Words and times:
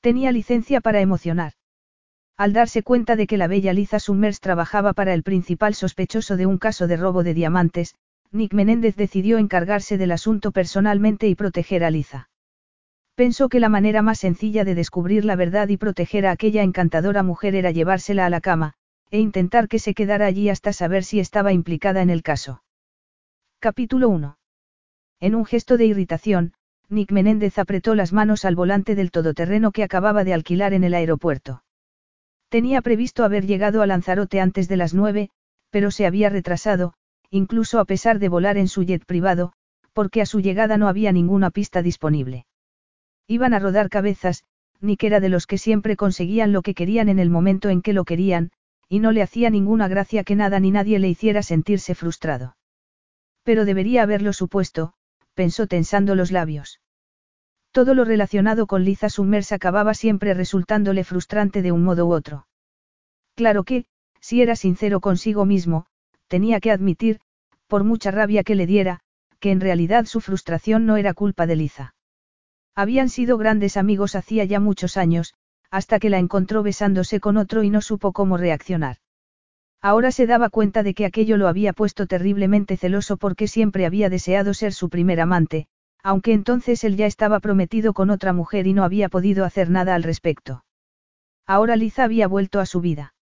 Tenía 0.00 0.32
licencia 0.32 0.80
para 0.80 1.00
emocionar. 1.00 1.52
Al 2.36 2.54
darse 2.54 2.82
cuenta 2.82 3.16
de 3.16 3.26
que 3.26 3.36
la 3.36 3.48
bella 3.48 3.74
Liza 3.74 3.98
Summers 3.98 4.40
trabajaba 4.40 4.94
para 4.94 5.12
el 5.12 5.22
principal 5.22 5.74
sospechoso 5.74 6.38
de 6.38 6.46
un 6.46 6.56
caso 6.56 6.86
de 6.86 6.96
robo 6.96 7.22
de 7.22 7.34
diamantes, 7.34 7.94
Nick 8.32 8.54
Menéndez 8.54 8.96
decidió 8.96 9.36
encargarse 9.36 9.98
del 9.98 10.12
asunto 10.12 10.52
personalmente 10.52 11.28
y 11.28 11.34
proteger 11.34 11.84
a 11.84 11.90
Liza. 11.90 12.30
Pensó 13.14 13.50
que 13.50 13.60
la 13.60 13.68
manera 13.68 14.00
más 14.00 14.18
sencilla 14.18 14.64
de 14.64 14.74
descubrir 14.74 15.26
la 15.26 15.36
verdad 15.36 15.68
y 15.68 15.76
proteger 15.76 16.24
a 16.26 16.30
aquella 16.30 16.62
encantadora 16.62 17.22
mujer 17.22 17.54
era 17.54 17.70
llevársela 17.70 18.24
a 18.24 18.30
la 18.30 18.40
cama, 18.40 18.72
e 19.10 19.18
intentar 19.18 19.68
que 19.68 19.78
se 19.78 19.92
quedara 19.92 20.24
allí 20.24 20.48
hasta 20.48 20.72
saber 20.72 21.04
si 21.04 21.20
estaba 21.20 21.52
implicada 21.52 22.00
en 22.00 22.08
el 22.08 22.22
caso. 22.22 22.62
Capítulo 23.58 24.08
1. 24.08 24.38
En 25.20 25.34
un 25.34 25.44
gesto 25.44 25.76
de 25.76 25.84
irritación, 25.84 26.54
Nick 26.90 27.12
Menéndez 27.12 27.58
apretó 27.58 27.94
las 27.94 28.12
manos 28.12 28.44
al 28.44 28.56
volante 28.56 28.96
del 28.96 29.12
todoterreno 29.12 29.70
que 29.70 29.84
acababa 29.84 30.24
de 30.24 30.34
alquilar 30.34 30.74
en 30.74 30.82
el 30.82 30.94
aeropuerto. 30.94 31.62
Tenía 32.48 32.82
previsto 32.82 33.22
haber 33.22 33.46
llegado 33.46 33.80
a 33.80 33.86
Lanzarote 33.86 34.40
antes 34.40 34.68
de 34.68 34.76
las 34.76 34.92
nueve, 34.92 35.30
pero 35.70 35.92
se 35.92 36.04
había 36.04 36.28
retrasado, 36.30 36.94
incluso 37.30 37.78
a 37.78 37.84
pesar 37.84 38.18
de 38.18 38.28
volar 38.28 38.58
en 38.58 38.66
su 38.66 38.82
jet 38.82 39.04
privado, 39.06 39.52
porque 39.92 40.20
a 40.20 40.26
su 40.26 40.40
llegada 40.40 40.76
no 40.76 40.88
había 40.88 41.12
ninguna 41.12 41.50
pista 41.50 41.80
disponible. 41.80 42.46
Iban 43.28 43.54
a 43.54 43.60
rodar 43.60 43.88
cabezas, 43.88 44.42
Nick 44.80 45.04
era 45.04 45.20
de 45.20 45.28
los 45.28 45.46
que 45.46 45.58
siempre 45.58 45.94
conseguían 45.94 46.52
lo 46.52 46.62
que 46.62 46.74
querían 46.74 47.08
en 47.08 47.20
el 47.20 47.30
momento 47.30 47.68
en 47.68 47.82
que 47.82 47.92
lo 47.92 48.04
querían, 48.04 48.50
y 48.88 48.98
no 48.98 49.12
le 49.12 49.22
hacía 49.22 49.50
ninguna 49.50 49.86
gracia 49.86 50.24
que 50.24 50.34
nada 50.34 50.58
ni 50.58 50.72
nadie 50.72 50.98
le 50.98 51.08
hiciera 51.08 51.44
sentirse 51.44 51.94
frustrado. 51.94 52.56
Pero 53.44 53.64
debería 53.64 54.02
haberlo 54.02 54.32
supuesto, 54.32 54.94
pensó 55.34 55.66
tensando 55.66 56.14
los 56.14 56.30
labios. 56.30 56.80
Todo 57.72 57.94
lo 57.94 58.04
relacionado 58.04 58.66
con 58.66 58.84
Liza 58.84 59.08
Summers 59.08 59.52
acababa 59.52 59.94
siempre 59.94 60.34
resultándole 60.34 61.04
frustrante 61.04 61.62
de 61.62 61.72
un 61.72 61.84
modo 61.84 62.06
u 62.06 62.12
otro. 62.12 62.46
Claro 63.36 63.64
que, 63.64 63.84
si 64.20 64.42
era 64.42 64.56
sincero 64.56 65.00
consigo 65.00 65.44
mismo, 65.44 65.86
tenía 66.26 66.60
que 66.60 66.72
admitir, 66.72 67.20
por 67.68 67.84
mucha 67.84 68.10
rabia 68.10 68.42
que 68.42 68.54
le 68.54 68.66
diera, 68.66 69.00
que 69.38 69.50
en 69.52 69.60
realidad 69.60 70.04
su 70.06 70.20
frustración 70.20 70.84
no 70.84 70.96
era 70.96 71.14
culpa 71.14 71.46
de 71.46 71.56
Liza. 71.56 71.94
Habían 72.74 73.08
sido 73.08 73.38
grandes 73.38 73.76
amigos 73.76 74.14
hacía 74.14 74.44
ya 74.44 74.60
muchos 74.60 74.96
años, 74.96 75.34
hasta 75.70 75.98
que 75.98 76.10
la 76.10 76.18
encontró 76.18 76.62
besándose 76.62 77.20
con 77.20 77.36
otro 77.36 77.62
y 77.62 77.70
no 77.70 77.80
supo 77.80 78.12
cómo 78.12 78.36
reaccionar. 78.36 78.96
Ahora 79.82 80.12
se 80.12 80.26
daba 80.26 80.50
cuenta 80.50 80.82
de 80.82 80.92
que 80.92 81.06
aquello 81.06 81.36
lo 81.36 81.48
había 81.48 81.72
puesto 81.72 82.06
terriblemente 82.06 82.76
celoso 82.76 83.16
porque 83.16 83.48
siempre 83.48 83.86
había 83.86 84.10
deseado 84.10 84.52
ser 84.52 84.72
su 84.74 84.90
primer 84.90 85.20
amante, 85.20 85.68
aunque 86.02 86.32
entonces 86.32 86.84
él 86.84 86.96
ya 86.96 87.06
estaba 87.06 87.40
prometido 87.40 87.94
con 87.94 88.10
otra 88.10 88.32
mujer 88.32 88.66
y 88.66 88.74
no 88.74 88.84
había 88.84 89.08
podido 89.08 89.44
hacer 89.44 89.70
nada 89.70 89.94
al 89.94 90.02
respecto. 90.02 90.64
Ahora 91.46 91.76
Liza 91.76 92.04
había 92.04 92.28
vuelto 92.28 92.60
a 92.60 92.66
su 92.66 92.80
vida. 92.80 93.14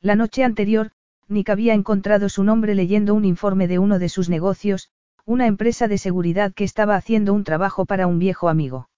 La 0.00 0.16
noche 0.16 0.44
anterior, 0.44 0.90
Nick 1.28 1.50
había 1.50 1.74
encontrado 1.74 2.28
su 2.28 2.44
nombre 2.44 2.74
leyendo 2.74 3.14
un 3.14 3.24
informe 3.24 3.66
de 3.68 3.78
uno 3.78 3.98
de 3.98 4.08
sus 4.08 4.28
negocios, 4.28 4.90
una 5.24 5.46
empresa 5.46 5.88
de 5.88 5.98
seguridad 5.98 6.52
que 6.52 6.64
estaba 6.64 6.96
haciendo 6.96 7.32
un 7.32 7.44
trabajo 7.44 7.86
para 7.86 8.06
un 8.06 8.18
viejo 8.18 8.48
amigo. 8.48 8.88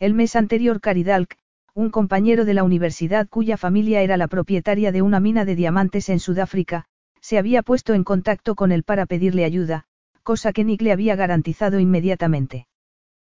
El 0.00 0.14
mes 0.14 0.34
anterior 0.34 0.80
Caridalk, 0.80 1.36
un 1.74 1.90
compañero 1.90 2.44
de 2.44 2.54
la 2.54 2.62
universidad 2.62 3.28
cuya 3.28 3.56
familia 3.56 4.00
era 4.02 4.16
la 4.16 4.28
propietaria 4.28 4.92
de 4.92 5.02
una 5.02 5.18
mina 5.18 5.44
de 5.44 5.56
diamantes 5.56 6.08
en 6.08 6.20
Sudáfrica, 6.20 6.84
se 7.20 7.36
había 7.36 7.62
puesto 7.62 7.94
en 7.94 8.04
contacto 8.04 8.54
con 8.54 8.70
él 8.70 8.84
para 8.84 9.06
pedirle 9.06 9.44
ayuda, 9.44 9.86
cosa 10.22 10.52
que 10.52 10.62
Nick 10.62 10.82
le 10.82 10.92
había 10.92 11.16
garantizado 11.16 11.80
inmediatamente. 11.80 12.68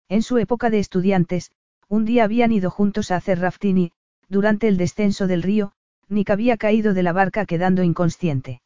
En 0.08 0.22
su 0.22 0.38
época 0.38 0.68
de 0.68 0.80
estudiantes, 0.80 1.52
un 1.88 2.04
día 2.04 2.24
habían 2.24 2.50
ido 2.50 2.70
juntos 2.70 3.12
a 3.12 3.16
hacer 3.16 3.38
rafting 3.38 3.78
y, 3.78 3.92
durante 4.28 4.66
el 4.66 4.78
descenso 4.78 5.28
del 5.28 5.42
río, 5.42 5.72
Nick 6.08 6.30
había 6.30 6.56
caído 6.56 6.92
de 6.92 7.04
la 7.04 7.12
barca 7.12 7.46
quedando 7.46 7.84
inconsciente. 7.84 8.62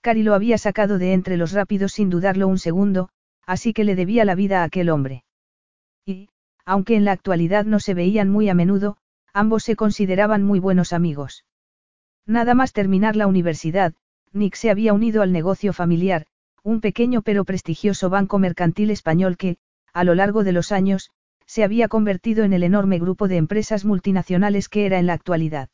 Cari 0.00 0.22
lo 0.22 0.32
había 0.32 0.56
sacado 0.56 0.98
de 0.98 1.12
entre 1.12 1.36
los 1.36 1.52
rápidos 1.52 1.92
sin 1.92 2.08
dudarlo 2.08 2.48
un 2.48 2.58
segundo, 2.58 3.10
así 3.44 3.74
que 3.74 3.84
le 3.84 3.96
debía 3.96 4.24
la 4.24 4.34
vida 4.34 4.62
a 4.62 4.64
aquel 4.64 4.88
hombre. 4.88 5.24
Y, 6.06 6.30
aunque 6.68 6.96
en 6.96 7.06
la 7.06 7.12
actualidad 7.12 7.64
no 7.64 7.80
se 7.80 7.94
veían 7.94 8.28
muy 8.28 8.50
a 8.50 8.54
menudo, 8.54 8.98
ambos 9.32 9.64
se 9.64 9.74
consideraban 9.74 10.42
muy 10.42 10.60
buenos 10.60 10.92
amigos. 10.92 11.46
Nada 12.26 12.52
más 12.52 12.74
terminar 12.74 13.16
la 13.16 13.26
universidad, 13.26 13.94
Nick 14.34 14.54
se 14.54 14.68
había 14.68 14.92
unido 14.92 15.22
al 15.22 15.32
negocio 15.32 15.72
familiar, 15.72 16.26
un 16.62 16.82
pequeño 16.82 17.22
pero 17.22 17.46
prestigioso 17.46 18.10
banco 18.10 18.38
mercantil 18.38 18.90
español 18.90 19.38
que, 19.38 19.56
a 19.94 20.04
lo 20.04 20.14
largo 20.14 20.44
de 20.44 20.52
los 20.52 20.70
años, 20.70 21.10
se 21.46 21.64
había 21.64 21.88
convertido 21.88 22.44
en 22.44 22.52
el 22.52 22.62
enorme 22.62 22.98
grupo 22.98 23.28
de 23.28 23.38
empresas 23.38 23.86
multinacionales 23.86 24.68
que 24.68 24.84
era 24.84 24.98
en 24.98 25.06
la 25.06 25.14
actualidad. 25.14 25.70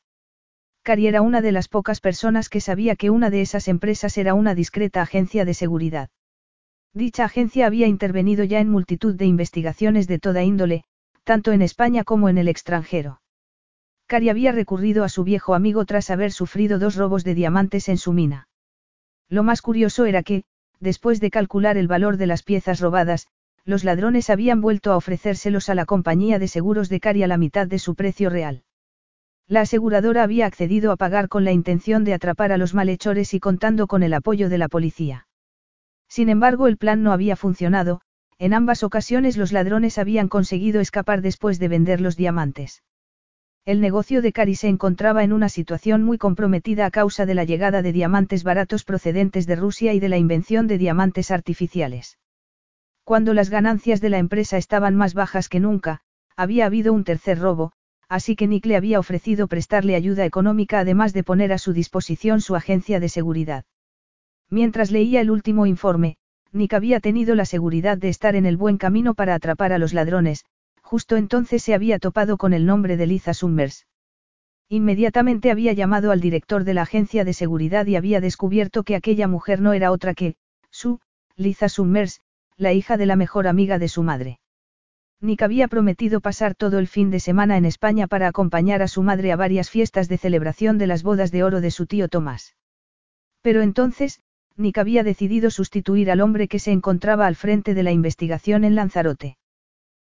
Cari 0.84 1.08
era 1.08 1.22
una 1.22 1.40
de 1.40 1.50
las 1.50 1.66
pocas 1.66 2.00
personas 2.00 2.48
que 2.48 2.60
sabía 2.60 2.94
que 2.94 3.10
una 3.10 3.30
de 3.30 3.40
esas 3.40 3.66
empresas 3.66 4.16
era 4.16 4.34
una 4.34 4.54
discreta 4.54 5.02
agencia 5.02 5.44
de 5.44 5.54
seguridad. 5.54 6.08
Dicha 6.94 7.24
agencia 7.24 7.66
había 7.66 7.88
intervenido 7.88 8.44
ya 8.44 8.60
en 8.60 8.70
multitud 8.70 9.16
de 9.16 9.26
investigaciones 9.26 10.06
de 10.06 10.20
toda 10.20 10.44
índole, 10.44 10.84
tanto 11.24 11.50
en 11.50 11.60
España 11.60 12.04
como 12.04 12.28
en 12.28 12.38
el 12.38 12.46
extranjero. 12.46 13.20
Cari 14.06 14.28
había 14.28 14.52
recurrido 14.52 15.02
a 15.02 15.08
su 15.08 15.24
viejo 15.24 15.56
amigo 15.56 15.84
tras 15.86 16.10
haber 16.10 16.30
sufrido 16.30 16.78
dos 16.78 16.94
robos 16.94 17.24
de 17.24 17.34
diamantes 17.34 17.88
en 17.88 17.96
su 17.96 18.12
mina. 18.12 18.48
Lo 19.28 19.42
más 19.42 19.60
curioso 19.60 20.04
era 20.04 20.22
que, 20.22 20.44
después 20.78 21.18
de 21.18 21.30
calcular 21.30 21.76
el 21.76 21.88
valor 21.88 22.16
de 22.16 22.26
las 22.26 22.44
piezas 22.44 22.78
robadas, 22.78 23.26
los 23.64 23.82
ladrones 23.82 24.30
habían 24.30 24.60
vuelto 24.60 24.92
a 24.92 24.96
ofrecérselos 24.96 25.68
a 25.70 25.74
la 25.74 25.86
compañía 25.86 26.38
de 26.38 26.46
seguros 26.46 26.88
de 26.88 27.00
Cari 27.00 27.24
a 27.24 27.26
la 27.26 27.38
mitad 27.38 27.66
de 27.66 27.80
su 27.80 27.96
precio 27.96 28.30
real. 28.30 28.62
La 29.48 29.62
aseguradora 29.62 30.22
había 30.22 30.46
accedido 30.46 30.92
a 30.92 30.96
pagar 30.96 31.28
con 31.28 31.44
la 31.44 31.50
intención 31.50 32.04
de 32.04 32.14
atrapar 32.14 32.52
a 32.52 32.56
los 32.56 32.72
malhechores 32.72 33.34
y 33.34 33.40
contando 33.40 33.88
con 33.88 34.04
el 34.04 34.14
apoyo 34.14 34.48
de 34.48 34.58
la 34.58 34.68
policía. 34.68 35.26
Sin 36.14 36.28
embargo, 36.28 36.68
el 36.68 36.76
plan 36.76 37.02
no 37.02 37.10
había 37.10 37.34
funcionado, 37.34 38.00
en 38.38 38.54
ambas 38.54 38.84
ocasiones 38.84 39.36
los 39.36 39.50
ladrones 39.50 39.98
habían 39.98 40.28
conseguido 40.28 40.80
escapar 40.80 41.22
después 41.22 41.58
de 41.58 41.66
vender 41.66 42.00
los 42.00 42.16
diamantes. 42.16 42.84
El 43.64 43.80
negocio 43.80 44.22
de 44.22 44.32
Cari 44.32 44.54
se 44.54 44.68
encontraba 44.68 45.24
en 45.24 45.32
una 45.32 45.48
situación 45.48 46.04
muy 46.04 46.16
comprometida 46.16 46.86
a 46.86 46.92
causa 46.92 47.26
de 47.26 47.34
la 47.34 47.42
llegada 47.42 47.82
de 47.82 47.92
diamantes 47.92 48.44
baratos 48.44 48.84
procedentes 48.84 49.48
de 49.48 49.56
Rusia 49.56 49.92
y 49.92 49.98
de 49.98 50.08
la 50.08 50.16
invención 50.16 50.68
de 50.68 50.78
diamantes 50.78 51.32
artificiales. 51.32 52.16
Cuando 53.02 53.34
las 53.34 53.50
ganancias 53.50 54.00
de 54.00 54.10
la 54.10 54.18
empresa 54.18 54.56
estaban 54.56 54.94
más 54.94 55.14
bajas 55.14 55.48
que 55.48 55.58
nunca, 55.58 56.02
había 56.36 56.66
habido 56.66 56.92
un 56.92 57.02
tercer 57.02 57.40
robo, 57.40 57.72
así 58.08 58.36
que 58.36 58.46
Nick 58.46 58.66
le 58.66 58.76
había 58.76 59.00
ofrecido 59.00 59.48
prestarle 59.48 59.96
ayuda 59.96 60.24
económica 60.24 60.78
además 60.78 61.12
de 61.12 61.24
poner 61.24 61.52
a 61.52 61.58
su 61.58 61.72
disposición 61.72 62.40
su 62.40 62.54
agencia 62.54 63.00
de 63.00 63.08
seguridad. 63.08 63.64
Mientras 64.50 64.90
leía 64.90 65.20
el 65.20 65.30
último 65.30 65.66
informe, 65.66 66.16
Nick 66.52 66.74
había 66.74 67.00
tenido 67.00 67.34
la 67.34 67.44
seguridad 67.44 67.98
de 67.98 68.08
estar 68.08 68.36
en 68.36 68.46
el 68.46 68.56
buen 68.56 68.78
camino 68.78 69.14
para 69.14 69.34
atrapar 69.34 69.72
a 69.72 69.78
los 69.78 69.92
ladrones, 69.92 70.44
justo 70.82 71.16
entonces 71.16 71.62
se 71.62 71.74
había 71.74 71.98
topado 71.98 72.36
con 72.36 72.52
el 72.52 72.66
nombre 72.66 72.96
de 72.96 73.06
Liza 73.06 73.34
Summers. 73.34 73.86
Inmediatamente 74.68 75.50
había 75.50 75.72
llamado 75.72 76.10
al 76.10 76.20
director 76.20 76.64
de 76.64 76.74
la 76.74 76.82
agencia 76.82 77.24
de 77.24 77.32
seguridad 77.32 77.86
y 77.86 77.96
había 77.96 78.20
descubierto 78.20 78.82
que 78.82 78.96
aquella 78.96 79.28
mujer 79.28 79.60
no 79.60 79.72
era 79.72 79.90
otra 79.90 80.14
que, 80.14 80.36
su, 80.70 81.00
Liza 81.36 81.68
Summers, 81.68 82.20
la 82.56 82.72
hija 82.72 82.96
de 82.96 83.06
la 83.06 83.16
mejor 83.16 83.46
amiga 83.46 83.78
de 83.78 83.88
su 83.88 84.02
madre. 84.02 84.38
Nick 85.20 85.42
había 85.42 85.68
prometido 85.68 86.20
pasar 86.20 86.54
todo 86.54 86.78
el 86.78 86.86
fin 86.86 87.10
de 87.10 87.18
semana 87.18 87.56
en 87.56 87.64
España 87.64 88.06
para 88.06 88.28
acompañar 88.28 88.82
a 88.82 88.88
su 88.88 89.02
madre 89.02 89.32
a 89.32 89.36
varias 89.36 89.70
fiestas 89.70 90.08
de 90.08 90.18
celebración 90.18 90.78
de 90.78 90.86
las 90.86 91.02
bodas 91.02 91.30
de 91.32 91.42
oro 91.42 91.60
de 91.60 91.70
su 91.70 91.86
tío 91.86 92.08
Tomás. 92.08 92.54
Pero 93.40 93.62
entonces, 93.62 94.20
Nick 94.56 94.78
había 94.78 95.02
decidido 95.02 95.50
sustituir 95.50 96.10
al 96.10 96.20
hombre 96.20 96.46
que 96.48 96.58
se 96.58 96.70
encontraba 96.70 97.26
al 97.26 97.34
frente 97.34 97.74
de 97.74 97.82
la 97.82 97.92
investigación 97.92 98.64
en 98.64 98.74
Lanzarote. 98.74 99.36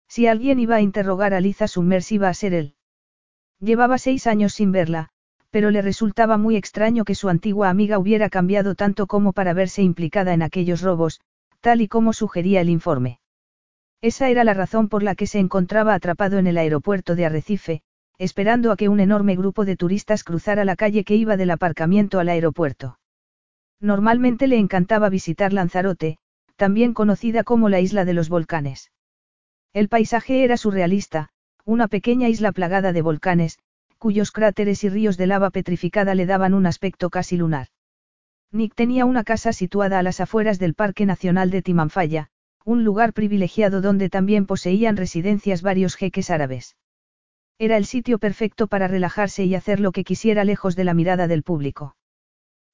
Si 0.07 0.27
alguien 0.27 0.59
iba 0.59 0.75
a 0.75 0.81
interrogar 0.81 1.33
a 1.33 1.39
Liza 1.39 1.67
Summers 1.67 2.11
iba 2.11 2.29
a 2.29 2.33
ser 2.33 2.53
él. 2.53 2.75
Llevaba 3.59 3.97
seis 3.97 4.27
años 4.27 4.53
sin 4.53 4.71
verla, 4.71 5.09
pero 5.49 5.71
le 5.71 5.81
resultaba 5.81 6.37
muy 6.37 6.55
extraño 6.55 7.05
que 7.05 7.15
su 7.15 7.29
antigua 7.29 7.69
amiga 7.69 7.99
hubiera 7.99 8.29
cambiado 8.29 8.75
tanto 8.75 9.07
como 9.07 9.33
para 9.33 9.53
verse 9.53 9.81
implicada 9.81 10.33
en 10.33 10.41
aquellos 10.41 10.81
robos, 10.81 11.21
tal 11.61 11.79
y 11.81 11.87
como 11.87 12.11
sugería 12.11 12.59
el 12.59 12.69
informe. 12.69 13.19
Esa 14.01 14.29
era 14.29 14.43
la 14.43 14.53
razón 14.53 14.89
por 14.89 15.01
la 15.01 15.15
que 15.15 15.27
se 15.27 15.39
encontraba 15.39 15.93
atrapado 15.93 16.37
en 16.37 16.47
el 16.47 16.57
aeropuerto 16.57 17.15
de 17.15 17.25
Arrecife, 17.25 17.81
esperando 18.17 18.71
a 18.71 18.75
que 18.75 18.89
un 18.89 18.99
enorme 18.99 19.35
grupo 19.35 19.63
de 19.63 19.77
turistas 19.77 20.25
cruzara 20.25 20.65
la 20.65 20.75
calle 20.75 21.05
que 21.05 21.15
iba 21.15 21.37
del 21.37 21.51
aparcamiento 21.51 22.19
al 22.19 22.27
aeropuerto. 22.27 22.97
Normalmente 23.83 24.47
le 24.47 24.57
encantaba 24.57 25.09
visitar 25.09 25.51
Lanzarote, 25.51 26.17
también 26.55 26.93
conocida 26.93 27.43
como 27.43 27.67
la 27.67 27.81
isla 27.81 28.05
de 28.05 28.13
los 28.13 28.29
volcanes. 28.29 28.93
El 29.73 29.89
paisaje 29.89 30.45
era 30.45 30.55
surrealista, 30.55 31.31
una 31.65 31.89
pequeña 31.89 32.29
isla 32.29 32.53
plagada 32.53 32.93
de 32.93 33.01
volcanes, 33.01 33.59
cuyos 33.97 34.31
cráteres 34.31 34.85
y 34.85 34.89
ríos 34.89 35.17
de 35.17 35.27
lava 35.27 35.49
petrificada 35.49 36.15
le 36.15 36.25
daban 36.25 36.53
un 36.53 36.65
aspecto 36.65 37.09
casi 37.09 37.35
lunar. 37.35 37.67
Nick 38.53 38.73
tenía 38.73 39.03
una 39.03 39.25
casa 39.25 39.51
situada 39.51 39.99
a 39.99 40.03
las 40.03 40.21
afueras 40.21 40.59
del 40.59 40.75
Parque 40.75 41.05
Nacional 41.05 41.49
de 41.49 41.61
Timanfaya, 41.61 42.29
un 42.63 42.85
lugar 42.85 43.11
privilegiado 43.11 43.81
donde 43.81 44.09
también 44.09 44.45
poseían 44.45 44.95
residencias 44.95 45.61
varios 45.61 45.97
jeques 45.97 46.29
árabes. 46.29 46.77
Era 47.59 47.75
el 47.75 47.83
sitio 47.83 48.17
perfecto 48.17 48.67
para 48.67 48.87
relajarse 48.87 49.43
y 49.43 49.55
hacer 49.55 49.81
lo 49.81 49.91
que 49.91 50.05
quisiera 50.05 50.45
lejos 50.45 50.77
de 50.77 50.85
la 50.85 50.93
mirada 50.93 51.27
del 51.27 51.43
público. 51.43 51.97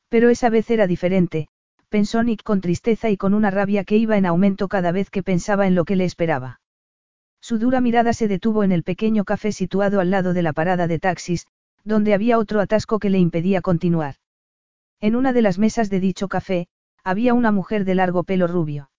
Pero 0.09 0.29
esa 0.29 0.49
vez 0.49 0.69
era 0.69 0.87
diferente, 0.87 1.47
pensó 1.89 2.23
Nick 2.23 2.43
con 2.43 2.61
tristeza 2.61 3.09
y 3.09 3.17
con 3.17 3.33
una 3.33 3.51
rabia 3.51 3.83
que 3.83 3.97
iba 3.97 4.17
en 4.17 4.25
aumento 4.25 4.67
cada 4.67 4.91
vez 4.91 5.09
que 5.09 5.23
pensaba 5.23 5.67
en 5.67 5.75
lo 5.75 5.85
que 5.85 5.95
le 5.95 6.05
esperaba. 6.05 6.59
Su 7.41 7.57
dura 7.57 7.79
mirada 7.79 8.13
se 8.13 8.27
detuvo 8.27 8.63
en 8.63 8.71
el 8.71 8.83
pequeño 8.83 9.23
café 9.23 9.51
situado 9.51 9.99
al 9.99 10.11
lado 10.11 10.33
de 10.33 10.41
la 10.41 10.53
parada 10.53 10.87
de 10.87 10.99
taxis, 10.99 11.47
donde 11.83 12.13
había 12.13 12.37
otro 12.37 12.59
atasco 12.59 12.99
que 12.99 13.09
le 13.09 13.19
impedía 13.19 13.61
continuar. 13.61 14.15
En 14.99 15.15
una 15.15 15.31
de 15.31 15.41
las 15.41 15.57
mesas 15.57 15.89
de 15.89 15.99
dicho 15.99 16.27
café, 16.27 16.67
había 17.03 17.33
una 17.33 17.51
mujer 17.51 17.85
de 17.85 17.95
largo 17.95 18.23
pelo 18.23 18.47
rubio. 18.47 18.91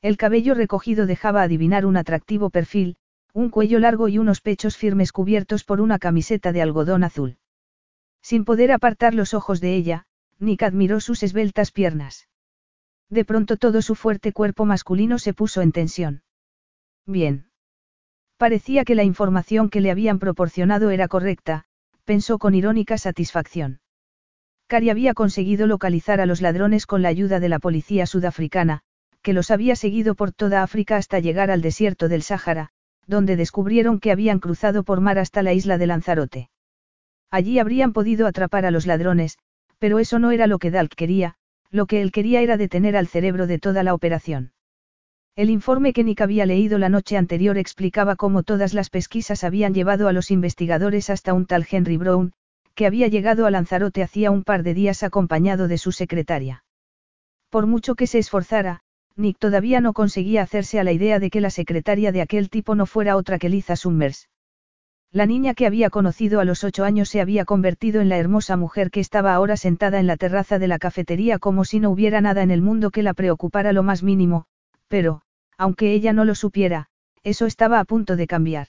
El 0.00 0.16
cabello 0.16 0.54
recogido 0.54 1.06
dejaba 1.06 1.42
adivinar 1.42 1.84
un 1.84 1.96
atractivo 1.96 2.50
perfil, 2.50 2.96
un 3.34 3.50
cuello 3.50 3.78
largo 3.78 4.08
y 4.08 4.18
unos 4.18 4.40
pechos 4.40 4.76
firmes 4.76 5.12
cubiertos 5.12 5.64
por 5.64 5.80
una 5.80 5.98
camiseta 5.98 6.52
de 6.52 6.62
algodón 6.62 7.04
azul. 7.04 7.36
Sin 8.22 8.44
poder 8.44 8.72
apartar 8.72 9.14
los 9.14 9.34
ojos 9.34 9.60
de 9.60 9.74
ella, 9.74 10.06
Nick 10.38 10.62
admiró 10.62 11.00
sus 11.00 11.22
esbeltas 11.22 11.72
piernas. 11.72 12.28
De 13.10 13.24
pronto 13.24 13.56
todo 13.56 13.82
su 13.82 13.94
fuerte 13.94 14.32
cuerpo 14.32 14.64
masculino 14.64 15.18
se 15.18 15.34
puso 15.34 15.62
en 15.62 15.72
tensión. 15.72 16.22
Bien. 17.06 17.50
Parecía 18.36 18.84
que 18.84 18.94
la 18.94 19.04
información 19.04 19.70
que 19.70 19.80
le 19.80 19.90
habían 19.90 20.18
proporcionado 20.18 20.90
era 20.90 21.08
correcta, 21.08 21.64
pensó 22.04 22.38
con 22.38 22.54
irónica 22.54 22.98
satisfacción. 22.98 23.80
Cari 24.66 24.90
había 24.90 25.14
conseguido 25.14 25.66
localizar 25.66 26.20
a 26.20 26.26
los 26.26 26.42
ladrones 26.42 26.86
con 26.86 27.02
la 27.02 27.08
ayuda 27.08 27.40
de 27.40 27.48
la 27.48 27.58
policía 27.58 28.06
sudafricana, 28.06 28.82
que 29.22 29.32
los 29.32 29.50
había 29.50 29.74
seguido 29.76 30.14
por 30.14 30.32
toda 30.32 30.62
África 30.62 30.96
hasta 30.96 31.18
llegar 31.18 31.50
al 31.50 31.62
desierto 31.62 32.08
del 32.08 32.22
Sáhara, 32.22 32.70
donde 33.06 33.36
descubrieron 33.36 33.98
que 33.98 34.12
habían 34.12 34.38
cruzado 34.38 34.84
por 34.84 35.00
mar 35.00 35.18
hasta 35.18 35.42
la 35.42 35.54
isla 35.54 35.78
de 35.78 35.86
Lanzarote. 35.86 36.50
Allí 37.30 37.58
habrían 37.58 37.92
podido 37.92 38.26
atrapar 38.26 38.66
a 38.66 38.70
los 38.70 38.86
ladrones, 38.86 39.38
pero 39.78 39.98
eso 39.98 40.18
no 40.18 40.30
era 40.30 40.46
lo 40.46 40.58
que 40.58 40.70
Dalk 40.70 40.94
quería, 40.94 41.34
lo 41.70 41.86
que 41.86 42.00
él 42.02 42.12
quería 42.12 42.40
era 42.40 42.56
detener 42.56 42.96
al 42.96 43.06
cerebro 43.06 43.46
de 43.46 43.58
toda 43.58 43.82
la 43.82 43.94
operación. 43.94 44.52
El 45.36 45.50
informe 45.50 45.92
que 45.92 46.02
Nick 46.02 46.20
había 46.20 46.46
leído 46.46 46.78
la 46.78 46.88
noche 46.88 47.16
anterior 47.16 47.58
explicaba 47.58 48.16
cómo 48.16 48.42
todas 48.42 48.74
las 48.74 48.90
pesquisas 48.90 49.44
habían 49.44 49.72
llevado 49.72 50.08
a 50.08 50.12
los 50.12 50.30
investigadores 50.30 51.10
hasta 51.10 51.32
un 51.32 51.46
tal 51.46 51.66
Henry 51.70 51.96
Brown, 51.96 52.32
que 52.74 52.86
había 52.86 53.06
llegado 53.08 53.46
a 53.46 53.50
Lanzarote 53.50 54.02
hacía 54.02 54.30
un 54.30 54.42
par 54.42 54.62
de 54.62 54.74
días 54.74 55.02
acompañado 55.02 55.68
de 55.68 55.78
su 55.78 55.92
secretaria. 55.92 56.64
Por 57.50 57.66
mucho 57.66 57.94
que 57.94 58.06
se 58.06 58.18
esforzara, 58.18 58.80
Nick 59.16 59.38
todavía 59.38 59.80
no 59.80 59.92
conseguía 59.92 60.42
hacerse 60.42 60.78
a 60.78 60.84
la 60.84 60.92
idea 60.92 61.18
de 61.18 61.30
que 61.30 61.40
la 61.40 61.50
secretaria 61.50 62.12
de 62.12 62.20
aquel 62.20 62.50
tipo 62.50 62.74
no 62.74 62.86
fuera 62.86 63.16
otra 63.16 63.38
que 63.38 63.48
Liza 63.48 63.76
Summers. 63.76 64.28
La 65.10 65.24
niña 65.24 65.54
que 65.54 65.66
había 65.66 65.88
conocido 65.88 66.38
a 66.38 66.44
los 66.44 66.64
ocho 66.64 66.84
años 66.84 67.08
se 67.08 67.22
había 67.22 67.46
convertido 67.46 68.02
en 68.02 68.10
la 68.10 68.18
hermosa 68.18 68.56
mujer 68.56 68.90
que 68.90 69.00
estaba 69.00 69.32
ahora 69.32 69.56
sentada 69.56 70.00
en 70.00 70.06
la 70.06 70.18
terraza 70.18 70.58
de 70.58 70.68
la 70.68 70.78
cafetería 70.78 71.38
como 71.38 71.64
si 71.64 71.80
no 71.80 71.90
hubiera 71.90 72.20
nada 72.20 72.42
en 72.42 72.50
el 72.50 72.60
mundo 72.60 72.90
que 72.90 73.02
la 73.02 73.14
preocupara 73.14 73.72
lo 73.72 73.82
más 73.82 74.02
mínimo, 74.02 74.44
pero, 74.86 75.22
aunque 75.56 75.92
ella 75.92 76.12
no 76.12 76.26
lo 76.26 76.34
supiera, 76.34 76.88
eso 77.22 77.46
estaba 77.46 77.80
a 77.80 77.84
punto 77.84 78.16
de 78.16 78.26
cambiar. 78.26 78.68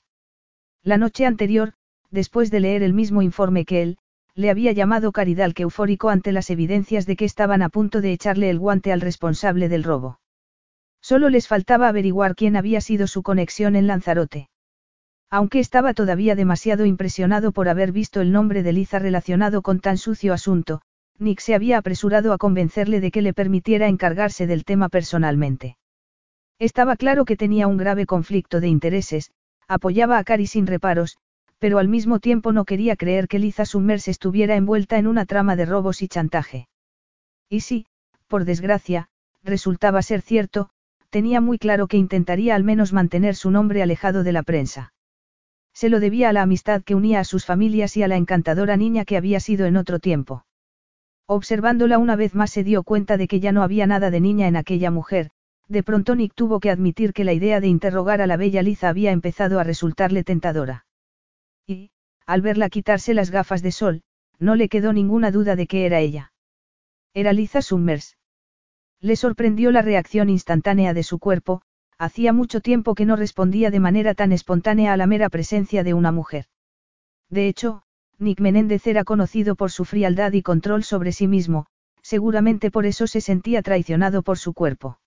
La 0.81 0.97
noche 0.97 1.25
anterior, 1.25 1.73
después 2.09 2.51
de 2.51 2.61
leer 2.61 2.83
el 2.83 2.93
mismo 2.93 3.21
informe 3.21 3.65
que 3.65 3.81
él, 3.81 3.97
le 4.33 4.49
había 4.49 4.71
llamado 4.71 5.11
Caridad 5.11 5.51
que 5.51 5.63
eufórico 5.63 6.09
ante 6.09 6.31
las 6.31 6.49
evidencias 6.49 7.05
de 7.05 7.17
que 7.17 7.25
estaban 7.25 7.61
a 7.61 7.67
punto 7.67 7.99
de 7.99 8.13
echarle 8.13 8.49
el 8.49 8.59
guante 8.59 8.93
al 8.93 9.01
responsable 9.01 9.67
del 9.67 9.83
robo. 9.83 10.21
Solo 11.01 11.27
les 11.29 11.49
faltaba 11.49 11.89
averiguar 11.89 12.35
quién 12.35 12.55
había 12.55 12.79
sido 12.79 13.07
su 13.07 13.23
conexión 13.23 13.75
en 13.75 13.87
Lanzarote. 13.87 14.49
Aunque 15.31 15.59
estaba 15.59 15.93
todavía 15.93 16.35
demasiado 16.35 16.85
impresionado 16.85 17.51
por 17.51 17.69
haber 17.69 17.91
visto 17.91 18.19
el 18.21 18.31
nombre 18.31 18.63
de 18.63 18.73
Liza 18.73 18.97
relacionado 18.97 19.61
con 19.61 19.79
tan 19.79 19.97
sucio 19.97 20.33
asunto, 20.33 20.81
Nick 21.19 21.39
se 21.39 21.53
había 21.53 21.77
apresurado 21.77 22.33
a 22.33 22.37
convencerle 22.37 22.99
de 22.99 23.11
que 23.11 23.21
le 23.21 23.33
permitiera 23.33 23.87
encargarse 23.87 24.47
del 24.47 24.65
tema 24.65 24.89
personalmente. 24.89 25.77
Estaba 26.57 26.95
claro 26.95 27.25
que 27.25 27.37
tenía 27.37 27.67
un 27.67 27.77
grave 27.77 28.05
conflicto 28.05 28.59
de 28.59 28.69
intereses, 28.69 29.31
apoyaba 29.67 30.17
a 30.17 30.23
Cari 30.23 30.47
sin 30.47 30.65
reparos, 30.65 31.17
pero 31.59 31.77
al 31.77 31.89
mismo 31.89 32.19
tiempo 32.19 32.51
no 32.51 32.65
quería 32.65 32.95
creer 32.95 33.27
que 33.27 33.37
Liza 33.37 33.65
Summers 33.65 34.07
estuviera 34.07 34.55
envuelta 34.55 34.97
en 34.97 35.07
una 35.07 35.25
trama 35.25 35.55
de 35.55 35.65
robos 35.65 36.01
y 36.01 36.07
chantaje. 36.07 36.67
Y 37.49 37.59
si, 37.59 37.85
por 38.27 38.45
desgracia, 38.45 39.09
resultaba 39.43 40.01
ser 40.01 40.21
cierto, 40.21 40.69
tenía 41.09 41.39
muy 41.41 41.59
claro 41.59 41.87
que 41.87 41.97
intentaría 41.97 42.55
al 42.55 42.63
menos 42.63 42.93
mantener 42.93 43.35
su 43.35 43.51
nombre 43.51 43.83
alejado 43.83 44.23
de 44.23 44.31
la 44.31 44.43
prensa. 44.43 44.93
Se 45.79 45.87
lo 45.87 46.01
debía 46.01 46.27
a 46.27 46.33
la 46.33 46.41
amistad 46.41 46.83
que 46.83 46.93
unía 46.93 47.21
a 47.21 47.23
sus 47.23 47.45
familias 47.45 47.95
y 47.95 48.03
a 48.03 48.09
la 48.09 48.17
encantadora 48.17 48.75
niña 48.75 49.05
que 49.05 49.15
había 49.15 49.39
sido 49.39 49.65
en 49.65 49.77
otro 49.77 49.99
tiempo. 49.99 50.43
Observándola 51.25 51.99
una 51.99 52.17
vez 52.17 52.35
más 52.35 52.51
se 52.51 52.65
dio 52.65 52.83
cuenta 52.83 53.15
de 53.15 53.29
que 53.29 53.39
ya 53.39 53.53
no 53.53 53.63
había 53.63 53.87
nada 53.87 54.11
de 54.11 54.19
niña 54.19 54.49
en 54.49 54.57
aquella 54.57 54.91
mujer, 54.91 55.31
de 55.69 55.81
pronto 55.81 56.17
Nick 56.17 56.33
tuvo 56.35 56.59
que 56.59 56.69
admitir 56.69 57.13
que 57.13 57.23
la 57.23 57.31
idea 57.31 57.61
de 57.61 57.67
interrogar 57.69 58.21
a 58.21 58.27
la 58.27 58.35
bella 58.35 58.61
Liza 58.61 58.89
había 58.89 59.13
empezado 59.13 59.57
a 59.57 59.63
resultarle 59.63 60.25
tentadora. 60.25 60.85
Y, 61.65 61.91
al 62.25 62.41
verla 62.41 62.67
quitarse 62.67 63.13
las 63.13 63.31
gafas 63.31 63.61
de 63.61 63.71
sol, 63.71 64.01
no 64.37 64.55
le 64.55 64.67
quedó 64.67 64.91
ninguna 64.91 65.31
duda 65.31 65.55
de 65.55 65.65
que 65.65 65.85
era 65.85 66.01
ella. 66.01 66.33
Era 67.13 67.31
Liza 67.31 67.61
Summers. 67.61 68.17
Le 68.99 69.15
sorprendió 69.15 69.71
la 69.71 69.81
reacción 69.81 70.27
instantánea 70.27 70.93
de 70.93 71.03
su 71.03 71.19
cuerpo, 71.19 71.61
hacía 71.99 72.31
mucho 72.31 72.61
tiempo 72.61 72.95
que 72.95 73.05
no 73.05 73.17
respondía 73.17 73.69
de 73.69 73.81
manera 73.81 74.15
tan 74.15 74.31
espontánea 74.31 74.93
a 74.93 74.97
la 74.97 75.05
mera 75.05 75.29
presencia 75.29 75.83
de 75.83 75.93
una 75.93 76.13
mujer. 76.13 76.45
De 77.29 77.47
hecho, 77.47 77.83
Nick 78.17 78.39
Menéndez 78.39 78.87
era 78.87 79.03
conocido 79.03 79.55
por 79.55 79.69
su 79.69 79.85
frialdad 79.85 80.31
y 80.31 80.41
control 80.41 80.83
sobre 80.83 81.11
sí 81.11 81.27
mismo, 81.27 81.67
seguramente 82.01 82.71
por 82.71 82.85
eso 82.85 83.05
se 83.05 83.21
sentía 83.21 83.61
traicionado 83.61 84.23
por 84.23 84.37
su 84.37 84.53
cuerpo. 84.53 84.99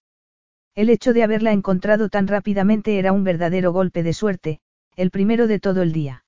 El 0.74 0.90
hecho 0.90 1.12
de 1.12 1.22
haberla 1.22 1.52
encontrado 1.52 2.10
tan 2.10 2.28
rápidamente 2.28 2.98
era 2.98 3.12
un 3.12 3.24
verdadero 3.24 3.72
golpe 3.72 4.02
de 4.02 4.12
suerte, 4.12 4.60
el 4.94 5.10
primero 5.10 5.46
de 5.46 5.60
todo 5.60 5.82
el 5.82 5.92
día. 5.92 6.24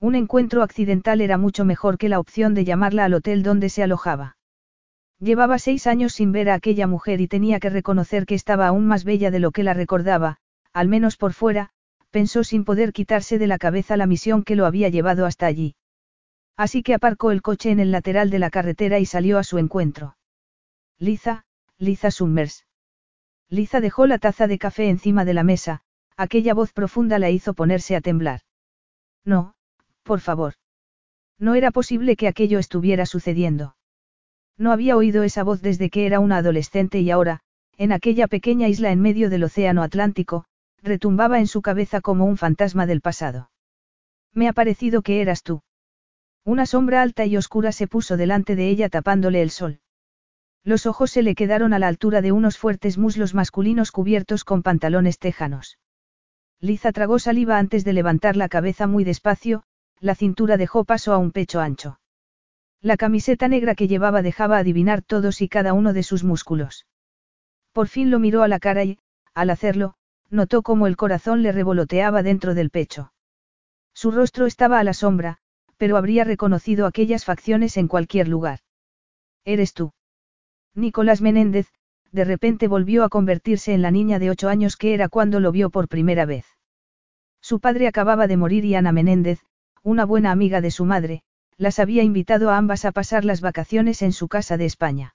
Un 0.00 0.14
encuentro 0.14 0.62
accidental 0.62 1.20
era 1.20 1.38
mucho 1.38 1.64
mejor 1.64 1.96
que 1.96 2.08
la 2.08 2.18
opción 2.18 2.54
de 2.54 2.64
llamarla 2.64 3.04
al 3.04 3.14
hotel 3.14 3.42
donde 3.42 3.68
se 3.68 3.82
alojaba. 3.82 4.35
Llevaba 5.18 5.58
seis 5.58 5.86
años 5.86 6.12
sin 6.12 6.30
ver 6.32 6.50
a 6.50 6.54
aquella 6.54 6.86
mujer 6.86 7.20
y 7.20 7.28
tenía 7.28 7.58
que 7.58 7.70
reconocer 7.70 8.26
que 8.26 8.34
estaba 8.34 8.66
aún 8.66 8.86
más 8.86 9.04
bella 9.04 9.30
de 9.30 9.38
lo 9.38 9.50
que 9.50 9.62
la 9.62 9.72
recordaba, 9.72 10.38
al 10.72 10.88
menos 10.88 11.16
por 11.16 11.32
fuera, 11.32 11.70
pensó 12.10 12.44
sin 12.44 12.64
poder 12.64 12.92
quitarse 12.92 13.38
de 13.38 13.46
la 13.46 13.58
cabeza 13.58 13.96
la 13.96 14.06
misión 14.06 14.42
que 14.42 14.56
lo 14.56 14.66
había 14.66 14.90
llevado 14.90 15.24
hasta 15.24 15.46
allí. 15.46 15.74
Así 16.56 16.82
que 16.82 16.94
aparcó 16.94 17.30
el 17.30 17.42
coche 17.42 17.70
en 17.70 17.80
el 17.80 17.90
lateral 17.90 18.30
de 18.30 18.38
la 18.38 18.50
carretera 18.50 18.98
y 18.98 19.06
salió 19.06 19.38
a 19.38 19.44
su 19.44 19.58
encuentro. 19.58 20.16
Liza, 20.98 21.44
Liza 21.78 22.10
Summers. 22.10 22.66
Liza 23.48 23.80
dejó 23.80 24.06
la 24.06 24.18
taza 24.18 24.46
de 24.46 24.58
café 24.58 24.88
encima 24.88 25.24
de 25.24 25.34
la 25.34 25.44
mesa, 25.44 25.82
aquella 26.16 26.54
voz 26.54 26.72
profunda 26.72 27.18
la 27.18 27.30
hizo 27.30 27.54
ponerse 27.54 27.96
a 27.96 28.00
temblar. 28.00 28.40
No, 29.24 29.54
por 30.02 30.20
favor. 30.20 30.54
No 31.38 31.54
era 31.54 31.70
posible 31.70 32.16
que 32.16 32.28
aquello 32.28 32.58
estuviera 32.58 33.06
sucediendo. 33.06 33.75
No 34.58 34.72
había 34.72 34.96
oído 34.96 35.22
esa 35.22 35.42
voz 35.42 35.60
desde 35.60 35.90
que 35.90 36.06
era 36.06 36.20
una 36.20 36.38
adolescente 36.38 37.00
y 37.00 37.10
ahora, 37.10 37.40
en 37.76 37.92
aquella 37.92 38.26
pequeña 38.26 38.68
isla 38.68 38.90
en 38.90 39.00
medio 39.00 39.28
del 39.28 39.44
Océano 39.44 39.82
Atlántico, 39.82 40.44
retumbaba 40.82 41.38
en 41.40 41.46
su 41.46 41.62
cabeza 41.62 42.00
como 42.00 42.24
un 42.24 42.36
fantasma 42.36 42.86
del 42.86 43.00
pasado. 43.00 43.50
Me 44.32 44.48
ha 44.48 44.52
parecido 44.52 45.02
que 45.02 45.20
eras 45.20 45.42
tú. 45.42 45.62
Una 46.44 46.64
sombra 46.64 47.02
alta 47.02 47.26
y 47.26 47.36
oscura 47.36 47.72
se 47.72 47.88
puso 47.88 48.16
delante 48.16 48.56
de 48.56 48.68
ella 48.68 48.88
tapándole 48.88 49.42
el 49.42 49.50
sol. 49.50 49.80
Los 50.62 50.86
ojos 50.86 51.10
se 51.10 51.22
le 51.22 51.34
quedaron 51.34 51.72
a 51.72 51.78
la 51.78 51.88
altura 51.88 52.22
de 52.22 52.32
unos 52.32 52.58
fuertes 52.58 52.98
muslos 52.98 53.34
masculinos 53.34 53.92
cubiertos 53.92 54.44
con 54.44 54.62
pantalones 54.62 55.18
tejanos. 55.18 55.78
Liza 56.60 56.92
tragó 56.92 57.18
saliva 57.18 57.58
antes 57.58 57.84
de 57.84 57.92
levantar 57.92 58.36
la 58.36 58.48
cabeza 58.48 58.86
muy 58.86 59.04
despacio, 59.04 59.62
la 60.00 60.14
cintura 60.14 60.56
dejó 60.56 60.84
paso 60.84 61.12
a 61.12 61.18
un 61.18 61.30
pecho 61.30 61.60
ancho. 61.60 61.98
La 62.82 62.96
camiseta 62.96 63.48
negra 63.48 63.74
que 63.74 63.88
llevaba 63.88 64.22
dejaba 64.22 64.58
adivinar 64.58 65.02
todos 65.02 65.40
y 65.40 65.48
cada 65.48 65.72
uno 65.72 65.92
de 65.92 66.02
sus 66.02 66.24
músculos. 66.24 66.86
Por 67.72 67.88
fin 67.88 68.10
lo 68.10 68.18
miró 68.18 68.42
a 68.42 68.48
la 68.48 68.58
cara 68.58 68.84
y, 68.84 68.98
al 69.34 69.50
hacerlo, 69.50 69.94
notó 70.30 70.62
cómo 70.62 70.86
el 70.86 70.96
corazón 70.96 71.42
le 71.42 71.52
revoloteaba 71.52 72.22
dentro 72.22 72.54
del 72.54 72.70
pecho. 72.70 73.12
Su 73.92 74.10
rostro 74.10 74.46
estaba 74.46 74.78
a 74.78 74.84
la 74.84 74.94
sombra, 74.94 75.38
pero 75.76 75.96
habría 75.96 76.24
reconocido 76.24 76.86
aquellas 76.86 77.24
facciones 77.24 77.76
en 77.76 77.88
cualquier 77.88 78.28
lugar. 78.28 78.60
Eres 79.44 79.74
tú. 79.74 79.92
Nicolás 80.74 81.20
Menéndez, 81.20 81.72
de 82.12 82.24
repente 82.24 82.68
volvió 82.68 83.04
a 83.04 83.08
convertirse 83.08 83.74
en 83.74 83.82
la 83.82 83.90
niña 83.90 84.18
de 84.18 84.30
ocho 84.30 84.48
años 84.48 84.76
que 84.76 84.94
era 84.94 85.08
cuando 85.08 85.40
lo 85.40 85.52
vio 85.52 85.70
por 85.70 85.88
primera 85.88 86.24
vez. 86.24 86.46
Su 87.40 87.60
padre 87.60 87.86
acababa 87.88 88.26
de 88.26 88.36
morir 88.36 88.64
y 88.64 88.74
Ana 88.74 88.92
Menéndez, 88.92 89.40
una 89.82 90.04
buena 90.04 90.30
amiga 90.30 90.60
de 90.60 90.70
su 90.70 90.84
madre, 90.84 91.22
las 91.58 91.78
había 91.78 92.02
invitado 92.02 92.50
a 92.50 92.56
ambas 92.56 92.84
a 92.84 92.92
pasar 92.92 93.24
las 93.24 93.40
vacaciones 93.40 94.02
en 94.02 94.12
su 94.12 94.28
casa 94.28 94.56
de 94.56 94.66
España. 94.66 95.14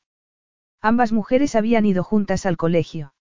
Ambas 0.82 1.12
mujeres 1.12 1.56
habían 1.56 1.86
ido 1.86 2.04
juntas 2.04 2.46
al 2.46 2.58
colegio. 2.58 3.14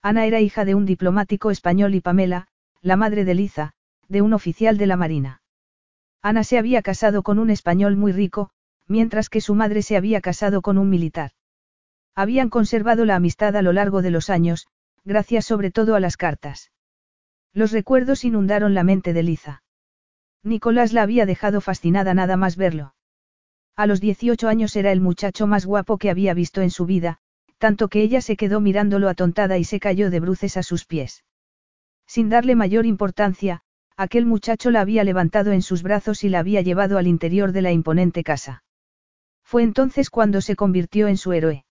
Ana 0.00 0.24
era 0.26 0.40
hija 0.40 0.64
de 0.64 0.74
un 0.74 0.86
diplomático 0.86 1.50
español 1.50 1.94
y 1.94 2.00
Pamela, 2.00 2.48
la 2.80 2.96
madre 2.96 3.24
de 3.24 3.34
Liza, 3.34 3.74
de 4.08 4.22
un 4.22 4.32
oficial 4.32 4.78
de 4.78 4.86
la 4.86 4.96
Marina. 4.96 5.42
Ana 6.22 6.44
se 6.44 6.58
había 6.58 6.82
casado 6.82 7.22
con 7.22 7.38
un 7.38 7.50
español 7.50 7.96
muy 7.96 8.12
rico, 8.12 8.50
mientras 8.86 9.28
que 9.28 9.40
su 9.40 9.54
madre 9.54 9.82
se 9.82 9.96
había 9.96 10.20
casado 10.20 10.62
con 10.62 10.78
un 10.78 10.88
militar. 10.88 11.32
Habían 12.14 12.48
conservado 12.48 13.04
la 13.04 13.16
amistad 13.16 13.54
a 13.56 13.62
lo 13.62 13.72
largo 13.72 14.02
de 14.02 14.10
los 14.10 14.30
años, 14.30 14.66
gracias 15.04 15.44
sobre 15.44 15.70
todo 15.70 15.94
a 15.94 16.00
las 16.00 16.16
cartas. 16.16 16.72
Los 17.52 17.72
recuerdos 17.72 18.24
inundaron 18.24 18.74
la 18.74 18.82
mente 18.82 19.12
de 19.12 19.22
Liza. 19.22 19.62
Nicolás 20.42 20.92
la 20.92 21.02
había 21.02 21.26
dejado 21.26 21.60
fascinada 21.60 22.14
nada 22.14 22.36
más 22.36 22.56
verlo. 22.56 22.94
A 23.76 23.86
los 23.86 24.00
18 24.00 24.48
años 24.48 24.74
era 24.76 24.92
el 24.92 25.00
muchacho 25.00 25.46
más 25.46 25.66
guapo 25.66 25.98
que 25.98 26.10
había 26.10 26.34
visto 26.34 26.62
en 26.62 26.70
su 26.70 26.86
vida, 26.86 27.18
tanto 27.58 27.88
que 27.88 28.02
ella 28.02 28.20
se 28.20 28.36
quedó 28.36 28.60
mirándolo 28.60 29.08
atontada 29.08 29.58
y 29.58 29.64
se 29.64 29.80
cayó 29.80 30.10
de 30.10 30.20
bruces 30.20 30.56
a 30.56 30.62
sus 30.62 30.84
pies. 30.84 31.24
Sin 32.06 32.28
darle 32.28 32.54
mayor 32.54 32.86
importancia, 32.86 33.62
aquel 33.96 34.26
muchacho 34.26 34.70
la 34.70 34.80
había 34.80 35.04
levantado 35.04 35.52
en 35.52 35.62
sus 35.62 35.82
brazos 35.82 36.24
y 36.24 36.28
la 36.28 36.38
había 36.38 36.62
llevado 36.62 36.98
al 36.98 37.06
interior 37.06 37.52
de 37.52 37.62
la 37.62 37.72
imponente 37.72 38.22
casa. 38.22 38.62
Fue 39.44 39.62
entonces 39.62 40.08
cuando 40.08 40.40
se 40.40 40.56
convirtió 40.56 41.08
en 41.08 41.16
su 41.16 41.32
héroe. 41.32 41.64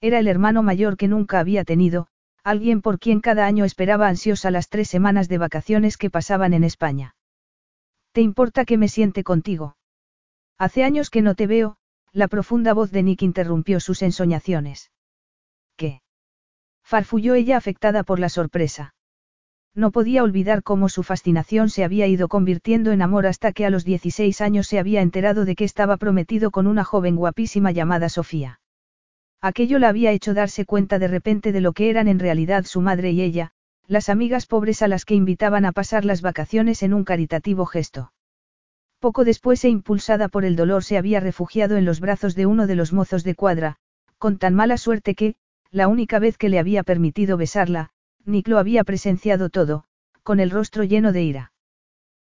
Era 0.00 0.18
el 0.18 0.28
hermano 0.28 0.62
mayor 0.62 0.96
que 0.96 1.08
nunca 1.08 1.40
había 1.40 1.64
tenido, 1.64 2.08
alguien 2.42 2.80
por 2.80 2.98
quien 2.98 3.20
cada 3.20 3.46
año 3.46 3.64
esperaba 3.64 4.08
ansiosa 4.08 4.50
las 4.50 4.68
tres 4.68 4.88
semanas 4.88 5.28
de 5.28 5.38
vacaciones 5.38 5.96
que 5.96 6.10
pasaban 6.10 6.54
en 6.54 6.64
España. 6.64 7.14
¿Te 8.12 8.20
importa 8.20 8.64
que 8.64 8.78
me 8.78 8.88
siente 8.88 9.24
contigo? 9.24 9.76
Hace 10.58 10.84
años 10.84 11.10
que 11.10 11.22
no 11.22 11.34
te 11.34 11.46
veo, 11.46 11.76
la 12.12 12.28
profunda 12.28 12.74
voz 12.74 12.90
de 12.90 13.02
Nick 13.02 13.22
interrumpió 13.22 13.80
sus 13.80 14.02
ensoñaciones. 14.02 14.92
¿Qué? 15.76 16.02
Farfulló 16.84 17.34
ella 17.34 17.56
afectada 17.56 18.02
por 18.02 18.18
la 18.18 18.28
sorpresa. 18.28 18.94
No 19.74 19.90
podía 19.90 20.22
olvidar 20.22 20.62
cómo 20.62 20.90
su 20.90 21.02
fascinación 21.02 21.70
se 21.70 21.84
había 21.84 22.06
ido 22.06 22.28
convirtiendo 22.28 22.92
en 22.92 23.00
amor 23.00 23.26
hasta 23.26 23.52
que 23.52 23.64
a 23.64 23.70
los 23.70 23.84
16 23.86 24.42
años 24.42 24.66
se 24.66 24.78
había 24.78 25.00
enterado 25.00 25.46
de 25.46 25.54
que 25.54 25.64
estaba 25.64 25.96
prometido 25.96 26.50
con 26.50 26.66
una 26.66 26.84
joven 26.84 27.16
guapísima 27.16 27.72
llamada 27.72 28.10
Sofía. 28.10 28.60
Aquello 29.40 29.78
la 29.78 29.88
había 29.88 30.12
hecho 30.12 30.34
darse 30.34 30.66
cuenta 30.66 30.98
de 30.98 31.08
repente 31.08 31.52
de 31.52 31.62
lo 31.62 31.72
que 31.72 31.88
eran 31.88 32.06
en 32.06 32.18
realidad 32.18 32.64
su 32.64 32.82
madre 32.82 33.12
y 33.12 33.22
ella, 33.22 33.52
las 33.92 34.08
amigas 34.08 34.46
pobres 34.46 34.80
a 34.80 34.88
las 34.88 35.04
que 35.04 35.14
invitaban 35.14 35.66
a 35.66 35.72
pasar 35.72 36.06
las 36.06 36.22
vacaciones 36.22 36.82
en 36.82 36.94
un 36.94 37.04
caritativo 37.04 37.66
gesto. 37.66 38.10
Poco 39.00 39.22
después 39.22 39.62
e 39.66 39.68
impulsada 39.68 40.28
por 40.28 40.46
el 40.46 40.56
dolor 40.56 40.82
se 40.82 40.96
había 40.96 41.20
refugiado 41.20 41.76
en 41.76 41.84
los 41.84 42.00
brazos 42.00 42.34
de 42.34 42.46
uno 42.46 42.66
de 42.66 42.74
los 42.74 42.94
mozos 42.94 43.22
de 43.22 43.34
cuadra, 43.34 43.76
con 44.16 44.38
tan 44.38 44.54
mala 44.54 44.78
suerte 44.78 45.14
que, 45.14 45.34
la 45.70 45.88
única 45.88 46.18
vez 46.18 46.38
que 46.38 46.48
le 46.48 46.58
había 46.58 46.84
permitido 46.84 47.36
besarla, 47.36 47.90
Nick 48.24 48.48
lo 48.48 48.56
había 48.56 48.82
presenciado 48.82 49.50
todo, 49.50 49.84
con 50.22 50.40
el 50.40 50.50
rostro 50.50 50.84
lleno 50.84 51.12
de 51.12 51.24
ira. 51.24 51.52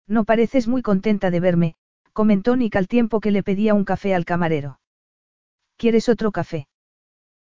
No 0.07 0.25
pareces 0.25 0.69
muy 0.69 0.83
contenta 0.83 1.33
de 1.33 1.41
verme, 1.41 1.75
comentó 2.13 2.55
Nick 2.55 2.77
al 2.77 2.87
tiempo 2.87 3.19
que 3.19 3.33
le 3.33 3.43
pedía 3.43 3.75
un 3.75 3.85
café 3.85 4.15
al 4.15 4.25
camarero. 4.25 4.79
¿Quieres 5.77 6.09
otro 6.09 6.31
café? 6.31 6.69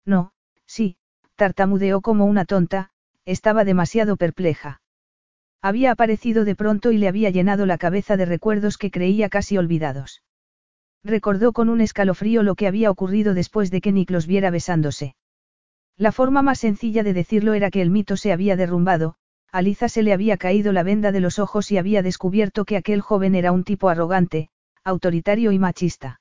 No, 0.06 0.32
sí, 0.66 0.96
tartamudeó 1.36 2.00
como 2.00 2.24
una 2.24 2.46
tonta, 2.46 2.93
estaba 3.26 3.64
demasiado 3.66 4.18
perpleja. 4.18 4.82
Había 5.62 5.92
aparecido 5.92 6.44
de 6.44 6.56
pronto 6.56 6.92
y 6.92 6.98
le 6.98 7.08
había 7.08 7.30
llenado 7.30 7.66
la 7.66 7.78
cabeza 7.78 8.18
de 8.18 8.26
recuerdos 8.26 8.78
que 8.78 8.92
creía 8.92 9.30
casi 9.30 9.58
olvidados. 9.58 10.22
Recordó 11.04 11.54
con 11.54 11.70
un 11.70 11.82
escalofrío 11.82 12.44
lo 12.44 12.56
que 12.56 12.68
había 12.68 12.92
ocurrido 12.92 13.34
después 13.34 13.72
de 13.72 13.82
que 13.82 13.92
Nick 13.92 14.10
los 14.10 14.28
viera 14.28 14.50
besándose. 14.50 15.16
La 15.98 16.12
forma 16.12 16.42
más 16.42 16.60
sencilla 16.60 17.04
de 17.04 17.14
decirlo 17.14 17.54
era 17.54 17.70
que 17.70 17.82
el 17.82 17.92
mito 17.92 18.18
se 18.18 18.34
había 18.34 18.56
derrumbado, 18.56 19.16
a 19.52 19.62
Liza 19.62 19.88
se 19.88 20.02
le 20.02 20.14
había 20.14 20.38
caído 20.38 20.74
la 20.74 20.84
venda 20.84 21.12
de 21.12 21.20
los 21.20 21.38
ojos 21.40 21.72
y 21.72 21.78
había 21.78 22.02
descubierto 22.02 22.66
que 22.66 22.76
aquel 22.76 23.02
joven 23.02 23.36
era 23.36 23.52
un 23.52 23.64
tipo 23.64 23.90
arrogante, 23.90 24.50
autoritario 24.84 25.52
y 25.52 25.60
machista. 25.60 26.20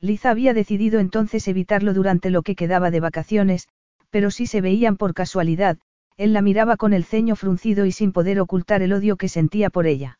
Liza 0.00 0.30
había 0.30 0.52
decidido 0.52 1.00
entonces 1.00 1.48
evitarlo 1.48 1.94
durante 1.94 2.28
lo 2.28 2.42
que 2.42 2.54
quedaba 2.54 2.90
de 2.90 3.00
vacaciones, 3.00 3.68
pero 4.10 4.30
si 4.30 4.46
se 4.46 4.60
veían 4.60 4.96
por 4.96 5.14
casualidad, 5.14 5.78
él 6.16 6.32
la 6.32 6.42
miraba 6.42 6.76
con 6.76 6.92
el 6.92 7.04
ceño 7.04 7.36
fruncido 7.36 7.86
y 7.86 7.92
sin 7.92 8.12
poder 8.12 8.40
ocultar 8.40 8.82
el 8.82 8.92
odio 8.92 9.16
que 9.16 9.28
sentía 9.28 9.70
por 9.70 9.86
ella. 9.86 10.18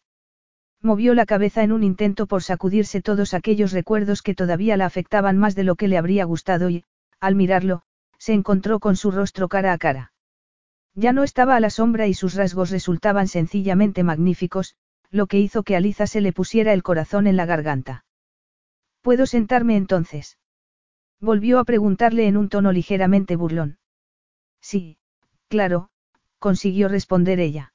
Movió 0.81 1.15
la 1.15 1.27
cabeza 1.27 1.63
en 1.63 1.73
un 1.73 1.85
intento 1.85 2.27
por 2.27 2.43
sacudirse 2.43 3.01
todos 3.03 3.35
aquellos 3.35 3.73
recuerdos 3.73 4.23
que 4.23 4.35
todavía 4.35 4.77
la 4.77 4.87
afectaban 4.87 5.39
más 5.39 5.55
de 5.55 5.65
lo 5.65 5.77
que 5.77 5.89
le 5.89 5.97
habría 5.97 6.25
gustado 6.25 6.71
y, 6.71 6.85
al 7.21 7.37
mirarlo, 7.37 7.83
se 8.19 8.33
encontró 8.33 8.81
con 8.81 8.97
su 8.97 9.11
rostro 9.11 9.49
cara 9.49 9.73
a 9.73 9.79
cara. 9.79 10.13
Ya 10.95 11.13
no 11.13 11.23
estaba 11.23 11.57
a 11.57 11.61
la 11.61 11.71
sombra 11.71 12.07
y 12.07 12.15
sus 12.15 12.35
rasgos 12.35 12.71
resultaban 12.71 13.29
sencillamente 13.29 14.03
magníficos, 14.03 14.75
lo 15.11 15.27
que 15.27 15.39
hizo 15.39 15.63
que 15.63 15.77
a 15.77 15.81
Liza 15.81 16.07
se 16.07 16.21
le 16.21 16.33
pusiera 16.33 16.73
el 16.73 16.83
corazón 16.83 17.27
en 17.27 17.37
la 17.37 17.47
garganta. 17.47 18.05
¿Puedo 19.03 19.27
sentarme 19.27 19.77
entonces? 19.77 20.39
Volvió 21.21 21.59
a 21.61 21.65
preguntarle 21.65 22.27
en 22.27 22.37
un 22.37 22.49
tono 22.49 22.73
ligeramente 22.73 23.37
burlón. 23.37 23.79
Sí, 24.61 24.97
Claro, 25.53 25.91
consiguió 26.39 26.89
responder 26.89 27.39
ella. 27.39 27.75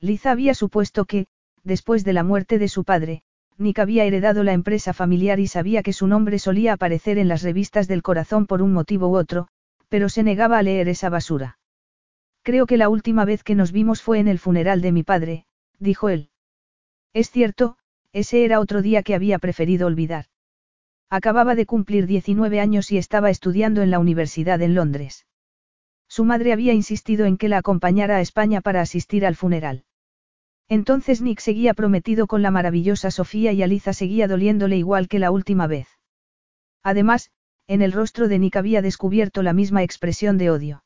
Liza 0.00 0.32
había 0.32 0.52
supuesto 0.52 1.04
que, 1.04 1.28
después 1.62 2.02
de 2.02 2.12
la 2.12 2.24
muerte 2.24 2.58
de 2.58 2.66
su 2.66 2.82
padre, 2.82 3.22
Nick 3.56 3.78
había 3.78 4.04
heredado 4.04 4.42
la 4.42 4.52
empresa 4.52 4.92
familiar 4.92 5.38
y 5.38 5.46
sabía 5.46 5.84
que 5.84 5.92
su 5.92 6.08
nombre 6.08 6.40
solía 6.40 6.72
aparecer 6.72 7.18
en 7.18 7.28
las 7.28 7.42
revistas 7.44 7.86
del 7.86 8.02
corazón 8.02 8.48
por 8.48 8.62
un 8.62 8.72
motivo 8.72 9.06
u 9.10 9.16
otro, 9.16 9.46
pero 9.88 10.08
se 10.08 10.24
negaba 10.24 10.58
a 10.58 10.62
leer 10.64 10.88
esa 10.88 11.08
basura. 11.08 11.60
Creo 12.42 12.66
que 12.66 12.76
la 12.76 12.88
última 12.88 13.24
vez 13.24 13.44
que 13.44 13.54
nos 13.54 13.70
vimos 13.70 14.02
fue 14.02 14.18
en 14.18 14.26
el 14.26 14.40
funeral 14.40 14.80
de 14.80 14.90
mi 14.90 15.04
padre, 15.04 15.46
dijo 15.78 16.08
él. 16.08 16.30
Es 17.12 17.30
cierto, 17.30 17.76
ese 18.12 18.44
era 18.44 18.58
otro 18.58 18.82
día 18.82 19.04
que 19.04 19.14
había 19.14 19.38
preferido 19.38 19.86
olvidar. 19.86 20.24
Acababa 21.10 21.54
de 21.54 21.64
cumplir 21.64 22.08
19 22.08 22.58
años 22.58 22.90
y 22.90 22.98
estaba 22.98 23.30
estudiando 23.30 23.82
en 23.82 23.92
la 23.92 24.00
universidad 24.00 24.60
en 24.62 24.74
Londres. 24.74 25.27
Su 26.08 26.24
madre 26.24 26.52
había 26.52 26.72
insistido 26.72 27.26
en 27.26 27.36
que 27.36 27.48
la 27.48 27.58
acompañara 27.58 28.16
a 28.16 28.20
España 28.20 28.60
para 28.60 28.80
asistir 28.80 29.26
al 29.26 29.36
funeral. 29.36 29.84
Entonces 30.68 31.22
Nick 31.22 31.40
seguía 31.40 31.74
prometido 31.74 32.26
con 32.26 32.42
la 32.42 32.50
maravillosa 32.50 33.10
Sofía 33.10 33.52
y 33.52 33.62
Aliza 33.62 33.92
seguía 33.92 34.28
doliéndole 34.28 34.76
igual 34.76 35.08
que 35.08 35.18
la 35.18 35.30
última 35.30 35.66
vez. 35.66 35.88
Además, 36.82 37.30
en 37.66 37.82
el 37.82 37.92
rostro 37.92 38.28
de 38.28 38.38
Nick 38.38 38.56
había 38.56 38.82
descubierto 38.82 39.42
la 39.42 39.52
misma 39.52 39.82
expresión 39.82 40.38
de 40.38 40.50
odio. 40.50 40.84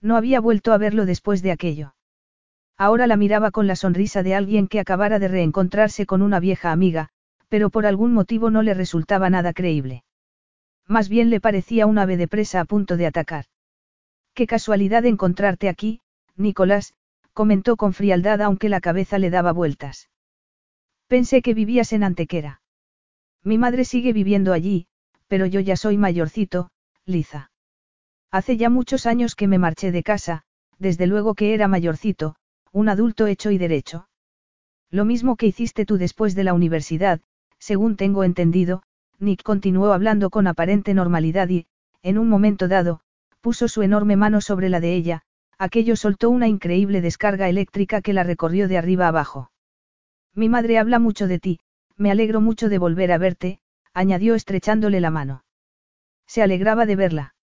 No 0.00 0.16
había 0.16 0.40
vuelto 0.40 0.72
a 0.72 0.78
verlo 0.78 1.06
después 1.06 1.42
de 1.42 1.50
aquello. 1.50 1.94
Ahora 2.76 3.06
la 3.06 3.16
miraba 3.16 3.50
con 3.50 3.66
la 3.66 3.76
sonrisa 3.76 4.22
de 4.22 4.34
alguien 4.34 4.68
que 4.68 4.80
acabara 4.80 5.18
de 5.18 5.28
reencontrarse 5.28 6.06
con 6.06 6.22
una 6.22 6.40
vieja 6.40 6.72
amiga, 6.72 7.08
pero 7.48 7.70
por 7.70 7.86
algún 7.86 8.12
motivo 8.12 8.50
no 8.50 8.62
le 8.62 8.74
resultaba 8.74 9.30
nada 9.30 9.52
creíble. 9.52 10.04
Más 10.86 11.08
bien 11.08 11.30
le 11.30 11.40
parecía 11.40 11.86
un 11.86 11.98
ave 11.98 12.16
de 12.16 12.28
presa 12.28 12.60
a 12.60 12.64
punto 12.64 12.96
de 12.96 13.06
atacar. 13.06 13.46
Qué 14.34 14.46
casualidad 14.48 15.04
encontrarte 15.04 15.68
aquí, 15.68 16.00
Nicolás, 16.36 16.94
comentó 17.32 17.76
con 17.76 17.92
frialdad 17.92 18.42
aunque 18.42 18.68
la 18.68 18.80
cabeza 18.80 19.18
le 19.18 19.30
daba 19.30 19.52
vueltas. 19.52 20.10
Pensé 21.06 21.40
que 21.40 21.54
vivías 21.54 21.92
en 21.92 22.02
Antequera. 22.02 22.60
Mi 23.44 23.58
madre 23.58 23.84
sigue 23.84 24.12
viviendo 24.12 24.52
allí, 24.52 24.88
pero 25.28 25.46
yo 25.46 25.60
ya 25.60 25.76
soy 25.76 25.98
mayorcito, 25.98 26.70
Liza. 27.06 27.52
Hace 28.30 28.56
ya 28.56 28.70
muchos 28.70 29.06
años 29.06 29.36
que 29.36 29.46
me 29.46 29.58
marché 29.58 29.92
de 29.92 30.02
casa, 30.02 30.42
desde 30.78 31.06
luego 31.06 31.34
que 31.34 31.54
era 31.54 31.68
mayorcito, 31.68 32.34
un 32.72 32.88
adulto 32.88 33.28
hecho 33.28 33.52
y 33.52 33.58
derecho. 33.58 34.08
Lo 34.90 35.04
mismo 35.04 35.36
que 35.36 35.46
hiciste 35.46 35.86
tú 35.86 35.96
después 35.96 36.34
de 36.34 36.42
la 36.42 36.54
universidad, 36.54 37.20
según 37.58 37.96
tengo 37.96 38.24
entendido, 38.24 38.82
Nick 39.20 39.44
continuó 39.44 39.92
hablando 39.92 40.30
con 40.30 40.48
aparente 40.48 40.92
normalidad 40.92 41.48
y, 41.48 41.66
en 42.02 42.18
un 42.18 42.28
momento 42.28 42.66
dado, 42.66 43.00
puso 43.44 43.68
su 43.68 43.82
enorme 43.82 44.16
mano 44.16 44.40
sobre 44.40 44.70
la 44.70 44.80
de 44.80 44.94
ella, 44.94 45.20
aquello 45.58 45.96
soltó 45.96 46.30
una 46.30 46.48
increíble 46.48 47.02
descarga 47.02 47.50
eléctrica 47.50 48.00
que 48.00 48.14
la 48.14 48.22
recorrió 48.22 48.68
de 48.68 48.78
arriba 48.78 49.06
abajo. 49.06 49.50
Mi 50.34 50.48
madre 50.48 50.78
habla 50.78 50.98
mucho 50.98 51.28
de 51.28 51.38
ti, 51.38 51.60
me 51.94 52.10
alegro 52.10 52.40
mucho 52.40 52.70
de 52.70 52.78
volver 52.78 53.12
a 53.12 53.18
verte, 53.18 53.60
añadió 53.92 54.34
estrechándole 54.34 54.98
la 55.02 55.10
mano. 55.10 55.44
Se 56.26 56.40
alegraba 56.42 56.86
de 56.86 56.96
verla. 56.96 57.34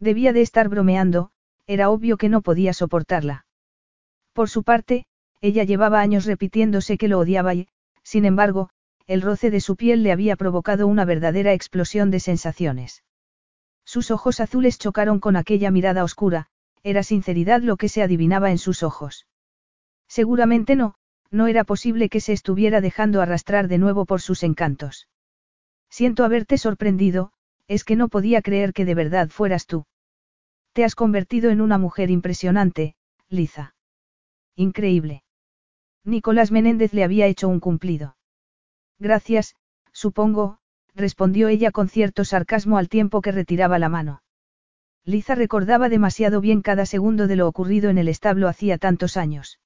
Debía 0.00 0.32
de 0.32 0.40
estar 0.40 0.70
bromeando, 0.70 1.30
era 1.66 1.90
obvio 1.90 2.16
que 2.16 2.30
no 2.30 2.40
podía 2.40 2.72
soportarla. 2.72 3.44
Por 4.32 4.48
su 4.48 4.62
parte, 4.62 5.04
ella 5.42 5.64
llevaba 5.64 6.00
años 6.00 6.24
repitiéndose 6.24 6.96
que 6.96 7.08
lo 7.08 7.18
odiaba 7.18 7.52
y, 7.52 7.68
sin 8.02 8.24
embargo, 8.24 8.70
el 9.06 9.20
roce 9.20 9.50
de 9.50 9.60
su 9.60 9.76
piel 9.76 10.02
le 10.02 10.10
había 10.10 10.36
provocado 10.36 10.86
una 10.86 11.04
verdadera 11.04 11.52
explosión 11.52 12.10
de 12.10 12.20
sensaciones. 12.20 13.02
Sus 13.88 14.10
ojos 14.10 14.38
azules 14.40 14.78
chocaron 14.78 15.18
con 15.18 15.34
aquella 15.34 15.70
mirada 15.70 16.04
oscura, 16.04 16.48
era 16.82 17.02
sinceridad 17.02 17.62
lo 17.62 17.78
que 17.78 17.88
se 17.88 18.02
adivinaba 18.02 18.50
en 18.50 18.58
sus 18.58 18.82
ojos. 18.82 19.26
Seguramente 20.06 20.76
no, 20.76 20.96
no 21.30 21.46
era 21.46 21.64
posible 21.64 22.10
que 22.10 22.20
se 22.20 22.34
estuviera 22.34 22.82
dejando 22.82 23.22
arrastrar 23.22 23.66
de 23.66 23.78
nuevo 23.78 24.04
por 24.04 24.20
sus 24.20 24.42
encantos. 24.42 25.08
Siento 25.88 26.26
haberte 26.26 26.58
sorprendido, 26.58 27.32
es 27.66 27.82
que 27.82 27.96
no 27.96 28.08
podía 28.08 28.42
creer 28.42 28.74
que 28.74 28.84
de 28.84 28.94
verdad 28.94 29.30
fueras 29.30 29.64
tú. 29.64 29.86
Te 30.74 30.84
has 30.84 30.94
convertido 30.94 31.48
en 31.48 31.62
una 31.62 31.78
mujer 31.78 32.10
impresionante, 32.10 32.94
Liza. 33.30 33.74
Increíble. 34.54 35.22
Nicolás 36.04 36.52
Menéndez 36.52 36.92
le 36.92 37.04
había 37.04 37.26
hecho 37.26 37.48
un 37.48 37.58
cumplido. 37.58 38.18
Gracias, 38.98 39.56
supongo, 39.92 40.57
respondió 40.98 41.48
ella 41.48 41.70
con 41.70 41.88
cierto 41.88 42.24
sarcasmo 42.24 42.76
al 42.76 42.88
tiempo 42.88 43.22
que 43.22 43.32
retiraba 43.32 43.78
la 43.78 43.88
mano. 43.88 44.22
Liza 45.04 45.34
recordaba 45.34 45.88
demasiado 45.88 46.42
bien 46.42 46.60
cada 46.60 46.84
segundo 46.84 47.26
de 47.26 47.36
lo 47.36 47.48
ocurrido 47.48 47.88
en 47.88 47.96
el 47.96 48.08
establo 48.08 48.48
hacía 48.48 48.76
tantos 48.76 49.16
años. 49.16 49.58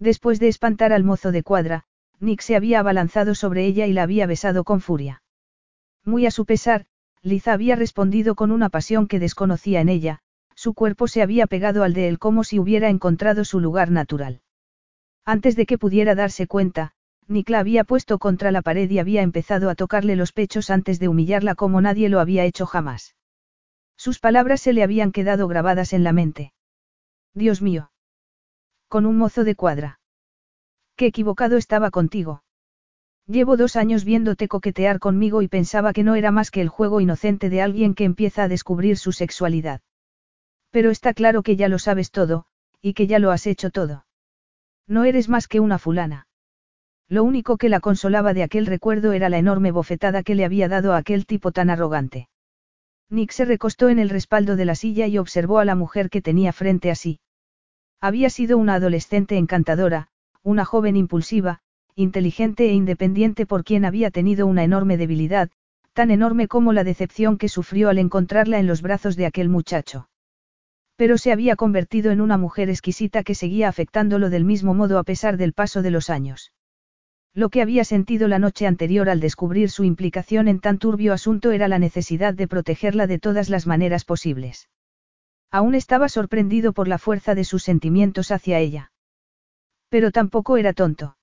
Después 0.00 0.40
de 0.40 0.48
espantar 0.48 0.92
al 0.92 1.04
mozo 1.04 1.30
de 1.30 1.44
cuadra, 1.44 1.84
Nick 2.18 2.40
se 2.40 2.56
había 2.56 2.80
abalanzado 2.80 3.34
sobre 3.34 3.66
ella 3.66 3.86
y 3.86 3.92
la 3.92 4.02
había 4.02 4.26
besado 4.26 4.64
con 4.64 4.80
furia. 4.80 5.22
Muy 6.04 6.26
a 6.26 6.30
su 6.30 6.46
pesar, 6.46 6.86
Liza 7.22 7.52
había 7.52 7.76
respondido 7.76 8.34
con 8.34 8.50
una 8.50 8.68
pasión 8.68 9.06
que 9.06 9.18
desconocía 9.18 9.80
en 9.80 9.88
ella, 9.88 10.20
su 10.54 10.74
cuerpo 10.74 11.06
se 11.06 11.22
había 11.22 11.46
pegado 11.46 11.82
al 11.82 11.92
de 11.92 12.08
él 12.08 12.18
como 12.18 12.42
si 12.42 12.58
hubiera 12.58 12.88
encontrado 12.88 13.44
su 13.44 13.60
lugar 13.60 13.90
natural. 13.90 14.40
Antes 15.24 15.54
de 15.54 15.66
que 15.66 15.76
pudiera 15.76 16.14
darse 16.14 16.46
cuenta, 16.46 16.92
Nick 17.28 17.50
la 17.50 17.58
había 17.58 17.84
puesto 17.84 18.18
contra 18.18 18.52
la 18.52 18.62
pared 18.62 18.88
y 18.88 18.98
había 18.98 19.22
empezado 19.22 19.68
a 19.68 19.74
tocarle 19.74 20.14
los 20.14 20.32
pechos 20.32 20.70
antes 20.70 21.00
de 21.00 21.08
humillarla 21.08 21.54
como 21.54 21.80
nadie 21.80 22.08
lo 22.08 22.20
había 22.20 22.44
hecho 22.44 22.66
jamás. 22.66 23.16
Sus 23.96 24.20
palabras 24.20 24.60
se 24.60 24.72
le 24.72 24.82
habían 24.82 25.10
quedado 25.10 25.48
grabadas 25.48 25.92
en 25.92 26.04
la 26.04 26.12
mente. 26.12 26.52
Dios 27.34 27.62
mío. 27.62 27.90
Con 28.88 29.06
un 29.06 29.16
mozo 29.16 29.42
de 29.42 29.56
cuadra. 29.56 30.00
Qué 30.94 31.06
equivocado 31.06 31.56
estaba 31.56 31.90
contigo. 31.90 32.42
Llevo 33.26 33.56
dos 33.56 33.74
años 33.74 34.04
viéndote 34.04 34.46
coquetear 34.46 35.00
conmigo 35.00 35.42
y 35.42 35.48
pensaba 35.48 35.92
que 35.92 36.04
no 36.04 36.14
era 36.14 36.30
más 36.30 36.52
que 36.52 36.60
el 36.60 36.68
juego 36.68 37.00
inocente 37.00 37.50
de 37.50 37.60
alguien 37.60 37.94
que 37.94 38.04
empieza 38.04 38.44
a 38.44 38.48
descubrir 38.48 38.98
su 38.98 39.10
sexualidad. 39.10 39.80
Pero 40.70 40.90
está 40.90 41.12
claro 41.12 41.42
que 41.42 41.56
ya 41.56 41.68
lo 41.68 41.80
sabes 41.80 42.12
todo, 42.12 42.46
y 42.80 42.94
que 42.94 43.08
ya 43.08 43.18
lo 43.18 43.32
has 43.32 43.48
hecho 43.48 43.70
todo. 43.70 44.06
No 44.86 45.02
eres 45.02 45.28
más 45.28 45.48
que 45.48 45.58
una 45.58 45.78
fulana. 45.78 46.25
Lo 47.08 47.22
único 47.22 47.56
que 47.56 47.68
la 47.68 47.80
consolaba 47.80 48.34
de 48.34 48.42
aquel 48.42 48.66
recuerdo 48.66 49.12
era 49.12 49.28
la 49.28 49.38
enorme 49.38 49.70
bofetada 49.70 50.24
que 50.24 50.34
le 50.34 50.44
había 50.44 50.68
dado 50.68 50.92
a 50.92 50.96
aquel 50.96 51.24
tipo 51.24 51.52
tan 51.52 51.70
arrogante. 51.70 52.28
Nick 53.08 53.30
se 53.30 53.44
recostó 53.44 53.88
en 53.88 54.00
el 54.00 54.10
respaldo 54.10 54.56
de 54.56 54.64
la 54.64 54.74
silla 54.74 55.06
y 55.06 55.18
observó 55.18 55.60
a 55.60 55.64
la 55.64 55.76
mujer 55.76 56.10
que 56.10 56.20
tenía 56.20 56.52
frente 56.52 56.90
a 56.90 56.96
sí. 56.96 57.20
Había 58.00 58.28
sido 58.30 58.58
una 58.58 58.74
adolescente 58.74 59.36
encantadora, 59.36 60.08
una 60.42 60.64
joven 60.64 60.96
impulsiva, 60.96 61.60
inteligente 61.94 62.68
e 62.68 62.72
independiente 62.72 63.46
por 63.46 63.62
quien 63.62 63.84
había 63.84 64.10
tenido 64.10 64.48
una 64.48 64.64
enorme 64.64 64.96
debilidad, 64.96 65.50
tan 65.92 66.10
enorme 66.10 66.48
como 66.48 66.72
la 66.72 66.82
decepción 66.82 67.38
que 67.38 67.48
sufrió 67.48 67.88
al 67.88 67.98
encontrarla 67.98 68.58
en 68.58 68.66
los 68.66 68.82
brazos 68.82 69.14
de 69.14 69.26
aquel 69.26 69.48
muchacho. 69.48 70.08
Pero 70.96 71.18
se 71.18 71.30
había 71.30 71.54
convertido 71.54 72.10
en 72.10 72.20
una 72.20 72.36
mujer 72.36 72.68
exquisita 72.68 73.22
que 73.22 73.36
seguía 73.36 73.68
afectándolo 73.68 74.28
del 74.28 74.44
mismo 74.44 74.74
modo 74.74 74.98
a 74.98 75.04
pesar 75.04 75.36
del 75.36 75.52
paso 75.52 75.82
de 75.82 75.90
los 75.92 76.10
años. 76.10 76.52
Lo 77.36 77.50
que 77.50 77.60
había 77.60 77.84
sentido 77.84 78.28
la 78.28 78.38
noche 78.38 78.66
anterior 78.66 79.10
al 79.10 79.20
descubrir 79.20 79.68
su 79.68 79.84
implicación 79.84 80.48
en 80.48 80.58
tan 80.58 80.78
turbio 80.78 81.12
asunto 81.12 81.50
era 81.50 81.68
la 81.68 81.78
necesidad 81.78 82.32
de 82.32 82.48
protegerla 82.48 83.06
de 83.06 83.18
todas 83.18 83.50
las 83.50 83.66
maneras 83.66 84.06
posibles. 84.06 84.70
Aún 85.50 85.74
estaba 85.74 86.08
sorprendido 86.08 86.72
por 86.72 86.88
la 86.88 86.96
fuerza 86.96 87.34
de 87.34 87.44
sus 87.44 87.62
sentimientos 87.62 88.30
hacia 88.30 88.58
ella. 88.58 88.90
Pero 89.90 90.12
tampoco 90.12 90.56
era 90.56 90.72
tonto. 90.72 91.18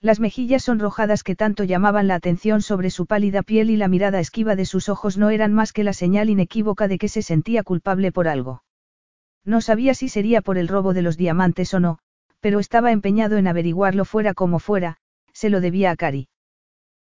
Las 0.00 0.18
mejillas 0.18 0.64
sonrojadas 0.64 1.22
que 1.22 1.36
tanto 1.36 1.62
llamaban 1.62 2.08
la 2.08 2.16
atención 2.16 2.60
sobre 2.60 2.90
su 2.90 3.06
pálida 3.06 3.44
piel 3.44 3.70
y 3.70 3.76
la 3.76 3.86
mirada 3.86 4.18
esquiva 4.18 4.56
de 4.56 4.66
sus 4.66 4.88
ojos 4.88 5.18
no 5.18 5.30
eran 5.30 5.52
más 5.52 5.72
que 5.72 5.84
la 5.84 5.92
señal 5.92 6.30
inequívoca 6.30 6.88
de 6.88 6.98
que 6.98 7.08
se 7.08 7.22
sentía 7.22 7.62
culpable 7.62 8.10
por 8.10 8.26
algo. 8.26 8.64
No 9.44 9.60
sabía 9.60 9.94
si 9.94 10.08
sería 10.08 10.42
por 10.42 10.58
el 10.58 10.66
robo 10.66 10.94
de 10.94 11.02
los 11.02 11.16
diamantes 11.16 11.72
o 11.74 11.78
no, 11.78 12.00
pero 12.40 12.58
estaba 12.58 12.90
empeñado 12.90 13.36
en 13.36 13.46
averiguarlo 13.46 14.04
fuera 14.04 14.34
como 14.34 14.58
fuera, 14.58 14.98
se 15.38 15.50
lo 15.50 15.60
debía 15.60 15.92
a 15.92 15.96
Cari. 15.96 16.26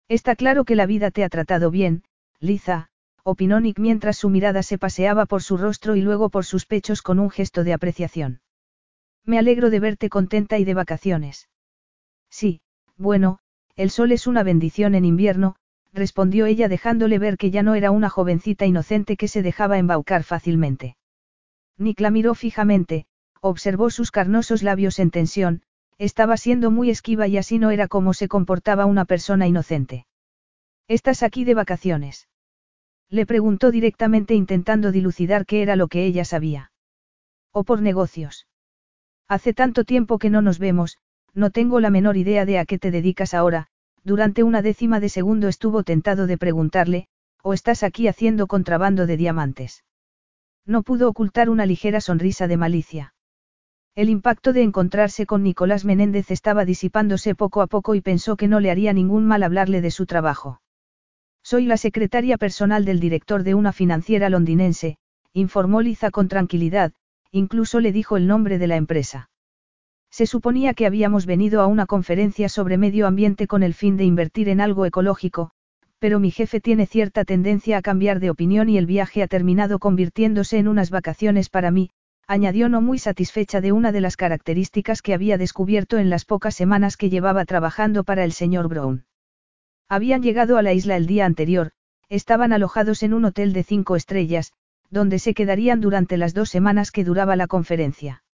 Está 0.08 0.36
claro 0.36 0.66
que 0.66 0.76
la 0.76 0.84
vida 0.84 1.10
te 1.10 1.24
ha 1.24 1.30
tratado 1.30 1.70
bien, 1.70 2.04
Liza, 2.38 2.90
opinó 3.24 3.60
Nick 3.60 3.78
mientras 3.78 4.18
su 4.18 4.28
mirada 4.28 4.62
se 4.62 4.76
paseaba 4.76 5.24
por 5.24 5.42
su 5.42 5.56
rostro 5.56 5.96
y 5.96 6.02
luego 6.02 6.28
por 6.28 6.44
sus 6.44 6.66
pechos 6.66 7.00
con 7.00 7.18
un 7.18 7.30
gesto 7.30 7.64
de 7.64 7.72
apreciación. 7.72 8.42
Me 9.24 9.38
alegro 9.38 9.70
de 9.70 9.80
verte 9.80 10.10
contenta 10.10 10.58
y 10.58 10.66
de 10.66 10.74
vacaciones. 10.74 11.48
Sí, 12.28 12.60
bueno, 12.98 13.38
el 13.74 13.88
sol 13.88 14.12
es 14.12 14.26
una 14.26 14.42
bendición 14.42 14.94
en 14.94 15.06
invierno, 15.06 15.56
respondió 15.94 16.44
ella 16.44 16.68
dejándole 16.68 17.18
ver 17.18 17.38
que 17.38 17.50
ya 17.50 17.62
no 17.62 17.74
era 17.74 17.90
una 17.90 18.10
jovencita 18.10 18.66
inocente 18.66 19.16
que 19.16 19.28
se 19.28 19.40
dejaba 19.40 19.78
embaucar 19.78 20.24
fácilmente. 20.24 20.98
Nick 21.78 22.00
la 22.00 22.10
miró 22.10 22.34
fijamente, 22.34 23.06
observó 23.40 23.88
sus 23.88 24.10
carnosos 24.10 24.62
labios 24.62 24.98
en 24.98 25.10
tensión, 25.10 25.62
estaba 25.98 26.36
siendo 26.36 26.70
muy 26.70 26.90
esquiva 26.90 27.26
y 27.26 27.38
así 27.38 27.58
no 27.58 27.70
era 27.70 27.88
como 27.88 28.14
se 28.14 28.28
comportaba 28.28 28.86
una 28.86 29.04
persona 29.04 29.46
inocente. 29.46 30.06
¿Estás 30.88 31.22
aquí 31.22 31.44
de 31.44 31.54
vacaciones? 31.54 32.28
Le 33.08 33.26
preguntó 33.26 33.70
directamente 33.70 34.34
intentando 34.34 34.92
dilucidar 34.92 35.46
qué 35.46 35.62
era 35.62 35.76
lo 35.76 35.88
que 35.88 36.04
ella 36.04 36.24
sabía. 36.24 36.72
¿O 37.52 37.64
por 37.64 37.80
negocios? 37.80 38.46
Hace 39.28 39.52
tanto 39.54 39.84
tiempo 39.84 40.18
que 40.18 40.30
no 40.30 40.42
nos 40.42 40.58
vemos, 40.58 40.98
no 41.34 41.50
tengo 41.50 41.80
la 41.80 41.90
menor 41.90 42.16
idea 42.16 42.44
de 42.44 42.58
a 42.58 42.64
qué 42.64 42.78
te 42.78 42.90
dedicas 42.90 43.34
ahora, 43.34 43.68
durante 44.04 44.42
una 44.44 44.62
décima 44.62 45.00
de 45.00 45.08
segundo 45.08 45.48
estuvo 45.48 45.82
tentado 45.82 46.26
de 46.26 46.38
preguntarle, 46.38 47.08
¿o 47.42 47.52
estás 47.52 47.82
aquí 47.82 48.06
haciendo 48.06 48.46
contrabando 48.46 49.06
de 49.06 49.16
diamantes? 49.16 49.84
No 50.64 50.82
pudo 50.82 51.08
ocultar 51.08 51.50
una 51.50 51.66
ligera 51.66 52.00
sonrisa 52.00 52.46
de 52.46 52.56
malicia. 52.56 53.14
El 53.96 54.10
impacto 54.10 54.52
de 54.52 54.62
encontrarse 54.62 55.24
con 55.24 55.42
Nicolás 55.42 55.86
Menéndez 55.86 56.30
estaba 56.30 56.66
disipándose 56.66 57.34
poco 57.34 57.62
a 57.62 57.66
poco 57.66 57.94
y 57.94 58.02
pensó 58.02 58.36
que 58.36 58.46
no 58.46 58.60
le 58.60 58.70
haría 58.70 58.92
ningún 58.92 59.24
mal 59.24 59.42
hablarle 59.42 59.80
de 59.80 59.90
su 59.90 60.04
trabajo. 60.04 60.60
Soy 61.42 61.64
la 61.64 61.78
secretaria 61.78 62.36
personal 62.36 62.84
del 62.84 63.00
director 63.00 63.42
de 63.42 63.54
una 63.54 63.72
financiera 63.72 64.28
londinense, 64.28 64.98
informó 65.32 65.80
Liza 65.80 66.10
con 66.10 66.28
tranquilidad, 66.28 66.92
incluso 67.32 67.80
le 67.80 67.90
dijo 67.90 68.18
el 68.18 68.26
nombre 68.26 68.58
de 68.58 68.66
la 68.66 68.76
empresa. 68.76 69.30
Se 70.10 70.26
suponía 70.26 70.74
que 70.74 70.84
habíamos 70.84 71.24
venido 71.24 71.62
a 71.62 71.66
una 71.66 71.86
conferencia 71.86 72.50
sobre 72.50 72.76
medio 72.76 73.06
ambiente 73.06 73.46
con 73.46 73.62
el 73.62 73.72
fin 73.72 73.96
de 73.96 74.04
invertir 74.04 74.50
en 74.50 74.60
algo 74.60 74.84
ecológico, 74.84 75.52
pero 76.00 76.20
mi 76.20 76.30
jefe 76.30 76.60
tiene 76.60 76.84
cierta 76.84 77.24
tendencia 77.24 77.78
a 77.78 77.82
cambiar 77.82 78.20
de 78.20 78.28
opinión 78.28 78.68
y 78.68 78.76
el 78.76 78.84
viaje 78.84 79.22
ha 79.22 79.26
terminado 79.26 79.78
convirtiéndose 79.78 80.58
en 80.58 80.68
unas 80.68 80.90
vacaciones 80.90 81.48
para 81.48 81.70
mí, 81.70 81.88
añadió 82.26 82.68
no 82.68 82.80
muy 82.80 82.98
satisfecha 82.98 83.60
de 83.60 83.72
una 83.72 83.92
de 83.92 84.00
las 84.00 84.16
características 84.16 85.00
que 85.00 85.14
había 85.14 85.38
descubierto 85.38 85.98
en 85.98 86.10
las 86.10 86.24
pocas 86.24 86.54
semanas 86.54 86.96
que 86.96 87.08
llevaba 87.08 87.44
trabajando 87.44 88.02
para 88.02 88.24
el 88.24 88.32
señor 88.32 88.68
Brown. 88.68 89.04
Habían 89.88 90.22
llegado 90.22 90.58
a 90.58 90.62
la 90.62 90.72
isla 90.72 90.96
el 90.96 91.06
día 91.06 91.24
anterior, 91.26 91.70
estaban 92.08 92.52
alojados 92.52 93.02
en 93.02 93.14
un 93.14 93.24
hotel 93.24 93.52
de 93.52 93.62
cinco 93.62 93.94
estrellas, 93.94 94.52
donde 94.90 95.18
se 95.18 95.34
quedarían 95.34 95.80
durante 95.80 96.16
las 96.16 96.34
dos 96.34 96.50
semanas 96.50 96.90
que 96.90 97.04
duraba 97.04 97.36
la 97.36 97.46
conferencia. 97.46 98.24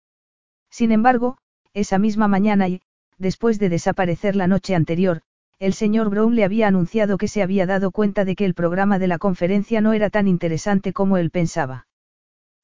Sin 0.71 0.93
embargo, 0.93 1.37
esa 1.75 1.99
misma 1.99 2.29
mañana 2.29 2.69
y, 2.69 2.81
después 3.19 3.59
de 3.59 3.69
desaparecer 3.69 4.37
la 4.37 4.47
noche 4.47 4.75
anterior, 4.75 5.21
el 5.59 5.75
señor 5.75 6.11
Brown 6.11 6.35
le 6.35 6.45
había 6.45 6.67
anunciado 6.67 7.19
que 7.19 7.29
se 7.29 7.43
había 7.43 7.67
dado 7.67 7.91
cuenta 7.91 8.25
de 8.25 8.35
que 8.37 8.45
el 8.45 8.55
programa 8.55 8.99
de 8.99 9.07
la 9.07 9.19
conferencia 9.19 9.81
no 9.81 9.93
era 9.93 10.11
tan 10.11 10.29
interesante 10.29 10.93
como 10.93 11.19
él 11.19 11.31
pensaba. 11.31 11.87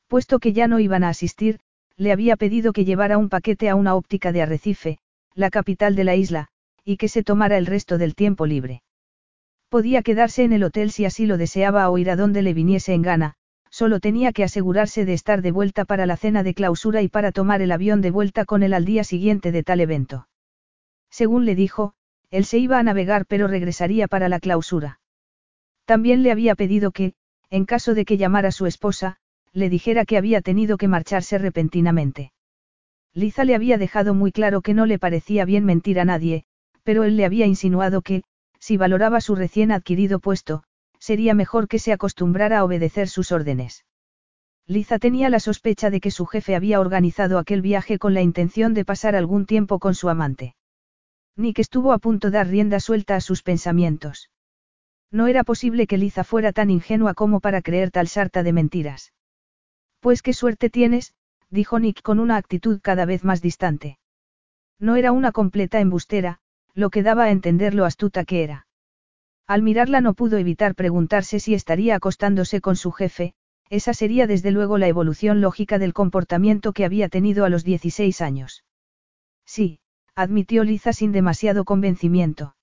Puesto 0.09 0.39
que 0.39 0.53
ya 0.53 0.67
no 0.69 0.81
iban 0.81 1.05
a 1.05 1.11
asistir, 1.11 1.61
le 1.97 2.13
había 2.13 2.37
pedido 2.37 2.73
que 2.73 2.85
llevara 2.85 3.19
un 3.19 3.29
paquete 3.29 3.69
a 3.69 3.75
una 3.75 3.95
óptica 3.95 4.33
de 4.33 4.43
Arrecife, 4.43 4.99
la 5.35 5.51
capital 5.51 5.95
de 5.95 6.05
la 6.05 6.17
isla, 6.17 6.49
y 6.85 6.97
que 6.97 7.09
se 7.09 7.23
tomara 7.23 7.59
el 7.59 7.67
resto 7.67 7.99
del 7.99 8.15
tiempo 8.15 8.47
libre. 8.47 8.83
Podía 9.69 10.03
quedarse 10.03 10.45
en 10.45 10.55
el 10.55 10.65
hotel 10.65 10.91
si 10.91 11.05
así 11.05 11.27
lo 11.27 11.37
deseaba 11.37 11.91
o 11.91 11.99
ir 11.99 12.11
a 12.11 12.17
donde 12.17 12.41
le 12.41 12.55
viniese 12.55 12.95
en 12.95 13.03
gana, 13.03 13.35
solo 13.71 14.01
tenía 14.01 14.33
que 14.33 14.45
asegurarse 14.45 15.05
de 15.05 15.13
estar 15.13 15.43
de 15.43 15.53
vuelta 15.53 15.85
para 15.85 16.07
la 16.07 16.17
cena 16.17 16.43
de 16.43 16.55
clausura 16.55 17.03
y 17.03 17.09
para 17.09 17.33
tomar 17.33 17.61
el 17.61 17.71
avión 17.71 18.01
de 18.01 18.11
vuelta 18.11 18.47
con 18.47 18.63
él 18.63 18.73
al 18.73 18.87
día 18.87 19.05
siguiente 19.05 19.53
de 19.53 19.63
tal 19.63 19.81
evento. 19.81 20.27
Según 21.11 21.45
le 21.45 21.55
dijo, 21.55 21.93
él 22.31 22.47
se 22.47 22.59
iba 22.59 22.79
a 22.79 22.83
navegar 22.83 23.27
pero 23.27 23.47
regresaría 23.47 24.09
para 24.09 24.31
la 24.31 24.41
clausura. 24.41 25.01
También 25.85 26.23
le 26.23 26.31
había 26.31 26.55
pedido 26.55 26.93
que, 26.93 27.13
en 27.51 27.67
caso 27.67 27.95
de 27.95 28.07
que 28.07 28.17
llamara 28.17 28.49
a 28.49 28.53
su 28.53 28.65
esposa, 28.65 29.19
le 29.59 29.69
dijera 29.71 30.05
que 30.05 30.17
había 30.17 30.41
tenido 30.41 30.79
que 30.79 30.89
marcharse 30.89 31.39
repentinamente. 31.39 32.33
Liza 33.15 33.45
le 33.45 33.55
había 33.55 33.79
dejado 33.79 34.15
muy 34.15 34.33
claro 34.33 34.63
que 34.63 34.75
no 34.75 34.87
le 34.87 34.99
parecía 34.99 35.45
bien 35.45 35.65
mentir 35.65 35.99
a 36.01 36.05
nadie, 36.05 36.45
pero 36.83 37.05
él 37.05 37.17
le 37.17 37.25
había 37.25 37.47
insinuado 37.47 38.03
que, 38.03 38.23
si 38.61 38.77
valoraba 38.77 39.21
su 39.21 39.35
recién 39.35 39.73
adquirido 39.73 40.21
puesto, 40.21 40.63
sería 40.99 41.35
mejor 41.35 41.69
que 41.69 41.79
se 41.79 41.93
acostumbrara 41.93 42.59
a 42.59 42.65
obedecer 42.65 43.09
sus 43.09 43.33
órdenes. 43.33 43.85
Liza 44.67 44.99
tenía 44.99 45.31
la 45.31 45.41
sospecha 45.41 45.91
de 45.91 46.01
que 46.01 46.11
su 46.11 46.27
jefe 46.27 46.55
había 46.55 46.81
organizado 46.81 47.39
aquel 47.39 47.63
viaje 47.63 47.99
con 47.99 48.15
la 48.15 48.21
intención 48.21 48.75
de 48.75 48.85
pasar 48.85 49.17
algún 49.17 49.47
tiempo 49.47 49.79
con 49.79 49.95
su 49.95 50.09
amante. 50.09 50.55
Nick 51.37 51.59
estuvo 51.61 51.93
a 51.93 51.99
punto 51.99 52.29
de 52.29 52.39
dar 52.39 52.49
rienda 52.49 52.79
suelta 52.81 53.17
a 53.17 53.21
sus 53.21 53.43
pensamientos. 53.43 54.31
No 55.11 55.27
era 55.27 55.45
posible 55.45 55.87
que 55.87 55.97
Liza 55.97 56.23
fuera 56.23 56.53
tan 56.53 56.69
ingenua 56.69 57.15
como 57.15 57.41
para 57.41 57.63
creer 57.63 57.91
tal 57.91 58.09
sarta 58.09 58.43
de 58.43 58.53
mentiras. 58.53 59.13
Pues 60.01 60.23
qué 60.23 60.33
suerte 60.33 60.71
tienes, 60.71 61.15
dijo 61.51 61.79
Nick 61.79 62.03
con 62.03 62.19
una 62.19 62.37
actitud 62.37 62.81
cada 62.83 63.05
vez 63.05 63.25
más 63.25 63.43
distante. 63.43 63.99
No 64.79 64.97
era 64.97 65.13
una 65.13 65.33
completa 65.33 65.81
embustera, 65.81 66.39
lo 66.75 66.91
que 66.91 67.03
daba 67.03 67.25
a 67.25 67.31
entender 67.31 67.75
lo 67.75 67.85
astuta 67.85 68.25
que 68.25 68.45
era. 68.45 68.67
Al 69.47 69.63
mirarla 69.63 70.01
no 70.01 70.15
pudo 70.15 70.37
evitar 70.37 70.75
preguntarse 70.75 71.41
si 71.41 71.55
estaría 71.55 71.97
acostándose 71.97 72.61
con 72.61 72.77
su 72.77 72.93
jefe, 72.93 73.35
esa 73.71 73.93
sería 73.93 74.27
desde 74.27 74.51
luego 74.51 74.79
la 74.79 74.89
evolución 74.89 75.41
lógica 75.41 75.79
del 75.79 75.95
comportamiento 75.95 76.73
que 76.73 76.85
había 76.85 77.09
tenido 77.09 77.45
a 77.45 77.49
los 77.49 77.65
16 77.65 78.21
años. 78.21 78.65
Sí, 79.45 79.81
admitió 80.15 80.65
Liza 80.65 80.93
sin 80.93 81.13
demasiado 81.13 81.65
convencimiento. 81.65 82.55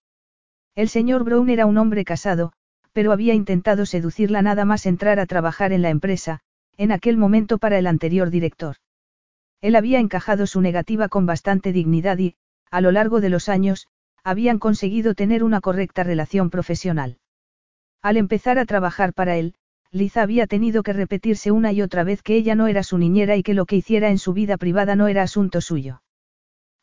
El 0.76 0.89
señor 0.89 1.24
Brown 1.24 1.50
era 1.50 1.65
un 1.65 1.78
hombre 1.78 2.06
casado, 2.06 2.54
pero 2.93 3.12
había 3.12 3.34
intentado 3.34 3.86
seducirla 3.86 4.41
nada 4.41 4.65
más 4.65 4.86
entrar 4.86 5.19
a 5.19 5.26
trabajar 5.26 5.74
en 5.74 5.82
la 5.82 5.89
empresa, 5.89 6.41
en 6.77 6.91
aquel 6.91 7.17
momento 7.17 7.57
para 7.57 7.77
el 7.77 7.88
anterior 7.88 8.29
director. 8.29 8.77
Él 9.61 9.75
había 9.75 9.99
encajado 9.99 10.47
su 10.47 10.61
negativa 10.61 11.09
con 11.09 11.25
bastante 11.25 11.71
dignidad 11.71 12.17
y, 12.17 12.35
a 12.71 12.81
lo 12.81 12.91
largo 12.91 13.21
de 13.21 13.29
los 13.29 13.49
años, 13.49 13.88
habían 14.23 14.59
conseguido 14.59 15.13
tener 15.13 15.43
una 15.43 15.61
correcta 15.61 16.03
relación 16.03 16.49
profesional. 16.49 17.17
Al 18.01 18.17
empezar 18.17 18.59
a 18.59 18.65
trabajar 18.65 19.13
para 19.13 19.38
él, 19.38 19.55
Liza 19.91 20.21
había 20.21 20.45
tenido 20.45 20.83
que 20.83 20.93
repetirse 20.93 21.51
una 21.51 21.71
y 21.71 21.81
otra 21.81 22.03
vez 22.03 22.21
que 22.21 22.35
ella 22.35 22.53
no 22.53 22.67
era 22.67 22.83
su 22.83 22.97
niñera 22.97 23.38
y 23.38 23.43
que 23.43 23.53
lo 23.53 23.65
que 23.65 23.77
hiciera 23.77 24.09
en 24.09 24.17
su 24.17 24.33
vida 24.33 24.57
privada 24.57 24.95
no 24.95 25.07
era 25.07 25.23
asunto 25.23 25.61
suyo. 25.61 26.01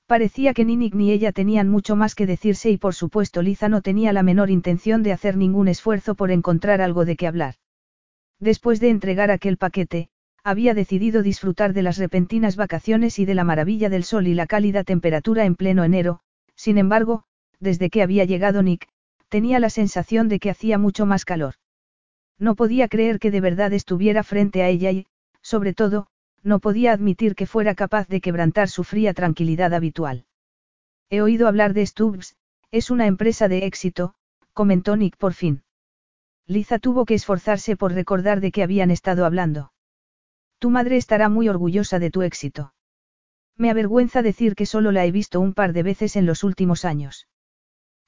Parecía 0.06 0.54
que 0.54 0.64
ni 0.64 0.76
Nick 0.76 0.94
ni 0.94 1.10
ella 1.10 1.32
tenían 1.32 1.68
mucho 1.68 1.94
más 1.94 2.14
que 2.14 2.26
decirse 2.26 2.70
y 2.70 2.78
por 2.78 2.94
supuesto 2.94 3.42
Liza 3.42 3.68
no 3.68 3.82
tenía 3.82 4.12
la 4.12 4.22
menor 4.22 4.50
intención 4.50 5.02
de 5.02 5.12
hacer 5.12 5.36
ningún 5.36 5.68
esfuerzo 5.68 6.14
por 6.14 6.30
encontrar 6.30 6.80
algo 6.80 7.04
de 7.04 7.16
qué 7.16 7.26
hablar. 7.26 7.54
Después 8.42 8.80
de 8.80 8.90
entregar 8.90 9.30
aquel 9.30 9.56
paquete, 9.56 10.08
había 10.42 10.74
decidido 10.74 11.22
disfrutar 11.22 11.72
de 11.72 11.82
las 11.82 11.96
repentinas 11.96 12.56
vacaciones 12.56 13.20
y 13.20 13.24
de 13.24 13.36
la 13.36 13.44
maravilla 13.44 13.88
del 13.88 14.02
sol 14.02 14.26
y 14.26 14.34
la 14.34 14.48
cálida 14.48 14.82
temperatura 14.82 15.44
en 15.44 15.54
pleno 15.54 15.84
enero, 15.84 16.18
sin 16.56 16.76
embargo, 16.76 17.22
desde 17.60 17.88
que 17.88 18.02
había 18.02 18.24
llegado 18.24 18.64
Nick, 18.64 18.88
tenía 19.28 19.60
la 19.60 19.70
sensación 19.70 20.28
de 20.28 20.40
que 20.40 20.50
hacía 20.50 20.76
mucho 20.76 21.06
más 21.06 21.24
calor. 21.24 21.54
No 22.36 22.56
podía 22.56 22.88
creer 22.88 23.20
que 23.20 23.30
de 23.30 23.40
verdad 23.40 23.72
estuviera 23.72 24.24
frente 24.24 24.64
a 24.64 24.68
ella 24.68 24.90
y, 24.90 25.06
sobre 25.40 25.72
todo, 25.72 26.08
no 26.42 26.58
podía 26.58 26.90
admitir 26.90 27.36
que 27.36 27.46
fuera 27.46 27.76
capaz 27.76 28.08
de 28.08 28.20
quebrantar 28.20 28.68
su 28.68 28.82
fría 28.82 29.14
tranquilidad 29.14 29.72
habitual. 29.72 30.24
He 31.10 31.22
oído 31.22 31.46
hablar 31.46 31.74
de 31.74 31.86
Stubbs, 31.86 32.34
es 32.72 32.90
una 32.90 33.06
empresa 33.06 33.46
de 33.46 33.66
éxito, 33.66 34.16
comentó 34.52 34.96
Nick 34.96 35.16
por 35.16 35.32
fin. 35.32 35.62
Liza 36.46 36.78
tuvo 36.78 37.04
que 37.04 37.14
esforzarse 37.14 37.76
por 37.76 37.92
recordar 37.92 38.40
de 38.40 38.52
qué 38.52 38.62
habían 38.62 38.90
estado 38.90 39.24
hablando. 39.24 39.72
Tu 40.58 40.70
madre 40.70 40.96
estará 40.96 41.28
muy 41.28 41.48
orgullosa 41.48 41.98
de 41.98 42.10
tu 42.10 42.22
éxito. 42.22 42.74
Me 43.56 43.70
avergüenza 43.70 44.22
decir 44.22 44.54
que 44.54 44.66
solo 44.66 44.92
la 44.92 45.04
he 45.04 45.10
visto 45.10 45.40
un 45.40 45.54
par 45.54 45.72
de 45.72 45.82
veces 45.82 46.16
en 46.16 46.26
los 46.26 46.44
últimos 46.44 46.84
años. 46.84 47.28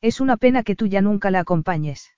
Es 0.00 0.20
una 0.20 0.36
pena 0.36 0.62
que 0.62 0.76
tú 0.76 0.86
ya 0.86 1.00
nunca 1.00 1.30
la 1.30 1.40
acompañes. 1.40 2.12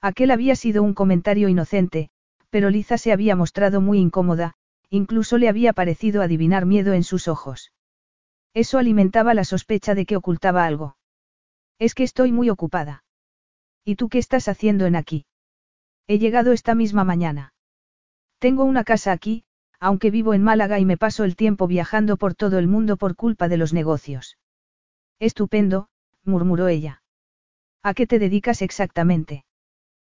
Aquel 0.00 0.30
había 0.30 0.56
sido 0.56 0.82
un 0.82 0.94
comentario 0.94 1.48
inocente, 1.48 2.10
pero 2.50 2.70
Liza 2.70 2.98
se 2.98 3.12
había 3.12 3.36
mostrado 3.36 3.80
muy 3.80 3.98
incómoda, 3.98 4.54
incluso 4.90 5.38
le 5.38 5.48
había 5.48 5.72
parecido 5.72 6.22
adivinar 6.22 6.66
miedo 6.66 6.92
en 6.92 7.02
sus 7.02 7.28
ojos. 7.28 7.72
Eso 8.54 8.78
alimentaba 8.78 9.34
la 9.34 9.44
sospecha 9.44 9.94
de 9.94 10.06
que 10.06 10.16
ocultaba 10.16 10.64
algo. 10.64 10.96
Es 11.78 11.94
que 11.94 12.04
estoy 12.04 12.32
muy 12.32 12.48
ocupada. 12.50 13.04
¿Y 13.88 13.94
tú 13.94 14.08
qué 14.08 14.18
estás 14.18 14.48
haciendo 14.48 14.86
en 14.86 14.96
aquí? 14.96 15.26
He 16.08 16.18
llegado 16.18 16.50
esta 16.50 16.74
misma 16.74 17.04
mañana. 17.04 17.54
Tengo 18.40 18.64
una 18.64 18.82
casa 18.82 19.12
aquí, 19.12 19.44
aunque 19.78 20.10
vivo 20.10 20.34
en 20.34 20.42
Málaga 20.42 20.80
y 20.80 20.84
me 20.84 20.96
paso 20.96 21.22
el 21.22 21.36
tiempo 21.36 21.68
viajando 21.68 22.16
por 22.16 22.34
todo 22.34 22.58
el 22.58 22.66
mundo 22.66 22.96
por 22.96 23.14
culpa 23.14 23.48
de 23.48 23.58
los 23.58 23.72
negocios. 23.72 24.38
Estupendo, 25.20 25.88
murmuró 26.24 26.66
ella. 26.66 27.04
¿A 27.84 27.94
qué 27.94 28.08
te 28.08 28.18
dedicas 28.18 28.60
exactamente? 28.60 29.44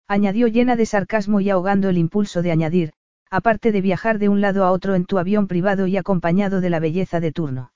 Añadió 0.06 0.46
llena 0.46 0.74
de 0.74 0.86
sarcasmo 0.86 1.42
y 1.42 1.50
ahogando 1.50 1.90
el 1.90 1.98
impulso 1.98 2.40
de 2.40 2.52
añadir, 2.52 2.94
aparte 3.30 3.70
de 3.70 3.82
viajar 3.82 4.18
de 4.18 4.30
un 4.30 4.40
lado 4.40 4.64
a 4.64 4.72
otro 4.72 4.94
en 4.94 5.04
tu 5.04 5.18
avión 5.18 5.46
privado 5.46 5.86
y 5.86 5.98
acompañado 5.98 6.62
de 6.62 6.70
la 6.70 6.80
belleza 6.80 7.20
de 7.20 7.32
turno. 7.32 7.74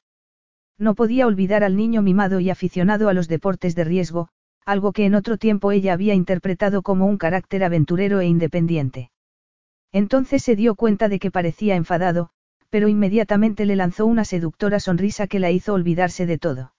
No 0.78 0.94
podía 0.94 1.26
olvidar 1.26 1.62
al 1.62 1.76
niño 1.76 2.00
mimado 2.00 2.40
y 2.40 2.48
aficionado 2.48 3.10
a 3.10 3.12
los 3.12 3.28
deportes 3.28 3.74
de 3.74 3.84
riesgo, 3.84 4.30
algo 4.64 4.92
que 4.92 5.04
en 5.06 5.14
otro 5.14 5.36
tiempo 5.36 5.72
ella 5.72 5.92
había 5.92 6.14
interpretado 6.14 6.82
como 6.82 7.06
un 7.06 7.18
carácter 7.18 7.64
aventurero 7.64 8.20
e 8.20 8.26
independiente. 8.26 9.10
Entonces 9.92 10.42
se 10.42 10.56
dio 10.56 10.74
cuenta 10.74 11.08
de 11.08 11.18
que 11.18 11.30
parecía 11.30 11.76
enfadado, 11.76 12.30
pero 12.70 12.88
inmediatamente 12.88 13.66
le 13.66 13.76
lanzó 13.76 14.06
una 14.06 14.24
seductora 14.24 14.80
sonrisa 14.80 15.26
que 15.26 15.38
la 15.38 15.50
hizo 15.50 15.74
olvidarse 15.74 16.24
de 16.24 16.38
todo. 16.38 16.72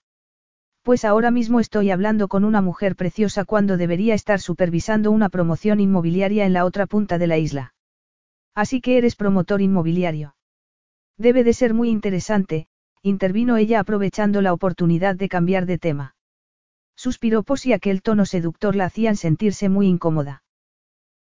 Pues 0.82 1.04
ahora 1.04 1.30
mismo 1.30 1.60
estoy 1.60 1.90
hablando 1.90 2.28
con 2.28 2.44
una 2.44 2.60
mujer 2.60 2.96
preciosa 2.96 3.44
cuando 3.44 3.76
debería 3.76 4.14
estar 4.14 4.40
supervisando 4.40 5.10
una 5.12 5.28
promoción 5.28 5.80
inmobiliaria 5.80 6.44
en 6.44 6.52
la 6.52 6.64
otra 6.64 6.86
punta 6.86 7.16
de 7.16 7.26
la 7.26 7.38
isla. 7.38 7.74
Así 8.54 8.80
que 8.80 8.98
eres 8.98 9.16
promotor 9.16 9.62
inmobiliario. 9.62 10.34
Debe 11.16 11.44
de 11.44 11.52
ser 11.52 11.74
muy 11.74 11.90
interesante, 11.90 12.66
intervino 13.02 13.56
ella 13.56 13.80
aprovechando 13.80 14.42
la 14.42 14.52
oportunidad 14.52 15.14
de 15.14 15.28
cambiar 15.28 15.64
de 15.64 15.78
tema. 15.78 16.13
Suspiró 16.96 17.42
pues 17.42 17.66
y 17.66 17.72
aquel 17.72 18.02
tono 18.02 18.24
seductor 18.24 18.76
la 18.76 18.86
hacían 18.86 19.16
sentirse 19.16 19.68
muy 19.68 19.86
incómoda. 19.86 20.42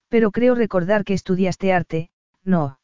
Pero 0.10 0.32
creo 0.32 0.56
recordar 0.56 1.04
que 1.04 1.14
estudiaste 1.14 1.74
arte, 1.74 2.10
no. 2.44 2.80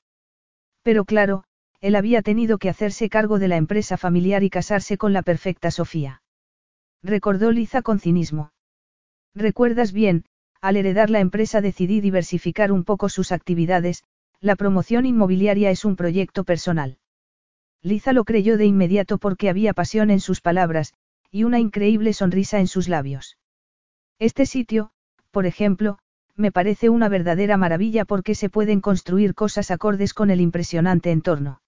Pero 0.82 1.06
claro, 1.06 1.44
él 1.82 1.96
había 1.96 2.22
tenido 2.22 2.58
que 2.58 2.70
hacerse 2.70 3.10
cargo 3.10 3.40
de 3.40 3.48
la 3.48 3.58
empresa 3.58 3.98
familiar 3.98 4.44
y 4.44 4.50
casarse 4.50 4.98
con 4.98 5.14
la 5.14 5.22
perfecta 5.22 5.72
Sofía. 5.72 6.22
Recordó 7.02 7.52
Liza 7.52 7.82
con 7.82 8.00
cinismo. 8.00 8.52
Recuerdas 9.34 9.94
bien, 9.94 10.26
al 10.62 10.76
heredar 10.76 11.10
la 11.10 11.20
empresa 11.20 11.62
decidí 11.62 12.02
diversificar 12.02 12.72
un 12.72 12.84
poco 12.84 13.08
sus 13.08 13.32
actividades, 13.32 14.04
la 14.42 14.56
promoción 14.56 15.06
inmobiliaria 15.06 15.70
es 15.70 15.86
un 15.86 15.96
proyecto 15.96 16.44
personal. 16.44 16.98
Liza 17.82 18.12
lo 18.12 18.26
creyó 18.26 18.58
de 18.58 18.66
inmediato 18.66 19.18
porque 19.18 19.50
había 19.50 19.74
pasión 19.74 20.10
en 20.10 20.20
sus 20.20 20.42
palabras, 20.42 20.94
y 21.32 21.44
una 21.44 21.60
increíble 21.60 22.14
sonrisa 22.14 22.60
en 22.60 22.68
sus 22.68 22.88
labios. 22.88 23.38
Este 24.20 24.46
sitio, 24.46 24.92
por 25.32 25.46
ejemplo, 25.46 26.00
me 26.36 26.52
parece 26.52 26.90
una 26.90 27.10
verdadera 27.10 27.58
maravilla 27.58 28.06
porque 28.06 28.36
se 28.36 28.50
pueden 28.50 28.82
construir 28.82 29.36
cosas 29.36 29.72
acordes 29.72 30.14
con 30.14 30.30
el 30.30 30.42
impresionante 30.42 31.12
entorno. 31.12 31.62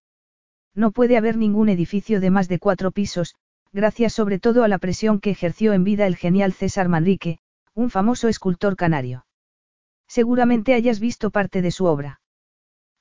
No 0.74 0.92
puede 0.92 1.18
haber 1.18 1.38
ningún 1.38 1.70
edificio 1.70 2.22
de 2.22 2.30
más 2.30 2.48
de 2.48 2.60
cuatro 2.60 2.92
pisos, 2.92 3.36
gracias 3.74 4.14
sobre 4.14 4.40
todo 4.40 4.64
a 4.64 4.68
la 4.68 4.78
presión 4.78 5.20
que 5.20 5.32
ejerció 5.32 5.74
en 5.74 5.84
vida 5.84 6.08
el 6.08 6.16
genial 6.16 6.54
César 6.54 6.88
Manrique, 6.88 7.40
un 7.74 7.90
famoso 7.90 8.28
escultor 8.28 8.76
canario. 8.76 9.26
Seguramente 10.08 10.74
hayas 10.74 11.00
visto 11.00 11.32
parte 11.32 11.62
de 11.62 11.72
su 11.72 11.86
obra. 11.86 12.22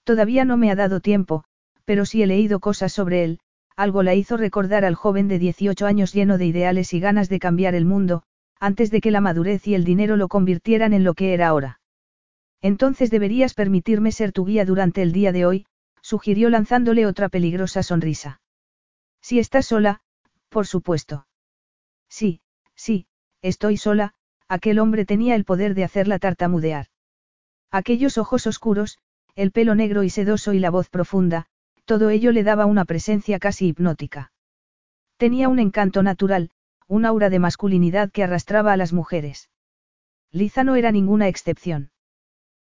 Todavía 0.05 0.45
no 0.45 0.57
me 0.57 0.71
ha 0.71 0.77
dado 0.77 1.01
tiempo, 1.01 1.45
pero 1.85 2.05
sí 2.07 2.23
he 2.23 2.27
leído 2.27 2.61
cosas 2.61 2.93
sobre 2.93 3.25
él, 3.25 3.41
algo 3.81 4.03
la 4.03 4.15
hizo 4.15 4.37
recordar 4.37 4.85
al 4.85 4.95
joven 4.95 5.27
de 5.27 5.39
18 5.39 5.87
años 5.87 6.13
lleno 6.13 6.37
de 6.37 6.45
ideales 6.45 6.93
y 6.93 7.01
ganas 7.01 7.31
de 7.31 7.39
cambiar 7.39 7.75
el 7.75 7.87
mundo, 7.87 8.23
antes 8.59 8.91
de 8.91 9.01
que 9.01 9.11
la 9.11 9.23
madurez 9.23 9.67
y 9.67 9.75
el 9.75 9.85
dinero 9.85 10.17
lo 10.17 10.29
convirtieran 10.29 10.93
en 10.93 11.03
lo 11.03 11.15
que 11.15 11.33
era 11.33 11.49
ahora. 11.49 11.81
Entonces 12.61 13.11
deberías 13.11 13.55
permitirme 13.55 14.13
ser 14.13 14.33
tu 14.33 14.45
guía 14.45 14.67
durante 14.67 15.01
el 15.01 15.13
día 15.13 15.33
de 15.33 15.47
hoy, 15.47 15.67
sugirió 16.03 16.51
lanzándole 16.51 17.07
otra 17.07 17.31
peligrosa 17.31 17.83
sonrisa. 17.83 18.43
Si 19.23 19.39
estás 19.39 19.67
sola, 19.67 20.03
por 20.51 20.67
supuesto. 20.67 21.27
Sí, 22.11 22.43
sí, 22.75 23.07
estoy 23.41 23.79
sola, 23.79 24.13
aquel 24.47 24.79
hombre 24.79 25.07
tenía 25.07 25.35
el 25.37 25.47
poder 25.47 25.75
de 25.75 25.85
hacerla 25.85 26.19
tartamudear. 26.19 26.89
Aquellos 27.71 28.19
ojos 28.19 28.47
oscuros, 28.47 28.99
el 29.37 29.53
pelo 29.53 29.75
negro 29.75 30.03
y 30.03 30.11
sedoso 30.11 30.53
y 30.53 30.59
la 30.59 30.69
voz 30.69 30.91
profunda, 30.91 31.47
todo 31.91 32.11
ello 32.11 32.31
le 32.31 32.45
daba 32.45 32.67
una 32.67 32.85
presencia 32.85 33.41
casi 33.41 33.67
hipnótica. 33.67 34.31
Tenía 35.17 35.49
un 35.49 35.59
encanto 35.59 36.05
natural, 36.05 36.53
un 36.87 37.05
aura 37.05 37.31
de 37.31 37.41
masculinidad 37.41 38.13
que 38.13 38.23
arrastraba 38.23 38.73
a 38.73 38.77
las 38.77 38.93
mujeres. 38.93 39.51
Liza 40.31 40.63
no 40.63 40.77
era 40.77 40.93
ninguna 40.93 41.27
excepción. 41.27 41.91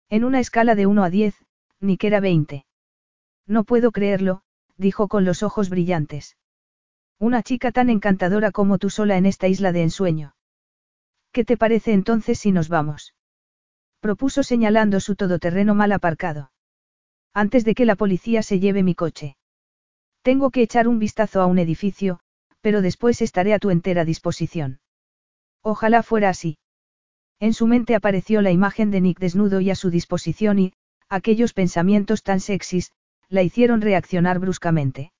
En 0.09 0.25
una 0.25 0.39
escala 0.39 0.75
de 0.75 0.85
1 0.85 1.03
a 1.03 1.09
10, 1.09 1.43
ni 1.79 1.97
que 1.97 2.05
era 2.05 2.19
20. 2.19 2.67
No 3.47 3.63
puedo 3.63 3.91
creerlo, 3.91 4.43
dijo 4.77 5.07
con 5.07 5.25
los 5.25 5.41
ojos 5.41 5.71
brillantes. 5.71 6.37
Una 7.17 7.41
chica 7.41 7.71
tan 7.71 7.89
encantadora 7.89 8.51
como 8.51 8.77
tú 8.77 8.91
sola 8.91 9.17
en 9.17 9.25
esta 9.25 9.47
isla 9.47 9.71
de 9.71 9.81
ensueño. 9.81 10.35
¿Qué 11.31 11.45
te 11.45 11.57
parece 11.57 11.93
entonces 11.93 12.37
si 12.37 12.51
nos 12.51 12.69
vamos? 12.69 13.15
Propuso 14.01 14.43
señalando 14.43 14.99
su 14.99 15.15
todoterreno 15.15 15.73
mal 15.73 15.93
aparcado. 15.93 16.51
Antes 17.37 17.65
de 17.65 17.75
que 17.75 17.83
la 17.83 17.95
policía 17.95 18.41
se 18.43 18.61
lleve 18.61 18.81
mi 18.81 18.95
coche. 18.95 19.35
Tengo 20.21 20.51
que 20.51 20.61
echar 20.61 20.87
un 20.87 20.99
vistazo 20.99 21.41
a 21.41 21.47
un 21.47 21.59
edificio, 21.59 22.21
pero 22.61 22.81
después 22.81 23.21
estaré 23.21 23.53
a 23.53 23.59
tu 23.59 23.71
entera 23.71 24.05
disposición. 24.05 24.79
Ojalá 25.61 26.01
fuera 26.01 26.29
así. 26.29 26.57
En 27.41 27.53
su 27.53 27.67
mente 27.67 27.93
apareció 27.93 28.41
la 28.41 28.51
imagen 28.51 28.89
de 28.89 29.01
Nick 29.01 29.19
desnudo 29.19 29.59
y 29.59 29.69
a 29.69 29.75
su 29.75 29.89
disposición 29.89 30.59
y, 30.59 30.73
aquellos 31.09 31.51
pensamientos 31.51 32.23
tan 32.23 32.39
sexys, 32.39 32.93
la 33.27 33.43
hicieron 33.43 33.81
reaccionar 33.81 34.39
bruscamente. 34.39 35.11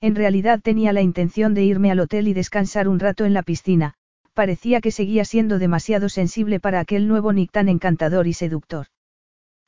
En 0.00 0.14
realidad 0.14 0.60
tenía 0.62 0.92
la 0.92 1.02
intención 1.02 1.54
de 1.54 1.64
irme 1.64 1.90
al 1.90 1.98
hotel 1.98 2.28
y 2.28 2.34
descansar 2.34 2.86
un 2.86 3.00
rato 3.00 3.24
en 3.24 3.34
la 3.34 3.42
piscina, 3.42 3.94
parecía 4.32 4.80
que 4.80 4.92
seguía 4.92 5.24
siendo 5.24 5.58
demasiado 5.58 6.08
sensible 6.08 6.60
para 6.60 6.78
aquel 6.78 7.08
nuevo 7.08 7.32
Nick 7.32 7.50
tan 7.50 7.68
encantador 7.68 8.28
y 8.28 8.32
seductor. 8.32 8.86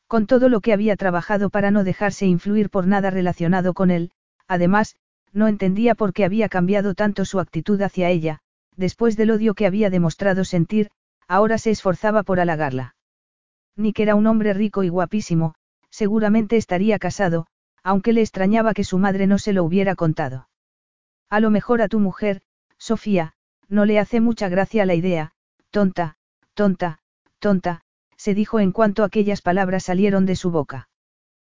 Con 0.07 0.27
todo 0.27 0.49
lo 0.49 0.61
que 0.61 0.73
había 0.73 0.97
trabajado 0.97 1.51
para 1.51 1.71
no 1.71 1.85
dejarse 1.85 2.27
influir 2.27 2.71
por 2.71 2.87
nada 2.87 3.11
relacionado 3.11 3.75
con 3.75 3.91
él, 3.91 4.11
además, 4.47 4.97
no 5.33 5.49
entendía 5.49 5.95
por 5.95 6.13
qué 6.13 6.25
había 6.25 6.49
cambiado 6.49 6.95
tanto 6.95 7.25
su 7.25 7.41
actitud 7.41 7.81
hacia 7.83 8.11
ella, 8.11 8.41
después 8.77 9.17
del 9.17 9.31
odio 9.31 9.55
que 9.55 9.67
había 9.67 9.91
demostrado 9.91 10.45
sentir, 10.45 10.91
ahora 11.27 11.59
se 11.59 11.71
esforzaba 11.71 12.23
por 12.23 12.41
halagarla. 12.41 12.95
Nick 13.77 13.99
era 14.01 14.15
un 14.15 14.27
hombre 14.27 14.53
rico 14.53 14.85
y 14.85 14.89
guapísimo, 14.89 15.55
seguramente 15.91 16.57
estaría 16.57 16.99
casado, 16.99 17.47
aunque 17.83 18.13
le 18.13 18.21
extrañaba 18.21 18.75
que 18.75 18.85
su 18.85 18.99
madre 18.99 19.27
no 19.27 19.39
se 19.39 19.53
lo 19.53 19.65
hubiera 19.65 19.95
contado. 19.95 20.49
A 21.29 21.41
lo 21.41 21.51
mejor 21.51 21.83
a 21.83 21.89
tu 21.89 21.99
mujer, 21.99 22.43
Sofía, 22.79 23.35
no 23.69 23.85
le 23.85 23.99
hace 23.99 24.21
mucha 24.21 24.49
gracia 24.49 24.87
la 24.87 24.95
idea, 24.95 25.33
tonta, 25.71 26.17
tonta, 26.55 27.01
tonta, 27.39 27.84
se 28.25 28.33
dijo 28.33 28.59
en 28.59 28.73
cuanto 28.73 29.05
aquellas 29.05 29.43
palabras 29.43 29.85
salieron 29.85 30.25
de 30.25 30.35
su 30.35 30.51
boca. 30.51 30.89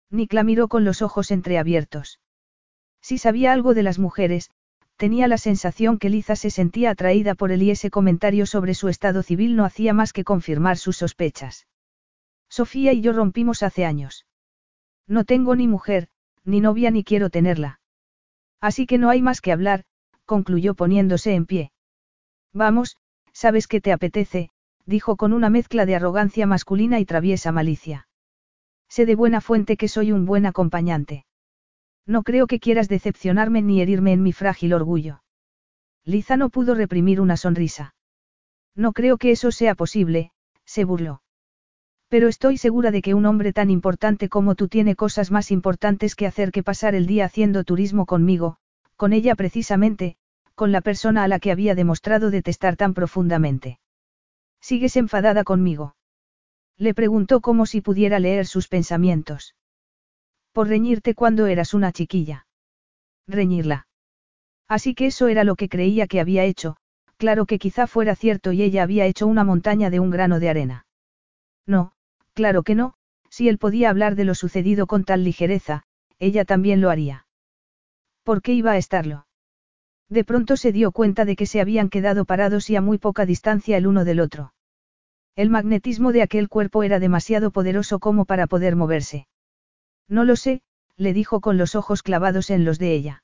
Nick 0.10 0.34
la 0.34 0.44
miró 0.44 0.68
con 0.68 0.84
los 0.84 1.04
ojos 1.04 1.30
entreabiertos. 1.30 2.20
Si 3.02 3.20
sabía 3.20 3.54
algo 3.54 3.76
de 3.76 3.84
las 3.84 4.00
mujeres, 4.00 4.50
tenía 4.96 5.28
la 5.28 5.38
sensación 5.38 6.00
que 6.00 6.10
Liza 6.10 6.36
se 6.36 6.50
sentía 6.50 6.90
atraída 6.90 7.36
por 7.36 7.52
él 7.52 7.62
y 7.62 7.70
ese 7.70 7.92
comentario 7.92 8.48
sobre 8.48 8.74
su 8.74 8.88
estado 8.88 9.22
civil 9.22 9.56
no 9.56 9.64
hacía 9.64 9.94
más 9.94 10.12
que 10.12 10.24
confirmar 10.24 10.78
sus 10.78 10.98
sospechas. 10.98 11.68
Sofía 12.50 12.94
y 12.94 13.02
yo 13.02 13.14
rompimos 13.14 13.62
hace 13.62 13.86
años. 13.86 14.26
No 15.06 15.24
tengo 15.24 15.56
ni 15.56 15.68
mujer, 15.68 16.08
ni 16.46 16.62
novia 16.62 16.90
ni 16.90 17.04
quiero 17.04 17.30
tenerla. 17.30 17.80
Así 18.60 18.88
que 18.88 18.98
no 18.98 19.12
hay 19.12 19.22
más 19.22 19.40
que 19.40 19.52
hablar, 19.52 19.84
concluyó 20.26 20.74
poniéndose 20.74 21.36
en 21.36 21.46
pie. 21.46 21.72
Vamos, 22.54 22.98
sabes 23.34 23.68
que 23.68 23.82
te 23.82 23.92
apetece, 23.92 24.50
dijo 24.86 25.16
con 25.16 25.34
una 25.34 25.50
mezcla 25.50 25.86
de 25.86 25.96
arrogancia 25.96 26.46
masculina 26.46 27.00
y 27.00 27.06
traviesa 27.06 27.52
malicia. 27.52 28.08
Sé 28.88 29.06
de 29.06 29.16
buena 29.16 29.42
fuente 29.42 29.78
que 29.78 29.88
soy 29.88 30.12
un 30.12 30.26
buen 30.26 30.46
acompañante. 30.46 31.26
No 32.06 32.24
creo 32.24 32.48
que 32.48 32.60
quieras 32.60 32.88
decepcionarme 32.88 33.62
ni 33.62 33.82
herirme 33.82 34.14
en 34.14 34.22
mi 34.22 34.32
frágil 34.32 34.74
orgullo. 34.74 35.22
Liza 36.04 36.38
no 36.38 36.50
pudo 36.50 36.76
reprimir 36.76 37.20
una 37.20 37.36
sonrisa. 37.36 37.96
No 38.76 38.94
creo 38.94 39.18
que 39.18 39.32
eso 39.32 39.52
sea 39.52 39.74
posible, 39.74 40.32
se 40.66 40.84
burló. 40.84 41.24
Pero 42.08 42.28
estoy 42.28 42.58
segura 42.58 42.92
de 42.92 43.02
que 43.02 43.16
un 43.16 43.26
hombre 43.26 43.54
tan 43.54 43.72
importante 43.72 44.30
como 44.30 44.54
tú 44.54 44.68
tiene 44.68 44.96
cosas 44.96 45.32
más 45.32 45.50
importantes 45.50 46.16
que 46.16 46.28
hacer 46.28 46.52
que 46.52 46.62
pasar 46.62 46.94
el 46.94 47.08
día 47.08 47.26
haciendo 47.26 47.64
turismo 47.64 48.06
conmigo, 48.06 48.58
con 48.96 49.12
ella 49.12 49.34
precisamente, 49.36 50.16
con 50.54 50.72
la 50.72 50.82
persona 50.82 51.24
a 51.24 51.28
la 51.28 51.40
que 51.40 51.52
había 51.52 51.74
demostrado 51.74 52.30
detestar 52.30 52.76
tan 52.76 52.94
profundamente. 52.94 53.80
¿Sigues 54.68 54.96
enfadada 54.96 55.44
conmigo? 55.44 55.96
Le 56.78 56.94
preguntó 56.94 57.40
como 57.42 57.66
si 57.66 57.82
pudiera 57.82 58.18
leer 58.20 58.48
sus 58.48 58.68
pensamientos. 58.68 59.56
Por 60.54 60.68
reñirte 60.68 61.14
cuando 61.14 61.46
eras 61.46 61.74
una 61.74 61.92
chiquilla. 61.92 62.48
Reñirla. 63.28 63.88
Así 64.68 64.96
que 64.96 65.08
eso 65.08 65.28
era 65.28 65.44
lo 65.44 65.56
que 65.56 65.70
creía 65.70 66.08
que 66.08 66.20
había 66.20 66.46
hecho, 66.46 66.78
claro 67.18 67.46
que 67.46 67.60
quizá 67.60 67.86
fuera 67.86 68.16
cierto 68.16 68.54
y 68.54 68.64
ella 68.64 68.82
había 68.82 69.06
hecho 69.06 69.28
una 69.28 69.44
montaña 69.44 69.92
de 69.92 70.00
un 70.00 70.10
grano 70.10 70.40
de 70.40 70.50
arena. 70.50 70.86
No, 71.68 71.94
Claro 72.36 72.64
que 72.64 72.74
no, 72.76 72.96
si 73.30 73.48
él 73.48 73.58
podía 73.58 73.90
hablar 73.92 74.16
de 74.16 74.26
lo 74.26 74.36
sucedido 74.36 74.88
con 74.88 75.06
tal 75.06 75.24
ligereza, 75.24 75.84
ella 76.18 76.44
también 76.44 76.82
lo 76.82 76.90
haría. 76.90 77.28
¿Por 78.24 78.42
qué 78.42 78.54
iba 78.54 78.72
a 78.72 78.78
estarlo? 78.78 79.26
De 80.10 80.24
pronto 80.24 80.58
se 80.58 80.72
dio 80.72 80.92
cuenta 80.92 81.24
de 81.24 81.36
que 81.36 81.46
se 81.46 81.62
habían 81.62 81.90
quedado 81.90 82.26
parados 82.26 82.70
y 82.70 82.76
a 82.76 82.82
muy 82.82 82.98
poca 82.98 83.28
distancia 83.28 83.78
el 83.78 83.86
uno 83.86 84.04
del 84.04 84.20
otro. 84.20 84.55
El 85.36 85.50
magnetismo 85.50 86.14
de 86.14 86.22
aquel 86.22 86.48
cuerpo 86.48 86.84
era 86.84 87.00
demasiado 87.00 87.52
poderoso 87.52 88.00
como 88.00 88.24
para 88.24 88.48
poder 88.48 88.78
moverse. 88.78 89.28
No 90.08 90.24
lo 90.24 90.38
sé, 90.38 90.62
le 90.96 91.12
dijo 91.12 91.42
con 91.42 91.58
los 91.58 91.76
ojos 91.76 92.04
clavados 92.04 92.50
en 92.50 92.64
los 92.64 92.80
de 92.80 92.94
ella. 92.94 93.24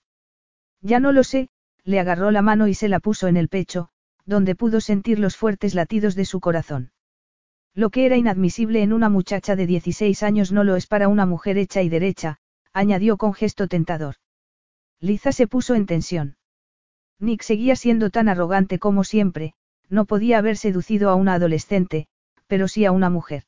Ya 0.82 1.00
no 1.00 1.13
lo 1.13 1.24
sé, 1.24 1.50
le 1.84 2.00
agarró 2.00 2.32
la 2.32 2.41
mano 2.41 2.67
y 2.67 2.74
se 2.74 2.89
la 2.89 3.00
puso 3.00 3.28
en 3.28 3.38
el 3.38 3.47
pecho, 3.47 3.89
donde 4.26 4.56
pudo 4.56 4.82
sentir 4.82 5.19
los 5.19 5.38
fuertes 5.38 5.74
latidos 5.74 6.15
de 6.15 6.26
su 6.26 6.41
corazón. 6.41 6.91
Lo 7.74 7.89
que 7.89 8.06
era 8.06 8.17
inadmisible 8.17 8.82
en 8.82 8.91
una 8.91 9.08
muchacha 9.08 9.56
de 9.56 9.65
16 9.65 10.21
años 10.24 10.52
no 10.52 10.65
lo 10.65 10.76
es 10.76 10.88
para 10.88 11.08
una 11.08 11.26
mujer 11.26 11.58
hecha 11.58 11.82
y 11.82 11.88
derecha, 11.88 12.39
añadió 12.74 13.15
con 13.15 13.34
gesto 13.34 13.67
tentador. 13.67 14.15
Liza 15.00 15.32
se 15.32 15.47
puso 15.47 15.76
en 15.76 15.86
tensión. 15.86 16.36
Nick 17.19 17.43
seguía 17.43 17.78
siendo 17.78 18.10
tan 18.10 18.28
arrogante 18.28 18.80
como 18.80 19.04
siempre, 19.06 19.54
no 19.92 20.06
podía 20.06 20.40
haber 20.40 20.58
seducido 20.58 21.10
a 21.10 21.16
una 21.16 21.34
adolescente, 21.34 22.08
pero 22.48 22.68
sí 22.68 22.86
a 22.86 22.92
una 22.92 23.10
mujer. 23.10 23.44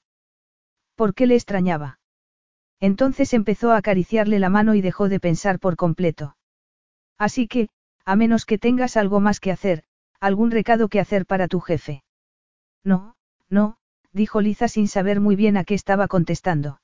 ¿Por 0.96 1.16
qué 1.16 1.26
le 1.26 1.36
extrañaba? 1.36 2.00
Entonces 2.80 3.34
empezó 3.34 3.72
a 3.72 3.78
acariciarle 3.78 4.40
la 4.40 4.50
mano 4.50 4.76
y 4.76 4.82
dejó 4.82 5.10
de 5.10 5.20
pensar 5.20 5.58
por 5.58 5.78
completo. 5.78 6.36
Así 7.18 7.48
que, 7.48 7.70
a 8.06 8.16
menos 8.18 8.46
que 8.46 8.58
tengas 8.58 8.98
algo 8.98 9.22
más 9.22 9.40
que 9.40 9.52
hacer, 9.52 9.84
algún 10.20 10.52
recado 10.52 10.90
que 10.90 11.00
hacer 11.00 11.26
para 11.26 11.48
tu 11.48 11.62
jefe. 11.62 12.04
No, 12.84 13.16
no, 13.50 13.78
dijo 14.12 14.42
Liza 14.42 14.68
sin 14.68 14.90
saber 14.90 15.22
muy 15.22 15.38
bien 15.38 15.56
a 15.56 15.64
qué 15.64 15.74
estaba 15.74 16.10
contestando. 16.10 16.82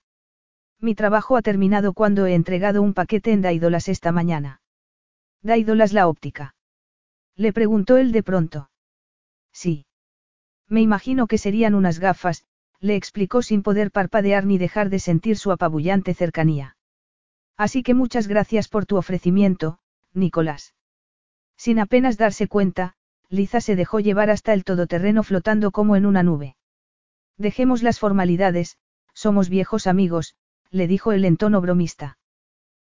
Mi 0.80 0.96
trabajo 0.96 1.36
ha 1.36 1.42
terminado 1.42 1.92
cuando 1.92 2.26
he 2.26 2.34
entregado 2.34 2.82
un 2.82 2.94
paquete 2.94 3.34
en 3.34 3.42
Daidolas 3.42 3.90
esta 3.90 4.14
mañana. 4.14 4.62
¿Daidolas 5.42 5.92
la 5.92 6.08
óptica? 6.08 6.56
Le 7.36 7.52
preguntó 7.52 7.98
él 7.98 8.14
de 8.14 8.24
pronto. 8.24 8.70
Sí. 9.60 9.86
Me 10.70 10.80
imagino 10.80 11.28
que 11.28 11.38
serían 11.38 11.76
unas 11.76 12.00
gafas, 12.00 12.46
le 12.80 12.96
explicó 12.96 13.42
sin 13.42 13.62
poder 13.62 13.92
parpadear 13.92 14.46
ni 14.46 14.58
dejar 14.58 14.90
de 14.90 15.00
sentir 15.00 15.38
su 15.38 15.52
apabullante 15.52 16.14
cercanía. 16.14 16.78
Así 17.58 17.84
que 17.84 17.94
muchas 17.94 18.30
gracias 18.30 18.70
por 18.70 18.86
tu 18.86 18.96
ofrecimiento, 18.96 19.80
Nicolás. 20.14 20.76
Sin 21.58 21.78
apenas 21.80 22.18
darse 22.18 22.48
cuenta, 22.48 22.94
Liza 23.28 23.60
se 23.60 23.76
dejó 23.76 24.00
llevar 24.00 24.30
hasta 24.30 24.54
el 24.54 24.64
todoterreno 24.64 25.24
flotando 25.24 25.72
como 25.72 25.98
en 25.98 26.06
una 26.06 26.24
nube. 26.24 26.56
Dejemos 27.38 27.84
las 27.84 28.00
formalidades, 28.00 28.78
somos 29.14 29.50
viejos 29.50 29.88
amigos, 29.88 30.36
le 30.72 30.88
dijo 30.88 31.12
él 31.12 31.26
en 31.26 31.36
tono 31.36 31.60
bromista. 31.60 32.18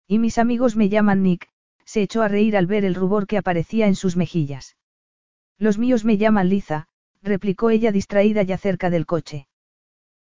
Y 0.07 0.19
mis 0.19 0.37
amigos 0.37 0.77
me 0.77 0.91
llaman 0.91 1.23
Nick, 1.23 1.49
se 1.87 2.03
echó 2.03 2.21
a 2.21 2.29
reír 2.29 2.59
al 2.59 2.67
ver 2.67 2.85
el 2.85 2.95
rubor 2.95 3.27
que 3.27 3.39
aparecía 3.39 3.87
en 3.87 3.95
sus 3.95 4.19
mejillas. 4.19 4.78
Los 5.59 5.79
míos 5.79 6.05
me 6.05 6.19
llaman 6.19 6.49
Liza, 6.49 6.87
replicó 7.23 7.71
ella 7.71 7.93
distraída 7.93 8.43
ya 8.43 8.59
cerca 8.59 8.91
del 8.91 9.07
coche. 9.07 9.49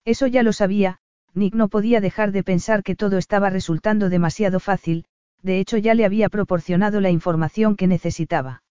Eso 0.05 0.27
ya 0.27 0.42
lo 0.42 0.53
sabía, 0.53 0.99
Nick 1.35 1.55
no 1.55 1.68
podía 1.68 2.01
dejar 2.01 2.31
de 2.31 2.44
pensar 2.44 2.83
que 2.83 2.94
todo 2.94 3.18
estaba 3.18 3.51
resultando 3.51 4.09
demasiado 4.09 4.61
fácil, 4.61 5.07
de 5.42 5.59
hecho 5.59 5.77
ya 5.77 5.94
le 5.94 6.05
había 6.05 6.29
proporcionado 6.29 7.01
la 7.01 7.11
información 7.11 7.77
que 7.77 7.87
necesitaba. 7.87 8.62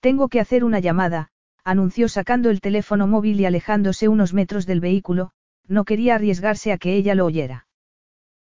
Tengo 0.00 0.28
que 0.28 0.40
hacer 0.40 0.64
una 0.64 0.80
llamada, 0.80 1.28
anunció 1.64 2.08
sacando 2.08 2.50
el 2.50 2.60
teléfono 2.60 3.06
móvil 3.06 3.40
y 3.40 3.46
alejándose 3.46 4.08
unos 4.08 4.34
metros 4.34 4.66
del 4.66 4.80
vehículo, 4.80 5.30
no 5.68 5.84
quería 5.84 6.16
arriesgarse 6.16 6.72
a 6.72 6.78
que 6.78 6.94
ella 6.94 7.14
lo 7.14 7.26
oyera. 7.26 7.66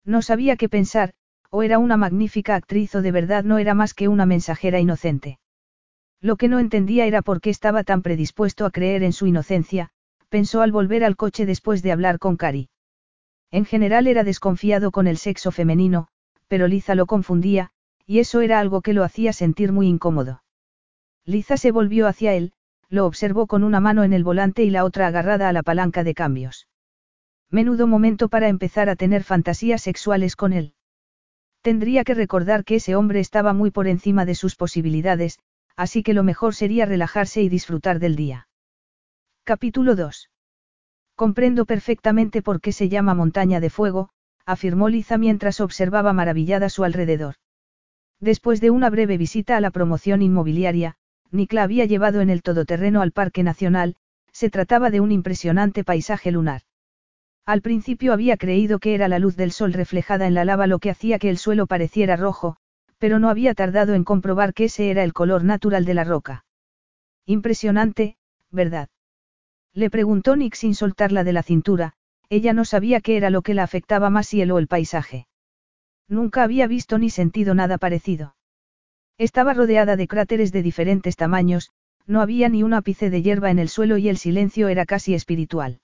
No 0.06 0.22
sabía 0.22 0.56
qué 0.56 0.70
pensar, 0.70 1.14
o 1.50 1.64
era 1.64 1.78
una 1.78 1.98
magnífica 1.98 2.56
actriz 2.56 2.96
o 2.96 3.02
de 3.02 3.12
verdad 3.12 3.44
no 3.44 3.58
era 3.60 3.74
más 3.74 3.94
que 3.94 4.08
una 4.08 4.26
mensajera 4.26 4.80
inocente. 4.80 5.40
Lo 6.24 6.38
que 6.38 6.48
no 6.48 6.60
entendía 6.60 7.06
era 7.06 7.22
por 7.22 7.42
qué 7.42 7.50
estaba 7.50 7.84
tan 7.84 8.02
predispuesto 8.02 8.66
a 8.66 8.72
creer 8.72 9.04
en 9.04 9.12
su 9.12 9.28
inocencia, 9.28 9.90
pensó 10.30 10.62
al 10.62 10.72
volver 10.72 11.04
al 11.04 11.18
coche 11.18 11.46
después 11.46 11.84
de 11.84 11.92
hablar 11.92 12.18
con 12.18 12.38
Cari. 12.38 12.70
En 13.52 13.66
general 13.66 14.08
era 14.08 14.24
desconfiado 14.24 14.92
con 14.92 15.08
el 15.08 15.18
sexo 15.18 15.52
femenino, 15.52 16.08
pero 16.48 16.70
Liza 16.70 16.96
lo 16.96 17.08
confundía, 17.08 17.72
y 18.06 18.20
eso 18.20 18.40
era 18.40 18.62
algo 18.62 18.82
que 18.82 18.94
lo 18.94 19.04
hacía 19.04 19.34
sentir 19.34 19.74
muy 19.74 19.88
incómodo. 19.88 20.44
Liza 21.26 21.58
se 21.58 21.72
volvió 21.72 22.08
hacia 22.08 22.34
él, 22.34 22.54
lo 22.88 23.06
observó 23.06 23.46
con 23.46 23.62
una 23.62 23.82
mano 23.82 24.06
en 24.06 24.14
el 24.14 24.24
volante 24.24 24.64
y 24.64 24.70
la 24.70 24.86
otra 24.86 25.08
agarrada 25.08 25.50
a 25.50 25.54
la 25.54 25.62
palanca 25.62 26.06
de 26.06 26.14
cambios. 26.14 26.70
Menudo 27.50 27.86
momento 27.86 28.30
para 28.30 28.48
empezar 28.48 28.88
a 28.88 28.96
tener 28.96 29.26
fantasías 29.26 29.82
sexuales 29.82 30.38
con 30.38 30.54
él. 30.54 30.74
Tendría 31.62 32.06
que 32.06 32.14
recordar 32.14 32.64
que 32.64 32.76
ese 32.76 32.96
hombre 32.96 33.20
estaba 33.20 33.52
muy 33.52 33.72
por 33.72 33.88
encima 33.88 34.24
de 34.26 34.36
sus 34.36 34.56
posibilidades, 34.56 35.40
así 35.76 36.04
que 36.04 36.14
lo 36.14 36.24
mejor 36.24 36.56
sería 36.56 36.86
relajarse 36.86 37.42
y 37.42 37.50
disfrutar 37.50 38.00
del 38.00 38.16
día. 38.16 38.48
Capítulo 39.44 39.96
2. 39.96 40.30
Comprendo 41.16 41.66
perfectamente 41.66 42.42
por 42.42 42.62
qué 42.62 42.72
se 42.72 42.90
llama 42.90 43.14
montaña 43.14 43.60
de 43.60 43.70
fuego, 43.70 44.10
afirmó 44.46 44.90
Liza 44.90 45.18
mientras 45.18 45.62
observaba 45.62 46.14
maravillada 46.14 46.70
su 46.70 46.84
alrededor. 46.84 47.36
Después 48.20 48.62
de 48.62 48.70
una 48.70 48.90
breve 48.90 49.18
visita 49.18 49.58
a 49.58 49.62
la 49.62 49.72
promoción 49.72 50.22
inmobiliaria, 50.22 50.96
Nick 51.32 51.54
la 51.54 51.64
había 51.64 51.86
llevado 51.86 52.22
en 52.22 52.30
el 52.30 52.42
todoterreno 52.42 53.02
al 53.02 53.12
Parque 53.12 53.44
Nacional, 53.44 53.96
se 54.32 54.50
trataba 54.50 54.90
de 54.90 55.00
un 55.00 55.12
impresionante 55.12 55.84
paisaje 55.84 56.32
lunar. 56.32 56.62
Al 57.46 57.62
principio 57.62 58.14
había 58.14 58.38
creído 58.38 58.80
que 58.80 58.96
era 58.96 59.08
la 59.08 59.20
luz 59.20 59.36
del 59.36 59.52
sol 59.52 59.74
reflejada 59.74 60.28
en 60.28 60.34
la 60.34 60.46
lava 60.46 60.68
lo 60.68 60.80
que 60.80 60.90
hacía 60.90 61.20
que 61.20 61.30
el 61.30 61.38
suelo 61.38 61.68
pareciera 61.68 62.16
rojo, 62.16 62.56
pero 63.04 63.20
no 63.20 63.28
había 63.28 63.54
tardado 63.54 63.96
en 63.96 64.06
comprobar 64.06 64.54
que 64.54 64.64
ese 64.64 64.90
era 64.90 65.04
el 65.04 65.12
color 65.12 65.44
natural 65.44 65.84
de 65.84 65.94
la 65.94 66.06
roca. 66.06 66.46
Impresionante, 67.26 68.16
¿verdad? 68.50 68.88
Le 69.74 69.90
preguntó 69.90 70.38
Nick 70.38 70.56
sin 70.56 70.74
soltarla 70.74 71.26
de 71.26 71.34
la 71.34 71.44
cintura, 71.44 71.96
ella 72.30 72.54
no 72.54 72.64
sabía 72.64 73.02
qué 73.02 73.18
era 73.18 73.30
lo 73.30 73.42
que 73.42 73.56
la 73.56 73.64
afectaba 73.64 74.10
más 74.10 74.28
si 74.28 74.42
o 74.50 74.58
el 74.58 74.70
paisaje. 74.70 75.28
Nunca 76.08 76.44
había 76.44 76.66
visto 76.66 76.98
ni 76.98 77.10
sentido 77.10 77.54
nada 77.54 77.78
parecido. 77.78 78.38
Estaba 79.18 79.54
rodeada 79.54 79.98
de 79.98 80.08
cráteres 80.08 80.54
de 80.54 80.64
diferentes 80.64 81.18
tamaños, 81.18 81.72
no 82.08 82.22
había 82.22 82.48
ni 82.48 82.64
un 82.64 82.74
ápice 82.74 83.10
de 83.10 83.22
hierba 83.22 83.52
en 83.52 83.60
el 83.60 83.68
suelo 83.68 83.98
y 83.98 84.08
el 84.08 84.16
silencio 84.16 84.70
era 84.70 84.86
casi 84.86 85.14
espiritual. 85.14 85.82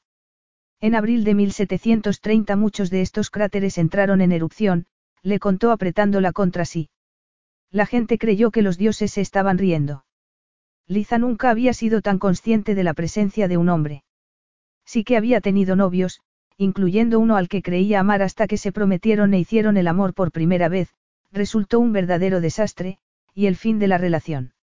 En 0.80 0.96
abril 0.96 1.26
de 1.26 1.34
1730 1.34 2.56
muchos 2.56 2.90
de 2.90 3.02
estos 3.02 3.30
cráteres 3.30 3.78
entraron 3.78 4.22
en 4.22 4.32
erupción, 4.32 4.86
le 5.22 5.40
contó 5.40 5.72
apretándola 5.72 6.32
contra 6.32 6.64
sí. 6.64 6.90
La 7.72 7.86
gente 7.86 8.18
creyó 8.18 8.52
que 8.52 8.62
los 8.62 8.78
dioses 8.78 9.12
se 9.12 9.22
estaban 9.22 9.58
riendo. 9.58 10.06
Liza 10.88 11.20
nunca 11.20 11.52
había 11.52 11.74
sido 11.74 12.02
tan 12.02 12.18
consciente 12.18 12.74
de 12.74 12.84
la 12.84 12.96
presencia 12.96 13.48
de 13.48 13.58
un 13.58 13.70
hombre. 13.70 14.04
Sí 14.86 15.04
que 15.04 15.18
había 15.18 15.40
tenido 15.40 15.76
novios, 15.76 16.22
incluyendo 16.58 17.20
uno 17.20 17.36
al 17.36 17.48
que 17.48 17.62
creía 17.62 18.00
amar 18.00 18.24
hasta 18.24 18.48
que 18.48 18.58
se 18.58 18.72
prometieron 18.72 19.34
e 19.36 19.40
hicieron 19.40 19.78
el 19.78 19.88
amor 19.88 20.16
por 20.16 20.32
primera 20.32 20.68
vez, 20.68 20.90
resultó 21.32 21.80
un 21.80 21.94
verdadero 21.94 22.42
desastre, 22.42 22.98
y 23.36 23.46
el 23.46 23.56
fin 23.56 23.78
de 23.78 23.88
la 23.88 24.00
relación. 24.00 24.54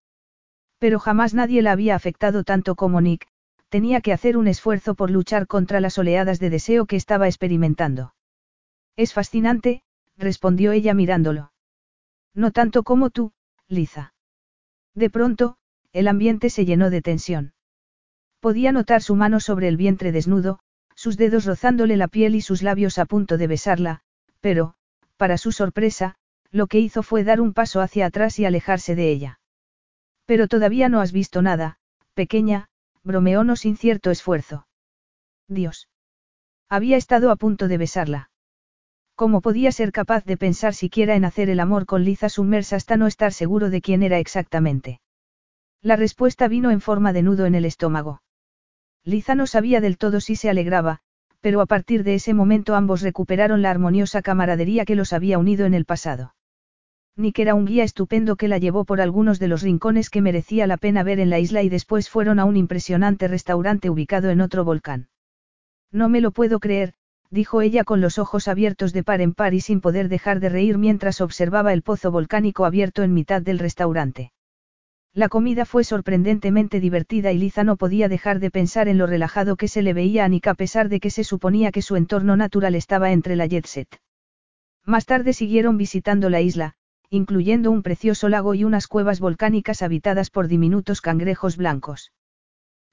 Pero 0.77 0.99
jamás 0.99 1.33
nadie 1.33 1.61
la 1.61 1.71
había 1.71 1.95
afectado 1.95 2.43
tanto 2.43 2.75
como 2.75 2.99
Nick, 2.99 3.27
tenía 3.69 4.01
que 4.01 4.13
hacer 4.13 4.37
un 4.37 4.47
esfuerzo 4.47 4.95
por 4.95 5.09
luchar 5.09 5.47
contra 5.47 5.79
las 5.79 5.97
oleadas 5.97 6.39
de 6.39 6.49
deseo 6.49 6.85
que 6.85 6.97
estaba 6.97 7.27
experimentando. 7.27 8.13
Es 8.95 9.13
fascinante, 9.13 9.81
respondió 10.17 10.73
ella 10.73 10.93
mirándolo. 10.93 11.51
No 12.37 12.51
tanto 12.51 12.83
como 12.83 13.09
tú, 13.09 13.33
Liza. 13.67 14.13
De 14.93 15.09
pronto, 15.09 15.57
el 15.91 16.07
ambiente 16.07 16.51
se 16.51 16.65
llenó 16.65 16.91
de 16.91 17.01
tensión. 17.01 17.53
Podía 18.39 18.71
notar 18.71 19.01
su 19.01 19.15
mano 19.15 19.39
sobre 19.39 19.67
el 19.67 19.75
vientre 19.75 20.11
desnudo, 20.11 20.59
sus 20.95 21.17
dedos 21.17 21.45
rozándole 21.45 21.97
la 21.97 22.07
piel 22.07 22.35
y 22.35 22.41
sus 22.41 22.61
labios 22.61 22.99
a 22.99 23.05
punto 23.05 23.39
de 23.39 23.47
besarla, 23.47 24.01
pero, 24.39 24.75
para 25.17 25.39
su 25.39 25.51
sorpresa, 25.51 26.13
lo 26.51 26.67
que 26.67 26.79
hizo 26.79 27.01
fue 27.01 27.23
dar 27.23 27.41
un 27.41 27.53
paso 27.53 27.81
hacia 27.81 28.05
atrás 28.05 28.37
y 28.37 28.45
alejarse 28.45 28.93
de 28.93 29.09
ella. 29.09 29.39
Pero 30.25 30.47
todavía 30.47 30.89
no 30.89 31.01
has 31.01 31.11
visto 31.11 31.41
nada, 31.41 31.79
pequeña, 32.13 32.69
bromeó 33.03 33.43
no 33.43 33.55
sin 33.55 33.77
cierto 33.77 34.11
esfuerzo. 34.11 34.67
Dios. 35.47 35.89
Había 36.69 36.97
estado 36.97 37.31
a 37.31 37.35
punto 37.35 37.67
de 37.67 37.79
besarla. 37.79 38.29
¿Cómo 39.17 39.41
podía 39.41 39.71
ser 39.71 39.91
capaz 39.91 40.25
de 40.25 40.37
pensar 40.37 40.75
siquiera 40.75 41.15
en 41.15 41.25
hacer 41.25 41.49
el 41.49 41.59
amor 41.59 41.87
con 41.87 42.03
Liza 42.03 42.29
sumersa 42.29 42.75
hasta 42.75 42.97
no 42.97 43.07
estar 43.07 43.33
seguro 43.33 43.71
de 43.71 43.81
quién 43.81 44.03
era 44.03 44.19
exactamente? 44.19 45.01
La 45.81 45.95
respuesta 45.95 46.47
vino 46.47 46.69
en 46.69 46.81
forma 46.81 47.13
de 47.13 47.23
nudo 47.23 47.47
en 47.47 47.55
el 47.55 47.65
estómago. 47.65 48.21
Liza 49.03 49.33
no 49.33 49.47
sabía 49.47 49.81
del 49.81 49.97
todo 49.97 50.21
si 50.21 50.35
se 50.35 50.51
alegraba, 50.51 50.99
pero 51.41 51.61
a 51.61 51.65
partir 51.65 52.03
de 52.03 52.13
ese 52.13 52.35
momento 52.35 52.75
ambos 52.75 53.01
recuperaron 53.01 53.63
la 53.63 53.71
armoniosa 53.71 54.21
camaradería 54.21 54.85
que 54.85 54.93
los 54.93 55.13
había 55.13 55.39
unido 55.39 55.65
en 55.65 55.73
el 55.73 55.85
pasado. 55.85 56.35
Nick 57.15 57.39
era 57.39 57.55
un 57.55 57.65
guía 57.65 57.85
estupendo 57.85 58.35
que 58.35 58.47
la 58.47 58.59
llevó 58.59 58.85
por 58.85 59.01
algunos 59.01 59.39
de 59.39 59.47
los 59.47 59.63
rincones 59.63 60.11
que 60.11 60.21
merecía 60.21 60.67
la 60.67 60.77
pena 60.77 61.01
ver 61.01 61.19
en 61.19 61.31
la 61.31 61.39
isla 61.39 61.63
y 61.63 61.69
después 61.69 62.07
fueron 62.07 62.37
a 62.37 62.45
un 62.45 62.55
impresionante 62.55 63.27
restaurante 63.27 63.89
ubicado 63.89 64.29
en 64.29 64.41
otro 64.41 64.63
volcán. 64.63 65.09
No 65.91 66.07
me 66.07 66.21
lo 66.21 66.29
puedo 66.29 66.59
creer, 66.59 66.93
dijo 67.29 67.61
ella 67.61 67.83
con 67.83 68.01
los 68.01 68.19
ojos 68.19 68.47
abiertos 68.47 68.93
de 68.93 69.03
par 69.03 69.21
en 69.21 69.33
par 69.33 69.53
y 69.53 69.61
sin 69.61 69.81
poder 69.81 70.09
dejar 70.09 70.39
de 70.39 70.49
reír 70.49 70.77
mientras 70.77 71.21
observaba 71.21 71.73
el 71.73 71.81
pozo 71.81 72.11
volcánico 72.11 72.65
abierto 72.65 73.03
en 73.03 73.13
mitad 73.13 73.41
del 73.41 73.59
restaurante. 73.59 74.31
La 75.13 75.29
comida 75.29 75.65
fue 75.65 75.83
sorprendentemente 75.83 76.79
divertida 76.79 77.31
y 77.31 77.39
Liza 77.39 77.63
no 77.63 77.75
podía 77.75 78.07
dejar 78.07 78.39
de 78.39 78.51
pensar 78.51 78.87
en 78.87 78.97
lo 78.97 79.07
relajado 79.07 79.55
que 79.55 79.67
se 79.67 79.81
le 79.81 79.93
veía 79.93 80.25
a 80.25 80.27
Nick 80.27 80.47
a 80.47 80.53
pesar 80.53 80.89
de 80.89 80.99
que 80.99 81.09
se 81.09 81.23
suponía 81.23 81.71
que 81.71 81.81
su 81.81 81.95
entorno 81.95 82.37
natural 82.37 82.75
estaba 82.75 83.11
entre 83.11 83.35
la 83.35 83.47
jet 83.47 83.65
set. 83.65 83.99
Más 84.85 85.05
tarde 85.05 85.33
siguieron 85.33 85.75
visitando 85.77 86.29
la 86.29 86.41
isla, 86.41 86.75
incluyendo 87.09 87.71
un 87.71 87.83
precioso 87.83 88.29
lago 88.29 88.53
y 88.53 88.63
unas 88.63 88.87
cuevas 88.87 89.19
volcánicas 89.19 89.81
habitadas 89.81 90.29
por 90.29 90.47
diminutos 90.47 91.01
cangrejos 91.01 91.57
blancos. 91.57 92.11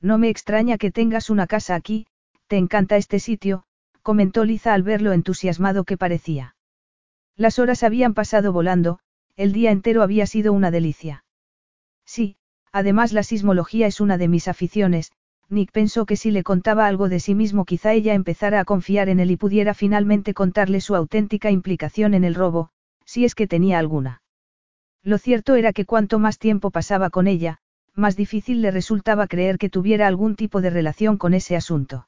No 0.00 0.18
me 0.18 0.28
extraña 0.28 0.78
que 0.78 0.90
tengas 0.90 1.30
una 1.30 1.46
casa 1.46 1.74
aquí, 1.74 2.06
te 2.46 2.56
encanta 2.56 2.96
este 2.96 3.20
sitio, 3.20 3.64
comentó 4.04 4.44
Liza 4.44 4.74
al 4.74 4.82
ver 4.82 5.00
lo 5.00 5.12
entusiasmado 5.12 5.82
que 5.84 5.96
parecía. 5.96 6.54
Las 7.36 7.58
horas 7.58 7.82
habían 7.82 8.12
pasado 8.12 8.52
volando, 8.52 9.00
el 9.34 9.52
día 9.52 9.72
entero 9.72 10.02
había 10.02 10.26
sido 10.26 10.52
una 10.52 10.70
delicia. 10.70 11.24
Sí, 12.04 12.36
además 12.70 13.14
la 13.14 13.22
sismología 13.22 13.86
es 13.86 14.02
una 14.02 14.18
de 14.18 14.28
mis 14.28 14.46
aficiones, 14.46 15.10
Nick 15.48 15.72
pensó 15.72 16.04
que 16.04 16.16
si 16.16 16.30
le 16.30 16.42
contaba 16.42 16.86
algo 16.86 17.08
de 17.08 17.18
sí 17.18 17.34
mismo 17.34 17.64
quizá 17.64 17.94
ella 17.94 18.12
empezara 18.12 18.60
a 18.60 18.66
confiar 18.66 19.08
en 19.08 19.20
él 19.20 19.30
y 19.30 19.36
pudiera 19.36 19.72
finalmente 19.72 20.34
contarle 20.34 20.82
su 20.82 20.94
auténtica 20.94 21.50
implicación 21.50 22.12
en 22.12 22.24
el 22.24 22.34
robo, 22.34 22.68
si 23.06 23.24
es 23.24 23.34
que 23.34 23.46
tenía 23.46 23.78
alguna. 23.78 24.22
Lo 25.02 25.16
cierto 25.16 25.54
era 25.54 25.72
que 25.72 25.86
cuanto 25.86 26.18
más 26.18 26.38
tiempo 26.38 26.70
pasaba 26.70 27.08
con 27.08 27.26
ella, 27.26 27.58
más 27.94 28.16
difícil 28.16 28.60
le 28.60 28.70
resultaba 28.70 29.28
creer 29.28 29.56
que 29.56 29.70
tuviera 29.70 30.06
algún 30.06 30.36
tipo 30.36 30.60
de 30.60 30.68
relación 30.68 31.16
con 31.16 31.32
ese 31.32 31.56
asunto. 31.56 32.06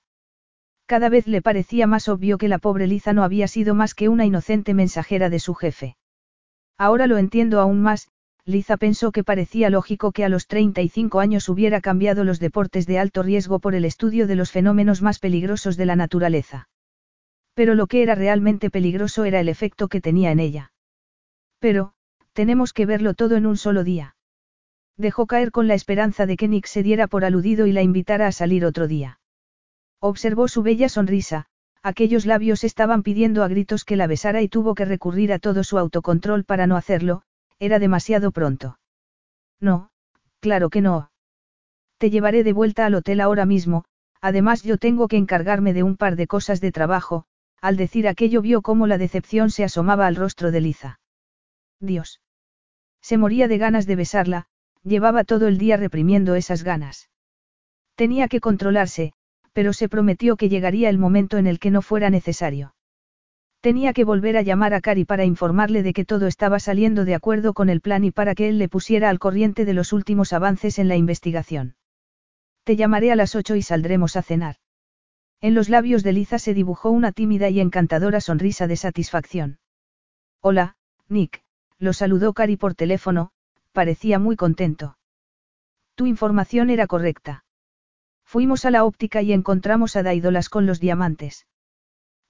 Cada 0.87 1.09
vez 1.09 1.27
le 1.27 1.43
parecía 1.43 1.89
más 1.89 2.09
obvio 2.09 2.39
que 2.39 2.49
la 2.49 2.59
pobre 2.59 2.87
Liza 2.87 3.13
no 3.13 3.25
había 3.25 3.49
sido 3.49 3.75
más 3.75 3.95
que 3.95 4.09
una 4.09 4.25
inocente 4.25 4.73
mensajera 4.73 5.29
de 5.31 5.41
su 5.41 5.55
jefe. 5.55 5.97
Ahora 6.79 7.09
lo 7.09 7.19
entiendo 7.19 7.61
aún 7.61 7.83
más, 7.83 8.09
Liza 8.45 8.77
pensó 8.77 9.11
que 9.11 9.25
parecía 9.25 9.71
lógico 9.71 10.13
que 10.13 10.25
a 10.25 10.29
los 10.29 10.47
35 10.47 11.19
años 11.19 11.49
hubiera 11.49 11.81
cambiado 11.81 12.23
los 12.23 12.39
deportes 12.39 12.87
de 12.87 13.01
alto 13.01 13.25
riesgo 13.25 13.59
por 13.59 13.75
el 13.75 13.85
estudio 13.85 14.29
de 14.29 14.37
los 14.37 14.53
fenómenos 14.53 15.03
más 15.03 15.19
peligrosos 15.19 15.77
de 15.77 15.87
la 15.87 15.97
naturaleza. 15.97 16.69
Pero 17.55 17.75
lo 17.75 17.89
que 17.89 18.03
era 18.03 18.15
realmente 18.15 18.71
peligroso 18.71 19.25
era 19.25 19.41
el 19.41 19.49
efecto 19.49 19.89
que 19.89 20.01
tenía 20.01 20.31
en 20.31 20.39
ella. 20.39 20.73
Pero, 21.59 21.95
tenemos 22.33 22.73
que 22.73 22.87
verlo 22.87 23.15
todo 23.15 23.35
en 23.35 23.47
un 23.47 23.57
solo 23.57 23.83
día. 23.83 24.15
Dejó 24.97 25.27
caer 25.27 25.51
con 25.51 25.67
la 25.67 25.75
esperanza 25.75 26.27
de 26.27 26.37
que 26.37 26.47
Nick 26.47 26.67
se 26.67 26.85
diera 26.85 27.09
por 27.09 27.25
aludido 27.25 27.67
y 27.67 27.73
la 27.73 27.83
invitara 27.83 28.29
a 28.29 28.33
salir 28.33 28.65
otro 28.65 28.87
día. 28.87 29.19
Observó 30.01 30.49
su 30.49 30.63
bella 30.63 30.89
sonrisa, 30.89 31.47
aquellos 31.83 32.27
labios 32.27 32.65
estaban 32.65 33.03
pidiendo 33.03 33.43
a 33.43 33.49
gritos 33.49 33.85
que 33.85 33.97
la 33.97 34.07
besara 34.07 34.43
y 34.43 34.49
tuvo 34.49 34.75
que 34.75 34.85
recurrir 34.85 35.33
a 35.33 35.39
todo 35.39 35.65
su 35.65 35.79
autocontrol 35.79 36.45
para 36.45 36.67
no 36.67 36.77
hacerlo, 36.77 37.23
era 37.59 37.79
demasiado 37.79 38.33
pronto. 38.33 38.79
No, 39.61 39.91
claro 40.41 40.69
que 40.69 40.81
no. 40.81 41.11
Te 41.99 42.11
llevaré 42.11 42.45
de 42.45 42.53
vuelta 42.53 42.87
al 42.87 42.95
hotel 42.95 43.21
ahora 43.21 43.47
mismo, 43.47 43.85
además 44.21 44.63
yo 44.63 44.77
tengo 44.77 45.09
que 45.09 45.17
encargarme 45.17 45.73
de 45.73 45.83
un 45.83 45.97
par 45.97 46.17
de 46.17 46.27
cosas 46.27 46.61
de 46.61 46.73
trabajo, 46.73 47.25
al 47.61 47.77
decir 47.77 48.07
aquello 48.07 48.43
vio 48.43 48.63
cómo 48.63 48.87
la 48.87 48.99
decepción 48.99 49.51
se 49.51 49.65
asomaba 49.65 50.07
al 50.07 50.17
rostro 50.17 50.51
de 50.51 50.61
Liza. 50.61 51.01
Dios. 51.81 52.21
Se 53.01 53.17
moría 53.17 53.49
de 53.49 53.59
ganas 53.59 53.87
de 53.87 53.97
besarla, 53.97 54.47
llevaba 54.83 55.25
todo 55.25 55.47
el 55.47 55.59
día 55.59 55.77
reprimiendo 55.77 56.35
esas 56.35 56.65
ganas. 56.65 57.09
Tenía 57.95 58.29
que 58.29 58.41
controlarse, 58.41 59.15
pero 59.57 59.73
se 59.73 59.89
prometió 59.89 60.37
que 60.37 60.51
llegaría 60.51 60.91
el 60.91 60.99
momento 60.99 61.39
en 61.39 61.47
el 61.47 61.59
que 61.59 61.71
no 61.71 61.81
fuera 61.81 62.11
necesario. 62.11 62.75
Tenía 63.63 63.95
que 63.95 64.05
volver 64.05 64.37
a 64.37 64.43
llamar 64.43 64.75
a 64.75 64.83
Cari 64.83 65.07
para 65.07 65.25
informarle 65.25 65.83
de 65.83 65.95
que 65.95 66.05
todo 66.05 66.27
estaba 66.27 66.61
saliendo 66.61 67.07
de 67.07 67.15
acuerdo 67.15 67.55
con 67.55 67.71
el 67.71 67.81
plan 67.81 68.05
y 68.05 68.11
para 68.11 68.35
que 68.35 68.51
él 68.51 68.59
le 68.59 68.69
pusiera 68.69 69.09
al 69.09 69.19
corriente 69.19 69.65
de 69.65 69.73
los 69.73 69.95
últimos 69.95 70.35
avances 70.35 70.79
en 70.79 70.89
la 70.89 70.97
investigación. 70.97 71.75
Te 72.65 72.77
llamaré 72.77 73.13
a 73.13 73.17
las 73.17 73.35
ocho 73.35 73.57
y 73.57 73.63
saldremos 73.63 74.17
a 74.17 74.23
cenar. 74.23 74.57
En 75.41 75.55
los 75.55 75.71
labios 75.71 76.03
de 76.03 76.13
Liza 76.13 76.39
se 76.39 76.53
dibujó 76.53 76.91
una 76.91 77.13
tímida 77.13 77.49
y 77.49 77.59
encantadora 77.59 78.21
sonrisa 78.21 78.67
de 78.67 78.77
satisfacción. 78.77 79.59
Hola, 80.43 80.77
Nick, 81.09 81.43
lo 81.79 81.95
saludó 81.95 82.35
Cari 82.35 82.59
por 82.59 82.75
teléfono, 82.75 83.31
parecía 83.73 84.19
muy 84.19 84.37
contento. 84.37 84.99
Tu 85.95 86.05
información 86.05 86.69
era 86.69 86.87
correcta. 86.87 87.46
Fuimos 88.37 88.67
a 88.67 88.71
la 88.71 88.85
óptica 88.85 89.23
y 89.23 89.33
encontramos 89.33 89.97
a 89.97 90.03
Daidolas 90.03 90.51
con 90.51 90.67
los 90.67 90.79
diamantes. 90.79 91.47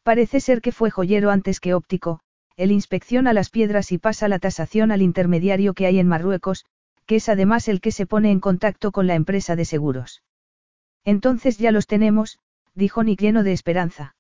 Parece 0.05 0.39
ser 0.39 0.61
que 0.61 0.71
fue 0.71 0.89
joyero 0.89 1.33
antes 1.33 1.59
que 1.59 1.75
óptico, 1.75 2.21
él 2.57 2.71
inspecciona 2.71 3.33
las 3.33 3.51
piedras 3.51 3.91
y 3.91 3.99
pasa 3.99 4.29
la 4.29 4.39
tasación 4.39 4.93
al 4.93 5.03
intermediario 5.03 5.75
que 5.75 5.85
hay 5.85 5.99
en 5.99 6.07
Marruecos, 6.07 6.65
que 7.07 7.17
es 7.17 7.29
además 7.29 7.67
el 7.67 7.81
que 7.81 7.91
se 7.91 8.07
pone 8.07 8.31
en 8.31 8.39
contacto 8.39 8.93
con 8.93 9.09
la 9.09 9.17
empresa 9.17 9.57
de 9.57 9.65
seguros. 9.65 10.23
Entonces 11.05 11.59
ya 11.59 11.73
los 11.73 11.89
tenemos, 11.89 12.39
dijo 12.77 13.03
Nick 13.03 13.21
lleno 13.21 13.43
de 13.43 13.53
esperanza. 13.53 14.15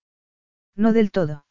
No 0.74 0.93
del 0.93 1.12
todo. 1.12 1.45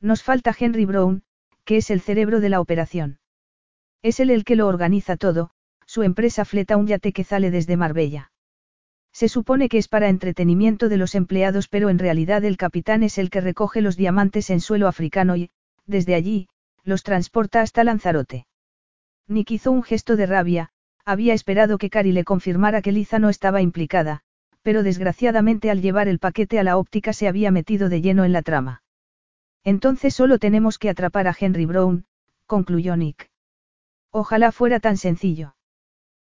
Nos 0.00 0.22
falta 0.22 0.56
Henry 0.58 0.86
Brown, 0.86 1.22
que 1.66 1.76
es 1.76 1.90
el 1.90 2.00
cerebro 2.00 2.40
de 2.40 2.48
la 2.48 2.62
operación. 2.62 3.18
Es 4.00 4.20
él 4.20 4.30
el 4.30 4.44
que 4.44 4.56
lo 4.56 4.68
organiza 4.68 5.18
todo, 5.18 5.50
su 5.84 6.02
empresa 6.02 6.46
fleta 6.46 6.78
un 6.78 6.86
yate 6.86 7.12
que 7.12 7.24
sale 7.24 7.50
desde 7.50 7.76
Marbella. 7.76 8.29
Se 9.12 9.28
supone 9.28 9.68
que 9.68 9.78
es 9.78 9.88
para 9.88 10.08
entretenimiento 10.08 10.88
de 10.88 10.96
los 10.96 11.14
empleados, 11.14 11.68
pero 11.68 11.88
en 11.88 11.98
realidad 11.98 12.44
el 12.44 12.56
capitán 12.56 13.02
es 13.02 13.18
el 13.18 13.30
que 13.30 13.40
recoge 13.40 13.80
los 13.80 13.96
diamantes 13.96 14.50
en 14.50 14.60
suelo 14.60 14.88
africano 14.88 15.36
y, 15.36 15.50
desde 15.86 16.14
allí, 16.14 16.48
los 16.84 17.02
transporta 17.02 17.60
hasta 17.60 17.84
Lanzarote. 17.84 18.46
Nick 19.26 19.50
hizo 19.50 19.72
un 19.72 19.82
gesto 19.82 20.16
de 20.16 20.26
rabia, 20.26 20.70
había 21.04 21.34
esperado 21.34 21.78
que 21.78 21.90
Cari 21.90 22.12
le 22.12 22.24
confirmara 22.24 22.82
que 22.82 22.92
Liza 22.92 23.18
no 23.18 23.28
estaba 23.28 23.62
implicada, 23.62 24.22
pero 24.62 24.82
desgraciadamente 24.82 25.70
al 25.70 25.80
llevar 25.80 26.08
el 26.08 26.18
paquete 26.18 26.58
a 26.58 26.64
la 26.64 26.76
óptica 26.76 27.12
se 27.12 27.28
había 27.28 27.50
metido 27.50 27.88
de 27.88 28.00
lleno 28.00 28.24
en 28.24 28.32
la 28.32 28.42
trama. 28.42 28.82
Entonces 29.64 30.14
solo 30.14 30.38
tenemos 30.38 30.78
que 30.78 30.88
atrapar 30.88 31.28
a 31.28 31.36
Henry 31.38 31.66
Brown, 31.66 32.06
concluyó 32.46 32.96
Nick. 32.96 33.30
Ojalá 34.10 34.52
fuera 34.52 34.80
tan 34.80 34.96
sencillo. 34.96 35.54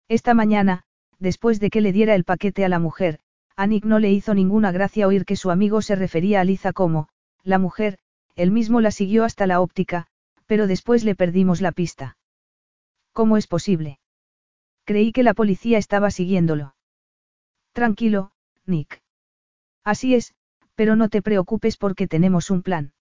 Esta 0.09 0.35
mañana, 0.35 0.85
después 1.21 1.61
de 1.61 1.71
que 1.71 1.81
le 1.81 1.93
diera 1.93 2.15
el 2.15 2.25
paquete 2.25 2.65
a 2.65 2.69
la 2.69 2.79
mujer, 2.79 3.21
a 3.55 3.67
Nick 3.67 3.85
no 3.85 3.99
le 3.99 4.11
hizo 4.11 4.35
ninguna 4.35 4.73
gracia 4.73 5.07
oír 5.07 5.25
que 5.25 5.37
su 5.37 5.51
amigo 5.51 5.83
se 5.83 5.95
refería 5.95 6.41
a 6.41 6.45
Liza 6.45 6.73
como, 6.73 7.09
la 7.45 7.59
mujer, 7.59 7.99
él 8.35 8.51
mismo 8.51 8.81
la 8.81 8.91
siguió 8.91 9.25
hasta 9.25 9.47
la 9.47 9.61
óptica, 9.61 10.07
pero 10.47 10.67
después 10.67 11.05
le 11.05 11.15
perdimos 11.15 11.61
la 11.61 11.73
pista. 11.73 12.17
¿Cómo 13.13 13.37
es 13.37 13.47
posible? 13.47 13.99
Creí 14.85 15.13
que 15.13 15.23
la 15.23 15.35
policía 15.35 15.79
estaba 15.79 16.11
siguiéndolo. 16.11 16.75
Tranquilo, 17.73 18.33
Nick. 18.67 19.03
Así 19.85 20.15
es, 20.15 20.35
pero 20.75 20.97
no 20.97 21.09
te 21.09 21.23
preocupes 21.23 21.77
porque 21.77 22.09
tenemos 22.09 22.51
un 22.51 22.63
plan. 22.63 22.93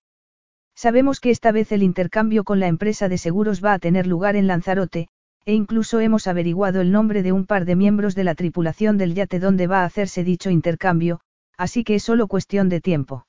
Sabemos 0.75 1.19
que 1.19 1.29
esta 1.29 1.51
vez 1.51 1.71
el 1.71 1.83
intercambio 1.83 2.43
con 2.43 2.59
la 2.59 2.67
empresa 2.67 3.09
de 3.09 3.17
seguros 3.17 3.63
va 3.63 3.73
a 3.73 3.79
tener 3.79 4.07
lugar 4.07 4.35
en 4.35 4.47
Lanzarote, 4.47 5.09
e 5.45 5.53
incluso 5.53 5.99
hemos 5.99 6.27
averiguado 6.27 6.81
el 6.81 6.91
nombre 6.91 7.23
de 7.23 7.31
un 7.31 7.45
par 7.45 7.65
de 7.65 7.75
miembros 7.75 8.15
de 8.15 8.23
la 8.23 8.35
tripulación 8.35 8.97
del 8.97 9.15
yate 9.15 9.39
donde 9.39 9.67
va 9.67 9.81
a 9.81 9.85
hacerse 9.85 10.23
dicho 10.23 10.49
intercambio, 10.49 11.21
así 11.57 11.83
que 11.83 11.95
es 11.95 12.03
solo 12.03 12.27
cuestión 12.27 12.69
de 12.69 12.81
tiempo. 12.81 13.25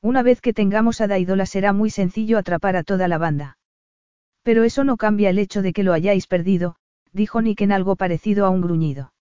Una 0.00 0.22
vez 0.22 0.40
que 0.40 0.52
tengamos 0.52 1.00
a 1.00 1.06
Daidola 1.06 1.46
será 1.46 1.72
muy 1.72 1.90
sencillo 1.90 2.38
atrapar 2.38 2.76
a 2.76 2.82
toda 2.82 3.08
la 3.08 3.18
banda. 3.18 3.56
Pero 4.42 4.64
eso 4.64 4.82
no 4.84 4.96
cambia 4.96 5.30
el 5.30 5.38
hecho 5.38 5.62
de 5.62 5.72
que 5.72 5.84
lo 5.84 5.92
hayáis 5.92 6.26
perdido, 6.26 6.76
dijo 7.12 7.40
Nick 7.40 7.60
en 7.60 7.72
algo 7.72 7.96
parecido 7.96 8.46
a 8.46 8.50
un 8.50 8.60
gruñido. 8.60 9.12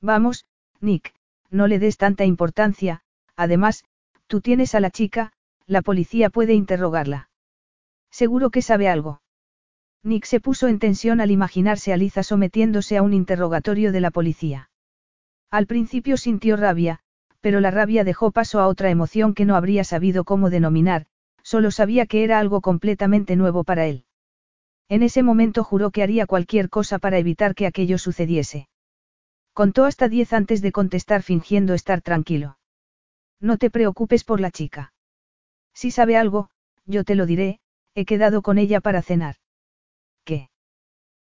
Vamos, 0.00 0.46
Nick, 0.80 1.12
no 1.50 1.66
le 1.66 1.78
des 1.78 1.96
tanta 1.96 2.24
importancia, 2.24 3.02
además, 3.36 3.84
tú 4.26 4.40
tienes 4.40 4.74
a 4.74 4.80
la 4.80 4.90
chica, 4.90 5.32
la 5.66 5.82
policía 5.82 6.30
puede 6.30 6.54
interrogarla. 6.54 7.28
Seguro 8.10 8.50
que 8.50 8.62
sabe 8.62 8.88
algo. 8.88 9.20
Nick 10.02 10.24
se 10.24 10.40
puso 10.40 10.68
en 10.68 10.78
tensión 10.78 11.20
al 11.20 11.30
imaginarse 11.30 11.92
a 11.92 11.96
Liza 11.96 12.22
sometiéndose 12.22 12.96
a 12.96 13.02
un 13.02 13.12
interrogatorio 13.12 13.92
de 13.92 14.00
la 14.00 14.10
policía. 14.10 14.70
Al 15.50 15.66
principio 15.66 16.16
sintió 16.16 16.56
rabia, 16.56 17.00
pero 17.40 17.60
la 17.60 17.70
rabia 17.70 18.04
dejó 18.04 18.30
paso 18.30 18.60
a 18.60 18.66
otra 18.66 18.90
emoción 18.90 19.34
que 19.34 19.44
no 19.44 19.56
habría 19.56 19.84
sabido 19.84 20.24
cómo 20.24 20.50
denominar, 20.50 21.06
solo 21.42 21.70
sabía 21.70 22.06
que 22.06 22.24
era 22.24 22.38
algo 22.38 22.60
completamente 22.60 23.36
nuevo 23.36 23.64
para 23.64 23.86
él. 23.86 24.04
En 24.88 25.02
ese 25.02 25.22
momento 25.22 25.64
juró 25.64 25.90
que 25.90 26.02
haría 26.02 26.26
cualquier 26.26 26.68
cosa 26.70 26.98
para 26.98 27.18
evitar 27.18 27.54
que 27.54 27.66
aquello 27.66 27.98
sucediese. 27.98 28.68
Contó 29.52 29.84
hasta 29.84 30.08
diez 30.08 30.32
antes 30.32 30.62
de 30.62 30.72
contestar 30.72 31.22
fingiendo 31.22 31.74
estar 31.74 32.00
tranquilo. 32.00 32.58
No 33.40 33.58
te 33.58 33.70
preocupes 33.70 34.24
por 34.24 34.40
la 34.40 34.50
chica. 34.50 34.92
Si 35.74 35.90
sabe 35.90 36.16
algo, 36.16 36.50
yo 36.86 37.04
te 37.04 37.14
lo 37.14 37.26
diré, 37.26 37.60
he 37.94 38.04
quedado 38.04 38.42
con 38.42 38.58
ella 38.58 38.80
para 38.80 39.02
cenar. 39.02 39.36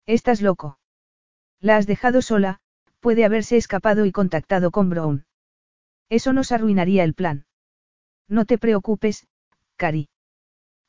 Estás 0.06 0.42
loco. 0.42 0.78
La 1.60 1.76
has 1.76 1.86
dejado 1.86 2.22
sola, 2.22 2.58
puede 3.00 3.24
haberse 3.24 3.56
escapado 3.56 4.04
y 4.04 4.12
contactado 4.12 4.70
con 4.70 4.90
Brown. 4.90 5.26
Eso 6.08 6.32
nos 6.32 6.50
arruinaría 6.50 7.04
el 7.04 7.14
plan. 7.14 7.46
No 8.28 8.44
te 8.44 8.58
preocupes, 8.58 9.28
Cari. 9.76 10.08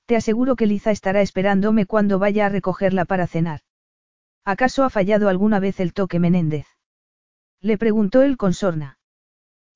Te 0.05 0.15
aseguro 0.15 0.55
que 0.55 0.65
Liza 0.65 0.91
estará 0.91 1.21
esperándome 1.21 1.85
cuando 1.85 2.19
vaya 2.19 2.47
a 2.47 2.49
recogerla 2.49 3.05
para 3.05 3.27
cenar. 3.27 3.61
¿Acaso 4.43 4.83
ha 4.83 4.89
fallado 4.89 5.29
alguna 5.29 5.59
vez 5.59 5.79
el 5.79 5.93
toque 5.93 6.19
Menéndez? 6.19 6.67
Le 7.61 7.77
preguntó 7.77 8.23
él 8.23 8.35
con 8.35 8.53
sorna. 8.53 8.97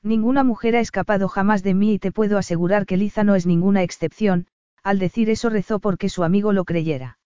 Ninguna 0.03 0.43
mujer 0.43 0.75
ha 0.75 0.79
escapado 0.79 1.27
jamás 1.27 1.63
de 1.63 1.73
mí 1.73 1.93
y 1.93 1.99
te 1.99 2.11
puedo 2.11 2.37
asegurar 2.37 2.85
que 2.85 2.97
Liza 2.97 3.23
no 3.23 3.35
es 3.35 3.45
ninguna 3.45 3.83
excepción, 3.83 4.47
al 4.83 4.99
decir 4.99 5.29
eso 5.29 5.49
rezó 5.49 5.79
porque 5.79 6.09
su 6.09 6.23
amigo 6.23 6.53
lo 6.53 6.65
creyera. 6.65 7.19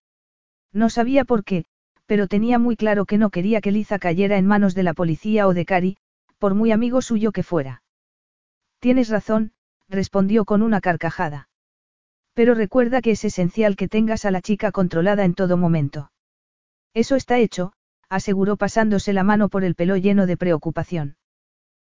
No 0.71 0.89
sabía 0.89 1.25
por 1.25 1.43
qué, 1.43 1.65
pero 2.11 2.27
tenía 2.27 2.59
muy 2.59 2.75
claro 2.75 3.05
que 3.05 3.17
no 3.17 3.29
quería 3.29 3.61
que 3.61 3.71
Liza 3.71 3.97
cayera 3.97 4.37
en 4.37 4.45
manos 4.45 4.75
de 4.75 4.83
la 4.83 4.93
policía 4.93 5.47
o 5.47 5.53
de 5.53 5.63
Cari, 5.63 5.95
por 6.39 6.55
muy 6.55 6.73
amigo 6.73 7.01
suyo 7.01 7.31
que 7.31 7.41
fuera. 7.41 7.83
Tienes 8.79 9.07
razón, 9.07 9.53
respondió 9.87 10.43
con 10.43 10.61
una 10.61 10.81
carcajada. 10.81 11.47
Pero 12.33 12.53
recuerda 12.53 13.01
que 13.01 13.11
es 13.11 13.23
esencial 13.23 13.77
que 13.77 13.87
tengas 13.87 14.25
a 14.25 14.31
la 14.31 14.41
chica 14.41 14.73
controlada 14.73 15.23
en 15.23 15.35
todo 15.35 15.55
momento. 15.55 16.11
Eso 16.93 17.15
está 17.15 17.37
hecho, 17.37 17.71
aseguró 18.09 18.57
pasándose 18.57 19.13
la 19.13 19.23
mano 19.23 19.47
por 19.47 19.63
el 19.63 19.75
pelo 19.75 19.95
lleno 19.95 20.25
de 20.25 20.35
preocupación. 20.35 21.15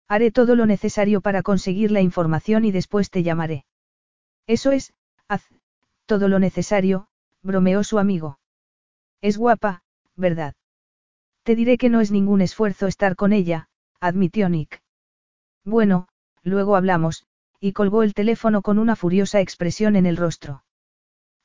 Haré 0.06 0.30
todo 0.30 0.54
lo 0.54 0.66
necesario 0.66 1.22
para 1.22 1.42
conseguir 1.42 1.92
la 1.92 2.02
información 2.02 2.66
y 2.66 2.72
después 2.72 3.08
te 3.08 3.22
llamaré. 3.22 3.64
Eso 4.46 4.70
es, 4.70 4.92
haz, 5.28 5.46
todo 6.04 6.28
lo 6.28 6.38
necesario, 6.38 7.06
bromeó 7.42 7.82
su 7.84 7.98
amigo. 7.98 8.38
Es 9.22 9.38
guapa, 9.38 9.82
¿verdad? 10.16 10.54
Te 11.42 11.56
diré 11.56 11.78
que 11.78 11.88
no 11.88 12.00
es 12.00 12.10
ningún 12.10 12.40
esfuerzo 12.40 12.86
estar 12.86 13.16
con 13.16 13.32
ella, 13.32 13.68
admitió 14.00 14.48
Nick. 14.48 14.82
Bueno, 15.64 16.08
luego 16.42 16.76
hablamos, 16.76 17.24
y 17.60 17.72
colgó 17.72 18.02
el 18.02 18.14
teléfono 18.14 18.62
con 18.62 18.78
una 18.78 18.96
furiosa 18.96 19.40
expresión 19.40 19.96
en 19.96 20.06
el 20.06 20.16
rostro. 20.16 20.64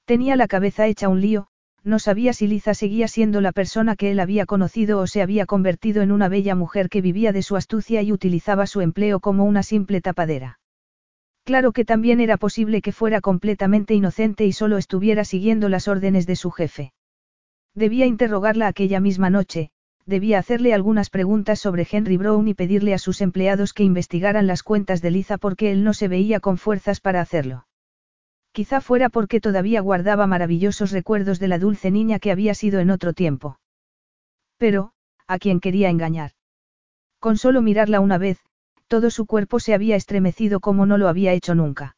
Tenía 0.05 0.36
la 0.36 0.47
cabeza 0.47 0.88
hecha 0.88 1.09
un 1.09 1.22
lío, 1.22 1.47
no 1.86 1.99
sabía 1.99 2.34
si 2.34 2.47
Liza 2.47 2.74
seguía 2.74 3.07
siendo 3.07 3.41
la 3.41 3.51
persona 3.51 3.95
que 3.95 4.09
él 4.09 4.20
había 4.20 4.47
conocido 4.47 4.99
o 4.99 5.07
se 5.07 5.22
había 5.22 5.45
convertido 5.45 6.01
en 6.01 6.11
una 6.11 6.30
bella 6.30 6.55
mujer 6.55 6.89
que 6.89 7.01
vivía 7.01 7.32
de 7.32 7.43
su 7.43 7.55
astucia 7.55 8.01
y 8.01 8.11
utilizaba 8.11 8.66
su 8.66 8.82
empleo 8.82 9.20
como 9.20 9.45
una 9.45 9.61
simple 9.61 10.01
tapadera. 10.01 10.59
Claro 11.43 11.74
que 11.74 11.86
también 11.86 12.20
era 12.22 12.38
posible 12.38 12.82
que 12.82 12.91
fuera 12.91 13.22
completamente 13.22 13.93
inocente 13.93 14.45
y 14.45 14.51
solo 14.51 14.80
estuviera 14.80 15.24
siguiendo 15.26 15.70
las 15.70 15.88
órdenes 15.88 16.26
de 16.26 16.36
su 16.36 16.49
jefe. 16.49 16.91
Debía 17.76 18.05
interrogarla 18.05 18.67
aquella 18.67 19.01
misma 19.01 19.30
noche, 19.30 19.69
debía 20.05 20.39
hacerle 20.39 20.73
algunas 20.73 21.09
preguntas 21.09 21.59
sobre 21.59 21.86
Henry 21.89 22.15
Brown 22.15 22.47
y 22.47 22.53
pedirle 22.53 22.93
a 22.93 22.97
sus 22.97 23.19
empleados 23.19 23.73
que 23.73 23.84
investigaran 23.84 24.47
las 24.47 24.63
cuentas 24.63 25.01
de 25.01 25.11
Liza 25.11 25.38
porque 25.38 25.71
él 25.71 25.84
no 25.84 25.93
se 25.93 26.07
veía 26.07 26.39
con 26.39 26.57
fuerzas 26.57 27.01
para 27.01 27.19
hacerlo. 27.19 27.67
Quizá 28.53 28.80
fuera 28.80 29.09
porque 29.09 29.41
todavía 29.41 29.82
guardaba 29.82 30.26
maravillosos 30.26 30.91
recuerdos 30.91 31.39
de 31.39 31.49
la 31.49 31.59
dulce 31.59 31.91
niña 31.91 32.19
que 32.19 32.32
había 32.32 32.53
sido 32.53 32.80
en 32.80 32.89
otro 32.89 33.11
tiempo. 33.11 33.59
Pero, 34.57 34.93
¿a 35.28 35.38
quién 35.38 35.59
quería 35.59 35.89
engañar? 35.89 36.32
Con 37.19 37.38
solo 37.38 37.61
mirarla 37.61 37.99
una 37.99 38.17
vez, 38.17 38.39
todo 38.88 39.09
su 39.09 39.26
cuerpo 39.26 39.59
se 39.59 39.73
había 39.73 39.97
estremecido 39.97 40.61
como 40.61 40.86
no 40.86 40.97
lo 40.97 41.09
había 41.09 41.34
hecho 41.34 41.55
nunca. 41.55 41.97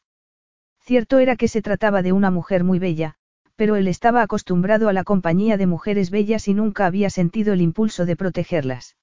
Cierto 0.80 1.18
era 1.18 1.36
que 1.36 1.46
se 1.46 1.62
trataba 1.62 2.02
de 2.02 2.12
una 2.12 2.32
mujer 2.32 2.64
muy 2.64 2.80
bella, 2.80 3.18
pero 3.58 3.74
él 3.74 3.88
estaba 3.88 4.22
acostumbrado 4.22 4.88
a 4.88 4.92
la 4.92 5.02
compañía 5.02 5.56
de 5.56 5.66
mujeres 5.66 6.10
bellas 6.10 6.46
y 6.46 6.54
nunca 6.54 6.86
había 6.86 7.10
sentido 7.10 7.54
el 7.54 7.60
impulso 7.60 8.06
de 8.06 8.14
protegerlas. 8.14 8.96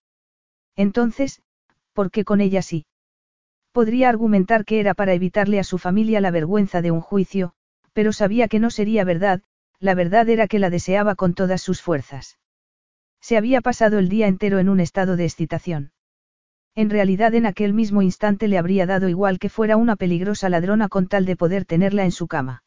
Entonces, 0.77 1.41
¿por 1.91 2.09
qué 2.09 2.23
con 2.23 2.39
ella 2.39 2.61
sí? 2.61 2.85
Podría 3.73 4.07
argumentar 4.07 4.63
que 4.63 4.79
era 4.79 4.93
para 4.93 5.13
evitarle 5.13 5.59
a 5.59 5.65
su 5.65 5.77
familia 5.77 6.21
la 6.21 6.31
vergüenza 6.31 6.81
de 6.81 6.91
un 6.91 7.01
juicio, 7.01 7.51
pero 7.91 8.13
sabía 8.13 8.47
que 8.47 8.59
no 8.59 8.69
sería 8.69 9.03
verdad, 9.03 9.41
la 9.81 9.93
verdad 9.93 10.29
era 10.29 10.47
que 10.47 10.59
la 10.59 10.69
deseaba 10.69 11.15
con 11.15 11.33
todas 11.33 11.61
sus 11.61 11.81
fuerzas. 11.81 12.39
Se 13.19 13.35
había 13.35 13.59
pasado 13.59 13.99
el 13.99 14.07
día 14.07 14.27
entero 14.27 14.59
en 14.59 14.69
un 14.69 14.79
estado 14.79 15.17
de 15.17 15.25
excitación. 15.25 15.91
En 16.75 16.89
realidad 16.89 17.35
en 17.35 17.45
aquel 17.45 17.73
mismo 17.73 18.01
instante 18.01 18.47
le 18.47 18.57
habría 18.57 18.85
dado 18.85 19.09
igual 19.09 19.37
que 19.37 19.49
fuera 19.49 19.75
una 19.75 19.97
peligrosa 19.97 20.47
ladrona 20.47 20.87
con 20.87 21.07
tal 21.07 21.25
de 21.25 21.35
poder 21.35 21.65
tenerla 21.65 22.05
en 22.05 22.11
su 22.11 22.27
cama. 22.27 22.64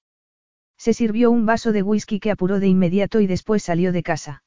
Se 0.79 0.95
sirvió 0.95 1.31
un 1.31 1.45
vaso 1.45 1.72
de 1.72 1.83
whisky 1.83 2.20
que 2.20 2.31
apuró 2.31 2.61
de 2.61 2.68
inmediato 2.68 3.20
y 3.20 3.26
después 3.26 3.64
salió 3.64 3.93
de 3.93 4.03
casa. 4.03 4.43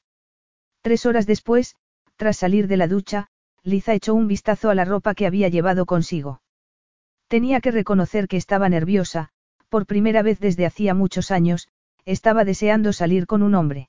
Tres 0.80 1.06
horas 1.06 1.26
después, 1.26 1.76
tras 2.16 2.38
salir 2.38 2.66
de 2.66 2.78
la 2.78 2.88
ducha, 2.88 3.28
Liza 3.62 3.94
echó 3.94 4.14
un 4.14 4.26
vistazo 4.26 4.70
a 4.70 4.74
la 4.74 4.84
ropa 4.84 5.14
que 5.14 5.26
había 5.26 5.48
llevado 5.48 5.86
consigo. 5.86 6.42
Tenía 7.28 7.60
que 7.60 7.70
reconocer 7.70 8.28
que 8.28 8.36
estaba 8.36 8.68
nerviosa, 8.68 9.28
por 9.68 9.86
primera 9.86 10.22
vez 10.22 10.40
desde 10.40 10.66
hacía 10.66 10.94
muchos 10.94 11.30
años, 11.30 11.68
estaba 12.04 12.44
deseando 12.44 12.92
salir 12.92 13.26
con 13.26 13.42
un 13.42 13.54
hombre. 13.54 13.88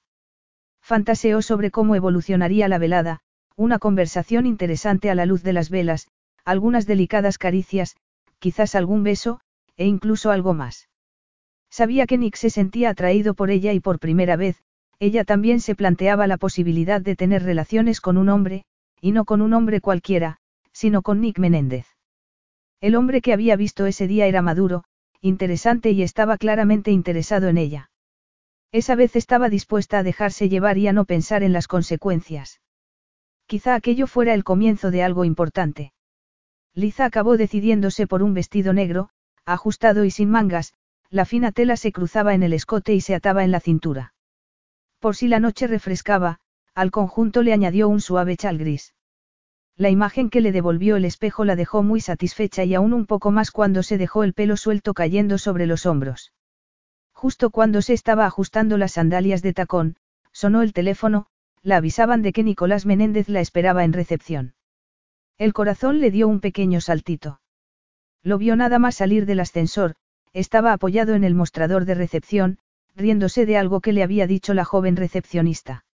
Fantaseó 0.82 1.42
sobre 1.42 1.72
cómo 1.72 1.96
evolucionaría 1.96 2.68
la 2.68 2.78
velada, 2.78 3.22
una 3.56 3.80
conversación 3.80 4.46
interesante 4.46 5.10
a 5.10 5.16
la 5.16 5.26
luz 5.26 5.44
de 5.44 5.54
las 5.54 5.70
velas, 5.70 6.08
algunas 6.46 6.86
delicadas 6.86 7.38
caricias, 7.38 7.96
quizás 8.40 8.76
algún 8.76 9.04
beso, 9.04 9.40
e 9.78 9.86
incluso 9.86 10.30
algo 10.30 10.54
más. 10.54 10.90
Sabía 11.74 12.06
que 12.06 12.20
Nick 12.20 12.36
se 12.36 12.52
sentía 12.52 12.92
atraído 12.92 13.34
por 13.34 13.50
ella 13.50 13.74
y 13.74 13.80
por 13.80 13.98
primera 13.98 14.36
vez, 14.36 14.62
ella 15.00 15.24
también 15.24 15.60
se 15.60 15.74
planteaba 15.74 16.28
la 16.28 16.38
posibilidad 16.38 17.02
de 17.02 17.16
tener 17.16 17.42
relaciones 17.42 18.00
con 18.00 18.18
un 18.20 18.30
hombre, 18.30 18.64
y 19.02 19.12
no 19.12 19.26
con 19.26 19.42
un 19.42 19.54
hombre 19.54 19.82
cualquiera, 19.82 20.38
sino 20.72 21.02
con 21.02 21.20
Nick 21.20 21.40
Menéndez. 21.40 21.88
El 22.80 22.94
hombre 22.94 23.22
que 23.22 23.34
había 23.34 23.56
visto 23.56 23.88
ese 23.88 24.06
día 24.06 24.28
era 24.28 24.44
maduro, 24.44 24.84
interesante 25.20 25.90
y 25.90 26.04
estaba 26.04 26.38
claramente 26.38 26.92
interesado 26.92 27.48
en 27.48 27.58
ella. 27.58 27.90
Esa 28.72 28.94
vez 28.94 29.16
estaba 29.16 29.50
dispuesta 29.50 29.98
a 29.98 30.04
dejarse 30.04 30.50
llevar 30.50 30.78
y 30.78 30.88
a 30.88 30.94
no 30.94 31.06
pensar 31.06 31.42
en 31.42 31.54
las 31.54 31.68
consecuencias. 31.68 32.62
Quizá 33.48 33.74
aquello 33.74 34.06
fuera 34.06 34.36
el 34.36 34.44
comienzo 34.44 34.92
de 34.92 35.02
algo 35.02 35.26
importante. 35.26 35.92
Liza 36.76 37.06
acabó 37.06 37.36
decidiéndose 37.36 38.06
por 38.06 38.22
un 38.22 38.36
vestido 38.36 38.74
negro, 38.74 39.10
ajustado 39.44 40.06
y 40.06 40.12
sin 40.12 40.30
mangas, 40.30 40.76
la 41.14 41.26
fina 41.26 41.52
tela 41.52 41.78
se 41.78 41.92
cruzaba 41.92 42.34
en 42.34 42.42
el 42.42 42.54
escote 42.54 42.96
y 42.96 43.00
se 43.00 43.14
ataba 43.14 43.44
en 43.44 43.52
la 43.52 43.60
cintura. 43.60 44.16
Por 45.00 45.16
si 45.16 45.28
la 45.28 45.40
noche 45.40 45.68
refrescaba, 45.68 46.40
al 46.74 46.90
conjunto 46.90 47.44
le 47.44 47.54
añadió 47.54 47.88
un 47.88 48.02
suave 48.02 48.36
chal 48.36 48.58
gris. 48.58 48.96
La 49.78 49.92
imagen 49.92 50.32
que 50.32 50.42
le 50.42 50.52
devolvió 50.52 50.96
el 50.96 51.06
espejo 51.06 51.46
la 51.46 51.56
dejó 51.56 51.84
muy 51.84 52.02
satisfecha 52.02 52.64
y 52.64 52.74
aún 52.74 52.94
un 52.94 53.06
poco 53.06 53.30
más 53.30 53.52
cuando 53.52 53.84
se 53.84 54.00
dejó 54.00 54.24
el 54.24 54.34
pelo 54.34 54.58
suelto 54.58 54.96
cayendo 54.96 55.38
sobre 55.38 55.68
los 55.68 55.86
hombros. 55.86 56.34
Justo 57.12 57.52
cuando 57.52 57.84
se 57.84 57.94
estaba 57.94 58.26
ajustando 58.26 58.80
las 58.80 58.94
sandalias 58.94 59.44
de 59.44 59.54
tacón, 59.54 59.98
sonó 60.32 60.64
el 60.64 60.74
teléfono, 60.74 61.28
la 61.62 61.78
avisaban 61.78 62.24
de 62.24 62.34
que 62.34 62.44
Nicolás 62.44 62.88
Menéndez 62.88 63.30
la 63.30 63.40
esperaba 63.40 63.84
en 63.84 63.94
recepción. 63.94 64.56
El 65.38 65.54
corazón 65.54 66.02
le 66.02 66.10
dio 66.10 66.28
un 66.28 66.40
pequeño 66.40 66.82
saltito. 66.82 67.40
Lo 68.24 68.40
vio 68.40 68.56
nada 68.56 68.80
más 68.80 68.96
salir 68.96 69.28
del 69.28 69.42
ascensor, 69.42 69.94
estaba 70.34 70.74
apoyado 70.74 71.14
en 71.14 71.24
el 71.24 71.36
mostrador 71.36 71.86
de 71.86 71.96
recepción, 71.96 72.58
riéndose 72.96 73.46
de 73.46 73.58
algo 73.58 73.82
que 73.82 73.94
le 73.94 74.04
había 74.04 74.28
dicho 74.28 74.54
la 74.54 74.66
joven 74.66 74.96
recepcionista. 74.96 75.86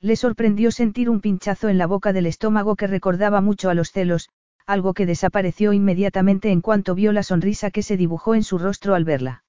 Le 0.00 0.16
sorprendió 0.16 0.70
sentir 0.70 1.10
un 1.10 1.20
pinchazo 1.20 1.68
en 1.68 1.78
la 1.78 1.86
boca 1.86 2.12
del 2.12 2.26
estómago 2.26 2.76
que 2.76 2.86
recordaba 2.86 3.40
mucho 3.40 3.68
a 3.68 3.74
los 3.74 3.90
celos, 3.90 4.28
algo 4.66 4.94
que 4.94 5.06
desapareció 5.06 5.72
inmediatamente 5.72 6.50
en 6.50 6.60
cuanto 6.60 6.94
vio 6.94 7.12
la 7.12 7.22
sonrisa 7.22 7.70
que 7.70 7.82
se 7.82 7.96
dibujó 7.96 8.34
en 8.34 8.42
su 8.42 8.58
rostro 8.58 8.94
al 8.94 9.04
verla. 9.04 9.44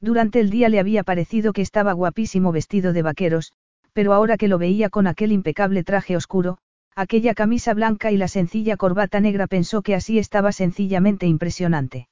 Durante 0.00 0.38
el 0.38 0.50
día 0.50 0.68
le 0.68 0.78
había 0.78 1.02
parecido 1.02 1.52
que 1.52 1.62
estaba 1.62 1.92
guapísimo 1.92 2.52
vestido 2.52 2.92
de 2.92 3.02
vaqueros, 3.02 3.52
pero 3.92 4.12
ahora 4.12 4.36
que 4.36 4.48
lo 4.48 4.58
veía 4.58 4.90
con 4.90 5.06
aquel 5.06 5.32
impecable 5.32 5.82
traje 5.82 6.16
oscuro, 6.16 6.58
aquella 6.94 7.34
camisa 7.34 7.74
blanca 7.74 8.12
y 8.12 8.16
la 8.16 8.28
sencilla 8.28 8.76
corbata 8.76 9.20
negra 9.20 9.46
pensó 9.46 9.82
que 9.82 9.94
así 9.94 10.18
estaba 10.18 10.52
sencillamente 10.52 11.26
impresionante. 11.26 12.08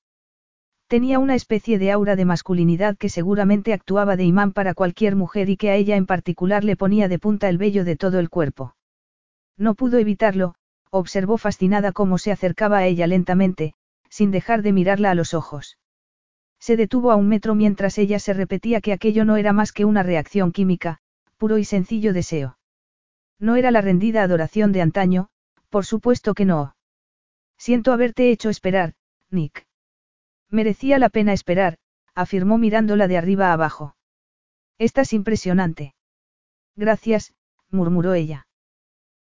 Tenía 0.92 1.18
una 1.18 1.34
especie 1.34 1.78
de 1.78 1.90
aura 1.90 2.16
de 2.16 2.26
masculinidad 2.26 2.98
que 2.98 3.08
seguramente 3.08 3.72
actuaba 3.72 4.14
de 4.14 4.24
imán 4.24 4.52
para 4.52 4.74
cualquier 4.74 5.16
mujer 5.16 5.48
y 5.48 5.56
que 5.56 5.70
a 5.70 5.74
ella 5.74 5.96
en 5.96 6.04
particular 6.04 6.64
le 6.64 6.76
ponía 6.76 7.08
de 7.08 7.18
punta 7.18 7.48
el 7.48 7.56
vello 7.56 7.86
de 7.86 7.96
todo 7.96 8.18
el 8.18 8.28
cuerpo. 8.28 8.76
No 9.56 9.74
pudo 9.74 9.96
evitarlo, 9.96 10.54
observó 10.90 11.38
fascinada 11.38 11.92
cómo 11.92 12.18
se 12.18 12.30
acercaba 12.30 12.76
a 12.76 12.84
ella 12.84 13.06
lentamente, 13.06 13.72
sin 14.10 14.30
dejar 14.30 14.60
de 14.60 14.72
mirarla 14.74 15.10
a 15.12 15.14
los 15.14 15.32
ojos. 15.32 15.78
Se 16.60 16.76
detuvo 16.76 17.10
a 17.10 17.16
un 17.16 17.26
metro 17.26 17.54
mientras 17.54 17.96
ella 17.96 18.18
se 18.18 18.34
repetía 18.34 18.82
que 18.82 18.92
aquello 18.92 19.24
no 19.24 19.38
era 19.38 19.54
más 19.54 19.72
que 19.72 19.86
una 19.86 20.02
reacción 20.02 20.52
química, 20.52 20.98
puro 21.38 21.56
y 21.56 21.64
sencillo 21.64 22.12
deseo. 22.12 22.58
No 23.38 23.56
era 23.56 23.70
la 23.70 23.80
rendida 23.80 24.22
adoración 24.22 24.72
de 24.72 24.82
antaño, 24.82 25.30
por 25.70 25.86
supuesto 25.86 26.34
que 26.34 26.44
no. 26.44 26.76
Siento 27.56 27.94
haberte 27.94 28.30
hecho 28.30 28.50
esperar, 28.50 28.92
Nick. 29.30 29.66
Merecía 30.52 30.98
la 30.98 31.08
pena 31.08 31.32
esperar, 31.32 31.78
afirmó 32.14 32.58
mirándola 32.58 33.08
de 33.08 33.16
arriba 33.16 33.48
a 33.48 33.52
abajo. 33.54 33.96
Estás 34.78 35.14
impresionante. 35.14 35.94
Gracias, 36.76 37.32
murmuró 37.70 38.12
ella. 38.12 38.46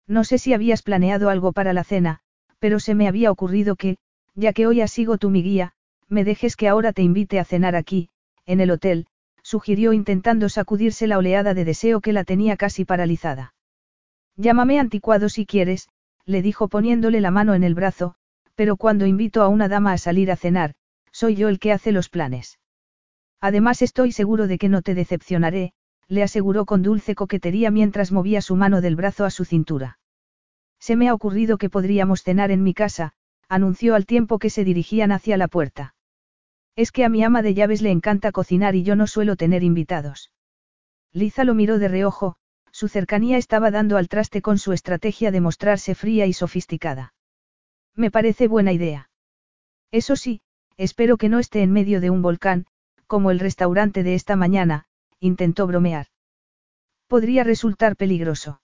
No 0.08 0.26
sé 0.26 0.38
si 0.38 0.54
habías 0.54 0.82
planeado 0.82 1.30
algo 1.30 1.54
para 1.54 1.72
la 1.72 1.86
cena, 1.86 2.20
pero 2.60 2.82
se 2.82 2.96
me 2.96 3.08
había 3.08 3.32
ocurrido 3.32 3.78
que, 3.78 3.98
ya 4.36 4.52
que 4.52 4.68
hoy 4.68 4.82
has 4.82 4.92
sido 4.92 5.18
tú 5.18 5.30
mi 5.30 5.42
guía, 5.42 5.72
me 6.10 6.26
dejes 6.26 6.58
que 6.58 6.68
ahora 6.68 6.92
te 6.92 7.02
invite 7.02 7.40
a 7.40 7.46
cenar 7.46 7.78
aquí, 7.78 8.10
en 8.46 8.60
el 8.60 8.70
hotel, 8.70 9.08
sugirió 9.42 9.94
intentando 9.94 10.50
sacudirse 10.50 11.08
la 11.08 11.18
oleada 11.18 11.54
de 11.54 11.64
deseo 11.64 12.02
que 12.02 12.12
la 12.12 12.26
tenía 12.26 12.58
casi 12.58 12.84
paralizada. 12.84 13.54
Llámame 14.36 14.80
anticuado 14.80 15.30
si 15.30 15.46
quieres, 15.46 15.88
le 16.26 16.42
dijo 16.42 16.68
poniéndole 16.68 17.22
la 17.22 17.32
mano 17.32 17.54
en 17.54 17.64
el 17.64 17.74
brazo, 17.74 18.16
pero 18.56 18.76
cuando 18.76 19.06
invito 19.06 19.42
a 19.42 19.48
una 19.48 19.70
dama 19.70 19.94
a 19.94 19.98
salir 19.98 20.30
a 20.30 20.36
cenar, 20.36 20.76
soy 21.22 21.36
yo 21.36 21.50
el 21.50 21.60
que 21.60 21.72
hace 21.72 21.92
los 21.92 22.10
planes. 22.10 22.58
Además 23.40 23.84
estoy 23.84 24.12
seguro 24.12 24.48
de 24.48 24.58
que 24.58 24.70
no 24.70 24.82
te 24.82 24.96
decepcionaré, 24.96 25.74
le 26.08 26.24
aseguró 26.24 26.66
con 26.66 26.82
dulce 26.82 27.14
coquetería 27.14 27.70
mientras 27.70 28.12
movía 28.12 28.42
su 28.42 28.56
mano 28.56 28.82
del 28.82 28.96
brazo 28.96 29.24
a 29.26 29.30
su 29.30 29.46
cintura. 29.46 30.00
Se 30.80 30.96
me 30.96 31.10
ha 31.10 31.14
ocurrido 31.14 31.60
que 31.60 31.70
podríamos 31.70 32.24
cenar 32.24 32.50
en 32.50 32.64
mi 32.64 32.74
casa, 32.74 33.14
anunció 33.48 33.94
al 33.94 34.08
tiempo 34.08 34.40
que 34.40 34.50
se 34.50 34.64
dirigían 34.64 35.12
hacia 35.12 35.38
la 35.38 35.48
puerta. 35.48 35.94
Es 36.76 36.92
que 36.92 37.06
a 37.06 37.10
mi 37.10 37.24
ama 37.24 37.44
de 37.44 37.54
llaves 37.54 37.84
le 37.84 37.92
encanta 37.92 38.32
cocinar 38.32 38.74
y 38.74 38.82
yo 38.82 38.96
no 38.96 39.06
suelo 39.06 39.36
tener 39.36 39.62
invitados. 39.62 40.32
Liza 41.14 41.44
lo 41.44 41.54
miró 41.54 41.78
de 41.78 41.88
reojo, 41.88 42.36
su 42.72 42.88
cercanía 42.88 43.38
estaba 43.38 43.70
dando 43.70 43.98
al 43.98 44.08
traste 44.08 44.42
con 44.42 44.58
su 44.58 44.74
estrategia 44.74 45.30
de 45.30 45.42
mostrarse 45.42 45.94
fría 45.94 46.26
y 46.26 46.34
sofisticada. 46.34 47.14
Me 47.96 48.10
parece 48.10 48.48
buena 48.48 48.74
idea. 48.74 49.12
Eso 49.92 50.16
sí, 50.16 50.42
espero 50.82 51.18
que 51.18 51.30
no 51.30 51.38
esté 51.38 51.62
en 51.62 51.72
medio 51.72 52.02
de 52.02 52.10
un 52.10 52.24
volcán, 52.24 52.66
como 53.06 53.30
el 53.30 53.40
restaurante 53.40 54.02
de 54.02 54.16
esta 54.16 54.36
mañana, 54.36 54.86
intentó 55.20 55.68
bromear. 55.68 56.08
Podría 57.08 57.44
resultar 57.44 57.96
peligroso. 57.96 58.62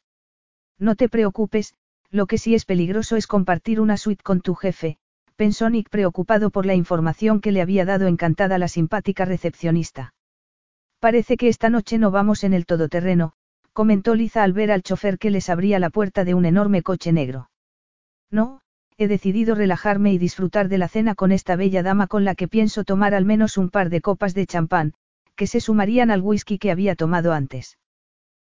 No 0.80 0.95
te 0.95 1.09
preocupes, 1.09 1.76
lo 2.09 2.26
que 2.26 2.39
sí 2.39 2.55
es 2.55 2.65
peligroso 2.65 3.18
es 3.18 3.28
compartir 3.28 3.80
una 3.80 3.97
suite 3.97 4.24
con 4.24 4.41
tu 4.41 4.55
jefe, 4.55 4.97
pensó 5.36 5.70
Nick 5.70 5.89
preocupado 5.89 6.49
por 6.49 6.65
la 6.65 6.74
información 6.74 7.39
que 7.39 7.51
le 7.51 7.61
había 7.61 7.86
dado 7.86 8.07
encantada 8.07 8.57
la 8.57 8.68
simpática 8.68 9.24
recepcionista. 9.24 10.15
Parece 10.99 11.38
que 11.38 11.49
esta 11.49 11.70
noche 11.70 11.99
no 11.99 12.09
vamos 12.09 12.43
en 12.43 12.53
el 12.53 12.65
todoterreno, 12.65 13.34
comentó 13.74 14.15
Liza 14.15 14.41
al 14.41 14.53
ver 14.53 14.72
al 14.72 14.82
chofer 14.82 15.20
que 15.20 15.30
les 15.30 15.51
abría 15.51 15.78
la 15.78 15.91
puerta 15.91 16.26
de 16.26 16.34
un 16.34 16.45
enorme 16.45 16.82
coche 16.82 17.11
negro. 17.11 17.51
No, 18.32 18.61
he 18.98 19.08
decidido 19.08 19.54
relajarme 19.54 20.12
y 20.12 20.18
disfrutar 20.18 20.70
de 20.70 20.80
la 20.80 20.88
cena 20.88 21.14
con 21.14 21.32
esta 21.32 21.56
bella 21.56 21.84
dama 21.84 22.08
con 22.08 22.26
la 22.26 22.34
que 22.34 22.48
pienso 22.48 22.84
tomar 22.84 23.14
al 23.14 23.26
menos 23.26 23.58
un 23.58 23.70
par 23.70 23.89
de 23.89 24.02
copas 24.02 24.34
de 24.34 24.48
champán, 24.48 24.93
que 25.36 25.45
se 25.45 25.62
sumarían 25.62 26.10
al 26.10 26.22
whisky 26.22 26.58
que 26.58 26.72
había 26.72 26.95
tomado 26.95 27.32
antes. 27.32 27.78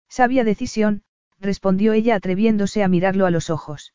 Sabia 0.07 0.43
decisión, 0.43 1.03
respondió 1.39 1.93
ella 1.93 2.15
atreviéndose 2.15 2.83
a 2.83 2.87
mirarlo 2.87 3.25
a 3.25 3.31
los 3.31 3.49
ojos. 3.49 3.93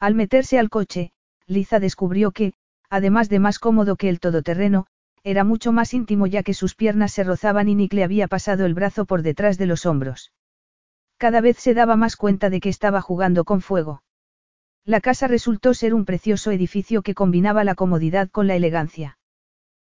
Al 0.00 0.14
meterse 0.14 0.58
al 0.58 0.70
coche, 0.70 1.12
Liza 1.46 1.78
descubrió 1.78 2.32
que, 2.32 2.52
además 2.88 3.28
de 3.28 3.38
más 3.38 3.58
cómodo 3.60 3.96
que 3.96 4.08
el 4.08 4.18
todoterreno, 4.18 4.86
era 5.22 5.44
mucho 5.44 5.70
más 5.70 5.94
íntimo 5.94 6.26
ya 6.26 6.42
que 6.42 6.54
sus 6.54 6.74
piernas 6.74 7.12
se 7.12 7.22
rozaban 7.22 7.68
y 7.68 7.74
Nick 7.74 7.92
le 7.92 8.02
había 8.02 8.26
pasado 8.26 8.66
el 8.66 8.74
brazo 8.74 9.04
por 9.04 9.22
detrás 9.22 9.56
de 9.56 9.66
los 9.66 9.86
hombros. 9.86 10.32
Cada 11.16 11.40
vez 11.40 11.58
se 11.58 11.74
daba 11.74 11.94
más 11.96 12.16
cuenta 12.16 12.50
de 12.50 12.60
que 12.60 12.70
estaba 12.70 13.02
jugando 13.02 13.44
con 13.44 13.60
fuego. 13.60 14.02
La 14.84 15.00
casa 15.00 15.28
resultó 15.28 15.74
ser 15.74 15.94
un 15.94 16.04
precioso 16.04 16.50
edificio 16.50 17.02
que 17.02 17.14
combinaba 17.14 17.64
la 17.64 17.74
comodidad 17.74 18.30
con 18.30 18.46
la 18.46 18.56
elegancia. 18.56 19.18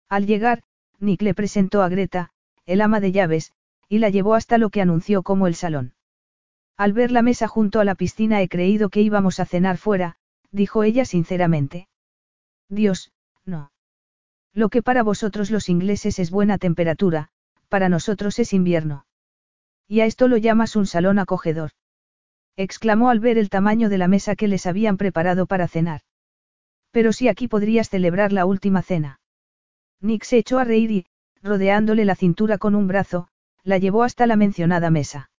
Al 0.09 0.27
llegar, 0.27 0.63
Nick 0.99 1.23
le 1.23 1.35
presentó 1.35 1.83
a 1.83 1.89
Greta, 1.89 2.31
el 2.67 2.81
ama 2.81 3.01
de 3.01 3.13
llaves, 3.13 3.53
y 3.89 3.99
la 3.99 4.11
llevó 4.11 4.35
hasta 4.35 4.59
lo 4.59 4.71
que 4.71 4.83
anunció 4.83 5.23
como 5.23 5.47
el 5.47 5.55
salón. 5.55 5.95
Al 6.77 6.93
ver 6.93 7.11
la 7.11 7.23
mesa 7.23 7.47
junto 7.47 7.81
a 7.81 7.85
la 7.85 7.95
piscina 7.95 8.41
he 8.41 8.49
creído 8.49 8.89
que 8.89 9.01
íbamos 9.01 9.41
a 9.41 9.47
cenar 9.47 9.77
fuera, 9.77 10.17
dijo 10.51 10.83
ella 10.83 11.05
sinceramente. 11.05 11.89
Dios, 12.69 13.13
no. 13.45 13.73
Lo 14.53 14.69
que 14.69 14.83
para 14.83 15.03
vosotros 15.03 15.51
los 15.51 15.69
ingleses 15.69 16.19
es 16.19 16.31
buena 16.31 16.59
temperatura, 16.59 17.29
para 17.69 17.89
nosotros 17.89 18.39
es 18.39 18.53
invierno. 18.53 19.07
Y 19.87 20.01
a 20.01 20.07
esto 20.07 20.29
lo 20.29 20.37
llamas 20.37 20.77
un 20.77 20.87
salón 20.87 21.19
acogedor. 21.19 21.71
Exclamó 22.63 23.09
al 23.09 23.21
ver 23.21 23.39
el 23.39 23.49
tamaño 23.49 23.89
de 23.89 23.97
la 23.97 24.07
mesa 24.07 24.37
que 24.37 24.47
les 24.47 24.67
habían 24.67 24.99
preparado 24.99 25.47
para 25.47 25.67
cenar. 25.67 26.03
Pero 26.91 27.13
si 27.13 27.29
aquí 27.29 27.49
podrías 27.49 27.89
celebrar 27.89 28.33
la 28.33 28.45
última 28.45 28.83
cena. 28.83 29.21
Nick 30.01 30.25
se 30.25 30.37
echó 30.37 30.59
a 30.59 30.65
reír 30.65 30.91
y, 30.91 31.07
rodeándole 31.43 32.05
la 32.05 32.15
cintura 32.15 32.59
con 32.59 32.75
un 32.75 32.87
brazo, 32.87 33.29
la 33.63 33.79
llevó 33.79 34.03
hasta 34.03 34.27
la 34.27 34.37
mencionada 34.37 34.91
mesa. 34.91 35.31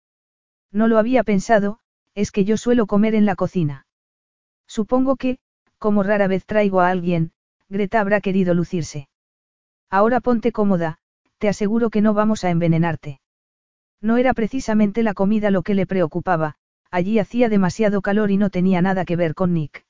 No 0.71 0.87
lo 0.87 0.97
había 0.97 1.23
pensado, 1.23 1.79
es 2.15 2.31
que 2.31 2.43
yo 2.43 2.57
suelo 2.57 2.87
comer 2.87 3.13
en 3.13 3.27
la 3.27 3.35
cocina. 3.35 3.85
Supongo 4.67 5.15
que, 5.15 5.37
como 5.77 6.01
rara 6.01 6.27
vez 6.27 6.45
traigo 6.45 6.81
a 6.81 6.89
alguien, 6.89 7.33
Greta 7.69 7.99
habrá 7.99 8.21
querido 8.21 8.53
lucirse. 8.53 9.09
Ahora 9.91 10.21
ponte 10.21 10.51
cómoda, 10.51 10.97
te 11.37 11.49
aseguro 11.49 11.89
que 11.89 12.01
no 12.01 12.13
vamos 12.13 12.43
a 12.43 12.49
envenenarte. 12.49 13.19
No 14.01 14.17
era 14.17 14.33
precisamente 14.33 15.03
la 15.03 15.13
comida 15.13 15.51
lo 15.51 15.61
que 15.61 15.75
le 15.75 15.85
preocupaba, 15.85 16.55
allí 16.91 17.19
hacía 17.19 17.49
demasiado 17.49 18.01
calor 18.01 18.29
y 18.31 18.37
no 18.37 18.49
tenía 18.49 18.81
nada 18.81 19.05
que 19.05 19.15
ver 19.15 19.33
con 19.33 19.53
Nick. 19.53 19.85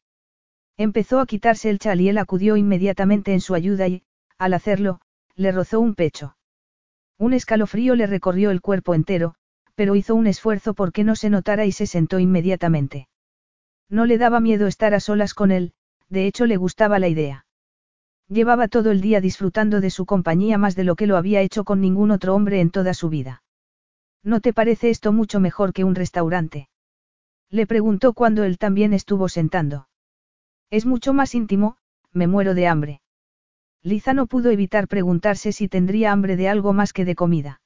Empezó 0.78 1.20
a 1.20 1.26
quitarse 1.26 1.70
el 1.70 1.80
chal 1.80 2.00
y 2.00 2.10
él 2.10 2.18
acudió 2.18 2.56
inmediatamente 2.56 3.34
en 3.34 3.42
su 3.42 3.56
ayuda 3.56 3.88
y, 3.88 4.04
al 4.38 4.54
hacerlo, 4.54 5.02
le 5.36 5.52
rozó 5.52 5.80
un 5.80 5.96
pecho. 5.96 6.38
Un 7.18 7.34
escalofrío 7.34 7.96
le 7.96 8.08
recorrió 8.08 8.52
el 8.52 8.62
cuerpo 8.62 8.96
entero, 8.96 9.36
pero 9.76 9.96
hizo 9.96 10.16
un 10.16 10.28
esfuerzo 10.28 10.74
porque 10.74 11.04
no 11.04 11.16
se 11.16 11.30
notara 11.30 11.66
y 11.66 11.72
se 11.72 11.88
sentó 11.88 12.20
inmediatamente. 12.20 13.08
No 13.90 14.06
le 14.06 14.18
daba 14.18 14.40
miedo 14.40 14.68
estar 14.68 14.94
a 14.94 15.00
solas 15.00 15.34
con 15.34 15.52
él, 15.52 15.74
de 16.10 16.26
hecho 16.26 16.46
le 16.46 16.58
gustaba 16.58 16.98
la 16.98 17.10
idea. 17.10 17.46
Llevaba 18.28 18.68
todo 18.68 18.92
el 18.92 19.02
día 19.02 19.22
disfrutando 19.22 19.82
de 19.82 19.90
su 19.90 20.06
compañía 20.06 20.58
más 20.58 20.76
de 20.76 20.86
lo 20.86 20.96
que 20.96 21.06
lo 21.06 21.18
había 21.18 21.42
hecho 21.42 21.64
con 21.64 21.82
ningún 21.82 22.12
otro 22.12 22.34
hombre 22.34 22.62
en 22.62 22.72
toda 22.72 22.94
su 22.94 23.10
vida. 23.10 23.44
¿No 24.24 24.40
te 24.40 24.54
parece 24.54 24.90
esto 24.90 25.12
mucho 25.12 25.40
mejor 25.40 25.74
que 25.74 25.84
un 25.84 25.96
restaurante? 25.96 26.70
Le 27.52 27.68
preguntó 27.68 28.14
cuando 28.14 28.46
él 28.46 28.58
también 28.58 28.94
estuvo 28.94 29.28
sentando. 29.28 29.90
Es 30.70 30.86
mucho 30.86 31.12
más 31.12 31.36
íntimo, 31.36 31.76
me 32.14 32.26
muero 32.26 32.54
de 32.54 32.68
hambre. 32.68 33.02
Liza 33.84 34.14
no 34.14 34.26
pudo 34.26 34.52
evitar 34.52 34.88
preguntarse 34.88 35.52
si 35.52 35.68
tendría 35.68 36.14
hambre 36.14 36.38
de 36.38 36.48
algo 36.48 36.72
más 36.72 36.94
que 36.94 37.04
de 37.04 37.16
comida. 37.16 37.62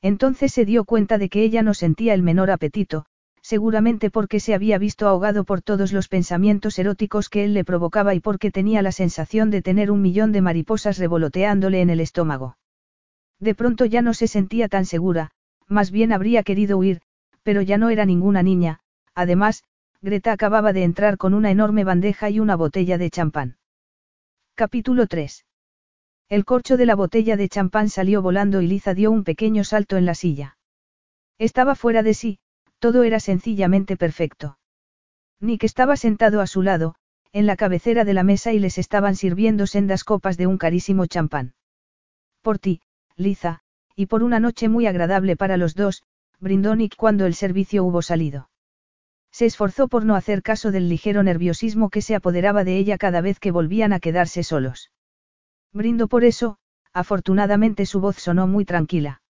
Entonces 0.00 0.52
se 0.52 0.64
dio 0.64 0.84
cuenta 0.84 1.18
de 1.18 1.28
que 1.28 1.42
ella 1.42 1.62
no 1.62 1.74
sentía 1.74 2.14
el 2.14 2.22
menor 2.22 2.52
apetito, 2.52 3.04
seguramente 3.42 4.10
porque 4.10 4.38
se 4.38 4.54
había 4.54 4.78
visto 4.78 5.08
ahogado 5.08 5.42
por 5.42 5.60
todos 5.60 5.92
los 5.92 6.06
pensamientos 6.06 6.78
eróticos 6.78 7.28
que 7.28 7.44
él 7.44 7.52
le 7.52 7.64
provocaba 7.64 8.14
y 8.14 8.20
porque 8.20 8.52
tenía 8.52 8.80
la 8.80 8.92
sensación 8.92 9.50
de 9.50 9.60
tener 9.60 9.90
un 9.90 10.02
millón 10.02 10.30
de 10.30 10.40
mariposas 10.40 10.98
revoloteándole 10.98 11.80
en 11.80 11.90
el 11.90 11.98
estómago. 12.00 12.58
De 13.40 13.56
pronto 13.56 13.86
ya 13.86 14.02
no 14.02 14.14
se 14.14 14.28
sentía 14.28 14.68
tan 14.68 14.84
segura, 14.84 15.32
más 15.66 15.90
bien 15.90 16.12
habría 16.12 16.44
querido 16.44 16.78
huir, 16.78 17.00
pero 17.42 17.62
ya 17.62 17.78
no 17.78 17.88
era 17.88 18.04
ninguna 18.04 18.42
niña, 18.42 18.80
además, 19.20 19.64
Greta 20.02 20.32
acababa 20.32 20.72
de 20.72 20.82
entrar 20.82 21.18
con 21.18 21.34
una 21.34 21.50
enorme 21.50 21.84
bandeja 21.84 22.30
y 22.30 22.40
una 22.40 22.56
botella 22.56 22.96
de 22.96 23.10
champán. 23.10 23.58
Capítulo 24.54 25.06
3. 25.06 25.44
El 26.30 26.44
corcho 26.44 26.76
de 26.76 26.86
la 26.86 26.94
botella 26.94 27.36
de 27.36 27.48
champán 27.48 27.88
salió 27.88 28.22
volando 28.22 28.62
y 28.62 28.66
Liza 28.66 28.94
dio 28.94 29.10
un 29.10 29.24
pequeño 29.24 29.64
salto 29.64 29.96
en 29.96 30.06
la 30.06 30.14
silla. 30.14 30.56
Estaba 31.38 31.74
fuera 31.74 32.02
de 32.02 32.14
sí, 32.14 32.38
todo 32.78 33.02
era 33.02 33.20
sencillamente 33.20 33.96
perfecto. 33.96 34.58
Nick 35.38 35.64
estaba 35.64 35.96
sentado 35.96 36.40
a 36.40 36.46
su 36.46 36.62
lado, 36.62 36.94
en 37.32 37.46
la 37.46 37.56
cabecera 37.56 38.04
de 38.04 38.14
la 38.14 38.22
mesa 38.22 38.52
y 38.52 38.58
les 38.58 38.78
estaban 38.78 39.16
sirviendo 39.16 39.66
sendas 39.66 40.04
copas 40.04 40.36
de 40.36 40.46
un 40.46 40.58
carísimo 40.58 41.06
champán. 41.06 41.54
Por 42.42 42.58
ti, 42.58 42.80
Liza, 43.16 43.60
y 43.96 44.06
por 44.06 44.22
una 44.22 44.40
noche 44.40 44.68
muy 44.68 44.86
agradable 44.86 45.36
para 45.36 45.56
los 45.56 45.74
dos, 45.74 46.02
brindó 46.38 46.74
Nick 46.74 46.96
cuando 46.96 47.26
el 47.26 47.34
servicio 47.34 47.84
hubo 47.84 48.02
salido. 48.02 48.49
Se 49.32 49.46
esforzó 49.46 49.88
por 49.88 50.04
no 50.04 50.16
hacer 50.16 50.42
caso 50.42 50.70
del 50.70 50.88
ligero 50.88 51.22
nerviosismo 51.22 51.90
que 51.90 52.02
se 52.02 52.14
apoderaba 52.14 52.64
de 52.64 52.76
ella 52.78 52.98
cada 52.98 53.20
vez 53.20 53.38
que 53.38 53.50
volvían 53.50 53.92
a 53.92 54.00
quedarse 54.00 54.42
solos. 54.42 54.90
Brindo 55.72 56.08
por 56.08 56.24
eso, 56.24 56.58
afortunadamente 56.92 57.86
su 57.86 58.00
voz 58.00 58.16
sonó 58.16 58.46
muy 58.46 58.64
tranquila. 58.64 59.22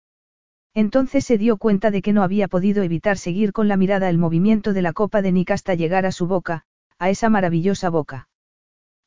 Entonces 0.73 1.25
se 1.25 1.37
dio 1.37 1.57
cuenta 1.57 1.91
de 1.91 2.01
que 2.01 2.13
no 2.13 2.23
había 2.23 2.47
podido 2.47 2.81
evitar 2.81 3.17
seguir 3.17 3.51
con 3.51 3.67
la 3.67 3.77
mirada 3.77 4.09
el 4.09 4.17
movimiento 4.17 4.73
de 4.73 4.81
la 4.81 4.93
copa 4.93 5.21
de 5.21 5.31
Nick 5.31 5.51
hasta 5.51 5.75
llegar 5.75 6.05
a 6.05 6.11
su 6.11 6.27
boca, 6.27 6.63
a 6.97 7.09
esa 7.09 7.29
maravillosa 7.29 7.89
boca. 7.89 8.29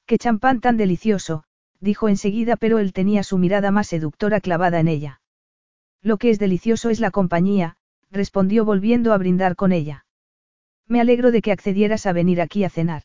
¡Qué 0.07 0.19
champán 0.19 0.61
tan 0.61 0.77
delicioso! 0.77 1.45
dijo 1.81 2.09
enseguida, 2.09 2.57
pero 2.57 2.79
él 2.79 2.93
tenía 2.93 3.23
su 3.23 3.39
mirada 3.39 3.71
más 3.71 3.89
seductora 3.89 4.41
clavada 4.41 4.79
en 4.79 4.89
ella. 4.89 5.21
Lo 6.03 6.19
que 6.19 6.31
es 6.31 6.39
delicioso 6.39 6.91
es 6.91 7.01
la 7.01 7.11
compañía, 7.11 7.77
respondió 8.11 8.65
volviendo 8.65 9.13
a 9.13 9.19
brindar 9.19 9.57
con 9.57 9.73
ella. 9.73 10.04
Me 10.89 11.01
alegro 11.01 11.31
de 11.31 11.43
que 11.43 11.53
accedieras 11.53 12.07
a 12.07 12.13
venir 12.13 12.41
aquí 12.41 12.65
a 12.65 12.71
cenar. 12.71 13.03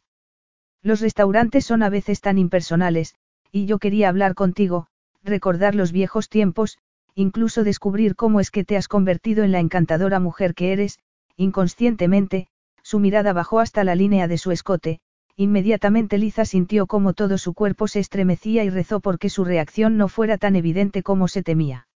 Los 0.81 1.01
restaurantes 1.01 1.65
son 1.65 1.83
a 1.83 1.89
veces 1.89 2.21
tan 2.21 2.37
impersonales, 2.37 3.15
y 3.51 3.65
yo 3.65 3.79
quería 3.79 4.09
hablar 4.09 4.35
contigo, 4.35 4.87
recordar 5.23 5.75
los 5.75 5.91
viejos 5.91 6.29
tiempos, 6.29 6.77
incluso 7.15 7.63
descubrir 7.63 8.15
cómo 8.15 8.39
es 8.39 8.51
que 8.51 8.63
te 8.63 8.77
has 8.77 8.87
convertido 8.87 9.43
en 9.43 9.51
la 9.51 9.59
encantadora 9.59 10.19
mujer 10.19 10.53
que 10.53 10.71
eres, 10.71 10.99
inconscientemente, 11.35 12.47
su 12.83 12.99
mirada 12.99 13.33
bajó 13.33 13.59
hasta 13.59 13.83
la 13.83 13.95
línea 13.95 14.27
de 14.27 14.37
su 14.37 14.51
escote, 14.51 14.99
inmediatamente 15.35 16.17
Liza 16.17 16.45
sintió 16.45 16.85
como 16.87 17.13
todo 17.13 17.37
su 17.37 17.53
cuerpo 17.53 17.87
se 17.87 17.99
estremecía 17.99 18.63
y 18.63 18.69
rezó 18.69 18.99
porque 18.99 19.29
su 19.29 19.45
reacción 19.45 19.97
no 19.97 20.07
fuera 20.07 20.37
tan 20.37 20.55
evidente 20.55 21.03
como 21.03 21.27
se 21.27 21.43
temía. 21.43 21.87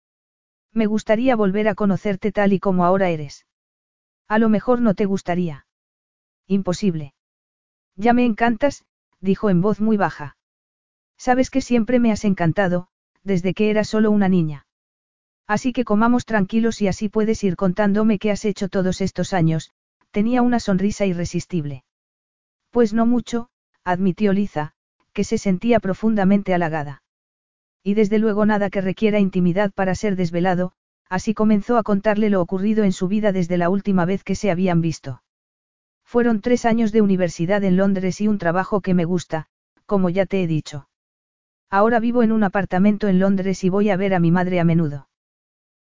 Me 0.73 0.87
gustaría 0.87 1.37
volver 1.37 1.69
a 1.69 1.75
conocerte 1.75 2.33
tal 2.33 2.53
y 2.53 2.61
como 2.61 2.85
ahora 2.85 3.11
eres. 3.11 3.47
A 4.29 4.39
lo 4.39 4.49
mejor 4.49 4.81
no 4.81 4.95
te 4.95 5.05
gustaría. 5.05 5.67
Imposible. 6.47 7.15
Ya 7.97 8.13
me 8.13 8.25
encantas, 8.25 8.85
dijo 9.21 9.51
en 9.51 9.61
voz 9.61 9.81
muy 9.81 9.97
baja. 9.97 10.37
Sabes 11.17 11.51
que 11.51 11.61
siempre 11.61 11.99
me 11.99 12.11
has 12.11 12.25
encantado, 12.25 12.89
desde 13.23 13.55
que 13.55 13.71
era 13.71 13.85
solo 13.85 14.11
una 14.11 14.29
niña. 14.29 14.67
Así 15.47 15.73
que 15.73 15.85
comamos 15.85 16.25
tranquilos 16.25 16.81
y 16.81 16.89
así 16.89 17.09
puedes 17.09 17.45
ir 17.45 17.57
contándome 17.57 18.19
qué 18.19 18.31
has 18.31 18.45
hecho 18.45 18.69
todos 18.69 19.01
estos 19.01 19.33
años, 19.33 19.71
tenía 20.11 20.43
una 20.43 20.61
sonrisa 20.61 21.07
irresistible. 21.07 21.85
Pues 22.71 22.93
no 22.93 23.07
mucho, 23.07 23.49
admitió 23.85 24.33
Liza, 24.33 24.73
que 25.13 25.25
se 25.25 25.39
sentía 25.39 25.81
profundamente 25.81 26.55
halagada. 26.55 27.03
Y 27.83 27.95
desde 27.95 28.19
luego 28.19 28.47
nada 28.47 28.71
que 28.71 28.81
requiera 28.81 29.19
intimidad 29.19 29.73
para 29.73 29.95
ser 29.95 30.17
desvelado, 30.17 30.73
así 31.09 31.35
comenzó 31.35 31.77
a 31.77 31.83
contarle 31.83 32.31
lo 32.31 32.41
ocurrido 32.41 32.85
en 32.85 32.93
su 32.93 33.09
vida 33.09 33.33
desde 33.33 33.59
la 33.59 33.69
última 33.69 34.05
vez 34.05 34.25
que 34.25 34.35
se 34.35 34.51
habían 34.51 34.81
visto. 34.81 35.22
Fueron 36.13 36.43
tres 36.43 36.67
años 36.67 36.93
de 36.93 37.01
universidad 37.01 37.65
en 37.65 37.79
Londres 37.79 38.21
y 38.21 38.29
un 38.29 38.37
trabajo 38.37 38.83
que 38.83 38.93
me 38.93 39.07
gusta, 39.07 39.47
como 39.87 40.11
ya 40.11 40.27
te 40.27 40.43
he 40.43 40.47
dicho. 40.47 40.87
Ahora 41.71 42.01
vivo 42.01 42.23
en 42.23 42.33
un 42.33 42.45
apartamento 42.45 43.09
en 43.09 43.19
Londres 43.19 43.65
y 43.65 43.71
voy 43.71 43.89
a 43.89 43.97
ver 43.97 44.13
a 44.13 44.19
mi 44.19 44.31
madre 44.31 44.61
a 44.61 44.65
menudo. 44.65 45.09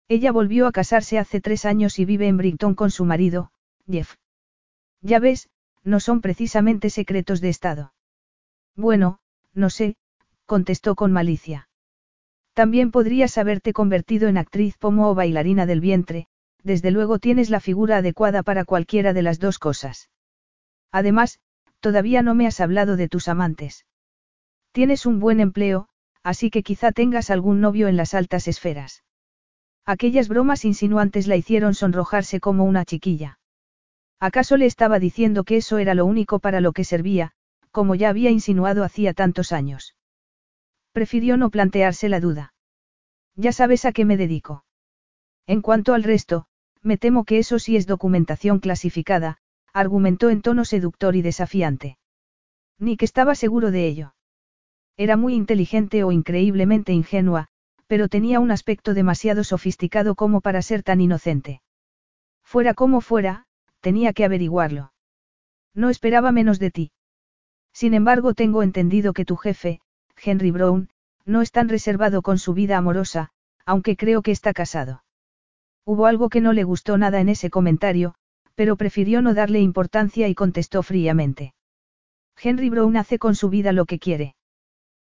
Ella 0.06 0.30
volvió 0.30 0.68
a 0.68 0.70
casarse 0.70 1.18
hace 1.18 1.40
tres 1.40 1.64
años 1.64 1.98
y 1.98 2.04
vive 2.04 2.28
en 2.28 2.36
Brighton 2.36 2.76
con 2.76 2.92
su 2.92 3.04
marido, 3.04 3.50
Jeff. 3.90 4.14
Ya 5.00 5.18
ves, 5.18 5.50
no 5.82 5.98
son 5.98 6.20
precisamente 6.20 6.90
secretos 6.90 7.40
de 7.40 7.48
Estado. 7.48 7.92
Bueno, 8.76 9.18
no 9.52 9.68
sé, 9.68 9.96
contestó 10.46 10.94
con 10.94 11.10
malicia. 11.10 11.68
También 12.54 12.92
podrías 12.92 13.36
haberte 13.36 13.72
convertido 13.72 14.28
en 14.28 14.38
actriz 14.38 14.76
pomo 14.76 15.10
o 15.10 15.16
bailarina 15.16 15.66
del 15.66 15.80
vientre, 15.80 16.28
desde 16.62 16.92
luego 16.92 17.18
tienes 17.18 17.50
la 17.50 17.58
figura 17.58 17.96
adecuada 17.96 18.44
para 18.44 18.64
cualquiera 18.64 19.12
de 19.12 19.22
las 19.22 19.40
dos 19.40 19.58
cosas. 19.58 20.08
Además, 20.93 21.41
todavía 21.80 22.22
no 22.22 22.34
me 22.34 22.47
has 22.47 22.61
hablado 22.61 22.97
de 22.97 23.09
tus 23.09 23.28
amantes. 23.28 23.86
Tienes 24.72 25.07
un 25.07 25.20
buen 25.20 25.41
empleo, 25.41 25.88
así 26.22 26.51
que 26.51 26.62
quizá 26.62 26.93
tengas 26.93 27.30
algún 27.30 27.61
novio 27.61 27.88
en 27.88 27.97
las 27.97 28.14
altas 28.14 28.49
esferas. 28.49 29.03
Aquellas 29.86 30.28
bromas 30.28 30.64
insinuantes 30.64 31.26
la 31.26 31.36
hicieron 31.36 31.74
sonrojarse 31.74 32.41
como 32.41 32.64
una 32.64 32.84
chiquilla. 32.84 33.38
¿Acaso 34.20 34.57
le 34.57 34.66
estaba 34.66 34.99
diciendo 34.99 35.45
que 35.45 35.57
eso 35.57 35.78
era 35.78 35.95
lo 35.95 36.05
único 36.05 36.38
para 36.38 36.61
lo 36.61 36.72
que 36.72 36.84
servía, 36.84 37.32
como 37.70 37.95
ya 37.95 38.11
había 38.11 38.30
insinuado 38.30 38.84
hacía 38.84 39.14
tantos 39.14 39.53
años? 39.53 39.97
Prefirió 40.93 41.36
no 41.36 41.51
plantearse 41.51 42.09
la 42.09 42.20
duda. 42.20 42.53
Ya 43.34 43.53
sabes 43.53 43.84
a 43.84 43.93
qué 43.93 44.05
me 44.05 44.16
dedico. 44.16 44.64
En 45.47 45.62
cuanto 45.62 45.95
al 45.95 46.03
resto, 46.03 46.47
me 46.82 46.99
temo 46.99 47.24
que 47.24 47.38
eso 47.38 47.59
sí 47.59 47.76
es 47.76 47.86
documentación 47.86 48.59
clasificada, 48.59 49.38
argumentó 49.72 50.30
en 50.30 50.42
tono 50.42 50.64
seductor 50.64 51.16
y 51.16 51.22
desafiante. 51.22 51.98
Nick 52.78 53.02
estaba 53.02 53.34
seguro 53.34 53.70
de 53.70 53.86
ello. 53.86 54.14
Era 54.96 55.16
muy 55.16 55.34
inteligente 55.34 56.04
o 56.04 56.12
increíblemente 56.12 56.92
ingenua, 56.92 57.48
pero 57.86 58.08
tenía 58.08 58.40
un 58.40 58.50
aspecto 58.50 58.94
demasiado 58.94 59.44
sofisticado 59.44 60.14
como 60.14 60.40
para 60.40 60.62
ser 60.62 60.82
tan 60.82 61.00
inocente. 61.00 61.62
Fuera 62.42 62.74
como 62.74 63.00
fuera, 63.00 63.46
tenía 63.80 64.12
que 64.12 64.24
averiguarlo. 64.24 64.92
No 65.74 65.88
esperaba 65.90 66.32
menos 66.32 66.58
de 66.58 66.70
ti. 66.70 66.92
Sin 67.72 67.94
embargo, 67.94 68.34
tengo 68.34 68.62
entendido 68.62 69.12
que 69.12 69.24
tu 69.24 69.36
jefe, 69.36 69.80
Henry 70.22 70.50
Brown, 70.50 70.90
no 71.24 71.42
es 71.42 71.52
tan 71.52 71.68
reservado 71.68 72.22
con 72.22 72.38
su 72.38 72.54
vida 72.54 72.76
amorosa, 72.76 73.30
aunque 73.64 73.96
creo 73.96 74.22
que 74.22 74.32
está 74.32 74.52
casado. 74.52 75.04
Hubo 75.84 76.06
algo 76.06 76.28
que 76.28 76.40
no 76.40 76.52
le 76.52 76.64
gustó 76.64 76.98
nada 76.98 77.20
en 77.20 77.28
ese 77.28 77.50
comentario, 77.50 78.14
pero 78.61 78.76
prefirió 78.76 79.22
no 79.22 79.32
darle 79.32 79.61
importancia 79.61 80.28
y 80.28 80.34
contestó 80.34 80.82
fríamente. 80.82 81.54
Henry 82.38 82.68
Brown 82.68 82.94
hace 82.98 83.18
con 83.18 83.34
su 83.34 83.48
vida 83.48 83.72
lo 83.72 83.86
que 83.86 83.98
quiere. 83.98 84.34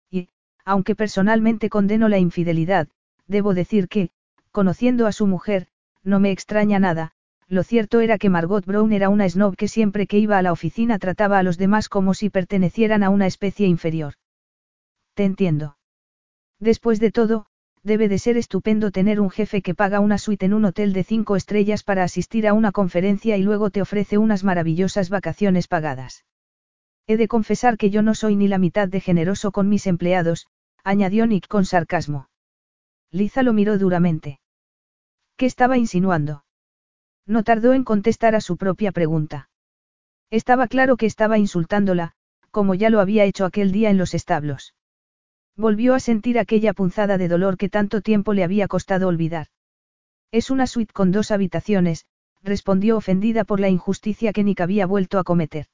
Y, 0.09 0.29
aunque 0.65 0.95
personalmente 0.95 1.69
condeno 1.69 2.09
la 2.09 2.17
infidelidad, 2.17 2.87
debo 3.27 3.53
decir 3.53 3.89
que, 3.89 4.09
conociendo 4.49 5.05
a 5.05 5.11
su 5.11 5.27
mujer, 5.27 5.67
no 6.01 6.19
me 6.19 6.31
extraña 6.31 6.79
nada, 6.79 7.11
lo 7.47 7.61
cierto 7.61 7.99
era 7.99 8.17
que 8.17 8.31
Margot 8.31 8.65
Brown 8.65 8.91
era 8.91 9.09
una 9.09 9.29
snob 9.29 9.55
que 9.55 9.67
siempre 9.67 10.07
que 10.07 10.17
iba 10.17 10.39
a 10.39 10.41
la 10.41 10.51
oficina 10.51 10.97
trataba 10.97 11.37
a 11.37 11.43
los 11.43 11.59
demás 11.59 11.89
como 11.89 12.15
si 12.15 12.31
pertenecieran 12.31 13.03
a 13.03 13.11
una 13.11 13.27
especie 13.27 13.67
inferior. 13.67 14.15
Te 15.13 15.25
entiendo. 15.25 15.77
Después 16.59 16.99
de 16.99 17.11
todo, 17.11 17.45
Debe 17.83 18.07
de 18.07 18.17
ser 18.17 18.37
estupendo 18.37 18.91
tener 18.91 19.19
un 19.19 19.29
jefe 19.29 19.61
que 19.61 19.75
paga 19.75 19.99
una 19.99 20.17
suite 20.17 20.45
en 20.45 20.53
un 20.53 20.63
hotel 20.63 20.93
de 20.93 21.03
cinco 21.03 21.35
estrellas 21.35 21.83
para 21.83 22.03
asistir 22.03 22.47
a 22.47 22.53
una 22.53 22.71
conferencia 22.71 23.35
y 23.35 23.43
luego 23.43 23.71
te 23.71 23.81
ofrece 23.81 24.17
unas 24.17 24.45
maravillosas 24.45 25.09
vacaciones 25.09 25.67
pagadas. 25.67 26.23
He 27.07 27.17
de 27.17 27.27
confesar 27.27 27.77
que 27.77 27.89
yo 27.89 28.01
no 28.01 28.15
soy 28.15 28.37
ni 28.37 28.47
la 28.47 28.57
mitad 28.57 28.87
de 28.87 29.01
generoso 29.01 29.51
con 29.51 29.67
mis 29.67 29.85
empleados, 29.85 30.47
añadió 30.85 31.27
Nick 31.27 31.49
con 31.49 31.65
sarcasmo. 31.65 32.29
Liza 33.11 33.43
lo 33.43 33.51
miró 33.51 33.77
duramente. 33.77 34.39
¿Qué 35.35 35.45
estaba 35.45 35.77
insinuando? 35.77 36.45
No 37.25 37.43
tardó 37.43 37.73
en 37.73 37.83
contestar 37.83 38.33
a 38.33 38.41
su 38.41 38.55
propia 38.55 38.93
pregunta. 38.93 39.49
Estaba 40.29 40.67
claro 40.67 40.95
que 40.95 41.05
estaba 41.05 41.37
insultándola, 41.37 42.13
como 42.49 42.75
ya 42.75 42.89
lo 42.89 43.01
había 43.01 43.25
hecho 43.25 43.43
aquel 43.43 43.73
día 43.73 43.89
en 43.89 43.97
los 43.97 44.13
establos. 44.13 44.73
Volvió 45.55 45.93
a 45.93 45.99
sentir 45.99 46.39
aquella 46.39 46.73
punzada 46.73 47.17
de 47.17 47.27
dolor 47.27 47.57
que 47.57 47.69
tanto 47.69 48.01
tiempo 48.01 48.33
le 48.33 48.43
había 48.43 48.67
costado 48.67 49.07
olvidar. 49.07 49.47
Es 50.31 50.49
una 50.49 50.65
suite 50.65 50.93
con 50.93 51.11
dos 51.11 51.29
habitaciones, 51.29 52.07
respondió 52.41 52.97
ofendida 52.97 53.43
por 53.43 53.59
la 53.59 53.69
injusticia 53.69 54.33
que 54.33 54.43
Nick 54.43 54.61
había 54.61 54.87
vuelto 54.87 55.19
a 55.19 55.23
cometer. 55.23 55.67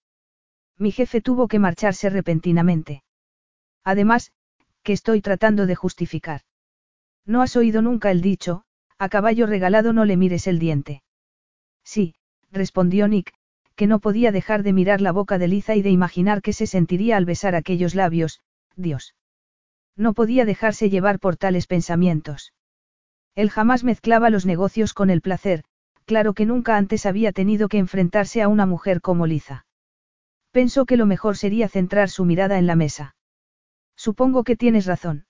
Mi 0.77 0.91
jefe 0.91 1.21
tuvo 1.21 1.47
que 1.47 1.59
marcharse 1.59 2.09
repentinamente. 2.09 3.03
Además, 3.83 4.33
que 4.83 4.93
estoy 4.93 5.21
tratando 5.21 5.65
de 5.65 5.75
justificar. 5.75 6.41
No 7.25 7.41
has 7.41 7.55
oído 7.55 7.81
nunca 7.81 8.11
el 8.11 8.21
dicho, 8.21 8.63
a 8.97 9.07
caballo 9.07 9.45
regalado 9.45 9.93
no 9.93 10.03
le 10.03 10.17
mires 10.17 10.45
el 10.47 10.59
diente. 10.59 11.03
Sí, 11.83 12.15
respondió 12.51 13.07
Nick, 13.07 13.33
que 13.75 13.87
no 13.87 13.99
podía 13.99 14.31
dejar 14.33 14.63
de 14.63 14.73
mirar 14.73 14.99
la 14.99 15.13
boca 15.13 15.37
de 15.37 15.47
Liza 15.47 15.75
y 15.75 15.81
de 15.81 15.89
imaginar 15.89 16.41
qué 16.41 16.51
se 16.51 16.67
sentiría 16.67 17.15
al 17.15 17.25
besar 17.25 17.55
aquellos 17.55 17.95
labios, 17.95 18.41
Dios. 18.75 19.15
No 19.99 20.13
podía 20.13 20.45
dejarse 20.45 20.89
llevar 20.89 21.19
por 21.19 21.35
tales 21.35 21.67
pensamientos. 21.67 22.53
Él 23.35 23.49
jamás 23.49 23.83
mezclaba 23.83 24.29
los 24.29 24.45
negocios 24.45 24.93
con 24.93 25.09
el 25.09 25.19
placer, 25.19 25.65
claro 26.05 26.33
que 26.33 26.45
nunca 26.45 26.77
antes 26.77 27.05
había 27.05 27.33
tenido 27.33 27.67
que 27.67 27.79
enfrentarse 27.79 28.41
a 28.41 28.47
una 28.47 28.65
mujer 28.65 29.01
como 29.01 29.27
Liza. 29.27 29.65
Pensó 30.51 30.85
que 30.85 30.95
lo 30.95 31.05
mejor 31.05 31.35
sería 31.35 31.67
centrar 31.67 32.09
su 32.09 32.23
mirada 32.23 32.57
en 32.57 32.65
la 32.65 32.77
mesa. 32.77 33.15
Supongo 33.97 34.45
que 34.45 34.55
tienes 34.55 34.85
razón. 34.85 35.25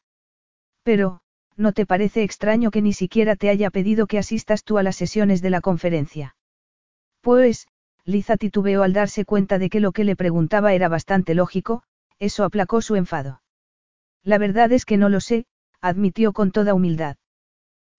Pero, 0.84 1.22
¿no 1.58 1.74
te 1.74 1.88
parece 1.88 2.22
extraño 2.22 2.70
que 2.70 2.84
ni 2.84 2.94
siquiera 2.94 3.36
te 3.36 3.50
haya 3.50 3.72
pedido 3.72 4.06
que 4.06 4.20
asistas 4.20 4.64
tú 4.64 4.78
a 4.78 4.84
las 4.84 4.96
sesiones 4.96 5.42
de 5.42 5.50
la 5.50 5.62
conferencia? 5.62 6.36
Pues, 7.22 7.68
Liza 8.06 8.38
titubeó 8.38 8.84
al 8.84 8.94
darse 8.94 9.26
cuenta 9.26 9.58
de 9.58 9.72
que 9.72 9.80
lo 9.80 9.94
que 9.94 10.04
le 10.04 10.16
preguntaba 10.16 10.74
era 10.76 10.90
bastante 10.90 11.34
lógico, 11.34 11.82
eso 12.20 12.44
aplacó 12.44 12.84
su 12.84 12.96
enfado. 12.96 13.42
La 14.24 14.38
verdad 14.38 14.72
es 14.72 14.86
que 14.86 14.98
no 14.98 15.10
lo 15.10 15.22
sé, 15.22 15.46
admitió 15.82 16.34
con 16.34 16.52
toda 16.52 16.74
humildad. 16.74 17.18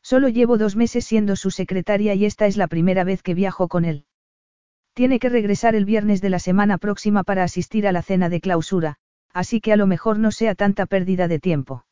Solo 0.03 0.29
llevo 0.29 0.59
dos 0.59 0.77
meses 0.77 1.05
siendo 1.05 1.37
su 1.37 1.51
secretaria 1.51 2.15
y 2.15 2.25
esta 2.25 2.47
es 2.47 2.57
la 2.57 2.69
primera 2.69 3.05
vez 3.05 3.23
que 3.23 3.35
viajo 3.35 3.69
con 3.69 3.85
él. 3.85 4.05
Tiene 4.95 5.19
que 5.19 5.29
regresar 5.29 5.75
el 5.75 5.85
viernes 5.85 6.21
de 6.21 6.31
la 6.31 6.39
semana 6.39 6.79
próxima 6.79 7.23
para 7.23 7.45
asistir 7.45 7.87
a 7.87 7.93
la 7.93 8.03
cena 8.03 8.29
de 8.29 8.41
clausura, 8.41 8.97
así 9.33 9.61
que 9.61 9.73
a 9.73 9.77
lo 9.77 9.87
mejor 9.87 10.19
no 10.19 10.31
sea 10.31 10.55
tanta 10.55 10.87
pérdida 10.87 11.29
de 11.29 11.39
tiempo. 11.39 11.85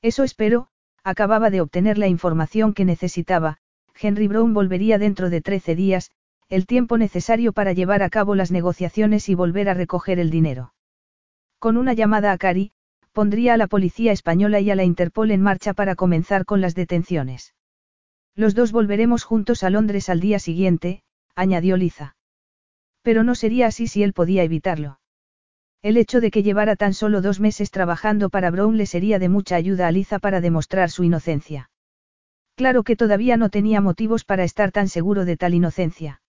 Eso 0.00 0.22
espero, 0.22 0.68
acababa 1.02 1.50
de 1.50 1.60
obtener 1.60 1.98
la 1.98 2.08
información 2.08 2.72
que 2.72 2.84
necesitaba, 2.84 3.58
Henry 4.00 4.28
Brown 4.28 4.54
volvería 4.54 4.98
dentro 4.98 5.30
de 5.30 5.40
13 5.40 5.74
días, 5.76 6.10
el 6.48 6.66
tiempo 6.66 6.98
necesario 6.98 7.52
para 7.52 7.72
llevar 7.72 8.02
a 8.02 8.10
cabo 8.10 8.34
las 8.34 8.50
negociaciones 8.50 9.28
y 9.28 9.34
volver 9.34 9.68
a 9.68 9.74
recoger 9.74 10.18
el 10.18 10.30
dinero. 10.30 10.74
Con 11.58 11.76
una 11.76 11.94
llamada 11.94 12.32
a 12.32 12.38
Cari, 12.38 12.72
pondría 13.14 13.54
a 13.54 13.56
la 13.56 13.68
policía 13.68 14.10
española 14.12 14.60
y 14.60 14.70
a 14.70 14.74
la 14.74 14.84
Interpol 14.84 15.30
en 15.30 15.40
marcha 15.40 15.72
para 15.72 15.94
comenzar 15.94 16.44
con 16.44 16.60
las 16.60 16.74
detenciones. 16.74 17.54
Los 18.34 18.56
dos 18.56 18.72
volveremos 18.72 19.22
juntos 19.22 19.62
a 19.62 19.70
Londres 19.70 20.08
al 20.08 20.18
día 20.18 20.40
siguiente, 20.40 21.04
añadió 21.36 21.76
Liza. 21.76 22.16
Pero 23.02 23.22
no 23.22 23.36
sería 23.36 23.68
así 23.68 23.86
si 23.86 24.02
él 24.02 24.12
podía 24.12 24.42
evitarlo. 24.42 24.98
El 25.80 25.96
hecho 25.96 26.20
de 26.20 26.32
que 26.32 26.42
llevara 26.42 26.74
tan 26.74 26.92
solo 26.92 27.20
dos 27.22 27.38
meses 27.38 27.70
trabajando 27.70 28.30
para 28.30 28.50
Brown 28.50 28.76
le 28.76 28.86
sería 28.86 29.20
de 29.20 29.28
mucha 29.28 29.54
ayuda 29.54 29.86
a 29.86 29.92
Liza 29.92 30.18
para 30.18 30.40
demostrar 30.40 30.90
su 30.90 31.04
inocencia. 31.04 31.70
Claro 32.56 32.82
que 32.82 32.96
todavía 32.96 33.36
no 33.36 33.48
tenía 33.48 33.80
motivos 33.80 34.24
para 34.24 34.42
estar 34.42 34.72
tan 34.72 34.88
seguro 34.88 35.24
de 35.24 35.36
tal 35.36 35.54
inocencia. 35.54 36.20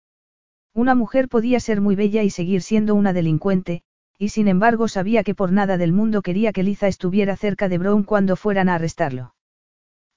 Una 0.73 0.93
mujer 0.93 1.29
podía 1.29 1.59
ser 1.59 1.81
muy 1.81 1.95
bella 1.95 2.21
y 2.21 2.29
seguir 2.29 2.61
siendo 2.61 2.93
una 2.93 3.13
delincuente, 3.13 3.81
y 4.17 4.29
sin 4.29 4.47
embargo 4.47 4.87
sabía 4.87 5.23
que 5.23 5.35
por 5.35 5.51
nada 5.51 5.77
del 5.77 5.91
mundo 5.91 6.21
quería 6.21 6.53
que 6.53 6.63
Liza 6.63 6.87
estuviera 6.87 7.35
cerca 7.35 7.69
de 7.69 7.77
Brown 7.77 8.03
cuando 8.03 8.35
fueran 8.35 8.69
a 8.69 8.75
arrestarlo. 8.75 9.35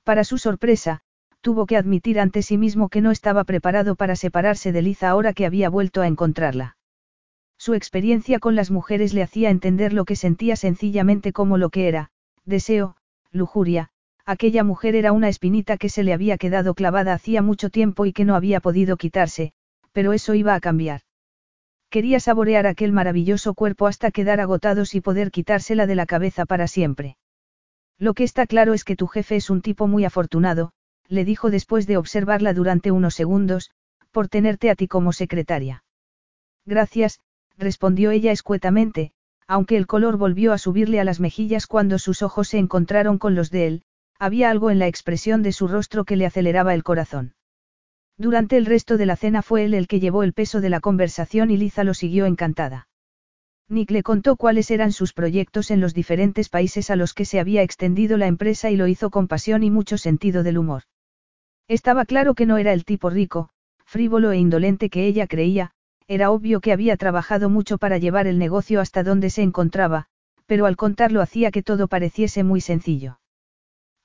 Para 0.05 0.25
su 0.25 0.39
sorpresa, 0.39 1.01
tuvo 1.41 1.67
que 1.67 1.77
admitir 1.77 2.21
ante 2.21 2.43
sí 2.43 2.59
mismo 2.59 2.89
que 2.89 3.01
no 3.01 3.11
estaba 3.11 3.45
preparado 3.45 3.95
para 3.95 4.17
separarse 4.17 4.73
de 4.73 4.83
Liza 4.83 5.09
ahora 5.09 5.33
que 5.33 5.47
había 5.47 5.69
vuelto 5.69 6.01
a 6.01 6.07
encontrarla. 6.07 6.77
Su 7.59 7.75
experiencia 7.75 8.39
con 8.39 8.55
las 8.55 8.71
mujeres 8.71 9.13
le 9.15 9.23
hacía 9.23 9.51
entender 9.51 9.93
lo 9.93 10.05
que 10.05 10.17
sentía 10.17 10.55
sencillamente 10.55 11.33
como 11.33 11.59
lo 11.59 11.71
que 11.71 11.89
era, 11.89 12.11
deseo, 12.45 12.97
lujuria, 13.33 13.91
aquella 14.25 14.63
mujer 14.63 14.95
era 14.95 15.13
una 15.13 15.29
espinita 15.29 15.77
que 15.77 15.89
se 15.89 16.05
le 16.05 16.13
había 16.13 16.39
quedado 16.39 16.75
clavada 16.75 17.15
hacía 17.15 17.43
mucho 17.43 17.69
tiempo 17.71 18.07
y 18.07 18.13
que 18.13 18.25
no 18.25 18.37
había 18.37 18.61
podido 18.61 18.97
quitarse, 18.97 19.53
pero 19.93 20.13
eso 20.13 20.35
iba 20.35 20.55
a 20.55 20.61
cambiar. 20.61 21.01
Quería 21.91 22.21
saborear 22.21 22.67
aquel 22.67 22.93
maravilloso 22.93 23.55
cuerpo 23.55 23.87
hasta 23.87 24.11
quedar 24.11 24.41
agotados 24.41 24.95
y 24.95 25.01
poder 25.01 25.31
quitársela 25.31 25.87
de 25.87 25.95
la 25.95 26.07
cabeza 26.07 26.45
para 26.45 26.67
siempre. 26.67 27.17
Lo 27.99 28.15
que 28.15 28.25
está 28.25 28.47
claro 28.47 28.75
es 28.75 28.85
que 28.85 28.97
tu 28.97 29.07
jefe 29.07 29.37
es 29.37 29.49
un 29.49 29.63
tipo 29.63 29.87
muy 29.87 30.05
afortunado, 30.05 30.73
le 31.09 31.25
dijo 31.25 31.51
después 31.51 31.87
de 31.87 31.97
observarla 31.97 32.53
durante 32.53 32.91
unos 32.91 33.15
segundos, 33.15 33.71
por 34.11 34.29
tenerte 34.29 34.71
a 34.71 34.75
ti 34.75 34.87
como 34.87 35.13
secretaria. 35.13 35.85
Gracias, 36.67 37.21
respondió 37.57 38.11
ella 38.11 38.33
escuetamente, 38.33 39.13
aunque 39.47 39.79
el 39.79 39.87
color 39.87 40.19
volvió 40.19 40.53
a 40.53 40.59
subirle 40.59 41.01
a 41.01 41.05
las 41.05 41.21
mejillas 41.21 41.67
cuando 41.67 41.99
sus 41.99 42.23
ojos 42.23 42.49
se 42.49 42.59
encontraron 42.59 43.17
con 43.17 43.35
los 43.35 43.51
de 43.51 43.67
él, 43.67 43.83
había 44.19 44.51
algo 44.51 44.71
en 44.71 44.79
la 44.79 44.89
expresión 44.89 45.43
de 45.43 45.53
su 45.53 45.69
rostro 45.69 46.05
que 46.05 46.17
le 46.17 46.27
aceleraba 46.27 46.75
el 46.75 46.83
corazón. 46.83 47.35
Durante 48.19 48.57
el 48.57 48.67
resto 48.67 48.97
de 48.97 49.07
la 49.07 49.15
cena 49.15 49.43
fue 49.43 49.65
él 49.65 49.75
el 49.75 49.87
que 49.87 50.01
llevó 50.01 50.25
el 50.25 50.33
peso 50.33 50.61
de 50.61 50.69
la 50.69 50.81
conversación 50.81 51.53
y 51.53 51.57
Liza 51.57 51.85
lo 51.85 51.95
siguió 51.95 52.27
encantada. 52.27 52.89
Nick 53.69 53.93
le 53.93 54.03
contó 54.03 54.37
cuáles 54.37 54.71
eran 54.73 54.93
sus 54.93 55.13
proyectos 55.13 55.71
en 55.71 55.81
los 55.81 55.95
diferentes 55.95 56.49
países 56.49 56.91
a 56.91 56.97
los 56.97 57.15
que 57.15 57.25
se 57.25 57.39
había 57.39 57.63
extendido 57.63 58.17
la 58.17 58.27
empresa 58.27 58.71
y 58.71 58.77
lo 58.77 58.89
hizo 58.89 59.11
con 59.11 59.29
pasión 59.29 59.63
y 59.63 59.71
mucho 59.71 59.99
sentido 59.99 60.43
del 60.43 60.59
humor. 60.59 60.83
Estaba 61.69 62.07
claro 62.07 62.35
que 62.35 62.47
no 62.47 62.57
era 62.57 62.73
el 62.73 62.85
tipo 62.85 63.09
rico, 63.09 63.51
frívolo 63.85 64.33
e 64.33 64.39
indolente 64.39 64.91
que 64.91 65.07
ella 65.07 65.27
creía, 65.27 65.73
era 66.09 66.31
obvio 66.31 66.61
que 66.61 66.73
había 66.73 66.97
trabajado 66.97 67.51
mucho 67.51 67.79
para 67.79 67.99
llevar 67.99 68.27
el 68.27 68.39
negocio 68.39 68.81
hasta 68.81 69.05
donde 69.05 69.31
se 69.31 69.43
encontraba, 69.43 70.07
pero 70.47 70.65
al 70.65 70.77
contarlo 70.77 71.21
hacía 71.21 71.51
que 71.51 71.63
todo 71.63 71.87
pareciese 71.87 72.43
muy 72.43 72.63
sencillo. 72.63 73.21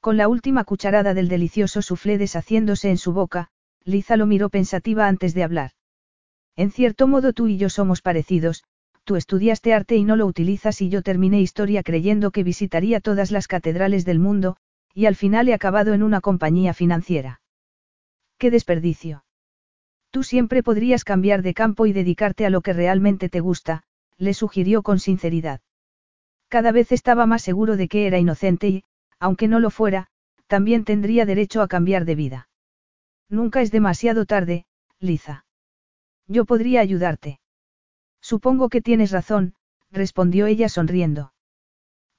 Con 0.02 0.18
la 0.18 0.28
última 0.28 0.66
cucharada 0.66 1.14
del 1.14 1.30
delicioso 1.30 1.82
soufflé 1.82 2.18
deshaciéndose 2.18 2.90
en 2.90 2.98
su 2.98 3.14
boca, 3.14 3.50
Liza 3.86 4.16
lo 4.18 4.26
miró 4.26 4.50
pensativa 4.50 5.08
antes 5.08 5.34
de 5.34 5.44
hablar. 5.44 5.72
En 6.56 6.72
cierto 6.72 7.08
modo 7.08 7.34
tú 7.34 7.48
y 7.48 7.58
yo 7.58 7.70
somos 7.70 8.02
parecidos, 8.02 8.64
tú 9.04 9.16
estudiaste 9.16 9.74
arte 9.74 9.96
y 9.96 10.04
no 10.04 10.16
lo 10.16 10.26
utilizas 10.26 10.82
y 10.82 10.90
yo 10.90 11.02
terminé 11.02 11.42
historia 11.42 11.84
creyendo 11.84 12.32
que 12.32 12.44
visitaría 12.44 13.02
todas 13.02 13.32
las 13.32 13.48
catedrales 13.48 14.06
del 14.06 14.20
mundo, 14.20 14.56
y 14.94 15.08
al 15.08 15.16
final 15.16 15.50
he 15.50 15.54
acabado 15.54 15.94
en 15.94 16.04
una 16.04 16.22
compañía 16.22 16.74
financiera. 16.74 17.42
¡Qué 18.38 18.52
desperdicio! 18.52 19.26
Tú 20.12 20.24
siempre 20.24 20.62
podrías 20.62 21.04
cambiar 21.04 21.42
de 21.42 21.54
campo 21.54 21.86
y 21.88 21.94
dedicarte 21.94 22.46
a 22.46 22.50
lo 22.50 22.62
que 22.62 22.74
realmente 22.74 23.30
te 23.30 23.40
gusta, 23.40 23.84
le 24.18 24.34
sugirió 24.34 24.84
con 24.84 25.00
sinceridad. 25.00 25.62
Cada 26.48 26.72
vez 26.72 26.92
estaba 26.92 27.26
más 27.26 27.42
seguro 27.42 27.78
de 27.78 27.88
que 27.88 28.06
era 28.06 28.20
inocente 28.20 28.68
y, 28.68 28.84
aunque 29.20 29.48
no 29.48 29.60
lo 29.60 29.72
fuera, 29.72 30.08
también 30.46 30.84
tendría 30.84 31.26
derecho 31.26 31.64
a 31.64 31.68
cambiar 31.68 32.06
de 32.06 32.16
vida. 32.16 32.50
Nunca 33.30 33.62
es 33.62 33.72
demasiado 33.72 34.26
tarde, 34.26 34.66
Liza. 35.00 35.46
Yo 36.28 36.46
podría 36.46 36.82
ayudarte. 36.82 37.40
Supongo 38.22 38.70
que 38.70 38.82
tienes 38.82 39.12
razón, 39.12 39.56
respondió 39.92 40.46
ella 40.46 40.70
sonriendo. 40.70 41.34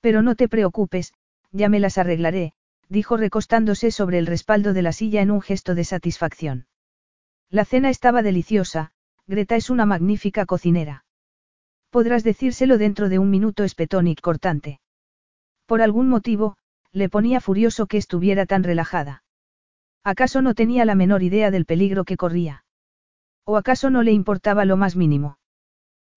Pero 0.01 0.23
no 0.23 0.35
te 0.35 0.49
preocupes, 0.49 1.15
ya 1.51 1.69
me 1.69 1.81
las 1.81 1.99
arreglaré, 1.99 2.53
dijo 2.89 3.17
recostándose 3.17 3.91
sobre 3.91 4.19
el 4.19 4.27
respaldo 4.27 4.73
de 4.73 4.83
la 4.83 4.93
silla 4.93 5.23
en 5.23 5.31
un 5.31 5.41
gesto 5.41 5.75
de 5.75 5.85
satisfacción. 5.85 6.67
La 7.51 7.65
cena 7.65 7.91
estaba 7.91 8.23
deliciosa, 8.23 8.93
Greta 9.27 9.57
es 9.57 9.71
una 9.71 9.87
magnífica 9.87 10.45
cocinera. 10.45 11.05
Podrás 11.91 12.25
decírselo 12.25 12.77
dentro 12.77 13.09
de 13.09 13.19
un 13.19 13.31
minuto 13.31 13.65
espetónic 13.65 14.21
cortante. 14.21 14.81
Por 15.67 15.81
algún 15.81 16.09
motivo, 16.09 16.57
le 16.93 17.09
ponía 17.09 17.41
furioso 17.41 17.87
que 17.87 17.97
estuviera 17.97 18.47
tan 18.47 18.63
relajada. 18.63 19.24
¿Acaso 20.05 20.43
no 20.43 20.55
tenía 20.55 20.85
la 20.85 20.95
menor 20.95 21.23
idea 21.23 21.51
del 21.51 21.65
peligro 21.65 22.05
que 22.05 22.19
corría? 22.19 22.65
¿O 23.47 23.57
acaso 23.57 23.89
no 23.89 24.03
le 24.03 24.13
importaba 24.13 24.67
lo 24.67 24.77
más 24.77 24.97
mínimo? 24.97 25.39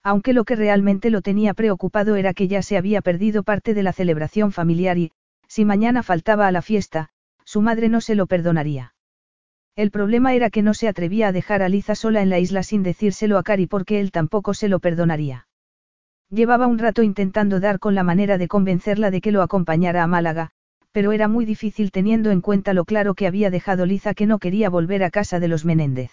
Aunque 0.04 0.34
lo 0.34 0.44
que 0.44 0.58
realmente 0.58 1.10
lo 1.10 1.22
tenía 1.22 1.54
preocupado 1.54 2.18
era 2.18 2.34
que 2.34 2.50
ya 2.50 2.62
se 2.62 2.78
había 2.78 3.02
perdido 3.02 3.44
parte 3.44 3.74
de 3.74 3.84
la 3.84 3.94
celebración 3.94 4.52
familiar 4.52 4.98
y, 4.98 5.14
si 5.48 5.64
mañana 5.64 6.04
faltaba 6.04 6.48
a 6.48 6.52
la 6.52 6.62
fiesta, 6.62 7.10
su 7.46 7.62
madre 7.62 7.88
no 7.88 8.02
se 8.02 8.16
lo 8.16 8.28
perdonaría. 8.28 8.94
El 9.78 9.92
problema 9.92 10.34
era 10.34 10.50
que 10.50 10.64
no 10.64 10.74
se 10.74 10.90
atrevía 10.90 11.30
a 11.30 11.32
dejar 11.32 11.62
a 11.62 11.70
Liza 11.70 11.96
sola 11.96 12.22
en 12.22 12.30
la 12.30 12.40
isla 12.40 12.64
sin 12.64 12.84
decírselo 12.84 13.38
a 13.38 13.44
Cari 13.44 13.68
porque 13.68 14.02
él 14.02 14.12
tampoco 14.12 14.54
se 14.54 14.68
lo 14.68 14.80
perdonaría. 14.80 15.48
Llevaba 16.30 16.68
un 16.68 16.78
rato 16.78 17.04
intentando 17.04 17.62
dar 17.62 17.80
con 17.80 17.96
la 17.96 18.04
manera 18.04 18.38
de 18.38 18.50
convencerla 18.50 19.12
de 19.12 19.22
que 19.22 19.32
lo 19.32 19.42
acompañara 19.42 20.04
a 20.04 20.08
Málaga, 20.08 20.52
pero 20.92 21.12
era 21.12 21.28
muy 21.28 21.46
difícil 21.46 21.92
teniendo 21.92 22.32
en 22.32 22.42
cuenta 22.42 22.74
lo 22.74 22.86
claro 22.86 23.14
que 23.14 23.28
había 23.28 23.50
dejado 23.50 23.86
Liza 23.86 24.14
que 24.14 24.26
no 24.26 24.40
quería 24.40 24.70
volver 24.70 25.04
a 25.04 25.10
casa 25.10 25.40
de 25.40 25.48
los 25.48 25.66
Menéndez. 25.66 26.12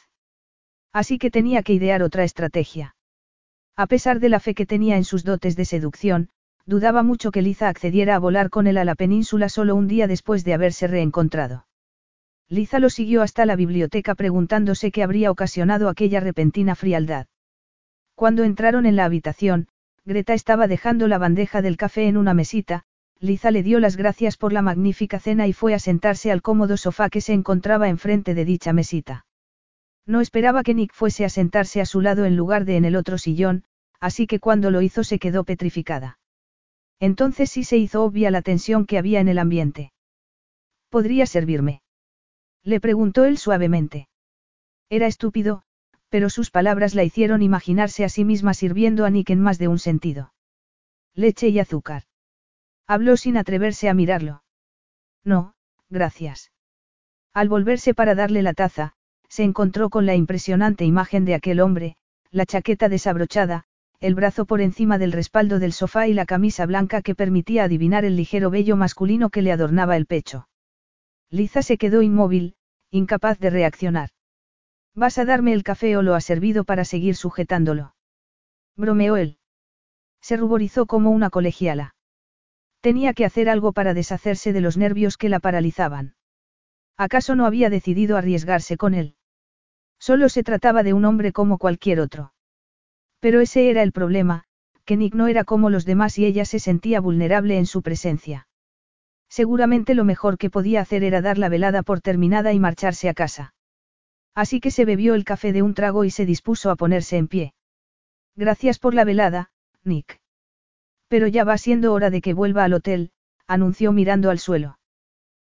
Así 0.92 1.18
que 1.18 1.30
tenía 1.30 1.62
que 1.62 1.72
idear 1.72 2.02
otra 2.02 2.24
estrategia. 2.24 2.94
A 3.76 3.86
pesar 3.86 4.20
de 4.20 4.28
la 4.28 4.40
fe 4.40 4.54
que 4.54 4.66
tenía 4.66 4.96
en 4.96 5.04
sus 5.04 5.24
dotes 5.24 5.56
de 5.56 5.64
seducción, 5.64 6.28
dudaba 6.66 7.02
mucho 7.02 7.30
que 7.30 7.42
Liza 7.42 7.68
accediera 7.68 8.14
a 8.14 8.18
volar 8.18 8.48
con 8.50 8.66
él 8.66 8.78
a 8.78 8.84
la 8.84 8.94
península 8.94 9.48
solo 9.48 9.74
un 9.74 9.88
día 9.88 10.06
después 10.06 10.44
de 10.44 10.54
haberse 10.54 10.86
reencontrado. 10.86 11.66
Liza 12.48 12.78
lo 12.78 12.90
siguió 12.90 13.22
hasta 13.22 13.46
la 13.46 13.56
biblioteca 13.56 14.14
preguntándose 14.14 14.92
qué 14.92 15.02
habría 15.02 15.30
ocasionado 15.30 15.88
aquella 15.88 16.20
repentina 16.20 16.74
frialdad. 16.74 17.26
Cuando 18.14 18.44
entraron 18.44 18.86
en 18.86 18.96
la 18.96 19.06
habitación, 19.06 19.68
Greta 20.04 20.34
estaba 20.34 20.68
dejando 20.68 21.08
la 21.08 21.18
bandeja 21.18 21.62
del 21.62 21.76
café 21.76 22.06
en 22.06 22.16
una 22.16 22.34
mesita, 22.34 22.84
Liza 23.24 23.50
le 23.50 23.62
dio 23.62 23.80
las 23.80 23.96
gracias 23.96 24.36
por 24.36 24.52
la 24.52 24.60
magnífica 24.60 25.18
cena 25.18 25.46
y 25.46 25.54
fue 25.54 25.72
a 25.72 25.78
sentarse 25.78 26.30
al 26.30 26.42
cómodo 26.42 26.76
sofá 26.76 27.08
que 27.08 27.22
se 27.22 27.32
encontraba 27.32 27.88
enfrente 27.88 28.34
de 28.34 28.44
dicha 28.44 28.74
mesita. 28.74 29.24
No 30.04 30.20
esperaba 30.20 30.62
que 30.62 30.74
Nick 30.74 30.92
fuese 30.92 31.24
a 31.24 31.30
sentarse 31.30 31.80
a 31.80 31.86
su 31.86 32.02
lado 32.02 32.26
en 32.26 32.36
lugar 32.36 32.66
de 32.66 32.76
en 32.76 32.84
el 32.84 32.96
otro 32.96 33.16
sillón, 33.16 33.64
así 33.98 34.26
que 34.26 34.40
cuando 34.40 34.70
lo 34.70 34.82
hizo 34.82 35.04
se 35.04 35.18
quedó 35.18 35.44
petrificada. 35.44 36.18
Entonces 37.00 37.48
sí 37.50 37.64
se 37.64 37.78
hizo 37.78 38.04
obvia 38.04 38.30
la 38.30 38.42
tensión 38.42 38.84
que 38.84 38.98
había 38.98 39.20
en 39.20 39.28
el 39.28 39.38
ambiente. 39.38 39.94
¿Podría 40.90 41.24
servirme? 41.24 41.80
Le 42.62 42.78
preguntó 42.78 43.24
él 43.24 43.38
suavemente. 43.38 44.06
Era 44.90 45.06
estúpido, 45.06 45.62
pero 46.10 46.28
sus 46.28 46.50
palabras 46.50 46.94
la 46.94 47.04
hicieron 47.04 47.40
imaginarse 47.40 48.04
a 48.04 48.10
sí 48.10 48.22
misma 48.22 48.52
sirviendo 48.52 49.06
a 49.06 49.10
Nick 49.10 49.30
en 49.30 49.40
más 49.40 49.58
de 49.58 49.68
un 49.68 49.78
sentido. 49.78 50.34
Leche 51.14 51.48
y 51.48 51.58
azúcar. 51.58 52.02
Habló 52.86 53.16
sin 53.16 53.36
atreverse 53.36 53.88
a 53.88 53.94
mirarlo. 53.94 54.42
No, 55.24 55.54
gracias. 55.88 56.52
Al 57.32 57.48
volverse 57.48 57.94
para 57.94 58.14
darle 58.14 58.42
la 58.42 58.52
taza, 58.52 58.92
se 59.28 59.42
encontró 59.42 59.90
con 59.90 60.06
la 60.06 60.14
impresionante 60.14 60.84
imagen 60.84 61.24
de 61.24 61.34
aquel 61.34 61.60
hombre, 61.60 61.96
la 62.30 62.46
chaqueta 62.46 62.88
desabrochada, 62.88 63.64
el 64.00 64.14
brazo 64.14 64.44
por 64.44 64.60
encima 64.60 64.98
del 64.98 65.12
respaldo 65.12 65.58
del 65.58 65.72
sofá 65.72 66.06
y 66.08 66.12
la 66.12 66.26
camisa 66.26 66.66
blanca 66.66 67.00
que 67.00 67.14
permitía 67.14 67.64
adivinar 67.64 68.04
el 68.04 68.16
ligero 68.16 68.50
vello 68.50 68.76
masculino 68.76 69.30
que 69.30 69.40
le 69.40 69.50
adornaba 69.50 69.96
el 69.96 70.06
pecho. 70.06 70.48
Liza 71.30 71.62
se 71.62 71.78
quedó 71.78 72.02
inmóvil, 72.02 72.54
incapaz 72.90 73.38
de 73.38 73.50
reaccionar. 73.50 74.10
¿Vas 74.94 75.18
a 75.18 75.24
darme 75.24 75.52
el 75.52 75.64
café 75.64 75.96
o 75.96 76.02
lo 76.02 76.14
has 76.14 76.24
servido 76.24 76.64
para 76.64 76.84
seguir 76.84 77.16
sujetándolo? 77.16 77.94
Bromeó 78.76 79.16
él. 79.16 79.38
Se 80.20 80.36
ruborizó 80.36 80.86
como 80.86 81.10
una 81.10 81.30
colegiala. 81.30 81.93
Tenía 82.84 83.14
que 83.14 83.24
hacer 83.24 83.48
algo 83.48 83.72
para 83.72 83.94
deshacerse 83.94 84.52
de 84.52 84.60
los 84.60 84.76
nervios 84.76 85.16
que 85.16 85.30
la 85.30 85.40
paralizaban. 85.40 86.16
¿Acaso 86.98 87.34
no 87.34 87.46
había 87.46 87.70
decidido 87.70 88.18
arriesgarse 88.18 88.76
con 88.76 88.92
él? 88.92 89.14
Solo 89.98 90.28
se 90.28 90.42
trataba 90.42 90.82
de 90.82 90.92
un 90.92 91.06
hombre 91.06 91.32
como 91.32 91.56
cualquier 91.56 91.98
otro. 91.98 92.34
Pero 93.20 93.40
ese 93.40 93.70
era 93.70 93.82
el 93.82 93.92
problema, 93.92 94.44
que 94.84 94.98
Nick 94.98 95.14
no 95.14 95.28
era 95.28 95.44
como 95.44 95.70
los 95.70 95.86
demás 95.86 96.18
y 96.18 96.26
ella 96.26 96.44
se 96.44 96.58
sentía 96.58 97.00
vulnerable 97.00 97.56
en 97.56 97.64
su 97.64 97.80
presencia. 97.80 98.48
Seguramente 99.30 99.94
lo 99.94 100.04
mejor 100.04 100.36
que 100.36 100.50
podía 100.50 100.82
hacer 100.82 101.04
era 101.04 101.22
dar 101.22 101.38
la 101.38 101.48
velada 101.48 101.82
por 101.82 102.02
terminada 102.02 102.52
y 102.52 102.60
marcharse 102.60 103.08
a 103.08 103.14
casa. 103.14 103.54
Así 104.34 104.60
que 104.60 104.70
se 104.70 104.84
bebió 104.84 105.14
el 105.14 105.24
café 105.24 105.54
de 105.54 105.62
un 105.62 105.72
trago 105.72 106.04
y 106.04 106.10
se 106.10 106.26
dispuso 106.26 106.70
a 106.70 106.76
ponerse 106.76 107.16
en 107.16 107.28
pie. 107.28 107.54
Gracias 108.36 108.78
por 108.78 108.92
la 108.92 109.04
velada, 109.04 109.52
Nick. 109.84 110.20
Pero 111.14 111.28
ya 111.28 111.44
va 111.44 111.58
siendo 111.58 111.92
hora 111.92 112.10
de 112.10 112.20
que 112.20 112.34
vuelva 112.34 112.64
al 112.64 112.72
hotel, 112.72 113.12
anunció 113.46 113.92
mirando 113.92 114.30
al 114.30 114.40
suelo. 114.40 114.80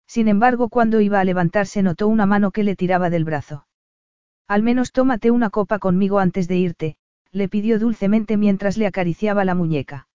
Sin 0.07 0.27
embargo, 0.27 0.71
cuando 0.71 1.03
iba 1.03 1.21
a 1.21 1.25
levantarse 1.25 1.83
notó 1.83 2.09
una 2.09 2.25
mano 2.25 2.51
que 2.51 2.65
le 2.65 2.77
tiraba 2.77 3.11
del 3.11 3.27
brazo. 3.27 3.67
Al 4.49 4.63
menos 4.63 4.91
tómate 4.91 5.31
una 5.31 5.51
copa 5.51 5.79
conmigo 5.79 6.19
antes 6.19 6.49
de 6.49 6.57
irte, 6.57 6.97
le 7.31 7.47
pidió 7.51 7.79
dulcemente 7.79 8.39
mientras 8.39 8.79
le 8.79 8.87
acariciaba 8.87 9.45
la 9.45 9.55
muñeca. 9.55 10.09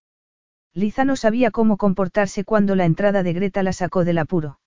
Liza 0.74 1.06
no 1.06 1.16
sabía 1.16 1.52
cómo 1.52 1.78
comportarse 1.78 2.44
cuando 2.44 2.76
la 2.76 2.86
entrada 2.86 3.22
de 3.22 3.34
Greta 3.34 3.62
la 3.62 3.72
sacó 3.72 4.04
del 4.04 4.18
apuro. 4.18 4.60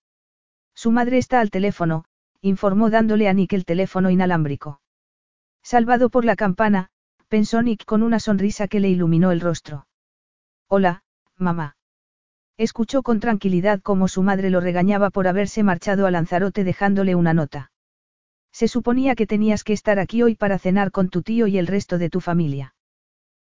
Su 0.76 0.92
madre 0.92 1.18
está 1.18 1.40
al 1.40 1.50
teléfono, 1.50 2.04
informó 2.40 2.88
dándole 2.88 3.28
a 3.28 3.32
Nick 3.32 3.52
el 3.52 3.64
teléfono 3.64 4.10
inalámbrico. 4.10 4.80
Salvado 5.60 6.08
por 6.08 6.24
la 6.24 6.36
campana, 6.36 6.90
pensó 7.26 7.62
Nick 7.62 7.84
con 7.84 8.04
una 8.04 8.20
sonrisa 8.20 8.68
que 8.68 8.78
le 8.78 8.90
iluminó 8.90 9.32
el 9.32 9.40
rostro. 9.40 9.87
Hola, 10.70 11.02
mamá. 11.38 11.76
Escuchó 12.58 13.02
con 13.02 13.20
tranquilidad 13.20 13.80
cómo 13.80 14.06
su 14.06 14.22
madre 14.22 14.50
lo 14.50 14.60
regañaba 14.60 15.08
por 15.08 15.26
haberse 15.26 15.62
marchado 15.62 16.06
a 16.06 16.10
Lanzarote 16.10 16.62
dejándole 16.62 17.14
una 17.14 17.32
nota. 17.32 17.72
Se 18.52 18.68
suponía 18.68 19.14
que 19.14 19.26
tenías 19.26 19.64
que 19.64 19.72
estar 19.72 19.98
aquí 19.98 20.22
hoy 20.22 20.34
para 20.34 20.58
cenar 20.58 20.90
con 20.90 21.08
tu 21.08 21.22
tío 21.22 21.46
y 21.46 21.56
el 21.56 21.66
resto 21.66 21.96
de 21.96 22.10
tu 22.10 22.20
familia. 22.20 22.74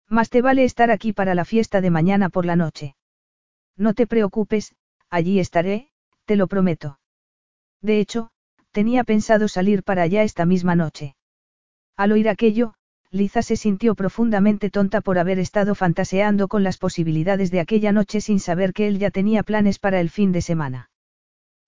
Más 0.08 0.30
te 0.30 0.40
vale 0.40 0.64
estar 0.64 0.90
aquí 0.90 1.12
para 1.12 1.34
la 1.34 1.44
fiesta 1.44 1.82
de 1.82 1.90
mañana 1.90 2.30
por 2.30 2.46
la 2.46 2.56
noche. 2.56 2.96
No 3.76 3.92
te 3.92 4.06
preocupes, 4.06 4.74
allí 5.10 5.40
estaré, 5.40 5.90
te 6.24 6.36
lo 6.36 6.46
prometo. 6.46 7.00
De 7.82 8.00
hecho, 8.00 8.30
tenía 8.70 9.04
pensado 9.04 9.46
salir 9.48 9.82
para 9.82 10.02
allá 10.02 10.22
esta 10.22 10.46
misma 10.46 10.74
noche. 10.74 11.16
Al 11.98 12.12
oír 12.12 12.30
aquello, 12.30 12.72
Liza 13.12 13.42
se 13.42 13.56
sintió 13.56 13.96
profundamente 13.96 14.70
tonta 14.70 15.00
por 15.00 15.18
haber 15.18 15.40
estado 15.40 15.74
fantaseando 15.74 16.46
con 16.46 16.62
las 16.62 16.78
posibilidades 16.78 17.50
de 17.50 17.58
aquella 17.58 17.90
noche 17.90 18.20
sin 18.20 18.38
saber 18.38 18.72
que 18.72 18.86
él 18.86 18.98
ya 18.98 19.10
tenía 19.10 19.42
planes 19.42 19.80
para 19.80 20.00
el 20.00 20.10
fin 20.10 20.30
de 20.30 20.42
semana. 20.42 20.90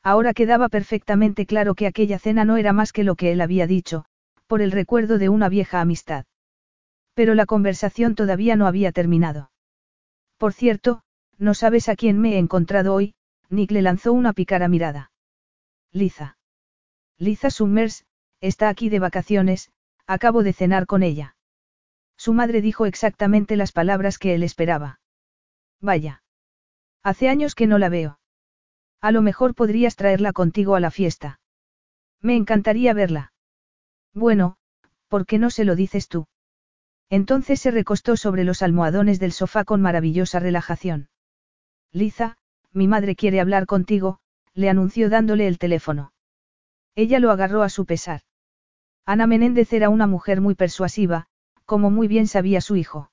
Ahora 0.04 0.34
quedaba 0.34 0.68
perfectamente 0.68 1.46
claro 1.46 1.74
que 1.74 1.86
aquella 1.86 2.18
cena 2.18 2.44
no 2.44 2.56
era 2.56 2.72
más 2.72 2.92
que 2.92 3.02
lo 3.02 3.16
que 3.16 3.32
él 3.32 3.40
había 3.40 3.66
dicho, 3.66 4.04
por 4.46 4.62
el 4.62 4.70
recuerdo 4.70 5.18
de 5.18 5.28
una 5.28 5.48
vieja 5.48 5.80
amistad. 5.80 6.26
Pero 7.14 7.34
la 7.34 7.46
conversación 7.46 8.14
todavía 8.14 8.54
no 8.54 8.66
había 8.66 8.92
terminado. 8.92 9.50
Por 10.38 10.52
cierto, 10.52 11.02
no 11.38 11.54
sabes 11.54 11.88
a 11.88 11.96
quién 11.96 12.20
me 12.20 12.34
he 12.34 12.38
encontrado 12.38 12.94
hoy, 12.94 13.14
Nick 13.48 13.72
le 13.72 13.82
lanzó 13.82 14.12
una 14.12 14.32
pícara 14.32 14.68
mirada. 14.68 15.10
Liza. 15.92 16.36
Liza 17.18 17.50
Summers, 17.50 18.04
está 18.40 18.68
aquí 18.68 18.88
de 18.88 18.98
vacaciones, 18.98 19.70
acabo 20.06 20.42
de 20.42 20.52
cenar 20.52 20.86
con 20.86 21.02
ella. 21.02 21.36
Su 22.16 22.32
madre 22.32 22.60
dijo 22.60 22.86
exactamente 22.86 23.56
las 23.56 23.72
palabras 23.72 24.18
que 24.18 24.34
él 24.34 24.42
esperaba. 24.42 25.00
Vaya. 25.80 26.22
Hace 27.02 27.28
años 27.28 27.54
que 27.54 27.66
no 27.66 27.78
la 27.78 27.88
veo. 27.88 28.20
A 29.00 29.10
lo 29.10 29.22
mejor 29.22 29.54
podrías 29.54 29.96
traerla 29.96 30.32
contigo 30.32 30.76
a 30.76 30.80
la 30.80 30.90
fiesta. 30.90 31.40
Me 32.20 32.36
encantaría 32.36 32.94
verla. 32.94 33.32
Bueno, 34.14 34.56
¿por 35.08 35.26
qué 35.26 35.38
no 35.38 35.50
se 35.50 35.64
lo 35.64 35.74
dices 35.74 36.08
tú? 36.08 36.28
Entonces 37.10 37.60
se 37.60 37.70
recostó 37.70 38.16
sobre 38.16 38.44
los 38.44 38.62
almohadones 38.62 39.18
del 39.18 39.32
sofá 39.32 39.64
con 39.64 39.82
maravillosa 39.82 40.38
relajación. 40.38 41.08
Liza, 41.90 42.38
mi 42.72 42.88
madre 42.88 43.16
quiere 43.16 43.40
hablar 43.40 43.66
contigo, 43.66 44.20
le 44.54 44.70
anunció 44.70 45.10
dándole 45.10 45.46
el 45.46 45.58
teléfono. 45.58 46.12
Ella 46.94 47.18
lo 47.18 47.30
agarró 47.30 47.62
a 47.62 47.68
su 47.68 47.84
pesar. 47.84 48.22
Ana 49.04 49.26
Menéndez 49.26 49.72
era 49.72 49.88
una 49.88 50.06
mujer 50.06 50.40
muy 50.40 50.54
persuasiva, 50.54 51.26
como 51.66 51.90
muy 51.90 52.06
bien 52.06 52.26
sabía 52.26 52.60
su 52.60 52.76
hijo. 52.76 53.10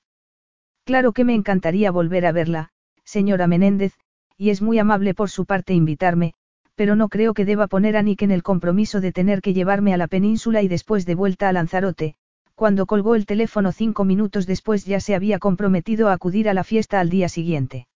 Claro 0.84 1.12
que 1.12 1.24
me 1.24 1.34
encantaría 1.34 1.90
volver 1.90 2.26
a 2.26 2.32
verla, 2.32 2.70
señora 3.04 3.46
Menéndez, 3.46 3.94
y 4.36 4.50
es 4.50 4.62
muy 4.62 4.78
amable 4.78 5.14
por 5.14 5.30
su 5.30 5.46
parte 5.46 5.74
invitarme, 5.74 6.34
pero 6.74 6.96
no 6.96 7.08
creo 7.08 7.34
que 7.34 7.44
deba 7.44 7.66
poner 7.66 7.96
a 7.96 8.02
Nick 8.02 8.22
en 8.22 8.30
el 8.30 8.42
compromiso 8.42 9.00
de 9.00 9.12
tener 9.12 9.42
que 9.42 9.52
llevarme 9.52 9.92
a 9.92 9.96
la 9.96 10.06
península 10.06 10.62
y 10.62 10.68
después 10.68 11.06
de 11.06 11.14
vuelta 11.14 11.48
a 11.48 11.52
Lanzarote, 11.52 12.14
cuando 12.54 12.86
colgó 12.86 13.16
el 13.16 13.26
teléfono 13.26 13.72
cinco 13.72 14.04
minutos 14.04 14.46
después 14.46 14.84
ya 14.84 15.00
se 15.00 15.14
había 15.14 15.38
comprometido 15.38 16.08
a 16.08 16.12
acudir 16.12 16.48
a 16.48 16.54
la 16.54 16.64
fiesta 16.64 17.00
al 17.00 17.10
día 17.10 17.28
siguiente. 17.28 17.88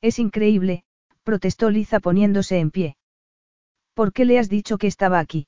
Es 0.00 0.18
increíble, 0.18 0.84
protestó 1.22 1.70
Liza 1.70 2.00
poniéndose 2.00 2.58
en 2.58 2.70
pie. 2.70 2.96
¿Por 3.94 4.12
qué 4.12 4.24
le 4.24 4.38
has 4.38 4.48
dicho 4.48 4.76
que 4.76 4.88
estaba 4.88 5.20
aquí? 5.20 5.46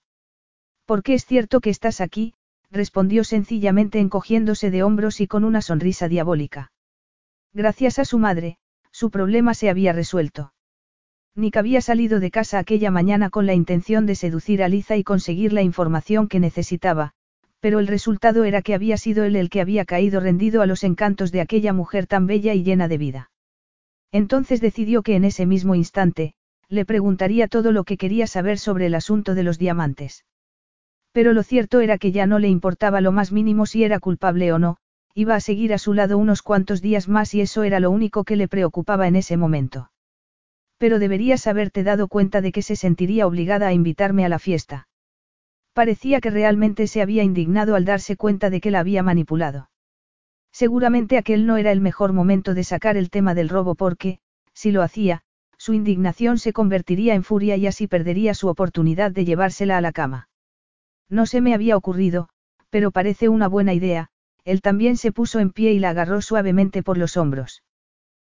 Porque 0.86 1.14
es 1.14 1.24
cierto 1.24 1.60
que 1.60 1.70
estás 1.70 2.00
aquí, 2.00 2.34
respondió 2.70 3.24
sencillamente 3.24 4.00
encogiéndose 4.00 4.70
de 4.70 4.82
hombros 4.82 5.20
y 5.20 5.26
con 5.26 5.44
una 5.44 5.62
sonrisa 5.62 6.08
diabólica. 6.08 6.72
Gracias 7.52 7.98
a 7.98 8.04
su 8.04 8.18
madre, 8.18 8.58
su 8.90 9.10
problema 9.10 9.54
se 9.54 9.70
había 9.70 9.92
resuelto. 9.92 10.52
Nick 11.36 11.56
había 11.56 11.80
salido 11.80 12.20
de 12.20 12.30
casa 12.30 12.58
aquella 12.58 12.90
mañana 12.90 13.30
con 13.30 13.46
la 13.46 13.54
intención 13.54 14.06
de 14.06 14.14
seducir 14.14 14.62
a 14.62 14.68
Liza 14.68 14.96
y 14.96 15.02
conseguir 15.02 15.52
la 15.52 15.62
información 15.62 16.28
que 16.28 16.38
necesitaba, 16.38 17.12
pero 17.60 17.80
el 17.80 17.86
resultado 17.86 18.44
era 18.44 18.62
que 18.62 18.74
había 18.74 18.96
sido 18.96 19.24
él 19.24 19.36
el 19.36 19.50
que 19.50 19.60
había 19.60 19.84
caído 19.84 20.20
rendido 20.20 20.62
a 20.62 20.66
los 20.66 20.84
encantos 20.84 21.32
de 21.32 21.40
aquella 21.40 21.72
mujer 21.72 22.06
tan 22.06 22.26
bella 22.26 22.54
y 22.54 22.62
llena 22.62 22.88
de 22.88 22.98
vida. 22.98 23.30
Entonces 24.12 24.60
decidió 24.60 25.02
que 25.02 25.16
en 25.16 25.24
ese 25.24 25.46
mismo 25.46 25.74
instante, 25.74 26.34
le 26.68 26.84
preguntaría 26.84 27.48
todo 27.48 27.72
lo 27.72 27.84
que 27.84 27.96
quería 27.96 28.26
saber 28.26 28.58
sobre 28.58 28.86
el 28.86 28.94
asunto 28.94 29.34
de 29.34 29.42
los 29.42 29.58
diamantes. 29.58 30.24
Pero 31.14 31.32
lo 31.32 31.44
cierto 31.44 31.80
era 31.80 31.96
que 31.96 32.10
ya 32.10 32.26
no 32.26 32.40
le 32.40 32.48
importaba 32.48 33.00
lo 33.00 33.12
más 33.12 33.30
mínimo 33.30 33.66
si 33.66 33.84
era 33.84 34.00
culpable 34.00 34.52
o 34.52 34.58
no, 34.58 34.78
iba 35.14 35.36
a 35.36 35.40
seguir 35.40 35.72
a 35.72 35.78
su 35.78 35.94
lado 35.94 36.18
unos 36.18 36.42
cuantos 36.42 36.82
días 36.82 37.08
más 37.08 37.32
y 37.34 37.40
eso 37.40 37.62
era 37.62 37.78
lo 37.78 37.92
único 37.92 38.24
que 38.24 38.34
le 38.34 38.48
preocupaba 38.48 39.06
en 39.06 39.14
ese 39.14 39.36
momento. 39.36 39.92
Pero 40.76 40.98
deberías 40.98 41.46
haberte 41.46 41.84
dado 41.84 42.08
cuenta 42.08 42.40
de 42.40 42.50
que 42.50 42.62
se 42.62 42.74
sentiría 42.74 43.28
obligada 43.28 43.68
a 43.68 43.72
invitarme 43.72 44.24
a 44.24 44.28
la 44.28 44.40
fiesta. 44.40 44.88
Parecía 45.72 46.20
que 46.20 46.30
realmente 46.30 46.88
se 46.88 47.00
había 47.00 47.22
indignado 47.22 47.76
al 47.76 47.84
darse 47.84 48.16
cuenta 48.16 48.50
de 48.50 48.60
que 48.60 48.72
la 48.72 48.80
había 48.80 49.04
manipulado. 49.04 49.70
Seguramente 50.50 51.16
aquel 51.16 51.46
no 51.46 51.58
era 51.58 51.70
el 51.70 51.80
mejor 51.80 52.12
momento 52.12 52.54
de 52.54 52.64
sacar 52.64 52.96
el 52.96 53.10
tema 53.10 53.34
del 53.34 53.48
robo 53.48 53.76
porque, 53.76 54.18
si 54.52 54.72
lo 54.72 54.82
hacía, 54.82 55.22
su 55.58 55.74
indignación 55.74 56.38
se 56.38 56.52
convertiría 56.52 57.14
en 57.14 57.22
furia 57.22 57.56
y 57.56 57.68
así 57.68 57.86
perdería 57.86 58.34
su 58.34 58.48
oportunidad 58.48 59.12
de 59.12 59.24
llevársela 59.24 59.78
a 59.78 59.80
la 59.80 59.92
cama. 59.92 60.28
No 61.14 61.26
se 61.26 61.40
me 61.40 61.54
había 61.54 61.76
ocurrido, 61.76 62.28
pero 62.70 62.90
parece 62.90 63.28
una 63.28 63.46
buena 63.46 63.72
idea, 63.72 64.08
él 64.44 64.60
también 64.60 64.96
se 64.96 65.12
puso 65.12 65.38
en 65.38 65.52
pie 65.52 65.72
y 65.72 65.78
la 65.78 65.90
agarró 65.90 66.20
suavemente 66.20 66.82
por 66.82 66.98
los 66.98 67.16
hombros. 67.16 67.62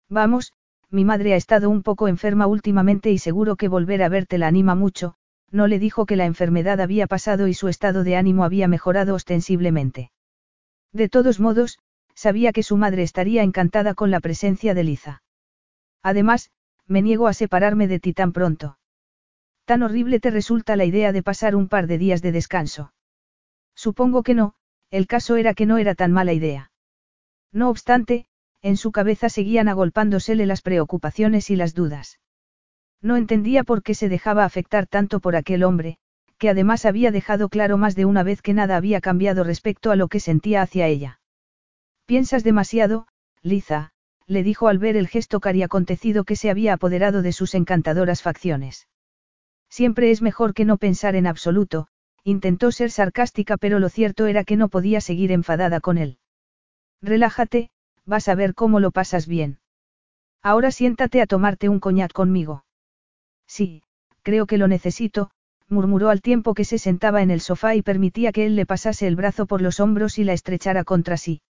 Vamos, 0.09 0.53
mi 0.89 1.05
madre 1.05 1.35
ha 1.35 1.37
estado 1.37 1.70
un 1.70 1.83
poco 1.83 2.07
enferma 2.07 2.47
últimamente 2.47 3.11
y 3.11 3.18
seguro 3.18 3.57
que 3.57 3.66
volver 3.66 4.01
a 4.05 4.09
verte 4.09 4.39
la 4.39 4.47
anima 4.47 4.76
mucho, 4.76 5.16
no 5.51 5.66
le 5.66 5.81
dijo 5.81 6.07
que 6.07 6.14
la 6.14 6.24
enfermedad 6.24 6.81
había 6.81 7.09
pasado 7.09 7.49
y 7.49 7.55
su 7.55 7.66
estado 7.66 8.05
de 8.05 8.14
ánimo 8.14 8.45
había 8.45 8.68
mejorado 8.68 9.16
ostensiblemente. 9.16 10.12
De 10.93 11.09
todos 11.09 11.41
modos, 11.41 11.81
sabía 12.14 12.53
que 12.53 12.62
su 12.62 12.76
madre 12.76 13.03
estaría 13.03 13.43
encantada 13.43 13.95
con 13.95 14.12
la 14.12 14.20
presencia 14.20 14.72
de 14.74 14.85
Liza. 14.85 15.22
Además, 16.05 16.53
me 16.87 17.03
niego 17.03 17.26
a 17.26 17.33
separarme 17.33 17.89
de 17.89 17.99
ti 17.99 18.12
tan 18.12 18.31
pronto. 18.31 18.79
Tan 19.69 19.83
horrible 19.83 20.19
te 20.19 20.31
resulta 20.31 20.77
la 20.77 20.87
idea 20.87 21.12
de 21.12 21.23
pasar 21.23 21.55
un 21.55 21.69
par 21.69 21.89
de 21.89 21.99
días 21.99 22.23
de 22.23 22.33
descanso. 22.33 22.95
Supongo 23.75 24.23
que 24.23 24.33
no, 24.33 24.55
el 24.91 25.07
caso 25.07 25.37
era 25.37 25.53
que 25.53 25.66
no 25.66 25.77
era 25.77 25.95
tan 25.95 26.11
mala 26.11 26.33
idea. 26.33 26.73
No 27.53 27.69
obstante, 27.69 28.25
en 28.62 28.79
su 28.79 28.93
cabeza 28.93 29.29
seguían 29.29 29.69
agolpándosele 29.69 30.47
las 30.47 30.62
preocupaciones 30.62 31.51
y 31.51 31.57
las 31.57 31.75
dudas. 31.75 32.19
No 33.03 33.19
entendía 33.19 33.62
por 33.62 33.83
qué 33.83 33.93
se 33.93 34.09
dejaba 34.09 34.47
afectar 34.47 34.87
tanto 34.87 35.21
por 35.21 35.37
aquel 35.37 35.62
hombre, 35.62 35.99
que 36.39 36.49
además 36.49 36.87
había 36.87 37.11
dejado 37.11 37.51
claro 37.51 37.77
más 37.77 37.95
de 37.95 38.07
una 38.07 38.23
vez 38.23 38.41
que 38.41 38.55
nada 38.55 38.75
había 38.75 39.03
cambiado 39.03 39.45
respecto 39.45 39.91
a 39.91 39.97
lo 39.97 40.09
que 40.09 40.19
sentía 40.19 40.62
hacia 40.62 40.87
ella. 40.87 41.21
Piensas 42.07 42.43
demasiado, 42.43 43.07
Liza, 43.43 43.91
le 44.27 44.43
dijo 44.43 44.69
al 44.69 44.79
ver 44.79 44.97
el 44.97 45.09
gesto 45.09 45.41
cariacontecido 45.41 46.25
que 46.25 46.37
se 46.37 46.49
había 46.49 46.73
apoderado 46.73 47.21
de 47.21 47.33
sus 47.33 47.55
encantadoras 47.55 48.23
facciones. 48.23 48.89
Siempre 49.71 50.11
es 50.11 50.23
mejor 50.23 50.55
que 50.55 50.64
no 50.64 50.77
pensar 50.77 51.14
en 51.16 51.27
absoluto, 51.27 51.89
intentó 52.25 52.73
ser 52.73 52.91
sarcástica 52.91 53.57
pero 53.57 53.79
lo 53.79 53.89
cierto 53.89 54.27
era 54.27 54.45
que 54.45 54.57
no 54.57 54.69
podía 54.69 55.01
seguir 55.01 55.33
enfadada 55.33 55.81
con 55.81 55.99
él. 55.99 56.19
Relájate, 57.01 57.71
vas 58.05 58.29
a 58.29 58.35
ver 58.35 58.55
cómo 58.55 58.81
lo 58.81 58.91
pasas 58.91 59.27
bien. 59.27 59.59
Ahora 60.43 60.71
siéntate 60.71 61.21
a 61.21 61.27
tomarte 61.27 61.69
un 61.69 61.81
coñac 61.81 62.12
conmigo. 62.12 62.64
Sí, 63.47 63.83
creo 64.23 64.47
que 64.47 64.59
lo 64.59 64.69
necesito, 64.69 65.31
murmuró 65.69 66.09
al 66.09 66.23
tiempo 66.23 66.55
que 66.55 66.64
se 66.64 66.79
sentaba 66.79 67.23
en 67.23 67.31
el 67.31 67.41
sofá 67.41 67.75
y 67.75 67.83
permitía 67.83 68.33
que 68.33 68.47
él 68.47 68.57
le 68.57 68.66
pasase 68.66 69.07
el 69.07 69.16
brazo 69.16 69.47
por 69.47 69.61
los 69.61 69.81
hombros 69.81 70.19
y 70.19 70.25
la 70.25 70.33
estrechara 70.33 70.85
contra 70.85 71.16
sí. 71.16 71.41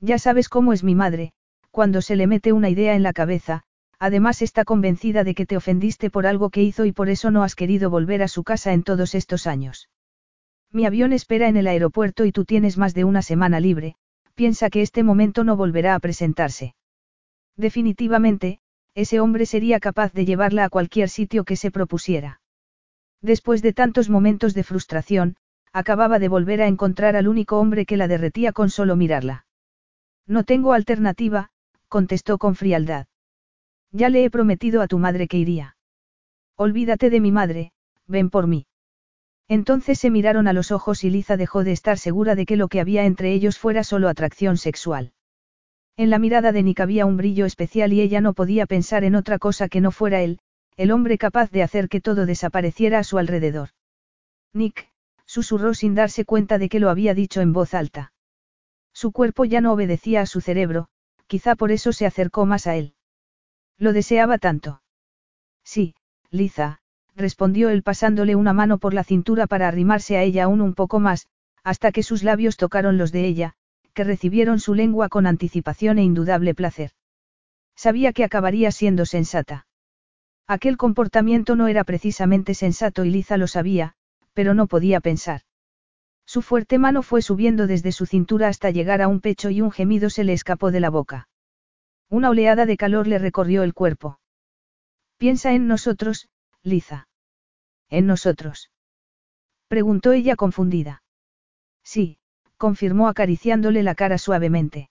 Ya 0.00 0.18
sabes 0.18 0.48
cómo 0.48 0.72
es 0.72 0.82
mi 0.82 0.94
madre, 0.94 1.32
cuando 1.70 2.02
se 2.02 2.16
le 2.16 2.26
mete 2.26 2.52
una 2.52 2.70
idea 2.70 2.94
en 2.94 3.02
la 3.02 3.12
cabeza, 3.12 3.64
además 3.98 4.42
está 4.42 4.64
convencida 4.64 5.24
de 5.24 5.34
que 5.34 5.46
te 5.46 5.56
ofendiste 5.56 6.10
por 6.10 6.26
algo 6.26 6.50
que 6.50 6.62
hizo 6.62 6.84
y 6.84 6.92
por 6.92 7.08
eso 7.08 7.30
no 7.30 7.42
has 7.42 7.54
querido 7.54 7.90
volver 7.90 8.22
a 8.22 8.28
su 8.28 8.44
casa 8.44 8.72
en 8.72 8.82
todos 8.82 9.14
estos 9.14 9.46
años. 9.46 9.88
Mi 10.70 10.86
avión 10.86 11.12
espera 11.12 11.48
en 11.48 11.56
el 11.56 11.66
aeropuerto 11.66 12.24
y 12.24 12.32
tú 12.32 12.44
tienes 12.44 12.76
más 12.78 12.94
de 12.94 13.04
una 13.04 13.22
semana 13.22 13.60
libre, 13.60 13.96
piensa 14.34 14.70
que 14.70 14.82
este 14.82 15.02
momento 15.02 15.44
no 15.44 15.56
volverá 15.56 15.94
a 15.94 16.00
presentarse. 16.00 16.74
Definitivamente, 17.56 18.58
ese 18.94 19.20
hombre 19.20 19.46
sería 19.46 19.80
capaz 19.80 20.12
de 20.12 20.24
llevarla 20.24 20.64
a 20.64 20.68
cualquier 20.68 21.08
sitio 21.08 21.44
que 21.44 21.56
se 21.56 21.70
propusiera. 21.70 22.40
Después 23.22 23.62
de 23.62 23.72
tantos 23.72 24.10
momentos 24.10 24.54
de 24.54 24.64
frustración, 24.64 25.36
acababa 25.72 26.18
de 26.18 26.28
volver 26.28 26.62
a 26.62 26.68
encontrar 26.68 27.16
al 27.16 27.26
único 27.26 27.58
hombre 27.58 27.86
que 27.86 27.96
la 27.96 28.06
derretía 28.06 28.52
con 28.52 28.70
solo 28.70 28.96
mirarla. 28.96 29.46
No 30.26 30.44
tengo 30.44 30.72
alternativa, 30.72 31.50
contestó 31.88 32.38
con 32.38 32.54
frialdad. 32.54 33.06
Ya 33.94 34.08
le 34.08 34.24
he 34.24 34.30
prometido 34.30 34.82
a 34.82 34.88
tu 34.88 34.98
madre 34.98 35.28
que 35.28 35.38
iría. 35.38 35.76
Olvídate 36.56 37.10
de 37.10 37.20
mi 37.20 37.30
madre, 37.30 37.70
ven 38.08 38.28
por 38.28 38.48
mí. 38.48 38.66
Entonces 39.46 40.00
se 40.00 40.10
miraron 40.10 40.48
a 40.48 40.52
los 40.52 40.72
ojos 40.72 41.04
y 41.04 41.10
Liza 41.10 41.36
dejó 41.36 41.62
de 41.62 41.70
estar 41.70 41.96
segura 41.96 42.34
de 42.34 42.44
que 42.44 42.56
lo 42.56 42.66
que 42.66 42.80
había 42.80 43.04
entre 43.04 43.32
ellos 43.32 43.56
fuera 43.56 43.84
solo 43.84 44.08
atracción 44.08 44.56
sexual. 44.56 45.12
En 45.96 46.10
la 46.10 46.18
mirada 46.18 46.50
de 46.50 46.64
Nick 46.64 46.80
había 46.80 47.06
un 47.06 47.16
brillo 47.16 47.46
especial 47.46 47.92
y 47.92 48.00
ella 48.00 48.20
no 48.20 48.32
podía 48.32 48.66
pensar 48.66 49.04
en 49.04 49.14
otra 49.14 49.38
cosa 49.38 49.68
que 49.68 49.80
no 49.80 49.92
fuera 49.92 50.22
él, 50.22 50.40
el 50.76 50.90
hombre 50.90 51.16
capaz 51.16 51.52
de 51.52 51.62
hacer 51.62 51.88
que 51.88 52.00
todo 52.00 52.26
desapareciera 52.26 52.98
a 52.98 53.04
su 53.04 53.18
alrededor. 53.18 53.68
Nick, 54.52 54.88
susurró 55.24 55.72
sin 55.72 55.94
darse 55.94 56.24
cuenta 56.24 56.58
de 56.58 56.68
que 56.68 56.80
lo 56.80 56.90
había 56.90 57.14
dicho 57.14 57.40
en 57.42 57.52
voz 57.52 57.74
alta. 57.74 58.12
Su 58.92 59.12
cuerpo 59.12 59.44
ya 59.44 59.60
no 59.60 59.72
obedecía 59.72 60.22
a 60.22 60.26
su 60.26 60.40
cerebro, 60.40 60.88
quizá 61.28 61.54
por 61.54 61.70
eso 61.70 61.92
se 61.92 62.06
acercó 62.06 62.44
más 62.44 62.66
a 62.66 62.74
él. 62.74 62.93
Lo 63.78 63.92
deseaba 63.92 64.38
tanto. 64.38 64.82
Sí, 65.64 65.94
Liza, 66.30 66.80
respondió 67.16 67.70
él 67.70 67.82
pasándole 67.82 68.36
una 68.36 68.52
mano 68.52 68.78
por 68.78 68.94
la 68.94 69.04
cintura 69.04 69.46
para 69.46 69.68
arrimarse 69.68 70.16
a 70.16 70.22
ella 70.22 70.44
aún 70.44 70.60
un 70.60 70.74
poco 70.74 71.00
más, 71.00 71.26
hasta 71.62 71.92
que 71.92 72.02
sus 72.02 72.22
labios 72.22 72.56
tocaron 72.56 72.98
los 72.98 73.12
de 73.12 73.26
ella, 73.26 73.54
que 73.94 74.04
recibieron 74.04 74.60
su 74.60 74.74
lengua 74.74 75.08
con 75.08 75.26
anticipación 75.26 75.98
e 75.98 76.02
indudable 76.02 76.54
placer. 76.54 76.90
Sabía 77.76 78.12
que 78.12 78.24
acabaría 78.24 78.70
siendo 78.70 79.06
sensata. 79.06 79.66
Aquel 80.46 80.76
comportamiento 80.76 81.56
no 81.56 81.68
era 81.68 81.84
precisamente 81.84 82.54
sensato 82.54 83.04
y 83.04 83.10
Liza 83.10 83.36
lo 83.36 83.46
sabía, 83.46 83.94
pero 84.34 84.52
no 84.52 84.66
podía 84.66 85.00
pensar. 85.00 85.42
Su 86.26 86.42
fuerte 86.42 86.78
mano 86.78 87.02
fue 87.02 87.22
subiendo 87.22 87.66
desde 87.66 87.92
su 87.92 88.06
cintura 88.06 88.48
hasta 88.48 88.70
llegar 88.70 89.00
a 89.00 89.08
un 89.08 89.20
pecho 89.20 89.50
y 89.50 89.60
un 89.60 89.70
gemido 89.70 90.10
se 90.10 90.24
le 90.24 90.32
escapó 90.32 90.70
de 90.70 90.80
la 90.80 90.90
boca. 90.90 91.28
Una 92.10 92.30
oleada 92.30 92.66
de 92.66 92.76
calor 92.76 93.06
le 93.06 93.18
recorrió 93.18 93.62
el 93.62 93.74
cuerpo. 93.74 94.18
Piensa 95.16 95.52
en 95.52 95.66
nosotros, 95.66 96.28
Liza. 96.62 97.08
¿En 97.90 98.06
nosotros? 98.06 98.70
Preguntó 99.68 100.12
ella 100.12 100.36
confundida. 100.36 101.02
Sí, 101.82 102.18
confirmó 102.56 103.08
acariciándole 103.08 103.82
la 103.82 103.94
cara 103.94 104.18
suavemente. 104.18 104.90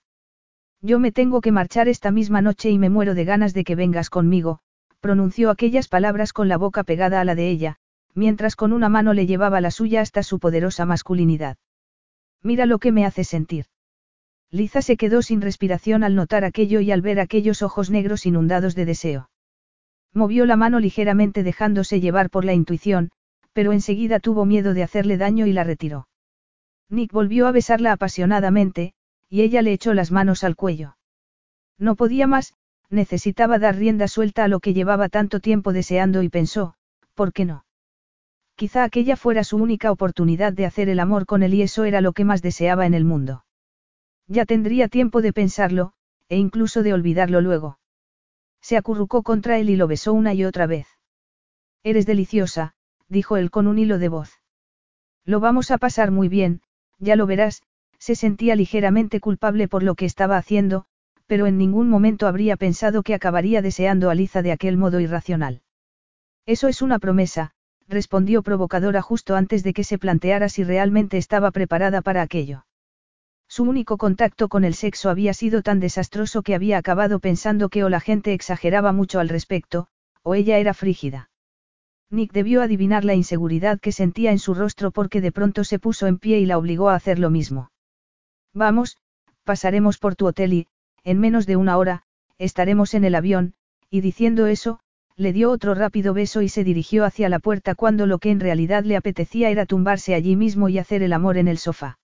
Yo 0.82 1.00
me 1.00 1.12
tengo 1.12 1.42
que 1.42 1.52
marchar 1.52 1.88
esta 1.88 2.12
misma 2.12 2.42
noche 2.42 2.70
y 2.70 2.78
me 2.78 2.90
muero 2.90 3.16
de 3.16 3.26
ganas 3.26 3.54
de 3.54 3.64
que 3.64 3.76
vengas 3.76 4.10
conmigo, 4.10 4.60
pronunció 5.00 5.50
aquellas 5.50 5.88
palabras 5.88 6.34
con 6.34 6.48
la 6.48 6.58
boca 6.58 6.84
pegada 6.84 7.22
a 7.22 7.26
la 7.26 7.36
de 7.36 7.50
ella, 7.50 7.78
mientras 8.14 8.56
con 8.56 8.74
una 8.74 8.90
mano 8.90 9.14
le 9.14 9.26
llevaba 9.26 9.62
la 9.62 9.72
suya 9.72 10.02
hasta 10.02 10.24
su 10.24 10.40
poderosa 10.40 10.86
masculinidad. 10.86 11.58
Mira 12.42 12.66
lo 12.66 12.80
que 12.80 12.92
me 12.92 13.06
hace 13.06 13.24
sentir. 13.24 13.66
Liza 14.54 14.84
se 14.84 14.98
quedó 14.98 15.24
sin 15.24 15.42
respiración 15.42 16.04
al 16.04 16.14
notar 16.14 16.46
aquello 16.46 16.80
y 16.80 16.92
al 16.92 17.02
ver 17.02 17.20
aquellos 17.20 17.64
ojos 17.64 17.90
negros 17.90 18.28
inundados 18.28 18.76
de 18.76 18.86
deseo. 18.86 19.32
Movió 20.14 20.46
la 20.46 20.56
mano 20.56 20.80
ligeramente 20.80 21.42
dejándose 21.42 22.00
llevar 22.00 22.30
por 22.30 22.46
la 22.46 22.54
intuición, 22.54 23.10
pero 23.54 23.72
enseguida 23.72 24.20
tuvo 24.20 24.46
miedo 24.46 24.76
de 24.76 24.84
hacerle 24.84 25.18
daño 25.18 25.48
y 25.48 25.54
la 25.54 25.64
retiró. 25.64 26.08
Nick 26.88 27.12
volvió 27.12 27.48
a 27.48 27.52
besarla 27.52 27.94
apasionadamente, 27.94 28.94
y 29.28 29.42
ella 29.42 29.64
le 29.64 29.74
echó 29.74 29.96
las 29.96 30.12
manos 30.12 30.44
al 30.44 30.56
cuello. 30.56 30.98
No 31.80 31.96
podía 31.96 32.28
más, 32.28 32.54
necesitaba 32.92 33.58
dar 33.58 33.76
rienda 33.76 34.08
suelta 34.08 34.44
a 34.44 34.48
lo 34.48 34.60
que 34.60 34.76
llevaba 34.76 35.10
tanto 35.10 35.40
tiempo 35.40 35.74
deseando 35.74 36.22
y 36.22 36.30
pensó, 36.30 36.76
¿por 37.16 37.34
qué 37.34 37.46
no? 37.46 37.66
Quizá 38.56 38.84
aquella 38.84 39.16
fuera 39.16 39.44
su 39.44 39.58
única 39.58 39.92
oportunidad 39.92 40.54
de 40.54 40.68
hacer 40.68 40.90
el 40.90 41.00
amor 41.00 41.26
con 41.26 41.42
él 41.42 41.56
y 41.56 41.64
eso 41.64 41.86
era 41.86 42.02
lo 42.02 42.14
que 42.14 42.24
más 42.24 42.44
deseaba 42.44 42.86
en 42.86 42.94
el 42.94 43.04
mundo. 43.04 43.43
Ya 44.34 44.48
tendría 44.48 44.88
tiempo 44.88 45.22
de 45.22 45.32
pensarlo, 45.32 45.94
e 46.28 46.38
incluso 46.38 46.82
de 46.82 46.92
olvidarlo 46.92 47.40
luego. 47.40 47.78
Se 48.62 48.78
acurrucó 48.78 49.22
contra 49.22 49.60
él 49.60 49.70
y 49.70 49.76
lo 49.76 49.86
besó 49.86 50.12
una 50.12 50.34
y 50.34 50.44
otra 50.44 50.66
vez. 50.66 50.88
Eres 51.84 52.08
deliciosa, 52.08 52.74
dijo 53.08 53.38
él 53.38 53.52
con 53.52 53.68
un 53.68 53.78
hilo 53.78 54.00
de 54.00 54.10
voz. 54.10 54.42
Lo 55.24 55.40
vamos 55.40 55.70
a 55.70 55.78
pasar 55.78 56.10
muy 56.10 56.30
bien, 56.30 56.62
ya 56.98 57.16
lo 57.16 57.28
verás, 57.28 57.62
se 58.00 58.16
sentía 58.16 58.56
ligeramente 58.56 59.20
culpable 59.20 59.68
por 59.68 59.84
lo 59.84 59.94
que 59.94 60.06
estaba 60.06 60.38
haciendo, 60.38 60.86
pero 61.28 61.46
en 61.46 61.60
ningún 61.60 61.88
momento 61.88 62.26
habría 62.26 62.58
pensado 62.58 63.04
que 63.04 63.14
acabaría 63.14 63.62
deseando 63.62 64.10
a 64.10 64.16
Liza 64.16 64.42
de 64.42 64.52
aquel 64.52 64.78
modo 64.78 65.00
irracional. 65.00 65.62
Eso 66.48 66.68
es 66.70 66.82
una 66.82 66.98
promesa, 66.98 67.52
respondió 67.88 68.42
provocadora 68.42 69.04
justo 69.04 69.36
antes 69.36 69.62
de 69.62 69.74
que 69.74 69.84
se 69.84 70.00
planteara 70.00 70.50
si 70.50 70.64
realmente 70.64 71.20
estaba 71.20 71.52
preparada 71.52 72.02
para 72.02 72.24
aquello. 72.24 72.66
Su 73.56 73.66
único 73.66 74.00
contacto 74.00 74.50
con 74.50 74.64
el 74.64 74.74
sexo 74.74 75.12
había 75.12 75.32
sido 75.32 75.62
tan 75.62 75.80
desastroso 75.80 76.42
que 76.42 76.56
había 76.56 76.80
acabado 76.80 77.20
pensando 77.20 77.70
que 77.70 77.84
o 77.84 77.90
la 77.90 78.00
gente 78.00 78.34
exageraba 78.34 78.94
mucho 78.94 79.20
al 79.20 79.30
respecto, 79.30 79.86
o 80.24 80.34
ella 80.34 80.58
era 80.58 80.74
frígida. 80.74 81.30
Nick 82.10 82.32
debió 82.32 82.64
adivinar 82.64 83.06
la 83.06 83.14
inseguridad 83.14 83.80
que 83.80 83.92
sentía 83.92 84.32
en 84.32 84.40
su 84.40 84.56
rostro 84.56 84.90
porque 84.90 85.22
de 85.22 85.32
pronto 85.32 85.64
se 85.66 85.78
puso 85.78 86.08
en 86.08 86.18
pie 86.18 86.40
y 86.40 86.48
la 86.48 86.58
obligó 86.58 86.90
a 86.90 86.96
hacer 86.96 87.20
lo 87.20 87.30
mismo. 87.30 87.70
Vamos, 88.56 88.98
pasaremos 89.44 90.00
por 90.00 90.16
tu 90.16 90.26
hotel 90.26 90.54
y, 90.54 90.68
en 91.04 91.20
menos 91.20 91.46
de 91.46 91.56
una 91.56 91.78
hora, 91.78 92.02
estaremos 92.40 92.96
en 92.96 93.04
el 93.04 93.14
avión, 93.14 93.54
y 93.88 94.02
diciendo 94.02 94.48
eso, 94.48 94.80
le 95.16 95.32
dio 95.32 95.52
otro 95.52 95.76
rápido 95.76 96.16
beso 96.16 96.42
y 96.42 96.50
se 96.50 96.64
dirigió 96.64 97.06
hacia 97.06 97.30
la 97.30 97.38
puerta 97.38 97.76
cuando 97.76 98.08
lo 98.08 98.18
que 98.18 98.32
en 98.32 98.40
realidad 98.40 98.84
le 98.84 98.96
apetecía 98.96 99.52
era 99.52 99.68
tumbarse 99.68 100.16
allí 100.16 100.36
mismo 100.36 100.70
y 100.70 100.80
hacer 100.80 101.04
el 101.04 101.14
amor 101.14 101.38
en 101.38 101.48
el 101.48 101.60
sofá. 101.60 102.00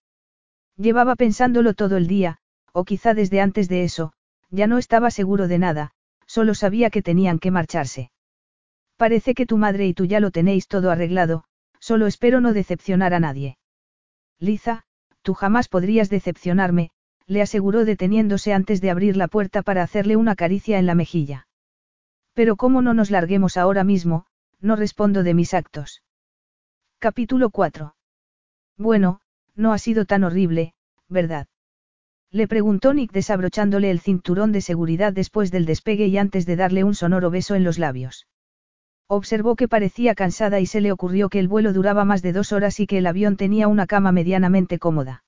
Llevaba 0.80 1.18
pensándolo 1.18 1.74
todo 1.74 1.98
el 1.98 2.08
día, 2.08 2.38
o 2.72 2.86
quizá 2.86 3.14
desde 3.14 3.42
antes 3.42 3.68
de 3.68 3.84
eso, 3.84 4.14
ya 4.50 4.66
no 4.66 4.78
estaba 4.78 5.12
seguro 5.12 5.50
de 5.50 5.60
nada, 5.60 5.92
solo 6.26 6.56
sabía 6.56 6.90
que 6.90 7.02
tenían 7.02 7.38
que 7.38 7.52
marcharse. 7.52 8.12
Parece 8.96 9.34
que 9.34 9.46
tu 9.46 9.58
madre 9.58 9.88
y 9.88 9.94
tú 9.94 10.06
ya 10.06 10.22
lo 10.22 10.32
tenéis 10.32 10.70
todo 10.70 10.90
arreglado, 10.90 11.44
solo 11.80 12.08
espero 12.08 12.40
no 12.40 12.54
decepcionar 12.54 13.14
a 13.14 13.20
nadie. 13.20 13.58
Liza, 14.40 14.84
tú 15.22 15.34
jamás 15.34 15.68
podrías 15.68 16.10
decepcionarme, 16.10 16.92
le 17.28 17.42
aseguró 17.42 17.84
deteniéndose 17.84 18.54
antes 18.54 18.80
de 18.80 18.90
abrir 18.90 19.18
la 19.18 19.28
puerta 19.28 19.64
para 19.64 19.84
hacerle 19.84 20.16
una 20.16 20.36
caricia 20.36 20.80
en 20.80 20.86
la 20.86 20.96
mejilla. 20.96 21.48
Pero 22.34 22.56
cómo 22.56 22.82
no 22.82 22.94
nos 22.94 23.12
larguemos 23.12 23.58
ahora 23.58 23.84
mismo, 23.84 24.28
no 24.62 24.78
respondo 24.78 25.24
de 25.24 25.34
mis 25.34 25.54
actos. 25.54 26.04
Capítulo 27.00 27.50
4. 27.50 27.96
Bueno, 28.78 29.20
no 29.60 29.74
ha 29.74 29.78
sido 29.78 30.06
tan 30.06 30.24
horrible, 30.24 30.74
¿verdad? 31.10 31.48
Le 32.32 32.48
preguntó 32.48 32.94
Nick 32.94 33.12
desabrochándole 33.12 33.92
el 33.92 34.00
cinturón 34.00 34.52
de 34.52 34.62
seguridad 34.62 35.12
después 35.12 35.52
del 35.52 35.66
despegue 35.66 36.08
y 36.08 36.18
antes 36.18 36.46
de 36.46 36.56
darle 36.56 36.84
un 36.84 36.96
sonoro 36.96 37.30
beso 37.30 37.56
en 37.56 37.66
los 37.66 37.78
labios. 37.78 38.28
Observó 39.08 39.56
que 39.56 39.68
parecía 39.68 40.16
cansada 40.16 40.60
y 40.60 40.66
se 40.66 40.80
le 40.80 40.92
ocurrió 40.92 41.30
que 41.30 41.40
el 41.40 41.48
vuelo 41.48 41.74
duraba 41.74 42.06
más 42.06 42.22
de 42.22 42.32
dos 42.32 42.54
horas 42.54 42.80
y 42.80 42.88
que 42.88 43.00
el 43.00 43.08
avión 43.08 43.36
tenía 43.36 43.68
una 43.68 43.86
cama 43.86 44.12
medianamente 44.12 44.80
cómoda. 44.80 45.24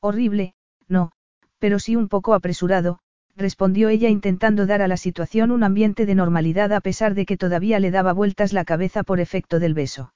Horrible, 0.00 0.54
no, 0.88 1.12
pero 1.58 1.78
sí 1.78 1.96
un 1.96 2.08
poco 2.08 2.34
apresurado, 2.34 2.98
respondió 3.36 3.88
ella 3.88 4.08
intentando 4.08 4.66
dar 4.66 4.82
a 4.82 4.88
la 4.88 4.96
situación 4.96 5.50
un 5.50 5.62
ambiente 5.62 6.04
de 6.04 6.14
normalidad 6.14 6.72
a 6.72 6.80
pesar 6.80 7.14
de 7.14 7.24
que 7.24 7.36
todavía 7.36 7.80
le 7.80 7.90
daba 7.90 8.12
vueltas 8.12 8.52
la 8.52 8.64
cabeza 8.64 9.02
por 9.02 9.20
efecto 9.20 9.60
del 9.60 9.72
beso. 9.72 10.12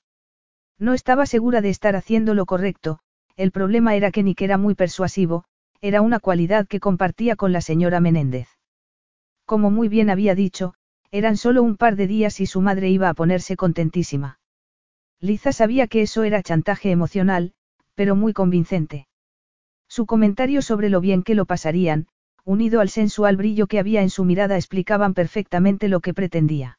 No 0.78 0.92
estaba 0.92 1.24
segura 1.26 1.60
de 1.60 1.70
estar 1.70 1.94
haciendo 1.94 2.34
lo 2.34 2.46
correcto, 2.46 3.00
el 3.40 3.52
problema 3.52 3.94
era 3.94 4.10
que 4.10 4.22
Nick 4.22 4.42
era 4.42 4.58
muy 4.58 4.74
persuasivo, 4.74 5.44
era 5.80 6.02
una 6.02 6.20
cualidad 6.20 6.68
que 6.68 6.78
compartía 6.78 7.36
con 7.36 7.54
la 7.54 7.62
señora 7.62 7.98
Menéndez. 7.98 8.48
Como 9.46 9.70
muy 9.70 9.88
bien 9.88 10.10
había 10.10 10.34
dicho, 10.34 10.74
eran 11.10 11.38
solo 11.38 11.62
un 11.62 11.78
par 11.78 11.96
de 11.96 12.06
días 12.06 12.38
y 12.40 12.46
su 12.46 12.60
madre 12.60 12.90
iba 12.90 13.08
a 13.08 13.14
ponerse 13.14 13.56
contentísima. 13.56 14.38
Liza 15.20 15.52
sabía 15.52 15.86
que 15.86 16.02
eso 16.02 16.22
era 16.22 16.42
chantaje 16.42 16.90
emocional, 16.90 17.54
pero 17.94 18.14
muy 18.14 18.34
convincente. 18.34 19.08
Su 19.88 20.04
comentario 20.04 20.60
sobre 20.60 20.90
lo 20.90 21.00
bien 21.00 21.22
que 21.22 21.34
lo 21.34 21.46
pasarían, 21.46 22.08
unido 22.44 22.82
al 22.82 22.90
sensual 22.90 23.38
brillo 23.38 23.68
que 23.68 23.78
había 23.78 24.02
en 24.02 24.10
su 24.10 24.26
mirada 24.26 24.56
explicaban 24.56 25.14
perfectamente 25.14 25.88
lo 25.88 26.00
que 26.00 26.12
pretendía. 26.12 26.78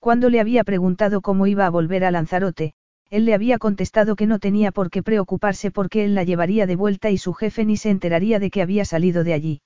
Cuando 0.00 0.30
le 0.30 0.40
había 0.40 0.64
preguntado 0.64 1.20
cómo 1.20 1.46
iba 1.46 1.66
a 1.66 1.70
volver 1.70 2.02
a 2.06 2.10
Lanzarote, 2.10 2.72
él 3.10 3.24
le 3.24 3.34
había 3.34 3.58
contestado 3.58 4.16
que 4.16 4.26
no 4.26 4.38
tenía 4.38 4.72
por 4.72 4.90
qué 4.90 5.02
preocuparse 5.02 5.70
porque 5.70 6.04
él 6.04 6.14
la 6.14 6.24
llevaría 6.24 6.66
de 6.66 6.76
vuelta 6.76 7.10
y 7.10 7.18
su 7.18 7.32
jefe 7.34 7.64
ni 7.64 7.76
se 7.76 7.90
enteraría 7.90 8.38
de 8.38 8.50
que 8.50 8.62
había 8.62 8.84
salido 8.84 9.24
de 9.24 9.32
allí. 9.32 9.62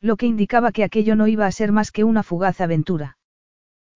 Lo 0.00 0.16
que 0.16 0.26
indicaba 0.26 0.72
que 0.72 0.84
aquello 0.84 1.16
no 1.16 1.28
iba 1.28 1.46
a 1.46 1.52
ser 1.52 1.72
más 1.72 1.90
que 1.90 2.04
una 2.04 2.22
fugaz 2.22 2.60
aventura. 2.60 3.18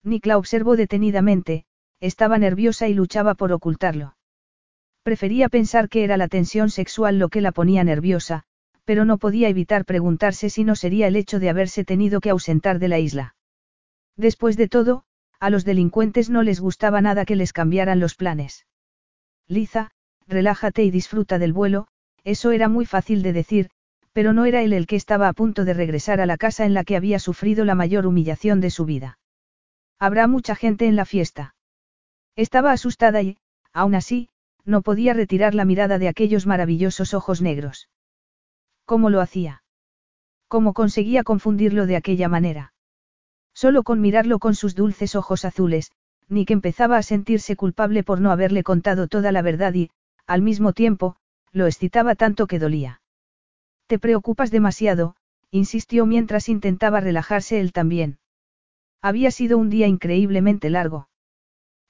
Nick 0.03 0.25
la 0.25 0.37
observó 0.37 0.75
detenidamente, 0.75 1.65
estaba 1.99 2.37
nerviosa 2.37 2.87
y 2.87 2.93
luchaba 2.93 3.35
por 3.35 3.51
ocultarlo. 3.51 4.15
Prefería 5.03 5.49
pensar 5.49 5.89
que 5.89 6.03
era 6.03 6.17
la 6.17 6.27
tensión 6.27 6.69
sexual 6.69 7.19
lo 7.19 7.29
que 7.29 7.41
la 7.41 7.51
ponía 7.51 7.83
nerviosa, 7.83 8.43
pero 8.85 9.05
no 9.05 9.17
podía 9.17 9.49
evitar 9.49 9.85
preguntarse 9.85 10.49
si 10.49 10.63
no 10.63 10.75
sería 10.75 11.07
el 11.07 11.15
hecho 11.15 11.39
de 11.39 11.49
haberse 11.49 11.85
tenido 11.85 12.21
que 12.21 12.29
ausentar 12.29 12.79
de 12.79 12.87
la 12.87 12.99
isla. 12.99 13.35
Después 14.15 14.57
de 14.57 14.67
todo, 14.67 15.03
a 15.39 15.49
los 15.49 15.65
delincuentes 15.65 16.29
no 16.29 16.43
les 16.43 16.59
gustaba 16.59 17.01
nada 17.01 17.25
que 17.25 17.35
les 17.35 17.53
cambiaran 17.53 17.99
los 17.99 18.15
planes. 18.15 18.65
Liza, 19.47 19.91
relájate 20.27 20.83
y 20.83 20.91
disfruta 20.91 21.39
del 21.39 21.53
vuelo, 21.53 21.87
eso 22.23 22.51
era 22.51 22.67
muy 22.67 22.85
fácil 22.85 23.23
de 23.23 23.33
decir, 23.33 23.69
pero 24.11 24.33
no 24.33 24.45
era 24.45 24.61
él 24.61 24.73
el 24.73 24.87
que 24.87 24.95
estaba 24.95 25.27
a 25.27 25.33
punto 25.33 25.65
de 25.65 25.73
regresar 25.73 26.19
a 26.19 26.25
la 26.25 26.37
casa 26.37 26.65
en 26.65 26.73
la 26.73 26.83
que 26.83 26.95
había 26.95 27.19
sufrido 27.19 27.65
la 27.65 27.75
mayor 27.75 28.05
humillación 28.05 28.59
de 28.59 28.69
su 28.69 28.85
vida. 28.85 29.17
Habrá 29.97 30.27
mucha 30.27 30.55
gente 30.55 30.87
en 30.87 30.95
la 30.95 31.05
fiesta. 31.05 31.55
Estaba 32.35 32.71
asustada 32.71 33.21
y, 33.21 33.37
aún 33.73 33.95
así, 33.95 34.29
no 34.65 34.81
podía 34.81 35.13
retirar 35.13 35.55
la 35.55 35.65
mirada 35.65 35.99
de 35.99 36.07
aquellos 36.07 36.45
maravillosos 36.45 37.13
ojos 37.13 37.41
negros. 37.41 37.89
¿Cómo 38.85 39.09
lo 39.09 39.21
hacía? 39.21 39.63
¿Cómo 40.47 40.73
conseguía 40.73 41.23
confundirlo 41.23 41.85
de 41.85 41.95
aquella 41.95 42.27
manera? 42.27 42.73
Solo 43.61 43.83
con 43.83 43.99
mirarlo 43.99 44.39
con 44.39 44.55
sus 44.55 44.73
dulces 44.73 45.15
ojos 45.15 45.43
azules, 45.43 45.91
Nick 46.29 46.49
empezaba 46.49 46.95
a 46.95 47.03
sentirse 47.03 47.57
culpable 47.57 48.05
por 48.05 48.21
no 48.21 48.31
haberle 48.31 48.63
contado 48.63 49.09
toda 49.09 49.33
la 49.33 49.41
verdad 49.41 49.73
y, 49.73 49.89
al 50.25 50.41
mismo 50.41 50.71
tiempo, 50.71 51.17
lo 51.51 51.67
excitaba 51.67 52.15
tanto 52.15 52.47
que 52.47 52.57
dolía. 52.57 53.01
Te 53.87 53.99
preocupas 53.99 54.49
demasiado, 54.49 55.17
insistió 55.51 56.05
mientras 56.05 56.47
intentaba 56.47 57.01
relajarse 57.01 57.59
él 57.59 57.73
también. 57.73 58.19
Había 59.01 59.29
sido 59.29 59.57
un 59.57 59.69
día 59.69 59.87
increíblemente 59.87 60.69
largo. 60.69 61.09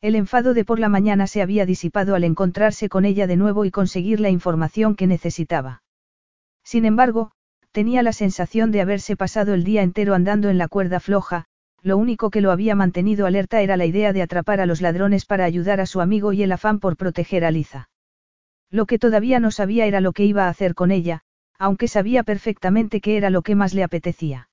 El 0.01 0.15
enfado 0.15 0.55
de 0.55 0.65
por 0.65 0.79
la 0.79 0.89
mañana 0.89 1.27
se 1.27 1.43
había 1.43 1.67
disipado 1.67 2.15
al 2.15 2.23
encontrarse 2.23 2.89
con 2.89 3.05
ella 3.05 3.27
de 3.27 3.37
nuevo 3.37 3.63
y 3.63 3.69
conseguir 3.69 4.21
la 4.21 4.31
información 4.31 4.95
que 4.95 5.05
necesitaba. 5.05 5.83
Sin 6.63 6.85
embargo, 6.85 7.31
tenía 7.71 8.01
la 8.01 8.13
sensación 8.13 8.71
de 8.71 8.81
haberse 8.81 9.15
pasado 9.15 9.53
el 9.53 9.63
día 9.63 9.83
entero 9.83 10.15
andando 10.15 10.49
en 10.49 10.57
la 10.57 10.67
cuerda 10.67 10.99
floja, 10.99 11.45
lo 11.81 11.97
único 11.97 12.29
que 12.29 12.41
lo 12.41 12.51
había 12.51 12.75
mantenido 12.75 13.25
alerta 13.25 13.61
era 13.61 13.77
la 13.77 13.85
idea 13.85 14.13
de 14.13 14.21
atrapar 14.21 14.61
a 14.61 14.65
los 14.65 14.81
ladrones 14.81 15.25
para 15.25 15.45
ayudar 15.45 15.79
a 15.79 15.85
su 15.85 16.01
amigo 16.01 16.33
y 16.33 16.43
el 16.43 16.51
afán 16.51 16.79
por 16.79 16.97
proteger 16.97 17.45
a 17.45 17.51
Liza. 17.51 17.89
Lo 18.69 18.85
que 18.85 18.99
todavía 18.99 19.39
no 19.39 19.51
sabía 19.51 19.85
era 19.85 20.01
lo 20.01 20.13
que 20.13 20.25
iba 20.25 20.45
a 20.45 20.49
hacer 20.49 20.75
con 20.75 20.91
ella, 20.91 21.21
aunque 21.57 21.87
sabía 21.87 22.23
perfectamente 22.23 23.01
que 23.01 23.17
era 23.17 23.29
lo 23.29 23.41
que 23.41 23.55
más 23.55 23.73
le 23.73 23.83
apetecía. 23.83 24.49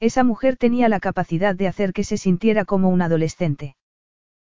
Esa 0.00 0.24
mujer 0.24 0.56
tenía 0.56 0.88
la 0.88 1.00
capacidad 1.00 1.54
de 1.54 1.68
hacer 1.68 1.92
que 1.92 2.04
se 2.04 2.18
sintiera 2.18 2.64
como 2.64 2.88
un 2.88 3.02
adolescente. 3.02 3.76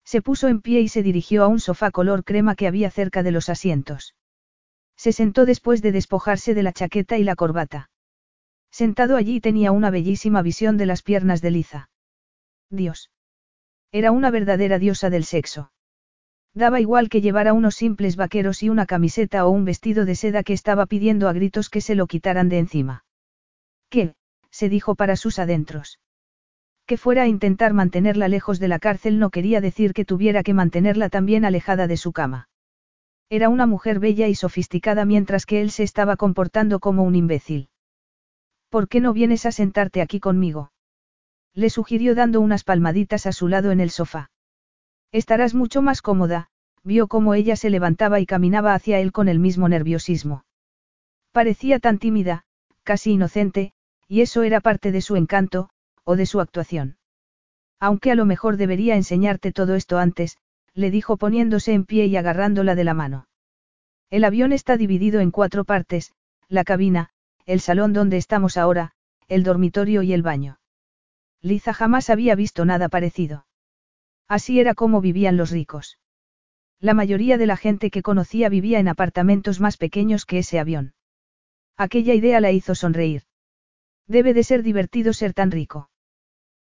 Se 0.04 0.22
puso 0.22 0.48
en 0.48 0.62
pie 0.62 0.82
y 0.82 0.88
se 0.88 1.04
dirigió 1.04 1.44
a 1.44 1.48
un 1.48 1.60
sofá 1.60 1.92
color 1.92 2.24
crema 2.24 2.56
que 2.56 2.68
había 2.68 2.92
cerca 2.92 3.24
de 3.24 3.32
los 3.32 3.50
asientos. 3.50 4.16
Se 4.96 5.12
sentó 5.12 5.46
después 5.46 5.82
de 5.82 5.92
despojarse 5.92 6.54
de 6.54 6.64
la 6.64 6.74
chaqueta 6.74 7.18
y 7.18 7.24
la 7.24 7.36
corbata. 7.36 7.90
Sentado 8.72 9.18
allí 9.18 9.40
tenía 9.40 9.72
una 9.72 9.90
bellísima 9.90 10.42
visión 10.42 10.78
de 10.78 10.86
las 10.86 11.02
piernas 11.02 11.42
de 11.42 11.52
Liza. 11.52 11.90
Dios. 12.70 13.12
Era 13.92 14.12
una 14.12 14.32
verdadera 14.32 14.80
diosa 14.80 15.10
del 15.10 15.24
sexo. 15.24 15.72
Daba 16.54 16.80
igual 16.80 17.10
que 17.10 17.22
llevara 17.22 17.54
unos 17.54 17.76
simples 17.76 18.16
vaqueros 18.16 18.64
y 18.64 18.70
una 18.70 18.86
camiseta 18.86 19.46
o 19.46 19.50
un 19.50 19.66
vestido 19.66 20.06
de 20.06 20.16
seda 20.16 20.44
que 20.44 20.54
estaba 20.54 20.86
pidiendo 20.86 21.28
a 21.28 21.34
gritos 21.34 21.70
que 21.70 21.82
se 21.82 21.96
lo 21.96 22.08
quitaran 22.08 22.50
de 22.50 22.60
encima. 22.60 23.06
¿Qué? 23.90 24.16
se 24.52 24.70
dijo 24.70 24.96
para 24.96 25.18
sus 25.18 25.38
adentros. 25.38 26.00
Que 26.86 26.98
fuera 26.98 27.24
a 27.24 27.28
intentar 27.28 27.74
mantenerla 27.74 28.28
lejos 28.28 28.60
de 28.60 28.70
la 28.70 28.80
cárcel 28.80 29.20
no 29.20 29.32
quería 29.32 29.60
decir 29.60 29.94
que 29.94 30.06
tuviera 30.06 30.44
que 30.44 30.54
mantenerla 30.54 31.10
también 31.10 31.44
alejada 31.44 31.88
de 31.88 31.98
su 31.98 32.14
cama. 32.14 32.48
Era 33.30 33.50
una 33.50 33.66
mujer 33.66 34.00
bella 34.00 34.28
y 34.28 34.36
sofisticada 34.36 35.04
mientras 35.04 35.46
que 35.46 35.62
él 35.62 35.72
se 35.72 35.84
estaba 35.84 36.16
comportando 36.16 36.80
como 36.80 37.04
un 37.04 37.16
imbécil. 37.16 37.70
¿Por 38.70 38.88
qué 38.88 39.02
no 39.02 39.14
vienes 39.14 39.46
a 39.46 39.52
sentarte 39.52 40.02
aquí 40.02 40.20
conmigo? 40.20 40.72
Le 41.56 41.70
sugirió 41.70 42.14
dando 42.14 42.42
unas 42.42 42.64
palmaditas 42.64 43.26
a 43.26 43.32
su 43.32 43.48
lado 43.48 43.72
en 43.72 43.80
el 43.80 43.90
sofá. 43.90 44.30
Estarás 45.12 45.54
mucho 45.54 45.82
más 45.82 46.02
cómoda, 46.02 46.50
vio 46.84 47.08
cómo 47.08 47.34
ella 47.34 47.56
se 47.56 47.70
levantaba 47.70 48.20
y 48.20 48.26
caminaba 48.26 48.74
hacia 48.74 49.00
él 49.00 49.14
con 49.14 49.30
el 49.30 49.40
mismo 49.40 49.70
nerviosismo. 49.70 50.44
Parecía 51.32 51.80
tan 51.80 51.98
tímida, 51.98 52.44
casi 52.84 53.14
inocente, 53.14 53.74
y 54.08 54.22
eso 54.22 54.44
era 54.44 54.60
parte 54.60 54.92
de 54.92 55.02
su 55.02 55.16
encanto, 55.16 55.70
o 56.04 56.16
de 56.16 56.26
su 56.26 56.42
actuación. 56.42 56.98
Aunque 57.80 58.12
a 58.12 58.16
lo 58.16 58.26
mejor 58.26 58.58
debería 58.58 58.96
enseñarte 58.96 59.52
todo 59.52 59.76
esto 59.76 59.98
antes, 59.98 60.38
le 60.74 60.92
dijo 60.92 61.18
poniéndose 61.18 61.74
en 61.74 61.86
pie 61.86 62.06
y 62.08 62.18
agarrándola 62.18 62.76
de 62.76 62.84
la 62.84 62.94
mano. 62.94 63.28
El 64.10 64.26
avión 64.26 64.52
está 64.52 64.76
dividido 64.76 65.22
en 65.22 65.32
cuatro 65.32 65.64
partes, 65.64 66.14
la 66.50 66.66
cabina, 66.66 67.10
el 67.46 67.62
salón 67.62 67.94
donde 67.94 68.18
estamos 68.18 68.58
ahora, 68.58 68.92
el 69.28 69.44
dormitorio 69.44 70.04
y 70.04 70.14
el 70.14 70.22
baño. 70.22 70.60
Liza 71.46 71.76
jamás 71.76 72.10
había 72.10 72.34
visto 72.34 72.66
nada 72.66 72.90
parecido. 72.90 73.46
Así 74.28 74.60
era 74.60 74.74
como 74.74 75.00
vivían 75.00 75.38
los 75.38 75.52
ricos. 75.52 76.00
La 76.80 76.96
mayoría 76.96 77.38
de 77.38 77.46
la 77.46 77.56
gente 77.56 77.92
que 77.92 78.02
conocía 78.02 78.50
vivía 78.50 78.80
en 78.80 78.88
apartamentos 78.88 79.60
más 79.60 79.78
pequeños 79.78 80.26
que 80.26 80.40
ese 80.40 80.58
avión. 80.58 80.96
Aquella 81.78 82.16
idea 82.16 82.40
la 82.40 82.52
hizo 82.52 82.74
sonreír. 82.74 83.26
Debe 84.08 84.34
de 84.34 84.44
ser 84.44 84.64
divertido 84.64 85.14
ser 85.14 85.36
tan 85.36 85.52
rico. 85.52 85.92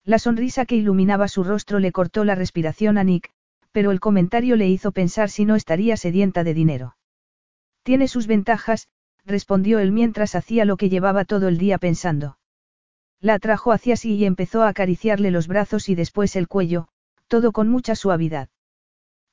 La 0.05 0.21
sonrisa 0.21 0.65
que 0.65 0.77
iluminaba 0.77 1.27
su 1.27 1.43
rostro 1.43 1.81
le 1.81 1.91
cortó 1.91 2.23
la 2.23 2.37
respiración 2.37 2.99
a 2.99 3.03
Nick, 3.03 3.33
pero 3.73 3.91
el 3.91 3.99
comentario 3.99 4.55
le 4.55 4.69
hizo 4.69 4.93
pensar 4.93 5.29
si 5.29 5.45
no 5.45 5.57
estaría 5.57 5.97
sedienta 5.97 6.45
de 6.45 6.55
dinero. 6.55 6.97
Tiene 7.83 8.07
sus 8.07 8.29
ventajas, 8.29 8.87
respondió 9.25 9.81
él 9.81 9.91
mientras 9.91 10.37
hacía 10.37 10.65
lo 10.65 10.77
que 10.77 10.89
llevaba 10.89 11.25
todo 11.25 11.49
el 11.49 11.59
día 11.59 11.79
pensando. 11.79 12.38
La 13.21 13.35
atrajo 13.35 13.73
hacia 13.73 13.97
sí 13.97 14.15
y 14.15 14.25
empezó 14.25 14.63
a 14.63 14.69
acariciarle 14.69 15.31
los 15.31 15.49
brazos 15.49 15.89
y 15.89 15.95
después 15.95 16.37
el 16.37 16.47
cuello, 16.47 16.89
todo 17.27 17.53
con 17.53 17.69
mucha 17.69 17.95
suavidad. 17.95 18.49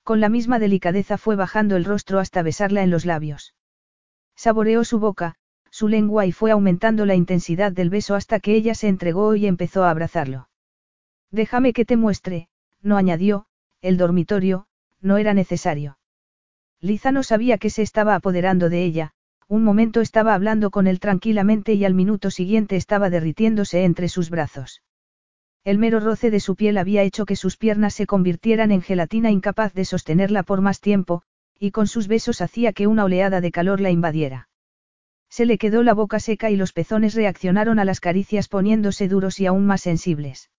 Con 0.03 0.19
la 0.19 0.29
misma 0.29 0.59
delicadeza 0.59 1.17
fue 1.17 1.35
bajando 1.35 1.75
el 1.75 1.85
rostro 1.85 2.19
hasta 2.19 2.41
besarla 2.41 2.83
en 2.83 2.91
los 2.91 3.05
labios. 3.05 3.55
Saboreó 4.35 4.83
su 4.83 4.99
boca, 4.99 5.35
su 5.69 5.87
lengua 5.87 6.25
y 6.25 6.31
fue 6.31 6.51
aumentando 6.51 7.05
la 7.05 7.15
intensidad 7.15 7.71
del 7.71 7.89
beso 7.89 8.15
hasta 8.15 8.39
que 8.39 8.55
ella 8.55 8.75
se 8.75 8.87
entregó 8.87 9.35
y 9.35 9.45
empezó 9.45 9.83
a 9.83 9.89
abrazarlo. 9.89 10.49
Déjame 11.31 11.73
que 11.73 11.85
te 11.85 11.97
muestre, 11.97 12.49
no 12.81 12.97
añadió, 12.97 13.47
el 13.81 13.97
dormitorio, 13.97 14.67
no 15.01 15.17
era 15.17 15.33
necesario. 15.33 15.97
Liza 16.79 17.11
no 17.11 17.23
sabía 17.23 17.57
que 17.57 17.69
se 17.69 17.81
estaba 17.81 18.15
apoderando 18.15 18.69
de 18.69 18.83
ella, 18.83 19.14
un 19.47 19.63
momento 19.63 20.01
estaba 20.01 20.33
hablando 20.33 20.71
con 20.71 20.87
él 20.87 20.99
tranquilamente 20.99 21.73
y 21.73 21.85
al 21.85 21.93
minuto 21.93 22.31
siguiente 22.31 22.75
estaba 22.75 23.09
derritiéndose 23.09 23.83
entre 23.83 24.09
sus 24.09 24.29
brazos. 24.29 24.81
El 25.63 25.77
mero 25.77 25.99
roce 25.99 26.31
de 26.31 26.39
su 26.39 26.55
piel 26.55 26.77
había 26.77 27.03
hecho 27.03 27.25
que 27.25 27.35
sus 27.35 27.57
piernas 27.57 27.93
se 27.93 28.05
convirtieran 28.05 28.71
en 28.71 28.81
gelatina 28.81 29.31
incapaz 29.31 29.73
de 29.73 29.85
sostenerla 29.85 30.43
por 30.43 30.61
más 30.61 30.79
tiempo, 30.79 31.23
y 31.59 31.71
con 31.71 31.87
sus 31.87 32.07
besos 32.07 32.41
hacía 32.41 32.73
que 32.73 32.87
una 32.87 33.03
oleada 33.03 33.41
de 33.41 33.51
calor 33.51 33.81
la 33.81 33.91
invadiera. 33.91 34.49
Se 35.29 35.45
le 35.45 35.57
quedó 35.57 35.83
la 35.83 35.93
boca 35.93 36.19
seca 36.19 36.49
y 36.49 36.55
los 36.55 36.73
pezones 36.73 37.13
reaccionaron 37.13 37.79
a 37.79 37.85
las 37.85 37.99
caricias 37.99 38.47
poniéndose 38.47 39.07
duros 39.07 39.39
y 39.39 39.45
aún 39.45 39.65
más 39.65 39.81
sensibles. 39.81 40.49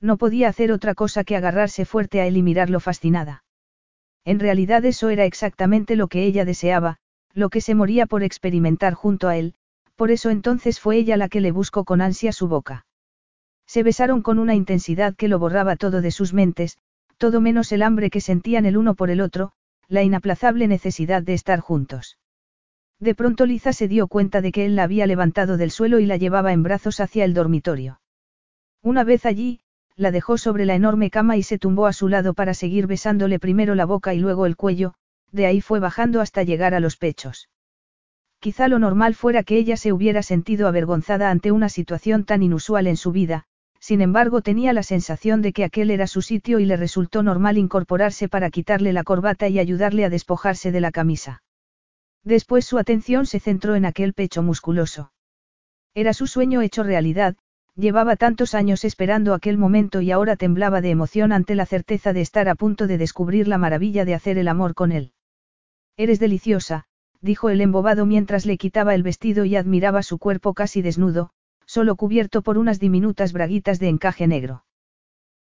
No 0.00 0.18
podía 0.18 0.48
hacer 0.48 0.72
otra 0.72 0.94
cosa 0.94 1.24
que 1.24 1.36
agarrarse 1.36 1.84
fuerte 1.84 2.20
a 2.20 2.26
él 2.26 2.36
y 2.36 2.42
mirarlo 2.42 2.80
fascinada. 2.80 3.44
En 4.24 4.40
realidad 4.40 4.84
eso 4.84 5.10
era 5.10 5.24
exactamente 5.24 5.96
lo 5.96 6.08
que 6.08 6.24
ella 6.24 6.44
deseaba, 6.44 6.98
lo 7.34 7.50
que 7.50 7.60
se 7.60 7.74
moría 7.74 8.06
por 8.06 8.22
experimentar 8.22 8.94
junto 8.94 9.28
a 9.28 9.36
él, 9.36 9.54
por 9.96 10.10
eso 10.10 10.30
entonces 10.30 10.80
fue 10.80 10.96
ella 10.96 11.16
la 11.16 11.28
que 11.28 11.40
le 11.40 11.52
buscó 11.52 11.84
con 11.84 12.00
ansia 12.00 12.32
su 12.32 12.48
boca. 12.48 12.86
Se 13.66 13.82
besaron 13.82 14.22
con 14.22 14.38
una 14.38 14.54
intensidad 14.54 15.14
que 15.14 15.28
lo 15.28 15.38
borraba 15.38 15.76
todo 15.76 16.00
de 16.00 16.10
sus 16.10 16.32
mentes, 16.32 16.78
todo 17.18 17.40
menos 17.40 17.72
el 17.72 17.82
hambre 17.82 18.10
que 18.10 18.20
sentían 18.20 18.66
el 18.66 18.76
uno 18.76 18.94
por 18.94 19.10
el 19.10 19.20
otro, 19.20 19.52
la 19.88 20.02
inaplazable 20.02 20.68
necesidad 20.68 21.22
de 21.22 21.34
estar 21.34 21.60
juntos. 21.60 22.18
De 23.00 23.14
pronto 23.14 23.46
Liza 23.46 23.72
se 23.72 23.88
dio 23.88 24.06
cuenta 24.06 24.40
de 24.40 24.52
que 24.52 24.64
él 24.66 24.76
la 24.76 24.84
había 24.84 25.06
levantado 25.06 25.56
del 25.56 25.70
suelo 25.70 25.98
y 25.98 26.06
la 26.06 26.16
llevaba 26.16 26.52
en 26.52 26.62
brazos 26.62 27.00
hacia 27.00 27.24
el 27.24 27.34
dormitorio. 27.34 28.00
Una 28.82 29.04
vez 29.04 29.26
allí, 29.26 29.60
la 29.96 30.10
dejó 30.10 30.38
sobre 30.38 30.64
la 30.64 30.74
enorme 30.74 31.10
cama 31.10 31.36
y 31.36 31.42
se 31.42 31.58
tumbó 31.58 31.86
a 31.86 31.92
su 31.92 32.08
lado 32.08 32.34
para 32.34 32.54
seguir 32.54 32.86
besándole 32.86 33.38
primero 33.38 33.74
la 33.74 33.84
boca 33.84 34.14
y 34.14 34.18
luego 34.18 34.46
el 34.46 34.56
cuello, 34.56 34.94
de 35.34 35.46
ahí 35.46 35.60
fue 35.60 35.80
bajando 35.80 36.20
hasta 36.20 36.44
llegar 36.44 36.74
a 36.74 36.80
los 36.80 36.96
pechos. 36.96 37.48
Quizá 38.38 38.68
lo 38.68 38.78
normal 38.78 39.14
fuera 39.14 39.42
que 39.42 39.56
ella 39.56 39.76
se 39.76 39.92
hubiera 39.92 40.22
sentido 40.22 40.68
avergonzada 40.68 41.30
ante 41.30 41.50
una 41.50 41.68
situación 41.68 42.24
tan 42.24 42.42
inusual 42.42 42.86
en 42.86 42.96
su 42.96 43.10
vida, 43.10 43.44
sin 43.80 44.00
embargo 44.00 44.42
tenía 44.42 44.72
la 44.72 44.82
sensación 44.82 45.42
de 45.42 45.52
que 45.52 45.64
aquel 45.64 45.90
era 45.90 46.06
su 46.06 46.22
sitio 46.22 46.58
y 46.60 46.66
le 46.66 46.76
resultó 46.76 47.22
normal 47.22 47.58
incorporarse 47.58 48.28
para 48.28 48.50
quitarle 48.50 48.92
la 48.92 49.02
corbata 49.02 49.48
y 49.48 49.58
ayudarle 49.58 50.04
a 50.04 50.10
despojarse 50.10 50.70
de 50.72 50.80
la 50.80 50.92
camisa. 50.92 51.42
Después 52.22 52.64
su 52.64 52.78
atención 52.78 53.26
se 53.26 53.40
centró 53.40 53.74
en 53.74 53.86
aquel 53.86 54.14
pecho 54.14 54.42
musculoso. 54.42 55.12
Era 55.94 56.12
su 56.12 56.26
sueño 56.26 56.60
hecho 56.60 56.82
realidad, 56.82 57.36
llevaba 57.74 58.16
tantos 58.16 58.54
años 58.54 58.84
esperando 58.84 59.34
aquel 59.34 59.58
momento 59.58 60.00
y 60.00 60.12
ahora 60.12 60.36
temblaba 60.36 60.80
de 60.80 60.90
emoción 60.90 61.32
ante 61.32 61.54
la 61.54 61.66
certeza 61.66 62.12
de 62.12 62.20
estar 62.20 62.48
a 62.48 62.54
punto 62.54 62.86
de 62.86 62.98
descubrir 62.98 63.48
la 63.48 63.58
maravilla 63.58 64.04
de 64.04 64.14
hacer 64.14 64.38
el 64.38 64.48
amor 64.48 64.74
con 64.74 64.92
él. 64.92 65.13
Eres 65.96 66.18
deliciosa, 66.18 66.84
dijo 67.20 67.50
el 67.50 67.60
embobado 67.60 68.04
mientras 68.04 68.46
le 68.46 68.58
quitaba 68.58 68.94
el 68.94 69.02
vestido 69.02 69.44
y 69.44 69.56
admiraba 69.56 70.02
su 70.02 70.18
cuerpo 70.18 70.52
casi 70.52 70.82
desnudo, 70.82 71.30
solo 71.66 71.96
cubierto 71.96 72.42
por 72.42 72.58
unas 72.58 72.80
diminutas 72.80 73.32
braguitas 73.32 73.78
de 73.78 73.88
encaje 73.88 74.26
negro. 74.26 74.64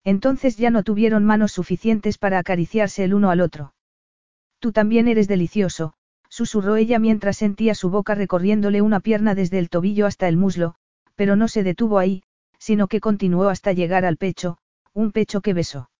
Entonces 0.04 0.56
ya 0.56 0.70
no 0.70 0.82
tuvieron 0.82 1.24
manos 1.24 1.52
suficientes 1.52 2.18
para 2.18 2.38
acariciarse 2.38 3.04
el 3.04 3.14
uno 3.14 3.30
al 3.30 3.40
otro. 3.40 3.74
Tú 4.58 4.72
también 4.72 5.08
eres 5.08 5.26
delicioso, 5.26 5.94
susurró 6.28 6.76
ella 6.76 6.98
mientras 6.98 7.36
sentía 7.36 7.74
su 7.74 7.90
boca 7.90 8.14
recorriéndole 8.14 8.82
una 8.82 9.00
pierna 9.00 9.34
desde 9.34 9.58
el 9.58 9.68
tobillo 9.68 10.06
hasta 10.06 10.28
el 10.28 10.36
muslo, 10.36 10.74
pero 11.14 11.36
no 11.36 11.48
se 11.48 11.62
detuvo 11.62 11.98
ahí, 11.98 12.22
sino 12.58 12.88
que 12.88 13.00
continuó 13.00 13.48
hasta 13.48 13.72
llegar 13.72 14.04
al 14.04 14.16
pecho, 14.16 14.58
un 14.92 15.12
pecho 15.12 15.40
que 15.40 15.54
besó. 15.54 15.90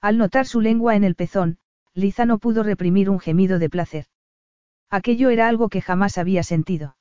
Al 0.00 0.18
notar 0.18 0.46
su 0.46 0.60
lengua 0.60 0.96
en 0.96 1.04
el 1.04 1.14
pezón, 1.14 1.58
Liza 1.94 2.24
no 2.24 2.38
pudo 2.38 2.62
reprimir 2.62 3.10
un 3.10 3.20
gemido 3.20 3.58
de 3.58 3.68
placer. 3.68 4.06
Aquello 4.90 5.30
era 5.30 5.48
algo 5.48 5.68
que 5.68 5.80
jamás 5.80 6.18
había 6.18 6.42
sentido. 6.42 6.96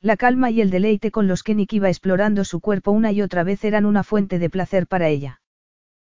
La 0.00 0.16
calma 0.16 0.50
y 0.50 0.60
el 0.60 0.70
deleite 0.70 1.10
con 1.10 1.26
los 1.26 1.42
que 1.42 1.54
Nick 1.54 1.72
iba 1.72 1.88
explorando 1.88 2.44
su 2.44 2.60
cuerpo 2.60 2.90
una 2.90 3.10
y 3.12 3.22
otra 3.22 3.42
vez 3.42 3.64
eran 3.64 3.86
una 3.86 4.04
fuente 4.04 4.38
de 4.38 4.50
placer 4.50 4.86
para 4.86 5.08
ella. 5.08 5.40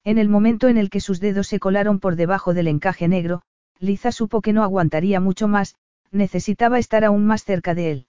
En 0.05 0.19
el 0.19 0.29
momento 0.29 0.69
en 0.69 0.77
el 0.77 0.91
que 0.91 1.01
sus 1.01 1.21
dedos 1.21 1.49
se 1.49 1.59
colaron 1.59 2.01
por 2.01 2.17
debajo 2.17 2.55
del 2.55 2.69
encaje 2.69 3.09
negro, 3.09 3.43
Liza 3.79 4.13
supo 4.13 4.41
que 4.41 4.53
no 4.53 4.63
aguantaría 4.63 5.21
mucho 5.21 5.49
más, 5.49 5.77
necesitaba 6.11 6.79
estar 6.79 7.05
aún 7.05 7.27
más 7.27 7.45
cerca 7.45 7.75
de 7.75 7.91
él. 7.91 8.07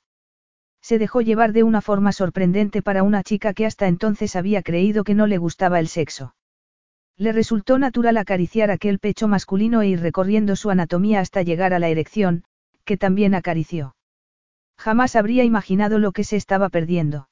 Se 0.81 0.99
dejó 0.99 1.21
llevar 1.21 1.53
de 1.53 1.63
una 1.63 1.81
forma 1.81 2.11
sorprendente 2.11 2.81
para 2.81 3.03
una 3.03 3.23
chica 3.23 3.53
que 3.53 3.65
hasta 3.65 3.87
entonces 3.87 4.35
había 4.35 4.61
creído 4.61 5.03
que 5.03 5.15
no 5.15 5.27
le 5.27 5.37
gustaba 5.37 5.79
el 5.79 5.87
sexo. 5.89 6.35
Le 7.17 7.31
resultó 7.31 7.79
natural 7.79 8.17
acariciar 8.17 8.69
aquel 8.69 8.99
pecho 8.99 9.27
masculino 9.27 9.81
e 9.81 9.87
ir 9.87 9.99
recorriendo 10.01 10.55
su 10.55 10.69
anatomía 10.69 11.19
hasta 11.19 11.41
llegar 11.41 11.73
a 11.73 11.79
la 11.79 11.89
erección, 11.89 12.43
que 12.85 12.97
también 12.97 13.33
acarició. 13.33 13.95
Jamás 14.77 15.15
habría 15.15 15.43
imaginado 15.43 15.97
lo 15.97 16.11
que 16.11 16.23
se 16.23 16.35
estaba 16.35 16.69
perdiendo. 16.69 17.27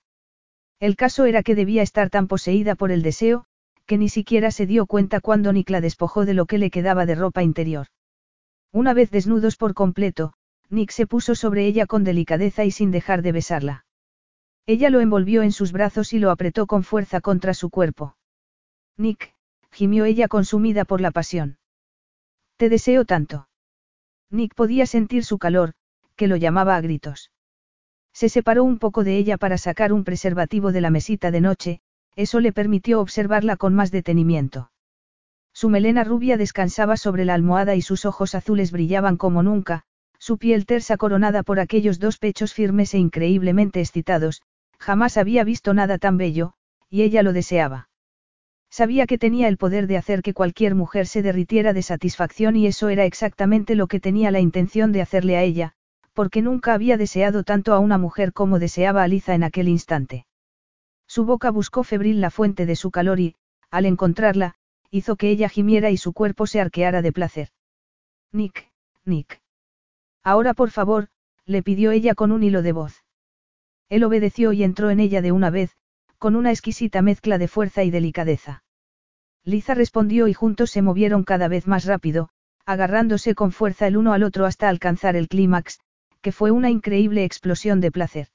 El 0.80 0.96
caso 0.96 1.26
era 1.26 1.44
que 1.44 1.56
debía 1.56 1.84
estar 1.84 2.10
tan 2.10 2.28
poseída 2.28 2.74
por 2.76 2.92
el 2.92 3.04
deseo, 3.04 3.46
que 3.86 3.98
ni 4.00 4.10
siquiera 4.10 4.50
se 4.50 4.66
dio 4.66 4.88
cuenta 4.88 5.22
cuando 5.22 5.54
Nick 5.54 5.70
la 5.70 5.82
despojó 5.82 6.26
de 6.26 6.34
lo 6.34 6.48
que 6.48 6.58
le 6.58 6.72
quedaba 6.72 7.06
de 7.06 7.16
ropa 7.16 7.44
interior. 7.44 7.88
Una 8.72 8.94
vez 8.94 9.12
desnudos 9.12 9.56
por 9.56 9.76
completo, 9.76 10.34
Nick 10.70 10.90
se 10.90 11.06
puso 11.06 11.36
sobre 11.36 11.68
ella 11.68 11.86
con 11.86 12.04
delicadeza 12.04 12.66
y 12.66 12.72
sin 12.72 12.90
dejar 12.90 13.22
de 13.22 13.32
besarla. 13.32 13.86
Ella 14.66 14.90
lo 14.90 15.00
envolvió 15.00 15.44
en 15.44 15.52
sus 15.52 15.72
brazos 15.72 16.12
y 16.14 16.20
lo 16.20 16.32
apretó 16.32 16.66
con 16.66 16.84
fuerza 16.84 17.22
contra 17.22 17.54
su 17.54 17.70
cuerpo. 17.70 18.18
Nick, 18.98 19.35
gimió 19.76 20.06
ella 20.06 20.30
consumida 20.30 20.86
por 20.86 21.02
la 21.02 21.12
pasión. 21.12 21.58
Te 22.56 22.70
deseo 22.70 23.04
tanto. 23.04 23.50
Nick 24.32 24.56
podía 24.56 24.86
sentir 24.86 25.26
su 25.26 25.38
calor, 25.38 25.74
que 26.16 26.28
lo 26.28 26.38
llamaba 26.38 26.78
a 26.78 26.82
gritos. 26.82 27.32
Se 28.14 28.30
separó 28.30 28.64
un 28.64 28.80
poco 28.80 29.04
de 29.04 29.18
ella 29.18 29.38
para 29.38 29.58
sacar 29.58 29.92
un 29.92 30.06
preservativo 30.06 30.72
de 30.72 30.80
la 30.80 30.92
mesita 30.92 31.30
de 31.30 31.42
noche, 31.42 31.82
eso 32.16 32.40
le 32.40 32.54
permitió 32.54 33.02
observarla 33.02 33.58
con 33.58 33.76
más 33.76 33.92
detenimiento. 33.92 34.72
Su 35.54 35.68
melena 35.68 36.06
rubia 36.06 36.38
descansaba 36.38 36.96
sobre 36.96 37.26
la 37.26 37.34
almohada 37.34 37.76
y 37.76 37.82
sus 37.82 38.06
ojos 38.06 38.34
azules 38.34 38.72
brillaban 38.72 39.18
como 39.18 39.44
nunca, 39.44 39.84
su 40.18 40.38
piel 40.38 40.66
tersa 40.66 40.96
coronada 40.96 41.44
por 41.44 41.60
aquellos 41.60 42.00
dos 42.00 42.18
pechos 42.18 42.54
firmes 42.54 42.94
e 42.94 42.98
increíblemente 43.00 43.82
excitados, 43.82 44.42
jamás 44.80 45.18
había 45.18 45.44
visto 45.44 45.74
nada 45.74 45.98
tan 45.98 46.16
bello, 46.16 46.54
y 46.90 47.02
ella 47.02 47.24
lo 47.24 47.34
deseaba. 47.34 47.90
Sabía 48.78 49.08
que 49.08 49.18
tenía 49.18 49.48
el 49.48 49.56
poder 49.56 49.88
de 49.88 49.96
hacer 49.96 50.22
que 50.22 50.34
cualquier 50.34 50.76
mujer 50.76 51.08
se 51.08 51.22
derritiera 51.22 51.72
de 51.72 51.82
satisfacción 51.82 52.58
y 52.58 52.68
eso 52.68 52.90
era 52.90 53.06
exactamente 53.06 53.74
lo 53.74 53.88
que 53.88 54.02
tenía 54.02 54.32
la 54.32 54.42
intención 54.42 54.92
de 54.92 55.02
hacerle 55.02 55.38
a 55.38 55.44
ella, 55.44 55.72
porque 56.12 56.42
nunca 56.42 56.74
había 56.74 56.98
deseado 56.98 57.46
tanto 57.46 57.74
a 57.74 57.80
una 57.80 57.98
mujer 57.98 58.34
como 58.34 58.60
deseaba 58.60 59.02
a 59.02 59.08
Liza 59.08 59.34
en 59.34 59.46
aquel 59.46 59.70
instante. 59.70 60.26
Su 61.08 61.24
boca 61.24 61.52
buscó 61.52 61.86
febril 61.86 62.20
la 62.20 62.32
fuente 62.32 62.66
de 62.66 62.76
su 62.76 62.92
calor 62.92 63.22
y, 63.22 63.38
al 63.72 63.86
encontrarla, 63.86 64.56
hizo 64.92 65.16
que 65.16 65.30
ella 65.30 65.48
gimiera 65.48 65.90
y 65.90 65.96
su 65.96 66.12
cuerpo 66.12 66.46
se 66.46 66.60
arqueara 66.60 67.02
de 67.02 67.14
placer. 67.14 67.48
Nick, 68.34 68.70
Nick. 69.06 69.40
Ahora 70.22 70.54
por 70.54 70.70
favor, 70.70 71.08
le 71.46 71.64
pidió 71.64 71.92
ella 71.92 72.14
con 72.14 72.34
un 72.34 72.44
hilo 72.44 72.62
de 72.62 72.74
voz. 72.74 73.06
Él 73.88 74.04
obedeció 74.04 74.52
y 74.52 74.64
entró 74.66 74.90
en 74.90 75.00
ella 75.00 75.22
de 75.22 75.32
una 75.32 75.50
vez, 75.50 75.78
con 76.18 76.36
una 76.36 76.52
exquisita 76.52 77.02
mezcla 77.02 77.38
de 77.38 77.48
fuerza 77.48 77.82
y 77.86 77.90
delicadeza. 77.90 78.64
Liza 79.46 79.76
respondió 79.76 80.28
y 80.28 80.34
juntos 80.34 80.72
se 80.72 80.82
movieron 80.82 81.24
cada 81.24 81.48
vez 81.48 81.68
más 81.68 81.86
rápido, 81.86 82.30
agarrándose 82.66 83.36
con 83.36 83.52
fuerza 83.52 83.86
el 83.86 83.96
uno 83.96 84.12
al 84.12 84.24
otro 84.24 84.48
hasta 84.48 84.68
alcanzar 84.70 85.16
el 85.16 85.28
clímax, 85.28 85.80
que 86.22 86.32
fue 86.32 86.50
una 86.50 86.72
increíble 86.72 87.24
explosión 87.24 87.80
de 87.80 87.92
placer. 87.92 88.30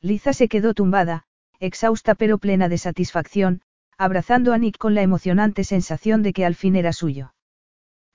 Liza 0.00 0.32
se 0.32 0.48
quedó 0.48 0.74
tumbada, 0.74 1.24
exhausta 1.60 2.16
pero 2.16 2.38
plena 2.38 2.68
de 2.68 2.78
satisfacción, 2.78 3.62
abrazando 3.96 4.52
a 4.52 4.58
Nick 4.58 4.76
con 4.76 4.96
la 4.96 5.02
emocionante 5.02 5.62
sensación 5.62 6.24
de 6.24 6.32
que 6.32 6.44
al 6.44 6.56
fin 6.56 6.74
era 6.74 6.92
suyo. 6.92 7.32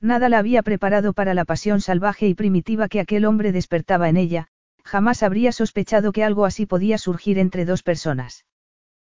Nada 0.01 0.27
la 0.27 0.39
había 0.39 0.61
preparado 0.61 1.13
para 1.13 1.33
la 1.33 1.45
pasión 1.45 1.79
salvaje 1.79 2.27
y 2.27 2.33
primitiva 2.33 2.89
que 2.89 2.99
aquel 2.99 3.23
hombre 3.23 3.53
despertaba 3.53 4.09
en 4.09 4.17
ella, 4.17 4.49
jamás 4.83 5.23
habría 5.23 5.53
sospechado 5.53 6.11
que 6.11 6.25
algo 6.25 6.45
así 6.45 6.65
podía 6.65 6.97
surgir 6.97 7.39
entre 7.39 7.63
dos 7.63 7.81
personas. 7.81 8.45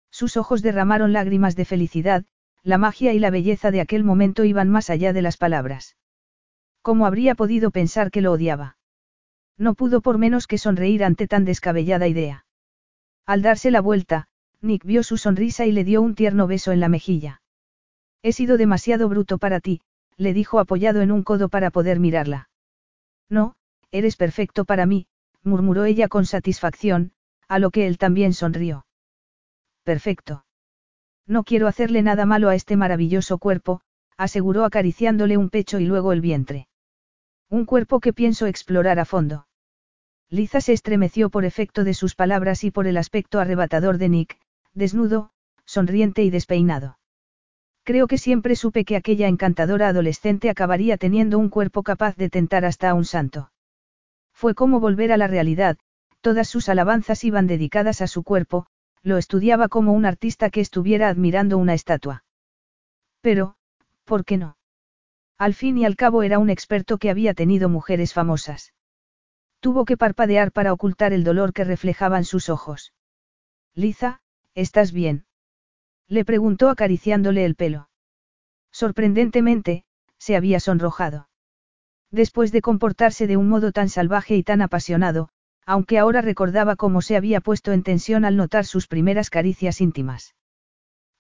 Sus 0.10 0.38
ojos 0.38 0.62
derramaron 0.62 1.12
lágrimas 1.12 1.56
de 1.58 1.66
felicidad, 1.66 2.26
la 2.64 2.78
magia 2.78 3.14
y 3.14 3.20
la 3.20 3.30
belleza 3.30 3.72
de 3.72 3.82
aquel 3.82 4.04
momento 4.04 4.46
iban 4.46 4.70
más 4.70 4.90
allá 4.90 5.12
de 5.12 5.22
las 5.22 5.38
palabras. 5.38 5.98
¿Cómo 6.82 7.06
habría 7.06 7.36
podido 7.36 7.72
pensar 7.72 8.10
que 8.10 8.22
lo 8.22 8.32
odiaba? 8.32 8.78
No 9.58 9.74
pudo 9.76 10.02
por 10.02 10.18
menos 10.18 10.48
que 10.48 10.58
sonreír 10.58 11.04
ante 11.04 11.28
tan 11.28 11.46
descabellada 11.46 12.08
idea. 12.08 12.46
Al 13.26 13.42
darse 13.42 13.70
la 13.70 13.82
vuelta, 13.82 14.28
Nick 14.62 14.86
vio 14.86 15.04
su 15.04 15.18
sonrisa 15.18 15.66
y 15.66 15.72
le 15.72 15.84
dio 15.84 16.02
un 16.02 16.16
tierno 16.16 16.48
beso 16.48 16.72
en 16.72 16.80
la 16.80 16.90
mejilla. 16.90 17.42
He 18.22 18.32
sido 18.32 18.58
demasiado 18.58 19.10
bruto 19.10 19.38
para 19.38 19.60
ti, 19.60 19.82
le 20.18 20.34
dijo 20.34 20.60
apoyado 20.60 21.02
en 21.02 21.12
un 21.12 21.24
codo 21.24 21.50
para 21.50 21.70
poder 21.70 22.00
mirarla. 22.00 22.50
No, 23.30 23.56
eres 23.92 24.16
perfecto 24.16 24.64
para 24.64 24.86
mí, 24.86 25.08
murmuró 25.44 25.84
ella 25.84 26.08
con 26.08 26.26
satisfacción, 26.26 27.12
a 27.50 27.60
lo 27.60 27.72
que 27.72 27.88
él 27.88 27.98
también 27.98 28.34
sonrió. 28.34 28.86
Perfecto. 29.84 30.46
No 31.26 31.44
quiero 31.44 31.68
hacerle 31.68 32.02
nada 32.02 32.26
malo 32.26 32.50
a 32.50 32.56
este 32.56 32.76
maravilloso 32.76 33.38
cuerpo, 33.38 33.82
aseguró 34.18 34.66
acariciándole 34.66 35.38
un 35.38 35.50
pecho 35.50 35.80
y 35.80 35.86
luego 35.86 36.12
el 36.12 36.22
vientre. 36.22 36.68
Un 37.50 37.66
cuerpo 37.66 38.00
que 38.00 38.14
pienso 38.14 38.46
explorar 38.46 39.00
a 39.00 39.06
fondo. 39.06 39.48
Liza 40.30 40.62
se 40.62 40.74
estremeció 40.74 41.30
por 41.30 41.46
efecto 41.46 41.84
de 41.84 41.94
sus 41.94 42.16
palabras 42.16 42.64
y 42.64 42.72
por 42.72 42.88
el 42.88 42.98
aspecto 42.98 43.40
arrebatador 43.40 43.98
de 43.98 44.10
Nick, 44.10 44.38
desnudo, 44.74 45.32
sonriente 45.66 46.24
y 46.24 46.30
despeinado. 46.30 46.98
Creo 47.84 48.08
que 48.08 48.18
siempre 48.18 48.56
supe 48.56 48.86
que 48.86 48.96
aquella 48.96 49.28
encantadora 49.28 49.90
adolescente 49.90 50.50
acabaría 50.50 50.98
teniendo 50.98 51.38
un 51.38 51.50
cuerpo 51.50 51.84
capaz 51.84 52.16
de 52.16 52.30
tentar 52.30 52.66
hasta 52.66 52.90
a 52.90 52.94
un 52.94 53.06
santo. 53.06 53.52
Fue 54.34 54.56
como 54.56 54.80
volver 54.80 55.12
a 55.12 55.18
la 55.18 55.28
realidad, 55.28 55.78
todas 56.22 56.48
sus 56.48 56.70
alabanzas 56.70 57.24
iban 57.24 57.46
dedicadas 57.46 58.02
a 58.02 58.08
su 58.08 58.24
cuerpo, 58.24 58.66
lo 59.04 59.18
estudiaba 59.18 59.68
como 59.68 59.94
un 59.94 60.06
artista 60.06 60.50
que 60.50 60.62
estuviera 60.62 61.10
admirando 61.10 61.58
una 61.58 61.74
estatua. 61.74 62.24
Pero, 63.22 63.56
¿por 64.06 64.26
qué 64.26 64.38
no? 64.38 64.58
Al 65.38 65.54
fin 65.54 65.78
y 65.78 65.86
al 65.86 65.96
cabo 65.96 66.24
era 66.24 66.40
un 66.40 66.50
experto 66.50 66.98
que 66.98 67.10
había 67.10 67.34
tenido 67.34 67.68
mujeres 67.68 68.14
famosas. 68.14 68.74
Tuvo 69.60 69.86
que 69.86 69.98
parpadear 69.98 70.52
para 70.52 70.74
ocultar 70.74 71.14
el 71.14 71.24
dolor 71.24 71.54
que 71.54 71.64
reflejaban 71.64 72.24
sus 72.24 72.50
ojos. 72.50 72.94
Liza, 73.76 74.22
¿estás 74.56 74.92
bien? 74.92 75.26
Le 76.08 76.26
preguntó 76.26 76.70
acariciándole 76.70 77.46
el 77.46 77.56
pelo. 77.56 77.90
Sorprendentemente, 78.72 79.84
se 80.18 80.36
había 80.36 80.60
sonrojado. 80.60 81.30
Después 82.12 82.52
de 82.52 82.62
comportarse 82.62 83.28
de 83.28 83.38
un 83.38 83.50
modo 83.50 83.72
tan 83.72 83.90
salvaje 83.90 84.36
y 84.36 84.44
tan 84.44 84.62
apasionado, 84.62 85.30
aunque 85.66 86.00
ahora 86.00 86.22
recordaba 86.22 86.76
cómo 86.76 87.02
se 87.02 87.16
había 87.16 87.42
puesto 87.42 87.72
en 87.72 87.84
tensión 87.84 88.26
al 88.26 88.36
notar 88.38 88.66
sus 88.66 88.88
primeras 88.88 89.30
caricias 89.30 89.82
íntimas. 89.82 90.36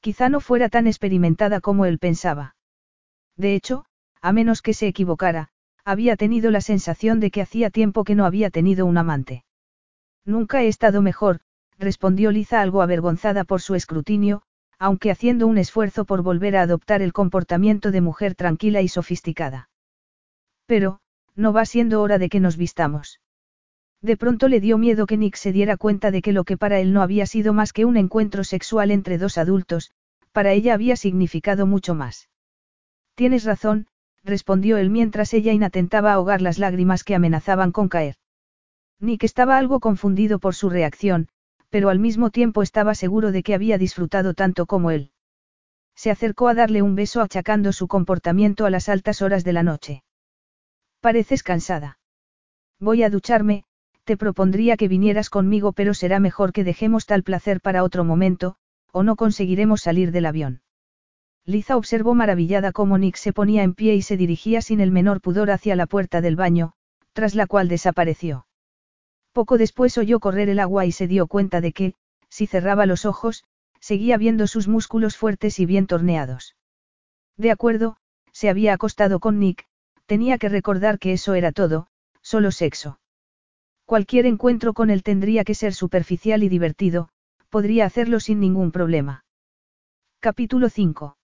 Quizá 0.01 0.29
no 0.29 0.41
fuera 0.41 0.69
tan 0.69 0.87
experimentada 0.87 1.61
como 1.61 1.85
él 1.85 1.97
pensaba. 1.99 2.55
De 3.37 3.55
hecho, 3.55 3.85
a 4.21 4.33
menos 4.33 4.61
que 4.61 4.73
se 4.73 4.87
equivocara, 4.87 5.49
había 5.85 6.15
tenido 6.15 6.51
la 6.51 6.61
sensación 6.61 7.19
de 7.19 7.31
que 7.31 7.41
hacía 7.41 7.69
tiempo 7.69 8.03
que 8.03 8.15
no 8.15 8.25
había 8.25 8.49
tenido 8.49 8.85
un 8.85 8.97
amante. 8.97 9.43
Nunca 10.25 10.61
he 10.61 10.67
estado 10.67 11.01
mejor, 11.01 11.39
respondió 11.77 12.31
Liza 12.31 12.61
algo 12.61 12.81
avergonzada 12.81 13.43
por 13.43 13.61
su 13.61 13.75
escrutinio, 13.75 14.43
aunque 14.79 15.11
haciendo 15.11 15.47
un 15.47 15.57
esfuerzo 15.57 16.05
por 16.05 16.21
volver 16.21 16.55
a 16.57 16.61
adoptar 16.61 17.01
el 17.01 17.13
comportamiento 17.13 17.91
de 17.91 18.01
mujer 18.01 18.35
tranquila 18.35 18.81
y 18.81 18.87
sofisticada. 18.87 19.69
Pero, 20.65 20.99
no 21.35 21.53
va 21.53 21.65
siendo 21.65 22.01
hora 22.01 22.17
de 22.17 22.29
que 22.29 22.39
nos 22.39 22.57
vistamos. 22.57 23.19
De 24.03 24.17
pronto 24.17 24.49
le 24.49 24.59
dio 24.59 24.77
miedo 24.77 25.05
que 25.05 25.15
Nick 25.15 25.37
se 25.37 25.53
diera 25.53 25.77
cuenta 25.77 26.11
de 26.11 26.21
que 26.21 26.33
lo 26.33 26.43
que 26.43 26.57
para 26.57 26.81
él 26.81 26.91
no 26.91 27.01
había 27.01 27.25
sido 27.25 27.53
más 27.53 27.71
que 27.71 27.85
un 27.85 27.95
encuentro 27.95 28.43
sexual 28.43 28.91
entre 28.91 29.17
dos 29.17 29.37
adultos, 29.37 29.91
para 30.33 30.51
ella 30.51 30.73
había 30.73 30.97
significado 30.97 31.65
mucho 31.65 31.95
más. 31.95 32.29
Tienes 33.15 33.45
razón, 33.45 33.87
respondió 34.25 34.75
él 34.75 34.89
mientras 34.89 35.33
ella 35.33 35.53
inatentaba 35.53 36.11
ahogar 36.11 36.41
las 36.41 36.59
lágrimas 36.59 37.05
que 37.05 37.15
amenazaban 37.15 37.71
con 37.71 37.87
caer. 37.87 38.17
Nick 38.99 39.23
estaba 39.23 39.57
algo 39.57 39.79
confundido 39.79 40.37
por 40.37 40.53
su 40.53 40.69
reacción, 40.69 41.29
pero 41.69 41.87
al 41.89 41.99
mismo 41.99 42.29
tiempo 42.29 42.61
estaba 42.61 42.95
seguro 42.95 43.31
de 43.31 43.41
que 43.41 43.53
había 43.55 43.77
disfrutado 43.77 44.33
tanto 44.33 44.65
como 44.65 44.91
él. 44.91 45.11
Se 45.95 46.11
acercó 46.11 46.49
a 46.49 46.53
darle 46.55 46.81
un 46.81 46.95
beso 46.95 47.21
achacando 47.21 47.71
su 47.71 47.87
comportamiento 47.87 48.65
a 48.65 48.69
las 48.69 48.89
altas 48.89 49.21
horas 49.21 49.45
de 49.45 49.53
la 49.53 49.63
noche. 49.63 50.03
Pareces 50.99 51.41
cansada. 51.41 51.99
Voy 52.79 53.03
a 53.03 53.09
ducharme, 53.09 53.65
te 54.03 54.17
propondría 54.17 54.77
que 54.77 54.87
vinieras 54.87 55.29
conmigo 55.29 55.71
pero 55.71 55.93
será 55.93 56.19
mejor 56.19 56.51
que 56.53 56.63
dejemos 56.63 57.05
tal 57.05 57.23
placer 57.23 57.61
para 57.61 57.83
otro 57.83 58.03
momento, 58.03 58.55
o 58.91 59.03
no 59.03 59.15
conseguiremos 59.15 59.81
salir 59.81 60.11
del 60.11 60.25
avión. 60.25 60.61
Liza 61.45 61.75
observó 61.75 62.13
maravillada 62.13 62.71
cómo 62.71 62.97
Nick 62.97 63.17
se 63.17 63.33
ponía 63.33 63.63
en 63.63 63.73
pie 63.73 63.95
y 63.95 64.01
se 64.01 64.15
dirigía 64.15 64.61
sin 64.61 64.79
el 64.79 64.91
menor 64.91 65.19
pudor 65.19 65.51
hacia 65.51 65.75
la 65.75 65.87
puerta 65.87 66.21
del 66.21 66.35
baño, 66.35 66.73
tras 67.11 67.35
la 67.35 67.47
cual 67.47 67.67
desapareció. 67.67 68.47
Poco 69.33 69.57
después 69.57 69.97
oyó 69.97 70.19
correr 70.19 70.49
el 70.49 70.59
agua 70.59 70.85
y 70.85 70.91
se 70.91 71.07
dio 71.07 71.27
cuenta 71.27 71.59
de 71.59 71.73
que, 71.73 71.93
si 72.29 72.47
cerraba 72.47 72.85
los 72.85 73.05
ojos, 73.05 73.43
seguía 73.79 74.17
viendo 74.17 74.47
sus 74.47 74.67
músculos 74.67 75.17
fuertes 75.17 75.59
y 75.59 75.65
bien 75.65 75.87
torneados. 75.87 76.55
De 77.35 77.51
acuerdo, 77.51 77.97
se 78.31 78.49
había 78.49 78.73
acostado 78.73 79.19
con 79.19 79.39
Nick, 79.39 79.65
tenía 80.05 80.37
que 80.37 80.49
recordar 80.49 80.99
que 80.99 81.13
eso 81.13 81.33
era 81.33 81.51
todo, 81.51 81.87
solo 82.21 82.51
sexo. 82.51 82.99
Cualquier 83.93 84.25
encuentro 84.25 84.73
con 84.73 84.89
él 84.89 85.03
tendría 85.03 85.43
que 85.43 85.53
ser 85.53 85.75
superficial 85.75 86.41
y 86.41 86.49
divertido, 86.49 87.09
podría 87.51 87.85
hacerlo 87.85 88.19
sin 88.19 88.39
ningún 88.39 88.71
problema. 88.71 89.23
Capítulo 90.19 90.69
5. 90.69 91.15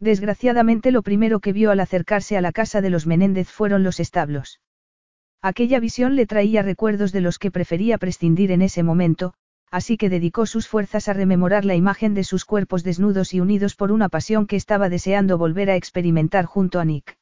Desgraciadamente 0.00 0.90
lo 0.90 1.02
primero 1.02 1.38
que 1.38 1.52
vio 1.52 1.70
al 1.70 1.78
acercarse 1.78 2.36
a 2.36 2.40
la 2.40 2.50
casa 2.50 2.80
de 2.80 2.90
los 2.90 3.06
Menéndez 3.06 3.48
fueron 3.48 3.84
los 3.84 4.00
establos. 4.00 4.60
Aquella 5.40 5.78
visión 5.78 6.16
le 6.16 6.26
traía 6.26 6.62
recuerdos 6.62 7.12
de 7.12 7.20
los 7.20 7.38
que 7.38 7.52
prefería 7.52 7.96
prescindir 7.96 8.50
en 8.50 8.62
ese 8.62 8.82
momento, 8.82 9.34
así 9.70 9.96
que 9.96 10.10
dedicó 10.10 10.46
sus 10.46 10.66
fuerzas 10.66 11.08
a 11.08 11.12
rememorar 11.12 11.64
la 11.64 11.76
imagen 11.76 12.12
de 12.14 12.24
sus 12.24 12.44
cuerpos 12.44 12.82
desnudos 12.82 13.34
y 13.34 13.38
unidos 13.38 13.76
por 13.76 13.92
una 13.92 14.08
pasión 14.08 14.48
que 14.48 14.56
estaba 14.56 14.88
deseando 14.88 15.38
volver 15.38 15.70
a 15.70 15.76
experimentar 15.76 16.44
junto 16.44 16.80
a 16.80 16.84
Nick. 16.84 17.16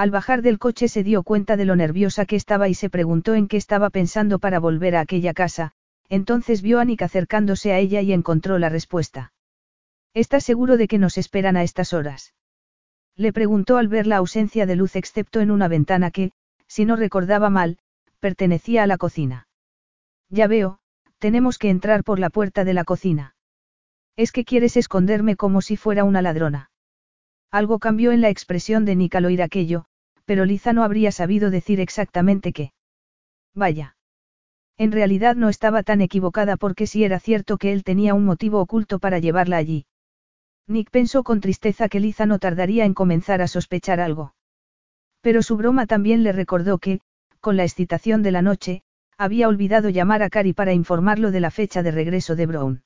Al 0.00 0.10
bajar 0.10 0.40
del 0.40 0.58
coche 0.58 0.88
se 0.88 1.04
dio 1.04 1.22
cuenta 1.22 1.58
de 1.58 1.66
lo 1.66 1.76
nerviosa 1.76 2.24
que 2.24 2.34
estaba 2.34 2.70
y 2.70 2.74
se 2.74 2.88
preguntó 2.88 3.34
en 3.34 3.48
qué 3.48 3.58
estaba 3.58 3.90
pensando 3.90 4.38
para 4.38 4.58
volver 4.58 4.96
a 4.96 5.00
aquella 5.00 5.34
casa, 5.34 5.72
entonces 6.08 6.62
vio 6.62 6.80
a 6.80 6.86
Nick 6.86 7.02
acercándose 7.02 7.74
a 7.74 7.78
ella 7.78 8.00
y 8.00 8.14
encontró 8.14 8.58
la 8.58 8.70
respuesta. 8.70 9.34
¿Estás 10.14 10.42
seguro 10.42 10.78
de 10.78 10.88
que 10.88 10.96
nos 10.96 11.18
esperan 11.18 11.58
a 11.58 11.64
estas 11.64 11.92
horas? 11.92 12.32
Le 13.14 13.30
preguntó 13.34 13.76
al 13.76 13.88
ver 13.88 14.06
la 14.06 14.16
ausencia 14.16 14.64
de 14.64 14.74
luz 14.74 14.96
excepto 14.96 15.40
en 15.40 15.50
una 15.50 15.68
ventana 15.68 16.10
que, 16.10 16.32
si 16.66 16.86
no 16.86 16.96
recordaba 16.96 17.50
mal, 17.50 17.76
pertenecía 18.20 18.84
a 18.84 18.86
la 18.86 18.96
cocina. 18.96 19.48
Ya 20.30 20.46
veo, 20.46 20.78
tenemos 21.18 21.58
que 21.58 21.68
entrar 21.68 22.04
por 22.04 22.18
la 22.18 22.30
puerta 22.30 22.64
de 22.64 22.72
la 22.72 22.84
cocina. 22.84 23.34
Es 24.16 24.32
que 24.32 24.46
quieres 24.46 24.78
esconderme 24.78 25.36
como 25.36 25.60
si 25.60 25.76
fuera 25.76 26.04
una 26.04 26.22
ladrona. 26.22 26.70
Algo 27.50 27.78
cambió 27.80 28.12
en 28.12 28.22
la 28.22 28.30
expresión 28.30 28.86
de 28.86 28.96
Nick 28.96 29.16
al 29.16 29.26
oír 29.26 29.42
aquello, 29.42 29.88
pero 30.30 30.44
Liza 30.44 30.72
no 30.72 30.84
habría 30.84 31.10
sabido 31.10 31.50
decir 31.50 31.80
exactamente 31.80 32.52
qué. 32.52 32.70
Vaya. 33.52 33.96
En 34.78 34.92
realidad 34.92 35.34
no 35.34 35.48
estaba 35.48 35.82
tan 35.82 36.00
equivocada 36.02 36.56
porque 36.56 36.86
si 36.86 37.02
era 37.02 37.18
cierto 37.18 37.58
que 37.58 37.72
él 37.72 37.82
tenía 37.82 38.14
un 38.14 38.24
motivo 38.24 38.60
oculto 38.60 39.00
para 39.00 39.18
llevarla 39.18 39.56
allí. 39.56 39.86
Nick 40.68 40.88
pensó 40.92 41.24
con 41.24 41.40
tristeza 41.40 41.88
que 41.88 41.98
Liza 41.98 42.26
no 42.26 42.38
tardaría 42.38 42.84
en 42.84 42.94
comenzar 42.94 43.42
a 43.42 43.48
sospechar 43.48 43.98
algo. 43.98 44.36
Pero 45.20 45.42
su 45.42 45.56
broma 45.56 45.86
también 45.86 46.22
le 46.22 46.30
recordó 46.30 46.78
que, 46.78 47.00
con 47.40 47.56
la 47.56 47.64
excitación 47.64 48.22
de 48.22 48.30
la 48.30 48.40
noche, 48.40 48.82
había 49.18 49.48
olvidado 49.48 49.88
llamar 49.88 50.22
a 50.22 50.30
Cari 50.30 50.52
para 50.52 50.72
informarlo 50.72 51.32
de 51.32 51.40
la 51.40 51.50
fecha 51.50 51.82
de 51.82 51.90
regreso 51.90 52.36
de 52.36 52.46
Brown. 52.46 52.82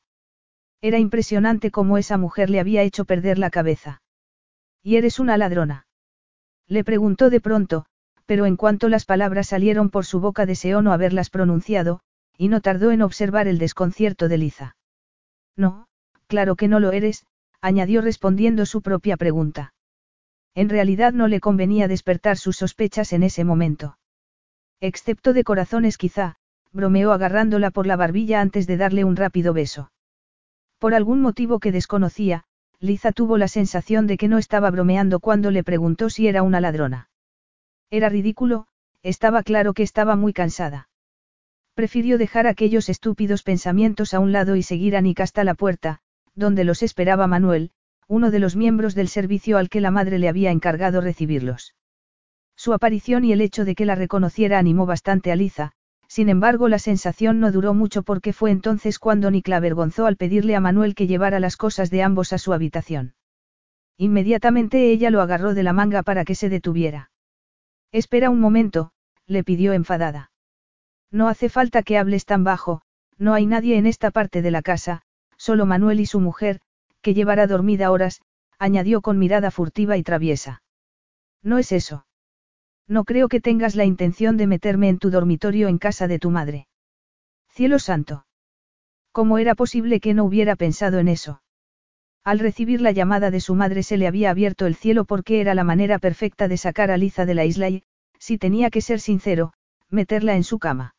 Era 0.80 0.98
impresionante 0.98 1.70
cómo 1.70 1.98
esa 1.98 2.16
mujer 2.16 2.48
le 2.48 2.60
había 2.60 2.80
hecho 2.80 3.04
perder 3.04 3.38
la 3.38 3.50
cabeza. 3.50 4.00
¿Y 4.82 4.96
eres 4.96 5.18
una 5.18 5.36
ladrona? 5.36 5.83
Le 6.68 6.84
preguntó 6.84 7.30
de 7.30 7.40
pronto, 7.40 7.86
pero 8.26 8.46
en 8.46 8.56
cuanto 8.56 8.88
las 8.88 9.04
palabras 9.04 9.48
salieron 9.48 9.90
por 9.90 10.06
su 10.06 10.20
boca 10.20 10.46
deseó 10.46 10.82
no 10.82 10.92
haberlas 10.92 11.30
pronunciado, 11.30 12.00
y 12.38 12.48
no 12.48 12.60
tardó 12.60 12.90
en 12.90 13.02
observar 13.02 13.48
el 13.48 13.58
desconcierto 13.58 14.28
de 14.28 14.38
Liza. 14.38 14.76
No, 15.56 15.86
claro 16.26 16.56
que 16.56 16.68
no 16.68 16.80
lo 16.80 16.92
eres, 16.92 17.26
añadió 17.60 18.00
respondiendo 18.00 18.66
su 18.66 18.82
propia 18.82 19.16
pregunta. 19.16 19.72
En 20.54 20.68
realidad 20.68 21.12
no 21.12 21.28
le 21.28 21.40
convenía 21.40 21.88
despertar 21.88 22.36
sus 22.36 22.56
sospechas 22.56 23.12
en 23.12 23.22
ese 23.22 23.44
momento. 23.44 23.98
Excepto 24.80 25.32
de 25.32 25.44
corazones 25.44 25.98
quizá, 25.98 26.36
bromeó 26.72 27.12
agarrándola 27.12 27.70
por 27.70 27.86
la 27.86 27.96
barbilla 27.96 28.40
antes 28.40 28.66
de 28.66 28.76
darle 28.76 29.04
un 29.04 29.16
rápido 29.16 29.52
beso. 29.52 29.90
Por 30.78 30.94
algún 30.94 31.20
motivo 31.20 31.60
que 31.60 31.72
desconocía, 31.72 32.44
Liza 32.84 33.12
tuvo 33.12 33.38
la 33.38 33.48
sensación 33.48 34.06
de 34.06 34.18
que 34.18 34.28
no 34.28 34.36
estaba 34.36 34.70
bromeando 34.70 35.18
cuando 35.18 35.50
le 35.50 35.64
preguntó 35.64 36.10
si 36.10 36.28
era 36.28 36.42
una 36.42 36.60
ladrona. 36.60 37.08
Era 37.90 38.10
ridículo, 38.10 38.66
estaba 39.02 39.42
claro 39.42 39.72
que 39.72 39.82
estaba 39.82 40.16
muy 40.16 40.34
cansada. 40.34 40.90
Prefirió 41.72 42.18
dejar 42.18 42.46
aquellos 42.46 42.90
estúpidos 42.90 43.42
pensamientos 43.42 44.12
a 44.12 44.20
un 44.20 44.32
lado 44.32 44.54
y 44.54 44.62
seguir 44.62 44.96
a 44.96 45.00
Nick 45.00 45.20
hasta 45.20 45.44
la 45.44 45.54
puerta, 45.54 46.00
donde 46.34 46.64
los 46.64 46.82
esperaba 46.82 47.26
Manuel, 47.26 47.70
uno 48.06 48.30
de 48.30 48.38
los 48.38 48.54
miembros 48.54 48.94
del 48.94 49.08
servicio 49.08 49.56
al 49.56 49.70
que 49.70 49.80
la 49.80 49.90
madre 49.90 50.18
le 50.18 50.28
había 50.28 50.50
encargado 50.50 51.00
recibirlos. 51.00 51.74
Su 52.54 52.74
aparición 52.74 53.24
y 53.24 53.32
el 53.32 53.40
hecho 53.40 53.64
de 53.64 53.74
que 53.74 53.86
la 53.86 53.94
reconociera 53.94 54.58
animó 54.58 54.84
bastante 54.84 55.32
a 55.32 55.36
Liza, 55.36 55.72
sin 56.14 56.28
embargo 56.28 56.68
la 56.68 56.78
sensación 56.78 57.40
no 57.40 57.50
duró 57.50 57.74
mucho 57.74 58.04
porque 58.04 58.32
fue 58.32 58.52
entonces 58.52 59.00
cuando 59.00 59.32
Nick 59.32 59.48
la 59.48 59.56
avergonzó 59.56 60.06
al 60.06 60.16
pedirle 60.16 60.54
a 60.54 60.60
Manuel 60.60 60.94
que 60.94 61.08
llevara 61.08 61.40
las 61.40 61.56
cosas 61.56 61.90
de 61.90 62.04
ambos 62.04 62.32
a 62.32 62.38
su 62.38 62.52
habitación. 62.52 63.16
Inmediatamente 63.98 64.92
ella 64.92 65.10
lo 65.10 65.22
agarró 65.22 65.54
de 65.54 65.64
la 65.64 65.72
manga 65.72 66.04
para 66.04 66.24
que 66.24 66.36
se 66.36 66.48
detuviera. 66.48 67.10
Espera 67.90 68.30
un 68.30 68.38
momento, 68.38 68.92
le 69.26 69.42
pidió 69.42 69.72
enfadada. 69.72 70.30
No 71.10 71.26
hace 71.26 71.48
falta 71.48 71.82
que 71.82 71.98
hables 71.98 72.26
tan 72.26 72.44
bajo, 72.44 72.82
no 73.18 73.34
hay 73.34 73.46
nadie 73.46 73.76
en 73.76 73.86
esta 73.86 74.12
parte 74.12 74.40
de 74.40 74.52
la 74.52 74.62
casa, 74.62 75.02
solo 75.36 75.66
Manuel 75.66 75.98
y 75.98 76.06
su 76.06 76.20
mujer, 76.20 76.60
que 77.02 77.14
llevará 77.14 77.48
dormida 77.48 77.90
horas, 77.90 78.22
añadió 78.60 79.00
con 79.00 79.18
mirada 79.18 79.50
furtiva 79.50 79.96
y 79.96 80.04
traviesa. 80.04 80.62
No 81.42 81.58
es 81.58 81.72
eso. 81.72 82.06
No 82.86 83.04
creo 83.04 83.28
que 83.28 83.40
tengas 83.40 83.76
la 83.76 83.84
intención 83.84 84.36
de 84.36 84.46
meterme 84.46 84.88
en 84.88 84.98
tu 84.98 85.10
dormitorio 85.10 85.68
en 85.68 85.78
casa 85.78 86.06
de 86.06 86.18
tu 86.18 86.30
madre. 86.30 86.66
Cielo 87.48 87.78
santo. 87.78 88.26
¿Cómo 89.12 89.38
era 89.38 89.54
posible 89.54 90.00
que 90.00 90.12
no 90.12 90.24
hubiera 90.24 90.56
pensado 90.56 90.98
en 90.98 91.08
eso? 91.08 91.40
Al 92.24 92.38
recibir 92.38 92.80
la 92.80 92.90
llamada 92.90 93.30
de 93.30 93.40
su 93.40 93.54
madre 93.54 93.82
se 93.82 93.96
le 93.96 94.06
había 94.06 94.30
abierto 94.30 94.66
el 94.66 94.74
cielo 94.74 95.04
porque 95.04 95.40
era 95.40 95.54
la 95.54 95.64
manera 95.64 95.98
perfecta 95.98 96.48
de 96.48 96.56
sacar 96.56 96.90
a 96.90 96.96
Liza 96.96 97.26
de 97.26 97.34
la 97.34 97.44
isla 97.44 97.68
y, 97.68 97.84
si 98.18 98.38
tenía 98.38 98.70
que 98.70 98.80
ser 98.80 99.00
sincero, 99.00 99.52
meterla 99.90 100.34
en 100.34 100.44
su 100.44 100.58
cama. 100.58 100.94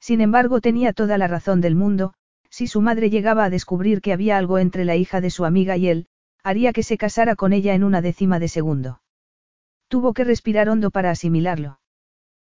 Sin 0.00 0.20
embargo, 0.20 0.60
tenía 0.60 0.92
toda 0.92 1.18
la 1.18 1.26
razón 1.26 1.60
del 1.60 1.74
mundo, 1.74 2.14
si 2.50 2.66
su 2.66 2.80
madre 2.80 3.10
llegaba 3.10 3.44
a 3.44 3.50
descubrir 3.50 4.00
que 4.00 4.12
había 4.12 4.38
algo 4.38 4.58
entre 4.58 4.84
la 4.84 4.96
hija 4.96 5.20
de 5.20 5.30
su 5.30 5.44
amiga 5.44 5.76
y 5.76 5.88
él, 5.88 6.06
haría 6.42 6.72
que 6.72 6.82
se 6.82 6.96
casara 6.96 7.36
con 7.36 7.52
ella 7.52 7.74
en 7.74 7.84
una 7.84 8.00
décima 8.00 8.38
de 8.38 8.48
segundo. 8.48 9.00
Tuvo 9.88 10.12
que 10.12 10.24
respirar 10.24 10.68
hondo 10.68 10.90
para 10.90 11.10
asimilarlo. 11.10 11.80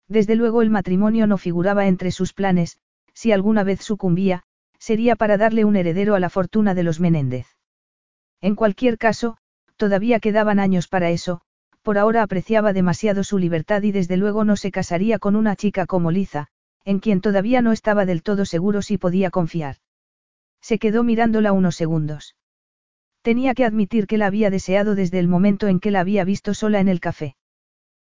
Desde 0.09 0.37
luego 0.37 0.63
el 0.63 0.71
matrimonio 0.71 1.27
no 1.27 1.39
figuraba 1.39 1.87
entre 1.87 2.11
sus 2.11 2.33
planes, 2.33 2.79
si 3.13 3.33
alguna 3.33 3.65
vez 3.65 3.81
sucumbía, 3.81 4.45
sería 4.79 5.17
para 5.17 5.37
darle 5.37 5.65
un 5.65 5.77
heredero 5.77 6.15
a 6.15 6.21
la 6.21 6.31
fortuna 6.31 6.75
de 6.75 6.83
los 6.83 7.01
Menéndez. 7.01 7.47
En 8.41 8.55
cualquier 8.55 8.99
caso, 8.99 9.37
todavía 9.77 10.21
quedaban 10.21 10.61
años 10.61 10.89
para 10.89 11.11
eso, 11.11 11.41
por 11.83 11.99
ahora 11.99 12.23
apreciaba 12.23 12.73
demasiado 12.73 13.25
su 13.25 13.39
libertad 13.39 13.83
y 13.83 13.93
desde 13.93 14.17
luego 14.17 14.45
no 14.45 14.57
se 14.57 14.71
casaría 14.71 15.19
con 15.19 15.37
una 15.37 15.57
chica 15.57 15.87
como 15.87 16.11
Liza, 16.11 16.49
en 16.85 16.99
quien 16.99 17.21
todavía 17.21 17.63
no 17.63 17.73
estaba 17.73 18.05
del 18.05 18.23
todo 18.23 18.45
seguro 18.45 18.83
si 18.83 18.99
podía 18.99 19.31
confiar. 19.31 19.77
Se 20.61 20.79
quedó 20.79 21.03
mirándola 21.03 21.53
unos 21.53 21.77
segundos. 21.77 22.37
Tenía 23.25 23.55
que 23.55 23.65
admitir 23.65 24.07
que 24.07 24.19
la 24.19 24.27
había 24.27 24.51
deseado 24.51 24.95
desde 24.95 25.19
el 25.19 25.29
momento 25.29 25.67
en 25.67 25.81
que 25.81 25.91
la 25.91 26.01
había 26.01 26.25
visto 26.25 26.53
sola 26.53 26.79
en 26.81 26.89
el 26.89 27.01
café. 27.01 27.37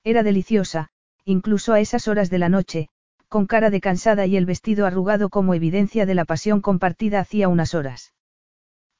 Era 0.04 0.22
deliciosa, 0.22 0.90
incluso 1.24 1.72
a 1.72 1.80
esas 1.80 2.06
horas 2.06 2.30
de 2.30 2.38
la 2.38 2.48
noche, 2.48 2.90
con 3.26 3.46
cara 3.46 3.70
de 3.70 3.80
cansada 3.80 4.26
y 4.26 4.36
el 4.36 4.46
vestido 4.46 4.86
arrugado 4.86 5.28
como 5.28 5.54
evidencia 5.54 6.06
de 6.06 6.14
la 6.14 6.24
pasión 6.24 6.60
compartida 6.60 7.18
hacía 7.18 7.48
unas 7.48 7.74
horas. 7.74 8.14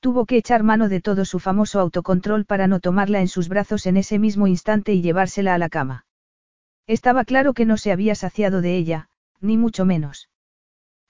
Tuvo 0.01 0.27
que 0.27 0.37
echar 0.37 0.65
mano 0.65 0.89
de 0.89 1.01
todo 1.01 1.24
su 1.24 1.39
famoso 1.39 1.78
autocontrol 1.78 2.45
para 2.45 2.66
no 2.66 2.81
tomarla 2.81 3.20
en 3.20 3.28
sus 3.28 3.49
brazos 3.49 3.87
en 3.87 3.97
ese 3.97 4.19
mismo 4.19 4.49
instante 4.49 4.93
y 4.93 5.03
llevársela 5.03 5.55
a 5.55 5.59
la 5.59 5.69
cama. 5.69 6.07
Estaba 6.89 7.24
claro 7.24 7.55
que 7.55 7.66
no 7.66 7.77
se 7.77 7.93
había 7.93 8.16
saciado 8.16 8.62
de 8.62 8.77
ella, 8.77 9.09
ni 9.41 9.57
mucho 9.57 9.85
menos. 9.85 10.28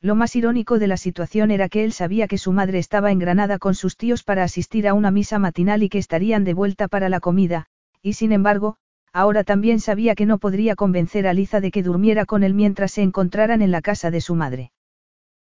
Lo 0.02 0.14
más 0.14 0.34
irónico 0.34 0.78
de 0.78 0.86
la 0.86 0.96
situación 0.96 1.50
era 1.50 1.68
que 1.68 1.84
él 1.84 1.92
sabía 1.92 2.26
que 2.26 2.38
su 2.38 2.52
madre 2.52 2.78
estaba 2.78 3.12
en 3.12 3.18
Granada 3.18 3.58
con 3.58 3.74
sus 3.74 3.98
tíos 3.98 4.22
para 4.22 4.44
asistir 4.44 4.88
a 4.88 4.94
una 4.94 5.10
misa 5.10 5.38
matinal 5.38 5.82
y 5.82 5.90
que 5.90 5.98
estarían 5.98 6.42
de 6.42 6.54
vuelta 6.54 6.88
para 6.88 7.10
la 7.10 7.20
comida, 7.20 7.66
y 8.00 8.14
sin 8.14 8.32
embargo, 8.32 8.76
ahora 9.12 9.44
también 9.44 9.78
sabía 9.78 10.14
que 10.14 10.24
no 10.24 10.38
podría 10.38 10.74
convencer 10.74 11.26
a 11.26 11.34
Liza 11.34 11.60
de 11.60 11.70
que 11.70 11.82
durmiera 11.82 12.24
con 12.24 12.44
él 12.44 12.54
mientras 12.54 12.92
se 12.92 13.02
encontraran 13.02 13.60
en 13.60 13.70
la 13.70 13.82
casa 13.82 14.10
de 14.10 14.22
su 14.22 14.34
madre. 14.34 14.72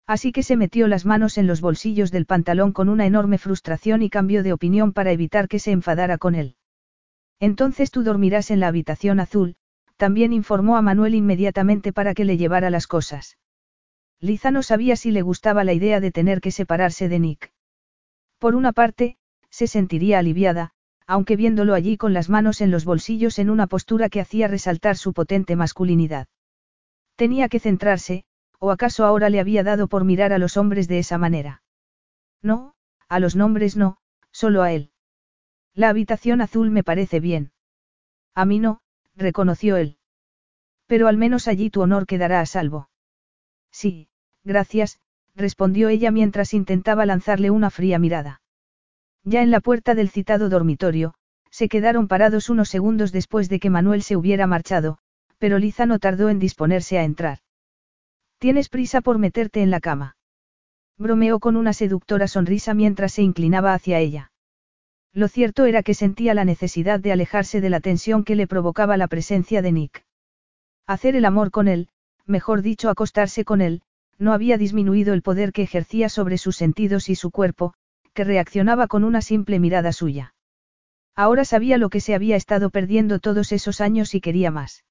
Así 0.06 0.30
que 0.30 0.44
se 0.44 0.56
metió 0.56 0.86
las 0.86 1.04
manos 1.04 1.36
en 1.36 1.48
los 1.48 1.60
bolsillos 1.60 2.12
del 2.12 2.26
pantalón 2.26 2.72
con 2.72 2.88
una 2.88 3.06
enorme 3.06 3.38
frustración 3.38 4.02
y 4.02 4.10
cambió 4.10 4.44
de 4.44 4.52
opinión 4.52 4.92
para 4.92 5.10
evitar 5.10 5.48
que 5.48 5.58
se 5.58 5.72
enfadara 5.72 6.16
con 6.16 6.36
él. 6.36 6.54
Entonces 7.40 7.90
tú 7.90 8.04
dormirás 8.04 8.52
en 8.52 8.60
la 8.60 8.68
habitación 8.68 9.18
azul, 9.18 9.56
también 9.96 10.32
informó 10.32 10.76
a 10.76 10.82
Manuel 10.82 11.16
inmediatamente 11.16 11.92
para 11.92 12.14
que 12.14 12.24
le 12.24 12.36
llevara 12.36 12.70
las 12.70 12.86
cosas. 12.86 13.36
Liza 14.24 14.50
no 14.50 14.62
sabía 14.62 14.96
si 14.96 15.10
le 15.10 15.20
gustaba 15.20 15.64
la 15.64 15.74
idea 15.74 16.00
de 16.00 16.10
tener 16.10 16.40
que 16.40 16.50
separarse 16.50 17.10
de 17.10 17.18
Nick. 17.18 17.52
Por 18.38 18.54
una 18.54 18.72
parte, 18.72 19.18
se 19.50 19.66
sentiría 19.66 20.18
aliviada, 20.18 20.70
aunque 21.06 21.36
viéndolo 21.36 21.74
allí 21.74 21.98
con 21.98 22.14
las 22.14 22.30
manos 22.30 22.62
en 22.62 22.70
los 22.70 22.86
bolsillos 22.86 23.38
en 23.38 23.50
una 23.50 23.66
postura 23.66 24.08
que 24.08 24.22
hacía 24.22 24.48
resaltar 24.48 24.96
su 24.96 25.12
potente 25.12 25.56
masculinidad. 25.56 26.26
Tenía 27.16 27.50
que 27.50 27.60
centrarse, 27.60 28.24
o 28.58 28.70
acaso 28.70 29.04
ahora 29.04 29.28
le 29.28 29.40
había 29.40 29.62
dado 29.62 29.88
por 29.88 30.04
mirar 30.04 30.32
a 30.32 30.38
los 30.38 30.56
hombres 30.56 30.88
de 30.88 31.00
esa 31.00 31.18
manera. 31.18 31.62
No, 32.40 32.72
a 33.10 33.20
los 33.20 33.36
nombres 33.36 33.76
no, 33.76 33.98
solo 34.32 34.62
a 34.62 34.72
él. 34.72 34.90
La 35.74 35.90
habitación 35.90 36.40
azul 36.40 36.70
me 36.70 36.82
parece 36.82 37.20
bien. 37.20 37.52
A 38.34 38.46
mí 38.46 38.58
no, 38.58 38.80
reconoció 39.16 39.76
él. 39.76 39.98
Pero 40.86 41.08
al 41.08 41.18
menos 41.18 41.46
allí 41.46 41.68
tu 41.68 41.82
honor 41.82 42.06
quedará 42.06 42.40
a 42.40 42.46
salvo. 42.46 42.88
Sí, 43.70 44.08
Gracias, 44.44 44.98
respondió 45.34 45.88
ella 45.88 46.10
mientras 46.10 46.54
intentaba 46.54 47.06
lanzarle 47.06 47.50
una 47.50 47.70
fría 47.70 47.98
mirada. 47.98 48.42
Ya 49.24 49.42
en 49.42 49.50
la 49.50 49.60
puerta 49.60 49.94
del 49.94 50.10
citado 50.10 50.48
dormitorio, 50.48 51.14
se 51.50 51.68
quedaron 51.68 52.08
parados 52.08 52.50
unos 52.50 52.68
segundos 52.68 53.10
después 53.10 53.48
de 53.48 53.58
que 53.58 53.70
Manuel 53.70 54.02
se 54.02 54.16
hubiera 54.16 54.46
marchado, 54.46 54.98
pero 55.38 55.58
Liza 55.58 55.86
no 55.86 55.98
tardó 55.98 56.28
en 56.28 56.38
disponerse 56.38 56.98
a 56.98 57.04
entrar. 57.04 57.38
¿Tienes 58.38 58.68
prisa 58.68 59.00
por 59.00 59.18
meterte 59.18 59.62
en 59.62 59.70
la 59.70 59.80
cama? 59.80 60.16
Bromeó 60.98 61.40
con 61.40 61.56
una 61.56 61.72
seductora 61.72 62.28
sonrisa 62.28 62.74
mientras 62.74 63.12
se 63.12 63.22
inclinaba 63.22 63.72
hacia 63.72 63.98
ella. 63.98 64.32
Lo 65.12 65.28
cierto 65.28 65.64
era 65.64 65.82
que 65.82 65.94
sentía 65.94 66.34
la 66.34 66.44
necesidad 66.44 67.00
de 67.00 67.12
alejarse 67.12 67.60
de 67.60 67.70
la 67.70 67.80
tensión 67.80 68.24
que 68.24 68.34
le 68.34 68.46
provocaba 68.46 68.96
la 68.96 69.08
presencia 69.08 69.62
de 69.62 69.72
Nick. 69.72 70.04
Hacer 70.86 71.16
el 71.16 71.24
amor 71.24 71.50
con 71.50 71.68
él, 71.68 71.88
mejor 72.26 72.62
dicho 72.62 72.90
acostarse 72.90 73.44
con 73.44 73.60
él, 73.60 73.82
no 74.18 74.32
había 74.32 74.58
disminuido 74.58 75.14
el 75.14 75.22
poder 75.22 75.52
que 75.52 75.62
ejercía 75.62 76.08
sobre 76.08 76.38
sus 76.38 76.56
sentidos 76.56 77.08
y 77.08 77.14
su 77.14 77.30
cuerpo, 77.30 77.74
que 78.12 78.24
reaccionaba 78.24 78.86
con 78.86 79.04
una 79.04 79.20
simple 79.22 79.58
mirada 79.58 79.92
suya. 79.92 80.34
Ahora 81.16 81.44
sabía 81.44 81.78
lo 81.78 81.90
que 81.90 82.00
se 82.00 82.14
había 82.14 82.36
estado 82.36 82.70
perdiendo 82.70 83.18
todos 83.18 83.52
esos 83.52 83.80
años 83.80 84.14
y 84.14 84.20
quería 84.20 84.50
más. 84.50 84.84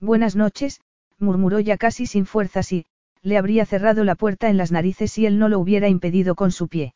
Buenas 0.00 0.36
noches, 0.36 0.80
murmuró 1.18 1.60
ya 1.60 1.76
casi 1.76 2.06
sin 2.06 2.26
fuerzas 2.26 2.72
y, 2.72 2.86
le 3.22 3.38
habría 3.38 3.66
cerrado 3.66 4.04
la 4.04 4.14
puerta 4.14 4.48
en 4.48 4.56
las 4.56 4.72
narices 4.72 5.12
si 5.12 5.26
él 5.26 5.38
no 5.38 5.48
lo 5.48 5.58
hubiera 5.58 5.88
impedido 5.88 6.34
con 6.34 6.52
su 6.52 6.68
pie. 6.68 6.94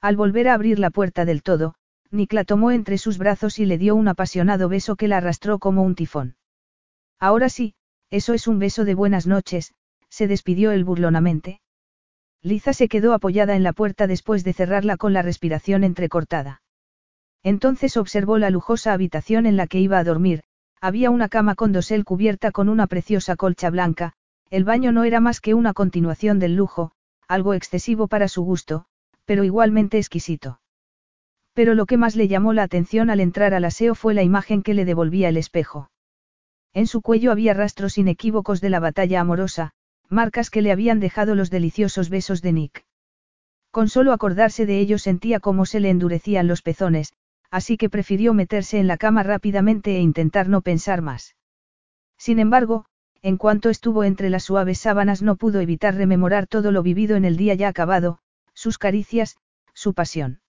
Al 0.00 0.16
volver 0.16 0.48
a 0.48 0.54
abrir 0.54 0.78
la 0.78 0.90
puerta 0.90 1.24
del 1.24 1.42
todo, 1.42 1.74
Nick 2.10 2.32
la 2.32 2.44
tomó 2.44 2.70
entre 2.70 2.98
sus 2.98 3.18
brazos 3.18 3.58
y 3.58 3.66
le 3.66 3.78
dio 3.78 3.94
un 3.94 4.08
apasionado 4.08 4.68
beso 4.68 4.96
que 4.96 5.08
la 5.08 5.18
arrastró 5.18 5.58
como 5.58 5.82
un 5.82 5.94
tifón. 5.94 6.36
Ahora 7.18 7.48
sí, 7.48 7.74
eso 8.10 8.34
es 8.34 8.46
un 8.46 8.58
beso 8.58 8.84
de 8.84 8.94
buenas 8.94 9.26
noches, 9.26 9.74
se 10.14 10.28
despidió 10.28 10.70
él 10.70 10.84
burlonamente. 10.84 11.60
Liza 12.40 12.72
se 12.72 12.86
quedó 12.86 13.14
apoyada 13.14 13.56
en 13.56 13.64
la 13.64 13.72
puerta 13.72 14.06
después 14.06 14.44
de 14.44 14.52
cerrarla 14.52 14.96
con 14.96 15.12
la 15.12 15.22
respiración 15.22 15.82
entrecortada. 15.82 16.62
Entonces 17.42 17.96
observó 17.96 18.38
la 18.38 18.50
lujosa 18.50 18.92
habitación 18.92 19.44
en 19.44 19.56
la 19.56 19.66
que 19.66 19.80
iba 19.80 19.98
a 19.98 20.04
dormir, 20.04 20.44
había 20.80 21.10
una 21.10 21.28
cama 21.28 21.56
con 21.56 21.72
dosel 21.72 22.04
cubierta 22.04 22.52
con 22.52 22.68
una 22.68 22.86
preciosa 22.86 23.34
colcha 23.34 23.70
blanca, 23.70 24.12
el 24.50 24.62
baño 24.62 24.92
no 24.92 25.02
era 25.02 25.18
más 25.18 25.40
que 25.40 25.52
una 25.52 25.72
continuación 25.72 26.38
del 26.38 26.54
lujo, 26.54 26.92
algo 27.26 27.52
excesivo 27.52 28.06
para 28.06 28.28
su 28.28 28.44
gusto, 28.44 28.84
pero 29.24 29.42
igualmente 29.42 29.98
exquisito. 29.98 30.60
Pero 31.54 31.74
lo 31.74 31.86
que 31.86 31.96
más 31.96 32.14
le 32.14 32.28
llamó 32.28 32.52
la 32.52 32.62
atención 32.62 33.10
al 33.10 33.18
entrar 33.18 33.52
al 33.52 33.64
aseo 33.64 33.96
fue 33.96 34.14
la 34.14 34.22
imagen 34.22 34.62
que 34.62 34.74
le 34.74 34.84
devolvía 34.84 35.28
el 35.28 35.38
espejo. 35.38 35.90
En 36.72 36.86
su 36.86 37.02
cuello 37.02 37.32
había 37.32 37.52
rastros 37.52 37.98
inequívocos 37.98 38.60
de 38.60 38.70
la 38.70 38.78
batalla 38.78 39.20
amorosa, 39.20 39.72
marcas 40.08 40.50
que 40.50 40.62
le 40.62 40.72
habían 40.72 41.00
dejado 41.00 41.34
los 41.34 41.50
deliciosos 41.50 42.08
besos 42.08 42.42
de 42.42 42.52
Nick. 42.52 42.84
Con 43.70 43.88
solo 43.88 44.12
acordarse 44.12 44.66
de 44.66 44.78
ello 44.78 44.98
sentía 44.98 45.40
cómo 45.40 45.66
se 45.66 45.80
le 45.80 45.90
endurecían 45.90 46.46
los 46.46 46.62
pezones, 46.62 47.12
así 47.50 47.76
que 47.76 47.90
prefirió 47.90 48.34
meterse 48.34 48.78
en 48.78 48.86
la 48.86 48.96
cama 48.96 49.22
rápidamente 49.22 49.96
e 49.96 50.00
intentar 50.00 50.48
no 50.48 50.60
pensar 50.60 51.02
más. 51.02 51.34
Sin 52.16 52.38
embargo, 52.38 52.86
en 53.22 53.36
cuanto 53.36 53.70
estuvo 53.70 54.04
entre 54.04 54.30
las 54.30 54.44
suaves 54.44 54.78
sábanas 54.78 55.22
no 55.22 55.36
pudo 55.36 55.60
evitar 55.60 55.94
rememorar 55.94 56.46
todo 56.46 56.72
lo 56.72 56.82
vivido 56.82 57.16
en 57.16 57.24
el 57.24 57.36
día 57.36 57.54
ya 57.54 57.68
acabado, 57.68 58.18
sus 58.54 58.78
caricias, 58.78 59.36
su 59.72 59.94
pasión. 59.94 60.40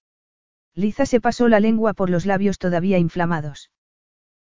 Liza 0.73 1.06
se 1.06 1.22
pasó 1.22 1.48
la 1.48 1.60
lengua 1.60 1.94
por 1.94 2.10
los 2.10 2.26
labios 2.26 2.60
todavía 2.60 2.98
inflamados. 2.98 3.72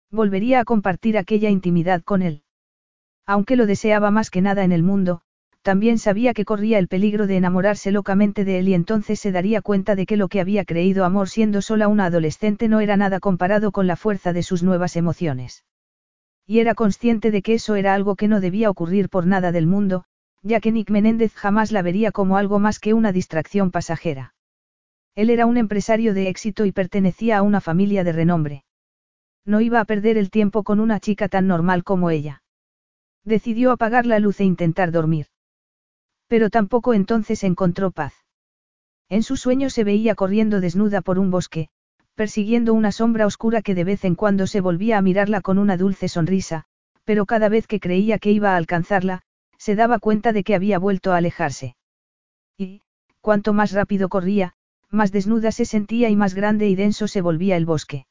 Volvería 0.09 0.59
a 0.59 0.65
compartir 0.65 1.17
aquella 1.17 1.49
intimidad 1.49 2.01
con 2.03 2.21
él. 2.21 2.42
Aunque 3.25 3.55
lo 3.55 3.65
deseaba 3.65 4.11
más 4.11 4.29
que 4.29 4.41
nada 4.41 4.63
en 4.63 4.71
el 4.71 4.83
mundo, 4.83 5.21
también 5.63 5.97
sabía 5.97 6.33
que 6.33 6.43
corría 6.43 6.77
el 6.77 6.89
peligro 6.89 7.25
de 7.25 7.37
enamorarse 7.37 7.91
locamente 7.91 8.43
de 8.43 8.59
él 8.59 8.67
y 8.67 8.73
entonces 8.73 9.19
se 9.21 9.31
daría 9.31 9.61
cuenta 9.61 9.95
de 9.95 10.05
que 10.05 10.17
lo 10.17 10.27
que 10.27 10.41
había 10.41 10.65
creído 10.65 11.05
amor 11.05 11.29
siendo 11.29 11.61
sola 11.61 11.87
una 11.87 12.05
adolescente 12.05 12.67
no 12.67 12.81
era 12.81 12.97
nada 12.97 13.21
comparado 13.21 13.71
con 13.71 13.87
la 13.87 13.95
fuerza 13.95 14.33
de 14.33 14.43
sus 14.43 14.61
nuevas 14.61 14.97
emociones. 14.97 15.63
Y 16.45 16.59
era 16.59 16.75
consciente 16.75 17.31
de 17.31 17.41
que 17.41 17.53
eso 17.53 17.75
era 17.75 17.93
algo 17.93 18.17
que 18.17 18.27
no 18.27 18.41
debía 18.41 18.69
ocurrir 18.69 19.07
por 19.07 19.25
nada 19.25 19.53
del 19.53 19.65
mundo, 19.65 20.03
ya 20.41 20.59
que 20.59 20.73
Nick 20.73 20.89
Menéndez 20.89 21.33
jamás 21.33 21.71
la 21.71 21.81
vería 21.81 22.11
como 22.11 22.35
algo 22.35 22.59
más 22.59 22.79
que 22.79 22.93
una 22.93 23.13
distracción 23.13 23.71
pasajera. 23.71 24.35
Él 25.15 25.29
era 25.29 25.45
un 25.45 25.55
empresario 25.55 26.13
de 26.13 26.27
éxito 26.27 26.65
y 26.65 26.73
pertenecía 26.73 27.37
a 27.37 27.41
una 27.41 27.61
familia 27.61 28.03
de 28.03 28.11
renombre. 28.11 28.65
No 29.45 29.61
iba 29.61 29.79
a 29.79 29.85
perder 29.85 30.17
el 30.17 30.29
tiempo 30.29 30.63
con 30.63 30.81
una 30.81 30.99
chica 30.99 31.29
tan 31.29 31.47
normal 31.47 31.85
como 31.85 32.09
ella. 32.09 32.42
Decidió 33.25 33.71
apagar 33.71 34.05
la 34.05 34.19
luz 34.19 34.39
e 34.39 34.43
intentar 34.43 34.91
dormir. 34.91 35.27
Pero 36.27 36.49
tampoco 36.49 36.93
entonces 36.93 37.43
encontró 37.43 37.91
paz. 37.91 38.13
En 39.09 39.23
su 39.23 39.37
sueño 39.37 39.69
se 39.69 39.83
veía 39.83 40.15
corriendo 40.15 40.59
desnuda 40.59 41.01
por 41.01 41.19
un 41.19 41.31
bosque, 41.31 41.69
persiguiendo 42.15 42.73
una 42.73 42.91
sombra 42.91 43.25
oscura 43.25 43.61
que 43.61 43.75
de 43.75 43.83
vez 43.83 44.05
en 44.05 44.15
cuando 44.15 44.47
se 44.47 44.61
volvía 44.61 44.97
a 44.97 45.01
mirarla 45.01 45.41
con 45.41 45.57
una 45.57 45.77
dulce 45.77 46.07
sonrisa, 46.07 46.65
pero 47.03 47.25
cada 47.25 47.49
vez 47.49 47.67
que 47.67 47.79
creía 47.79 48.19
que 48.19 48.31
iba 48.31 48.53
a 48.53 48.57
alcanzarla, 48.57 49.21
se 49.57 49.75
daba 49.75 49.99
cuenta 49.99 50.33
de 50.33 50.43
que 50.43 50.55
había 50.55 50.79
vuelto 50.79 51.13
a 51.13 51.17
alejarse. 51.17 51.75
Y, 52.57 52.81
cuanto 53.21 53.53
más 53.53 53.71
rápido 53.71 54.09
corría, 54.09 54.53
más 54.89 55.11
desnuda 55.11 55.51
se 55.51 55.65
sentía 55.65 56.09
y 56.09 56.15
más 56.15 56.33
grande 56.33 56.67
y 56.67 56.75
denso 56.75 57.07
se 57.07 57.21
volvía 57.21 57.57
el 57.57 57.65
bosque. 57.65 58.05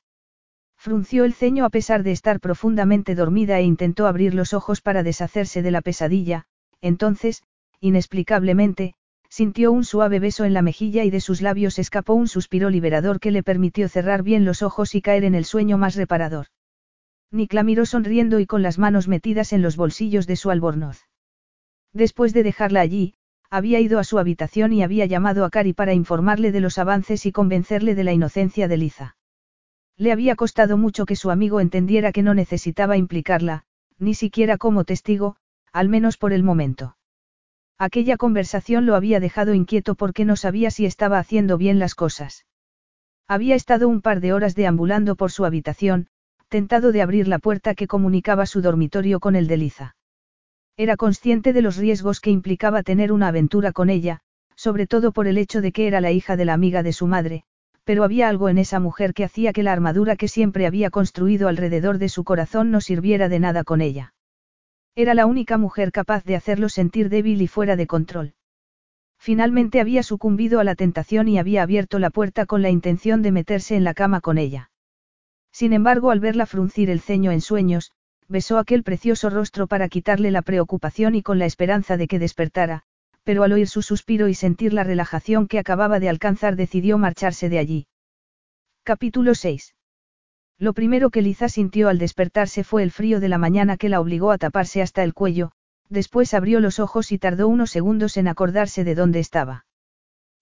Frunció 0.82 1.24
el 1.24 1.32
ceño 1.32 1.64
a 1.64 1.70
pesar 1.70 2.02
de 2.02 2.10
estar 2.10 2.40
profundamente 2.40 3.14
dormida 3.14 3.56
e 3.60 3.62
intentó 3.62 4.08
abrir 4.08 4.34
los 4.34 4.52
ojos 4.52 4.80
para 4.80 5.04
deshacerse 5.04 5.62
de 5.62 5.70
la 5.70 5.80
pesadilla, 5.80 6.46
entonces, 6.80 7.44
inexplicablemente, 7.78 8.94
sintió 9.28 9.70
un 9.70 9.84
suave 9.84 10.18
beso 10.18 10.44
en 10.44 10.54
la 10.54 10.60
mejilla 10.60 11.04
y 11.04 11.10
de 11.10 11.20
sus 11.20 11.40
labios 11.40 11.78
escapó 11.78 12.14
un 12.14 12.26
suspiro 12.26 12.68
liberador 12.68 13.20
que 13.20 13.30
le 13.30 13.44
permitió 13.44 13.88
cerrar 13.88 14.24
bien 14.24 14.44
los 14.44 14.60
ojos 14.62 14.96
y 14.96 15.02
caer 15.02 15.22
en 15.22 15.36
el 15.36 15.44
sueño 15.44 15.78
más 15.78 15.94
reparador. 15.94 16.46
Nick 17.30 17.52
la 17.52 17.62
miró 17.62 17.86
sonriendo 17.86 18.40
y 18.40 18.46
con 18.46 18.62
las 18.62 18.80
manos 18.80 19.06
metidas 19.06 19.52
en 19.52 19.62
los 19.62 19.76
bolsillos 19.76 20.26
de 20.26 20.34
su 20.34 20.50
albornoz. 20.50 21.02
Después 21.92 22.34
de 22.34 22.42
dejarla 22.42 22.80
allí, 22.80 23.14
había 23.50 23.78
ido 23.78 24.00
a 24.00 24.04
su 24.04 24.18
habitación 24.18 24.72
y 24.72 24.82
había 24.82 25.06
llamado 25.06 25.44
a 25.44 25.50
Cari 25.50 25.74
para 25.74 25.94
informarle 25.94 26.50
de 26.50 26.58
los 26.58 26.76
avances 26.76 27.24
y 27.24 27.30
convencerle 27.30 27.94
de 27.94 28.02
la 28.02 28.12
inocencia 28.12 28.66
de 28.66 28.78
Liza. 28.78 29.16
Le 29.98 30.12
había 30.12 30.36
costado 30.36 30.76
mucho 30.76 31.06
que 31.06 31.16
su 31.16 31.30
amigo 31.30 31.60
entendiera 31.60 32.12
que 32.12 32.22
no 32.22 32.34
necesitaba 32.34 32.96
implicarla, 32.96 33.64
ni 33.98 34.14
siquiera 34.14 34.58
como 34.58 34.84
testigo, 34.84 35.36
al 35.72 35.88
menos 35.88 36.16
por 36.16 36.32
el 36.32 36.42
momento. 36.42 36.96
Aquella 37.78 38.16
conversación 38.16 38.86
lo 38.86 38.94
había 38.94 39.20
dejado 39.20 39.54
inquieto 39.54 39.94
porque 39.94 40.24
no 40.24 40.36
sabía 40.36 40.70
si 40.70 40.86
estaba 40.86 41.18
haciendo 41.18 41.58
bien 41.58 41.78
las 41.78 41.94
cosas. 41.94 42.46
Había 43.28 43.54
estado 43.54 43.88
un 43.88 44.02
par 44.02 44.20
de 44.20 44.32
horas 44.32 44.54
deambulando 44.54 45.16
por 45.16 45.32
su 45.32 45.44
habitación, 45.44 46.08
tentado 46.48 46.92
de 46.92 47.02
abrir 47.02 47.28
la 47.28 47.38
puerta 47.38 47.74
que 47.74 47.86
comunicaba 47.86 48.46
su 48.46 48.60
dormitorio 48.60 49.20
con 49.20 49.36
el 49.36 49.46
de 49.46 49.56
Liza. 49.56 49.96
Era 50.76 50.96
consciente 50.96 51.52
de 51.52 51.62
los 51.62 51.76
riesgos 51.76 52.20
que 52.20 52.30
implicaba 52.30 52.82
tener 52.82 53.12
una 53.12 53.28
aventura 53.28 53.72
con 53.72 53.90
ella, 53.90 54.20
sobre 54.54 54.86
todo 54.86 55.12
por 55.12 55.26
el 55.26 55.38
hecho 55.38 55.60
de 55.60 55.72
que 55.72 55.86
era 55.86 56.00
la 56.00 56.12
hija 56.12 56.36
de 56.36 56.44
la 56.44 56.54
amiga 56.54 56.82
de 56.82 56.92
su 56.92 57.06
madre, 57.06 57.44
pero 57.84 58.04
había 58.04 58.28
algo 58.28 58.48
en 58.48 58.58
esa 58.58 58.80
mujer 58.80 59.14
que 59.14 59.24
hacía 59.24 59.52
que 59.52 59.62
la 59.62 59.72
armadura 59.72 60.16
que 60.16 60.28
siempre 60.28 60.66
había 60.66 60.90
construido 60.90 61.48
alrededor 61.48 61.98
de 61.98 62.08
su 62.08 62.24
corazón 62.24 62.70
no 62.70 62.80
sirviera 62.80 63.28
de 63.28 63.40
nada 63.40 63.64
con 63.64 63.80
ella. 63.80 64.14
Era 64.94 65.14
la 65.14 65.26
única 65.26 65.58
mujer 65.58 65.90
capaz 65.90 66.24
de 66.24 66.36
hacerlo 66.36 66.68
sentir 66.68 67.08
débil 67.08 67.40
y 67.42 67.48
fuera 67.48 67.76
de 67.76 67.86
control. 67.86 68.34
Finalmente 69.18 69.80
había 69.80 70.02
sucumbido 70.02 70.60
a 70.60 70.64
la 70.64 70.74
tentación 70.74 71.28
y 71.28 71.38
había 71.38 71.62
abierto 71.62 71.98
la 71.98 72.10
puerta 72.10 72.44
con 72.44 72.60
la 72.60 72.70
intención 72.70 73.22
de 73.22 73.32
meterse 73.32 73.76
en 73.76 73.84
la 73.84 73.94
cama 73.94 74.20
con 74.20 74.36
ella. 74.36 74.70
Sin 75.52 75.72
embargo, 75.72 76.10
al 76.10 76.20
verla 76.20 76.46
fruncir 76.46 76.90
el 76.90 77.00
ceño 77.00 77.30
en 77.30 77.40
sueños, 77.40 77.92
besó 78.28 78.58
aquel 78.58 78.82
precioso 78.82 79.30
rostro 79.30 79.66
para 79.66 79.88
quitarle 79.88 80.30
la 80.30 80.42
preocupación 80.42 81.14
y 81.14 81.22
con 81.22 81.38
la 81.38 81.46
esperanza 81.46 81.96
de 81.96 82.08
que 82.08 82.18
despertara, 82.18 82.84
pero 83.24 83.44
al 83.44 83.52
oír 83.52 83.68
su 83.68 83.82
suspiro 83.82 84.28
y 84.28 84.34
sentir 84.34 84.72
la 84.72 84.84
relajación 84.84 85.46
que 85.46 85.58
acababa 85.58 86.00
de 86.00 86.08
alcanzar 86.08 86.56
decidió 86.56 86.98
marcharse 86.98 87.48
de 87.48 87.58
allí. 87.58 87.86
Capítulo 88.82 89.34
6. 89.34 89.74
Lo 90.58 90.72
primero 90.72 91.10
que 91.10 91.22
Liza 91.22 91.48
sintió 91.48 91.88
al 91.88 91.98
despertarse 91.98 92.64
fue 92.64 92.82
el 92.82 92.90
frío 92.90 93.20
de 93.20 93.28
la 93.28 93.38
mañana 93.38 93.76
que 93.76 93.88
la 93.88 94.00
obligó 94.00 94.30
a 94.30 94.38
taparse 94.38 94.82
hasta 94.82 95.02
el 95.02 95.14
cuello, 95.14 95.52
después 95.88 96.34
abrió 96.34 96.60
los 96.60 96.78
ojos 96.80 97.12
y 97.12 97.18
tardó 97.18 97.48
unos 97.48 97.70
segundos 97.70 98.16
en 98.16 98.28
acordarse 98.28 98.84
de 98.84 98.94
dónde 98.94 99.20
estaba. 99.20 99.66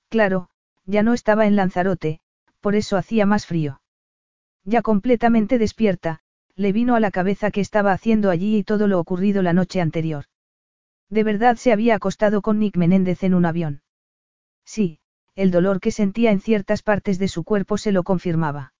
Claro, 0.08 0.48
ya 0.86 1.02
no 1.02 1.14
estaba 1.14 1.46
en 1.46 1.56
Lanzarote, 1.56 2.20
por 2.60 2.74
eso 2.74 2.96
hacía 2.96 3.26
más 3.26 3.46
frío. 3.46 3.80
Ya 4.64 4.82
completamente 4.82 5.58
despierta, 5.58 6.20
le 6.54 6.72
vino 6.72 6.94
a 6.94 7.00
la 7.00 7.10
cabeza 7.10 7.50
que 7.50 7.60
estaba 7.60 7.92
haciendo 7.92 8.30
allí 8.30 8.58
y 8.58 8.64
todo 8.64 8.86
lo 8.86 8.98
ocurrido 9.00 9.42
la 9.42 9.52
noche 9.52 9.80
anterior. 9.80 10.24
De 11.10 11.24
verdad 11.24 11.56
se 11.56 11.72
había 11.72 11.96
acostado 11.96 12.40
con 12.40 12.58
Nick 12.58 12.76
Menéndez 12.76 13.24
en 13.24 13.34
un 13.34 13.44
avión. 13.44 13.82
Sí, 14.64 15.00
el 15.34 15.50
dolor 15.50 15.80
que 15.80 15.90
sentía 15.90 16.30
en 16.30 16.40
ciertas 16.40 16.82
partes 16.82 17.18
de 17.18 17.28
su 17.28 17.42
cuerpo 17.44 17.78
se 17.78 17.92
lo 17.92 18.04
confirmaba. 18.04 18.72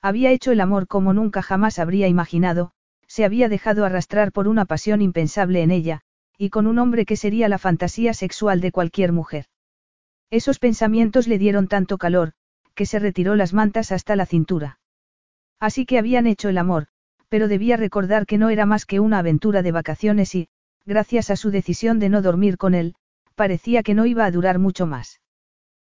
Había 0.00 0.30
hecho 0.30 0.52
el 0.52 0.60
amor 0.60 0.86
como 0.86 1.12
nunca 1.12 1.42
jamás 1.42 1.80
habría 1.80 2.06
imaginado, 2.06 2.70
se 3.08 3.24
había 3.24 3.48
dejado 3.48 3.84
arrastrar 3.84 4.30
por 4.30 4.46
una 4.46 4.64
pasión 4.64 5.02
impensable 5.02 5.62
en 5.62 5.72
ella, 5.72 6.02
y 6.36 6.50
con 6.50 6.68
un 6.68 6.78
hombre 6.78 7.04
que 7.04 7.16
sería 7.16 7.48
la 7.48 7.58
fantasía 7.58 8.14
sexual 8.14 8.60
de 8.60 8.70
cualquier 8.70 9.12
mujer. 9.12 9.46
Esos 10.30 10.60
pensamientos 10.60 11.26
le 11.26 11.38
dieron 11.38 11.66
tanto 11.66 11.98
calor, 11.98 12.32
que 12.74 12.86
se 12.86 13.00
retiró 13.00 13.34
las 13.34 13.52
mantas 13.52 13.90
hasta 13.90 14.14
la 14.14 14.26
cintura. 14.26 14.78
Así 15.58 15.84
que 15.84 15.98
habían 15.98 16.28
hecho 16.28 16.48
el 16.48 16.58
amor, 16.58 16.86
pero 17.28 17.48
debía 17.48 17.76
recordar 17.76 18.26
que 18.26 18.38
no 18.38 18.50
era 18.50 18.66
más 18.66 18.86
que 18.86 19.00
una 19.00 19.18
aventura 19.18 19.62
de 19.62 19.72
vacaciones 19.72 20.34
y, 20.36 20.48
gracias 20.88 21.30
a 21.30 21.36
su 21.36 21.50
decisión 21.50 21.98
de 21.98 22.08
no 22.08 22.22
dormir 22.22 22.56
con 22.56 22.74
él, 22.74 22.94
parecía 23.34 23.82
que 23.82 23.94
no 23.94 24.06
iba 24.06 24.24
a 24.24 24.30
durar 24.30 24.58
mucho 24.58 24.86
más. 24.86 25.20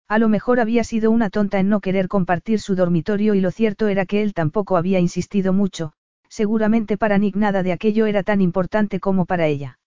A 0.06 0.18
lo 0.18 0.28
mejor 0.28 0.60
había 0.60 0.84
sido 0.84 1.10
una 1.10 1.30
tonta 1.30 1.58
en 1.58 1.68
no 1.68 1.80
querer 1.80 2.06
compartir 2.06 2.60
su 2.60 2.76
dormitorio 2.76 3.34
y 3.34 3.40
lo 3.40 3.50
cierto 3.50 3.88
era 3.88 4.06
que 4.06 4.22
él 4.22 4.34
tampoco 4.34 4.76
había 4.76 5.00
insistido 5.00 5.52
mucho, 5.52 5.94
seguramente 6.28 6.96
para 6.96 7.18
Nick 7.18 7.34
nada 7.34 7.64
de 7.64 7.72
aquello 7.72 8.06
era 8.06 8.22
tan 8.22 8.40
importante 8.40 9.00
como 9.00 9.26
para 9.26 9.48
ella. 9.48 9.80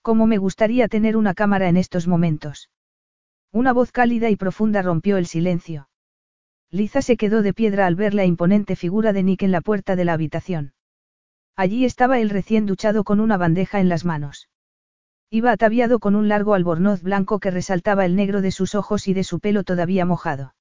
Cómo 0.00 0.26
me 0.26 0.38
gustaría 0.38 0.88
tener 0.88 1.18
una 1.18 1.34
cámara 1.34 1.68
en 1.68 1.76
estos 1.76 2.08
momentos. 2.08 2.70
Una 3.52 3.74
voz 3.74 3.92
cálida 3.92 4.30
y 4.30 4.36
profunda 4.36 4.80
rompió 4.80 5.18
el 5.18 5.26
silencio. 5.26 5.90
Liza 6.70 7.02
se 7.02 7.18
quedó 7.18 7.42
de 7.42 7.52
piedra 7.52 7.86
al 7.86 7.96
ver 7.96 8.14
la 8.14 8.24
imponente 8.24 8.76
figura 8.76 9.12
de 9.12 9.24
Nick 9.24 9.42
en 9.42 9.52
la 9.52 9.60
puerta 9.60 9.94
de 9.94 10.06
la 10.06 10.14
habitación. 10.14 10.72
Allí 11.56 11.84
estaba 11.84 12.18
él 12.18 12.30
recién 12.30 12.66
duchado 12.66 13.04
con 13.04 13.20
una 13.20 13.36
bandeja 13.36 13.80
en 13.80 13.88
las 13.88 14.04
manos. 14.04 14.48
Iba 15.30 15.52
ataviado 15.52 15.98
con 15.98 16.14
un 16.14 16.28
largo 16.28 16.54
albornoz 16.54 17.02
blanco 17.02 17.40
que 17.40 17.50
resaltaba 17.50 18.04
el 18.04 18.16
negro 18.16 18.42
de 18.42 18.50
sus 18.50 18.74
ojos 18.74 19.08
y 19.08 19.14
de 19.14 19.24
su 19.24 19.40
pelo 19.40 19.64
todavía 19.64 20.04
mojado. 20.04 20.54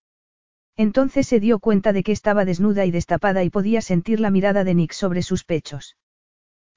Entonces 0.78 1.28
se 1.28 1.40
dio 1.40 1.60
cuenta 1.60 1.94
de 1.94 2.04
que 2.04 2.12
estaba 2.12 2.46
desnuda 2.46 2.86
y 2.86 2.92
destapada 2.92 3.44
y 3.44 3.50
podía 3.50 3.82
sentir 3.82 4.20
la 4.20 4.32
mirada 4.32 4.64
de 4.64 4.74
Nick 4.74 4.94
sobre 4.94 5.24
sus 5.24 5.44
pechos. 5.44 5.98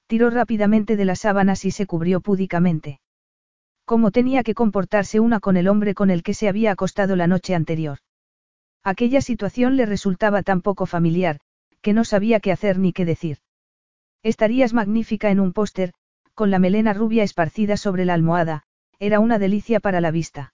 Tiró 0.07 0.29
rápidamente 0.29 0.97
de 0.97 1.05
las 1.05 1.21
sábanas 1.21 1.65
y 1.65 1.71
se 1.71 1.85
cubrió 1.85 2.21
púdicamente. 2.21 2.99
¿Cómo 3.85 4.11
tenía 4.11 4.43
que 4.43 4.55
comportarse 4.55 5.19
una 5.19 5.39
con 5.39 5.57
el 5.57 5.67
hombre 5.67 5.93
con 5.93 6.09
el 6.09 6.23
que 6.23 6.33
se 6.33 6.47
había 6.49 6.71
acostado 6.71 7.15
la 7.15 7.27
noche 7.27 7.55
anterior? 7.55 7.99
Aquella 8.83 9.21
situación 9.21 9.77
le 9.77 9.85
resultaba 9.85 10.43
tan 10.43 10.61
poco 10.61 10.85
familiar, 10.85 11.39
que 11.81 11.93
no 11.93 12.03
sabía 12.03 12.39
qué 12.39 12.51
hacer 12.51 12.77
ni 12.77 12.93
qué 12.93 13.05
decir. 13.05 13.37
Estarías 14.25 14.73
magnífica 14.73 15.29
en 15.29 15.39
un 15.39 15.53
póster, 15.53 15.93
con 16.33 16.49
la 16.49 16.57
melena 16.57 16.93
rubia 16.93 17.21
esparcida 17.21 17.77
sobre 17.77 18.05
la 18.05 18.15
almohada, 18.15 18.63
era 18.97 19.19
una 19.19 19.37
delicia 19.37 19.79
para 19.79 20.01
la 20.01 20.09
vista. 20.09 20.51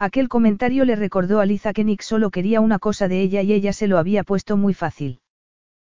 Aquel 0.00 0.28
comentario 0.28 0.84
le 0.84 0.96
recordó 0.96 1.38
a 1.38 1.46
Liza 1.46 1.72
que 1.72 1.84
Nick 1.84 2.02
solo 2.02 2.32
quería 2.32 2.60
una 2.60 2.80
cosa 2.80 3.06
de 3.06 3.20
ella 3.20 3.42
y 3.42 3.52
ella 3.52 3.72
se 3.72 3.86
lo 3.86 3.96
había 3.96 4.24
puesto 4.24 4.56
muy 4.56 4.74
fácil. 4.74 5.20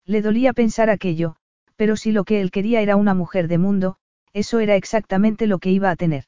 Le 0.05 0.21
dolía 0.21 0.51
pensar 0.51 0.89
aquello, 0.89 1.37
pero 1.77 1.95
si 1.95 2.11
lo 2.11 2.25
que 2.25 2.41
él 2.41 2.51
quería 2.51 2.81
era 2.81 2.97
una 2.97 3.13
mujer 3.13 3.47
de 3.47 3.57
mundo, 3.57 3.95
eso 4.33 4.59
era 4.59 4.75
exactamente 4.75 5.47
lo 5.47 5.59
que 5.59 5.71
iba 5.71 5.91
a 5.91 5.95
tener. 5.95 6.25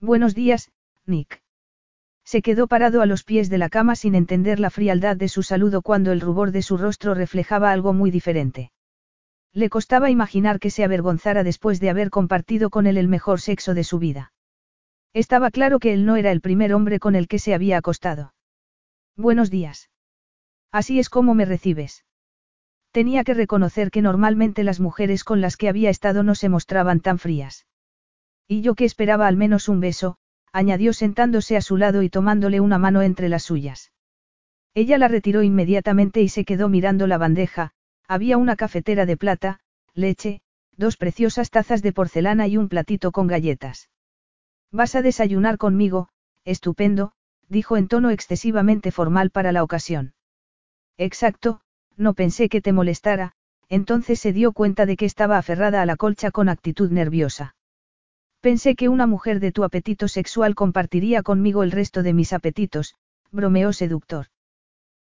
Buenos 0.00 0.36
días, 0.36 0.70
Nick. 1.06 1.42
Se 2.24 2.40
quedó 2.40 2.68
parado 2.68 3.02
a 3.02 3.06
los 3.06 3.24
pies 3.24 3.50
de 3.50 3.58
la 3.58 3.68
cama 3.68 3.96
sin 3.96 4.14
entender 4.14 4.60
la 4.60 4.70
frialdad 4.70 5.16
de 5.16 5.26
su 5.26 5.42
saludo 5.42 5.82
cuando 5.82 6.12
el 6.12 6.20
rubor 6.20 6.52
de 6.52 6.62
su 6.62 6.76
rostro 6.76 7.14
reflejaba 7.14 7.72
algo 7.72 7.92
muy 7.92 8.12
diferente. 8.12 8.70
Le 9.54 9.68
costaba 9.68 10.10
imaginar 10.10 10.58
que 10.58 10.70
se 10.70 10.84
avergonzara 10.84 11.44
después 11.44 11.78
de 11.78 11.90
haber 11.90 12.10
compartido 12.10 12.70
con 12.70 12.86
él 12.86 12.96
el 12.96 13.08
mejor 13.08 13.40
sexo 13.40 13.74
de 13.74 13.84
su 13.84 13.98
vida. 13.98 14.32
Estaba 15.12 15.50
claro 15.50 15.78
que 15.78 15.92
él 15.92 16.06
no 16.06 16.16
era 16.16 16.32
el 16.32 16.40
primer 16.40 16.72
hombre 16.72 16.98
con 16.98 17.14
el 17.14 17.28
que 17.28 17.38
se 17.38 17.52
había 17.52 17.76
acostado. 17.76 18.32
Buenos 19.14 19.50
días. 19.50 19.90
Así 20.70 20.98
es 20.98 21.10
como 21.10 21.34
me 21.34 21.44
recibes. 21.44 22.06
Tenía 22.92 23.24
que 23.24 23.34
reconocer 23.34 23.90
que 23.90 24.00
normalmente 24.00 24.64
las 24.64 24.80
mujeres 24.80 25.22
con 25.22 25.42
las 25.42 25.58
que 25.58 25.68
había 25.68 25.90
estado 25.90 26.22
no 26.22 26.34
se 26.34 26.48
mostraban 26.48 27.00
tan 27.00 27.18
frías. 27.18 27.66
Y 28.48 28.62
yo 28.62 28.74
que 28.74 28.86
esperaba 28.86 29.26
al 29.26 29.36
menos 29.36 29.68
un 29.68 29.80
beso, 29.80 30.16
añadió 30.50 30.94
sentándose 30.94 31.58
a 31.58 31.62
su 31.62 31.76
lado 31.76 32.02
y 32.02 32.08
tomándole 32.08 32.60
una 32.60 32.78
mano 32.78 33.02
entre 33.02 33.28
las 33.28 33.42
suyas. 33.42 33.92
Ella 34.74 34.96
la 34.96 35.08
retiró 35.08 35.42
inmediatamente 35.42 36.22
y 36.22 36.28
se 36.28 36.46
quedó 36.46 36.70
mirando 36.70 37.06
la 37.06 37.18
bandeja, 37.18 37.72
había 38.08 38.36
una 38.36 38.56
cafetera 38.56 39.06
de 39.06 39.16
plata, 39.16 39.60
leche, 39.94 40.42
dos 40.76 40.96
preciosas 40.96 41.50
tazas 41.50 41.82
de 41.82 41.92
porcelana 41.92 42.46
y 42.46 42.56
un 42.56 42.68
platito 42.68 43.12
con 43.12 43.26
galletas. 43.26 43.90
Vas 44.70 44.94
a 44.94 45.02
desayunar 45.02 45.58
conmigo, 45.58 46.08
estupendo, 46.44 47.12
dijo 47.48 47.76
en 47.76 47.88
tono 47.88 48.10
excesivamente 48.10 48.90
formal 48.90 49.30
para 49.30 49.52
la 49.52 49.62
ocasión. 49.62 50.14
Exacto, 50.96 51.60
no 51.96 52.14
pensé 52.14 52.48
que 52.48 52.60
te 52.60 52.72
molestara, 52.72 53.32
entonces 53.68 54.20
se 54.20 54.32
dio 54.32 54.52
cuenta 54.52 54.86
de 54.86 54.96
que 54.96 55.04
estaba 55.04 55.38
aferrada 55.38 55.82
a 55.82 55.86
la 55.86 55.96
colcha 55.96 56.30
con 56.30 56.48
actitud 56.48 56.90
nerviosa. 56.90 57.54
Pensé 58.40 58.74
que 58.74 58.88
una 58.88 59.06
mujer 59.06 59.40
de 59.40 59.52
tu 59.52 59.62
apetito 59.64 60.08
sexual 60.08 60.54
compartiría 60.54 61.22
conmigo 61.22 61.62
el 61.62 61.70
resto 61.70 62.02
de 62.02 62.12
mis 62.12 62.32
apetitos, 62.32 62.94
bromeó 63.30 63.72
seductor. 63.72 64.26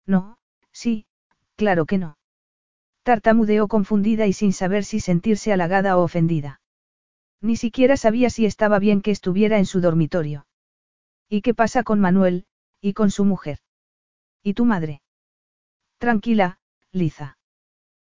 No, 0.07 0.39
sí, 0.73 1.07
claro 1.57 1.87
que 1.87 1.99
no. 1.99 2.18
Tartamudeó 3.09 3.69
confundida 3.69 4.27
y 4.27 4.35
sin 4.35 4.53
saber 4.53 4.85
si 4.85 5.01
sentirse 5.01 5.51
halagada 5.51 5.97
o 5.97 6.03
ofendida. 6.03 6.61
Ni 7.41 7.57
siquiera 7.57 7.97
sabía 7.97 8.29
si 8.29 8.45
estaba 8.45 8.79
bien 8.79 9.01
que 9.01 9.11
estuviera 9.11 9.57
en 9.57 9.65
su 9.65 9.81
dormitorio. 9.81 10.47
¿Y 11.27 11.41
qué 11.41 11.55
pasa 11.55 11.85
con 11.85 12.01
Manuel, 12.01 12.45
y 12.83 12.93
con 12.93 13.11
su 13.11 13.25
mujer? 13.25 13.61
¿Y 14.43 14.53
tu 14.53 14.67
madre? 14.67 15.01
Tranquila, 15.97 16.59
Liza. 16.93 17.39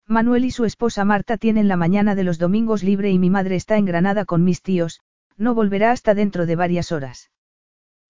Manuel 0.06 0.46
y 0.46 0.50
su 0.50 0.64
esposa 0.64 1.04
Marta 1.04 1.36
tienen 1.36 1.68
la 1.68 1.76
mañana 1.76 2.14
de 2.14 2.24
los 2.24 2.38
domingos 2.38 2.82
libre 2.82 3.10
y 3.10 3.18
mi 3.18 3.28
madre 3.28 3.56
está 3.56 3.76
en 3.76 3.84
Granada 3.84 4.24
con 4.24 4.44
mis 4.44 4.62
tíos, 4.62 5.02
no 5.36 5.54
volverá 5.54 5.90
hasta 5.90 6.14
dentro 6.14 6.46
de 6.46 6.56
varias 6.56 6.90
horas. 6.90 7.30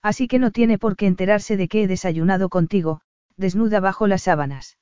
Así 0.02 0.28
que 0.28 0.38
no 0.38 0.52
tiene 0.52 0.78
por 0.78 0.94
qué 0.94 1.08
enterarse 1.08 1.56
de 1.56 1.66
que 1.66 1.82
he 1.82 1.88
desayunado 1.88 2.48
contigo, 2.48 3.00
desnuda 3.36 3.80
bajo 3.80 4.06
las 4.06 4.22
sábanas. 4.22 4.78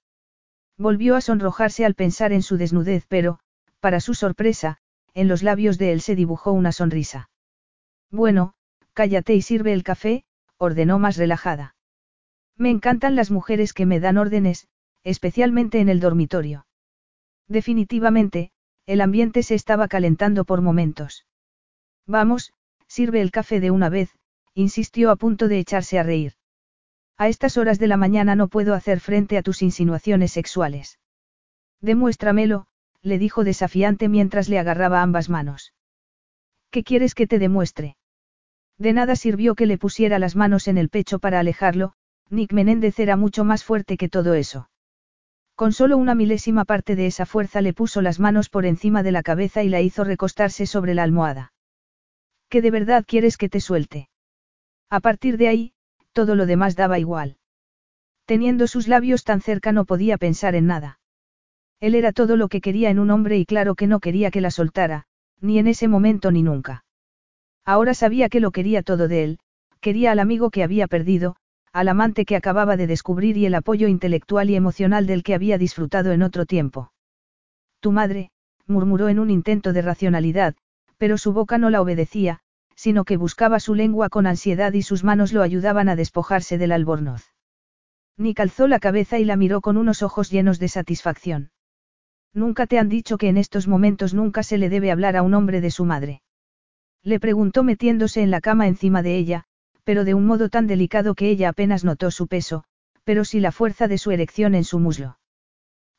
Volvió 0.76 1.14
a 1.14 1.20
sonrojarse 1.20 1.84
al 1.84 1.94
pensar 1.94 2.32
en 2.32 2.42
su 2.42 2.56
desnudez, 2.56 3.06
pero, 3.08 3.38
para 3.80 4.00
su 4.00 4.14
sorpresa, 4.14 4.78
en 5.14 5.28
los 5.28 5.42
labios 5.42 5.78
de 5.78 5.92
él 5.92 6.00
se 6.00 6.16
dibujó 6.16 6.52
una 6.52 6.72
sonrisa. 6.72 7.30
Bueno, 8.10 8.54
cállate 8.92 9.34
y 9.34 9.42
sirve 9.42 9.72
el 9.72 9.84
café, 9.84 10.24
ordenó 10.58 10.98
más 10.98 11.16
relajada. 11.16 11.76
Me 12.56 12.70
encantan 12.70 13.14
las 13.14 13.30
mujeres 13.30 13.72
que 13.72 13.86
me 13.86 14.00
dan 14.00 14.18
órdenes, 14.18 14.68
especialmente 15.02 15.80
en 15.80 15.88
el 15.88 16.00
dormitorio. 16.00 16.66
Definitivamente, 17.48 18.50
el 18.86 19.00
ambiente 19.00 19.42
se 19.42 19.54
estaba 19.54 19.88
calentando 19.88 20.44
por 20.44 20.60
momentos. 20.60 21.26
Vamos, 22.06 22.52
sirve 22.86 23.20
el 23.20 23.30
café 23.30 23.60
de 23.60 23.70
una 23.70 23.88
vez, 23.88 24.10
insistió 24.54 25.10
a 25.10 25.16
punto 25.16 25.48
de 25.48 25.58
echarse 25.58 25.98
a 25.98 26.02
reír. 26.02 26.34
A 27.16 27.28
estas 27.28 27.56
horas 27.56 27.78
de 27.78 27.86
la 27.86 27.96
mañana 27.96 28.34
no 28.34 28.48
puedo 28.48 28.74
hacer 28.74 29.00
frente 29.00 29.38
a 29.38 29.42
tus 29.42 29.62
insinuaciones 29.62 30.32
sexuales. 30.32 30.98
Demuéstramelo, 31.80 32.66
le 33.02 33.18
dijo 33.18 33.44
desafiante 33.44 34.08
mientras 34.08 34.48
le 34.48 34.58
agarraba 34.58 35.02
ambas 35.02 35.28
manos. 35.28 35.74
¿Qué 36.70 36.82
quieres 36.82 37.14
que 37.14 37.26
te 37.26 37.38
demuestre? 37.38 37.96
De 38.78 38.92
nada 38.92 39.14
sirvió 39.14 39.54
que 39.54 39.66
le 39.66 39.78
pusiera 39.78 40.18
las 40.18 40.34
manos 40.34 40.66
en 40.66 40.78
el 40.78 40.88
pecho 40.88 41.20
para 41.20 41.38
alejarlo, 41.38 41.92
Nick 42.30 42.52
Menéndez 42.52 42.98
era 42.98 43.16
mucho 43.16 43.44
más 43.44 43.62
fuerte 43.62 43.96
que 43.96 44.08
todo 44.08 44.34
eso. 44.34 44.68
Con 45.54 45.72
solo 45.72 45.96
una 45.96 46.16
milésima 46.16 46.64
parte 46.64 46.96
de 46.96 47.06
esa 47.06 47.26
fuerza 47.26 47.60
le 47.60 47.72
puso 47.72 48.02
las 48.02 48.18
manos 48.18 48.48
por 48.48 48.66
encima 48.66 49.04
de 49.04 49.12
la 49.12 49.22
cabeza 49.22 49.62
y 49.62 49.68
la 49.68 49.80
hizo 49.80 50.02
recostarse 50.02 50.66
sobre 50.66 50.94
la 50.94 51.04
almohada. 51.04 51.52
¿Qué 52.48 52.60
de 52.60 52.72
verdad 52.72 53.04
quieres 53.06 53.36
que 53.36 53.48
te 53.48 53.60
suelte? 53.60 54.08
A 54.90 54.98
partir 54.98 55.36
de 55.36 55.48
ahí, 55.48 55.73
todo 56.14 56.34
lo 56.34 56.46
demás 56.46 56.76
daba 56.76 56.98
igual. 56.98 57.36
Teniendo 58.24 58.66
sus 58.66 58.88
labios 58.88 59.24
tan 59.24 59.42
cerca 59.42 59.72
no 59.72 59.84
podía 59.84 60.16
pensar 60.16 60.54
en 60.54 60.66
nada. 60.66 60.98
Él 61.80 61.94
era 61.94 62.12
todo 62.12 62.38
lo 62.38 62.48
que 62.48 62.62
quería 62.62 62.88
en 62.88 62.98
un 62.98 63.10
hombre 63.10 63.36
y 63.36 63.44
claro 63.44 63.74
que 63.74 63.86
no 63.86 64.00
quería 64.00 64.30
que 64.30 64.40
la 64.40 64.50
soltara, 64.50 65.04
ni 65.42 65.58
en 65.58 65.66
ese 65.66 65.88
momento 65.88 66.30
ni 66.30 66.42
nunca. 66.42 66.84
Ahora 67.66 67.92
sabía 67.92 68.30
que 68.30 68.40
lo 68.40 68.52
quería 68.52 68.82
todo 68.82 69.08
de 69.08 69.24
él, 69.24 69.38
quería 69.80 70.12
al 70.12 70.18
amigo 70.18 70.50
que 70.50 70.62
había 70.62 70.86
perdido, 70.86 71.36
al 71.72 71.88
amante 71.88 72.24
que 72.24 72.36
acababa 72.36 72.76
de 72.76 72.86
descubrir 72.86 73.36
y 73.36 73.46
el 73.46 73.54
apoyo 73.54 73.88
intelectual 73.88 74.48
y 74.48 74.56
emocional 74.56 75.06
del 75.06 75.22
que 75.22 75.34
había 75.34 75.58
disfrutado 75.58 76.12
en 76.12 76.22
otro 76.22 76.46
tiempo. 76.46 76.92
Tu 77.80 77.90
madre, 77.92 78.30
murmuró 78.66 79.08
en 79.08 79.18
un 79.18 79.28
intento 79.28 79.72
de 79.72 79.82
racionalidad, 79.82 80.54
pero 80.96 81.18
su 81.18 81.32
boca 81.32 81.58
no 81.58 81.70
la 81.70 81.82
obedecía, 81.82 82.40
sino 82.76 83.04
que 83.04 83.16
buscaba 83.16 83.60
su 83.60 83.74
lengua 83.74 84.08
con 84.08 84.26
ansiedad 84.26 84.72
y 84.72 84.82
sus 84.82 85.04
manos 85.04 85.32
lo 85.32 85.42
ayudaban 85.42 85.88
a 85.88 85.96
despojarse 85.96 86.58
del 86.58 86.72
albornoz. 86.72 87.32
Ni 88.16 88.34
calzó 88.34 88.68
la 88.68 88.78
cabeza 88.78 89.18
y 89.18 89.24
la 89.24 89.36
miró 89.36 89.60
con 89.60 89.76
unos 89.76 90.02
ojos 90.02 90.30
llenos 90.30 90.58
de 90.58 90.68
satisfacción. 90.68 91.50
Nunca 92.32 92.66
te 92.66 92.78
han 92.78 92.88
dicho 92.88 93.18
que 93.18 93.28
en 93.28 93.36
estos 93.36 93.68
momentos 93.68 94.14
nunca 94.14 94.42
se 94.42 94.58
le 94.58 94.68
debe 94.68 94.90
hablar 94.90 95.16
a 95.16 95.22
un 95.22 95.34
hombre 95.34 95.60
de 95.60 95.70
su 95.70 95.84
madre. 95.84 96.22
Le 97.02 97.20
preguntó 97.20 97.62
metiéndose 97.62 98.22
en 98.22 98.30
la 98.30 98.40
cama 98.40 98.66
encima 98.66 99.02
de 99.02 99.16
ella, 99.16 99.44
pero 99.84 100.04
de 100.04 100.14
un 100.14 100.26
modo 100.26 100.48
tan 100.48 100.66
delicado 100.66 101.14
que 101.14 101.28
ella 101.28 101.50
apenas 101.50 101.84
notó 101.84 102.10
su 102.10 102.26
peso, 102.26 102.64
pero 103.04 103.24
sí 103.24 103.40
la 103.40 103.52
fuerza 103.52 103.86
de 103.86 103.98
su 103.98 104.10
erección 104.10 104.54
en 104.54 104.64
su 104.64 104.78
muslo. 104.78 105.18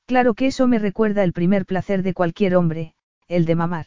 Claro 0.05 0.33
que 0.33 0.47
eso 0.47 0.67
me 0.67 0.79
recuerda 0.79 1.23
el 1.23 1.33
primer 1.33 1.65
placer 1.65 2.03
de 2.03 2.13
cualquier 2.13 2.55
hombre, 2.55 2.95
el 3.27 3.45
de 3.45 3.55
mamar. 3.55 3.85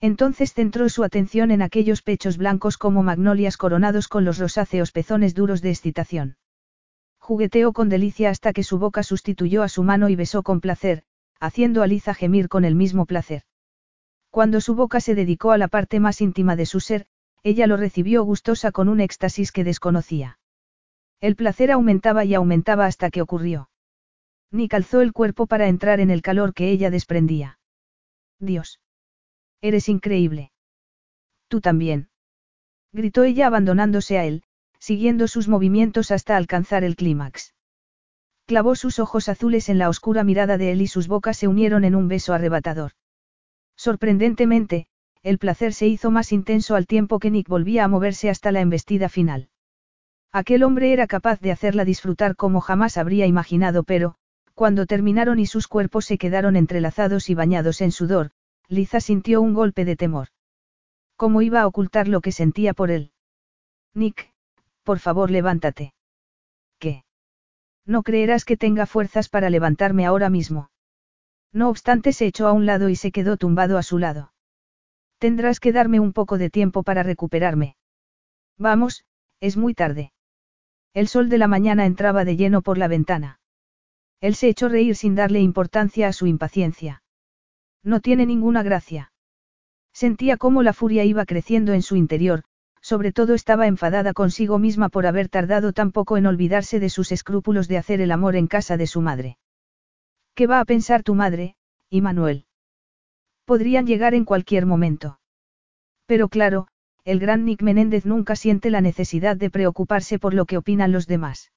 Entonces 0.00 0.52
centró 0.52 0.88
su 0.88 1.04
atención 1.04 1.50
en 1.50 1.62
aquellos 1.62 2.02
pechos 2.02 2.36
blancos 2.36 2.76
como 2.78 3.02
magnolias 3.02 3.56
coronados 3.56 4.08
con 4.08 4.24
los 4.24 4.38
rosáceos 4.38 4.92
pezones 4.92 5.34
duros 5.34 5.62
de 5.62 5.70
excitación. 5.70 6.36
Jugueteó 7.18 7.72
con 7.72 7.88
delicia 7.88 8.30
hasta 8.30 8.52
que 8.52 8.64
su 8.64 8.78
boca 8.78 9.02
sustituyó 9.02 9.62
a 9.62 9.68
su 9.68 9.82
mano 9.82 10.08
y 10.10 10.16
besó 10.16 10.42
con 10.42 10.60
placer, 10.60 11.04
haciendo 11.40 11.82
a 11.82 11.86
Liza 11.86 12.12
gemir 12.14 12.48
con 12.48 12.64
el 12.64 12.74
mismo 12.74 13.06
placer. 13.06 13.44
Cuando 14.30 14.60
su 14.60 14.74
boca 14.74 15.00
se 15.00 15.14
dedicó 15.14 15.52
a 15.52 15.58
la 15.58 15.68
parte 15.68 16.00
más 16.00 16.20
íntima 16.20 16.56
de 16.56 16.66
su 16.66 16.80
ser, 16.80 17.06
ella 17.42 17.66
lo 17.66 17.76
recibió 17.76 18.24
gustosa 18.24 18.72
con 18.72 18.88
un 18.88 19.00
éxtasis 19.00 19.52
que 19.52 19.64
desconocía. 19.64 20.38
El 21.20 21.36
placer 21.36 21.70
aumentaba 21.70 22.24
y 22.24 22.34
aumentaba 22.34 22.86
hasta 22.86 23.10
que 23.10 23.22
ocurrió. 23.22 23.70
Ni 24.50 24.68
calzó 24.68 25.00
el 25.00 25.12
cuerpo 25.12 25.46
para 25.46 25.68
entrar 25.68 26.00
en 26.00 26.10
el 26.10 26.20
calor 26.20 26.52
que 26.52 26.70
ella 26.70 26.90
desprendía. 26.90 27.58
Dios. 28.38 28.80
Eres 29.64 29.88
increíble. 29.88 30.52
Tú 31.48 31.62
también. 31.62 32.10
Gritó 32.92 33.24
ella 33.24 33.46
abandonándose 33.46 34.18
a 34.18 34.26
él, 34.26 34.42
siguiendo 34.78 35.26
sus 35.26 35.48
movimientos 35.48 36.10
hasta 36.10 36.36
alcanzar 36.36 36.84
el 36.84 36.96
clímax. 36.96 37.54
Clavó 38.44 38.74
sus 38.76 38.98
ojos 38.98 39.30
azules 39.30 39.70
en 39.70 39.78
la 39.78 39.88
oscura 39.88 40.22
mirada 40.22 40.58
de 40.58 40.72
él 40.72 40.82
y 40.82 40.86
sus 40.86 41.08
bocas 41.08 41.38
se 41.38 41.48
unieron 41.48 41.84
en 41.84 41.94
un 41.94 42.08
beso 42.08 42.34
arrebatador. 42.34 42.92
Sorprendentemente, 43.74 44.86
el 45.22 45.38
placer 45.38 45.72
se 45.72 45.86
hizo 45.86 46.10
más 46.10 46.30
intenso 46.32 46.74
al 46.74 46.86
tiempo 46.86 47.18
que 47.18 47.30
Nick 47.30 47.48
volvía 47.48 47.84
a 47.84 47.88
moverse 47.88 48.28
hasta 48.28 48.52
la 48.52 48.60
embestida 48.60 49.08
final. 49.08 49.48
Aquel 50.30 50.62
hombre 50.62 50.92
era 50.92 51.06
capaz 51.06 51.40
de 51.40 51.52
hacerla 51.52 51.86
disfrutar 51.86 52.36
como 52.36 52.60
jamás 52.60 52.98
habría 52.98 53.24
imaginado, 53.24 53.82
pero, 53.82 54.16
cuando 54.52 54.84
terminaron 54.84 55.38
y 55.38 55.46
sus 55.46 55.68
cuerpos 55.68 56.04
se 56.04 56.18
quedaron 56.18 56.54
entrelazados 56.54 57.30
y 57.30 57.34
bañados 57.34 57.80
en 57.80 57.92
sudor, 57.92 58.30
Liza 58.68 59.00
sintió 59.00 59.40
un 59.40 59.54
golpe 59.54 59.84
de 59.84 59.96
temor. 59.96 60.28
¿Cómo 61.16 61.42
iba 61.42 61.60
a 61.60 61.66
ocultar 61.66 62.08
lo 62.08 62.20
que 62.20 62.32
sentía 62.32 62.74
por 62.74 62.90
él? 62.90 63.12
Nick, 63.94 64.32
por 64.82 64.98
favor 64.98 65.30
levántate. 65.30 65.94
¿Qué? 66.78 67.04
No 67.86 68.02
creerás 68.02 68.44
que 68.44 68.56
tenga 68.56 68.86
fuerzas 68.86 69.28
para 69.28 69.50
levantarme 69.50 70.06
ahora 70.06 70.30
mismo. 70.30 70.70
No 71.52 71.68
obstante 71.68 72.12
se 72.12 72.26
echó 72.26 72.48
a 72.48 72.52
un 72.52 72.66
lado 72.66 72.88
y 72.88 72.96
se 72.96 73.12
quedó 73.12 73.36
tumbado 73.36 73.78
a 73.78 73.82
su 73.82 73.98
lado. 73.98 74.32
Tendrás 75.18 75.60
que 75.60 75.72
darme 75.72 76.00
un 76.00 76.12
poco 76.12 76.36
de 76.36 76.50
tiempo 76.50 76.82
para 76.82 77.02
recuperarme. 77.02 77.76
Vamos, 78.58 79.04
es 79.40 79.56
muy 79.56 79.74
tarde. 79.74 80.12
El 80.94 81.06
sol 81.06 81.28
de 81.28 81.38
la 81.38 81.46
mañana 81.46 81.86
entraba 81.86 82.24
de 82.24 82.36
lleno 82.36 82.62
por 82.62 82.78
la 82.78 82.88
ventana. 82.88 83.38
Él 84.20 84.34
se 84.34 84.48
echó 84.48 84.68
reír 84.68 84.96
sin 84.96 85.14
darle 85.14 85.40
importancia 85.40 86.08
a 86.08 86.12
su 86.12 86.26
impaciencia. 86.26 87.03
No 87.84 88.00
tiene 88.00 88.24
ninguna 88.24 88.62
gracia. 88.62 89.12
Sentía 89.92 90.38
cómo 90.38 90.62
la 90.62 90.72
furia 90.72 91.04
iba 91.04 91.26
creciendo 91.26 91.74
en 91.74 91.82
su 91.82 91.96
interior, 91.96 92.42
sobre 92.80 93.12
todo 93.12 93.34
estaba 93.34 93.66
enfadada 93.66 94.12
consigo 94.12 94.58
misma 94.58 94.88
por 94.88 95.06
haber 95.06 95.28
tardado 95.28 95.72
tan 95.72 95.92
poco 95.92 96.16
en 96.16 96.26
olvidarse 96.26 96.80
de 96.80 96.90
sus 96.90 97.12
escrúpulos 97.12 97.68
de 97.68 97.78
hacer 97.78 98.00
el 98.00 98.10
amor 98.10 98.36
en 98.36 98.46
casa 98.46 98.76
de 98.76 98.86
su 98.86 99.02
madre. 99.02 99.38
¿Qué 100.34 100.46
va 100.46 100.60
a 100.60 100.64
pensar 100.64 101.02
tu 101.02 101.14
madre, 101.14 101.56
y 101.88 102.00
Manuel? 102.00 102.46
Podrían 103.44 103.86
llegar 103.86 104.14
en 104.14 104.24
cualquier 104.24 104.66
momento. 104.66 105.20
Pero 106.06 106.28
claro, 106.28 106.68
el 107.04 107.20
gran 107.20 107.44
Nick 107.44 107.62
Menéndez 107.62 108.06
nunca 108.06 108.34
siente 108.34 108.70
la 108.70 108.80
necesidad 108.80 109.36
de 109.36 109.50
preocuparse 109.50 110.18
por 110.18 110.32
lo 110.32 110.46
que 110.46 110.56
opinan 110.56 110.90
los 110.90 111.06
demás. 111.06 111.52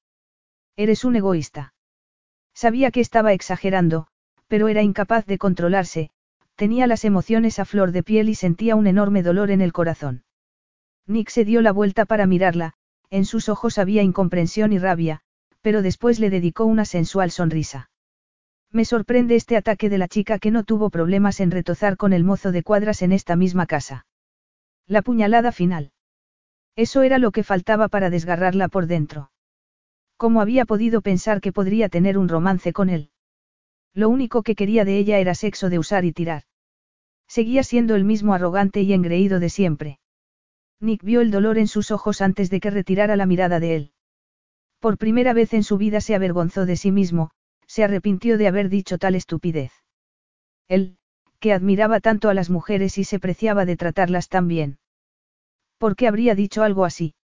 Eres 0.76 1.06
un 1.06 1.16
egoísta. 1.16 1.74
Sabía 2.54 2.92
que 2.92 3.00
estaba 3.00 3.34
exagerando, 3.34 4.08
pero 4.48 4.68
era 4.68 4.82
incapaz 4.82 5.26
de 5.26 5.38
controlarse, 5.38 6.12
Tenía 6.58 6.88
las 6.88 7.06
emociones 7.06 7.60
a 7.60 7.66
flor 7.66 7.92
de 7.92 8.02
piel 8.02 8.30
y 8.30 8.36
sentía 8.36 8.76
un 8.76 8.88
enorme 8.88 9.22
dolor 9.22 9.52
en 9.52 9.62
el 9.62 9.72
corazón. 9.72 10.24
Nick 11.06 11.30
se 11.30 11.46
dio 11.46 11.62
la 11.62 11.72
vuelta 11.72 12.06
para 12.06 12.26
mirarla, 12.26 12.74
en 13.12 13.26
sus 13.26 13.48
ojos 13.48 13.78
había 13.78 14.02
incomprensión 14.02 14.74
y 14.74 14.80
rabia, 14.80 15.22
pero 15.62 15.84
después 15.84 16.20
le 16.20 16.32
dedicó 16.32 16.66
una 16.66 16.84
sensual 16.84 17.30
sonrisa. 17.30 17.92
Me 18.72 18.86
sorprende 18.86 19.36
este 19.36 19.56
ataque 19.56 19.88
de 19.88 20.00
la 20.00 20.08
chica 20.08 20.40
que 20.40 20.50
no 20.50 20.64
tuvo 20.64 20.90
problemas 20.90 21.42
en 21.42 21.52
retozar 21.52 21.96
con 21.96 22.12
el 22.12 22.24
mozo 22.24 22.52
de 22.52 22.64
cuadras 22.64 23.04
en 23.04 23.12
esta 23.12 23.36
misma 23.36 23.68
casa. 23.68 24.08
La 24.88 25.04
puñalada 25.04 25.52
final. 25.52 25.92
Eso 26.76 27.04
era 27.04 27.20
lo 27.20 27.32
que 27.32 27.44
faltaba 27.44 27.88
para 27.88 28.10
desgarrarla 28.10 28.68
por 28.68 28.88
dentro. 28.88 29.30
¿Cómo 30.18 30.42
había 30.42 30.66
podido 30.66 31.02
pensar 31.02 31.40
que 31.40 31.52
podría 31.54 31.88
tener 31.88 32.18
un 32.18 32.28
romance 32.28 32.74
con 32.74 32.90
él? 32.90 33.12
Lo 33.94 34.10
único 34.10 34.42
que 34.42 34.56
quería 34.56 34.86
de 34.86 34.98
ella 34.98 35.20
era 35.20 35.36
sexo 35.36 35.70
de 35.70 35.78
usar 35.78 36.04
y 36.04 36.12
tirar. 36.12 36.47
Seguía 37.28 37.64
siendo 37.64 37.96
el 37.96 38.04
mismo 38.04 38.34
arrogante 38.34 38.82
y 38.82 38.94
engreído 38.94 39.40
de 39.40 39.50
siempre. 39.50 40.00
Nick 40.80 41.04
vio 41.04 41.22
el 41.22 41.32
dolor 41.32 41.58
en 41.58 41.68
sus 41.68 41.92
ojos 41.92 42.22
antes 42.22 42.50
de 42.50 42.60
que 42.60 42.70
retirara 42.70 43.16
la 43.16 43.26
mirada 43.26 43.60
de 43.60 43.76
él. 43.76 43.92
Por 44.80 44.98
primera 44.98 45.34
vez 45.34 45.54
en 45.54 45.64
su 45.64 45.78
vida 45.78 46.02
se 46.02 46.16
avergonzó 46.16 46.66
de 46.66 46.76
sí 46.78 46.92
mismo, 46.92 47.32
se 47.66 47.84
arrepintió 47.84 48.38
de 48.38 48.48
haber 48.48 48.70
dicho 48.70 48.98
tal 48.98 49.16
estupidez. 49.16 49.72
Él, 50.68 50.98
que 51.40 51.54
admiraba 51.54 52.00
tanto 52.00 52.30
a 52.30 52.34
las 52.34 52.50
mujeres 52.50 52.98
y 52.98 53.04
se 53.04 53.20
preciaba 53.20 53.66
de 53.66 53.78
tratarlas 53.78 54.30
tan 54.30 54.48
bien. 54.48 54.80
¿Por 55.78 55.96
qué 55.96 56.08
habría 56.08 56.36
dicho 56.36 56.64
algo 56.64 56.86
así? 56.86 57.16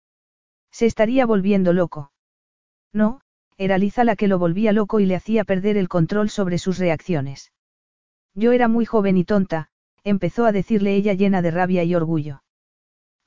Se 0.71 0.87
estaría 0.87 1.27
volviendo 1.27 1.73
loco. 1.73 2.13
No, 2.93 3.21
era 3.57 3.79
Liza 3.79 4.05
la 4.05 4.17
que 4.17 4.29
lo 4.29 4.39
volvía 4.39 4.73
loco 4.73 5.01
y 5.01 5.07
le 5.07 5.15
hacía 5.15 5.45
perder 5.45 5.77
el 5.77 5.89
control 5.89 6.31
sobre 6.31 6.59
sus 6.59 6.79
reacciones. 6.79 7.53
Yo 8.35 8.53
era 8.53 8.69
muy 8.69 8.87
joven 8.87 9.17
y 9.19 9.25
tonta, 9.25 9.69
empezó 10.05 10.47
a 10.47 10.53
decirle 10.53 10.95
ella 10.95 11.15
llena 11.15 11.43
de 11.43 11.51
rabia 11.51 11.85
y 11.85 11.95
orgullo. 11.95 12.43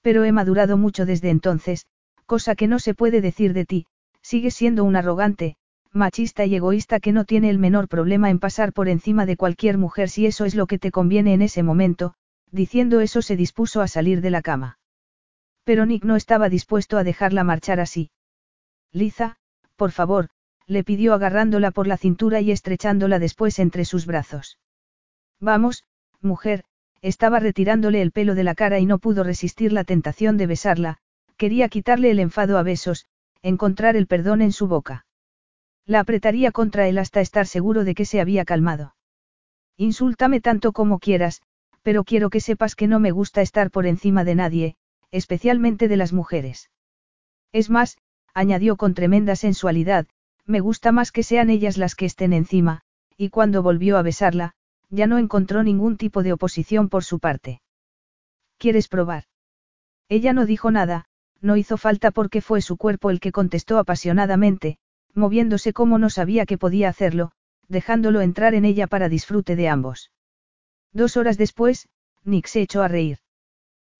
Pero 0.01 0.23
he 0.23 0.31
madurado 0.31 0.77
mucho 0.77 1.05
desde 1.05 1.29
entonces, 1.29 1.87
cosa 2.25 2.55
que 2.55 2.67
no 2.67 2.79
se 2.79 2.93
puede 2.93 3.21
decir 3.21 3.53
de 3.53 3.65
ti, 3.65 3.85
sigues 4.21 4.55
siendo 4.55 4.83
un 4.83 4.95
arrogante, 4.95 5.57
machista 5.91 6.45
y 6.45 6.55
egoísta 6.55 6.99
que 6.99 7.11
no 7.11 7.25
tiene 7.25 7.49
el 7.49 7.59
menor 7.59 7.87
problema 7.87 8.29
en 8.29 8.39
pasar 8.39 8.73
por 8.73 8.89
encima 8.89 9.25
de 9.25 9.37
cualquier 9.37 9.77
mujer 9.77 10.09
si 10.09 10.25
eso 10.25 10.45
es 10.45 10.55
lo 10.55 10.67
que 10.67 10.77
te 10.77 10.91
conviene 10.91 11.33
en 11.33 11.41
ese 11.41 11.63
momento, 11.63 12.13
diciendo 12.51 13.01
eso 13.01 13.21
se 13.21 13.35
dispuso 13.35 13.81
a 13.81 13.87
salir 13.87 14.21
de 14.21 14.29
la 14.29 14.41
cama. 14.41 14.77
Pero 15.63 15.85
Nick 15.85 16.03
no 16.03 16.15
estaba 16.15 16.49
dispuesto 16.49 16.97
a 16.97 17.03
dejarla 17.03 17.43
marchar 17.43 17.79
así. 17.79 18.11
Liza, 18.91 19.37
por 19.75 19.91
favor, 19.91 20.29
le 20.67 20.83
pidió 20.83 21.13
agarrándola 21.13 21.71
por 21.71 21.87
la 21.87 21.97
cintura 21.97 22.41
y 22.41 22.51
estrechándola 22.51 23.19
después 23.19 23.59
entre 23.59 23.85
sus 23.85 24.05
brazos. 24.05 24.57
Vamos, 25.39 25.83
mujer, 26.25 26.63
estaba 27.01 27.39
retirándole 27.39 28.01
el 28.01 28.11
pelo 28.11 28.35
de 28.35 28.43
la 28.43 28.55
cara 28.55 28.79
y 28.79 28.85
no 28.85 28.99
pudo 28.99 29.23
resistir 29.23 29.71
la 29.71 29.83
tentación 29.83 30.37
de 30.37 30.47
besarla, 30.47 30.97
quería 31.37 31.69
quitarle 31.69 32.11
el 32.11 32.19
enfado 32.19 32.57
a 32.57 32.63
besos, 32.63 33.05
encontrar 33.41 33.95
el 33.95 34.07
perdón 34.07 34.41
en 34.41 34.51
su 34.51 34.67
boca. 34.67 35.05
La 35.85 35.99
apretaría 35.99 36.51
contra 36.51 36.87
él 36.87 36.97
hasta 36.97 37.21
estar 37.21 37.45
seguro 37.45 37.83
de 37.83 37.93
que 37.93 38.05
se 38.05 38.19
había 38.19 38.43
calmado. 38.43 38.95
Insúltame 39.77 40.41
tanto 40.41 40.71
como 40.71 40.99
quieras, 40.99 41.41
pero 41.83 42.03
quiero 42.03 42.31
que 42.31 42.39
sepas 42.39 42.75
que 42.75 42.87
no 42.87 42.99
me 42.99 43.11
gusta 43.11 43.43
estar 43.43 43.69
por 43.69 43.85
encima 43.85 44.23
de 44.23 44.33
nadie, 44.33 44.75
especialmente 45.11 45.87
de 45.87 45.97
las 45.97 46.11
mujeres. 46.11 46.71
Es 47.51 47.69
más, 47.69 47.97
añadió 48.33 48.77
con 48.77 48.95
tremenda 48.95 49.35
sensualidad, 49.35 50.07
me 50.45 50.59
gusta 50.59 50.91
más 50.91 51.11
que 51.11 51.21
sean 51.21 51.51
ellas 51.51 51.77
las 51.77 51.93
que 51.93 52.05
estén 52.05 52.33
encima, 52.33 52.81
y 53.15 53.29
cuando 53.29 53.61
volvió 53.61 53.97
a 53.97 54.01
besarla, 54.01 54.54
ya 54.89 55.07
no 55.07 55.17
encontró 55.17 55.63
ningún 55.63 55.97
tipo 55.97 56.23
de 56.23 56.33
oposición 56.33 56.89
por 56.89 57.03
su 57.03 57.19
parte. 57.19 57.61
¿Quieres 58.57 58.87
probar? 58.87 59.25
Ella 60.07 60.33
no 60.33 60.45
dijo 60.45 60.71
nada, 60.71 61.05
no 61.41 61.57
hizo 61.57 61.77
falta 61.77 62.11
porque 62.11 62.41
fue 62.41 62.61
su 62.61 62.77
cuerpo 62.77 63.09
el 63.09 63.19
que 63.19 63.31
contestó 63.31 63.77
apasionadamente, 63.77 64.77
moviéndose 65.13 65.73
como 65.73 65.97
no 65.97 66.09
sabía 66.09 66.45
que 66.45 66.57
podía 66.57 66.89
hacerlo, 66.89 67.31
dejándolo 67.67 68.21
entrar 68.21 68.53
en 68.53 68.65
ella 68.65 68.87
para 68.87 69.09
disfrute 69.09 69.55
de 69.55 69.69
ambos. 69.69 70.11
Dos 70.93 71.17
horas 71.17 71.37
después, 71.37 71.89
Nick 72.23 72.47
se 72.47 72.61
echó 72.61 72.81
a 72.81 72.87
reír. 72.87 73.19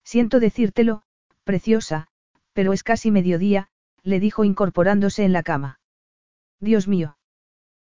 Siento 0.04 0.40
decírtelo, 0.40 1.02
preciosa, 1.44 2.08
pero 2.52 2.72
es 2.72 2.82
casi 2.82 3.10
mediodía, 3.10 3.68
le 4.02 4.20
dijo 4.20 4.44
incorporándose 4.44 5.24
en 5.24 5.32
la 5.32 5.42
cama. 5.42 5.80
Dios 6.60 6.88
mío. 6.88 7.15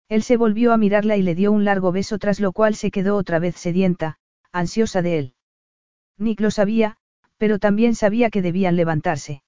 Él 0.07 0.21
se 0.23 0.37
volvió 0.37 0.71
a 0.71 0.77
mirarla 0.77 1.17
y 1.17 1.23
le 1.23 1.35
dio 1.35 1.51
un 1.51 1.65
largo 1.65 1.91
beso 1.91 2.19
tras 2.19 2.39
lo 2.39 2.51
cual 2.51 2.75
se 2.75 2.91
quedó 2.91 3.15
otra 3.15 3.39
vez 3.39 3.55
sedienta, 3.55 4.17
ansiosa 4.51 5.01
de 5.01 5.19
él. 5.19 5.33
Nick 6.17 6.39
lo 6.41 6.51
sabía, 6.51 6.97
pero 7.37 7.59
también 7.59 7.95
sabía 7.95 8.29
que 8.29 8.41
debían 8.41 8.75
levantarse. 8.75 9.43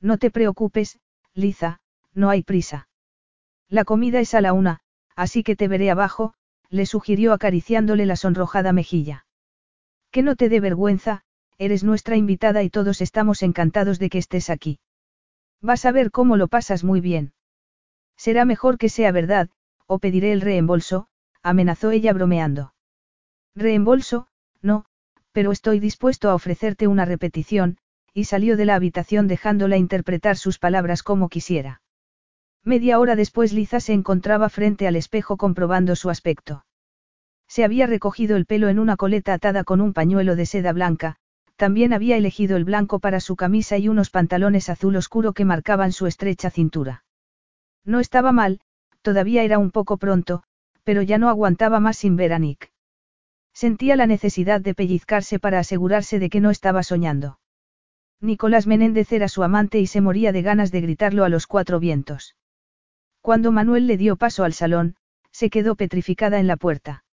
No 0.00 0.18
te 0.18 0.30
preocupes, 0.30 0.98
Liza, 1.34 1.80
no 2.14 2.30
hay 2.30 2.42
prisa. 2.42 2.88
La 3.68 3.84
comida 3.84 4.20
es 4.20 4.34
a 4.34 4.40
la 4.40 4.52
una, 4.52 4.80
así 5.16 5.42
que 5.42 5.56
te 5.56 5.68
veré 5.68 5.90
abajo, 5.90 6.34
le 6.68 6.86
sugirió 6.86 7.32
acariciándole 7.32 8.06
la 8.06 8.16
sonrojada 8.16 8.72
mejilla. 8.72 9.26
Que 10.10 10.22
no 10.22 10.36
te 10.36 10.48
dé 10.48 10.60
vergüenza, 10.60 11.22
eres 11.58 11.84
nuestra 11.84 12.16
invitada 12.16 12.62
y 12.62 12.70
todos 12.70 13.00
estamos 13.00 13.42
encantados 13.42 13.98
de 13.98 14.10
que 14.10 14.18
estés 14.18 14.50
aquí. 14.50 14.78
Vas 15.60 15.84
a 15.84 15.92
ver 15.92 16.10
cómo 16.10 16.36
lo 16.36 16.48
pasas 16.48 16.82
muy 16.84 17.00
bien. 17.00 17.34
Será 18.16 18.44
mejor 18.44 18.78
que 18.78 18.88
sea 18.88 19.12
verdad, 19.12 19.50
o 19.92 19.98
pediré 19.98 20.32
el 20.32 20.40
reembolso, 20.40 21.06
amenazó 21.42 21.90
ella 21.90 22.14
bromeando. 22.14 22.72
Reembolso, 23.54 24.26
no, 24.62 24.86
pero 25.32 25.52
estoy 25.52 25.80
dispuesto 25.80 26.30
a 26.30 26.34
ofrecerte 26.34 26.86
una 26.86 27.04
repetición, 27.04 27.76
y 28.14 28.24
salió 28.24 28.56
de 28.56 28.64
la 28.64 28.74
habitación 28.74 29.28
dejándola 29.28 29.76
interpretar 29.76 30.38
sus 30.38 30.58
palabras 30.58 31.02
como 31.02 31.28
quisiera. 31.28 31.82
Media 32.64 32.98
hora 32.98 33.16
después 33.16 33.52
Liza 33.52 33.80
se 33.80 33.92
encontraba 33.92 34.48
frente 34.48 34.86
al 34.86 34.96
espejo 34.96 35.36
comprobando 35.36 35.94
su 35.94 36.08
aspecto. 36.08 36.64
Se 37.46 37.62
había 37.62 37.86
recogido 37.86 38.36
el 38.36 38.46
pelo 38.46 38.70
en 38.70 38.78
una 38.78 38.96
coleta 38.96 39.34
atada 39.34 39.62
con 39.62 39.82
un 39.82 39.92
pañuelo 39.92 40.36
de 40.36 40.46
seda 40.46 40.72
blanca, 40.72 41.16
también 41.56 41.92
había 41.92 42.16
elegido 42.16 42.56
el 42.56 42.64
blanco 42.64 42.98
para 42.98 43.20
su 43.20 43.36
camisa 43.36 43.76
y 43.76 43.88
unos 43.88 44.08
pantalones 44.08 44.70
azul 44.70 44.96
oscuro 44.96 45.34
que 45.34 45.44
marcaban 45.44 45.92
su 45.92 46.06
estrecha 46.06 46.48
cintura. 46.48 47.04
No 47.84 48.00
estaba 48.00 48.32
mal, 48.32 48.60
todavía 49.02 49.42
era 49.42 49.58
un 49.58 49.70
poco 49.70 49.96
pronto, 49.98 50.42
pero 50.84 51.02
ya 51.02 51.18
no 51.18 51.28
aguantaba 51.28 51.80
más 51.80 51.98
sin 51.98 52.16
ver 52.16 52.32
a 52.32 52.38
Nick. 52.38 52.72
Sentía 53.52 53.96
la 53.96 54.06
necesidad 54.06 54.60
de 54.60 54.74
pellizcarse 54.74 55.38
para 55.38 55.58
asegurarse 55.58 56.18
de 56.18 56.30
que 56.30 56.40
no 56.40 56.50
estaba 56.50 56.82
soñando. 56.82 57.38
Nicolás 58.20 58.66
Menéndez 58.66 59.12
era 59.12 59.28
su 59.28 59.42
amante 59.42 59.80
y 59.80 59.86
se 59.86 60.00
moría 60.00 60.32
de 60.32 60.42
ganas 60.42 60.70
de 60.70 60.80
gritarlo 60.80 61.24
a 61.24 61.28
los 61.28 61.46
cuatro 61.46 61.80
vientos. 61.80 62.36
Cuando 63.20 63.52
Manuel 63.52 63.86
le 63.86 63.96
dio 63.96 64.16
paso 64.16 64.44
al 64.44 64.52
salón, 64.52 64.96
se 65.32 65.50
quedó 65.50 65.74
petrificada 65.74 66.38
en 66.38 66.46
la 66.46 66.56
puerta. 66.56 67.04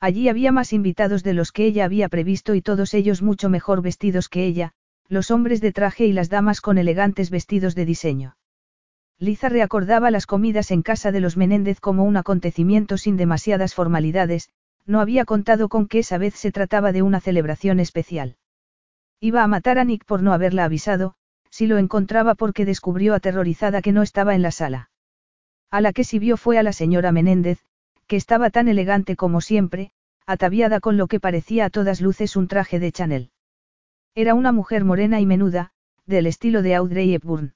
Allí 0.00 0.28
había 0.28 0.52
más 0.52 0.72
invitados 0.72 1.22
de 1.24 1.34
los 1.34 1.50
que 1.50 1.66
ella 1.66 1.84
había 1.84 2.08
previsto 2.08 2.54
y 2.54 2.62
todos 2.62 2.94
ellos 2.94 3.20
mucho 3.20 3.50
mejor 3.50 3.82
vestidos 3.82 4.28
que 4.28 4.46
ella, 4.46 4.72
los 5.08 5.30
hombres 5.30 5.60
de 5.60 5.72
traje 5.72 6.06
y 6.06 6.12
las 6.12 6.28
damas 6.30 6.60
con 6.60 6.78
elegantes 6.78 7.30
vestidos 7.30 7.74
de 7.74 7.84
diseño. 7.84 8.36
Liza 9.20 9.48
reacordaba 9.48 10.12
las 10.12 10.26
comidas 10.26 10.70
en 10.70 10.82
casa 10.82 11.10
de 11.10 11.20
los 11.20 11.36
Menéndez 11.36 11.80
como 11.80 12.04
un 12.04 12.16
acontecimiento 12.16 12.96
sin 12.98 13.16
demasiadas 13.16 13.74
formalidades, 13.74 14.50
no 14.86 15.00
había 15.00 15.24
contado 15.24 15.68
con 15.68 15.88
que 15.88 15.98
esa 15.98 16.18
vez 16.18 16.34
se 16.34 16.52
trataba 16.52 16.92
de 16.92 17.02
una 17.02 17.20
celebración 17.20 17.80
especial. 17.80 18.36
Iba 19.20 19.42
a 19.42 19.48
matar 19.48 19.78
a 19.78 19.84
Nick 19.84 20.04
por 20.04 20.22
no 20.22 20.32
haberla 20.32 20.64
avisado, 20.64 21.14
si 21.50 21.66
lo 21.66 21.78
encontraba 21.78 22.36
porque 22.36 22.64
descubrió 22.64 23.14
aterrorizada 23.14 23.82
que 23.82 23.92
no 23.92 24.02
estaba 24.02 24.36
en 24.36 24.42
la 24.42 24.52
sala. 24.52 24.90
A 25.70 25.80
la 25.80 25.92
que 25.92 26.04
sí 26.04 26.20
vio 26.20 26.36
fue 26.36 26.56
a 26.56 26.62
la 26.62 26.72
señora 26.72 27.10
Menéndez, 27.10 27.58
que 28.06 28.16
estaba 28.16 28.50
tan 28.50 28.68
elegante 28.68 29.16
como 29.16 29.40
siempre, 29.40 29.90
ataviada 30.26 30.78
con 30.78 30.96
lo 30.96 31.08
que 31.08 31.20
parecía 31.20 31.64
a 31.64 31.70
todas 31.70 32.00
luces 32.00 32.36
un 32.36 32.46
traje 32.46 32.78
de 32.78 32.92
Chanel. 32.92 33.30
Era 34.14 34.34
una 34.34 34.52
mujer 34.52 34.84
morena 34.84 35.20
y 35.20 35.26
menuda, 35.26 35.72
del 36.06 36.26
estilo 36.26 36.62
de 36.62 36.76
Audrey 36.76 37.14
Hepburn. 37.14 37.54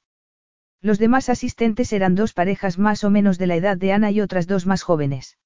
Los 0.82 0.98
demás 0.98 1.28
asistentes 1.28 1.92
eran 1.92 2.16
dos 2.16 2.32
parejas 2.32 2.76
más 2.76 3.04
o 3.04 3.10
menos 3.10 3.38
de 3.38 3.46
la 3.46 3.54
edad 3.54 3.76
de 3.76 3.92
Ana 3.92 4.10
y 4.10 4.20
otras 4.20 4.48
dos 4.48 4.66
más 4.66 4.82
jóvenes. 4.82 5.38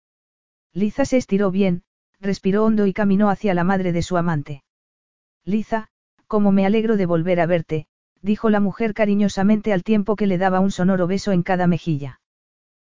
Liza 0.73 1.05
se 1.05 1.19
estiró 1.19 1.51
bien, 1.51 1.83
respiró 2.21 2.65
hondo 2.65 2.87
y 2.87 2.95
caminó 2.95 3.29
hacia 3.29 3.53
la 3.53 3.63
madre 3.63 3.93
de 3.93 4.03
su 4.03 4.17
amante. 4.17 4.65
Liza, 5.45 5.89
como 6.27 6.53
me 6.53 6.65
alegro 6.65 6.97
de 6.97 7.05
volver 7.05 7.41
a 7.41 7.47
verte, 7.47 7.87
dijo 8.23 8.49
la 8.49 8.61
mujer 8.61 8.95
cariñosamente 8.95 9.75
al 9.75 9.85
tiempo 9.85 10.17
que 10.17 10.27
le 10.27 10.39
daba 10.39 10.61
un 10.61 10.71
sonoro 10.71 11.07
beso 11.07 11.33
en 11.33 11.43
cada 11.43 11.67
mejilla. 11.67 12.21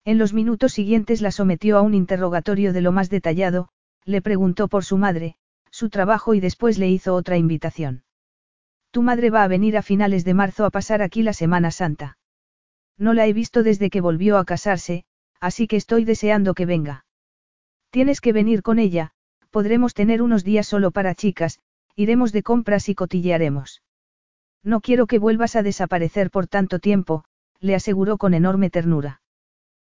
En 0.05 0.17
los 0.17 0.33
minutos 0.33 0.71
siguientes 0.71 1.21
la 1.21 1.31
sometió 1.31 1.77
a 1.77 1.81
un 1.81 1.93
interrogatorio 1.93 2.71
de 2.71 2.79
lo 2.79 2.93
más 2.93 3.09
detallado, 3.09 3.67
le 4.05 4.21
preguntó 4.21 4.69
por 4.69 4.85
su 4.85 4.97
madre, 4.97 5.35
su 5.71 5.89
trabajo 5.89 6.33
y 6.33 6.39
después 6.39 6.77
le 6.77 6.89
hizo 6.89 7.15
otra 7.15 7.35
invitación. 7.35 8.03
Tu 8.91 9.01
madre 9.01 9.29
va 9.29 9.43
a 9.43 9.49
venir 9.49 9.77
a 9.77 9.81
finales 9.81 10.23
de 10.23 10.33
marzo 10.33 10.63
a 10.63 10.71
pasar 10.71 11.01
aquí 11.01 11.21
la 11.21 11.33
Semana 11.33 11.69
Santa. 11.69 12.17
No 12.99 13.13
la 13.13 13.25
he 13.25 13.33
visto 13.33 13.63
desde 13.63 13.89
que 13.89 14.01
volvió 14.01 14.37
a 14.37 14.45
casarse, 14.45 15.05
así 15.39 15.67
que 15.67 15.77
estoy 15.77 16.03
deseando 16.03 16.53
que 16.53 16.65
venga. 16.65 17.05
Tienes 17.89 18.19
que 18.19 18.33
venir 18.33 18.61
con 18.61 18.77
ella, 18.77 19.11
podremos 19.49 19.93
tener 19.93 20.21
unos 20.21 20.43
días 20.43 20.67
solo 20.67 20.91
para 20.91 21.15
chicas, 21.15 21.59
iremos 21.95 22.33
de 22.33 22.43
compras 22.43 22.89
y 22.89 22.95
cotillearemos. 22.95 23.81
No 24.63 24.81
quiero 24.81 25.07
que 25.07 25.17
vuelvas 25.17 25.55
a 25.55 25.63
desaparecer 25.63 26.29
por 26.29 26.47
tanto 26.47 26.79
tiempo, 26.79 27.23
le 27.61 27.73
aseguró 27.73 28.17
con 28.17 28.33
enorme 28.33 28.69
ternura. 28.69 29.21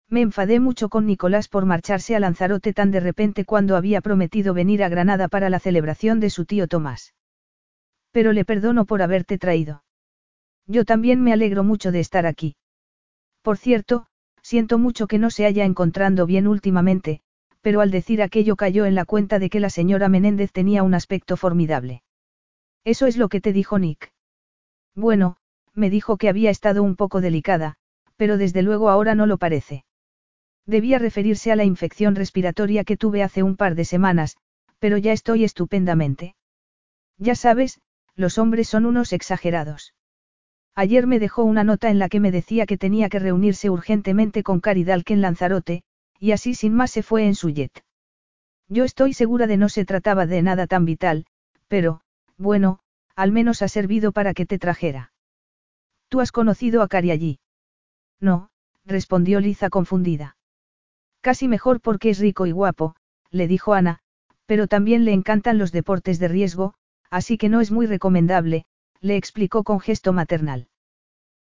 Me 0.10 0.22
enfadé 0.22 0.60
mucho 0.60 0.90
con 0.90 1.06
Nicolás 1.06 1.48
por 1.48 1.66
marcharse 1.66 2.16
a 2.16 2.20
Lanzarote 2.20 2.74
tan 2.74 2.92
de 2.92 3.00
repente 3.00 3.46
cuando 3.46 3.76
había 3.76 4.02
prometido 4.02 4.54
venir 4.54 4.84
a 4.84 4.90
Granada 4.90 5.28
para 5.28 5.50
la 5.50 5.60
celebración 5.60 6.20
de 6.20 6.32
su 6.32 6.46
tío 6.46 6.68
Tomás. 6.68 7.14
Pero 8.12 8.34
le 8.34 8.46
perdono 8.46 8.86
por 8.86 9.02
haberte 9.02 9.38
traído. 9.38 9.84
Yo 10.68 10.86
también 10.86 11.22
me 11.22 11.34
alegro 11.34 11.64
mucho 11.64 11.92
de 11.92 12.00
estar 12.00 12.26
aquí. 12.26 12.56
Por 13.46 13.58
cierto, 13.60 14.08
siento 14.42 14.80
mucho 14.80 15.06
que 15.06 15.20
no 15.20 15.30
se 15.30 15.46
haya 15.46 15.66
encontrando 15.66 16.26
bien 16.26 16.48
últimamente, 16.48 17.22
pero 17.62 17.82
al 17.82 17.92
decir 17.92 18.24
aquello 18.24 18.56
cayó 18.56 18.86
en 18.86 18.96
la 18.96 19.06
cuenta 19.06 19.38
de 19.38 19.52
que 19.52 19.60
la 19.60 19.70
señora 19.70 20.10
Menéndez 20.10 20.52
tenía 20.52 20.82
un 20.82 20.96
aspecto 20.96 21.38
formidable. 21.38 22.02
Eso 22.84 23.06
es 23.06 23.18
lo 23.18 23.30
que 23.30 23.42
te 23.42 23.54
dijo 23.54 23.78
Nick. 23.78 24.12
Bueno, 24.96 25.38
me 25.76 25.92
dijo 25.92 26.18
que 26.18 26.28
había 26.28 26.50
estado 26.50 26.82
un 26.82 26.96
poco 26.96 27.22
delicada, 27.22 27.76
pero 28.16 28.40
desde 28.40 28.64
luego 28.64 28.90
ahora 28.90 29.14
no 29.14 29.28
lo 29.28 29.38
parece. 29.38 29.86
Debía 30.66 30.98
referirse 30.98 31.52
a 31.52 31.56
la 31.56 31.66
infección 31.66 32.16
respiratoria 32.16 32.84
que 32.84 32.98
tuve 32.98 33.22
hace 33.22 33.44
un 33.44 33.58
par 33.58 33.76
de 33.76 33.86
semanas, 33.86 34.38
pero 34.80 34.98
ya 34.98 35.12
estoy 35.12 35.44
estupendamente. 35.44 36.36
Ya 37.20 37.36
sabes, 37.36 37.80
los 38.16 38.40
hombres 38.40 38.68
son 38.70 38.88
unos 38.88 39.14
exagerados. 39.14 39.95
Ayer 40.76 41.08
me 41.08 41.20
dejó 41.20 41.46
una 41.46 41.64
nota 41.64 41.90
en 41.90 42.00
la 42.00 42.10
que 42.10 42.20
me 42.20 42.32
decía 42.32 42.66
que 42.66 42.78
tenía 42.78 43.08
que 43.08 43.20
reunirse 43.20 43.70
urgentemente 43.70 44.44
con 44.44 44.60
Caridal 44.60 45.04
en 45.08 45.22
Lanzarote, 45.22 45.84
y 46.20 46.34
así 46.34 46.54
sin 46.54 46.74
más 46.74 46.92
se 46.92 47.02
fue 47.02 47.26
en 47.26 47.36
su 47.36 47.50
jet. 47.50 47.86
Yo 48.68 48.84
estoy 48.84 49.14
segura 49.14 49.48
de 49.48 49.56
no 49.56 49.70
se 49.70 49.86
trataba 49.86 50.26
de 50.26 50.42
nada 50.42 50.68
tan 50.68 50.84
vital, 50.84 51.28
pero, 51.70 52.02
bueno, 52.38 52.80
al 53.16 53.32
menos 53.32 53.62
ha 53.62 53.70
servido 53.70 54.12
para 54.12 54.34
que 54.34 54.46
te 54.46 54.60
trajera. 54.60 55.14
¿Tú 56.10 56.20
has 56.20 56.34
conocido 56.34 56.82
a 56.82 56.90
Cari 56.90 57.12
allí? 57.12 57.40
No, 58.20 58.50
respondió 58.86 59.40
Liza 59.40 59.70
confundida. 59.70 60.36
Casi 61.22 61.48
mejor 61.48 61.80
porque 61.80 62.10
es 62.10 62.20
rico 62.20 62.46
y 62.48 62.52
guapo, 62.52 62.96
le 63.32 63.48
dijo 63.48 63.74
Ana, 63.74 64.00
pero 64.46 64.68
también 64.68 65.06
le 65.06 65.14
encantan 65.14 65.58
los 65.58 65.72
deportes 65.72 66.20
de 66.20 66.28
riesgo, 66.28 66.74
así 67.10 67.38
que 67.38 67.50
no 67.50 67.62
es 67.62 67.72
muy 67.72 67.88
recomendable, 67.88 68.66
le 69.02 69.16
explicó 69.16 69.64
con 69.64 69.80
gesto 69.80 70.14
maternal. 70.14 70.68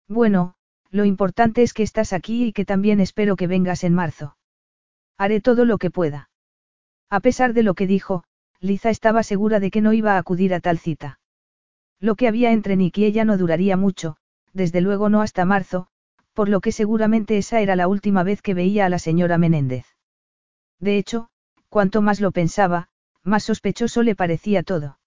Bueno, 0.08 0.56
lo 0.90 1.06
importante 1.06 1.64
es 1.64 1.74
que 1.74 1.84
estás 1.84 2.14
aquí 2.14 2.46
y 2.46 2.54
que 2.54 2.66
también 2.66 3.00
espero 3.00 3.36
que 3.36 3.48
vengas 3.48 3.84
en 3.84 3.94
marzo. 3.94 4.36
Haré 5.18 5.42
todo 5.42 5.66
lo 5.66 5.78
que 5.78 5.92
pueda. 5.92 6.30
A 7.10 7.20
pesar 7.20 7.54
de 7.54 7.64
lo 7.64 7.74
que 7.74 7.88
dijo, 7.88 8.24
Liza 8.60 8.90
estaba 8.90 9.24
segura 9.24 9.60
de 9.60 9.72
que 9.72 9.82
no 9.82 9.94
iba 9.94 10.14
a 10.14 10.18
acudir 10.18 10.54
a 10.54 10.60
tal 10.60 10.80
cita. 10.80 11.20
Lo 12.00 12.16
que 12.16 12.28
había 12.28 12.52
entre 12.52 12.76
Nick 12.76 12.98
y 12.98 13.06
ella 13.06 13.26
no 13.26 13.38
duraría 13.38 13.78
mucho, 13.78 14.18
desde 14.54 14.82
luego 14.82 15.10
no 15.10 15.22
hasta 15.22 15.46
marzo, 15.46 15.88
por 16.34 16.48
lo 16.50 16.62
que 16.62 16.72
seguramente 16.72 17.38
esa 17.38 17.60
era 17.62 17.76
la 17.76 17.88
última 17.88 18.24
vez 18.24 18.42
que 18.42 18.54
veía 18.54 18.86
a 18.86 18.90
la 18.90 19.00
señora 19.00 19.38
Menéndez. 19.38 19.86
De 20.80 20.98
hecho, 20.98 21.30
cuanto 21.70 22.02
más 22.02 22.22
lo 22.22 22.32
pensaba, 22.32 22.90
más 23.24 23.44
sospechoso 23.44 24.04
le 24.04 24.16
parecía 24.16 24.64
todo. 24.64 24.98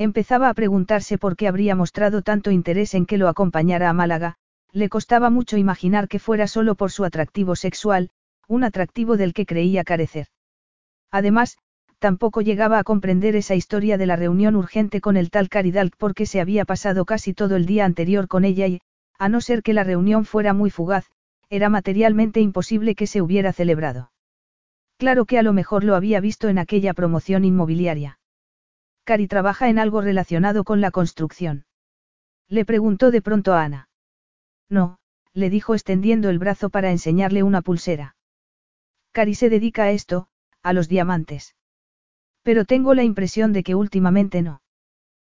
Empezaba 0.00 0.48
a 0.48 0.54
preguntarse 0.54 1.18
por 1.18 1.36
qué 1.36 1.48
habría 1.48 1.74
mostrado 1.74 2.22
tanto 2.22 2.52
interés 2.52 2.94
en 2.94 3.04
que 3.04 3.18
lo 3.18 3.26
acompañara 3.26 3.90
a 3.90 3.92
Málaga, 3.92 4.36
le 4.72 4.88
costaba 4.88 5.28
mucho 5.28 5.56
imaginar 5.56 6.06
que 6.06 6.20
fuera 6.20 6.46
solo 6.46 6.76
por 6.76 6.92
su 6.92 7.04
atractivo 7.04 7.56
sexual, 7.56 8.10
un 8.46 8.62
atractivo 8.62 9.16
del 9.16 9.34
que 9.34 9.44
creía 9.44 9.82
carecer. 9.82 10.28
Además, 11.10 11.58
tampoco 11.98 12.42
llegaba 12.42 12.78
a 12.78 12.84
comprender 12.84 13.34
esa 13.34 13.56
historia 13.56 13.98
de 13.98 14.06
la 14.06 14.14
reunión 14.14 14.54
urgente 14.54 15.00
con 15.00 15.16
el 15.16 15.30
tal 15.30 15.48
Caridal 15.48 15.90
porque 15.98 16.26
se 16.26 16.40
había 16.40 16.64
pasado 16.64 17.04
casi 17.04 17.34
todo 17.34 17.56
el 17.56 17.66
día 17.66 17.84
anterior 17.84 18.28
con 18.28 18.44
ella 18.44 18.68
y, 18.68 18.80
a 19.18 19.28
no 19.28 19.40
ser 19.40 19.64
que 19.64 19.72
la 19.72 19.82
reunión 19.82 20.24
fuera 20.24 20.52
muy 20.52 20.70
fugaz, 20.70 21.10
era 21.50 21.70
materialmente 21.70 22.40
imposible 22.40 22.94
que 22.94 23.08
se 23.08 23.20
hubiera 23.20 23.52
celebrado. 23.52 24.12
Claro 24.96 25.24
que 25.24 25.38
a 25.38 25.42
lo 25.42 25.52
mejor 25.52 25.82
lo 25.82 25.96
había 25.96 26.20
visto 26.20 26.48
en 26.48 26.58
aquella 26.58 26.94
promoción 26.94 27.44
inmobiliaria. 27.44 28.18
Cari 29.08 29.26
trabaja 29.26 29.70
en 29.70 29.78
algo 29.78 30.02
relacionado 30.02 30.64
con 30.64 30.82
la 30.82 30.90
construcción. 30.90 31.64
Le 32.46 32.66
preguntó 32.66 33.10
de 33.10 33.22
pronto 33.22 33.54
a 33.54 33.62
Ana. 33.62 33.88
No, 34.68 34.98
le 35.32 35.48
dijo 35.48 35.72
extendiendo 35.72 36.28
el 36.28 36.38
brazo 36.38 36.68
para 36.68 36.90
enseñarle 36.90 37.42
una 37.42 37.62
pulsera. 37.62 38.16
Cari 39.12 39.34
se 39.34 39.48
dedica 39.48 39.84
a 39.84 39.92
esto, 39.92 40.28
a 40.62 40.74
los 40.74 40.90
diamantes. 40.90 41.56
Pero 42.42 42.66
tengo 42.66 42.92
la 42.92 43.02
impresión 43.02 43.54
de 43.54 43.62
que 43.62 43.74
últimamente 43.74 44.42
no. 44.42 44.60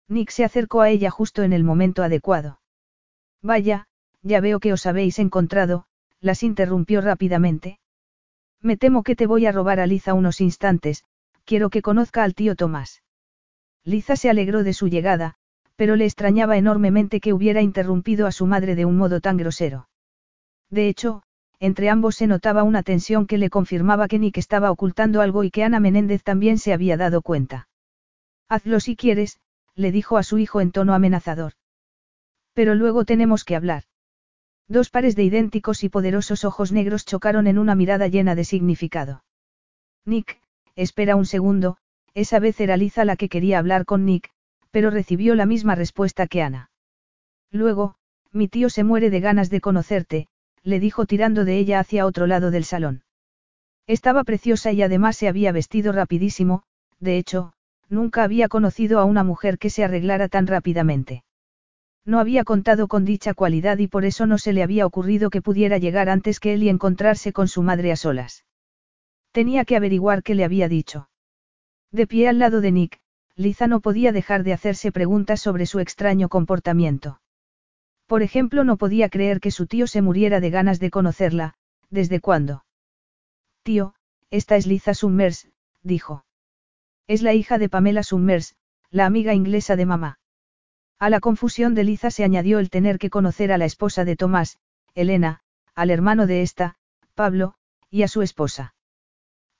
Nick 0.07 0.29
se 0.29 0.43
acercó 0.43 0.81
a 0.81 0.91
ella 0.91 1.09
justo 1.09 1.41
en 1.41 1.51
el 1.51 1.63
momento 1.63 2.03
adecuado. 2.03 2.61
Vaya, 3.41 3.87
ya 4.21 4.39
veo 4.39 4.59
que 4.59 4.71
os 4.71 4.85
habéis 4.85 5.17
encontrado, 5.17 5.87
las 6.19 6.43
interrumpió 6.43 7.01
rápidamente. 7.01 7.79
Me 8.61 8.77
temo 8.77 9.01
que 9.01 9.15
te 9.15 9.25
voy 9.25 9.47
a 9.47 9.51
robar 9.51 9.79
a 9.79 9.87
Liza 9.87 10.13
unos 10.13 10.41
instantes, 10.41 11.05
quiero 11.43 11.71
que 11.71 11.81
conozca 11.81 12.23
al 12.23 12.35
tío 12.35 12.55
Tomás. 12.55 13.02
Liza 13.85 14.15
se 14.15 14.29
alegró 14.29 14.63
de 14.63 14.73
su 14.73 14.87
llegada, 14.87 15.35
pero 15.75 15.95
le 15.95 16.05
extrañaba 16.05 16.57
enormemente 16.57 17.19
que 17.19 17.33
hubiera 17.33 17.61
interrumpido 17.61 18.27
a 18.27 18.31
su 18.31 18.45
madre 18.45 18.75
de 18.75 18.85
un 18.85 18.97
modo 18.97 19.19
tan 19.19 19.37
grosero. 19.37 19.89
De 20.69 20.87
hecho, 20.87 21.23
entre 21.59 21.89
ambos 21.89 22.15
se 22.15 22.27
notaba 22.27 22.63
una 22.63 22.83
tensión 22.83 23.25
que 23.25 23.37
le 23.37 23.49
confirmaba 23.49 24.07
que 24.07 24.19
Nick 24.19 24.37
estaba 24.37 24.71
ocultando 24.71 25.21
algo 25.21 25.43
y 25.43 25.51
que 25.51 25.63
Ana 25.63 25.79
Menéndez 25.79 26.23
también 26.23 26.57
se 26.57 26.73
había 26.73 26.97
dado 26.97 27.21
cuenta. 27.21 27.67
Hazlo 28.49 28.79
si 28.79 28.95
quieres, 28.95 29.39
le 29.75 29.91
dijo 29.91 30.17
a 30.17 30.23
su 30.23 30.37
hijo 30.37 30.61
en 30.61 30.71
tono 30.71 30.93
amenazador. 30.93 31.53
Pero 32.53 32.75
luego 32.75 33.05
tenemos 33.05 33.43
que 33.43 33.55
hablar. 33.55 33.83
Dos 34.67 34.89
pares 34.89 35.15
de 35.15 35.23
idénticos 35.23 35.83
y 35.83 35.89
poderosos 35.89 36.45
ojos 36.45 36.71
negros 36.71 37.05
chocaron 37.05 37.47
en 37.47 37.57
una 37.57 37.75
mirada 37.75 38.07
llena 38.07 38.35
de 38.35 38.45
significado. 38.45 39.23
Nick, 40.05 40.39
espera 40.75 41.15
un 41.15 41.25
segundo, 41.25 41.77
esa 42.13 42.39
vez 42.39 42.59
era 42.59 42.77
Liza 42.77 43.05
la 43.05 43.15
que 43.15 43.29
quería 43.29 43.59
hablar 43.59 43.85
con 43.85 44.05
Nick, 44.05 44.31
pero 44.71 44.89
recibió 44.89 45.35
la 45.35 45.45
misma 45.45 45.75
respuesta 45.75 46.27
que 46.27 46.41
Ana. 46.41 46.71
Luego, 47.51 47.95
mi 48.31 48.47
tío 48.47 48.69
se 48.69 48.83
muere 48.83 49.09
de 49.09 49.19
ganas 49.19 49.49
de 49.49 49.61
conocerte, 49.61 50.27
le 50.63 50.79
dijo 50.79 51.05
tirando 51.05 51.45
de 51.45 51.57
ella 51.57 51.79
hacia 51.79 52.05
otro 52.05 52.25
lado 52.25 52.51
del 52.51 52.65
salón. 52.65 53.03
Estaba 53.85 54.23
preciosa 54.23 54.71
y 54.71 54.81
además 54.81 55.17
se 55.17 55.27
había 55.27 55.51
vestido 55.51 55.91
rapidísimo, 55.91 56.63
de 56.99 57.17
hecho, 57.17 57.53
nunca 57.89 58.23
había 58.23 58.47
conocido 58.47 58.99
a 58.99 59.05
una 59.05 59.23
mujer 59.23 59.57
que 59.57 59.69
se 59.69 59.83
arreglara 59.83 60.29
tan 60.29 60.47
rápidamente. 60.47 61.23
No 62.05 62.19
había 62.19 62.43
contado 62.43 62.87
con 62.87 63.05
dicha 63.05 63.33
cualidad 63.33 63.77
y 63.77 63.87
por 63.87 64.05
eso 64.05 64.25
no 64.25 64.37
se 64.37 64.53
le 64.53 64.63
había 64.63 64.85
ocurrido 64.85 65.29
que 65.29 65.41
pudiera 65.41 65.77
llegar 65.77 66.09
antes 66.09 66.39
que 66.39 66.53
él 66.53 66.63
y 66.63 66.69
encontrarse 66.69 67.33
con 67.33 67.47
su 67.47 67.61
madre 67.61 67.91
a 67.91 67.95
solas. 67.95 68.45
Tenía 69.31 69.65
que 69.65 69.75
averiguar 69.75 70.23
qué 70.23 70.35
le 70.35 70.43
había 70.43 70.67
dicho. 70.67 71.07
De 71.93 72.07
pie 72.07 72.27
al 72.27 72.39
lado 72.39 72.59
de 72.59 72.71
Nick, 72.71 72.99
Liza 73.35 73.67
no 73.67 73.79
podía 73.79 74.11
dejar 74.11 74.43
de 74.43 74.51
hacerse 74.51 74.91
preguntas 74.91 75.41
sobre 75.41 75.67
su 75.67 75.79
extraño 75.79 76.27
comportamiento. 76.27 77.21
Por 78.07 78.23
ejemplo, 78.23 78.63
no 78.63 78.77
podía 78.77 79.09
creer 79.09 79.39
que 79.39 79.51
su 79.51 79.67
tío 79.67 79.85
se 79.85 80.01
muriera 80.01 80.39
de 80.39 80.49
ganas 80.49 80.79
de 80.79 80.89
conocerla, 80.89 81.53
¿desde 81.91 82.19
cuándo? 82.19 82.65
Tío, 83.61 83.93
esta 84.31 84.55
es 84.55 84.65
Liza 84.65 84.95
Summers, 84.95 85.49
dijo. 85.83 86.25
Es 87.05 87.21
la 87.21 87.35
hija 87.35 87.59
de 87.59 87.69
Pamela 87.69 88.01
Summers, 88.01 88.55
la 88.89 89.05
amiga 89.05 89.35
inglesa 89.35 89.75
de 89.75 89.85
mamá. 89.85 90.19
A 90.97 91.11
la 91.11 91.19
confusión 91.19 91.75
de 91.75 91.83
Liza 91.83 92.09
se 92.09 92.23
añadió 92.23 92.57
el 92.57 92.71
tener 92.71 92.97
que 92.97 93.11
conocer 93.11 93.51
a 93.51 93.59
la 93.59 93.65
esposa 93.65 94.03
de 94.03 94.15
Tomás, 94.15 94.57
Elena, 94.95 95.41
al 95.75 95.91
hermano 95.91 96.25
de 96.25 96.41
esta, 96.41 96.75
Pablo, 97.13 97.53
y 97.91 98.01
a 98.01 98.07
su 98.07 98.23
esposa. 98.23 98.73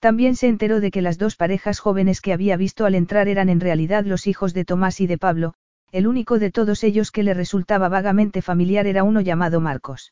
También 0.03 0.35
se 0.35 0.49
enteró 0.49 0.81
de 0.81 0.91
que 0.91 1.01
las 1.01 1.17
dos 1.17 1.37
parejas 1.37 1.79
jóvenes 1.79 2.19
que 2.19 2.33
había 2.33 2.57
visto 2.57 2.85
al 2.85 2.93
entrar 2.93 3.29
eran 3.29 3.47
en 3.47 3.61
realidad 3.61 4.03
los 4.03 4.27
hijos 4.27 4.53
de 4.53 4.65
Tomás 4.65 4.99
y 4.99 5.07
de 5.07 5.17
Pablo, 5.17 5.53
el 5.93 6.07
único 6.07 6.39
de 6.39 6.51
todos 6.51 6.83
ellos 6.83 7.09
que 7.09 7.23
le 7.23 7.33
resultaba 7.33 7.87
vagamente 7.87 8.41
familiar 8.41 8.85
era 8.85 9.05
uno 9.05 9.21
llamado 9.21 9.61
Marcos. 9.61 10.11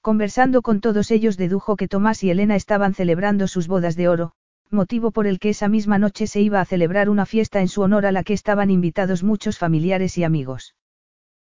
Conversando 0.00 0.60
con 0.60 0.80
todos 0.80 1.12
ellos 1.12 1.36
dedujo 1.36 1.76
que 1.76 1.86
Tomás 1.86 2.24
y 2.24 2.30
Elena 2.30 2.56
estaban 2.56 2.94
celebrando 2.94 3.46
sus 3.46 3.68
bodas 3.68 3.94
de 3.94 4.08
oro, 4.08 4.32
motivo 4.70 5.12
por 5.12 5.28
el 5.28 5.38
que 5.38 5.50
esa 5.50 5.68
misma 5.68 6.00
noche 6.00 6.26
se 6.26 6.40
iba 6.40 6.60
a 6.60 6.64
celebrar 6.64 7.08
una 7.08 7.26
fiesta 7.26 7.60
en 7.60 7.68
su 7.68 7.82
honor 7.82 8.06
a 8.06 8.10
la 8.10 8.24
que 8.24 8.32
estaban 8.32 8.70
invitados 8.70 9.22
muchos 9.22 9.56
familiares 9.56 10.18
y 10.18 10.24
amigos. 10.24 10.74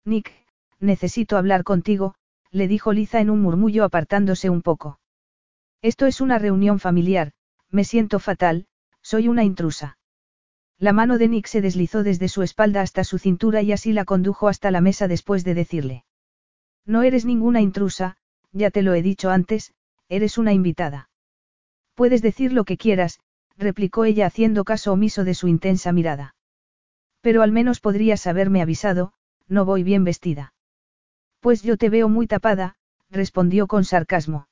Nick, 0.03 0.33
necesito 0.81 1.37
hablar 1.37 1.63
contigo, 1.63 2.15
le 2.51 2.67
dijo 2.67 2.91
Liza 2.91 3.21
en 3.21 3.29
un 3.29 3.41
murmullo 3.41 3.85
apartándose 3.85 4.49
un 4.49 4.61
poco. 4.61 4.99
Esto 5.81 6.05
es 6.05 6.19
una 6.19 6.37
reunión 6.37 6.79
familiar, 6.79 7.31
me 7.75 7.83
siento 7.83 8.19
fatal, 8.19 8.67
soy 9.01 9.27
una 9.27 9.43
intrusa. 9.43 9.97
La 10.79 10.93
mano 10.93 11.17
de 11.17 11.27
Nick 11.27 11.47
se 11.47 11.61
deslizó 11.61 12.03
desde 12.03 12.29
su 12.29 12.41
espalda 12.41 12.81
hasta 12.81 13.03
su 13.03 13.19
cintura 13.19 13.61
y 13.61 13.73
así 13.73 13.91
la 13.91 14.05
condujo 14.05 14.47
hasta 14.47 14.71
la 14.71 14.79
mesa 14.79 15.09
después 15.09 15.43
de 15.43 15.55
decirle. 15.55 16.05
No 16.85 17.03
eres 17.03 17.25
ninguna 17.25 17.59
intrusa, 17.59 18.15
ya 18.53 18.71
te 18.71 18.81
lo 18.81 18.93
he 18.93 19.01
dicho 19.01 19.29
antes, 19.29 19.73
eres 20.07 20.37
una 20.37 20.53
invitada. 20.53 21.09
Puedes 21.95 22.21
decir 22.21 22.53
lo 22.53 22.63
que 22.63 22.77
quieras, 22.77 23.19
replicó 23.57 24.05
ella 24.05 24.27
haciendo 24.27 24.63
caso 24.63 24.93
omiso 24.93 25.25
de 25.25 25.33
su 25.33 25.49
intensa 25.49 25.91
mirada. 25.91 26.35
Pero 27.19 27.41
al 27.41 27.51
menos 27.51 27.81
podrías 27.81 28.25
haberme 28.25 28.61
avisado, 28.61 29.11
no 29.49 29.65
voy 29.65 29.83
bien 29.83 30.05
vestida. 30.05 30.53
Pues 31.41 31.61
yo 31.61 31.75
te 31.75 31.89
veo 31.89 32.07
muy 32.07 32.25
tapada, 32.25 32.77
respondió 33.09 33.67
con 33.67 33.83
sarcasmo. 33.83 34.47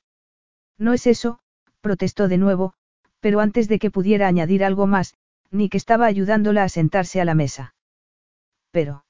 No 0.77 0.91
es 0.91 1.07
eso, 1.07 1.39
protestó 1.79 2.27
de 2.27 2.37
nuevo, 2.37 2.75
pero 3.23 3.39
antes 3.39 3.69
de 3.69 3.79
que 3.79 3.89
pudiera 3.89 4.27
añadir 4.27 4.65
algo 4.65 4.85
más, 4.85 5.13
Nick 5.49 5.75
estaba 5.75 6.07
ayudándola 6.07 6.65
a 6.65 6.67
sentarse 6.67 7.21
a 7.21 7.25
la 7.25 7.35
mesa. 7.35 7.73
Pero. 8.69 9.05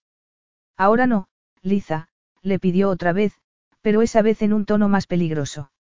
Ahora 0.78 1.08
no, 1.08 1.26
Liza, 1.64 2.10
le 2.44 2.60
pidió 2.60 2.92
otra 2.92 3.12
vez, 3.12 3.34
pero 3.82 4.04
esa 4.04 4.22
vez 4.22 4.44
en 4.44 4.54
un 4.54 4.66
tono 4.66 4.88
más 4.88 5.08
peligroso. 5.08 5.72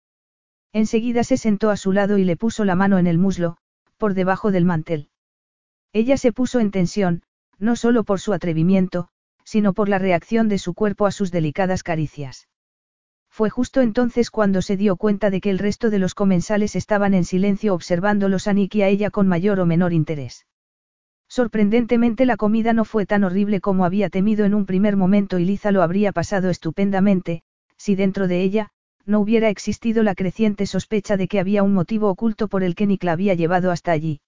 Enseguida 0.72 1.24
se 1.24 1.36
sentó 1.36 1.68
a 1.68 1.76
su 1.76 1.92
lado 1.92 2.16
y 2.16 2.24
le 2.24 2.38
puso 2.38 2.64
la 2.64 2.74
mano 2.74 2.96
en 2.96 3.06
el 3.06 3.18
muslo, 3.18 3.58
por 3.98 4.14
debajo 4.14 4.50
del 4.50 4.64
mantel. 4.64 5.10
Ella 5.92 6.16
se 6.16 6.32
puso 6.32 6.58
en 6.58 6.70
tensión, 6.70 7.24
no 7.58 7.76
solo 7.76 8.02
por 8.02 8.18
su 8.18 8.32
atrevimiento, 8.32 9.08
sino 9.44 9.74
por 9.74 9.90
la 9.90 9.98
reacción 9.98 10.48
de 10.48 10.56
su 10.56 10.72
cuerpo 10.72 11.04
a 11.04 11.12
sus 11.12 11.30
delicadas 11.32 11.82
caricias. 11.82 12.48
Fue 13.32 13.48
justo 13.48 13.80
entonces 13.80 14.30
cuando 14.30 14.60
se 14.60 14.76
dio 14.76 14.96
cuenta 14.96 15.30
de 15.30 15.40
que 15.40 15.48
el 15.48 15.58
resto 15.58 15.88
de 15.88 15.98
los 15.98 16.14
comensales 16.14 16.76
estaban 16.76 17.14
en 17.14 17.24
silencio 17.24 17.72
observándolos 17.72 18.46
a 18.46 18.52
Nick 18.52 18.74
y 18.74 18.82
a 18.82 18.88
ella 18.88 19.08
con 19.08 19.26
mayor 19.26 19.58
o 19.58 19.64
menor 19.64 19.94
interés. 19.94 20.44
Sorprendentemente 21.28 22.26
la 22.26 22.36
comida 22.36 22.74
no 22.74 22.84
fue 22.84 23.06
tan 23.06 23.24
horrible 23.24 23.62
como 23.62 23.86
había 23.86 24.10
temido 24.10 24.44
en 24.44 24.52
un 24.52 24.66
primer 24.66 24.96
momento 24.98 25.38
y 25.38 25.46
Liza 25.46 25.72
lo 25.72 25.82
habría 25.82 26.12
pasado 26.12 26.50
estupendamente, 26.50 27.40
si 27.78 27.94
dentro 27.94 28.28
de 28.28 28.42
ella, 28.42 28.68
no 29.06 29.20
hubiera 29.20 29.48
existido 29.48 30.02
la 30.02 30.14
creciente 30.14 30.66
sospecha 30.66 31.16
de 31.16 31.26
que 31.26 31.40
había 31.40 31.62
un 31.62 31.72
motivo 31.72 32.10
oculto 32.10 32.48
por 32.48 32.62
el 32.62 32.74
que 32.74 32.86
Nick 32.86 33.02
la 33.02 33.12
había 33.12 33.32
llevado 33.32 33.70
hasta 33.70 33.92
allí. 33.92 34.20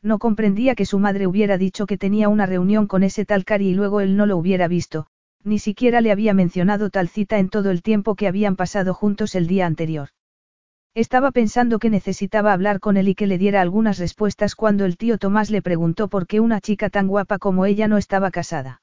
No 0.00 0.18
comprendía 0.18 0.74
que 0.74 0.86
su 0.86 0.98
madre 0.98 1.26
hubiera 1.26 1.58
dicho 1.58 1.84
que 1.84 1.98
tenía 1.98 2.30
una 2.30 2.46
reunión 2.46 2.86
con 2.86 3.02
ese 3.02 3.26
tal 3.26 3.44
Cari 3.44 3.68
y 3.68 3.74
luego 3.74 4.00
él 4.00 4.16
no 4.16 4.24
lo 4.24 4.38
hubiera 4.38 4.68
visto, 4.68 5.06
ni 5.44 5.58
siquiera 5.58 6.00
le 6.00 6.12
había 6.12 6.34
mencionado 6.34 6.90
tal 6.90 7.08
cita 7.08 7.38
en 7.38 7.48
todo 7.48 7.70
el 7.70 7.82
tiempo 7.82 8.14
que 8.14 8.28
habían 8.28 8.56
pasado 8.56 8.94
juntos 8.94 9.34
el 9.34 9.46
día 9.46 9.66
anterior. 9.66 10.08
Estaba 10.94 11.30
pensando 11.30 11.78
que 11.78 11.88
necesitaba 11.88 12.52
hablar 12.52 12.78
con 12.78 12.96
él 12.98 13.08
y 13.08 13.14
que 13.14 13.26
le 13.26 13.38
diera 13.38 13.62
algunas 13.62 13.98
respuestas 13.98 14.54
cuando 14.54 14.84
el 14.84 14.98
tío 14.98 15.16
Tomás 15.16 15.50
le 15.50 15.62
preguntó 15.62 16.08
por 16.08 16.26
qué 16.26 16.40
una 16.40 16.60
chica 16.60 16.90
tan 16.90 17.08
guapa 17.08 17.38
como 17.38 17.64
ella 17.64 17.88
no 17.88 17.96
estaba 17.96 18.30
casada. 18.30 18.82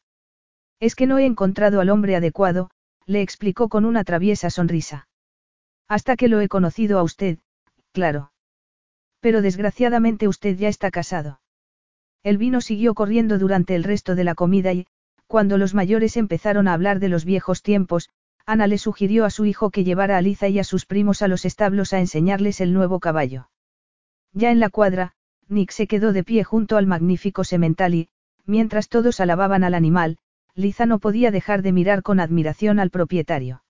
Es 0.79 0.95
que 0.95 1.05
no 1.05 1.19
he 1.19 1.25
encontrado 1.25 1.81
al 1.81 1.89
hombre 1.89 2.15
adecuado, 2.15 2.71
le 3.05 3.21
explicó 3.21 3.69
con 3.69 3.85
una 3.85 4.03
traviesa 4.03 4.49
sonrisa. 4.49 5.07
Hasta 5.87 6.15
que 6.15 6.29
lo 6.29 6.41
he 6.41 6.47
conocido 6.47 6.97
a 6.97 7.03
usted, 7.03 7.39
claro. 7.91 8.31
Pero 9.19 9.41
desgraciadamente 9.41 10.27
usted 10.27 10.57
ya 10.57 10.69
está 10.69 10.89
casado. 10.89 11.41
El 12.23 12.37
vino 12.37 12.61
siguió 12.61 12.95
corriendo 12.95 13.37
durante 13.37 13.75
el 13.75 13.83
resto 13.83 14.15
de 14.15 14.23
la 14.23 14.35
comida 14.35 14.73
y, 14.73 14.87
cuando 15.29 15.59
los 15.59 15.75
mayores 15.75 16.17
empezaron 16.17 16.67
a 16.67 16.73
hablar 16.73 16.99
de 16.99 17.07
los 17.07 17.23
viejos 17.23 17.61
tiempos, 17.61 18.09
Ana 18.47 18.65
le 18.65 18.79
sugirió 18.79 19.25
a 19.25 19.29
su 19.29 19.45
hijo 19.45 19.69
que 19.69 19.83
llevara 19.83 20.17
a 20.17 20.21
Liza 20.23 20.47
y 20.47 20.57
a 20.57 20.63
sus 20.63 20.87
primos 20.87 21.21
a 21.21 21.27
los 21.27 21.45
establos 21.45 21.93
a 21.93 21.99
enseñarles 21.99 22.61
el 22.61 22.73
nuevo 22.73 22.99
caballo. 22.99 23.47
Ya 24.33 24.49
en 24.49 24.59
la 24.59 24.71
cuadra, 24.71 25.13
Nick 25.47 25.69
se 25.69 25.85
quedó 25.85 26.13
de 26.13 26.23
pie 26.23 26.43
junto 26.43 26.77
al 26.77 26.87
magnífico 26.87 27.43
semental 27.43 27.93
y, 27.93 28.09
mientras 28.47 28.89
todos 28.89 29.19
alababan 29.19 29.63
al 29.63 29.75
animal, 29.75 30.17
Liza 30.55 30.87
no 30.87 30.97
podía 30.97 31.29
dejar 31.29 31.61
de 31.61 31.73
mirar 31.73 32.01
con 32.01 32.19
admiración 32.19 32.79
al 32.79 32.89
propietario. 32.89 33.61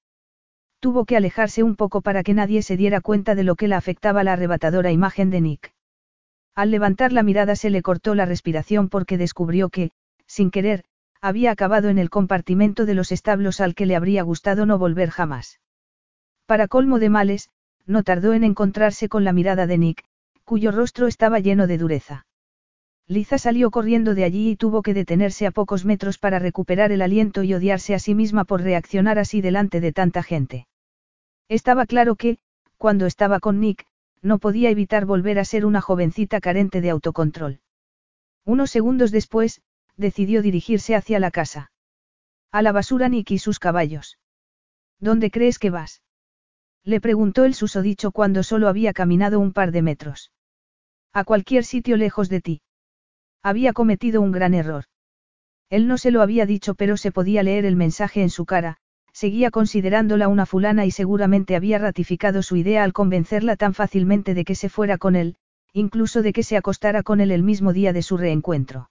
Tuvo 0.80 1.04
que 1.04 1.18
alejarse 1.18 1.62
un 1.62 1.76
poco 1.76 2.00
para 2.00 2.24
que 2.24 2.34
nadie 2.34 2.62
se 2.62 2.78
diera 2.78 3.02
cuenta 3.02 3.36
de 3.36 3.44
lo 3.44 3.58
que 3.58 3.68
la 3.68 3.76
afectaba 3.76 4.24
la 4.24 4.32
arrebatadora 4.32 4.94
imagen 4.94 5.30
de 5.30 5.42
Nick. 5.42 5.74
Al 6.56 6.72
levantar 6.72 7.12
la 7.12 7.22
mirada 7.22 7.58
se 7.58 7.70
le 7.70 7.82
cortó 7.82 8.16
la 8.16 8.24
respiración 8.24 8.88
porque 8.88 9.18
descubrió 9.18 9.68
que, 9.68 9.92
sin 10.26 10.52
querer, 10.52 10.86
había 11.22 11.52
acabado 11.52 11.90
en 11.90 11.98
el 11.98 12.10
compartimento 12.10 12.86
de 12.86 12.94
los 12.94 13.12
establos 13.12 13.62
al 13.62 13.76
que 13.76 13.86
le 13.86 13.96
habría 13.96 14.24
gustado 14.24 14.66
no 14.66 14.78
volver 14.78 15.10
jamás. 15.10 15.60
Para 16.46 16.68
colmo 16.68 17.00
de 17.00 17.10
males, 17.10 17.50
no 17.86 18.04
tardó 18.04 18.34
en 18.34 18.44
encontrarse 18.44 19.10
con 19.10 19.24
la 19.24 19.34
mirada 19.34 19.68
de 19.68 19.78
Nick, 19.78 20.04
cuyo 20.46 20.72
rostro 20.72 21.08
estaba 21.08 21.40
lleno 21.40 21.68
de 21.68 21.78
dureza. 21.78 22.26
Liza 23.08 23.40
salió 23.40 23.72
corriendo 23.72 24.14
de 24.14 24.24
allí 24.24 24.52
y 24.52 24.56
tuvo 24.56 24.84
que 24.84 24.94
detenerse 24.94 25.48
a 25.48 25.52
pocos 25.52 25.84
metros 25.84 26.20
para 26.20 26.38
recuperar 26.38 26.92
el 26.92 27.02
aliento 27.02 27.44
y 27.44 27.54
odiarse 27.54 27.96
a 27.96 28.00
sí 28.00 28.14
misma 28.14 28.46
por 28.46 28.62
reaccionar 28.62 29.18
así 29.18 29.42
delante 29.42 29.82
de 29.82 29.92
tanta 29.92 30.22
gente. 30.22 30.68
Estaba 31.48 31.88
claro 31.88 32.16
que, 32.16 32.38
cuando 32.78 33.08
estaba 33.08 33.40
con 33.40 33.60
Nick, 33.60 33.86
no 34.22 34.38
podía 34.38 34.70
evitar 34.70 35.06
volver 35.06 35.40
a 35.40 35.46
ser 35.46 35.66
una 35.66 35.82
jovencita 35.82 36.40
carente 36.40 36.82
de 36.82 36.92
autocontrol. 36.92 37.60
Unos 38.46 38.70
segundos 38.70 39.12
después, 39.12 39.62
decidió 40.00 40.42
dirigirse 40.42 40.96
hacia 40.96 41.20
la 41.20 41.30
casa. 41.30 41.72
A 42.52 42.62
la 42.62 42.72
basura 42.72 43.10
Nick 43.10 43.32
y 43.32 43.38
sus 43.38 43.60
caballos. 43.60 44.18
¿Dónde 45.00 45.30
crees 45.30 45.60
que 45.60 45.70
vas? 45.70 46.02
Le 46.84 47.02
preguntó 47.02 47.44
el 47.44 47.54
susodicho 47.54 48.12
cuando 48.12 48.42
solo 48.42 48.68
había 48.68 48.94
caminado 48.94 49.40
un 49.40 49.54
par 49.54 49.72
de 49.72 49.82
metros. 49.82 50.32
A 51.14 51.24
cualquier 51.24 51.64
sitio 51.64 51.98
lejos 51.98 52.30
de 52.30 52.42
ti. 52.42 52.62
Había 53.44 53.74
cometido 53.74 54.22
un 54.22 54.32
gran 54.32 54.54
error. 54.54 54.86
Él 55.70 55.88
no 55.88 55.98
se 55.98 56.12
lo 56.12 56.22
había 56.22 56.46
dicho 56.46 56.76
pero 56.76 56.98
se 56.98 57.12
podía 57.12 57.44
leer 57.44 57.66
el 57.66 57.76
mensaje 57.76 58.22
en 58.22 58.30
su 58.30 58.46
cara, 58.46 58.78
seguía 59.12 59.52
considerándola 59.52 60.28
una 60.28 60.46
fulana 60.46 60.86
y 60.86 60.92
seguramente 60.92 61.56
había 61.56 61.78
ratificado 61.78 62.42
su 62.42 62.56
idea 62.56 62.84
al 62.84 62.94
convencerla 62.94 63.56
tan 63.56 63.74
fácilmente 63.74 64.34
de 64.34 64.46
que 64.46 64.56
se 64.56 64.70
fuera 64.70 64.98
con 64.98 65.16
él, 65.16 65.36
incluso 65.74 66.22
de 66.22 66.34
que 66.34 66.44
se 66.44 66.58
acostara 66.58 67.04
con 67.04 67.22
él 67.22 67.32
el 67.32 67.44
mismo 67.44 67.74
día 67.74 67.94
de 67.94 68.02
su 68.02 68.18
reencuentro. 68.18 68.90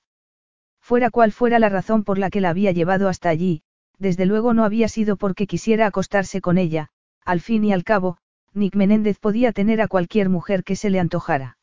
Fuera 0.88 1.10
cual 1.10 1.32
fuera 1.32 1.58
la 1.58 1.68
razón 1.68 2.02
por 2.02 2.16
la 2.16 2.30
que 2.30 2.40
la 2.40 2.48
había 2.48 2.72
llevado 2.72 3.10
hasta 3.10 3.28
allí, 3.28 3.60
desde 3.98 4.24
luego 4.24 4.54
no 4.54 4.64
había 4.64 4.88
sido 4.88 5.18
porque 5.18 5.46
quisiera 5.46 5.84
acostarse 5.84 6.40
con 6.40 6.56
ella, 6.56 6.88
al 7.26 7.42
fin 7.42 7.62
y 7.64 7.74
al 7.74 7.84
cabo, 7.84 8.16
Nick 8.54 8.74
Menéndez 8.74 9.18
podía 9.18 9.52
tener 9.52 9.82
a 9.82 9.88
cualquier 9.88 10.30
mujer 10.30 10.64
que 10.64 10.76
se 10.76 10.88
le 10.88 10.98
antojara. 10.98 11.58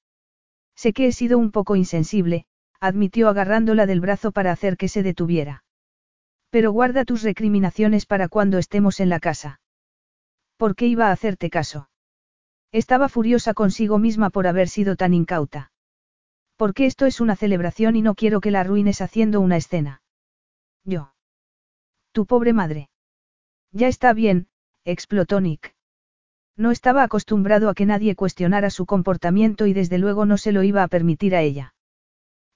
Sé 0.76 0.94
que 0.94 1.08
he 1.08 1.12
sido 1.12 1.40
un 1.40 1.50
poco 1.50 1.76
insensible, 1.76 2.46
admitió 2.80 3.28
agarrándola 3.28 3.88
del 3.88 4.00
brazo 4.00 4.32
para 4.32 4.52
hacer 4.52 4.78
que 4.78 4.90
se 4.90 5.02
detuviera. 5.02 5.64
Pero 6.52 6.72
guarda 6.72 7.04
tus 7.04 7.24
recriminaciones 7.24 8.06
para 8.06 8.28
cuando 8.28 8.60
estemos 8.60 9.00
en 9.00 9.10
la 9.10 9.20
casa. 9.20 9.60
¿Por 10.56 10.76
qué 10.76 10.86
iba 10.86 11.08
a 11.08 11.12
hacerte 11.12 11.50
caso? 11.50 11.90
Estaba 12.72 13.10
furiosa 13.10 13.56
consigo 13.56 13.98
misma 13.98 14.30
por 14.30 14.46
haber 14.46 14.70
sido 14.70 14.96
tan 14.96 15.16
incauta. 15.16 15.72
Porque 16.58 16.86
esto 16.86 17.06
es 17.06 17.20
una 17.20 17.36
celebración 17.36 17.96
y 17.96 18.02
no 18.02 18.16
quiero 18.16 18.42
que 18.42 18.52
la 18.52 18.62
arruines 18.62 19.02
haciendo 19.02 19.42
una 19.42 19.58
escena. 19.58 20.02
Yo. 20.84 21.14
Tu 22.12 22.26
pobre 22.26 22.54
madre. 22.54 22.90
Ya 23.72 23.88
está 23.88 24.14
bien, 24.14 24.48
explotó 24.86 25.42
Nick. 25.42 25.76
No 26.58 26.72
estaba 26.72 27.04
acostumbrado 27.04 27.70
a 27.70 27.74
que 27.74 27.86
nadie 27.86 28.16
cuestionara 28.16 28.70
su 28.70 28.86
comportamiento 28.86 29.66
y 29.66 29.74
desde 29.74 29.98
luego 29.98 30.26
no 30.26 30.38
se 30.38 30.54
lo 30.54 30.64
iba 30.64 30.84
a 30.84 30.88
permitir 30.88 31.36
a 31.36 31.42
ella. 31.42 31.74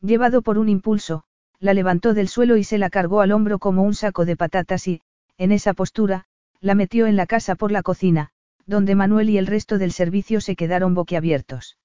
Llevado 0.02 0.42
por 0.42 0.58
un 0.58 0.70
impulso, 0.70 1.24
la 1.60 1.74
levantó 1.74 2.14
del 2.14 2.30
suelo 2.30 2.56
y 2.56 2.64
se 2.64 2.78
la 2.78 2.90
cargó 2.90 3.20
al 3.20 3.34
hombro 3.34 3.60
como 3.60 3.84
un 3.84 3.94
saco 3.94 4.24
de 4.24 4.38
patatas 4.38 4.88
y, 4.88 5.02
en 5.38 5.52
esa 5.52 5.74
postura, 5.74 6.26
la 6.62 6.76
metió 6.76 7.08
en 7.08 7.18
la 7.18 7.26
casa 7.26 7.56
por 7.56 7.72
la 7.74 7.84
cocina, 7.84 8.30
donde 8.66 8.96
Manuel 8.96 9.30
y 9.30 9.38
el 9.38 9.48
resto 9.48 9.78
del 9.78 9.92
servicio 9.92 10.40
se 10.40 10.56
quedaron 10.56 10.94
boquiabiertos. 10.94 11.78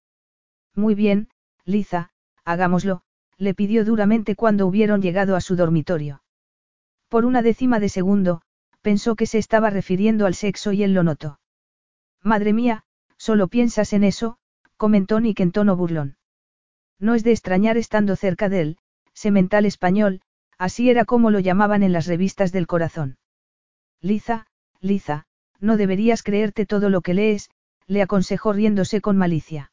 Muy 0.77 0.95
bien, 0.95 1.29
Liza, 1.67 2.11
hagámoslo, 2.45 3.03
le 3.39 3.55
pidió 3.55 3.85
duramente 3.85 4.37
cuando 4.37 4.67
hubieron 4.67 5.03
llegado 5.03 5.37
a 5.37 5.41
su 5.41 5.57
dormitorio. 5.57 6.23
Por 7.09 7.25
una 7.25 7.43
décima 7.43 7.81
de 7.81 7.89
segundo, 7.89 8.43
pensó 8.83 9.17
que 9.17 9.27
se 9.27 9.39
estaba 9.39 9.71
refiriendo 9.71 10.27
al 10.27 10.35
sexo 10.35 10.73
y 10.73 10.83
él 10.83 10.95
lo 10.95 11.03
notó. 11.03 11.41
Madre 12.23 12.53
mía, 12.53 12.85
solo 13.17 13.49
piensas 13.49 13.93
en 13.93 14.05
eso, 14.05 14.39
comentó 14.77 15.21
Nick 15.21 15.41
en 15.41 15.53
tono 15.53 15.77
burlón. 15.77 16.17
No 16.99 17.15
es 17.15 17.25
de 17.25 17.33
extrañar 17.33 17.77
estando 17.77 18.17
cerca 18.17 18.49
de 18.49 18.61
él, 18.61 18.79
semental 19.13 19.67
español, 19.67 20.21
así 20.59 20.91
era 20.91 21.05
como 21.05 21.31
lo 21.31 21.41
llamaban 21.41 21.83
en 21.83 21.93
las 21.93 22.07
revistas 22.07 22.53
del 22.53 22.67
corazón. 22.67 23.19
Liza, 24.01 24.47
Liza, 24.81 25.27
no 25.61 25.77
deberías 25.77 26.23
creerte 26.23 26.67
todo 26.67 26.91
lo 26.91 27.01
que 27.01 27.15
lees, 27.15 27.51
le 27.87 28.03
aconsejó 28.03 28.53
riéndose 28.53 29.01
con 29.01 29.17
malicia. 29.17 29.73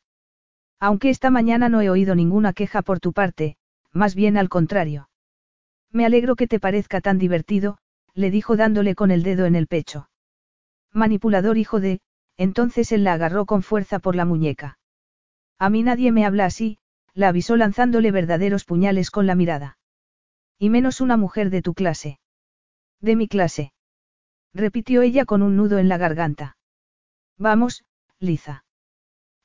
Aunque 0.81 1.11
esta 1.11 1.29
mañana 1.29 1.69
no 1.69 1.79
he 1.81 1.91
oído 1.91 2.15
ninguna 2.15 2.53
queja 2.53 2.81
por 2.81 2.99
tu 2.99 3.13
parte, 3.13 3.55
más 3.93 4.15
bien 4.15 4.35
al 4.35 4.49
contrario. 4.49 5.09
Me 5.91 6.07
alegro 6.07 6.35
que 6.35 6.47
te 6.47 6.59
parezca 6.59 7.01
tan 7.01 7.19
divertido, 7.19 7.77
le 8.15 8.31
dijo 8.31 8.57
dándole 8.57 8.95
con 8.95 9.11
el 9.11 9.21
dedo 9.21 9.45
en 9.45 9.55
el 9.55 9.67
pecho. 9.67 10.09
Manipulador 10.91 11.59
hijo 11.59 11.79
de, 11.79 12.01
entonces 12.35 12.91
él 12.91 13.03
la 13.03 13.13
agarró 13.13 13.45
con 13.45 13.61
fuerza 13.61 13.99
por 13.99 14.15
la 14.15 14.25
muñeca. 14.25 14.79
A 15.59 15.69
mí 15.69 15.83
nadie 15.83 16.11
me 16.11 16.25
habla 16.25 16.45
así, 16.45 16.79
la 17.13 17.27
avisó 17.27 17.57
lanzándole 17.57 18.09
verdaderos 18.11 18.65
puñales 18.65 19.11
con 19.11 19.27
la 19.27 19.35
mirada. 19.35 19.77
Y 20.57 20.71
menos 20.71 20.99
una 20.99 21.15
mujer 21.15 21.51
de 21.51 21.61
tu 21.61 21.75
clase. 21.75 22.19
De 23.01 23.15
mi 23.15 23.27
clase. 23.27 23.71
Repitió 24.51 25.03
ella 25.03 25.25
con 25.25 25.43
un 25.43 25.55
nudo 25.55 25.77
en 25.77 25.89
la 25.89 25.97
garganta. 25.97 26.57
Vamos, 27.37 27.83
Liza. 28.19 28.63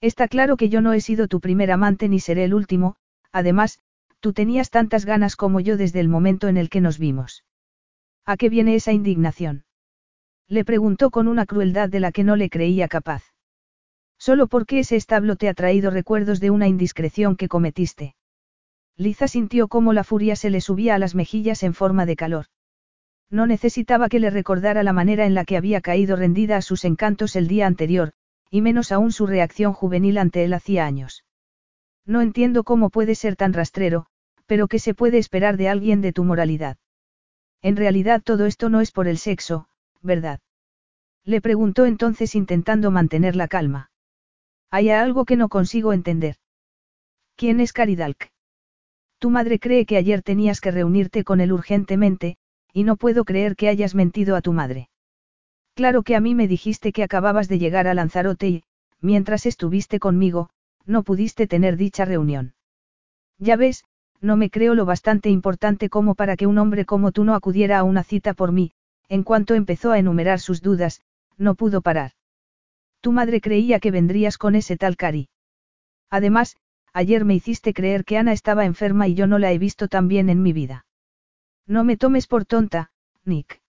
Está 0.01 0.29
claro 0.29 0.57
que 0.57 0.69
yo 0.69 0.81
no 0.81 0.93
he 0.93 1.01
sido 1.01 1.29
tu 1.29 1.41
primer 1.41 1.71
amante 1.71 2.09
ni 2.09 2.21
seré 2.21 2.45
el 2.45 2.55
último, 2.55 2.97
además, 3.33 3.79
tú 4.21 4.33
tenías 4.33 4.71
tantas 4.71 5.05
ganas 5.05 5.37
como 5.37 5.61
yo 5.61 5.77
desde 5.77 6.01
el 6.01 6.09
momento 6.09 6.49
en 6.49 6.57
el 6.57 6.69
que 6.69 6.81
nos 6.81 6.99
vimos. 6.99 7.45
¿A 8.25 8.37
qué 8.37 8.49
viene 8.49 8.75
esa 8.75 8.93
indignación? 8.93 9.65
Le 10.49 10.65
preguntó 10.65 11.11
con 11.11 11.29
una 11.29 11.47
crueldad 11.47 11.89
de 11.89 12.01
la 12.01 12.13
que 12.13 12.25
no 12.25 12.37
le 12.37 12.51
creía 12.51 12.89
capaz. 12.89 13.23
Solo 14.19 14.47
porque 14.47 14.81
ese 14.81 14.97
establo 14.97 15.37
te 15.37 15.49
ha 15.49 15.55
traído 15.55 15.91
recuerdos 15.91 16.41
de 16.41 16.51
una 16.51 16.69
indiscreción 16.69 17.37
que 17.37 17.49
cometiste. 17.49 18.15
Liza 18.97 19.29
sintió 19.29 19.69
cómo 19.69 19.93
la 19.93 20.05
furia 20.05 20.37
se 20.37 20.51
le 20.51 20.61
subía 20.61 20.95
a 20.95 20.99
las 20.99 21.15
mejillas 21.15 21.63
en 21.63 21.75
forma 21.75 22.07
de 22.07 22.17
calor. 22.17 22.47
No 23.31 23.47
necesitaba 23.47 24.09
que 24.09 24.21
le 24.21 24.31
recordara 24.31 24.83
la 24.83 24.93
manera 24.93 25.27
en 25.27 25.35
la 25.35 25.45
que 25.45 25.57
había 25.57 25.81
caído 25.81 26.17
rendida 26.17 26.57
a 26.57 26.63
sus 26.63 26.85
encantos 26.85 27.37
el 27.37 27.49
día 27.49 27.67
anterior, 27.67 28.13
y 28.51 28.61
menos 28.61 28.93
aún 28.93 29.13
su 29.13 29.27
reacción 29.27 29.73
juvenil 29.73 30.19
ante 30.19 30.45
él 30.45 30.55
hacía 30.55 30.87
años. 30.87 31.25
No 32.05 32.21
entiendo 32.21 32.65
cómo 32.65 32.91
puede 32.91 33.15
ser 33.15 33.37
tan 33.37 33.53
rastrero, 33.53 34.07
pero 34.47 34.69
¿qué 34.69 34.79
se 34.79 34.95
puede 34.95 35.19
esperar 35.19 35.57
de 35.57 35.69
alguien 35.69 36.01
de 36.01 36.13
tu 36.13 36.25
moralidad? 36.25 36.77
En 37.63 37.77
realidad 37.77 38.23
todo 38.23 38.47
esto 38.47 38.69
no 38.69 38.81
es 38.81 38.93
por 38.93 39.09
el 39.09 39.19
sexo, 39.19 39.69
¿verdad? 40.03 40.41
Le 41.25 41.41
preguntó 41.41 41.85
entonces 41.87 42.35
intentando 42.37 42.93
mantener 42.93 43.35
la 43.35 43.49
calma. 43.49 43.91
Hay 44.71 44.91
algo 44.91 45.25
que 45.25 45.37
no 45.37 45.49
consigo 45.49 45.93
entender. 45.93 46.37
¿Quién 47.35 47.61
es 47.61 47.73
Caridalc? 47.73 48.31
Tu 49.19 49.31
madre 49.31 49.59
cree 49.59 49.87
que 49.87 49.97
ayer 49.97 50.23
tenías 50.23 50.61
que 50.61 50.71
reunirte 50.71 51.25
con 51.25 51.41
él 51.41 51.53
urgentemente, 51.53 52.37
y 52.73 52.85
no 52.85 52.97
puedo 52.97 53.25
creer 53.25 53.57
que 53.57 53.69
hayas 53.69 53.95
mentido 53.95 54.37
a 54.37 54.43
tu 54.43 54.53
madre. 54.53 54.89
Claro 55.77 56.03
que 56.05 56.17
a 56.17 56.21
mí 56.21 56.35
me 56.35 56.49
dijiste 56.49 56.91
que 56.91 57.03
acababas 57.03 57.49
de 57.49 57.59
llegar 57.59 57.87
a 57.87 57.93
Lanzarote 57.93 58.49
y, 58.49 58.65
mientras 59.03 59.45
estuviste 59.45 60.01
conmigo, 60.01 60.49
no 60.87 61.03
pudiste 61.03 61.47
tener 61.47 61.77
dicha 61.77 62.07
reunión. 62.07 62.55
Ya 63.39 63.57
ves, 63.57 63.85
no 64.23 64.39
me 64.39 64.49
creo 64.49 64.75
lo 64.75 64.87
bastante 64.87 65.29
importante 65.29 65.91
como 65.91 66.15
para 66.15 66.39
que 66.39 66.47
un 66.47 66.57
hombre 66.57 66.87
como 66.87 67.13
tú 67.13 67.25
no 67.25 67.35
acudiera 67.35 67.79
a 67.79 67.85
una 67.85 68.05
cita 68.05 68.33
por 68.33 68.53
mí, 68.53 68.73
en 69.11 69.23
cuanto 69.23 69.55
empezó 69.55 69.93
a 69.93 69.99
enumerar 69.99 70.41
sus 70.41 70.63
dudas, 70.63 71.03
no 71.37 71.55
pudo 71.55 71.83
parar. 71.83 72.13
Tu 73.03 73.13
madre 73.13 73.43
creía 73.43 73.79
que 73.79 73.91
vendrías 73.91 74.39
con 74.39 74.55
ese 74.55 74.79
tal 74.79 74.97
Cari. 74.97 75.29
Además, 76.09 76.57
ayer 76.95 77.27
me 77.27 77.35
hiciste 77.35 77.75
creer 77.75 78.07
que 78.07 78.17
Ana 78.17 78.33
estaba 78.33 78.65
enferma 78.65 79.09
y 79.09 79.15
yo 79.15 79.27
no 79.27 79.39
la 79.39 79.53
he 79.53 79.59
visto 79.59 79.89
tan 79.89 80.09
bien 80.09 80.31
en 80.31 80.43
mi 80.43 80.55
vida. 80.55 80.87
No 81.67 81.85
me 81.85 81.99
tomes 81.99 82.27
por 82.27 82.47
tonta, 82.47 82.93
Nick. 83.27 83.61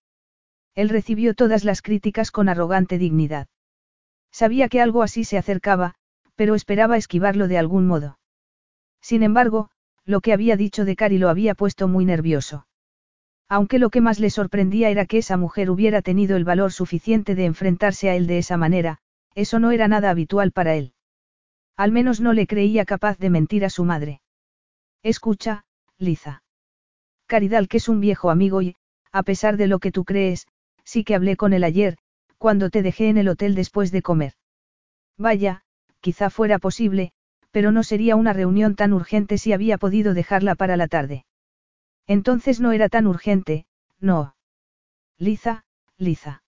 Él 0.77 0.89
recibió 0.89 1.33
todas 1.33 1.63
las 1.63 1.81
críticas 1.81 2.29
con 2.29 2.49
arrogante 2.49 2.99
dignidad. 2.99 3.47
Sabía 4.31 4.69
que 4.69 4.79
algo 4.79 5.01
así 5.01 5.23
se 5.23 5.39
acercaba, 5.39 5.95
pero 6.35 6.53
esperaba 6.53 6.97
esquivarlo 6.97 7.47
de 7.47 7.57
algún 7.57 7.87
modo. 7.87 8.19
Sin 9.01 9.23
embargo, 9.23 9.71
lo 10.05 10.21
que 10.21 10.33
había 10.33 10.55
dicho 10.55 10.85
de 10.85 10.95
Cari 10.95 11.17
lo 11.17 11.29
había 11.29 11.55
puesto 11.55 11.87
muy 11.87 12.05
nervioso. 12.05 12.67
Aunque 13.49 13.79
lo 13.79 13.89
que 13.89 14.01
más 14.01 14.19
le 14.19 14.29
sorprendía 14.29 14.91
era 14.91 15.07
que 15.07 15.17
esa 15.17 15.35
mujer 15.35 15.71
hubiera 15.71 16.03
tenido 16.03 16.37
el 16.37 16.45
valor 16.45 16.71
suficiente 16.71 17.33
de 17.33 17.45
enfrentarse 17.45 18.11
a 18.11 18.15
él 18.15 18.27
de 18.27 18.37
esa 18.37 18.55
manera, 18.55 18.99
eso 19.33 19.57
no 19.57 19.71
era 19.71 19.87
nada 19.87 20.11
habitual 20.11 20.51
para 20.51 20.75
él. 20.75 20.93
Al 21.75 21.91
menos 21.91 22.21
no 22.21 22.33
le 22.33 22.45
creía 22.45 22.85
capaz 22.85 23.17
de 23.17 23.31
mentir 23.31 23.65
a 23.65 23.71
su 23.71 23.83
madre. 23.83 24.21
Escucha, 25.01 25.65
Liza. 25.97 26.43
Caridal 27.25 27.67
que 27.67 27.77
es 27.77 27.89
un 27.89 27.99
viejo 27.99 28.29
amigo 28.29 28.61
y, 28.61 28.75
a 29.11 29.23
pesar 29.23 29.57
de 29.57 29.65
lo 29.65 29.79
que 29.79 29.91
tú 29.91 30.05
crees, 30.05 30.45
sí 30.87 31.03
que 31.03 31.15
hablé 31.15 31.35
con 31.35 31.51
él 31.51 31.65
ayer, 31.65 31.97
cuando 32.37 32.69
te 32.69 32.81
dejé 32.81 33.09
en 33.09 33.17
el 33.17 33.27
hotel 33.27 33.55
después 33.55 33.91
de 33.91 34.01
comer. 34.01 34.33
Vaya, 35.17 35.63
quizá 35.99 36.29
fuera 36.29 36.59
posible, 36.59 37.11
pero 37.51 37.73
no 37.73 37.83
sería 37.83 38.15
una 38.15 38.31
reunión 38.31 38.75
tan 38.75 38.93
urgente 38.93 39.37
si 39.37 39.51
había 39.51 39.77
podido 39.77 40.13
dejarla 40.13 40.55
para 40.55 40.77
la 40.77 40.87
tarde. 40.87 41.25
Entonces 42.07 42.61
no 42.61 42.71
era 42.71 42.87
tan 42.87 43.05
urgente, 43.05 43.65
no. 43.99 44.35
Liza, 45.17 45.65
Liza. 45.97 46.43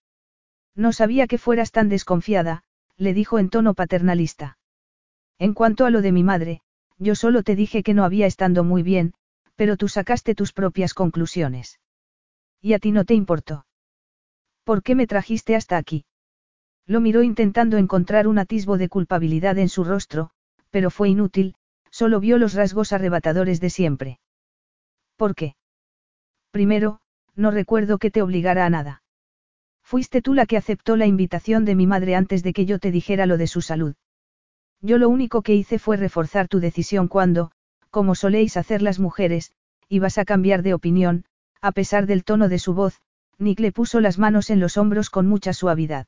No 0.74 0.94
sabía 0.94 1.28
que 1.28 1.38
fueras 1.38 1.72
tan 1.72 1.90
desconfiada, 1.90 2.64
le 2.96 3.14
dijo 3.14 3.40
en 3.40 3.50
tono 3.50 3.74
paternalista. 3.74 4.58
En 5.38 5.54
cuanto 5.54 5.86
a 5.86 5.90
lo 5.90 6.02
de 6.02 6.14
mi 6.14 6.24
madre, 6.24 6.62
yo 6.98 7.16
solo 7.16 7.44
te 7.44 7.58
dije 7.58 7.84
que 7.84 7.94
no 7.94 8.06
había 8.06 8.26
estando 8.26 8.64
muy 8.64 8.84
bien, 8.84 9.14
pero 9.56 9.76
tú 9.76 9.90
sacaste 9.90 10.34
tus 10.34 10.54
propias 10.54 10.94
conclusiones. 10.94 11.80
Y 12.62 12.74
a 12.74 12.80
ti 12.80 12.92
no 12.92 13.04
te 13.04 13.16
importó. 13.16 13.66
¿Por 14.70 14.84
qué 14.84 14.94
me 14.94 15.08
trajiste 15.08 15.56
hasta 15.56 15.78
aquí? 15.78 16.06
Lo 16.86 17.02
miró 17.02 17.24
intentando 17.24 17.78
encontrar 17.78 18.28
un 18.28 18.38
atisbo 18.38 18.78
de 18.78 18.88
culpabilidad 18.88 19.58
en 19.58 19.68
su 19.68 19.84
rostro, 19.84 20.30
pero 20.70 20.92
fue 20.92 21.10
inútil, 21.10 21.56
solo 21.90 22.20
vio 22.20 22.38
los 22.38 22.54
rasgos 22.54 22.94
arrebatadores 22.94 23.60
de 23.62 23.72
siempre. 23.72 24.20
¿Por 25.16 25.34
qué? 25.34 25.56
Primero, 26.52 27.00
no 27.36 27.50
recuerdo 27.50 27.98
que 27.98 28.12
te 28.12 28.22
obligara 28.22 28.68
a 28.68 28.70
nada. 28.70 29.02
Fuiste 29.82 30.22
tú 30.22 30.36
la 30.36 30.46
que 30.46 30.58
aceptó 30.58 30.96
la 30.98 31.08
invitación 31.08 31.66
de 31.66 31.74
mi 31.74 31.88
madre 31.88 32.14
antes 32.14 32.44
de 32.44 32.54
que 32.54 32.68
yo 32.68 32.78
te 32.78 32.92
dijera 32.92 33.26
lo 33.26 33.38
de 33.38 33.48
su 33.48 33.62
salud. 33.62 33.96
Yo 34.82 35.00
lo 35.00 35.10
único 35.10 35.42
que 35.42 35.56
hice 35.56 35.80
fue 35.80 35.98
reforzar 35.98 36.48
tu 36.48 36.60
decisión 36.60 37.08
cuando, 37.08 37.50
como 37.90 38.14
soléis 38.14 38.56
hacer 38.56 38.84
las 38.84 39.00
mujeres, 39.00 39.52
ibas 39.88 40.20
a 40.20 40.26
cambiar 40.26 40.62
de 40.62 40.76
opinión, 40.76 41.26
a 41.60 41.72
pesar 41.72 42.06
del 42.06 42.24
tono 42.24 42.50
de 42.50 42.60
su 42.60 42.76
voz, 42.76 43.02
Nick 43.40 43.62
le 43.62 43.72
puso 43.72 44.02
las 44.02 44.20
manos 44.20 44.50
en 44.50 44.60
los 44.60 44.78
hombros 44.78 45.10
con 45.10 45.26
mucha 45.28 45.54
suavidad. 45.54 46.08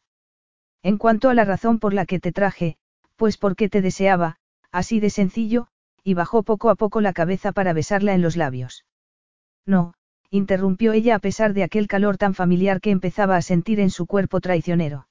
En 0.84 0.98
cuanto 0.98 1.30
a 1.30 1.34
la 1.34 1.46
razón 1.46 1.80
por 1.80 1.94
la 1.94 2.06
que 2.06 2.20
te 2.20 2.34
traje, 2.34 2.76
pues 3.16 3.38
porque 3.38 3.70
te 3.70 3.82
deseaba, 3.82 4.38
así 4.72 5.00
de 5.00 5.10
sencillo, 5.10 5.68
y 6.04 6.14
bajó 6.14 6.44
poco 6.44 6.70
a 6.70 6.76
poco 6.76 7.00
la 7.00 7.14
cabeza 7.14 7.52
para 7.54 7.72
besarla 7.72 8.14
en 8.14 8.22
los 8.22 8.36
labios. 8.36 8.86
No, 9.66 9.94
interrumpió 10.30 10.92
ella 10.92 11.16
a 11.16 11.20
pesar 11.20 11.54
de 11.54 11.64
aquel 11.64 11.88
calor 11.88 12.18
tan 12.18 12.34
familiar 12.34 12.82
que 12.82 12.92
empezaba 12.92 13.38
a 13.38 13.42
sentir 13.42 13.80
en 13.80 13.92
su 13.92 14.08
cuerpo 14.08 14.42
traicionero. 14.42 15.08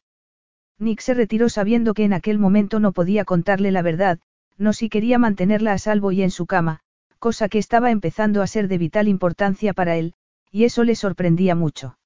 Nick 0.79 1.01
se 1.01 1.15
retiró 1.15 1.49
sabiendo 1.49 1.95
que 1.95 2.05
en 2.05 2.13
aquel 2.13 2.39
momento 2.39 2.81
no 2.81 2.93
podía 2.93 3.25
contarle 3.25 3.71
la 3.71 3.83
verdad, 3.83 4.19
no 4.59 4.73
si 4.73 4.89
quería 4.89 5.19
mantenerla 5.19 5.73
a 5.73 5.79
salvo 5.79 6.13
y 6.13 6.23
en 6.23 6.31
su 6.31 6.47
cama, 6.47 6.81
cosa 7.19 7.49
que 7.49 7.59
estaba 7.59 7.91
empezando 7.91 8.43
a 8.43 8.47
ser 8.47 8.67
de 8.69 8.79
vital 8.79 9.09
importancia 9.09 9.73
para 9.73 9.97
él, 9.97 10.15
y 10.51 10.65
eso 10.65 10.85
le 10.85 10.97
sorprendía 10.97 11.55
mucho. 11.55 11.97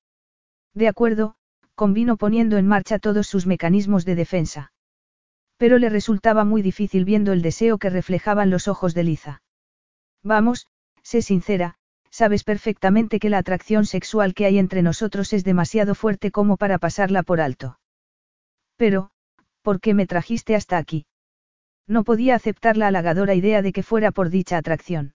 De 0.74 0.88
acuerdo, 0.88 1.36
convino 1.74 2.16
poniendo 2.16 2.56
en 2.56 2.66
marcha 2.66 2.98
todos 2.98 3.26
sus 3.26 3.46
mecanismos 3.46 4.04
de 4.04 4.14
defensa. 4.14 4.72
Pero 5.56 5.78
le 5.78 5.88
resultaba 5.88 6.44
muy 6.44 6.62
difícil 6.62 7.04
viendo 7.04 7.32
el 7.32 7.42
deseo 7.42 7.78
que 7.78 7.90
reflejaban 7.90 8.50
los 8.50 8.66
ojos 8.68 8.94
de 8.94 9.04
Liza. 9.04 9.42
Vamos, 10.22 10.66
sé 11.02 11.22
sincera, 11.22 11.76
sabes 12.10 12.44
perfectamente 12.44 13.18
que 13.18 13.30
la 13.30 13.38
atracción 13.38 13.86
sexual 13.86 14.34
que 14.34 14.46
hay 14.46 14.58
entre 14.58 14.82
nosotros 14.82 15.32
es 15.32 15.44
demasiado 15.44 15.94
fuerte 15.94 16.30
como 16.30 16.56
para 16.56 16.78
pasarla 16.78 17.22
por 17.22 17.40
alto. 17.40 17.78
Pero, 18.76 19.10
¿por 19.62 19.80
qué 19.80 19.94
me 19.94 20.06
trajiste 20.06 20.56
hasta 20.56 20.78
aquí? 20.78 21.06
No 21.86 22.02
podía 22.02 22.34
aceptar 22.34 22.76
la 22.76 22.88
halagadora 22.88 23.34
idea 23.34 23.62
de 23.62 23.72
que 23.72 23.82
fuera 23.82 24.10
por 24.10 24.30
dicha 24.30 24.56
atracción. 24.56 25.14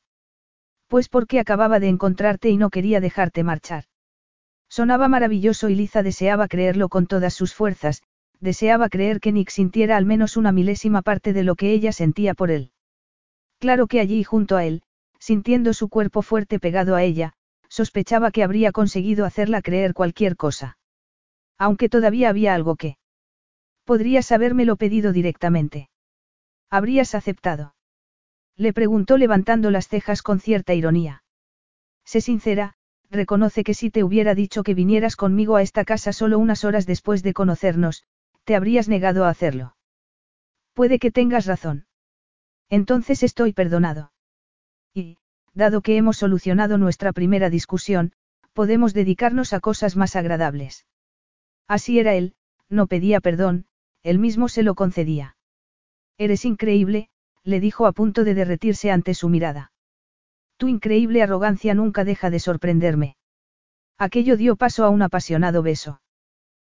Pues 0.88 1.10
porque 1.10 1.40
acababa 1.40 1.80
de 1.80 1.90
encontrarte 1.90 2.49
y 2.49 2.57
no 2.57 2.69
quería 2.69 2.99
dejarte 2.99 3.44
marchar. 3.44 3.86
Sonaba 4.70 5.08
maravilloso 5.08 5.70
y 5.70 5.76
Liza 5.76 6.04
deseaba 6.04 6.48
creerlo 6.48 6.90
con 6.90 7.08
todas 7.08 7.34
sus 7.34 7.54
fuerzas, 7.54 8.04
deseaba 8.40 8.90
creer 8.90 9.20
que 9.20 9.32
Nick 9.32 9.50
sintiera 9.50 9.98
al 9.98 10.06
menos 10.06 10.38
una 10.38 10.52
milésima 10.52 11.02
parte 11.02 11.34
de 11.34 11.44
lo 11.44 11.56
que 11.56 11.72
ella 11.72 11.91
sentía 11.91 12.36
por 12.36 12.52
él. 12.52 12.72
Claro 13.60 13.88
que 13.88 14.00
allí 14.00 14.24
junto 14.24 14.56
a 14.56 14.66
él, 14.66 14.84
sintiendo 15.20 15.74
su 15.74 15.90
cuerpo 15.90 16.22
fuerte 16.22 16.60
pegado 16.60 16.96
a 16.96 17.04
ella, 17.04 17.34
sospechaba 17.68 18.32
que 18.32 18.44
habría 18.44 18.72
conseguido 18.72 19.26
hacerla 19.26 19.62
creer 19.62 19.94
cualquier 19.94 20.38
cosa. 20.38 20.78
Aunque 21.58 21.90
todavía 21.90 22.30
había 22.30 22.54
algo 22.54 22.76
que... 22.76 22.98
Podrías 23.84 24.32
habérmelo 24.32 24.76
pedido 24.76 25.12
directamente. 25.12 25.90
¿Habrías 26.70 27.16
aceptado? 27.16 27.76
Le 28.56 28.72
preguntó 28.72 29.18
levantando 29.18 29.72
las 29.72 29.88
cejas 29.88 30.22
con 30.22 30.40
cierta 30.40 30.74
ironía. 30.74 31.24
Sé 32.06 32.22
sincera, 32.22 32.76
reconoce 33.10 33.64
que 33.64 33.73
si 33.73 33.90
te 33.90 34.03
hubiera 34.03 34.36
dicho 34.36 34.64
que 34.64 34.73
vinieras 34.73 35.15
conmigo 35.15 35.56
a 35.56 35.61
esta 35.61 35.86
casa 35.86 36.14
solo 36.14 36.40
unas 36.40 36.64
horas 36.64 36.86
después 36.86 37.23
de 37.23 37.34
conocernos, 37.34 38.03
te 38.44 38.56
habrías 38.56 38.88
negado 38.88 39.26
a 39.26 39.30
hacerlo. 39.30 39.76
Puede 40.73 40.99
que 40.99 41.11
tengas 41.11 41.45
razón. 41.45 41.88
Entonces 42.69 43.23
estoy 43.23 43.53
perdonado. 43.53 44.11
Y, 44.94 45.18
dado 45.53 45.81
que 45.81 45.98
hemos 45.98 46.18
solucionado 46.18 46.77
nuestra 46.77 47.11
primera 47.14 47.49
discusión, 47.49 48.14
podemos 48.53 48.94
dedicarnos 48.94 49.53
a 49.53 49.60
cosas 49.60 49.95
más 49.95 50.15
agradables. 50.15 50.86
Así 51.68 51.99
era 51.99 52.14
él, 52.15 52.36
no 52.69 52.88
pedía 52.88 53.19
perdón, 53.19 53.65
él 54.03 54.19
mismo 54.19 54.49
se 54.49 54.64
lo 54.64 54.76
concedía. 54.76 55.36
Eres 56.18 56.45
increíble, 56.45 57.10
le 57.44 57.60
dijo 57.60 57.86
a 57.88 57.91
punto 57.91 58.23
de 58.23 58.34
derretirse 58.34 58.91
ante 58.91 59.14
su 59.14 59.30
mirada. 59.30 59.72
Tu 60.60 60.68
increíble 60.68 61.23
arrogancia 61.23 61.73
nunca 61.73 62.03
deja 62.03 62.30
de 62.30 62.38
sorprenderme. 62.41 63.15
Aquello 63.98 64.36
dio 64.36 64.57
paso 64.57 64.84
a 64.84 64.90
un 64.90 65.02
apasionado 65.02 65.64
beso. 65.64 66.02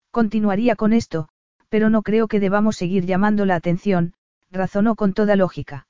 Continuaría 0.10 0.78
con 0.78 0.94
esto, 0.94 1.28
pero 1.68 1.90
no 1.90 2.02
creo 2.02 2.30
que 2.30 2.40
debamos 2.40 2.78
seguir 2.78 3.06
llamando 3.06 3.46
la 3.46 3.56
atención, 3.56 4.14
razonó 4.50 4.96
con 4.96 5.14
toda 5.14 5.36
lógica. 5.36 5.86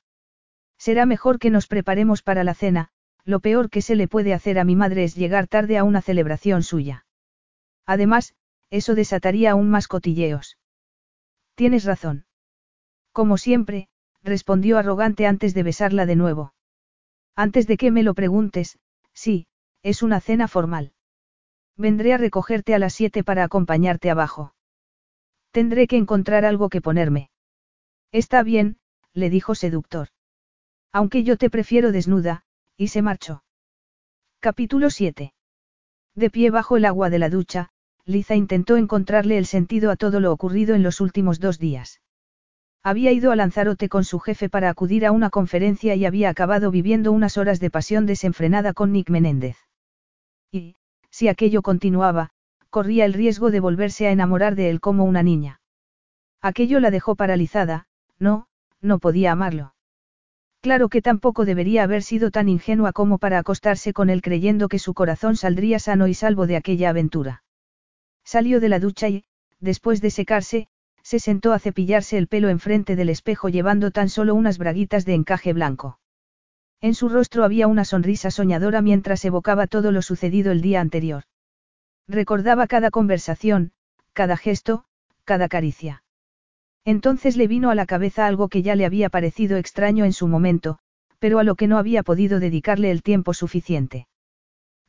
Será 0.79 1.05
mejor 1.05 1.37
que 1.37 1.51
nos 1.51 1.67
preparemos 1.67 2.23
para 2.23 2.43
la 2.43 2.55
cena, 2.55 2.89
lo 3.25 3.41
peor 3.41 3.69
que 3.69 3.83
se 3.83 3.95
le 3.95 4.07
puede 4.07 4.33
hacer 4.33 4.57
a 4.57 4.63
mi 4.63 4.75
madre 4.75 5.03
es 5.03 5.15
llegar 5.15 5.47
tarde 5.47 5.77
a 5.77 5.83
una 5.83 6.01
celebración 6.01 6.63
suya. 6.63 7.05
Además, 7.85 8.33
eso 8.71 8.95
desataría 8.95 9.51
aún 9.51 9.69
más 9.69 9.87
cotilleos. 9.87 10.57
Tienes 11.53 11.85
razón. 11.85 12.25
Como 13.11 13.37
siempre, 13.37 13.87
respondió 14.23 14.79
arrogante 14.79 15.27
antes 15.27 15.53
de 15.53 15.61
besarla 15.61 16.07
de 16.07 16.15
nuevo. 16.15 16.53
Antes 17.35 17.67
de 17.67 17.77
que 17.77 17.91
me 17.91 18.03
lo 18.03 18.13
preguntes, 18.13 18.77
sí, 19.13 19.47
es 19.81 20.03
una 20.03 20.19
cena 20.21 20.47
formal. 20.47 20.93
Vendré 21.75 22.13
a 22.13 22.17
recogerte 22.17 22.75
a 22.75 22.79
las 22.79 22.93
siete 22.93 23.23
para 23.23 23.43
acompañarte 23.43 24.11
abajo. 24.11 24.53
Tendré 25.51 25.87
que 25.87 25.97
encontrar 25.97 26.45
algo 26.45 26.69
que 26.69 26.81
ponerme. 26.81 27.29
Está 28.11 28.43
bien, 28.43 28.77
le 29.13 29.29
dijo 29.29 29.55
seductor. 29.55 30.09
Aunque 30.91 31.23
yo 31.23 31.37
te 31.37 31.49
prefiero 31.49 31.91
desnuda, 31.91 32.43
y 32.77 32.89
se 32.89 33.01
marchó. 33.01 33.43
Capítulo 34.39 34.89
7. 34.89 35.33
De 36.15 36.29
pie 36.29 36.51
bajo 36.51 36.77
el 36.77 36.85
agua 36.85 37.09
de 37.09 37.17
la 37.17 37.29
ducha, 37.29 37.69
Liza 38.05 38.35
intentó 38.35 38.77
encontrarle 38.77 39.37
el 39.37 39.47
sentido 39.47 39.89
a 39.89 39.95
todo 39.95 40.19
lo 40.19 40.31
ocurrido 40.31 40.75
en 40.75 40.83
los 40.83 41.01
últimos 41.01 41.39
dos 41.39 41.57
días. 41.57 42.01
Había 42.83 43.13
ido 43.13 43.31
a 43.31 43.37
Lanzarote 43.37 43.87
con 43.87 44.03
su 44.03 44.19
jefe 44.19 44.49
para 44.49 44.69
acudir 44.69 45.05
a 45.05 45.13
una 45.13 45.29
conferencia 45.29 45.95
y 45.95 46.05
había 46.05 46.29
acabado 46.29 46.69
viviendo 46.69 47.13
unas 47.13 47.37
horas 47.37 47.61
de 47.61 47.71
pasión 47.71 48.05
desenfrenada 48.05 48.73
con 48.73 48.91
Nick 48.91 49.09
Menéndez. 49.09 49.57
Y, 50.51 50.75
si 51.09 51.29
aquello 51.29 51.61
continuaba, 51.61 52.31
corría 52.69 53.05
el 53.05 53.13
riesgo 53.13 53.51
de 53.51 53.61
volverse 53.61 54.07
a 54.07 54.11
enamorar 54.11 54.55
de 54.55 54.69
él 54.69 54.81
como 54.81 55.05
una 55.05 55.23
niña. 55.23 55.61
Aquello 56.41 56.81
la 56.81 56.91
dejó 56.91 57.15
paralizada, 57.15 57.87
no, 58.19 58.47
no 58.81 58.99
podía 58.99 59.31
amarlo. 59.31 59.73
Claro 60.59 60.89
que 60.89 61.01
tampoco 61.01 61.45
debería 61.45 61.83
haber 61.83 62.03
sido 62.03 62.31
tan 62.31 62.49
ingenua 62.49 62.91
como 62.91 63.17
para 63.17 63.39
acostarse 63.39 63.93
con 63.93 64.09
él 64.09 64.21
creyendo 64.21 64.67
que 64.67 64.79
su 64.79 64.93
corazón 64.93 65.37
saldría 65.37 65.79
sano 65.79 66.07
y 66.07 66.13
salvo 66.13 66.47
de 66.47 66.57
aquella 66.57 66.89
aventura. 66.89 67.43
Salió 68.25 68.59
de 68.59 68.69
la 68.69 68.79
ducha 68.79 69.07
y, 69.07 69.23
después 69.59 70.01
de 70.01 70.09
secarse, 70.09 70.67
se 71.13 71.19
sentó 71.19 71.53
a 71.53 71.59
cepillarse 71.59 72.17
el 72.17 72.25
pelo 72.25 72.49
enfrente 72.49 72.95
del 72.95 73.07
espejo 73.07 73.47
llevando 73.47 73.91
tan 73.91 74.09
solo 74.09 74.33
unas 74.33 74.57
braguitas 74.57 75.05
de 75.05 75.13
encaje 75.13 75.53
blanco. 75.53 75.99
En 76.81 76.95
su 76.95 77.07
rostro 77.07 77.43
había 77.43 77.67
una 77.67 77.85
sonrisa 77.85 78.31
soñadora 78.31 78.81
mientras 78.81 79.23
evocaba 79.23 79.67
todo 79.67 79.91
lo 79.91 80.01
sucedido 80.01 80.51
el 80.51 80.63
día 80.63 80.81
anterior. 80.81 81.25
Recordaba 82.07 82.65
cada 82.65 82.89
conversación, 82.89 83.73
cada 84.13 84.37
gesto, 84.37 84.85
cada 85.23 85.49
caricia. 85.49 86.03
Entonces 86.83 87.37
le 87.37 87.45
vino 87.45 87.69
a 87.69 87.75
la 87.75 87.85
cabeza 87.85 88.25
algo 88.25 88.49
que 88.49 88.63
ya 88.63 88.73
le 88.75 88.87
había 88.87 89.09
parecido 89.09 89.57
extraño 89.57 90.05
en 90.05 90.13
su 90.13 90.27
momento, 90.27 90.79
pero 91.19 91.37
a 91.37 91.43
lo 91.43 91.53
que 91.53 91.67
no 91.67 91.77
había 91.77 92.01
podido 92.01 92.39
dedicarle 92.39 92.89
el 92.89 93.03
tiempo 93.03 93.35
suficiente. 93.35 94.07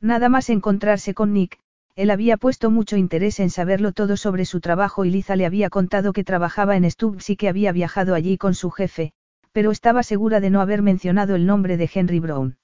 Nada 0.01 0.27
más 0.27 0.49
encontrarse 0.49 1.13
con 1.13 1.33
Nick, 1.33 1.59
él 1.95 2.11
había 2.11 2.35
puesto 2.35 2.69
mucho 2.69 2.97
interés 2.97 3.39
en 3.39 3.49
saberlo 3.49 3.93
todo 3.93 4.17
sobre 4.17 4.43
su 4.43 4.59
trabajo 4.59 5.05
y 5.05 5.11
Liza 5.11 5.37
le 5.37 5.45
había 5.45 5.69
contado 5.69 6.11
que 6.11 6.25
trabajaba 6.25 6.75
en 6.75 6.89
Stubbs 6.89 7.29
y 7.29 7.37
que 7.37 7.47
había 7.47 7.71
viajado 7.71 8.15
allí 8.15 8.37
con 8.37 8.53
su 8.53 8.69
jefe, 8.69 9.13
pero 9.53 9.71
estaba 9.71 10.03
segura 10.03 10.41
de 10.41 10.49
no 10.49 10.59
haber 10.59 10.81
mencionado 10.81 11.35
el 11.35 11.45
nombre 11.45 11.77
de 11.77 11.89
Henry 11.93 12.19
Brown. 12.19 12.57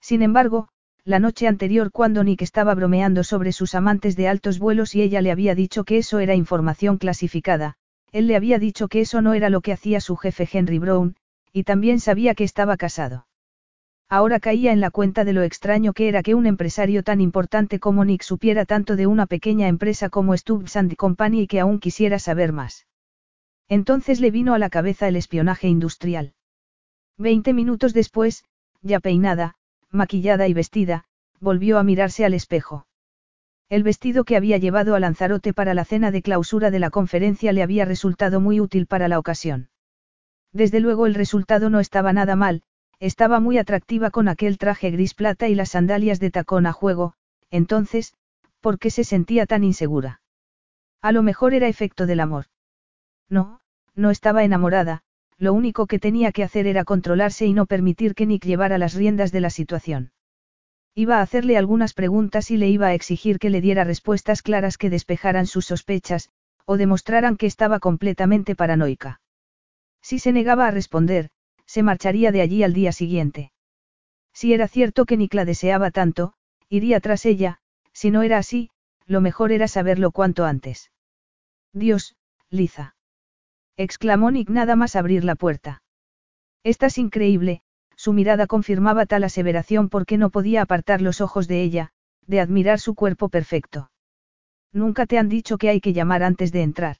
Sin 0.00 0.22
embargo, 0.22 0.68
la 1.04 1.18
noche 1.18 1.48
anterior 1.48 1.90
cuando 1.90 2.22
Nick 2.22 2.42
estaba 2.42 2.74
bromeando 2.74 3.24
sobre 3.24 3.50
sus 3.50 3.74
amantes 3.74 4.14
de 4.14 4.28
altos 4.28 4.60
vuelos 4.60 4.94
y 4.94 5.02
ella 5.02 5.20
le 5.20 5.32
había 5.32 5.56
dicho 5.56 5.82
que 5.82 5.98
eso 5.98 6.20
era 6.20 6.36
información 6.36 6.98
clasificada, 6.98 7.74
él 8.12 8.28
le 8.28 8.36
había 8.36 8.60
dicho 8.60 8.86
que 8.86 9.00
eso 9.00 9.20
no 9.20 9.34
era 9.34 9.50
lo 9.50 9.60
que 9.60 9.72
hacía 9.72 10.00
su 10.00 10.14
jefe 10.16 10.48
Henry 10.50 10.78
Brown, 10.78 11.16
y 11.52 11.64
también 11.64 11.98
sabía 11.98 12.36
que 12.36 12.44
estaba 12.44 12.76
casado. 12.76 13.26
Ahora 14.16 14.38
caía 14.38 14.70
en 14.70 14.78
la 14.78 14.92
cuenta 14.92 15.24
de 15.24 15.32
lo 15.32 15.42
extraño 15.42 15.92
que 15.92 16.06
era 16.06 16.22
que 16.22 16.36
un 16.36 16.46
empresario 16.46 17.02
tan 17.02 17.20
importante 17.20 17.80
como 17.80 18.04
Nick 18.04 18.22
supiera 18.22 18.64
tanto 18.64 18.94
de 18.94 19.08
una 19.08 19.26
pequeña 19.26 19.66
empresa 19.66 20.08
como 20.08 20.36
Stubbs 20.36 20.78
Company 20.96 21.40
y 21.40 21.46
que 21.48 21.58
aún 21.58 21.80
quisiera 21.80 22.20
saber 22.20 22.52
más. 22.52 22.86
Entonces 23.68 24.20
le 24.20 24.30
vino 24.30 24.54
a 24.54 24.60
la 24.60 24.70
cabeza 24.70 25.08
el 25.08 25.16
espionaje 25.16 25.66
industrial. 25.66 26.32
Veinte 27.18 27.52
minutos 27.52 27.92
después, 27.92 28.44
ya 28.82 29.00
peinada, 29.00 29.56
maquillada 29.90 30.46
y 30.46 30.54
vestida, 30.54 31.06
volvió 31.40 31.80
a 31.80 31.82
mirarse 31.82 32.24
al 32.24 32.34
espejo. 32.34 32.86
El 33.68 33.82
vestido 33.82 34.22
que 34.22 34.36
había 34.36 34.58
llevado 34.58 34.94
a 34.94 35.00
Lanzarote 35.00 35.52
para 35.52 35.74
la 35.74 35.84
cena 35.84 36.12
de 36.12 36.22
clausura 36.22 36.70
de 36.70 36.78
la 36.78 36.90
conferencia 36.90 37.52
le 37.52 37.64
había 37.64 37.84
resultado 37.84 38.40
muy 38.40 38.60
útil 38.60 38.86
para 38.86 39.08
la 39.08 39.18
ocasión. 39.18 39.70
Desde 40.52 40.78
luego 40.78 41.06
el 41.06 41.16
resultado 41.16 41.68
no 41.68 41.80
estaba 41.80 42.12
nada 42.12 42.36
mal, 42.36 42.62
estaba 43.04 43.38
muy 43.38 43.58
atractiva 43.58 44.10
con 44.10 44.28
aquel 44.28 44.56
traje 44.56 44.90
gris 44.90 45.12
plata 45.12 45.46
y 45.48 45.54
las 45.54 45.72
sandalias 45.72 46.20
de 46.20 46.30
tacón 46.30 46.64
a 46.64 46.72
juego, 46.72 47.12
entonces, 47.50 48.14
¿por 48.62 48.78
qué 48.78 48.88
se 48.88 49.04
sentía 49.04 49.44
tan 49.44 49.62
insegura? 49.62 50.22
A 51.02 51.12
lo 51.12 51.22
mejor 51.22 51.52
era 51.52 51.68
efecto 51.68 52.06
del 52.06 52.20
amor. 52.20 52.46
No, 53.28 53.60
no 53.94 54.10
estaba 54.10 54.42
enamorada, 54.42 55.02
lo 55.36 55.52
único 55.52 55.86
que 55.86 55.98
tenía 55.98 56.32
que 56.32 56.44
hacer 56.44 56.66
era 56.66 56.84
controlarse 56.84 57.44
y 57.44 57.52
no 57.52 57.66
permitir 57.66 58.14
que 58.14 58.24
Nick 58.24 58.46
llevara 58.46 58.78
las 58.78 58.94
riendas 58.94 59.32
de 59.32 59.40
la 59.42 59.50
situación. 59.50 60.12
Iba 60.94 61.18
a 61.18 61.22
hacerle 61.22 61.58
algunas 61.58 61.92
preguntas 61.92 62.50
y 62.50 62.56
le 62.56 62.70
iba 62.70 62.86
a 62.86 62.94
exigir 62.94 63.38
que 63.38 63.50
le 63.50 63.60
diera 63.60 63.84
respuestas 63.84 64.40
claras 64.40 64.78
que 64.78 64.88
despejaran 64.88 65.46
sus 65.46 65.66
sospechas, 65.66 66.30
o 66.64 66.78
demostraran 66.78 67.36
que 67.36 67.46
estaba 67.46 67.80
completamente 67.80 68.56
paranoica. 68.56 69.20
Si 70.00 70.18
se 70.18 70.32
negaba 70.32 70.68
a 70.68 70.70
responder, 70.70 71.28
se 71.66 71.82
marcharía 71.82 72.32
de 72.32 72.40
allí 72.40 72.62
al 72.62 72.72
día 72.72 72.92
siguiente. 72.92 73.52
Si 74.32 74.52
era 74.52 74.68
cierto 74.68 75.04
que 75.04 75.16
Nick 75.16 75.34
la 75.34 75.44
deseaba 75.44 75.90
tanto, 75.90 76.34
iría 76.68 77.00
tras 77.00 77.24
ella, 77.24 77.58
si 77.92 78.10
no 78.10 78.22
era 78.22 78.38
así, 78.38 78.70
lo 79.06 79.20
mejor 79.20 79.52
era 79.52 79.68
saberlo 79.68 80.10
cuanto 80.10 80.44
antes. 80.44 80.90
Dios, 81.72 82.16
Liza. 82.50 82.96
exclamó 83.76 84.30
Nick 84.30 84.50
nada 84.50 84.76
más 84.76 84.96
abrir 84.96 85.24
la 85.24 85.34
puerta. 85.34 85.82
Estás 86.62 86.98
increíble, 86.98 87.62
su 87.96 88.12
mirada 88.12 88.46
confirmaba 88.46 89.06
tal 89.06 89.24
aseveración 89.24 89.88
porque 89.88 90.18
no 90.18 90.30
podía 90.30 90.62
apartar 90.62 91.00
los 91.00 91.20
ojos 91.20 91.46
de 91.48 91.62
ella, 91.62 91.90
de 92.26 92.40
admirar 92.40 92.80
su 92.80 92.94
cuerpo 92.94 93.28
perfecto. 93.28 93.90
Nunca 94.72 95.06
te 95.06 95.18
han 95.18 95.28
dicho 95.28 95.58
que 95.58 95.68
hay 95.68 95.80
que 95.80 95.92
llamar 95.92 96.22
antes 96.22 96.50
de 96.50 96.62
entrar. 96.62 96.96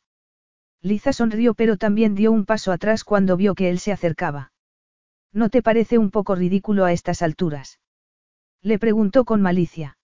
Liza 0.80 1.12
sonrió 1.12 1.54
pero 1.54 1.76
también 1.76 2.14
dio 2.14 2.30
un 2.30 2.44
paso 2.44 2.70
atrás 2.70 3.04
cuando 3.04 3.36
vio 3.36 3.54
que 3.54 3.70
él 3.70 3.78
se 3.78 3.90
acercaba. 3.90 4.52
¿No 5.34 5.48
te 5.48 5.62
parece 5.62 5.98
un 5.98 6.12
poco 6.12 6.36
ridículo 6.36 6.84
a 6.84 6.92
estas 6.92 7.20
alturas? 7.20 7.80
Le 8.62 8.78
preguntó 8.78 9.24
con 9.24 9.42
malicia. 9.42 9.98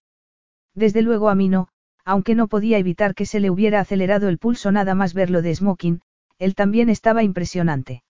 Desde 0.74 1.02
luego 1.02 1.28
a 1.28 1.36
mí 1.36 1.48
no, 1.48 1.68
aunque 2.04 2.34
no 2.34 2.48
podía 2.48 2.78
evitar 2.78 3.14
que 3.14 3.26
se 3.26 3.38
le 3.38 3.48
hubiera 3.48 3.78
acelerado 3.78 4.28
el 4.28 4.38
pulso 4.38 4.72
nada 4.72 4.96
más 4.96 5.14
verlo 5.14 5.40
de 5.40 5.54
smoking, 5.54 6.00
él 6.38 6.56
también 6.56 6.90
estaba 6.90 7.22
impresionante. 7.22 8.02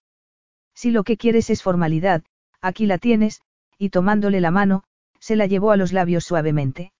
Si 0.74 0.90
lo 0.90 1.04
que 1.04 1.18
quieres 1.18 1.50
es 1.50 1.62
formalidad, 1.62 2.24
aquí 2.62 2.86
la 2.86 2.96
tienes, 2.96 3.42
y 3.76 3.90
tomándole 3.90 4.40
la 4.40 4.50
mano, 4.50 4.82
se 5.18 5.36
la 5.36 5.44
llevó 5.44 5.72
a 5.72 5.76
los 5.76 5.92
labios 5.92 6.24
suavemente. 6.24 6.92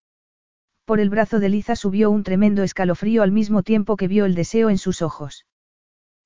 Por 0.84 1.00
el 1.00 1.08
brazo 1.08 1.40
de 1.40 1.48
Liza 1.48 1.76
subió 1.76 2.10
un 2.10 2.24
tremendo 2.24 2.62
escalofrío 2.62 3.22
al 3.22 3.32
mismo 3.32 3.62
tiempo 3.62 3.96
que 3.96 4.08
vio 4.08 4.26
el 4.26 4.34
deseo 4.34 4.68
en 4.68 4.76
sus 4.76 5.00
ojos. 5.00 5.46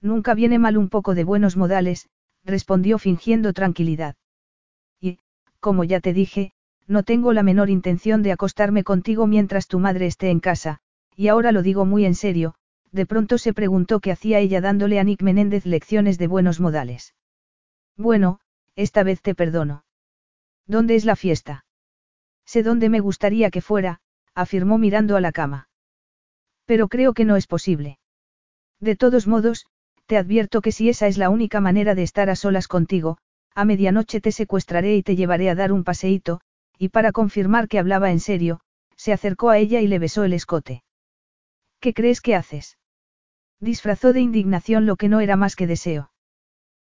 Nunca 0.00 0.34
viene 0.34 0.58
mal 0.58 0.76
un 0.76 0.88
poco 0.88 1.14
de 1.14 1.22
buenos 1.22 1.56
modales, 1.56 2.08
respondió 2.44 2.98
fingiendo 2.98 3.52
tranquilidad. 3.52 4.16
Y, 5.00 5.18
como 5.60 5.84
ya 5.84 6.00
te 6.00 6.12
dije, 6.12 6.52
no 6.86 7.02
tengo 7.02 7.32
la 7.32 7.42
menor 7.42 7.70
intención 7.70 8.22
de 8.22 8.32
acostarme 8.32 8.84
contigo 8.84 9.26
mientras 9.26 9.66
tu 9.66 9.78
madre 9.78 10.06
esté 10.06 10.30
en 10.30 10.40
casa, 10.40 10.80
y 11.16 11.28
ahora 11.28 11.52
lo 11.52 11.62
digo 11.62 11.84
muy 11.84 12.04
en 12.04 12.14
serio, 12.14 12.54
de 12.92 13.06
pronto 13.06 13.38
se 13.38 13.52
preguntó 13.52 14.00
qué 14.00 14.12
hacía 14.12 14.38
ella 14.38 14.60
dándole 14.60 15.00
a 15.00 15.04
Nick 15.04 15.22
Menéndez 15.22 15.66
lecciones 15.66 16.18
de 16.18 16.26
buenos 16.26 16.60
modales. 16.60 17.14
Bueno, 17.96 18.40
esta 18.76 19.02
vez 19.02 19.22
te 19.22 19.34
perdono. 19.34 19.84
¿Dónde 20.66 20.94
es 20.94 21.04
la 21.04 21.16
fiesta? 21.16 21.64
Sé 22.44 22.62
dónde 22.62 22.88
me 22.88 23.00
gustaría 23.00 23.50
que 23.50 23.60
fuera, 23.60 24.00
afirmó 24.34 24.78
mirando 24.78 25.16
a 25.16 25.20
la 25.20 25.32
cama. 25.32 25.68
Pero 26.66 26.88
creo 26.88 27.14
que 27.14 27.24
no 27.24 27.36
es 27.36 27.46
posible. 27.46 27.98
De 28.80 28.96
todos 28.96 29.26
modos, 29.26 29.66
te 30.06 30.16
advierto 30.16 30.60
que 30.60 30.72
si 30.72 30.88
esa 30.88 31.06
es 31.06 31.18
la 31.18 31.30
única 31.30 31.60
manera 31.60 31.94
de 31.94 32.02
estar 32.02 32.30
a 32.30 32.36
solas 32.36 32.68
contigo, 32.68 33.18
a 33.54 33.64
medianoche 33.64 34.20
te 34.20 34.32
secuestraré 34.32 34.96
y 34.96 35.02
te 35.02 35.16
llevaré 35.16 35.48
a 35.48 35.54
dar 35.54 35.72
un 35.72 35.84
paseíto, 35.84 36.40
y 36.78 36.88
para 36.88 37.12
confirmar 37.12 37.68
que 37.68 37.78
hablaba 37.78 38.10
en 38.10 38.20
serio, 38.20 38.60
se 38.96 39.12
acercó 39.12 39.50
a 39.50 39.58
ella 39.58 39.80
y 39.80 39.86
le 39.86 39.98
besó 39.98 40.24
el 40.24 40.32
escote. 40.32 40.82
¿Qué 41.80 41.94
crees 41.94 42.20
que 42.20 42.34
haces? 42.34 42.78
Disfrazó 43.60 44.12
de 44.12 44.20
indignación 44.20 44.86
lo 44.86 44.96
que 44.96 45.08
no 45.08 45.20
era 45.20 45.36
más 45.36 45.56
que 45.56 45.66
deseo. 45.66 46.10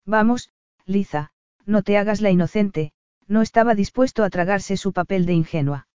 Vamos, 0.04 0.50
Liza, 0.84 1.30
no 1.64 1.82
te 1.82 1.98
hagas 1.98 2.20
la 2.20 2.30
inocente, 2.30 2.92
no 3.26 3.42
estaba 3.42 3.74
dispuesto 3.74 4.24
a 4.24 4.30
tragarse 4.30 4.76
su 4.76 4.92
papel 4.92 5.26
de 5.26 5.32
ingenua. 5.32 5.88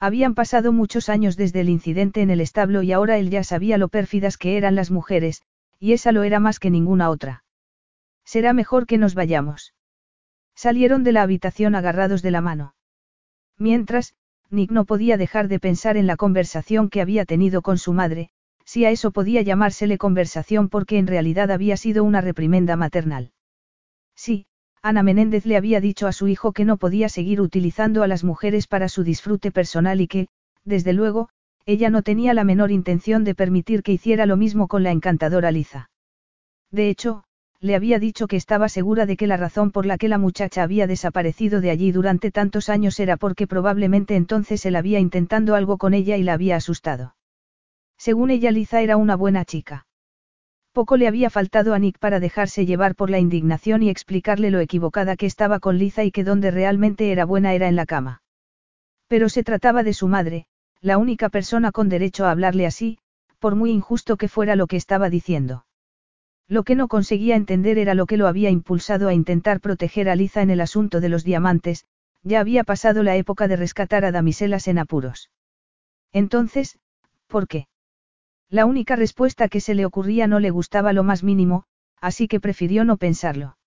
Habían 0.00 0.34
pasado 0.34 0.72
muchos 0.72 1.08
años 1.08 1.36
desde 1.36 1.60
el 1.60 1.68
incidente 1.68 2.20
en 2.22 2.30
el 2.30 2.40
establo 2.40 2.82
y 2.82 2.92
ahora 2.92 3.18
él 3.18 3.30
ya 3.30 3.42
sabía 3.42 3.78
lo 3.78 3.88
pérfidas 3.88 4.36
que 4.36 4.56
eran 4.56 4.74
las 4.76 4.90
mujeres, 4.90 5.42
y 5.78 5.92
esa 5.92 6.12
lo 6.12 6.22
era 6.22 6.40
más 6.40 6.58
que 6.58 6.70
ninguna 6.70 7.10
otra. 7.10 7.44
Será 8.24 8.52
mejor 8.52 8.86
que 8.86 8.98
nos 8.98 9.14
vayamos. 9.14 9.74
Salieron 10.54 11.04
de 11.04 11.12
la 11.12 11.22
habitación 11.22 11.74
agarrados 11.74 12.20
de 12.22 12.30
la 12.30 12.40
mano. 12.40 12.74
Mientras, 13.58 14.14
Nick 14.50 14.70
no 14.70 14.84
podía 14.84 15.16
dejar 15.16 15.48
de 15.48 15.60
pensar 15.60 15.96
en 15.96 16.06
la 16.06 16.16
conversación 16.16 16.88
que 16.88 17.00
había 17.00 17.24
tenido 17.24 17.62
con 17.62 17.78
su 17.78 17.92
madre, 17.92 18.30
si 18.64 18.84
a 18.84 18.90
eso 18.90 19.10
podía 19.12 19.42
llamársele 19.42 19.98
conversación 19.98 20.68
porque 20.68 20.98
en 20.98 21.06
realidad 21.06 21.50
había 21.50 21.76
sido 21.76 22.04
una 22.04 22.20
reprimenda 22.20 22.76
maternal. 22.76 23.32
Sí, 24.14 24.46
Ana 24.82 25.02
Menéndez 25.02 25.46
le 25.46 25.56
había 25.56 25.80
dicho 25.80 26.06
a 26.06 26.12
su 26.12 26.28
hijo 26.28 26.52
que 26.52 26.64
no 26.64 26.76
podía 26.76 27.08
seguir 27.08 27.40
utilizando 27.40 28.02
a 28.02 28.08
las 28.08 28.24
mujeres 28.24 28.66
para 28.66 28.88
su 28.88 29.04
disfrute 29.04 29.50
personal 29.50 30.00
y 30.00 30.08
que, 30.08 30.28
desde 30.64 30.92
luego, 30.92 31.30
ella 31.68 31.90
no 31.90 32.02
tenía 32.02 32.32
la 32.32 32.44
menor 32.44 32.70
intención 32.70 33.24
de 33.24 33.34
permitir 33.34 33.82
que 33.82 33.92
hiciera 33.92 34.24
lo 34.24 34.38
mismo 34.38 34.68
con 34.68 34.82
la 34.82 34.90
encantadora 34.90 35.50
Liza. 35.50 35.90
De 36.70 36.88
hecho, 36.88 37.24
le 37.60 37.74
había 37.74 37.98
dicho 37.98 38.26
que 38.26 38.36
estaba 38.36 38.70
segura 38.70 39.04
de 39.04 39.18
que 39.18 39.26
la 39.26 39.36
razón 39.36 39.70
por 39.70 39.84
la 39.84 39.98
que 39.98 40.08
la 40.08 40.16
muchacha 40.16 40.62
había 40.62 40.86
desaparecido 40.86 41.60
de 41.60 41.68
allí 41.68 41.92
durante 41.92 42.30
tantos 42.30 42.70
años 42.70 42.98
era 43.00 43.18
porque 43.18 43.46
probablemente 43.46 44.16
entonces 44.16 44.64
él 44.64 44.76
había 44.76 44.98
intentando 44.98 45.54
algo 45.54 45.76
con 45.76 45.92
ella 45.92 46.16
y 46.16 46.22
la 46.22 46.32
había 46.32 46.56
asustado. 46.56 47.16
Según 47.98 48.30
ella 48.30 48.50
Liza 48.50 48.80
era 48.80 48.96
una 48.96 49.14
buena 49.14 49.44
chica. 49.44 49.86
Poco 50.72 50.96
le 50.96 51.06
había 51.06 51.28
faltado 51.28 51.74
a 51.74 51.78
Nick 51.78 51.98
para 51.98 52.18
dejarse 52.18 52.64
llevar 52.64 52.94
por 52.94 53.10
la 53.10 53.18
indignación 53.18 53.82
y 53.82 53.90
explicarle 53.90 54.50
lo 54.50 54.60
equivocada 54.60 55.16
que 55.16 55.26
estaba 55.26 55.60
con 55.60 55.76
Liza 55.76 56.02
y 56.02 56.12
que 56.12 56.24
donde 56.24 56.50
realmente 56.50 57.12
era 57.12 57.26
buena 57.26 57.52
era 57.52 57.68
en 57.68 57.76
la 57.76 57.84
cama. 57.84 58.22
Pero 59.06 59.28
se 59.28 59.44
trataba 59.44 59.82
de 59.82 59.92
su 59.92 60.08
madre, 60.08 60.46
la 60.80 60.98
única 60.98 61.28
persona 61.28 61.72
con 61.72 61.88
derecho 61.88 62.26
a 62.26 62.30
hablarle 62.30 62.66
así, 62.66 62.98
por 63.38 63.54
muy 63.54 63.70
injusto 63.70 64.16
que 64.16 64.28
fuera 64.28 64.56
lo 64.56 64.66
que 64.66 64.76
estaba 64.76 65.10
diciendo. 65.10 65.64
Lo 66.48 66.62
que 66.62 66.74
no 66.74 66.88
conseguía 66.88 67.36
entender 67.36 67.78
era 67.78 67.94
lo 67.94 68.06
que 68.06 68.16
lo 68.16 68.26
había 68.26 68.50
impulsado 68.50 69.08
a 69.08 69.14
intentar 69.14 69.60
proteger 69.60 70.08
a 70.08 70.16
Liza 70.16 70.40
en 70.42 70.50
el 70.50 70.60
asunto 70.60 71.00
de 71.00 71.08
los 71.08 71.24
diamantes, 71.24 71.84
ya 72.22 72.40
había 72.40 72.64
pasado 72.64 73.02
la 73.02 73.16
época 73.16 73.48
de 73.48 73.56
rescatar 73.56 74.04
a 74.04 74.12
damiselas 74.12 74.66
en 74.68 74.78
apuros. 74.78 75.30
Entonces, 76.12 76.78
¿por 77.26 77.48
qué? 77.48 77.68
La 78.48 78.64
única 78.64 78.96
respuesta 78.96 79.48
que 79.48 79.60
se 79.60 79.74
le 79.74 79.84
ocurría 79.84 80.26
no 80.26 80.40
le 80.40 80.50
gustaba 80.50 80.94
lo 80.94 81.02
más 81.02 81.22
mínimo, 81.22 81.64
así 82.00 82.28
que 82.28 82.40
prefirió 82.40 82.84
no 82.84 82.96
pensarlo. 82.96 83.58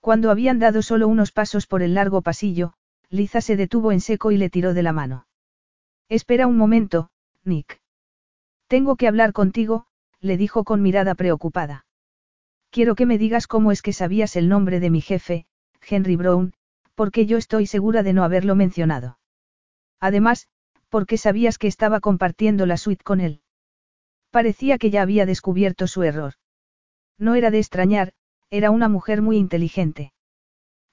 Cuando 0.00 0.30
habían 0.30 0.60
dado 0.60 0.82
solo 0.82 1.08
unos 1.08 1.32
pasos 1.32 1.66
por 1.66 1.82
el 1.82 1.94
largo 1.94 2.22
pasillo, 2.22 2.74
Liza 3.10 3.40
se 3.40 3.56
detuvo 3.56 3.90
en 3.90 4.00
seco 4.00 4.30
y 4.30 4.36
le 4.36 4.48
tiró 4.48 4.74
de 4.74 4.84
la 4.84 4.92
mano. 4.92 5.26
Espera 6.08 6.46
un 6.46 6.56
momento, 6.56 7.10
Nick. 7.44 7.80
Tengo 8.68 8.96
que 8.96 9.08
hablar 9.08 9.32
contigo, 9.32 9.86
le 10.20 10.36
dijo 10.36 10.64
con 10.64 10.82
mirada 10.82 11.14
preocupada. 11.14 11.84
Quiero 12.70 12.94
que 12.94 13.06
me 13.06 13.18
digas 13.18 13.46
cómo 13.46 13.72
es 13.72 13.82
que 13.82 13.92
sabías 13.92 14.36
el 14.36 14.48
nombre 14.48 14.80
de 14.80 14.90
mi 14.90 15.00
jefe, 15.00 15.46
Henry 15.88 16.16
Brown, 16.16 16.52
porque 16.94 17.26
yo 17.26 17.38
estoy 17.38 17.66
segura 17.66 18.02
de 18.02 18.12
no 18.12 18.24
haberlo 18.24 18.54
mencionado. 18.54 19.18
Además, 20.00 20.48
porque 20.88 21.18
sabías 21.18 21.58
que 21.58 21.66
estaba 21.66 22.00
compartiendo 22.00 22.66
la 22.66 22.76
suite 22.76 23.02
con 23.02 23.20
él. 23.20 23.40
Parecía 24.30 24.78
que 24.78 24.90
ya 24.90 25.02
había 25.02 25.26
descubierto 25.26 25.86
su 25.86 26.02
error. 26.02 26.34
No 27.18 27.34
era 27.34 27.50
de 27.50 27.58
extrañar, 27.58 28.12
era 28.50 28.70
una 28.70 28.88
mujer 28.88 29.22
muy 29.22 29.38
inteligente. 29.38 30.12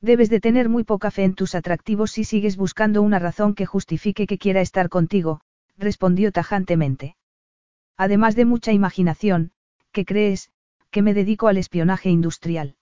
Debes 0.04 0.30
de 0.30 0.40
tener 0.40 0.68
muy 0.68 0.84
poca 0.84 1.12
fe 1.12 1.24
en 1.24 1.34
tus 1.34 1.56
atractivos 1.56 2.12
si 2.12 2.26
sigues 2.26 2.58
buscando 2.58 3.02
una 3.02 3.18
razón 3.18 3.56
que 3.56 3.66
justifique 3.66 4.28
que 4.28 4.38
quiera 4.38 4.62
estar 4.62 4.90
contigo, 4.90 5.42
respondió 5.78 6.32
tajantemente. 6.32 7.16
Además 7.98 8.36
de 8.36 8.46
mucha 8.46 8.74
imaginación, 8.74 9.54
¿qué 9.92 10.04
crees? 10.04 10.52
Que 10.92 11.02
me 11.02 11.14
dedico 11.14 11.48
al 11.48 11.58
espionaje 11.58 12.10
industrial. 12.10 12.76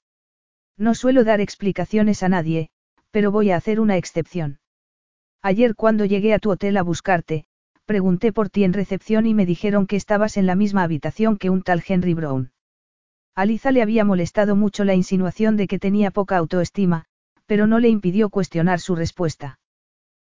No 0.77 0.95
suelo 0.95 1.23
dar 1.23 1.39
explicaciones 1.39 2.23
a 2.23 2.30
nadie, 2.30 2.72
pero 3.11 3.31
voy 3.31 3.52
a 3.52 3.56
hacer 3.56 3.80
una 3.80 3.98
excepción. 3.98 4.60
Ayer 5.41 5.76
cuando 5.76 6.06
llegué 6.06 6.34
a 6.34 6.39
tu 6.39 6.49
hotel 6.49 6.76
a 6.76 6.81
buscarte, 6.84 7.45
Pregunté 7.85 8.31
por 8.31 8.49
ti 8.49 8.64
en 8.64 8.72
recepción 8.73 9.26
y 9.26 9.34
me 9.34 9.45
dijeron 9.45 9.85
que 9.85 9.98
estabas 9.98 10.38
en 10.38 10.45
la 10.45 10.56
misma 10.56 10.84
habitación 10.84 11.38
que 11.38 11.49
un 11.49 11.61
tal 11.61 11.84
Henry 11.85 12.14
Brown. 12.14 12.52
A 13.35 13.45
Liza 13.45 13.72
le 13.72 13.81
había 13.81 14.06
molestado 14.06 14.56
mucho 14.56 14.85
la 14.85 14.93
insinuación 14.93 15.57
de 15.57 15.68
que 15.68 15.80
tenía 15.80 16.11
poca 16.11 16.38
autoestima, 16.38 17.06
pero 17.52 17.68
no 17.68 17.80
le 17.80 17.90
impidió 17.90 18.30
cuestionar 18.30 18.80
su 18.80 18.95
respuesta. 18.95 19.60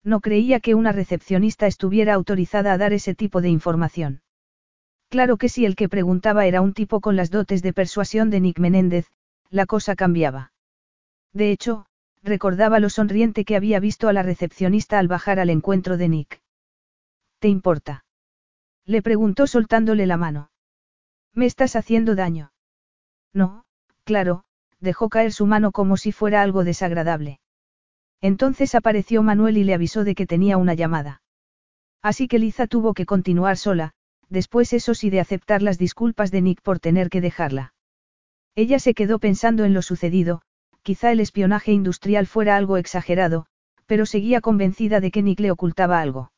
No 0.03 0.19
creía 0.19 0.59
que 0.59 0.75
una 0.75 0.91
recepcionista 0.91 1.65
estuviera 1.65 2.13
autorizada 2.13 2.73
a 2.73 2.77
dar 2.77 2.91
ese 2.91 3.15
tipo 3.15 3.39
de 3.39 3.47
información. 3.47 4.21
Claro 5.07 5.37
que 5.37 5.47
si 5.47 5.63
el 5.65 5.77
que 5.77 5.87
preguntaba 5.87 6.45
era 6.45 6.59
un 6.59 6.73
tipo 6.73 6.99
con 6.99 7.15
las 7.15 7.31
dotes 7.31 7.61
de 7.61 7.71
persuasión 7.71 8.29
de 8.29 8.41
Nick 8.41 8.59
Menéndez, 8.59 9.07
la 9.49 9.65
cosa 9.65 9.95
cambiaba. 9.95 10.51
De 11.31 11.51
hecho, 11.51 11.85
recordaba 12.21 12.81
lo 12.81 12.89
sonriente 12.89 13.45
que 13.45 13.55
había 13.55 13.79
visto 13.79 14.09
a 14.09 14.13
la 14.13 14.21
recepcionista 14.21 14.99
al 14.99 15.07
bajar 15.07 15.39
al 15.39 15.49
encuentro 15.49 15.95
de 15.95 16.09
Nick. 16.09 16.41
¿Te 17.39 17.47
importa? 17.47 18.03
Le 18.83 19.01
preguntó 19.01 19.47
soltándole 19.47 20.05
la 20.05 20.17
mano. 20.17 20.49
¿Me 21.33 21.45
estás 21.45 21.77
haciendo 21.77 22.13
daño? 22.13 22.51
No, 23.31 23.63
claro, 24.03 24.43
dejó 24.79 25.09
caer 25.09 25.31
su 25.31 25.45
mano 25.45 25.71
como 25.71 25.97
si 25.97 26.11
fuera 26.11 26.41
algo 26.41 26.63
desagradable. 26.63 27.39
Entonces 28.21 28.75
apareció 28.75 29.23
Manuel 29.23 29.57
y 29.57 29.63
le 29.63 29.73
avisó 29.73 30.03
de 30.03 30.15
que 30.15 30.25
tenía 30.25 30.57
una 30.57 30.73
llamada. 30.73 31.21
Así 32.01 32.27
que 32.27 32.39
Liza 32.39 32.67
tuvo 32.67 32.93
que 32.93 33.05
continuar 33.05 33.57
sola, 33.57 33.91
después 34.29 34.73
eso 34.73 34.93
sí 34.93 35.09
de 35.09 35.19
aceptar 35.19 35.61
las 35.61 35.77
disculpas 35.77 36.31
de 36.31 36.41
Nick 36.41 36.61
por 36.61 36.79
tener 36.79 37.09
que 37.09 37.21
dejarla. 37.21 37.73
Ella 38.55 38.79
se 38.79 38.93
quedó 38.93 39.19
pensando 39.19 39.65
en 39.65 39.73
lo 39.73 39.81
sucedido, 39.81 40.41
quizá 40.81 41.11
el 41.11 41.19
espionaje 41.19 41.71
industrial 41.71 42.25
fuera 42.25 42.55
algo 42.55 42.77
exagerado, 42.77 43.47
pero 43.85 44.05
seguía 44.05 44.41
convencida 44.41 44.99
de 44.99 45.11
que 45.11 45.23
Nick 45.23 45.39
le 45.39 45.51
ocultaba 45.51 45.99
algo. 45.99 46.31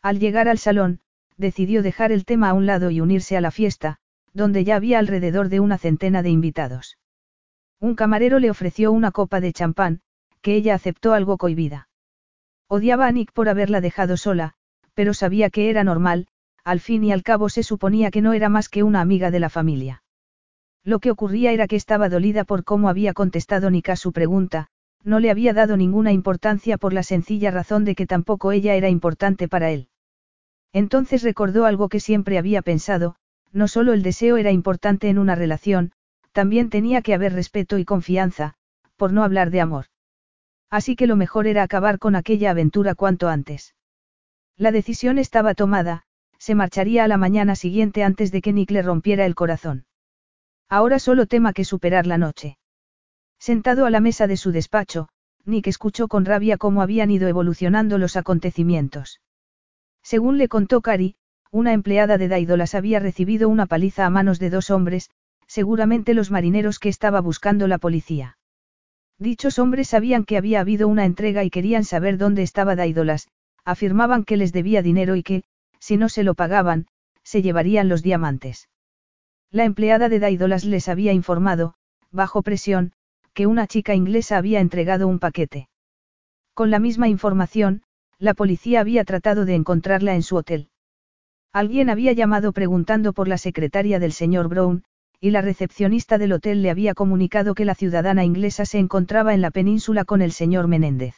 Al 0.00 0.18
llegar 0.18 0.48
al 0.48 0.58
salón, 0.58 1.00
decidió 1.36 1.82
dejar 1.82 2.12
el 2.12 2.24
tema 2.24 2.50
a 2.50 2.54
un 2.54 2.66
lado 2.66 2.90
y 2.90 3.00
unirse 3.00 3.36
a 3.36 3.40
la 3.40 3.50
fiesta, 3.50 3.98
donde 4.32 4.64
ya 4.64 4.76
había 4.76 4.98
alrededor 4.98 5.48
de 5.48 5.60
una 5.60 5.78
centena 5.78 6.22
de 6.22 6.30
invitados. 6.30 6.98
Un 7.84 7.96
camarero 7.96 8.38
le 8.38 8.48
ofreció 8.48 8.92
una 8.92 9.10
copa 9.10 9.42
de 9.42 9.52
champán, 9.52 10.00
que 10.40 10.54
ella 10.54 10.74
aceptó 10.74 11.12
algo 11.12 11.36
cohibida. 11.36 11.90
Odiaba 12.66 13.06
a 13.06 13.12
Nick 13.12 13.30
por 13.32 13.50
haberla 13.50 13.82
dejado 13.82 14.16
sola, 14.16 14.54
pero 14.94 15.12
sabía 15.12 15.50
que 15.50 15.68
era 15.68 15.84
normal, 15.84 16.26
al 16.64 16.80
fin 16.80 17.04
y 17.04 17.12
al 17.12 17.22
cabo 17.22 17.50
se 17.50 17.62
suponía 17.62 18.10
que 18.10 18.22
no 18.22 18.32
era 18.32 18.48
más 18.48 18.70
que 18.70 18.84
una 18.84 19.02
amiga 19.02 19.30
de 19.30 19.38
la 19.38 19.50
familia. 19.50 20.02
Lo 20.82 20.98
que 20.98 21.10
ocurría 21.10 21.52
era 21.52 21.66
que 21.66 21.76
estaba 21.76 22.08
dolida 22.08 22.44
por 22.44 22.64
cómo 22.64 22.88
había 22.88 23.12
contestado 23.12 23.68
Nick 23.68 23.90
a 23.90 23.96
su 23.96 24.12
pregunta, 24.12 24.68
no 25.02 25.20
le 25.20 25.30
había 25.30 25.52
dado 25.52 25.76
ninguna 25.76 26.10
importancia 26.10 26.78
por 26.78 26.94
la 26.94 27.02
sencilla 27.02 27.50
razón 27.50 27.84
de 27.84 27.94
que 27.94 28.06
tampoco 28.06 28.52
ella 28.52 28.76
era 28.76 28.88
importante 28.88 29.46
para 29.46 29.70
él. 29.70 29.88
Entonces 30.72 31.22
recordó 31.22 31.66
algo 31.66 31.90
que 31.90 32.00
siempre 32.00 32.38
había 32.38 32.62
pensado, 32.62 33.16
no 33.52 33.68
solo 33.68 33.92
el 33.92 34.02
deseo 34.02 34.38
era 34.38 34.52
importante 34.52 35.10
en 35.10 35.18
una 35.18 35.34
relación, 35.34 35.92
también 36.34 36.68
tenía 36.68 37.00
que 37.00 37.14
haber 37.14 37.32
respeto 37.32 37.78
y 37.78 37.84
confianza, 37.84 38.54
por 38.96 39.12
no 39.12 39.22
hablar 39.22 39.50
de 39.50 39.60
amor. 39.60 39.86
Así 40.68 40.96
que 40.96 41.06
lo 41.06 41.14
mejor 41.14 41.46
era 41.46 41.62
acabar 41.62 42.00
con 42.00 42.16
aquella 42.16 42.50
aventura 42.50 42.96
cuanto 42.96 43.28
antes. 43.28 43.76
La 44.56 44.72
decisión 44.72 45.18
estaba 45.18 45.54
tomada, 45.54 46.02
se 46.38 46.56
marcharía 46.56 47.04
a 47.04 47.08
la 47.08 47.18
mañana 47.18 47.54
siguiente 47.54 48.02
antes 48.02 48.32
de 48.32 48.42
que 48.42 48.52
Nick 48.52 48.72
le 48.72 48.82
rompiera 48.82 49.26
el 49.26 49.36
corazón. 49.36 49.86
Ahora 50.68 50.98
solo 50.98 51.26
tema 51.26 51.52
que 51.52 51.64
superar 51.64 52.04
la 52.04 52.18
noche. 52.18 52.58
Sentado 53.38 53.86
a 53.86 53.90
la 53.90 54.00
mesa 54.00 54.26
de 54.26 54.36
su 54.36 54.50
despacho, 54.50 55.08
Nick 55.44 55.68
escuchó 55.68 56.08
con 56.08 56.24
rabia 56.24 56.56
cómo 56.56 56.82
habían 56.82 57.12
ido 57.12 57.28
evolucionando 57.28 57.96
los 57.96 58.16
acontecimientos. 58.16 59.20
Según 60.02 60.36
le 60.36 60.48
contó 60.48 60.80
Cari, 60.80 61.14
una 61.52 61.72
empleada 61.72 62.18
de 62.18 62.26
Daidolas 62.26 62.74
había 62.74 62.98
recibido 62.98 63.48
una 63.48 63.66
paliza 63.66 64.04
a 64.04 64.10
manos 64.10 64.40
de 64.40 64.50
dos 64.50 64.70
hombres, 64.70 65.10
seguramente 65.46 66.14
los 66.14 66.30
marineros 66.30 66.78
que 66.78 66.88
estaba 66.88 67.20
buscando 67.20 67.68
la 67.68 67.78
policía. 67.78 68.38
Dichos 69.18 69.58
hombres 69.58 69.88
sabían 69.88 70.24
que 70.24 70.36
había 70.36 70.60
habido 70.60 70.88
una 70.88 71.04
entrega 71.04 71.44
y 71.44 71.50
querían 71.50 71.84
saber 71.84 72.18
dónde 72.18 72.42
estaba 72.42 72.76
Daidolas, 72.76 73.28
afirmaban 73.64 74.24
que 74.24 74.36
les 74.36 74.52
debía 74.52 74.82
dinero 74.82 75.16
y 75.16 75.22
que, 75.22 75.44
si 75.78 75.96
no 75.96 76.08
se 76.08 76.24
lo 76.24 76.34
pagaban, 76.34 76.86
se 77.22 77.42
llevarían 77.42 77.88
los 77.88 78.02
diamantes. 78.02 78.68
La 79.50 79.64
empleada 79.64 80.08
de 80.08 80.18
Daidolas 80.18 80.64
les 80.64 80.88
había 80.88 81.12
informado, 81.12 81.74
bajo 82.10 82.42
presión, 82.42 82.92
que 83.34 83.46
una 83.46 83.66
chica 83.66 83.94
inglesa 83.94 84.36
había 84.36 84.60
entregado 84.60 85.08
un 85.08 85.18
paquete. 85.18 85.68
Con 86.54 86.70
la 86.70 86.78
misma 86.78 87.08
información, 87.08 87.82
la 88.18 88.34
policía 88.34 88.80
había 88.80 89.04
tratado 89.04 89.44
de 89.44 89.54
encontrarla 89.54 90.14
en 90.14 90.22
su 90.22 90.36
hotel. 90.36 90.68
Alguien 91.52 91.90
había 91.90 92.12
llamado 92.12 92.52
preguntando 92.52 93.12
por 93.12 93.28
la 93.28 93.38
secretaria 93.38 93.98
del 93.98 94.12
señor 94.12 94.48
Brown, 94.48 94.84
y 95.20 95.30
la 95.30 95.40
recepcionista 95.40 96.18
del 96.18 96.32
hotel 96.32 96.62
le 96.62 96.70
había 96.70 96.94
comunicado 96.94 97.54
que 97.54 97.64
la 97.64 97.74
ciudadana 97.74 98.24
inglesa 98.24 98.66
se 98.66 98.78
encontraba 98.78 99.34
en 99.34 99.40
la 99.40 99.50
península 99.50 100.04
con 100.04 100.22
el 100.22 100.32
señor 100.32 100.68
Menéndez. 100.68 101.14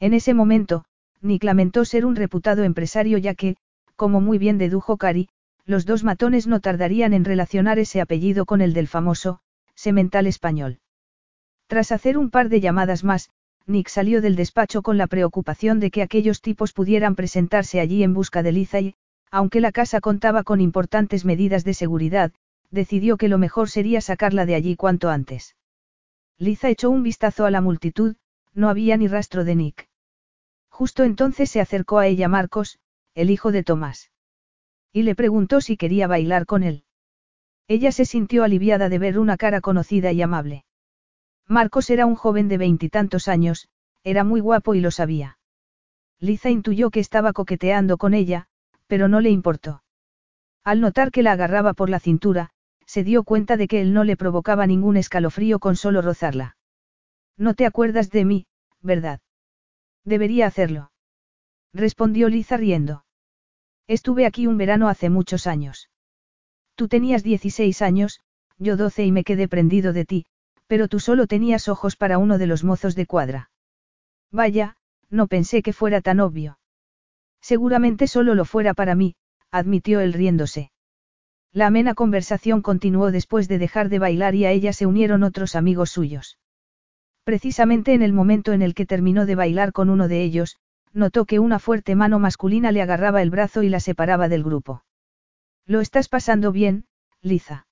En 0.00 0.14
ese 0.14 0.34
momento, 0.34 0.84
Nick 1.20 1.44
lamentó 1.44 1.84
ser 1.84 2.04
un 2.04 2.16
reputado 2.16 2.64
empresario 2.64 3.18
ya 3.18 3.34
que, 3.34 3.56
como 3.96 4.20
muy 4.20 4.38
bien 4.38 4.58
dedujo 4.58 4.96
Cari, 4.96 5.28
los 5.64 5.86
dos 5.86 6.04
matones 6.04 6.46
no 6.46 6.60
tardarían 6.60 7.14
en 7.14 7.24
relacionar 7.24 7.78
ese 7.78 8.00
apellido 8.00 8.44
con 8.44 8.60
el 8.60 8.74
del 8.74 8.88
famoso, 8.88 9.40
semental 9.74 10.26
español. 10.26 10.80
Tras 11.66 11.92
hacer 11.92 12.18
un 12.18 12.30
par 12.30 12.48
de 12.48 12.60
llamadas 12.60 13.04
más, 13.04 13.30
Nick 13.66 13.88
salió 13.88 14.20
del 14.20 14.36
despacho 14.36 14.82
con 14.82 14.98
la 14.98 15.06
preocupación 15.06 15.80
de 15.80 15.90
que 15.90 16.02
aquellos 16.02 16.42
tipos 16.42 16.72
pudieran 16.72 17.14
presentarse 17.14 17.80
allí 17.80 18.02
en 18.02 18.12
busca 18.12 18.42
de 18.42 18.52
Liza 18.52 18.80
y, 18.80 18.94
aunque 19.30 19.60
la 19.60 19.72
casa 19.72 20.00
contaba 20.00 20.42
con 20.42 20.60
importantes 20.60 21.24
medidas 21.24 21.64
de 21.64 21.72
seguridad, 21.72 22.32
decidió 22.70 23.16
que 23.16 23.28
lo 23.28 23.38
mejor 23.38 23.70
sería 23.70 24.00
sacarla 24.00 24.46
de 24.46 24.54
allí 24.54 24.76
cuanto 24.76 25.10
antes. 25.10 25.56
Liza 26.38 26.68
echó 26.68 26.90
un 26.90 27.02
vistazo 27.02 27.46
a 27.46 27.50
la 27.50 27.60
multitud, 27.60 28.16
no 28.52 28.68
había 28.68 28.96
ni 28.96 29.08
rastro 29.08 29.44
de 29.44 29.54
Nick. 29.54 29.88
Justo 30.68 31.04
entonces 31.04 31.50
se 31.50 31.60
acercó 31.60 31.98
a 31.98 32.06
ella 32.06 32.28
Marcos, 32.28 32.78
el 33.14 33.30
hijo 33.30 33.52
de 33.52 33.62
Tomás. 33.62 34.10
Y 34.92 35.02
le 35.02 35.14
preguntó 35.14 35.60
si 35.60 35.76
quería 35.76 36.06
bailar 36.06 36.46
con 36.46 36.62
él. 36.62 36.84
Ella 37.68 37.92
se 37.92 38.04
sintió 38.04 38.44
aliviada 38.44 38.88
de 38.88 38.98
ver 38.98 39.18
una 39.18 39.36
cara 39.36 39.60
conocida 39.60 40.12
y 40.12 40.20
amable. 40.20 40.64
Marcos 41.46 41.90
era 41.90 42.06
un 42.06 42.14
joven 42.14 42.48
de 42.48 42.58
veintitantos 42.58 43.28
años, 43.28 43.68
era 44.02 44.24
muy 44.24 44.40
guapo 44.40 44.74
y 44.74 44.80
lo 44.80 44.90
sabía. 44.90 45.38
Liza 46.20 46.50
intuyó 46.50 46.90
que 46.90 47.00
estaba 47.00 47.32
coqueteando 47.32 47.96
con 47.96 48.14
ella, 48.14 48.48
pero 48.86 49.08
no 49.08 49.20
le 49.20 49.30
importó. 49.30 49.82
Al 50.62 50.80
notar 50.80 51.10
que 51.10 51.22
la 51.22 51.32
agarraba 51.32 51.74
por 51.74 51.90
la 51.90 52.00
cintura, 52.00 52.50
se 52.86 53.04
dio 53.04 53.24
cuenta 53.24 53.56
de 53.56 53.68
que 53.68 53.80
él 53.80 53.92
no 53.92 54.04
le 54.04 54.16
provocaba 54.16 54.66
ningún 54.66 54.96
escalofrío 54.96 55.58
con 55.58 55.76
solo 55.76 56.02
rozarla. 56.02 56.56
No 57.36 57.54
te 57.54 57.66
acuerdas 57.66 58.10
de 58.10 58.24
mí, 58.24 58.46
¿verdad? 58.80 59.20
Debería 60.04 60.46
hacerlo. 60.46 60.92
Respondió 61.72 62.28
Liza 62.28 62.56
riendo. 62.56 63.04
Estuve 63.86 64.26
aquí 64.26 64.46
un 64.46 64.56
verano 64.56 64.88
hace 64.88 65.10
muchos 65.10 65.46
años. 65.46 65.90
Tú 66.74 66.88
tenías 66.88 67.22
16 67.22 67.82
años, 67.82 68.20
yo 68.58 68.76
12 68.76 69.04
y 69.04 69.12
me 69.12 69.24
quedé 69.24 69.48
prendido 69.48 69.92
de 69.92 70.04
ti, 70.04 70.26
pero 70.66 70.88
tú 70.88 71.00
solo 71.00 71.26
tenías 71.26 71.68
ojos 71.68 71.96
para 71.96 72.18
uno 72.18 72.38
de 72.38 72.46
los 72.46 72.64
mozos 72.64 72.94
de 72.94 73.06
cuadra. 73.06 73.50
Vaya, 74.30 74.76
no 75.10 75.26
pensé 75.26 75.62
que 75.62 75.72
fuera 75.72 76.00
tan 76.00 76.20
obvio. 76.20 76.58
Seguramente 77.40 78.06
solo 78.06 78.34
lo 78.34 78.44
fuera 78.44 78.74
para 78.74 78.94
mí, 78.94 79.16
admitió 79.50 80.00
él 80.00 80.12
riéndose. 80.12 80.70
La 81.54 81.68
amena 81.68 81.94
conversación 81.94 82.62
continuó 82.62 83.12
después 83.12 83.46
de 83.46 83.58
dejar 83.58 83.88
de 83.88 84.00
bailar 84.00 84.34
y 84.34 84.44
a 84.44 84.50
ella 84.50 84.72
se 84.72 84.86
unieron 84.86 85.22
otros 85.22 85.54
amigos 85.54 85.88
suyos. 85.88 86.36
Precisamente 87.22 87.94
en 87.94 88.02
el 88.02 88.12
momento 88.12 88.52
en 88.52 88.60
el 88.60 88.74
que 88.74 88.86
terminó 88.86 89.24
de 89.24 89.36
bailar 89.36 89.72
con 89.72 89.88
uno 89.88 90.08
de 90.08 90.24
ellos, 90.24 90.56
notó 90.92 91.26
que 91.26 91.38
una 91.38 91.60
fuerte 91.60 91.94
mano 91.94 92.18
masculina 92.18 92.72
le 92.72 92.82
agarraba 92.82 93.22
el 93.22 93.30
brazo 93.30 93.62
y 93.62 93.68
la 93.68 93.78
separaba 93.78 94.28
del 94.28 94.42
grupo. 94.42 94.84
¿Lo 95.64 95.80
estás 95.80 96.08
pasando 96.08 96.50
bien, 96.50 96.86
Liza? 97.22 97.68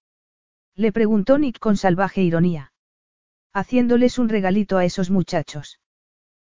Le 0.76 0.92
preguntó 0.92 1.38
Nick 1.38 1.58
con 1.58 1.76
salvaje 1.76 2.22
ironía. 2.22 2.72
Haciéndoles 3.52 4.16
un 4.20 4.28
regalito 4.28 4.78
a 4.78 4.84
esos 4.84 5.10
muchachos. 5.10 5.80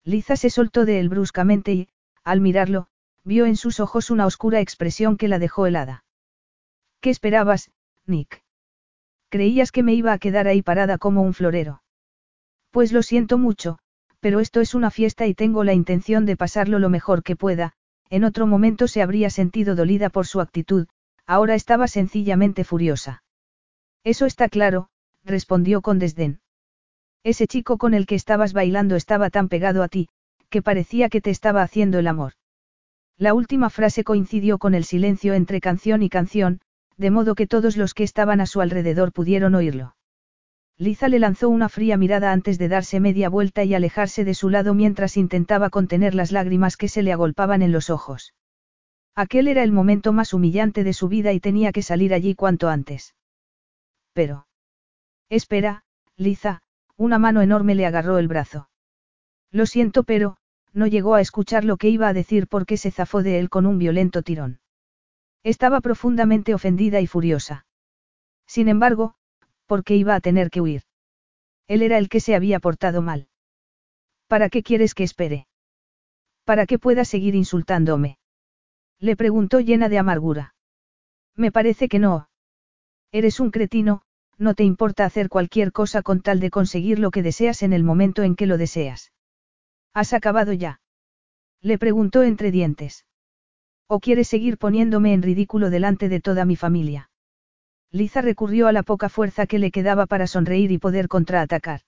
Liza 0.04 0.36
se 0.36 0.52
soltó 0.52 0.86
de 0.86 1.00
él 1.00 1.10
bruscamente 1.10 1.74
y, 1.74 1.90
al 2.24 2.40
mirarlo, 2.40 2.86
vio 3.24 3.48
en 3.48 3.56
sus 3.56 3.80
ojos 3.80 4.12
una 4.12 4.28
oscura 4.28 4.60
expresión 4.60 5.18
que 5.18 5.28
la 5.28 5.40
dejó 5.40 5.66
helada. 5.66 6.05
¿Qué 7.06 7.12
esperabas, 7.12 7.70
Nick? 8.08 8.42
¿Creías 9.30 9.72
que 9.72 9.84
me 9.84 9.94
iba 9.94 10.12
a 10.12 10.18
quedar 10.18 10.48
ahí 10.48 10.64
parada 10.64 10.98
como 10.98 11.22
un 11.22 11.36
florero? 11.36 11.84
Pues 12.72 12.92
lo 12.92 13.04
siento 13.04 13.38
mucho, 13.38 13.78
pero 14.20 14.40
esto 14.40 14.60
es 14.60 14.74
una 14.74 14.90
fiesta 14.90 15.28
y 15.28 15.36
tengo 15.36 15.64
la 15.64 15.76
intención 15.76 16.26
de 16.26 16.36
pasarlo 16.36 16.80
lo 16.80 16.90
mejor 16.90 17.22
que 17.22 17.36
pueda, 17.36 17.74
en 18.10 18.24
otro 18.24 18.48
momento 18.48 18.88
se 18.88 19.04
habría 19.04 19.30
sentido 19.30 19.76
dolida 19.76 20.10
por 20.10 20.26
su 20.26 20.42
actitud, 20.42 20.88
ahora 21.28 21.54
estaba 21.54 21.88
sencillamente 21.88 22.64
furiosa. 22.64 23.22
Eso 24.04 24.26
está 24.26 24.50
claro, 24.50 24.90
respondió 25.24 25.84
con 25.84 26.00
desdén. 26.00 26.40
Ese 27.24 27.46
chico 27.46 27.78
con 27.78 27.94
el 27.94 28.08
que 28.08 28.16
estabas 28.16 28.52
bailando 28.52 28.96
estaba 28.96 29.30
tan 29.30 29.48
pegado 29.48 29.84
a 29.84 29.90
ti, 29.90 30.10
que 30.50 30.64
parecía 30.64 31.10
que 31.10 31.22
te 31.22 31.30
estaba 31.30 31.62
haciendo 31.62 32.00
el 32.00 32.08
amor. 32.08 32.34
La 33.16 33.36
última 33.36 33.70
frase 33.70 34.04
coincidió 34.04 34.58
con 34.58 34.74
el 34.74 34.86
silencio 34.86 35.36
entre 35.36 35.62
canción 35.62 36.02
y 36.02 36.10
canción, 36.10 36.62
de 36.98 37.12
modo 37.12 37.36
que 37.36 37.48
todos 37.48 37.78
los 37.78 37.94
que 37.94 38.04
estaban 38.04 38.42
a 38.42 38.46
su 38.46 38.62
alrededor 38.62 39.12
pudieron 39.12 39.56
oírlo. 39.56 39.96
Liza 40.78 41.08
le 41.08 41.20
lanzó 41.20 41.50
una 41.50 41.70
fría 41.70 41.96
mirada 41.96 42.32
antes 42.32 42.58
de 42.58 42.68
darse 42.68 43.00
media 43.00 43.30
vuelta 43.30 43.64
y 43.64 43.74
alejarse 43.74 44.26
de 44.26 44.34
su 44.34 44.50
lado 44.50 44.74
mientras 44.74 45.16
intentaba 45.16 45.70
contener 45.70 46.16
las 46.16 46.32
lágrimas 46.32 46.76
que 46.76 46.90
se 46.90 47.02
le 47.02 47.14
agolpaban 47.14 47.62
en 47.62 47.72
los 47.72 47.90
ojos. 47.90 48.34
Aquel 49.16 49.48
era 49.48 49.64
el 49.64 49.72
momento 49.72 50.12
más 50.12 50.34
humillante 50.34 50.84
de 50.84 50.92
su 50.92 51.08
vida 51.08 51.32
y 51.32 51.40
tenía 51.40 51.72
que 51.72 51.82
salir 51.82 52.14
allí 52.14 52.36
cuanto 52.36 52.68
antes. 52.68 53.16
Pero. 54.12 54.48
Espera, 55.30 55.84
Liza, 56.18 56.62
una 56.98 57.20
mano 57.20 57.42
enorme 57.42 57.76
le 57.76 57.86
agarró 57.86 58.18
el 58.18 58.28
brazo. 58.28 58.70
Lo 59.52 59.66
siento, 59.66 60.04
pero, 60.04 60.36
no 60.74 60.88
llegó 60.88 61.16
a 61.16 61.22
escuchar 61.22 61.64
lo 61.64 61.78
que 61.78 61.90
iba 61.90 62.10
a 62.10 62.14
decir 62.14 62.48
porque 62.48 62.76
se 62.76 62.92
zafó 62.92 63.24
de 63.24 63.40
él 63.40 63.50
con 63.50 63.66
un 63.66 63.78
violento 63.78 64.22
tirón. 64.22 64.60
Estaba 65.46 65.80
profundamente 65.80 66.56
ofendida 66.56 67.02
y 67.02 67.08
furiosa. 67.08 67.68
Sin 68.48 68.68
embargo, 68.68 69.14
porque 69.68 69.96
iba 69.96 70.16
a 70.16 70.20
tener 70.20 70.50
que 70.50 70.60
huir. 70.60 70.82
Él 71.68 71.84
era 71.84 72.00
el 72.00 72.10
que 72.10 72.20
se 72.20 72.34
había 72.34 72.60
portado 72.60 73.04
mal. 73.04 73.28
¿Para 74.28 74.50
qué 74.50 74.64
quieres 74.64 74.96
que 74.96 75.04
espere? 75.04 75.46
¿Para 76.46 76.66
que 76.66 76.80
pueda 76.80 77.06
seguir 77.06 77.36
insultándome? 77.36 78.18
Le 79.00 79.16
preguntó 79.16 79.60
llena 79.60 79.88
de 79.88 80.00
amargura. 80.00 80.56
Me 81.36 81.52
parece 81.52 81.90
que 81.90 82.00
no. 82.00 82.28
Eres 83.12 83.40
un 83.40 83.52
cretino, 83.52 84.02
no 84.40 84.56
te 84.56 84.64
importa 84.64 85.06
hacer 85.06 85.30
cualquier 85.30 85.72
cosa 85.72 86.02
con 86.02 86.22
tal 86.22 86.40
de 86.40 86.50
conseguir 86.50 86.98
lo 86.98 87.12
que 87.12 87.22
deseas 87.22 87.62
en 87.62 87.72
el 87.72 87.84
momento 87.84 88.24
en 88.24 88.36
que 88.36 88.48
lo 88.48 88.58
deseas. 88.58 89.12
¿Has 89.94 90.12
acabado 90.14 90.54
ya? 90.54 90.82
Le 91.62 91.78
preguntó 91.78 92.24
entre 92.24 92.50
dientes. 92.50 93.06
¿O 93.88 94.00
quieres 94.00 94.28
seguir 94.28 94.58
poniéndome 94.58 95.14
en 95.14 95.22
ridículo 95.22 95.70
delante 95.70 96.10
de 96.10 96.20
toda 96.20 96.46
mi 96.46 96.56
familia? 96.56 97.10
Liza 97.92 98.22
recurrió 98.22 98.68
a 98.68 98.72
la 98.72 98.84
poca 98.84 99.10
fuerza 99.10 99.46
que 99.46 99.60
le 99.60 99.72
quedaba 99.72 100.08
para 100.08 100.28
sonreír 100.28 100.72
y 100.72 100.80
poder 100.80 101.08
contraatacar. 101.08 101.82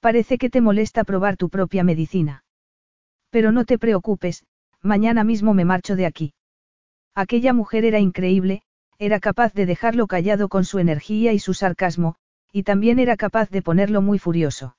Parece 0.00 0.38
que 0.38 0.50
te 0.50 0.60
molesta 0.60 1.04
probar 1.04 1.36
tu 1.36 1.48
propia 1.48 1.84
medicina. 1.84 2.44
Pero 3.30 3.52
no 3.52 3.64
te 3.64 3.78
preocupes, 3.78 4.44
mañana 4.82 5.24
mismo 5.24 5.54
me 5.54 5.64
marcho 5.64 5.96
de 5.96 6.06
aquí. 6.06 6.34
Aquella 7.14 7.52
mujer 7.52 7.84
era 7.84 8.00
increíble, 8.00 8.62
era 8.98 9.20
capaz 9.20 9.54
de 9.54 9.66
dejarlo 9.66 10.06
callado 10.06 10.48
con 10.48 10.64
su 10.64 10.78
energía 10.78 11.32
y 11.32 11.38
su 11.38 11.54
sarcasmo, 11.54 12.16
y 12.52 12.64
también 12.64 12.98
era 12.98 13.16
capaz 13.16 13.50
de 13.50 13.62
ponerlo 13.62 14.02
muy 14.02 14.18
furioso. 14.18 14.76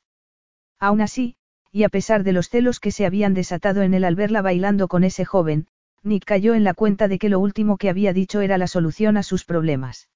Aún 0.79 1.01
así, 1.01 1.37
y 1.71 1.83
a 1.83 1.89
pesar 1.89 2.23
de 2.23 2.33
los 2.33 2.49
celos 2.49 2.79
que 2.79 2.91
se 2.91 3.05
habían 3.05 3.33
desatado 3.33 3.81
en 3.81 3.93
él 3.93 4.03
al 4.03 4.15
verla 4.15 4.41
bailando 4.41 4.87
con 4.87 5.03
ese 5.03 5.25
joven, 5.25 5.67
Nick 6.05 6.23
cayó 6.23 6.53
en 6.53 6.63
la 6.63 6.75
cuenta 6.75 7.07
de 7.07 7.17
que 7.17 7.29
lo 7.29 7.39
último 7.39 7.77
que 7.77 7.89
había 7.89 8.13
dicho 8.13 8.41
era 8.41 8.59
la 8.59 8.67
solución 8.67 9.17
a 9.17 9.23
sus 9.23 9.43
problemas. 9.43 10.07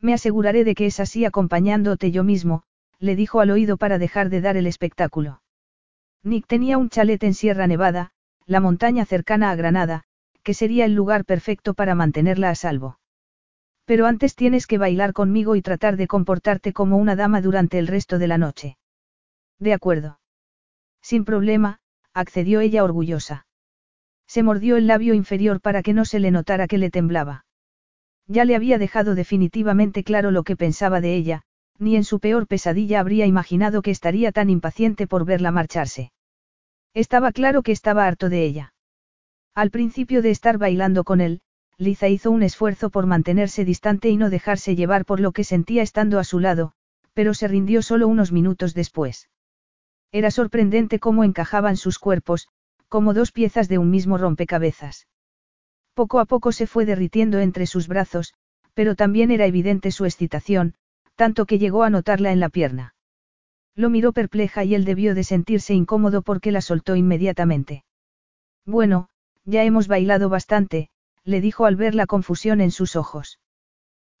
Me 0.00 0.12
aseguraré 0.12 0.64
de 0.64 0.74
que 0.74 0.86
es 0.86 0.98
así 0.98 1.24
acompañándote 1.24 2.10
yo 2.10 2.24
mismo, 2.24 2.64
le 2.98 3.14
dijo 3.14 3.40
al 3.40 3.52
oído 3.52 3.76
para 3.76 3.98
dejar 3.98 4.28
de 4.28 4.40
dar 4.40 4.56
el 4.56 4.66
espectáculo. 4.66 5.40
Nick 6.24 6.48
tenía 6.48 6.78
un 6.78 6.90
chalet 6.90 7.22
en 7.22 7.34
Sierra 7.34 7.68
Nevada, 7.68 8.10
la 8.44 8.58
montaña 8.58 9.04
cercana 9.04 9.52
a 9.52 9.54
Granada, 9.54 10.02
que 10.42 10.52
sería 10.52 10.84
el 10.84 10.94
lugar 10.94 11.24
perfecto 11.24 11.74
para 11.74 11.94
mantenerla 11.94 12.50
a 12.50 12.56
salvo. 12.56 12.98
Pero 13.84 14.06
antes 14.06 14.34
tienes 14.34 14.66
que 14.66 14.78
bailar 14.78 15.12
conmigo 15.12 15.54
y 15.54 15.62
tratar 15.62 15.96
de 15.96 16.08
comportarte 16.08 16.72
como 16.72 16.96
una 16.96 17.14
dama 17.14 17.40
durante 17.40 17.78
el 17.78 17.86
resto 17.86 18.18
de 18.18 18.26
la 18.26 18.38
noche. 18.38 18.78
De 19.60 19.74
acuerdo. 19.74 20.18
Sin 21.00 21.24
problema, 21.24 21.78
accedió 22.14 22.60
ella 22.60 22.82
orgullosa. 22.82 23.46
Se 24.26 24.42
mordió 24.42 24.76
el 24.76 24.86
labio 24.86 25.14
inferior 25.14 25.60
para 25.60 25.82
que 25.82 25.92
no 25.92 26.04
se 26.04 26.18
le 26.18 26.30
notara 26.30 26.66
que 26.66 26.78
le 26.78 26.90
temblaba. 26.90 27.44
Ya 28.26 28.44
le 28.44 28.56
había 28.56 28.78
dejado 28.78 29.14
definitivamente 29.14 30.02
claro 30.02 30.30
lo 30.30 30.44
que 30.44 30.56
pensaba 30.56 31.00
de 31.00 31.14
ella, 31.14 31.42
ni 31.78 31.96
en 31.96 32.04
su 32.04 32.20
peor 32.20 32.46
pesadilla 32.46 33.00
habría 33.00 33.26
imaginado 33.26 33.82
que 33.82 33.90
estaría 33.90 34.32
tan 34.32 34.48
impaciente 34.50 35.06
por 35.06 35.24
verla 35.24 35.50
marcharse. 35.50 36.12
Estaba 36.94 37.32
claro 37.32 37.62
que 37.62 37.72
estaba 37.72 38.06
harto 38.06 38.28
de 38.28 38.44
ella. 38.44 38.74
Al 39.54 39.70
principio 39.70 40.22
de 40.22 40.30
estar 40.30 40.58
bailando 40.58 41.04
con 41.04 41.20
él, 41.20 41.40
Liza 41.76 42.08
hizo 42.08 42.30
un 42.30 42.42
esfuerzo 42.42 42.90
por 42.90 43.06
mantenerse 43.06 43.64
distante 43.64 44.08
y 44.08 44.16
no 44.16 44.30
dejarse 44.30 44.76
llevar 44.76 45.04
por 45.04 45.20
lo 45.20 45.32
que 45.32 45.44
sentía 45.44 45.82
estando 45.82 46.18
a 46.18 46.24
su 46.24 46.38
lado, 46.38 46.72
pero 47.14 47.34
se 47.34 47.48
rindió 47.48 47.82
solo 47.82 48.06
unos 48.06 48.32
minutos 48.32 48.74
después. 48.74 49.28
Era 50.12 50.30
sorprendente 50.30 51.00
cómo 51.00 51.24
encajaban 51.24 51.76
sus 51.76 51.98
cuerpos, 51.98 52.48
como 52.94 53.12
dos 53.12 53.32
piezas 53.32 53.68
de 53.68 53.78
un 53.78 53.90
mismo 53.90 54.18
rompecabezas. 54.18 55.08
Poco 55.94 56.20
a 56.20 56.26
poco 56.26 56.52
se 56.52 56.68
fue 56.68 56.86
derritiendo 56.86 57.40
entre 57.40 57.66
sus 57.66 57.88
brazos, 57.88 58.34
pero 58.72 58.94
también 58.94 59.32
era 59.32 59.46
evidente 59.46 59.90
su 59.90 60.04
excitación, 60.04 60.74
tanto 61.16 61.44
que 61.44 61.58
llegó 61.58 61.82
a 61.82 61.90
notarla 61.90 62.30
en 62.30 62.38
la 62.38 62.50
pierna. 62.50 62.94
Lo 63.74 63.90
miró 63.90 64.12
perpleja 64.12 64.62
y 64.62 64.76
él 64.76 64.84
debió 64.84 65.16
de 65.16 65.24
sentirse 65.24 65.74
incómodo 65.74 66.22
porque 66.22 66.52
la 66.52 66.60
soltó 66.60 66.94
inmediatamente. 66.94 67.84
Bueno, 68.64 69.08
ya 69.44 69.64
hemos 69.64 69.88
bailado 69.88 70.28
bastante, 70.28 70.88
le 71.24 71.40
dijo 71.40 71.66
al 71.66 71.74
ver 71.74 71.96
la 71.96 72.06
confusión 72.06 72.60
en 72.60 72.70
sus 72.70 72.94
ojos. 72.94 73.40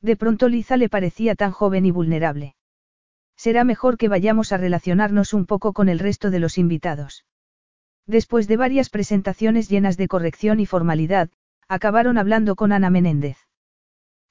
De 0.00 0.16
pronto 0.16 0.48
Liza 0.48 0.76
le 0.76 0.88
parecía 0.88 1.36
tan 1.36 1.52
joven 1.52 1.86
y 1.86 1.92
vulnerable. 1.92 2.56
Será 3.36 3.62
mejor 3.62 3.98
que 3.98 4.08
vayamos 4.08 4.50
a 4.50 4.56
relacionarnos 4.56 5.32
un 5.32 5.46
poco 5.46 5.72
con 5.72 5.88
el 5.88 6.00
resto 6.00 6.32
de 6.32 6.40
los 6.40 6.58
invitados. 6.58 7.24
Después 8.06 8.48
de 8.48 8.56
varias 8.56 8.90
presentaciones 8.90 9.68
llenas 9.68 9.96
de 9.96 10.08
corrección 10.08 10.60
y 10.60 10.66
formalidad, 10.66 11.30
acabaron 11.68 12.18
hablando 12.18 12.54
con 12.56 12.72
Ana 12.72 12.90
Menéndez. 12.90 13.38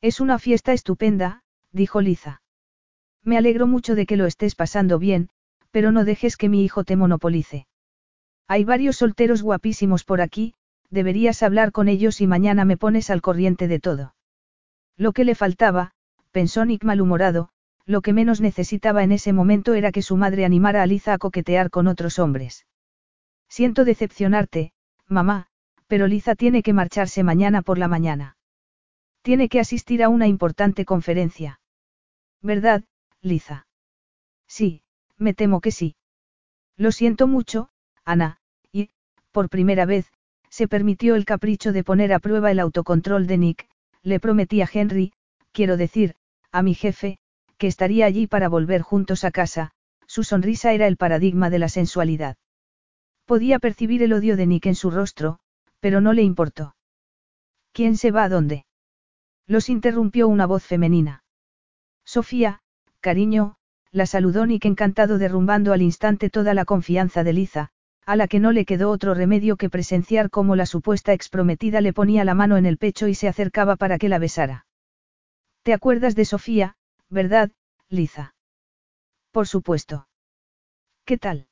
Es 0.02 0.20
una 0.20 0.38
fiesta 0.38 0.74
estupenda, 0.74 1.44
dijo 1.72 2.02
Liza. 2.02 2.42
Me 3.24 3.38
alegro 3.38 3.68
mucho 3.68 3.96
de 3.96 4.06
que 4.06 4.18
lo 4.18 4.26
estés 4.26 4.54
pasando 4.54 5.00
bien, 5.00 5.30
pero 5.72 5.92
no 5.92 6.06
dejes 6.06 6.38
que 6.38 6.50
mi 6.50 6.64
hijo 6.64 6.84
te 6.84 6.96
monopolice. 6.96 7.68
Hay 8.48 8.64
varios 8.64 8.98
solteros 8.98 9.42
guapísimos 9.42 10.04
por 10.04 10.22
aquí, 10.22 10.54
deberías 10.90 11.42
hablar 11.42 11.72
con 11.72 11.88
ellos 11.88 12.22
y 12.22 12.28
mañana 12.28 12.66
me 12.66 12.78
pones 12.78 13.10
al 13.10 13.22
corriente 13.22 13.68
de 13.68 13.80
todo. 13.80 14.14
Lo 14.98 15.14
que 15.14 15.24
le 15.24 15.34
faltaba, 15.34 15.92
pensó 16.32 16.64
Nick 16.66 16.84
malhumorado, 16.84 17.50
lo 17.86 18.02
que 18.02 18.14
menos 18.14 18.42
necesitaba 18.42 19.04
en 19.04 19.12
ese 19.12 19.34
momento 19.34 19.74
era 19.74 19.92
que 19.92 20.04
su 20.04 20.18
madre 20.18 20.46
animara 20.46 20.84
a 20.84 20.86
Liza 20.86 21.14
a 21.14 21.18
coquetear 21.18 21.72
con 21.72 21.88
otros 21.88 22.20
hombres. 22.20 22.68
Siento 23.56 23.86
decepcionarte, 23.86 24.72
mamá, 25.08 25.46
pero 25.86 26.08
Liza 26.08 26.34
tiene 26.34 26.64
que 26.64 26.74
marcharse 26.74 27.22
mañana 27.22 27.62
por 27.62 27.78
la 27.78 27.88
mañana. 27.88 28.36
Tiene 29.22 29.48
que 29.48 29.60
asistir 29.60 30.02
a 30.02 30.10
una 30.10 30.26
importante 30.26 30.86
conferencia. 30.86 31.60
¿Verdad, 32.42 32.84
Liza? 33.22 33.68
Sí, 34.48 34.82
me 35.20 35.36
temo 35.36 35.62
que 35.62 35.70
sí. 35.70 35.96
Lo 36.78 36.92
siento 36.92 37.28
mucho, 37.28 37.70
Ana, 38.04 38.40
y, 38.72 38.90
por 39.32 39.50
primera 39.50 39.86
vez, 39.86 40.12
se 40.50 40.68
permitió 40.68 41.14
el 41.14 41.24
capricho 41.24 41.74
de 41.74 41.84
poner 41.84 42.12
a 42.12 42.18
prueba 42.18 42.50
el 42.50 42.60
autocontrol 42.60 43.28
de 43.28 43.38
Nick, 43.38 43.70
le 44.02 44.20
prometí 44.20 44.64
a 44.64 44.70
Henry, 44.74 45.14
quiero 45.52 45.78
decir, 45.78 46.16
a 46.52 46.64
mi 46.64 46.74
jefe, 46.74 47.20
que 47.60 47.68
estaría 47.68 48.08
allí 48.08 48.26
para 48.26 48.50
volver 48.50 48.82
juntos 48.82 49.24
a 49.24 49.30
casa, 49.30 49.74
su 50.08 50.24
sonrisa 50.24 50.74
era 50.74 50.88
el 50.88 50.98
paradigma 50.98 51.52
de 51.52 51.60
la 51.60 51.70
sensualidad. 51.70 52.36
Podía 53.26 53.60
percibir 53.60 54.04
el 54.04 54.14
odio 54.14 54.36
de 54.36 54.46
Nick 54.46 54.66
en 54.66 54.76
su 54.76 54.92
rostro, 54.92 55.40
pero 55.80 56.02
no 56.02 56.14
le 56.14 56.24
importó. 56.24 56.76
¿Quién 57.72 57.98
se 57.98 58.12
va 58.12 58.24
a 58.24 58.30
dónde? 58.30 58.66
Los 59.48 59.70
interrumpió 59.70 60.28
una 60.28 60.46
voz 60.46 60.64
femenina. 60.64 61.24
Sofía, 62.06 62.62
cariño, 63.00 63.56
la 63.92 64.06
saludó 64.06 64.46
Nick 64.46 64.66
encantado 64.66 65.18
derrumbando 65.18 65.74
al 65.74 65.82
instante 65.82 66.30
toda 66.30 66.54
la 66.54 66.66
confianza 66.66 67.24
de 67.24 67.34
Liza, 67.34 67.70
a 68.06 68.16
la 68.16 68.28
que 68.28 68.40
no 68.40 68.52
le 68.52 68.66
quedó 68.66 68.90
otro 68.90 69.14
remedio 69.14 69.56
que 69.56 69.70
presenciar 69.70 70.30
cómo 70.30 70.56
la 70.56 70.66
supuesta 70.66 71.14
exprometida 71.14 71.80
le 71.80 71.94
ponía 71.94 72.26
la 72.26 72.34
mano 72.34 72.58
en 72.58 72.66
el 72.66 72.78
pecho 72.78 73.08
y 73.08 73.16
se 73.16 73.28
acercaba 73.28 73.76
para 73.76 73.98
que 73.98 74.10
la 74.10 74.20
besara. 74.20 74.66
¿Te 75.64 75.74
acuerdas 75.74 76.16
de 76.16 76.26
Sofía, 76.26 76.76
verdad, 77.10 77.52
Liza? 77.88 78.36
Por 79.32 79.48
supuesto. 79.48 80.08
¿Qué 81.06 81.18
tal? 81.18 81.48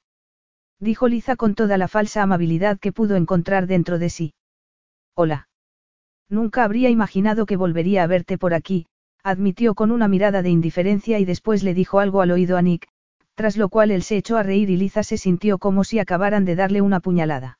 Dijo 0.81 1.07
Liza 1.07 1.35
con 1.35 1.53
toda 1.53 1.77
la 1.77 1.87
falsa 1.87 2.23
amabilidad 2.23 2.79
que 2.79 2.91
pudo 2.91 3.15
encontrar 3.15 3.67
dentro 3.67 3.99
de 3.99 4.09
sí. 4.09 4.33
Hola. 5.15 5.47
Nunca 6.27 6.63
habría 6.63 6.89
imaginado 6.89 7.45
que 7.45 7.55
volvería 7.55 8.01
a 8.01 8.07
verte 8.07 8.39
por 8.39 8.55
aquí, 8.55 8.87
admitió 9.21 9.75
con 9.75 9.91
una 9.91 10.07
mirada 10.07 10.41
de 10.41 10.49
indiferencia 10.49 11.19
y 11.19 11.25
después 11.25 11.61
le 11.61 11.75
dijo 11.75 11.99
algo 11.99 12.21
al 12.21 12.31
oído 12.31 12.57
a 12.57 12.63
Nick, 12.63 12.87
tras 13.35 13.57
lo 13.57 13.69
cual 13.69 13.91
él 13.91 14.01
se 14.01 14.17
echó 14.17 14.37
a 14.37 14.43
reír 14.43 14.71
y 14.71 14.77
Liza 14.77 15.03
se 15.03 15.19
sintió 15.19 15.59
como 15.59 15.83
si 15.83 15.99
acabaran 15.99 16.45
de 16.45 16.55
darle 16.55 16.81
una 16.81 16.99
puñalada. 16.99 17.59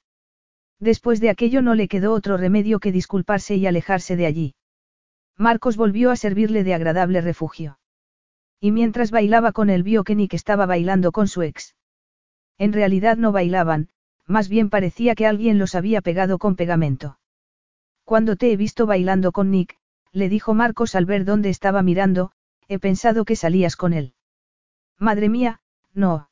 Después 0.79 1.21
de 1.21 1.29
aquello 1.29 1.61
no 1.61 1.75
le 1.75 1.87
quedó 1.87 2.13
otro 2.13 2.37
remedio 2.37 2.79
que 2.79 2.91
disculparse 2.91 3.55
y 3.55 3.67
alejarse 3.67 4.15
de 4.15 4.25
allí. 4.25 4.55
Marcos 5.37 5.77
volvió 5.77 6.09
a 6.09 6.15
servirle 6.15 6.63
de 6.63 6.73
agradable 6.73 7.21
refugio. 7.21 7.77
Y 8.59 8.71
mientras 8.71 9.11
bailaba 9.11 9.51
con 9.51 9.69
él 9.69 9.83
vio 9.83 10.03
que 10.03 10.15
Nick 10.15 10.33
estaba 10.33 10.65
bailando 10.65 11.11
con 11.11 11.27
su 11.27 11.43
ex. 11.43 11.75
En 12.61 12.73
realidad 12.73 13.17
no 13.17 13.31
bailaban, 13.31 13.89
más 14.27 14.47
bien 14.47 14.69
parecía 14.69 15.15
que 15.15 15.25
alguien 15.25 15.57
los 15.57 15.73
había 15.73 15.99
pegado 15.99 16.37
con 16.37 16.55
pegamento. 16.55 17.17
Cuando 18.05 18.35
te 18.35 18.51
he 18.51 18.55
visto 18.55 18.85
bailando 18.85 19.31
con 19.31 19.49
Nick, 19.49 19.79
le 20.11 20.29
dijo 20.29 20.53
Marcos 20.53 20.93
al 20.93 21.07
ver 21.07 21.25
dónde 21.25 21.49
estaba 21.49 21.81
mirando, 21.81 22.33
he 22.67 22.77
pensado 22.77 23.25
que 23.25 23.35
salías 23.35 23.75
con 23.75 23.93
él. 23.93 24.13
Madre 24.99 25.27
mía, 25.27 25.61
no. 25.95 26.29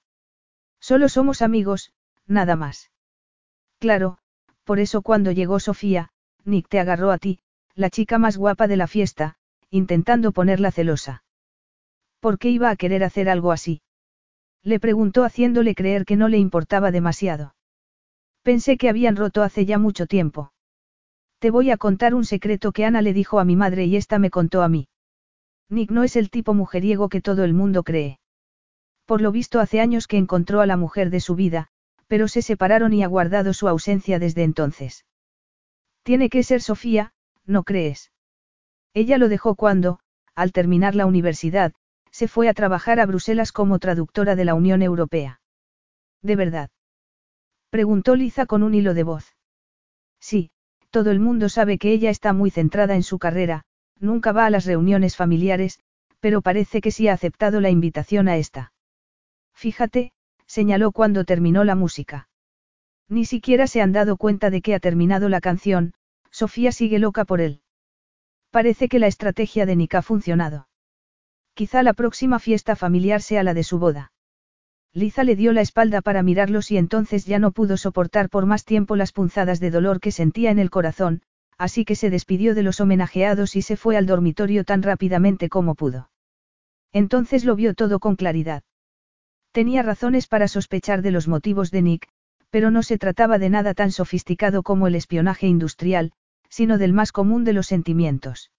Solo 0.79 1.09
somos 1.09 1.41
amigos, 1.41 1.93
nada 2.27 2.55
más. 2.55 2.91
Claro, 3.79 4.19
por 4.65 4.79
eso 4.79 5.01
cuando 5.01 5.31
llegó 5.31 5.59
Sofía, 5.59 6.11
Nick 6.45 6.69
te 6.69 6.79
agarró 6.79 7.09
a 7.09 7.17
ti, 7.17 7.39
la 7.73 7.89
chica 7.89 8.19
más 8.19 8.37
guapa 8.37 8.67
de 8.67 8.77
la 8.77 8.85
fiesta, 8.85 9.37
intentando 9.71 10.31
ponerla 10.31 10.69
celosa. 10.69 11.23
¿Por 12.19 12.37
qué 12.37 12.51
iba 12.51 12.69
a 12.69 12.75
querer 12.75 13.03
hacer 13.03 13.29
algo 13.29 13.51
así? 13.51 13.81
Le 14.63 14.79
preguntó 14.79 15.23
haciéndole 15.23 15.75
creer 15.75 16.05
que 16.05 16.15
no 16.15 16.27
le 16.27 16.37
importaba 16.37 16.91
demasiado. 16.91 17.55
Pensé 18.43 18.77
que 18.77 18.89
habían 18.89 19.15
roto 19.15 19.43
hace 19.43 19.65
ya 19.65 19.77
mucho 19.77 20.05
tiempo. 20.05 20.51
Te 21.39 21.51
voy 21.51 21.71
a 21.71 21.77
contar 21.77 22.13
un 22.13 22.25
secreto 22.25 22.71
que 22.71 22.85
Ana 22.85 23.01
le 23.01 23.13
dijo 23.13 23.39
a 23.39 23.45
mi 23.45 23.55
madre 23.55 23.85
y 23.85 23.95
esta 23.95 24.19
me 24.19 24.29
contó 24.29 24.61
a 24.61 24.69
mí. 24.69 24.87
Nick 25.69 25.91
no 25.91 26.03
es 26.03 26.15
el 26.15 26.29
tipo 26.29 26.53
mujeriego 26.53 27.09
que 27.09 27.21
todo 27.21 27.43
el 27.43 27.53
mundo 27.53 27.83
cree. 27.83 28.19
Por 29.05 29.21
lo 29.21 29.31
visto 29.31 29.59
hace 29.59 29.79
años 29.79 30.07
que 30.07 30.17
encontró 30.17 30.61
a 30.61 30.65
la 30.65 30.77
mujer 30.77 31.09
de 31.09 31.19
su 31.19 31.35
vida, 31.35 31.69
pero 32.07 32.27
se 32.27 32.41
separaron 32.41 32.93
y 32.93 33.03
ha 33.03 33.07
guardado 33.07 33.53
su 33.53 33.67
ausencia 33.67 34.19
desde 34.19 34.43
entonces. 34.43 35.05
Tiene 36.03 36.29
que 36.29 36.43
ser 36.43 36.61
Sofía, 36.61 37.13
¿no 37.45 37.63
crees? 37.63 38.11
Ella 38.93 39.17
lo 39.17 39.29
dejó 39.29 39.55
cuando, 39.55 39.99
al 40.35 40.51
terminar 40.51 40.95
la 40.95 41.05
universidad, 41.05 41.73
se 42.19 42.27
fue 42.27 42.49
a 42.49 42.53
trabajar 42.53 42.99
a 42.99 43.05
Bruselas 43.05 43.53
como 43.53 43.79
traductora 43.79 44.35
de 44.35 44.43
la 44.43 44.53
Unión 44.53 44.81
Europea. 44.81 45.39
¿De 46.21 46.35
verdad? 46.35 46.69
Preguntó 47.69 48.17
Liza 48.17 48.45
con 48.45 48.61
un 48.61 48.73
hilo 48.73 48.93
de 48.93 49.03
voz. 49.03 49.37
Sí, 50.19 50.51
todo 50.89 51.11
el 51.11 51.21
mundo 51.21 51.47
sabe 51.47 51.77
que 51.77 51.93
ella 51.93 52.09
está 52.09 52.33
muy 52.33 52.49
centrada 52.49 52.95
en 52.95 53.03
su 53.03 53.19
carrera, 53.19 53.63
nunca 54.01 54.33
va 54.33 54.45
a 54.45 54.49
las 54.49 54.65
reuniones 54.65 55.15
familiares, 55.15 55.79
pero 56.19 56.41
parece 56.41 56.81
que 56.81 56.91
sí 56.91 57.07
ha 57.07 57.13
aceptado 57.13 57.61
la 57.61 57.69
invitación 57.69 58.27
a 58.27 58.35
esta. 58.35 58.73
Fíjate, 59.53 60.11
señaló 60.45 60.91
cuando 60.91 61.23
terminó 61.23 61.63
la 61.63 61.75
música. 61.75 62.27
Ni 63.07 63.23
siquiera 63.23 63.65
se 63.65 63.81
han 63.81 63.93
dado 63.93 64.17
cuenta 64.17 64.49
de 64.49 64.61
que 64.61 64.75
ha 64.75 64.81
terminado 64.81 65.29
la 65.29 65.39
canción, 65.39 65.93
Sofía 66.31 66.73
sigue 66.73 66.99
loca 66.99 67.23
por 67.23 67.39
él. 67.39 67.61
Parece 68.51 68.89
que 68.89 68.99
la 68.99 69.07
estrategia 69.07 69.65
de 69.65 69.77
Nick 69.77 69.95
ha 69.95 70.01
funcionado. 70.01 70.68
Quizá 71.59 71.83
la 71.83 71.91
próxima 71.91 72.39
fiesta 72.39 72.77
familiar 72.77 73.21
sea 73.21 73.43
la 73.43 73.53
de 73.53 73.65
su 73.65 73.79
boda. 73.79 74.13
Liza 74.93 75.25
le 75.25 75.35
dio 75.35 75.51
la 75.51 75.59
espalda 75.59 75.99
para 75.99 76.23
mirarlos 76.23 76.71
y 76.71 76.77
entonces 76.77 77.25
ya 77.25 77.37
no 77.37 77.51
pudo 77.51 77.75
soportar 77.75 78.29
por 78.29 78.45
más 78.45 78.63
tiempo 78.63 78.95
las 78.95 79.11
punzadas 79.11 79.59
de 79.59 79.69
dolor 79.69 79.99
que 79.99 80.13
sentía 80.13 80.51
en 80.51 80.59
el 80.59 80.69
corazón, 80.69 81.21
así 81.57 81.83
que 81.83 81.97
se 81.97 82.09
despidió 82.09 82.55
de 82.55 82.63
los 82.63 82.79
homenajeados 82.79 83.57
y 83.57 83.61
se 83.61 83.75
fue 83.75 83.97
al 83.97 84.05
dormitorio 84.05 84.63
tan 84.63 84.81
rápidamente 84.83 85.49
como 85.49 85.75
pudo. 85.75 86.09
Entonces 86.93 87.43
lo 87.43 87.57
vio 87.57 87.73
todo 87.73 87.99
con 87.99 88.15
claridad. 88.15 88.63
Tenía 89.51 89.83
razones 89.83 90.27
para 90.27 90.47
sospechar 90.47 91.01
de 91.01 91.11
los 91.11 91.27
motivos 91.27 91.71
de 91.71 91.81
Nick, 91.81 92.07
pero 92.51 92.71
no 92.71 92.83
se 92.83 92.97
trataba 92.97 93.37
de 93.37 93.49
nada 93.49 93.73
tan 93.73 93.91
sofisticado 93.91 94.63
como 94.63 94.87
el 94.87 94.95
espionaje 94.95 95.47
industrial, 95.47 96.13
sino 96.47 96.77
del 96.77 96.93
más 96.93 97.11
común 97.11 97.43
de 97.43 97.51
los 97.51 97.67
sentimientos. 97.67 98.49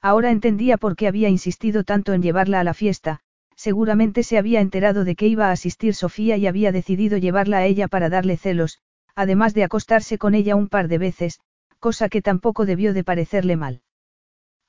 Ahora 0.00 0.30
entendía 0.30 0.76
por 0.76 0.94
qué 0.94 1.08
había 1.08 1.28
insistido 1.28 1.82
tanto 1.82 2.12
en 2.12 2.22
llevarla 2.22 2.60
a 2.60 2.64
la 2.64 2.74
fiesta, 2.74 3.20
seguramente 3.56 4.22
se 4.22 4.38
había 4.38 4.60
enterado 4.60 5.04
de 5.04 5.16
que 5.16 5.26
iba 5.26 5.48
a 5.48 5.52
asistir 5.52 5.94
Sofía 5.94 6.36
y 6.36 6.46
había 6.46 6.70
decidido 6.70 7.18
llevarla 7.18 7.58
a 7.58 7.66
ella 7.66 7.88
para 7.88 8.08
darle 8.08 8.36
celos, 8.36 8.78
además 9.16 9.54
de 9.54 9.64
acostarse 9.64 10.16
con 10.16 10.34
ella 10.36 10.54
un 10.54 10.68
par 10.68 10.86
de 10.86 10.98
veces, 10.98 11.40
cosa 11.80 12.08
que 12.08 12.22
tampoco 12.22 12.66
debió 12.66 12.94
de 12.94 13.02
parecerle 13.02 13.56
mal. 13.56 13.82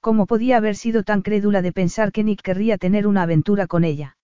¿Cómo 0.02 0.26
podía 0.26 0.58
haber 0.58 0.76
sido 0.76 1.04
tan 1.04 1.22
crédula 1.22 1.62
de 1.62 1.74
pensar 1.74 2.12
que 2.12 2.24
Nick 2.24 2.42
querría 2.42 2.78
tener 2.78 3.06
una 3.06 3.24
aventura 3.24 3.68
con 3.68 3.84
ella? 3.84 4.18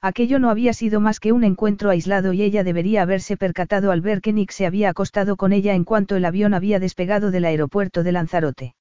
Aquello 0.00 0.38
no 0.38 0.48
había 0.48 0.72
sido 0.72 1.00
más 1.00 1.20
que 1.20 1.32
un 1.32 1.44
encuentro 1.44 1.90
aislado 1.90 2.32
y 2.32 2.42
ella 2.42 2.64
debería 2.64 3.02
haberse 3.02 3.36
percatado 3.36 3.92
al 3.92 4.00
ver 4.00 4.20
que 4.20 4.32
Nick 4.32 4.50
se 4.52 4.64
había 4.64 4.88
acostado 4.88 5.36
con 5.36 5.52
ella 5.52 5.74
en 5.74 5.84
cuanto 5.84 6.16
el 6.16 6.24
avión 6.24 6.54
había 6.54 6.78
despegado 6.80 7.30
del 7.30 7.44
aeropuerto 7.44 8.02
de 8.02 8.12
Lanzarote. 8.12 8.74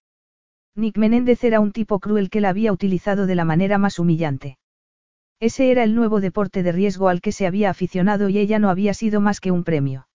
Nick 0.75 0.97
Menéndez 0.97 1.43
era 1.43 1.59
un 1.59 1.73
tipo 1.73 1.99
cruel 1.99 2.29
que 2.29 2.39
la 2.39 2.49
había 2.49 2.71
utilizado 2.71 3.25
de 3.25 3.35
la 3.35 3.43
manera 3.43 3.77
más 3.77 3.99
humillante. 3.99 4.57
Ese 5.39 5.71
era 5.71 5.83
el 5.83 5.95
nuevo 5.95 6.21
deporte 6.21 6.63
de 6.63 6.71
riesgo 6.71 7.09
al 7.09 7.19
que 7.19 7.31
se 7.31 7.45
había 7.45 7.69
aficionado 7.69 8.29
y 8.29 8.37
ella 8.37 8.59
no 8.59 8.69
había 8.69 8.93
sido 8.93 9.19
más 9.19 9.41
que 9.41 9.51
un 9.51 9.63
premio. 9.63 10.07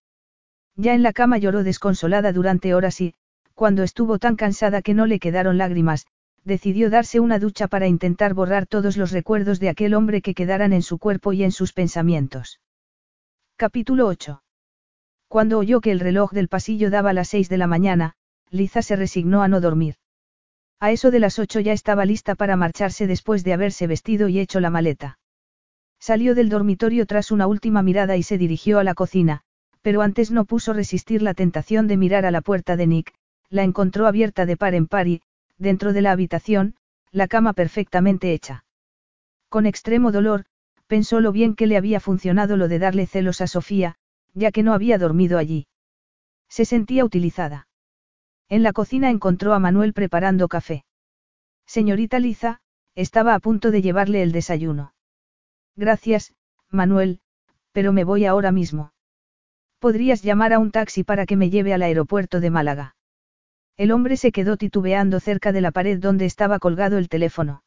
Ya 0.77 0.95
en 0.95 1.03
la 1.03 1.13
cama 1.13 1.37
lloró 1.37 1.63
desconsolada 1.63 2.33
durante 2.33 2.75
horas 2.75 3.01
y, 3.01 3.15
cuando 3.55 3.83
estuvo 3.83 4.19
tan 4.19 4.37
cansada 4.37 4.83
que 4.83 4.95
no 4.95 5.07
le 5.07 5.19
quedaron 5.19 5.59
lágrimas, 5.59 6.07
decidió 6.45 6.89
darse 6.91 7.21
una 7.21 7.39
ducha 7.39 7.67
para 7.67 7.89
intentar 7.89 8.33
borrar 8.33 8.67
todos 8.67 8.97
los 8.97 9.11
recuerdos 9.11 9.59
de 9.61 9.69
aquel 9.69 9.95
hombre 9.95 10.23
que 10.23 10.35
quedaran 10.35 10.73
en 10.73 10.83
su 10.83 10.99
cuerpo 10.99 11.33
y 11.33 11.43
en 11.43 11.53
sus 11.53 11.73
pensamientos. 11.73 12.61
Capítulo 13.57 14.07
8. 14.07 14.43
Cuando 15.29 15.59
oyó 15.59 15.81
que 15.81 15.91
el 15.91 16.01
reloj 16.01 16.33
del 16.33 16.49
pasillo 16.49 16.89
daba 16.89 17.13
las 17.13 17.29
seis 17.29 17.49
de 17.49 17.59
la 17.59 17.67
mañana, 17.67 18.15
Liza 18.51 18.81
se 18.81 18.97
resignó 18.97 19.43
a 19.43 19.49
no 19.49 19.61
dormir. 19.61 19.97
A 20.79 20.91
eso 20.91 21.11
de 21.11 21.21
las 21.21 21.39
ocho 21.39 21.61
ya 21.61 21.73
estaba 21.73 22.05
lista 22.05 22.35
para 22.35 22.57
marcharse 22.57 23.07
después 23.07 23.45
de 23.45 23.55
haberse 23.55 23.87
vestido 23.87 24.29
y 24.29 24.39
hecho 24.39 24.61
la 24.61 24.71
maleta. 24.71 25.19
Salió 25.99 26.35
del 26.35 26.51
dormitorio 26.51 27.07
tras 27.07 27.31
una 27.31 27.47
última 27.47 27.83
mirada 27.83 28.17
y 28.17 28.23
se 28.23 28.37
dirigió 28.37 28.79
a 28.79 28.85
la 28.85 28.95
cocina, 28.95 29.41
pero 29.81 30.03
antes 30.03 30.31
no 30.31 30.45
puso 30.45 30.73
resistir 30.73 31.23
la 31.23 31.33
tentación 31.33 31.87
de 31.87 31.97
mirar 31.97 32.27
a 32.27 32.31
la 32.31 32.43
puerta 32.43 32.77
de 32.77 32.87
Nick, 32.87 33.15
la 33.49 33.63
encontró 33.63 34.07
abierta 34.07 34.45
de 34.45 34.57
par 34.57 34.75
en 34.75 34.87
par 34.87 35.09
y, 35.09 35.23
dentro 35.57 35.93
de 35.93 36.03
la 36.03 36.13
habitación, 36.13 36.75
la 37.11 37.29
cama 37.29 37.55
perfectamente 37.55 38.33
hecha. 38.33 38.65
Con 39.49 39.65
extremo 39.65 40.13
dolor, 40.13 40.45
pensó 40.87 41.21
lo 41.21 41.33
bien 41.33 41.55
que 41.55 41.67
le 41.67 41.77
había 41.77 42.01
funcionado 42.01 42.57
lo 42.57 42.69
de 42.69 42.79
darle 42.79 43.07
celos 43.07 43.41
a 43.41 43.47
Sofía, 43.47 43.97
ya 44.35 44.53
que 44.53 44.63
no 44.63 44.75
había 44.75 44.99
dormido 44.99 45.39
allí. 45.39 45.67
Se 46.49 46.65
sentía 46.65 47.05
utilizada. 47.05 47.66
En 48.49 48.63
la 48.63 48.73
cocina 48.73 49.11
encontró 49.11 49.55
a 49.55 49.59
Manuel 49.59 49.93
preparando 49.93 50.49
café. 50.49 50.85
Señorita 51.67 52.19
Liza, 52.21 52.61
estaba 52.95 53.35
a 53.35 53.41
punto 53.41 53.71
de 53.71 53.83
llevarle 53.83 54.23
el 54.23 54.33
desayuno. 54.33 54.95
Gracias, 55.75 56.35
Manuel, 56.71 57.21
pero 57.73 57.93
me 57.93 58.05
voy 58.05 58.25
ahora 58.25 58.53
mismo. 58.53 58.93
Podrías 59.79 60.23
llamar 60.23 60.53
a 60.53 60.59
un 60.59 60.71
taxi 60.71 61.05
para 61.05 61.27
que 61.27 61.37
me 61.37 61.51
lleve 61.51 61.75
al 61.75 61.83
aeropuerto 61.83 62.41
de 62.41 62.51
Málaga. 62.51 62.97
El 63.77 63.93
hombre 63.93 64.17
se 64.17 64.33
quedó 64.33 64.57
titubeando 64.57 65.21
cerca 65.21 65.53
de 65.53 65.61
la 65.61 65.73
pared 65.73 65.99
donde 65.99 66.25
estaba 66.25 66.59
colgado 66.59 66.97
el 66.97 67.09
teléfono. 67.09 67.63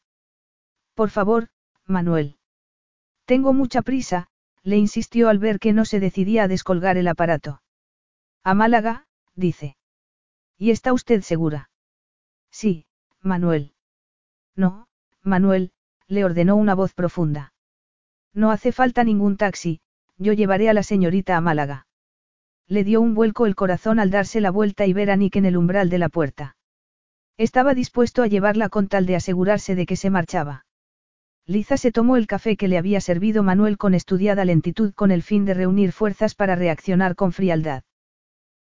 Por 0.95 1.11
favor, 1.11 1.49
Manuel. 1.85 2.37
Tengo 3.25 3.53
mucha 3.53 3.83
prisa, 3.83 4.27
le 4.63 4.77
insistió 4.77 5.29
al 5.29 5.37
ver 5.37 5.59
que 5.59 5.73
no 5.73 5.85
se 5.85 5.99
decidía 5.99 6.43
a 6.43 6.47
descolgar 6.47 6.97
el 6.97 7.07
aparato. 7.07 7.61
A 8.43 8.55
Málaga, 8.55 9.05
dice. 9.35 9.77
¿Y 10.61 10.71
está 10.71 10.91
usted 10.91 11.21
segura? 11.21 11.69
Sí, 12.51 12.85
Manuel. 13.21 13.73
No, 14.57 14.89
Manuel, 15.23 15.71
le 16.07 16.25
ordenó 16.25 16.57
una 16.57 16.75
voz 16.75 16.93
profunda. 16.93 17.53
No 18.33 18.51
hace 18.51 18.73
falta 18.73 19.05
ningún 19.05 19.37
taxi, 19.37 19.79
yo 20.17 20.33
llevaré 20.33 20.69
a 20.69 20.73
la 20.73 20.83
señorita 20.83 21.37
a 21.37 21.41
Málaga. 21.41 21.87
Le 22.67 22.83
dio 22.83 22.99
un 22.99 23.15
vuelco 23.15 23.45
el 23.45 23.55
corazón 23.55 23.99
al 23.99 24.11
darse 24.11 24.41
la 24.41 24.51
vuelta 24.51 24.85
y 24.85 24.91
ver 24.91 25.11
a 25.11 25.15
Nick 25.15 25.37
en 25.37 25.45
el 25.45 25.55
umbral 25.55 25.89
de 25.89 25.97
la 25.97 26.09
puerta. 26.09 26.57
Estaba 27.37 27.73
dispuesto 27.73 28.21
a 28.21 28.27
llevarla 28.27 28.67
con 28.67 28.89
tal 28.89 29.05
de 29.05 29.15
asegurarse 29.15 29.75
de 29.75 29.85
que 29.85 29.95
se 29.95 30.09
marchaba. 30.09 30.65
Liza 31.45 31.77
se 31.77 31.93
tomó 31.93 32.17
el 32.17 32.27
café 32.27 32.57
que 32.57 32.67
le 32.67 32.77
había 32.77 32.99
servido 32.99 33.43
Manuel 33.43 33.77
con 33.77 33.93
estudiada 33.93 34.43
lentitud 34.43 34.93
con 34.93 35.09
el 35.09 35.23
fin 35.23 35.45
de 35.45 35.53
reunir 35.53 35.93
fuerzas 35.93 36.35
para 36.35 36.55
reaccionar 36.55 37.15
con 37.15 37.31
frialdad. 37.31 37.83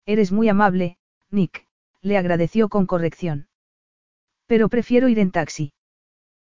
Eres 0.05 0.31
muy 0.31 0.47
amable, 0.47 0.97
Nick, 1.31 1.66
le 2.07 2.17
agradeció 2.17 2.69
con 2.69 2.85
corrección. 2.85 3.47
Pero 4.47 4.69
prefiero 4.69 5.09
ir 5.09 5.19
en 5.19 5.31
taxi. 5.31 5.73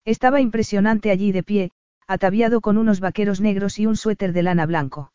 Estaba 0.06 0.40
impresionante 0.40 1.12
allí 1.12 1.32
de 1.32 1.44
pie, 1.44 1.72
ataviado 2.08 2.62
con 2.62 2.78
unos 2.78 3.00
vaqueros 3.02 3.42
negros 3.42 3.80
y 3.80 3.86
un 3.86 3.98
suéter 3.98 4.32
de 4.32 4.44
lana 4.44 4.66
blanco. 4.66 5.12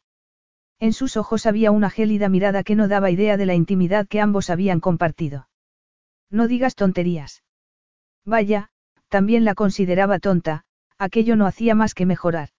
En 0.79 0.93
sus 0.93 1.17
ojos 1.17 1.47
había 1.47 1.71
una 1.71 1.91
gélida 1.91 2.29
mirada 2.29 2.65
que 2.65 2.75
no 2.75 2.89
daba 2.89 3.11
idea 3.11 3.37
de 3.37 3.47
la 3.47 3.55
intimidad 3.55 4.07
que 4.09 4.21
ambos 4.21 4.51
habían 4.51 4.81
compartido. 4.81 5.49
No 6.29 6.49
digas 6.49 6.75
tonterías. 6.75 7.45
Vaya, 8.25 8.71
también 9.09 9.45
la 9.45 9.55
consideraba 9.55 10.19
tonta, 10.19 10.65
aquello 10.99 11.37
no 11.37 11.47
hacía 11.47 11.75
más 11.75 11.95
que 11.95 12.07
mejorar. 12.07 12.51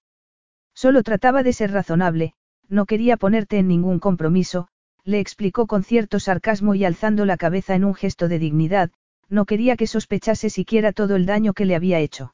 Solo 0.73 1.03
trataba 1.03 1.43
de 1.43 1.53
ser 1.53 1.71
razonable, 1.71 2.33
no 2.67 2.85
quería 2.85 3.17
ponerte 3.17 3.57
en 3.59 3.67
ningún 3.67 3.99
compromiso, 3.99 4.67
le 5.05 5.19
explicó 5.19 5.67
con 5.67 5.83
cierto 5.83 6.19
sarcasmo 6.19 6.75
y 6.75 6.85
alzando 6.85 7.25
la 7.25 7.37
cabeza 7.37 7.75
en 7.75 7.83
un 7.83 7.93
gesto 7.93 8.27
de 8.27 8.39
dignidad, 8.39 8.91
no 9.29 9.45
quería 9.45 9.75
que 9.75 9.87
sospechase 9.87 10.49
siquiera 10.49 10.93
todo 10.93 11.15
el 11.15 11.25
daño 11.25 11.53
que 11.53 11.65
le 11.65 11.75
había 11.75 11.99
hecho. 11.99 12.33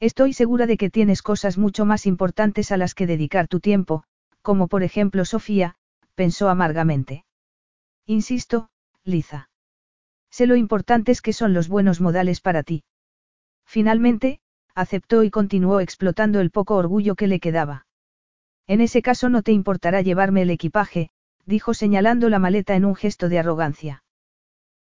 Estoy 0.00 0.32
segura 0.32 0.66
de 0.66 0.76
que 0.76 0.90
tienes 0.90 1.22
cosas 1.22 1.58
mucho 1.58 1.84
más 1.84 2.06
importantes 2.06 2.72
a 2.72 2.76
las 2.76 2.94
que 2.94 3.06
dedicar 3.06 3.48
tu 3.48 3.60
tiempo, 3.60 4.04
como 4.42 4.68
por 4.68 4.82
ejemplo 4.82 5.24
Sofía, 5.24 5.76
pensó 6.14 6.48
amargamente. 6.48 7.24
Insisto, 8.06 8.68
Liza. 9.04 9.48
Sé 10.30 10.46
lo 10.46 10.56
importantes 10.56 11.22
que 11.22 11.32
son 11.32 11.54
los 11.54 11.68
buenos 11.68 12.00
modales 12.00 12.40
para 12.40 12.62
ti. 12.62 12.84
Finalmente, 13.64 14.40
aceptó 14.74 15.22
y 15.22 15.30
continuó 15.30 15.80
explotando 15.80 16.40
el 16.40 16.50
poco 16.50 16.76
orgullo 16.76 17.14
que 17.14 17.26
le 17.26 17.40
quedaba. 17.40 17.86
En 18.66 18.80
ese 18.80 19.00
caso 19.00 19.28
no 19.28 19.42
te 19.42 19.52
importará 19.52 20.02
llevarme 20.02 20.42
el 20.42 20.50
equipaje, 20.50 21.10
dijo 21.46 21.74
señalando 21.74 22.28
la 22.28 22.38
maleta 22.38 22.74
en 22.74 22.84
un 22.84 22.94
gesto 22.94 23.28
de 23.28 23.38
arrogancia. 23.38 24.02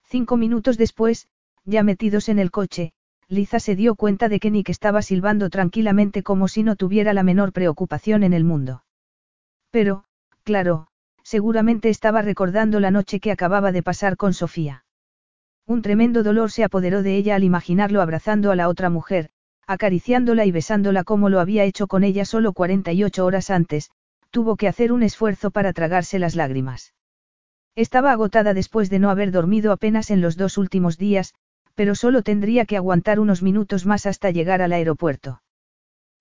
Cinco 0.03 0.35
minutos 0.35 0.77
después, 0.77 1.27
ya 1.64 1.84
metidos 1.84 2.27
en 2.30 2.40
el 2.40 2.52
coche, 2.52 2.92
Liza 3.27 3.60
se 3.60 3.76
dio 3.76 3.95
cuenta 3.95 4.30
de 4.30 4.40
que 4.40 4.52
Nick 4.52 4.69
estaba 4.69 5.02
silbando 5.02 5.50
tranquilamente 5.50 6.22
como 6.22 6.48
si 6.48 6.64
no 6.64 6.76
tuviera 6.76 7.14
la 7.14 7.24
menor 7.24 7.53
preocupación 7.53 8.24
en 8.24 8.34
el 8.34 8.44
mundo. 8.44 8.84
Pero, 9.72 10.03
claro, 10.44 10.88
seguramente 11.24 11.90
estaba 11.90 12.22
recordando 12.22 12.80
la 12.80 12.92
noche 12.92 13.19
que 13.19 13.32
acababa 13.32 13.72
de 13.72 13.82
pasar 13.82 14.16
con 14.16 14.34
Sofía. 14.34 14.85
Un 15.66 15.82
tremendo 15.82 16.22
dolor 16.22 16.52
se 16.52 16.64
apoderó 16.64 17.02
de 17.02 17.16
ella 17.16 17.35
al 17.35 17.44
imaginarlo 17.44 18.02
abrazando 18.02 18.52
a 18.52 18.56
la 18.56 18.69
otra 18.69 18.92
mujer, 18.92 19.32
acariciándola 19.66 20.45
y 20.45 20.52
besándola 20.52 21.03
como 21.03 21.30
lo 21.30 21.40
había 21.40 21.64
hecho 21.64 21.88
con 21.88 22.03
ella 22.03 22.26
solo 22.26 22.53
48 22.53 23.26
horas 23.26 23.50
antes, 23.50 23.90
tuvo 24.36 24.58
que 24.58 24.68
hacer 24.68 24.92
un 24.92 25.02
esfuerzo 25.02 25.50
para 25.50 25.72
tragarse 25.72 26.20
las 26.20 26.36
lágrimas. 26.36 26.94
Estaba 27.74 28.12
agotada 28.12 28.54
después 28.54 28.90
de 28.90 29.00
no 29.00 29.10
haber 29.10 29.32
dormido 29.32 29.72
apenas 29.72 30.12
en 30.12 30.20
los 30.20 30.36
dos 30.36 30.58
últimos 30.58 30.98
días, 30.98 31.34
pero 31.74 31.96
solo 31.96 32.22
tendría 32.22 32.66
que 32.66 32.76
aguantar 32.76 33.22
unos 33.22 33.42
minutos 33.42 33.86
más 33.86 34.06
hasta 34.06 34.32
llegar 34.32 34.62
al 34.62 34.74
aeropuerto. 34.74 35.42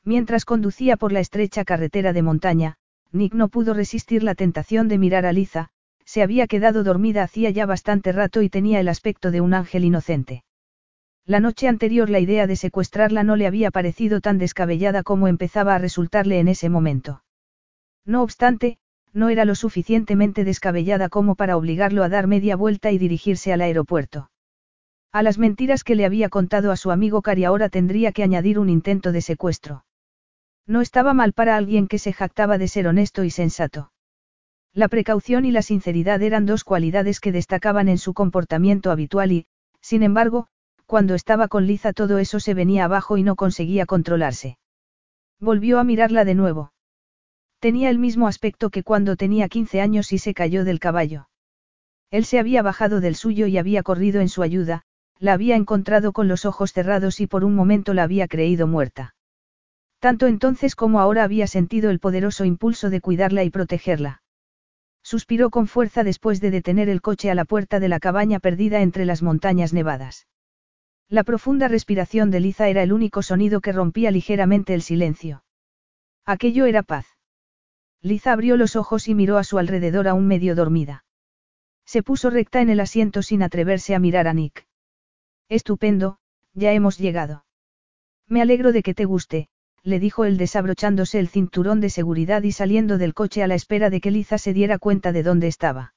Mientras 0.04 0.44
conducía 0.44 0.96
por 0.96 1.10
la 1.10 1.18
estrecha 1.18 1.64
carretera 1.64 2.12
de 2.12 2.22
montaña, 2.22 2.76
Nick 3.10 3.34
no 3.34 3.48
pudo 3.48 3.74
resistir 3.74 4.22
la 4.22 4.36
tentación 4.36 4.86
de 4.86 4.98
mirar 4.98 5.26
a 5.26 5.32
Liza, 5.32 5.70
se 6.04 6.22
había 6.22 6.46
quedado 6.46 6.84
dormida 6.84 7.24
hacía 7.24 7.50
ya 7.50 7.66
bastante 7.66 8.12
rato 8.12 8.42
y 8.42 8.48
tenía 8.48 8.78
el 8.78 8.86
aspecto 8.86 9.32
de 9.32 9.40
un 9.40 9.54
ángel 9.54 9.84
inocente. 9.84 10.44
La 11.26 11.40
noche 11.40 11.66
anterior 11.66 12.08
la 12.10 12.20
idea 12.20 12.46
de 12.46 12.54
secuestrarla 12.54 13.24
no 13.24 13.34
le 13.34 13.48
había 13.48 13.72
parecido 13.72 14.20
tan 14.20 14.38
descabellada 14.38 15.02
como 15.02 15.26
empezaba 15.26 15.74
a 15.74 15.78
resultarle 15.78 16.38
en 16.38 16.46
ese 16.46 16.68
momento. 16.68 17.23
No 18.06 18.22
obstante, 18.22 18.78
no 19.12 19.28
era 19.28 19.44
lo 19.44 19.54
suficientemente 19.54 20.44
descabellada 20.44 21.08
como 21.08 21.36
para 21.36 21.56
obligarlo 21.56 22.02
a 22.02 22.08
dar 22.08 22.26
media 22.26 22.56
vuelta 22.56 22.90
y 22.90 22.98
dirigirse 22.98 23.52
al 23.52 23.62
aeropuerto. 23.62 24.30
A 25.12 25.22
las 25.22 25.38
mentiras 25.38 25.84
que 25.84 25.94
le 25.94 26.04
había 26.04 26.28
contado 26.28 26.72
a 26.72 26.76
su 26.76 26.90
amigo 26.90 27.22
Cari 27.22 27.44
ahora 27.44 27.68
tendría 27.68 28.10
que 28.10 28.24
añadir 28.24 28.58
un 28.58 28.68
intento 28.68 29.12
de 29.12 29.20
secuestro. 29.20 29.84
No 30.66 30.80
estaba 30.80 31.14
mal 31.14 31.32
para 31.32 31.56
alguien 31.56 31.86
que 31.86 31.98
se 31.98 32.12
jactaba 32.12 32.58
de 32.58 32.68
ser 32.68 32.88
honesto 32.88 33.22
y 33.22 33.30
sensato. 33.30 33.92
La 34.72 34.88
precaución 34.88 35.44
y 35.44 35.52
la 35.52 35.62
sinceridad 35.62 36.20
eran 36.20 36.46
dos 36.46 36.64
cualidades 36.64 37.20
que 37.20 37.30
destacaban 37.30 37.88
en 37.88 37.98
su 37.98 38.12
comportamiento 38.12 38.90
habitual 38.90 39.30
y, 39.30 39.46
sin 39.80 40.02
embargo, 40.02 40.48
cuando 40.86 41.14
estaba 41.14 41.46
con 41.46 41.66
Liza 41.66 41.92
todo 41.92 42.18
eso 42.18 42.40
se 42.40 42.54
venía 42.54 42.84
abajo 42.84 43.16
y 43.16 43.22
no 43.22 43.36
conseguía 43.36 43.86
controlarse. 43.86 44.58
Volvió 45.38 45.78
a 45.78 45.84
mirarla 45.84 46.24
de 46.24 46.34
nuevo. 46.34 46.73
Tenía 47.64 47.88
el 47.88 47.98
mismo 47.98 48.28
aspecto 48.28 48.68
que 48.68 48.82
cuando 48.82 49.16
tenía 49.16 49.48
15 49.48 49.80
años 49.80 50.12
y 50.12 50.18
se 50.18 50.34
cayó 50.34 50.64
del 50.64 50.78
caballo. 50.78 51.30
Él 52.10 52.26
se 52.26 52.38
había 52.38 52.60
bajado 52.60 53.00
del 53.00 53.14
suyo 53.14 53.46
y 53.46 53.56
había 53.56 53.82
corrido 53.82 54.20
en 54.20 54.28
su 54.28 54.42
ayuda, 54.42 54.82
la 55.18 55.32
había 55.32 55.56
encontrado 55.56 56.12
con 56.12 56.28
los 56.28 56.44
ojos 56.44 56.74
cerrados 56.74 57.20
y 57.20 57.26
por 57.26 57.42
un 57.42 57.54
momento 57.54 57.94
la 57.94 58.02
había 58.02 58.28
creído 58.28 58.66
muerta. 58.66 59.14
Tanto 59.98 60.26
entonces 60.26 60.76
como 60.76 61.00
ahora 61.00 61.24
había 61.24 61.46
sentido 61.46 61.88
el 61.88 62.00
poderoso 62.00 62.44
impulso 62.44 62.90
de 62.90 63.00
cuidarla 63.00 63.44
y 63.44 63.48
protegerla. 63.48 64.20
Suspiró 65.02 65.48
con 65.48 65.66
fuerza 65.66 66.04
después 66.04 66.42
de 66.42 66.50
detener 66.50 66.90
el 66.90 67.00
coche 67.00 67.30
a 67.30 67.34
la 67.34 67.46
puerta 67.46 67.80
de 67.80 67.88
la 67.88 67.98
cabaña 67.98 68.40
perdida 68.40 68.82
entre 68.82 69.06
las 69.06 69.22
montañas 69.22 69.72
nevadas. 69.72 70.26
La 71.08 71.24
profunda 71.24 71.68
respiración 71.68 72.30
de 72.30 72.40
Liza 72.40 72.68
era 72.68 72.82
el 72.82 72.92
único 72.92 73.22
sonido 73.22 73.62
que 73.62 73.72
rompía 73.72 74.10
ligeramente 74.10 74.74
el 74.74 74.82
silencio. 74.82 75.44
Aquello 76.26 76.66
era 76.66 76.82
paz. 76.82 77.13
Liza 78.04 78.34
abrió 78.34 78.58
los 78.58 78.76
ojos 78.76 79.08
y 79.08 79.14
miró 79.14 79.38
a 79.38 79.44
su 79.44 79.56
alrededor 79.56 80.08
aún 80.08 80.26
medio 80.26 80.54
dormida. 80.54 81.06
Se 81.86 82.02
puso 82.02 82.28
recta 82.28 82.60
en 82.60 82.68
el 82.68 82.80
asiento 82.80 83.22
sin 83.22 83.42
atreverse 83.42 83.94
a 83.94 83.98
mirar 83.98 84.28
a 84.28 84.34
Nick. 84.34 84.66
Estupendo, 85.48 86.18
ya 86.52 86.72
hemos 86.72 86.98
llegado. 86.98 87.46
Me 88.28 88.42
alegro 88.42 88.72
de 88.72 88.82
que 88.82 88.92
te 88.92 89.06
guste, 89.06 89.48
le 89.82 90.00
dijo 90.00 90.26
él 90.26 90.36
desabrochándose 90.36 91.18
el 91.18 91.28
cinturón 91.28 91.80
de 91.80 91.88
seguridad 91.88 92.42
y 92.42 92.52
saliendo 92.52 92.98
del 92.98 93.14
coche 93.14 93.42
a 93.42 93.46
la 93.46 93.54
espera 93.54 93.88
de 93.88 94.02
que 94.02 94.10
Liza 94.10 94.36
se 94.36 94.52
diera 94.52 94.78
cuenta 94.78 95.10
de 95.10 95.22
dónde 95.22 95.46
estaba. 95.46 95.94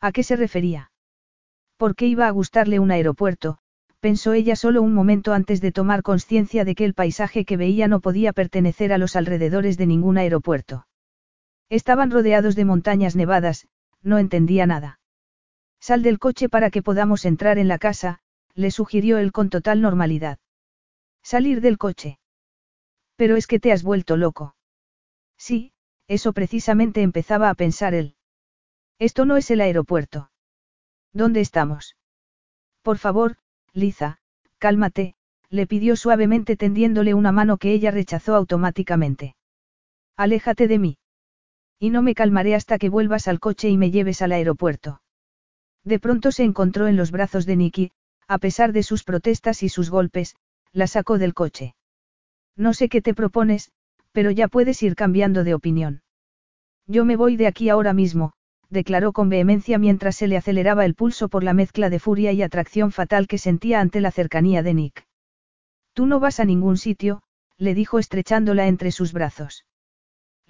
¿A 0.00 0.10
qué 0.10 0.24
se 0.24 0.34
refería? 0.34 0.90
¿Por 1.76 1.94
qué 1.94 2.08
iba 2.08 2.26
a 2.26 2.32
gustarle 2.32 2.80
un 2.80 2.90
aeropuerto? 2.90 3.58
pensó 4.00 4.32
ella 4.32 4.56
solo 4.56 4.82
un 4.82 4.94
momento 4.94 5.32
antes 5.32 5.60
de 5.60 5.70
tomar 5.70 6.02
conciencia 6.02 6.64
de 6.64 6.74
que 6.74 6.84
el 6.84 6.94
paisaje 6.94 7.44
que 7.44 7.56
veía 7.56 7.86
no 7.86 8.00
podía 8.00 8.32
pertenecer 8.32 8.92
a 8.92 8.98
los 8.98 9.14
alrededores 9.14 9.78
de 9.78 9.86
ningún 9.86 10.18
aeropuerto. 10.18 10.86
Estaban 11.70 12.10
rodeados 12.10 12.56
de 12.56 12.64
montañas 12.64 13.16
nevadas, 13.16 13.66
no 14.02 14.18
entendía 14.18 14.66
nada. 14.66 14.98
Sal 15.80 16.02
del 16.02 16.18
coche 16.18 16.48
para 16.48 16.70
que 16.70 16.82
podamos 16.82 17.24
entrar 17.24 17.58
en 17.58 17.68
la 17.68 17.78
casa, 17.78 18.18
le 18.54 18.70
sugirió 18.70 19.18
él 19.18 19.32
con 19.32 19.48
total 19.48 19.80
normalidad. 19.80 20.38
Salir 21.22 21.60
del 21.60 21.78
coche. 21.78 22.18
Pero 23.16 23.36
es 23.36 23.46
que 23.46 23.60
te 23.60 23.72
has 23.72 23.82
vuelto 23.82 24.16
loco. 24.16 24.56
Sí, 25.38 25.72
eso 26.08 26.32
precisamente 26.32 27.02
empezaba 27.02 27.48
a 27.48 27.54
pensar 27.54 27.94
él. 27.94 28.16
Esto 28.98 29.24
no 29.24 29.36
es 29.36 29.50
el 29.50 29.60
aeropuerto. 29.60 30.30
¿Dónde 31.12 31.40
estamos? 31.40 31.96
Por 32.82 32.98
favor, 32.98 33.36
Liza, 33.72 34.18
cálmate, 34.58 35.14
le 35.50 35.66
pidió 35.66 35.96
suavemente 35.96 36.56
tendiéndole 36.56 37.14
una 37.14 37.32
mano 37.32 37.58
que 37.58 37.72
ella 37.72 37.90
rechazó 37.90 38.34
automáticamente. 38.34 39.36
Aléjate 40.16 40.66
de 40.66 40.78
mí. 40.78 40.99
Y 41.82 41.88
no 41.88 42.02
me 42.02 42.14
calmaré 42.14 42.54
hasta 42.54 42.78
que 42.78 42.90
vuelvas 42.90 43.26
al 43.26 43.40
coche 43.40 43.70
y 43.70 43.78
me 43.78 43.90
lleves 43.90 44.20
al 44.20 44.32
aeropuerto. 44.32 45.00
De 45.82 45.98
pronto 45.98 46.30
se 46.30 46.44
encontró 46.44 46.88
en 46.88 46.96
los 46.96 47.10
brazos 47.10 47.46
de 47.46 47.56
Nicky, 47.56 47.90
a 48.28 48.36
pesar 48.36 48.72
de 48.72 48.82
sus 48.82 49.02
protestas 49.02 49.62
y 49.62 49.70
sus 49.70 49.88
golpes, 49.88 50.36
la 50.72 50.86
sacó 50.86 51.16
del 51.16 51.32
coche. 51.32 51.74
No 52.54 52.74
sé 52.74 52.90
qué 52.90 53.00
te 53.00 53.14
propones, 53.14 53.72
pero 54.12 54.30
ya 54.30 54.46
puedes 54.46 54.82
ir 54.82 54.94
cambiando 54.94 55.42
de 55.42 55.54
opinión. 55.54 56.02
Yo 56.86 57.06
me 57.06 57.16
voy 57.16 57.36
de 57.36 57.46
aquí 57.46 57.70
ahora 57.70 57.94
mismo, 57.94 58.34
declaró 58.68 59.12
con 59.12 59.30
vehemencia 59.30 59.78
mientras 59.78 60.16
se 60.16 60.28
le 60.28 60.36
aceleraba 60.36 60.84
el 60.84 60.94
pulso 60.94 61.30
por 61.30 61.42
la 61.42 61.54
mezcla 61.54 61.88
de 61.88 61.98
furia 61.98 62.32
y 62.32 62.42
atracción 62.42 62.92
fatal 62.92 63.26
que 63.26 63.38
sentía 63.38 63.80
ante 63.80 64.02
la 64.02 64.10
cercanía 64.10 64.62
de 64.62 64.74
Nick. 64.74 65.06
Tú 65.94 66.04
no 66.04 66.20
vas 66.20 66.40
a 66.40 66.44
ningún 66.44 66.76
sitio, 66.76 67.22
le 67.56 67.74
dijo 67.74 67.98
estrechándola 67.98 68.68
entre 68.68 68.92
sus 68.92 69.12
brazos. 69.14 69.64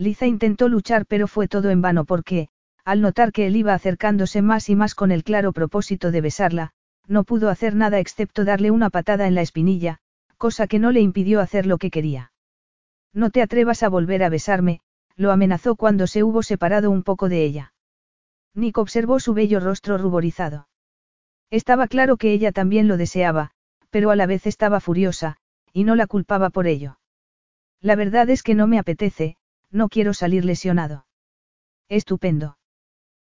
Liza 0.01 0.27
intentó 0.27 0.71
luchar 0.71 1.05
pero 1.05 1.29
fue 1.29 1.47
todo 1.47 1.69
en 1.69 1.83
vano 1.83 2.07
porque, 2.07 2.49
al 2.87 3.03
notar 3.03 3.33
que 3.33 3.47
él 3.47 3.55
iba 3.55 3.75
acercándose 3.75 4.41
más 4.41 4.71
y 4.71 4.75
más 4.75 4.95
con 4.95 5.13
el 5.13 5.25
claro 5.25 5.53
propósito 5.53 6.11
de 6.11 6.23
besarla, 6.23 6.71
no 7.07 7.25
pudo 7.25 7.51
hacer 7.51 7.75
nada 7.75 7.99
excepto 7.99 8.47
darle 8.47 8.71
una 8.71 8.89
patada 8.89 9.27
en 9.27 9.35
la 9.35 9.43
espinilla, 9.43 9.99
cosa 10.39 10.67
que 10.69 10.79
no 10.79 10.91
le 10.91 11.03
impidió 11.03 11.41
hacer 11.41 11.67
lo 11.67 11.77
que 11.77 11.91
quería. 11.91 12.33
No 13.13 13.29
te 13.29 13.43
atrevas 13.43 13.83
a 13.83 13.91
volver 13.91 14.23
a 14.23 14.31
besarme, 14.31 14.81
lo 15.17 15.33
amenazó 15.33 15.77
cuando 15.77 16.07
se 16.07 16.25
hubo 16.25 16.43
separado 16.43 16.91
un 16.91 17.03
poco 17.03 17.29
de 17.29 17.45
ella. 17.45 17.75
Nick 18.55 18.79
observó 18.79 19.21
su 19.21 19.35
bello 19.35 19.61
rostro 19.61 19.99
ruborizado. 19.99 20.67
Estaba 21.51 21.89
claro 21.89 22.17
que 22.17 22.33
ella 22.33 22.53
también 22.53 22.89
lo 22.89 22.97
deseaba, 22.97 23.51
pero 23.91 24.11
a 24.11 24.17
la 24.17 24.25
vez 24.25 24.47
estaba 24.47 24.81
furiosa, 24.81 25.37
y 25.75 25.85
no 25.85 25.95
la 25.95 26.07
culpaba 26.07 26.49
por 26.49 26.67
ello. 26.67 26.99
La 27.83 27.97
verdad 27.97 28.31
es 28.31 28.43
que 28.43 28.55
no 28.55 28.67
me 28.67 28.79
apetece, 28.79 29.37
no 29.71 29.89
quiero 29.89 30.15
salir 30.15 30.45
lesionado. 30.45 31.07
Estupendo. 31.89 32.59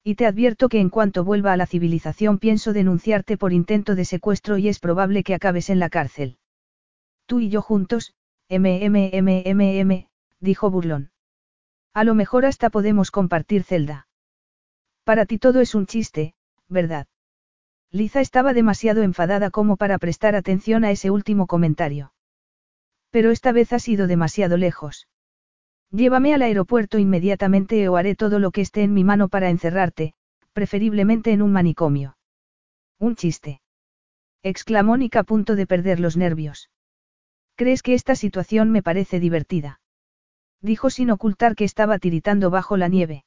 Y 0.03 0.17
te 0.17 0.27
advierto 0.27 0.69
que 0.69 0.81
en 0.81 0.91
cuanto 0.91 1.25
vuelva 1.25 1.53
a 1.53 1.57
la 1.57 1.67
civilización 1.67 2.39
pienso 2.39 2.73
denunciarte 2.73 3.39
por 3.39 3.53
intento 3.53 3.95
de 3.95 4.05
secuestro 4.05 4.59
y 4.59 4.69
es 4.69 4.79
probable 4.79 5.23
que 5.23 5.35
acabes 5.35 5.71
en 5.71 5.79
la 5.79 5.89
cárcel. 5.89 6.39
Tú 7.27 7.41
y 7.41 7.49
yo 7.49 7.63
juntos, 7.63 8.15
MMMMM, 8.51 10.09
dijo 10.41 10.71
Burlón. 10.71 11.11
A 11.95 12.05
lo 12.05 12.15
mejor 12.15 12.45
hasta 12.45 12.71
podemos 12.71 13.11
compartir 13.11 13.63
celda. 13.63 14.09
Para 15.05 15.25
ti 15.27 15.39
todo 15.39 15.61
es 15.61 15.75
un 15.75 15.87
chiste, 15.87 16.35
¿verdad? 16.69 17.07
Liza 17.91 18.21
estaba 18.21 18.53
demasiado 18.53 19.03
enfadada 19.03 19.51
como 19.51 19.77
para 19.77 19.99
prestar 19.99 20.35
atención 20.35 20.85
a 20.85 20.91
ese 20.91 21.11
último 21.11 21.47
comentario. 21.47 22.13
Pero 23.11 23.31
esta 23.31 23.53
vez 23.53 23.73
ha 23.73 23.79
sido 23.79 24.07
demasiado 24.07 24.57
lejos. 24.57 25.07
Llévame 25.95 26.35
al 26.35 26.43
aeropuerto 26.43 26.99
inmediatamente 26.99 27.89
o 27.89 27.97
haré 27.97 28.17
todo 28.17 28.41
lo 28.41 28.51
que 28.51 28.63
esté 28.63 28.83
en 28.83 28.93
mi 28.93 29.05
mano 29.05 29.29
para 29.29 29.49
encerrarte, 29.49 30.15
preferiblemente 30.53 31.31
en 31.31 31.41
un 31.41 31.53
manicomio. 31.53 32.17
Un 32.99 33.15
chiste. 33.15 33.61
exclamó 34.43 34.97
Nick 34.97 35.15
a 35.15 35.23
punto 35.23 35.55
de 35.55 35.69
perder 35.69 36.01
los 36.01 36.17
nervios. 36.17 36.69
¿Crees 37.55 37.81
que 37.83 37.95
esta 37.95 38.17
situación 38.17 38.73
me 38.73 38.83
parece 38.83 39.21
divertida? 39.21 39.81
Dijo 40.61 40.91
sin 40.91 41.13
ocultar 41.13 41.55
que 41.55 41.63
estaba 41.63 42.01
tiritando 42.01 42.51
bajo 42.51 42.77
la 42.77 42.89
nieve. 42.89 43.25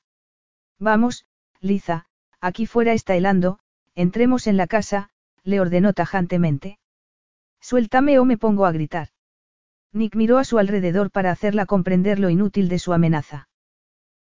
Vamos, 0.77 1.25
Liza, 1.61 2.07
aquí 2.41 2.65
fuera 2.65 2.91
está 2.91 3.15
helando, 3.15 3.59
entremos 3.95 4.45
en 4.45 4.57
la 4.57 4.67
casa, 4.67 5.09
le 5.43 5.61
ordenó 5.61 5.93
tajantemente. 5.93 6.79
Suéltame 7.61 8.19
o 8.19 8.25
me 8.25 8.37
pongo 8.37 8.65
a 8.65 8.73
gritar. 8.73 9.07
Nick 9.93 10.15
miró 10.15 10.37
a 10.37 10.43
su 10.43 10.57
alrededor 10.59 11.11
para 11.11 11.31
hacerla 11.31 11.65
comprender 11.65 12.19
lo 12.19 12.29
inútil 12.29 12.69
de 12.69 12.79
su 12.79 12.93
amenaza. 12.93 13.49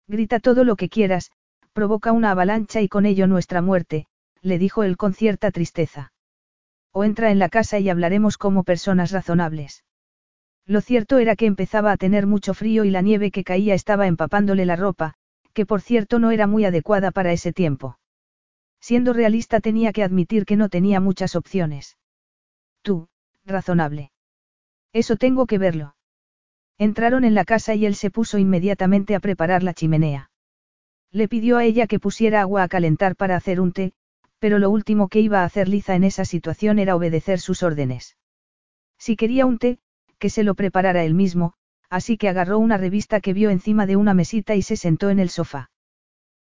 Grita 0.08 0.40
todo 0.40 0.64
lo 0.64 0.76
que 0.76 0.90
quieras, 0.90 1.32
provoca 1.74 2.12
una 2.12 2.32
avalancha 2.32 2.82
y 2.82 2.88
con 2.88 3.06
ello 3.06 3.28
nuestra 3.28 3.62
muerte, 3.62 4.08
le 4.42 4.58
dijo 4.58 4.84
él 4.84 4.98
con 4.98 5.14
cierta 5.14 5.52
tristeza. 5.52 6.14
O 6.92 7.04
entra 7.04 7.32
en 7.32 7.40
la 7.40 7.50
casa 7.50 7.80
y 7.80 7.90
hablaremos 7.90 8.38
como 8.38 8.64
personas 8.64 9.12
razonables. 9.12 9.84
Lo 10.66 10.82
cierto 10.82 11.18
era 11.18 11.36
que 11.36 11.46
empezaba 11.46 11.92
a 11.92 11.98
tener 11.98 12.26
mucho 12.28 12.54
frío 12.54 12.86
y 12.86 12.92
la 12.92 13.02
nieve 13.02 13.32
que 13.32 13.44
caía 13.44 13.74
estaba 13.74 14.08
empapándole 14.08 14.66
la 14.66 14.76
ropa, 14.76 15.16
que 15.54 15.66
por 15.66 15.82
cierto 15.82 16.20
no 16.20 16.32
era 16.32 16.48
muy 16.48 16.66
adecuada 16.66 17.12
para 17.12 17.32
ese 17.34 17.54
tiempo. 17.54 18.00
Siendo 18.80 19.14
realista 19.14 19.60
tenía 19.60 19.92
que 19.92 20.04
admitir 20.04 20.46
que 20.46 20.56
no 20.56 20.70
tenía 20.70 21.00
muchas 21.00 21.36
opciones. 21.36 21.98
Tú, 22.82 23.10
razonable. 23.46 24.12
Eso 24.96 25.18
tengo 25.18 25.46
que 25.46 25.58
verlo. 25.58 25.98
Entraron 26.78 27.26
en 27.26 27.34
la 27.34 27.44
casa 27.44 27.76
y 27.76 27.86
él 27.86 27.96
se 27.96 28.10
puso 28.10 28.38
inmediatamente 28.38 29.14
a 29.14 29.20
preparar 29.20 29.62
la 29.62 29.74
chimenea. 29.74 30.32
Le 31.12 31.28
pidió 31.28 31.58
a 31.58 31.66
ella 31.66 31.86
que 31.86 32.00
pusiera 32.00 32.40
agua 32.40 32.64
a 32.64 32.70
calentar 32.70 33.18
para 33.18 33.36
hacer 33.36 33.60
un 33.60 33.74
té, 33.74 33.92
pero 34.40 34.58
lo 34.58 34.70
último 34.70 35.10
que 35.10 35.20
iba 35.20 35.42
a 35.42 35.44
hacer 35.44 35.68
Liza 35.68 35.96
en 35.96 36.06
esa 36.06 36.24
situación 36.24 36.80
era 36.80 36.96
obedecer 36.96 37.42
sus 37.42 37.62
órdenes. 37.62 38.16
Si 38.98 39.18
quería 39.18 39.46
un 39.46 39.58
té, 39.58 39.80
que 40.18 40.30
se 40.30 40.46
lo 40.46 40.56
preparara 40.56 41.04
él 41.04 41.14
mismo, 41.14 41.56
así 41.90 42.16
que 42.16 42.30
agarró 42.30 42.58
una 42.58 42.78
revista 42.78 43.20
que 43.20 43.34
vio 43.34 43.50
encima 43.50 43.86
de 43.88 43.98
una 43.98 44.14
mesita 44.14 44.56
y 44.56 44.62
se 44.62 44.78
sentó 44.78 45.10
en 45.10 45.20
el 45.20 45.30
sofá. 45.30 45.72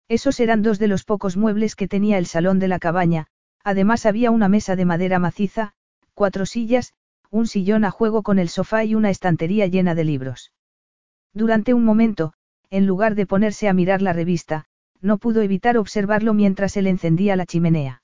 Esos 0.08 0.40
eran 0.40 0.60
dos 0.60 0.78
de 0.78 0.88
los 0.88 1.04
pocos 1.04 1.38
muebles 1.38 1.74
que 1.74 1.88
tenía 1.88 2.18
el 2.18 2.26
salón 2.26 2.58
de 2.58 2.68
la 2.68 2.78
cabaña, 2.78 3.28
además 3.64 4.04
había 4.04 4.30
una 4.30 4.50
mesa 4.50 4.76
de 4.76 4.84
madera 4.84 5.18
maciza, 5.18 5.72
cuatro 6.12 6.44
sillas, 6.44 6.92
un 7.32 7.46
sillón 7.46 7.86
a 7.86 7.90
juego 7.90 8.22
con 8.22 8.38
el 8.38 8.50
sofá 8.50 8.84
y 8.84 8.94
una 8.94 9.08
estantería 9.08 9.66
llena 9.66 9.94
de 9.94 10.04
libros. 10.04 10.52
Durante 11.32 11.72
un 11.72 11.82
momento, 11.82 12.34
en 12.68 12.86
lugar 12.86 13.14
de 13.14 13.26
ponerse 13.26 13.68
a 13.68 13.72
mirar 13.72 14.02
la 14.02 14.12
revista, 14.12 14.66
no 15.00 15.16
pudo 15.16 15.40
evitar 15.40 15.78
observarlo 15.78 16.34
mientras 16.34 16.76
él 16.76 16.86
encendía 16.86 17.34
la 17.34 17.46
chimenea. 17.46 18.02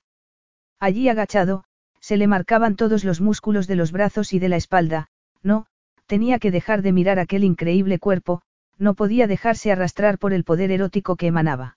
Allí 0.80 1.10
agachado, 1.10 1.64
se 2.00 2.16
le 2.16 2.26
marcaban 2.26 2.74
todos 2.74 3.04
los 3.04 3.20
músculos 3.20 3.66
de 3.66 3.76
los 3.76 3.92
brazos 3.92 4.32
y 4.32 4.38
de 4.38 4.48
la 4.48 4.56
espalda, 4.56 5.08
no, 5.42 5.66
tenía 6.06 6.38
que 6.38 6.50
dejar 6.50 6.80
de 6.80 6.92
mirar 6.92 7.18
aquel 7.18 7.44
increíble 7.44 7.98
cuerpo, 7.98 8.40
no 8.78 8.94
podía 8.94 9.26
dejarse 9.26 9.70
arrastrar 9.70 10.18
por 10.18 10.32
el 10.32 10.44
poder 10.44 10.70
erótico 10.70 11.16
que 11.16 11.26
emanaba. 11.26 11.76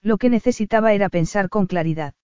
Lo 0.00 0.16
que 0.16 0.30
necesitaba 0.30 0.94
era 0.94 1.10
pensar 1.10 1.50
con 1.50 1.66
claridad. 1.66 2.14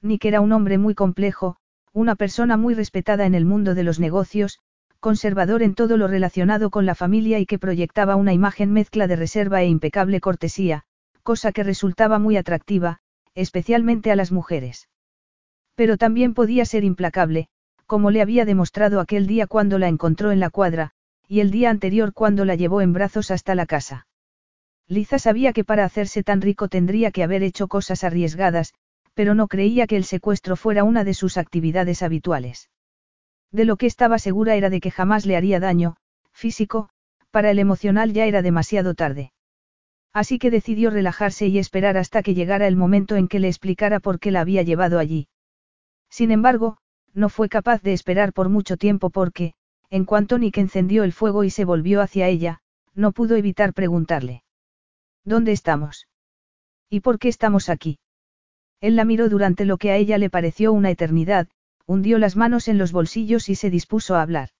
Nick 0.00 0.24
era 0.24 0.40
un 0.40 0.52
hombre 0.52 0.78
muy 0.78 0.94
complejo, 0.94 1.58
una 1.96 2.14
persona 2.14 2.58
muy 2.58 2.74
respetada 2.74 3.24
en 3.24 3.34
el 3.34 3.46
mundo 3.46 3.74
de 3.74 3.82
los 3.82 3.98
negocios, 3.98 4.58
conservador 5.00 5.62
en 5.62 5.74
todo 5.74 5.96
lo 5.96 6.08
relacionado 6.08 6.68
con 6.68 6.84
la 6.84 6.94
familia 6.94 7.38
y 7.38 7.46
que 7.46 7.58
proyectaba 7.58 8.16
una 8.16 8.34
imagen 8.34 8.70
mezcla 8.70 9.06
de 9.06 9.16
reserva 9.16 9.62
e 9.62 9.68
impecable 9.68 10.20
cortesía, 10.20 10.82
cosa 11.22 11.52
que 11.52 11.62
resultaba 11.62 12.18
muy 12.18 12.36
atractiva, 12.36 12.98
especialmente 13.34 14.10
a 14.10 14.16
las 14.16 14.30
mujeres. 14.30 14.90
Pero 15.74 15.96
también 15.96 16.34
podía 16.34 16.66
ser 16.66 16.84
implacable, 16.84 17.48
como 17.86 18.10
le 18.10 18.20
había 18.20 18.44
demostrado 18.44 19.00
aquel 19.00 19.26
día 19.26 19.46
cuando 19.46 19.78
la 19.78 19.88
encontró 19.88 20.32
en 20.32 20.40
la 20.40 20.50
cuadra, 20.50 20.90
y 21.26 21.40
el 21.40 21.50
día 21.50 21.70
anterior 21.70 22.12
cuando 22.12 22.44
la 22.44 22.56
llevó 22.56 22.82
en 22.82 22.92
brazos 22.92 23.30
hasta 23.30 23.54
la 23.54 23.64
casa. 23.64 24.06
Liza 24.86 25.18
sabía 25.18 25.54
que 25.54 25.64
para 25.64 25.86
hacerse 25.86 26.22
tan 26.22 26.42
rico 26.42 26.68
tendría 26.68 27.10
que 27.10 27.22
haber 27.22 27.42
hecho 27.42 27.68
cosas 27.68 28.04
arriesgadas, 28.04 28.74
pero 29.16 29.34
no 29.34 29.48
creía 29.48 29.86
que 29.86 29.96
el 29.96 30.04
secuestro 30.04 30.56
fuera 30.56 30.84
una 30.84 31.02
de 31.02 31.14
sus 31.14 31.38
actividades 31.38 32.02
habituales. 32.02 32.68
De 33.50 33.64
lo 33.64 33.76
que 33.76 33.86
estaba 33.86 34.18
segura 34.18 34.56
era 34.56 34.68
de 34.68 34.78
que 34.78 34.90
jamás 34.90 35.24
le 35.24 35.36
haría 35.36 35.58
daño, 35.58 35.96
físico, 36.32 36.90
para 37.30 37.50
el 37.50 37.58
emocional 37.58 38.12
ya 38.12 38.26
era 38.26 38.42
demasiado 38.42 38.94
tarde. 38.94 39.32
Así 40.12 40.38
que 40.38 40.50
decidió 40.50 40.90
relajarse 40.90 41.46
y 41.46 41.58
esperar 41.58 41.96
hasta 41.96 42.22
que 42.22 42.34
llegara 42.34 42.66
el 42.66 42.76
momento 42.76 43.16
en 43.16 43.26
que 43.26 43.40
le 43.40 43.48
explicara 43.48 44.00
por 44.00 44.20
qué 44.20 44.30
la 44.30 44.42
había 44.42 44.60
llevado 44.60 44.98
allí. 44.98 45.28
Sin 46.10 46.30
embargo, 46.30 46.76
no 47.14 47.30
fue 47.30 47.48
capaz 47.48 47.80
de 47.82 47.94
esperar 47.94 48.34
por 48.34 48.50
mucho 48.50 48.76
tiempo 48.76 49.08
porque, 49.08 49.54
en 49.88 50.04
cuanto 50.04 50.38
Nick 50.38 50.58
encendió 50.58 51.04
el 51.04 51.14
fuego 51.14 51.42
y 51.42 51.48
se 51.48 51.64
volvió 51.64 52.02
hacia 52.02 52.28
ella, 52.28 52.60
no 52.94 53.12
pudo 53.12 53.36
evitar 53.36 53.72
preguntarle. 53.72 54.42
¿Dónde 55.24 55.52
estamos? 55.52 56.06
¿Y 56.90 57.00
por 57.00 57.18
qué 57.18 57.28
estamos 57.28 57.70
aquí? 57.70 57.98
Él 58.80 58.96
la 58.96 59.04
miró 59.04 59.28
durante 59.28 59.64
lo 59.64 59.78
que 59.78 59.90
a 59.90 59.96
ella 59.96 60.18
le 60.18 60.30
pareció 60.30 60.72
una 60.72 60.90
eternidad, 60.90 61.48
hundió 61.86 62.18
las 62.18 62.36
manos 62.36 62.68
en 62.68 62.78
los 62.78 62.92
bolsillos 62.92 63.48
y 63.48 63.54
se 63.54 63.70
dispuso 63.70 64.16
a 64.16 64.22
hablar. 64.22 64.50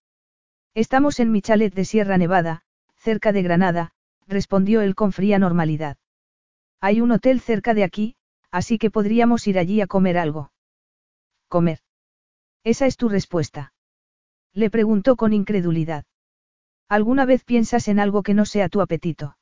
Estamos 0.75 1.21
en 1.21 1.33
mi 1.33 1.43
chalet 1.43 1.75
de 1.75 1.85
Sierra 1.85 2.19
Nevada, 2.19 2.63
cerca 2.97 3.33
de 3.33 3.43
Granada, 3.43 3.93
respondió 4.27 4.81
él 4.81 4.95
con 4.95 5.13
fría 5.13 5.39
normalidad. 5.39 5.97
Hay 6.81 7.01
un 7.01 7.13
hotel 7.13 7.41
cerca 7.41 7.75
de 7.75 7.85
aquí, 7.85 8.17
así 8.51 8.79
que 8.79 8.91
podríamos 8.91 9.47
ir 9.47 9.59
allí 9.59 9.81
a 9.81 9.87
comer 9.87 10.19
algo. 10.19 10.53
¿Comer? 11.49 11.81
Esa 12.65 12.87
es 12.87 12.97
tu 12.97 13.09
respuesta. 13.09 13.73
Le 14.53 14.71
preguntó 14.71 15.17
con 15.17 15.33
incredulidad. 15.33 16.05
¿Alguna 16.89 17.25
vez 17.25 17.45
piensas 17.45 17.89
en 17.89 17.99
algo 17.99 18.23
que 18.23 18.35
no 18.35 18.45
sea 18.45 18.69
tu 18.69 18.81
apetito? 18.81 19.37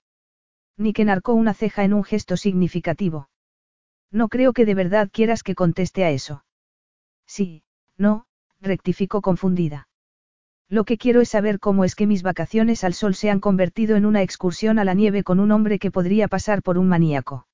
Nick 0.77 0.99
enarcó 0.99 1.35
una 1.35 1.55
ceja 1.55 1.85
en 1.85 1.95
un 1.95 2.05
gesto 2.05 2.37
significativo. 2.37 3.29
No 4.11 4.29
creo 4.29 4.53
que 4.53 4.65
de 4.65 4.75
verdad 4.75 5.09
quieras 5.13 5.43
que 5.43 5.55
conteste 5.55 6.05
a 6.05 6.11
eso. 6.11 6.45
Sí, 7.27 7.63
no, 7.97 8.27
rectificó 8.61 9.21
confundida. 9.23 9.89
Lo 10.69 10.85
que 10.85 10.99
quiero 10.99 11.21
es 11.21 11.29
saber 11.29 11.61
cómo 11.61 11.85
es 11.85 11.95
que 11.95 12.07
mis 12.07 12.23
vacaciones 12.23 12.85
al 12.85 12.95
sol 12.95 13.15
se 13.15 13.31
han 13.31 13.41
convertido 13.41 13.97
en 13.97 14.07
una 14.07 14.23
excursión 14.23 14.79
a 14.79 14.85
la 14.85 14.95
nieve 14.95 15.23
con 15.23 15.41
un 15.41 15.53
hombre 15.53 15.79
que 15.79 15.91
podría 15.91 16.29
pasar 16.29 16.63
por 16.63 16.79
un 16.79 16.89
maníaco. 16.89 17.47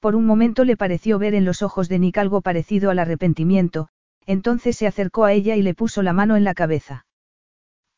Por 0.00 0.16
un 0.16 0.26
momento 0.26 0.64
le 0.64 0.76
pareció 0.76 1.18
ver 1.18 1.34
en 1.34 1.44
los 1.44 1.62
ojos 1.62 1.88
de 1.88 1.98
Nick 1.98 2.18
algo 2.18 2.40
parecido 2.40 2.90
al 2.90 2.98
arrepentimiento, 2.98 3.88
entonces 4.26 4.76
se 4.76 4.86
acercó 4.86 5.24
a 5.24 5.32
ella 5.32 5.56
y 5.56 5.62
le 5.62 5.74
puso 5.74 6.02
la 6.02 6.12
mano 6.12 6.36
en 6.36 6.44
la 6.44 6.54
cabeza. 6.54 7.06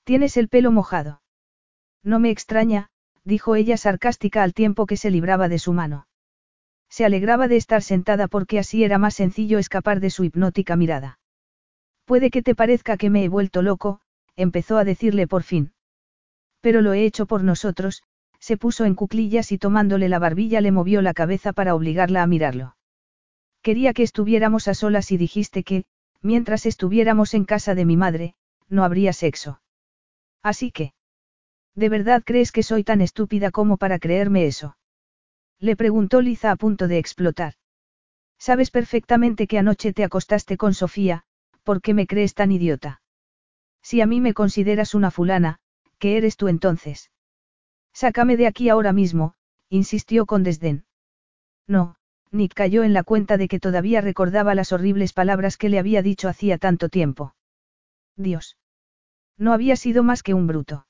Tienes 0.04 0.36
el 0.36 0.48
pelo 0.48 0.70
mojado. 0.70 1.22
No 2.02 2.20
me 2.20 2.30
extraña, 2.30 2.90
dijo 3.24 3.56
ella 3.56 3.76
sarcástica 3.76 4.42
al 4.42 4.54
tiempo 4.54 4.86
que 4.86 4.96
se 4.96 5.10
libraba 5.10 5.48
de 5.48 5.58
su 5.58 5.72
mano. 5.72 6.06
Se 6.88 7.04
alegraba 7.04 7.48
de 7.48 7.56
estar 7.56 7.82
sentada 7.82 8.28
porque 8.28 8.58
así 8.58 8.84
era 8.84 8.98
más 8.98 9.14
sencillo 9.14 9.58
escapar 9.58 10.00
de 10.00 10.10
su 10.10 10.24
hipnótica 10.24 10.76
mirada. 10.76 11.18
Puede 12.04 12.30
que 12.30 12.42
te 12.42 12.54
parezca 12.54 12.96
que 12.96 13.10
me 13.10 13.24
he 13.24 13.28
vuelto 13.28 13.62
loco, 13.62 14.00
empezó 14.36 14.78
a 14.78 14.84
decirle 14.84 15.26
por 15.26 15.42
fin. 15.42 15.72
Pero 16.60 16.80
lo 16.80 16.92
he 16.92 17.04
hecho 17.04 17.26
por 17.26 17.42
nosotros, 17.42 18.02
se 18.38 18.56
puso 18.56 18.84
en 18.84 18.94
cuclillas 18.94 19.50
y 19.52 19.58
tomándole 19.58 20.08
la 20.08 20.18
barbilla 20.18 20.60
le 20.60 20.72
movió 20.72 21.02
la 21.02 21.14
cabeza 21.14 21.52
para 21.52 21.74
obligarla 21.74 22.22
a 22.22 22.26
mirarlo. 22.26 22.76
Quería 23.62 23.92
que 23.92 24.04
estuviéramos 24.04 24.68
a 24.68 24.74
solas 24.74 25.10
y 25.10 25.16
dijiste 25.16 25.64
que, 25.64 25.84
mientras 26.22 26.66
estuviéramos 26.66 27.34
en 27.34 27.44
casa 27.44 27.74
de 27.74 27.84
mi 27.84 27.96
madre, 27.96 28.34
no 28.68 28.84
habría 28.84 29.12
sexo. 29.12 29.60
Así 30.42 30.70
que... 30.70 30.92
¿De 31.74 31.88
verdad 31.88 32.22
crees 32.24 32.52
que 32.52 32.62
soy 32.62 32.84
tan 32.84 33.00
estúpida 33.00 33.50
como 33.50 33.76
para 33.76 33.98
creerme 33.98 34.46
eso? 34.46 34.76
Le 35.60 35.76
preguntó 35.76 36.20
Liza 36.20 36.50
a 36.50 36.56
punto 36.56 36.88
de 36.88 36.98
explotar. 36.98 37.54
Sabes 38.38 38.70
perfectamente 38.70 39.46
que 39.46 39.58
anoche 39.58 39.92
te 39.92 40.04
acostaste 40.04 40.56
con 40.56 40.74
Sofía, 40.74 41.24
¿por 41.62 41.80
qué 41.80 41.94
me 41.94 42.06
crees 42.06 42.34
tan 42.34 42.52
idiota? 42.52 43.00
Si 43.82 44.00
a 44.00 44.06
mí 44.06 44.20
me 44.20 44.34
consideras 44.34 44.94
una 44.94 45.10
fulana, 45.10 45.58
¿qué 45.98 46.16
eres 46.16 46.36
tú 46.36 46.48
entonces? 46.48 47.10
Sácame 47.92 48.36
de 48.36 48.46
aquí 48.46 48.68
ahora 48.68 48.92
mismo, 48.92 49.34
insistió 49.70 50.26
con 50.26 50.42
desdén. 50.42 50.84
No, 51.66 51.96
Nick 52.30 52.54
cayó 52.54 52.84
en 52.84 52.92
la 52.92 53.02
cuenta 53.02 53.36
de 53.36 53.48
que 53.48 53.58
todavía 53.58 54.00
recordaba 54.00 54.54
las 54.54 54.72
horribles 54.72 55.12
palabras 55.12 55.56
que 55.56 55.68
le 55.68 55.78
había 55.78 56.02
dicho 56.02 56.28
hacía 56.28 56.58
tanto 56.58 56.88
tiempo. 56.88 57.34
Dios. 58.16 58.58
No 59.38 59.52
había 59.52 59.76
sido 59.76 60.02
más 60.02 60.22
que 60.22 60.34
un 60.34 60.46
bruto. 60.46 60.86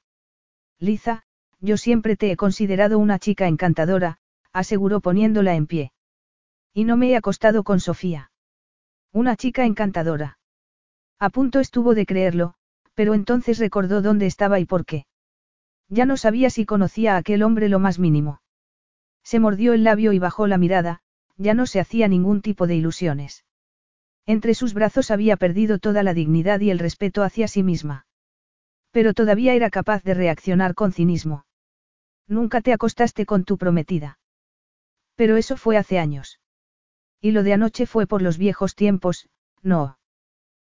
Liza, 0.79 1.25
yo 1.61 1.77
siempre 1.77 2.17
te 2.17 2.31
he 2.31 2.37
considerado 2.37 2.99
una 2.99 3.19
chica 3.19 3.47
encantadora, 3.47 4.19
aseguró 4.57 5.01
poniéndola 5.01 5.55
en 5.55 5.67
pie. 5.67 5.93
Y 6.73 6.85
no 6.85 6.97
me 6.97 7.11
he 7.11 7.17
acostado 7.17 7.63
con 7.63 7.79
Sofía. 7.79 8.31
Una 9.13 9.37
chica 9.37 9.67
encantadora. 9.67 10.39
A 11.19 11.31
punto 11.31 11.61
estuvo 11.61 11.95
de 11.95 12.07
creerlo, 12.07 12.55
pero 12.95 13.15
entonces 13.15 13.59
recordó 13.59 14.01
dónde 14.01 14.27
estaba 14.27 14.59
y 14.59 14.65
por 14.65 14.87
qué. 14.87 15.07
Ya 15.89 16.07
no 16.07 16.17
sabía 16.17 16.49
si 16.51 16.65
conocía 16.65 17.15
a 17.15 17.19
aquel 17.19 17.43
hombre 17.43 17.69
lo 17.69 17.79
más 17.79 17.99
mínimo. 17.99 18.41
Se 19.23 19.41
mordió 19.41 19.75
el 19.75 19.85
labio 19.85 20.13
y 20.13 20.19
bajó 20.19 20.47
la 20.47 20.59
mirada, 20.59 21.01
ya 21.37 21.53
no 21.53 21.67
se 21.67 21.81
hacía 21.81 22.09
ningún 22.09 22.41
tipo 22.41 22.67
de 22.67 22.77
ilusiones. 22.77 23.45
Entre 24.25 24.55
sus 24.55 24.73
brazos 24.73 25.11
había 25.11 25.37
perdido 25.37 25.79
toda 25.79 26.03
la 26.03 26.15
dignidad 26.15 26.61
y 26.61 26.71
el 26.71 26.79
respeto 26.79 27.23
hacia 27.23 27.47
sí 27.47 27.63
misma. 27.63 28.07
Pero 28.91 29.13
todavía 29.13 29.53
era 29.53 29.69
capaz 29.69 30.03
de 30.03 30.15
reaccionar 30.15 30.75
con 30.75 30.93
cinismo. 30.93 31.45
Nunca 32.27 32.63
te 32.63 32.73
acostaste 32.73 33.27
con 33.27 33.45
tu 33.45 33.59
prometida. 33.59 34.19
Pero 35.17 35.37
eso 35.37 35.57
fue 35.57 35.77
hace 35.77 35.99
años. 35.99 36.41
Y 37.21 37.33
lo 37.33 37.43
de 37.43 37.55
anoche 37.55 37.87
fue 37.87 38.07
por 38.07 38.23
los 38.23 38.39
viejos 38.39 38.75
tiempos, 38.75 39.29
no. 39.63 39.99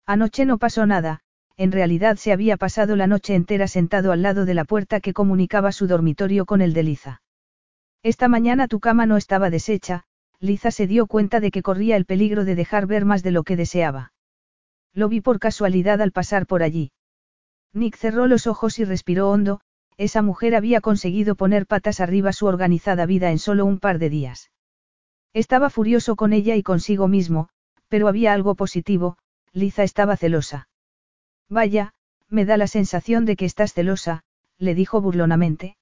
Anoche 0.05 0.45
no 0.45 0.59
pasó 0.59 0.85
nada, 0.85 1.21
en 1.57 1.73
realidad 1.73 2.17
se 2.17 2.33
había 2.33 2.57
pasado 2.57 2.97
la 2.97 3.07
noche 3.07 3.35
entera 3.35 3.69
sentado 3.69 4.13
al 4.13 4.23
lado 4.23 4.45
de 4.45 4.55
la 4.55 4.65
puerta 4.65 5.01
que 5.01 5.13
comunicaba 5.13 5.73
su 5.73 5.87
dormitorio 5.87 6.45
con 6.45 6.61
el 6.61 6.75
de 6.75 6.83
Liza. 6.83 7.23
Esta 8.03 8.27
mañana 8.29 8.67
tu 8.67 8.81
cama 8.81 9.07
no 9.07 9.17
estaba 9.17 9.49
deshecha, 9.49 10.05
Liza 10.41 10.73
se 10.73 10.89
dio 10.89 11.07
cuenta 11.07 11.39
de 11.39 11.53
que 11.53 11.63
corría 11.63 11.97
el 11.97 12.05
peligro 12.05 12.45
de 12.45 12.57
dejar 12.57 12.87
ver 12.87 13.05
más 13.05 13.23
de 13.23 13.31
lo 13.31 13.45
que 13.45 13.57
deseaba. 13.57 14.13
Lo 14.93 15.09
vi 15.09 15.21
por 15.21 15.39
casualidad 15.39 16.03
al 16.03 16.11
pasar 16.11 16.47
por 16.47 16.65
allí. 16.65 16.91
Nick 17.73 17.97
cerró 17.97 18.27
los 18.27 18.49
ojos 18.49 18.79
y 18.81 18.85
respiró 18.85 19.31
hondo, 19.31 19.61
esa 19.97 20.23
mujer 20.23 20.55
había 20.55 20.81
conseguido 20.81 21.35
poner 21.35 21.67
patas 21.67 22.01
arriba 22.01 22.33
su 22.33 22.47
organizada 22.47 23.07
vida 23.07 23.31
en 23.31 23.39
solo 23.39 23.65
un 23.65 23.79
par 23.79 23.99
de 23.99 24.11
días. 24.11 24.51
Estaba 25.33 25.71
furioso 25.71 26.17
con 26.17 26.33
ella 26.33 26.57
y 26.57 26.63
consigo 26.63 27.09
mismo, 27.09 27.49
pero 27.89 28.09
había 28.09 28.33
algo 28.33 28.55
positivo, 28.55 29.17
Liza 29.53 29.83
estaba 29.83 30.17
celosa. 30.17 30.69
Vaya, 31.49 31.93
me 32.29 32.45
da 32.45 32.57
la 32.57 32.67
sensación 32.67 33.25
de 33.25 33.37
que 33.37 33.45
estás 33.45 33.75
celosa, 33.75 34.25
le 34.59 34.75
dijo 34.75 35.01
burlonamente. 35.01 35.77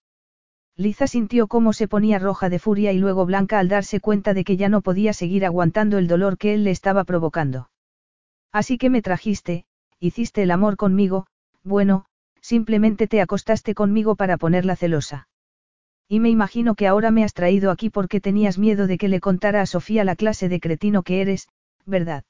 Liza 0.77 1.07
sintió 1.07 1.47
cómo 1.47 1.73
se 1.73 1.89
ponía 1.89 2.19
roja 2.19 2.49
de 2.49 2.59
furia 2.59 2.93
y 2.93 2.99
luego 2.99 3.27
blanca 3.27 3.59
al 3.59 3.69
darse 3.69 4.01
cuenta 4.01 4.35
de 4.35 4.45
que 4.45 4.57
ya 4.57 4.69
no 4.69 4.81
podía 4.81 5.13
seguir 5.13 5.45
aguantando 5.45 5.99
el 5.99 6.09
dolor 6.09 6.39
que 6.39 6.55
él 6.55 6.65
le 6.65 6.71
estaba 6.71 7.05
provocando. 7.05 7.71
Así 8.51 8.79
que 8.79 8.91
me 8.91 9.03
trajiste, 9.03 9.67
hiciste 10.01 10.43
el 10.43 10.51
amor 10.51 10.77
conmigo, 10.77 11.27
bueno, 11.63 12.07
simplemente 12.51 13.07
te 13.07 13.20
acostaste 13.20 13.77
conmigo 13.77 14.17
para 14.17 14.37
ponerla 14.37 14.75
celosa. 14.75 15.29
Y 16.09 16.19
me 16.19 16.31
imagino 16.31 16.75
que 16.75 16.89
ahora 16.89 17.12
me 17.12 17.23
has 17.23 17.33
traído 17.33 17.70
aquí 17.70 17.91
porque 17.91 18.20
tenías 18.20 18.59
miedo 18.59 18.89
de 18.89 18.99
que 18.99 19.07
le 19.07 19.20
contara 19.20 19.61
a 19.61 19.67
Sofía 19.67 20.03
la 20.03 20.17
clase 20.17 20.49
de 20.49 20.59
cretino 20.59 21.05
que 21.05 21.20
eres, 21.20 21.47
¿verdad? 21.87 22.25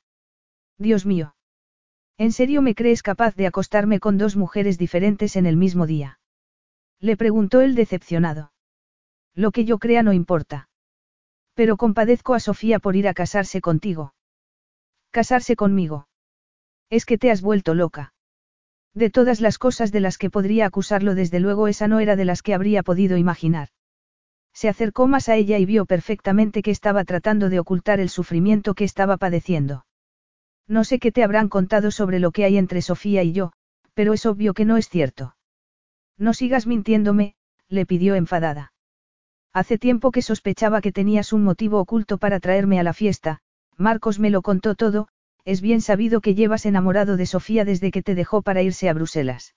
Dios 0.76 1.06
mío. 1.06 1.34
¿En 2.18 2.32
serio 2.32 2.60
me 2.60 2.74
crees 2.74 3.02
capaz 3.02 3.34
de 3.34 3.46
acostarme 3.46 3.98
con 3.98 4.18
dos 4.18 4.36
mujeres 4.36 4.76
diferentes 4.76 5.36
en 5.36 5.46
el 5.46 5.56
mismo 5.56 5.86
día? 5.86 6.20
Le 7.00 7.16
preguntó 7.16 7.62
el 7.62 7.74
decepcionado. 7.74 8.52
Lo 9.34 9.52
que 9.52 9.64
yo 9.64 9.78
crea 9.78 10.02
no 10.02 10.12
importa. 10.12 10.68
Pero 11.54 11.78
compadezco 11.78 12.34
a 12.34 12.40
Sofía 12.40 12.78
por 12.78 12.94
ir 12.94 13.08
a 13.08 13.14
casarse 13.14 13.62
contigo. 13.62 14.12
Casarse 15.12 15.56
conmigo. 15.56 16.08
Es 16.90 17.06
que 17.06 17.16
te 17.16 17.30
has 17.30 17.40
vuelto 17.40 17.72
loca. 17.72 18.12
De 18.94 19.10
todas 19.10 19.40
las 19.40 19.58
cosas 19.58 19.92
de 19.92 20.00
las 20.00 20.18
que 20.18 20.30
podría 20.30 20.66
acusarlo, 20.66 21.14
desde 21.14 21.40
luego 21.40 21.68
esa 21.68 21.88
no 21.88 22.00
era 22.00 22.16
de 22.16 22.24
las 22.24 22.42
que 22.42 22.54
habría 22.54 22.82
podido 22.82 23.16
imaginar. 23.16 23.68
Se 24.52 24.68
acercó 24.68 25.06
más 25.06 25.28
a 25.28 25.36
ella 25.36 25.58
y 25.58 25.64
vio 25.64 25.86
perfectamente 25.86 26.62
que 26.62 26.72
estaba 26.72 27.04
tratando 27.04 27.48
de 27.48 27.60
ocultar 27.60 28.00
el 28.00 28.08
sufrimiento 28.08 28.74
que 28.74 28.84
estaba 28.84 29.16
padeciendo. 29.16 29.86
No 30.66 30.84
sé 30.84 30.98
qué 30.98 31.12
te 31.12 31.22
habrán 31.22 31.48
contado 31.48 31.90
sobre 31.90 32.18
lo 32.18 32.32
que 32.32 32.44
hay 32.44 32.56
entre 32.56 32.82
Sofía 32.82 33.22
y 33.22 33.32
yo, 33.32 33.52
pero 33.94 34.12
es 34.12 34.26
obvio 34.26 34.54
que 34.54 34.64
no 34.64 34.76
es 34.76 34.88
cierto. 34.88 35.36
No 36.18 36.34
sigas 36.34 36.66
mintiéndome, 36.66 37.34
le 37.68 37.86
pidió 37.86 38.14
enfadada. 38.16 38.72
Hace 39.52 39.78
tiempo 39.78 40.10
que 40.10 40.22
sospechaba 40.22 40.80
que 40.80 40.92
tenías 40.92 41.32
un 41.32 41.42
motivo 41.42 41.80
oculto 41.80 42.18
para 42.18 42.38
traerme 42.38 42.78
a 42.78 42.82
la 42.82 42.92
fiesta, 42.92 43.40
Marcos 43.76 44.18
me 44.18 44.30
lo 44.30 44.42
contó 44.42 44.74
todo, 44.74 45.08
es 45.44 45.60
bien 45.60 45.80
sabido 45.80 46.20
que 46.20 46.34
llevas 46.34 46.66
enamorado 46.66 47.16
de 47.16 47.26
Sofía 47.26 47.64
desde 47.64 47.90
que 47.90 48.02
te 48.02 48.14
dejó 48.14 48.42
para 48.42 48.62
irse 48.62 48.88
a 48.88 48.94
Bruselas. 48.94 49.54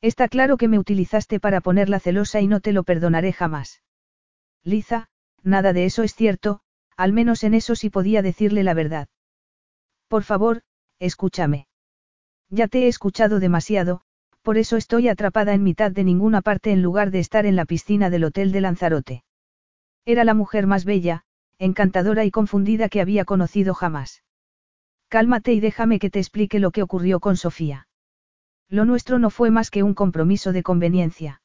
Está 0.00 0.28
claro 0.28 0.56
que 0.56 0.68
me 0.68 0.78
utilizaste 0.78 1.40
para 1.40 1.60
ponerla 1.60 2.00
celosa 2.00 2.40
y 2.40 2.46
no 2.46 2.60
te 2.60 2.72
lo 2.72 2.82
perdonaré 2.82 3.32
jamás. 3.32 3.82
Liza, 4.62 5.08
nada 5.42 5.72
de 5.72 5.84
eso 5.84 6.02
es 6.02 6.14
cierto, 6.14 6.60
al 6.96 7.12
menos 7.12 7.44
en 7.44 7.54
eso 7.54 7.74
sí 7.74 7.90
podía 7.90 8.22
decirle 8.22 8.64
la 8.64 8.74
verdad. 8.74 9.08
Por 10.08 10.22
favor, 10.22 10.62
escúchame. 10.98 11.68
Ya 12.50 12.68
te 12.68 12.84
he 12.84 12.88
escuchado 12.88 13.40
demasiado, 13.40 14.02
por 14.42 14.58
eso 14.58 14.76
estoy 14.76 15.08
atrapada 15.08 15.54
en 15.54 15.62
mitad 15.62 15.90
de 15.90 16.04
ninguna 16.04 16.42
parte 16.42 16.70
en 16.72 16.82
lugar 16.82 17.10
de 17.10 17.20
estar 17.20 17.46
en 17.46 17.56
la 17.56 17.64
piscina 17.64 18.10
del 18.10 18.24
Hotel 18.24 18.52
de 18.52 18.60
Lanzarote. 18.60 19.24
Era 20.04 20.24
la 20.24 20.34
mujer 20.34 20.66
más 20.66 20.84
bella, 20.84 21.24
encantadora 21.58 22.24
y 22.24 22.30
confundida 22.30 22.88
que 22.88 23.00
había 23.00 23.24
conocido 23.24 23.74
jamás. 23.74 24.23
Cálmate 25.08 25.52
y 25.52 25.60
déjame 25.60 25.98
que 25.98 26.10
te 26.10 26.18
explique 26.18 26.58
lo 26.58 26.70
que 26.70 26.82
ocurrió 26.82 27.20
con 27.20 27.36
Sofía. 27.36 27.86
Lo 28.68 28.84
nuestro 28.84 29.18
no 29.18 29.30
fue 29.30 29.50
más 29.50 29.70
que 29.70 29.82
un 29.82 29.94
compromiso 29.94 30.52
de 30.52 30.62
conveniencia. 30.62 31.42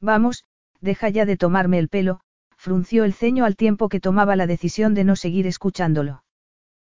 Vamos, 0.00 0.44
deja 0.80 1.08
ya 1.08 1.24
de 1.24 1.36
tomarme 1.36 1.78
el 1.78 1.88
pelo, 1.88 2.20
frunció 2.56 3.04
el 3.04 3.12
ceño 3.12 3.44
al 3.44 3.56
tiempo 3.56 3.88
que 3.88 4.00
tomaba 4.00 4.36
la 4.36 4.46
decisión 4.46 4.94
de 4.94 5.04
no 5.04 5.16
seguir 5.16 5.46
escuchándolo. 5.46 6.24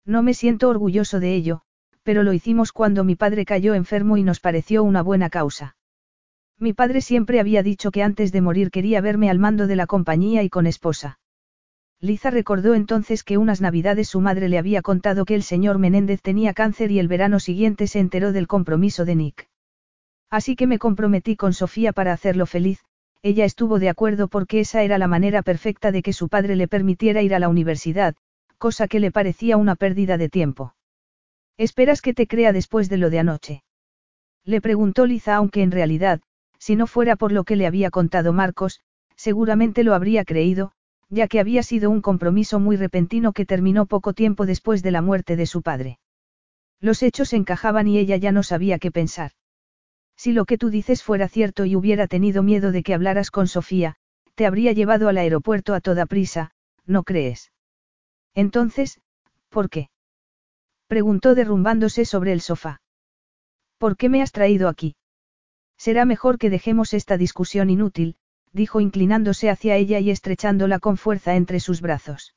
No 0.04 0.22
me 0.22 0.34
siento 0.34 0.68
orgulloso 0.68 1.20
de 1.20 1.34
ello, 1.34 1.62
pero 2.02 2.22
lo 2.22 2.32
hicimos 2.32 2.72
cuando 2.72 3.04
mi 3.04 3.14
padre 3.14 3.44
cayó 3.44 3.74
enfermo 3.74 4.16
y 4.16 4.22
nos 4.22 4.40
pareció 4.40 4.82
una 4.82 5.02
buena 5.02 5.30
causa. 5.30 5.76
Mi 6.58 6.72
padre 6.72 7.00
siempre 7.00 7.40
había 7.40 7.62
dicho 7.62 7.90
que 7.90 8.02
antes 8.02 8.32
de 8.32 8.40
morir 8.40 8.70
quería 8.70 9.00
verme 9.00 9.30
al 9.30 9.38
mando 9.38 9.66
de 9.66 9.76
la 9.76 9.86
compañía 9.86 10.42
y 10.42 10.48
con 10.48 10.66
esposa. 10.66 11.18
Liza 12.02 12.30
recordó 12.30 12.74
entonces 12.74 13.22
que 13.22 13.38
unas 13.38 13.60
navidades 13.60 14.08
su 14.08 14.20
madre 14.20 14.48
le 14.48 14.58
había 14.58 14.82
contado 14.82 15.24
que 15.24 15.36
el 15.36 15.44
señor 15.44 15.78
Menéndez 15.78 16.20
tenía 16.20 16.52
cáncer 16.52 16.90
y 16.90 16.98
el 16.98 17.06
verano 17.06 17.38
siguiente 17.38 17.86
se 17.86 18.00
enteró 18.00 18.32
del 18.32 18.48
compromiso 18.48 19.04
de 19.04 19.14
Nick. 19.14 19.48
Así 20.28 20.56
que 20.56 20.66
me 20.66 20.80
comprometí 20.80 21.36
con 21.36 21.52
Sofía 21.52 21.92
para 21.92 22.12
hacerlo 22.12 22.46
feliz, 22.46 22.80
ella 23.22 23.44
estuvo 23.44 23.78
de 23.78 23.88
acuerdo 23.88 24.26
porque 24.26 24.58
esa 24.58 24.82
era 24.82 24.98
la 24.98 25.06
manera 25.06 25.42
perfecta 25.42 25.92
de 25.92 26.02
que 26.02 26.12
su 26.12 26.28
padre 26.28 26.56
le 26.56 26.66
permitiera 26.66 27.22
ir 27.22 27.36
a 27.36 27.38
la 27.38 27.48
universidad, 27.48 28.16
cosa 28.58 28.88
que 28.88 28.98
le 28.98 29.12
parecía 29.12 29.56
una 29.56 29.76
pérdida 29.76 30.18
de 30.18 30.28
tiempo. 30.28 30.74
¿Esperas 31.56 32.02
que 32.02 32.14
te 32.14 32.26
crea 32.26 32.52
después 32.52 32.88
de 32.88 32.96
lo 32.96 33.10
de 33.10 33.20
anoche? 33.20 33.62
Le 34.44 34.60
preguntó 34.60 35.06
Liza 35.06 35.36
aunque 35.36 35.62
en 35.62 35.70
realidad, 35.70 36.20
si 36.58 36.74
no 36.74 36.88
fuera 36.88 37.14
por 37.14 37.30
lo 37.30 37.44
que 37.44 37.54
le 37.54 37.68
había 37.68 37.90
contado 37.90 38.32
Marcos, 38.32 38.80
seguramente 39.14 39.84
lo 39.84 39.94
habría 39.94 40.24
creído, 40.24 40.72
ya 41.12 41.28
que 41.28 41.40
había 41.40 41.62
sido 41.62 41.90
un 41.90 42.00
compromiso 42.00 42.58
muy 42.58 42.76
repentino 42.76 43.34
que 43.34 43.44
terminó 43.44 43.84
poco 43.84 44.14
tiempo 44.14 44.46
después 44.46 44.82
de 44.82 44.92
la 44.92 45.02
muerte 45.02 45.36
de 45.36 45.44
su 45.44 45.60
padre. 45.60 45.98
Los 46.80 47.02
hechos 47.02 47.34
encajaban 47.34 47.86
y 47.86 47.98
ella 47.98 48.16
ya 48.16 48.32
no 48.32 48.42
sabía 48.42 48.78
qué 48.78 48.90
pensar. 48.90 49.32
Si 50.16 50.32
lo 50.32 50.46
que 50.46 50.56
tú 50.56 50.70
dices 50.70 51.02
fuera 51.02 51.28
cierto 51.28 51.66
y 51.66 51.76
hubiera 51.76 52.06
tenido 52.06 52.42
miedo 52.42 52.72
de 52.72 52.82
que 52.82 52.94
hablaras 52.94 53.30
con 53.30 53.46
Sofía, 53.46 53.96
te 54.34 54.46
habría 54.46 54.72
llevado 54.72 55.08
al 55.08 55.18
aeropuerto 55.18 55.74
a 55.74 55.82
toda 55.82 56.06
prisa, 56.06 56.52
¿no 56.86 57.02
crees? 57.02 57.52
Entonces, 58.34 58.98
¿por 59.50 59.68
qué? 59.68 59.90
Preguntó 60.86 61.34
derrumbándose 61.34 62.06
sobre 62.06 62.32
el 62.32 62.40
sofá. 62.40 62.80
¿Por 63.76 63.98
qué 63.98 64.08
me 64.08 64.22
has 64.22 64.32
traído 64.32 64.68
aquí? 64.68 64.96
Será 65.76 66.06
mejor 66.06 66.38
que 66.38 66.48
dejemos 66.48 66.94
esta 66.94 67.18
discusión 67.18 67.68
inútil, 67.68 68.16
dijo 68.52 68.80
inclinándose 68.80 69.50
hacia 69.50 69.76
ella 69.76 69.98
y 69.98 70.10
estrechándola 70.10 70.78
con 70.78 70.96
fuerza 70.96 71.36
entre 71.36 71.60
sus 71.60 71.80
brazos. 71.80 72.34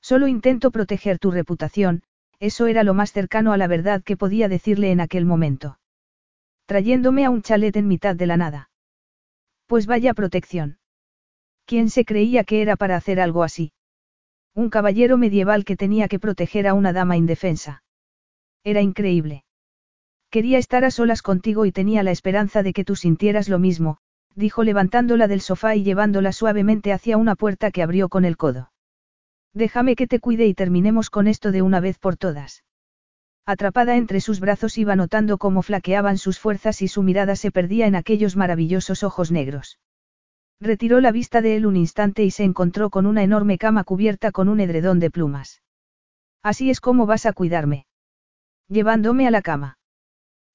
Solo 0.00 0.28
intento 0.28 0.70
proteger 0.70 1.18
tu 1.18 1.30
reputación, 1.30 2.02
eso 2.40 2.66
era 2.66 2.84
lo 2.84 2.94
más 2.94 3.12
cercano 3.12 3.52
a 3.52 3.56
la 3.56 3.66
verdad 3.66 4.02
que 4.02 4.16
podía 4.16 4.48
decirle 4.48 4.90
en 4.90 5.00
aquel 5.00 5.24
momento. 5.24 5.78
Trayéndome 6.66 7.24
a 7.24 7.30
un 7.30 7.42
chalet 7.42 7.74
en 7.76 7.88
mitad 7.88 8.14
de 8.14 8.26
la 8.26 8.36
nada. 8.36 8.70
Pues 9.66 9.86
vaya 9.86 10.14
protección. 10.14 10.78
¿Quién 11.66 11.90
se 11.90 12.04
creía 12.04 12.44
que 12.44 12.62
era 12.62 12.76
para 12.76 12.96
hacer 12.96 13.20
algo 13.20 13.42
así? 13.42 13.72
Un 14.54 14.70
caballero 14.70 15.18
medieval 15.18 15.64
que 15.64 15.76
tenía 15.76 16.08
que 16.08 16.18
proteger 16.18 16.66
a 16.66 16.74
una 16.74 16.92
dama 16.92 17.16
indefensa. 17.16 17.82
Era 18.64 18.80
increíble. 18.80 19.44
Quería 20.30 20.58
estar 20.58 20.84
a 20.84 20.90
solas 20.90 21.22
contigo 21.22 21.64
y 21.64 21.72
tenía 21.72 22.02
la 22.02 22.10
esperanza 22.10 22.62
de 22.62 22.72
que 22.72 22.84
tú 22.84 22.96
sintieras 22.96 23.48
lo 23.48 23.58
mismo, 23.58 23.98
dijo 24.38 24.62
levantándola 24.62 25.26
del 25.26 25.40
sofá 25.40 25.74
y 25.74 25.82
llevándola 25.82 26.32
suavemente 26.32 26.92
hacia 26.92 27.16
una 27.16 27.34
puerta 27.34 27.72
que 27.72 27.82
abrió 27.82 28.08
con 28.08 28.24
el 28.24 28.36
codo. 28.36 28.70
Déjame 29.52 29.96
que 29.96 30.06
te 30.06 30.20
cuide 30.20 30.46
y 30.46 30.54
terminemos 30.54 31.10
con 31.10 31.26
esto 31.26 31.50
de 31.50 31.62
una 31.62 31.80
vez 31.80 31.98
por 31.98 32.16
todas. 32.16 32.62
Atrapada 33.44 33.96
entre 33.96 34.20
sus 34.20 34.38
brazos 34.38 34.78
iba 34.78 34.94
notando 34.94 35.38
cómo 35.38 35.62
flaqueaban 35.62 36.18
sus 36.18 36.38
fuerzas 36.38 36.82
y 36.82 36.88
su 36.88 37.02
mirada 37.02 37.34
se 37.34 37.50
perdía 37.50 37.86
en 37.86 37.96
aquellos 37.96 38.36
maravillosos 38.36 39.02
ojos 39.02 39.32
negros. 39.32 39.80
Retiró 40.60 41.00
la 41.00 41.10
vista 41.10 41.40
de 41.40 41.56
él 41.56 41.66
un 41.66 41.76
instante 41.76 42.22
y 42.24 42.30
se 42.30 42.44
encontró 42.44 42.90
con 42.90 43.06
una 43.06 43.24
enorme 43.24 43.58
cama 43.58 43.84
cubierta 43.84 44.30
con 44.30 44.48
un 44.48 44.60
edredón 44.60 45.00
de 45.00 45.10
plumas. 45.10 45.62
Así 46.42 46.70
es 46.70 46.80
como 46.80 47.06
vas 47.06 47.26
a 47.26 47.32
cuidarme. 47.32 47.86
Llevándome 48.68 49.26
a 49.26 49.30
la 49.30 49.42
cama. 49.42 49.78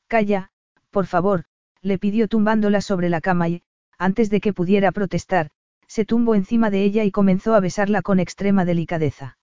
Calla, 0.07 0.51
por 0.91 1.05
favor, 1.05 1.45
le 1.81 1.97
pidió 1.97 2.27
tumbándola 2.29 2.79
sobre 2.79 3.09
la 3.09 3.19
cama 3.19 3.49
y, 3.49 3.63
antes 3.97 4.30
de 4.30 4.41
que 4.41 4.53
pudiera 4.53 4.91
protestar, 4.91 5.49
se 5.88 6.05
tumbó 6.05 6.35
encima 6.35 6.69
de 6.69 6.83
ella 6.83 7.03
y 7.03 7.11
comenzó 7.11 7.55
a 7.55 7.59
besarla 7.59 8.01
con 8.01 8.19
extrema 8.19 8.65
delicadeza. 8.65 9.38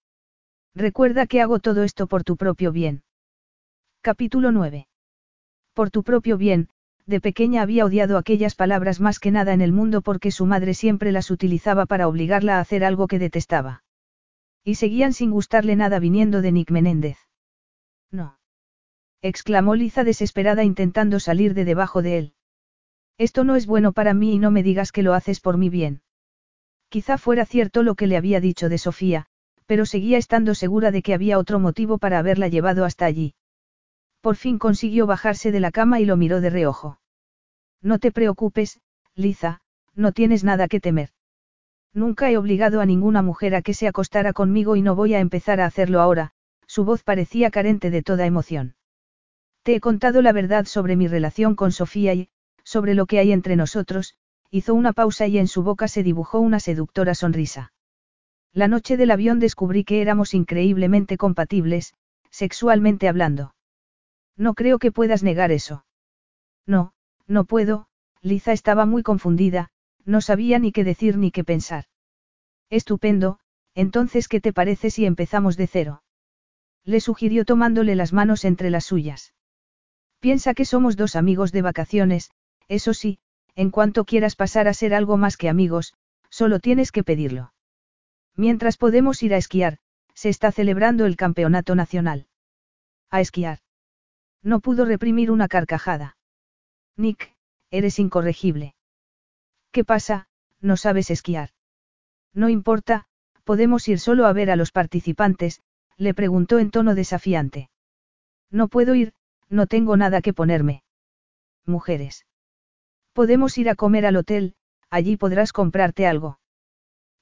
Recuerda 0.74 1.26
que 1.26 1.40
hago 1.40 1.58
todo 1.58 1.82
esto 1.82 2.06
por 2.06 2.24
tu 2.24 2.36
propio 2.36 2.72
bien. 2.72 3.02
Capítulo 4.02 4.52
9. 4.52 4.88
Por 5.74 5.90
tu 5.90 6.02
propio 6.02 6.36
bien, 6.36 6.68
de 7.06 7.20
pequeña 7.20 7.62
había 7.62 7.84
odiado 7.84 8.16
aquellas 8.16 8.54
palabras 8.54 9.00
más 9.00 9.18
que 9.18 9.30
nada 9.30 9.52
en 9.52 9.60
el 9.60 9.72
mundo 9.72 10.00
porque 10.00 10.30
su 10.30 10.46
madre 10.46 10.74
siempre 10.74 11.12
las 11.12 11.30
utilizaba 11.30 11.86
para 11.86 12.08
obligarla 12.08 12.56
a 12.56 12.60
hacer 12.60 12.84
algo 12.84 13.08
que 13.08 13.18
detestaba. 13.18 13.82
Y 14.64 14.76
seguían 14.76 15.12
sin 15.12 15.30
gustarle 15.30 15.76
nada 15.76 15.98
viniendo 15.98 16.42
de 16.42 16.52
Nick 16.52 16.70
Menéndez. 16.70 17.18
No. 18.10 18.38
exclamó 19.22 19.74
Liza 19.74 20.04
desesperada 20.04 20.64
intentando 20.64 21.20
salir 21.20 21.54
de 21.54 21.64
debajo 21.64 22.02
de 22.02 22.18
él. 22.18 22.34
Esto 23.18 23.44
no 23.44 23.56
es 23.56 23.66
bueno 23.66 23.92
para 23.92 24.14
mí 24.14 24.34
y 24.34 24.38
no 24.38 24.50
me 24.50 24.62
digas 24.62 24.92
que 24.92 25.02
lo 25.02 25.14
haces 25.14 25.40
por 25.40 25.58
mi 25.58 25.68
bien. 25.68 26.02
Quizá 26.88 27.18
fuera 27.18 27.46
cierto 27.46 27.82
lo 27.82 27.94
que 27.94 28.06
le 28.06 28.16
había 28.16 28.40
dicho 28.40 28.68
de 28.68 28.78
Sofía, 28.78 29.26
pero 29.66 29.86
seguía 29.86 30.18
estando 30.18 30.54
segura 30.54 30.90
de 30.90 31.02
que 31.02 31.14
había 31.14 31.38
otro 31.38 31.60
motivo 31.60 31.98
para 31.98 32.18
haberla 32.18 32.48
llevado 32.48 32.84
hasta 32.84 33.04
allí. 33.04 33.34
Por 34.20 34.36
fin 34.36 34.58
consiguió 34.58 35.06
bajarse 35.06 35.52
de 35.52 35.60
la 35.60 35.70
cama 35.70 36.00
y 36.00 36.04
lo 36.04 36.16
miró 36.16 36.40
de 36.40 36.50
reojo. 36.50 37.00
No 37.80 37.98
te 37.98 38.10
preocupes, 38.10 38.80
Liza, 39.14 39.60
no 39.94 40.12
tienes 40.12 40.44
nada 40.44 40.68
que 40.68 40.80
temer. 40.80 41.10
Nunca 41.94 42.30
he 42.30 42.36
obligado 42.36 42.80
a 42.80 42.86
ninguna 42.86 43.22
mujer 43.22 43.54
a 43.54 43.62
que 43.62 43.74
se 43.74 43.88
acostara 43.88 44.32
conmigo 44.32 44.76
y 44.76 44.82
no 44.82 44.94
voy 44.94 45.14
a 45.14 45.20
empezar 45.20 45.60
a 45.60 45.66
hacerlo 45.66 46.00
ahora, 46.00 46.32
su 46.66 46.84
voz 46.84 47.02
parecía 47.02 47.50
carente 47.50 47.90
de 47.90 48.02
toda 48.02 48.26
emoción. 48.26 48.76
Te 49.62 49.74
he 49.74 49.80
contado 49.80 50.22
la 50.22 50.32
verdad 50.32 50.66
sobre 50.66 50.96
mi 50.96 51.08
relación 51.08 51.54
con 51.54 51.72
Sofía 51.72 52.14
y, 52.14 52.28
sobre 52.70 52.94
lo 52.94 53.06
que 53.06 53.18
hay 53.18 53.32
entre 53.32 53.56
nosotros, 53.56 54.14
hizo 54.48 54.74
una 54.74 54.92
pausa 54.92 55.26
y 55.26 55.38
en 55.38 55.48
su 55.48 55.64
boca 55.64 55.88
se 55.88 56.04
dibujó 56.04 56.38
una 56.38 56.60
seductora 56.60 57.16
sonrisa. 57.16 57.72
La 58.52 58.68
noche 58.68 58.96
del 58.96 59.10
avión 59.10 59.40
descubrí 59.40 59.82
que 59.82 60.00
éramos 60.00 60.34
increíblemente 60.34 61.16
compatibles, 61.16 61.94
sexualmente 62.30 63.08
hablando. 63.08 63.56
No 64.36 64.54
creo 64.54 64.78
que 64.78 64.92
puedas 64.92 65.24
negar 65.24 65.50
eso. 65.50 65.84
No, 66.64 66.92
no 67.26 67.44
puedo, 67.44 67.88
Liza 68.22 68.52
estaba 68.52 68.86
muy 68.86 69.02
confundida, 69.02 69.70
no 70.04 70.20
sabía 70.20 70.60
ni 70.60 70.70
qué 70.70 70.84
decir 70.84 71.18
ni 71.18 71.32
qué 71.32 71.42
pensar. 71.42 71.86
Estupendo, 72.68 73.40
entonces 73.74 74.28
¿qué 74.28 74.40
te 74.40 74.52
parece 74.52 74.90
si 74.90 75.06
empezamos 75.06 75.56
de 75.56 75.66
cero? 75.66 76.02
Le 76.84 77.00
sugirió 77.00 77.44
tomándole 77.44 77.96
las 77.96 78.12
manos 78.12 78.44
entre 78.44 78.70
las 78.70 78.84
suyas. 78.84 79.34
Piensa 80.20 80.54
que 80.54 80.64
somos 80.64 80.96
dos 80.96 81.16
amigos 81.16 81.50
de 81.50 81.62
vacaciones, 81.62 82.30
eso 82.70 82.94
sí, 82.94 83.18
en 83.56 83.70
cuanto 83.70 84.04
quieras 84.04 84.36
pasar 84.36 84.68
a 84.68 84.74
ser 84.74 84.94
algo 84.94 85.16
más 85.16 85.36
que 85.36 85.48
amigos, 85.48 85.92
solo 86.30 86.60
tienes 86.60 86.92
que 86.92 87.02
pedirlo. 87.02 87.52
Mientras 88.36 88.76
podemos 88.76 89.22
ir 89.24 89.34
a 89.34 89.38
esquiar, 89.38 89.78
se 90.14 90.28
está 90.28 90.52
celebrando 90.52 91.04
el 91.04 91.16
campeonato 91.16 91.74
nacional. 91.74 92.28
A 93.10 93.20
esquiar. 93.20 93.58
No 94.42 94.60
pudo 94.60 94.84
reprimir 94.84 95.32
una 95.32 95.48
carcajada. 95.48 96.16
Nick, 96.96 97.34
eres 97.70 97.98
incorregible. 97.98 98.76
¿Qué 99.72 99.84
pasa? 99.84 100.28
No 100.60 100.76
sabes 100.76 101.10
esquiar. 101.10 101.50
No 102.32 102.48
importa, 102.48 103.06
podemos 103.42 103.88
ir 103.88 103.98
solo 103.98 104.26
a 104.26 104.32
ver 104.32 104.48
a 104.48 104.56
los 104.56 104.70
participantes, 104.70 105.60
le 105.96 106.14
preguntó 106.14 106.60
en 106.60 106.70
tono 106.70 106.94
desafiante. 106.94 107.68
No 108.48 108.68
puedo 108.68 108.94
ir, 108.94 109.12
no 109.48 109.66
tengo 109.66 109.96
nada 109.96 110.22
que 110.22 110.32
ponerme. 110.32 110.84
Mujeres. 111.66 112.26
Podemos 113.12 113.58
ir 113.58 113.68
a 113.68 113.74
comer 113.74 114.06
al 114.06 114.16
hotel, 114.16 114.54
allí 114.90 115.16
podrás 115.16 115.52
comprarte 115.52 116.06
algo. 116.06 116.38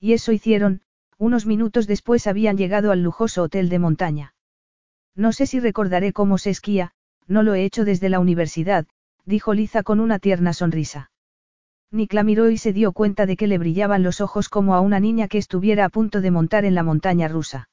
Y 0.01 0.13
eso 0.13 0.33
hicieron, 0.33 0.83
unos 1.17 1.47
minutos 1.47 1.87
después 1.87 2.27
habían 2.27 2.57
llegado 2.57 2.93
al 2.93 3.03
lujoso 3.03 3.43
hotel 3.43 3.69
de 3.69 3.79
montaña. 3.79 4.35
No 5.15 5.33
sé 5.33 5.47
si 5.47 5.59
recordaré 5.59 6.13
cómo 6.13 6.39
se 6.39 6.51
esquía, 6.51 6.93
no 7.27 7.43
lo 7.43 7.55
he 7.55 7.65
hecho 7.65 7.85
desde 7.85 8.09
la 8.09 8.21
universidad, 8.21 8.87
dijo 9.25 9.53
Liza 9.53 9.83
con 9.83 10.01
una 10.01 10.19
tierna 10.19 10.53
sonrisa. 10.53 11.11
Nick 11.91 12.13
la 12.13 12.23
miró 12.23 12.51
y 12.51 12.59
se 12.59 12.73
dio 12.73 12.93
cuenta 12.93 13.27
de 13.27 13.37
que 13.37 13.47
le 13.47 13.59
brillaban 13.59 14.03
los 14.03 14.21
ojos 14.21 14.49
como 14.49 14.75
a 14.75 14.81
una 14.81 15.01
niña 15.01 15.27
que 15.27 15.39
estuviera 15.39 15.87
a 15.87 15.89
punto 15.89 16.21
de 16.21 16.31
montar 16.31 16.65
en 16.65 16.75
la 16.75 16.83
montaña 16.83 17.29
rusa. 17.29 17.69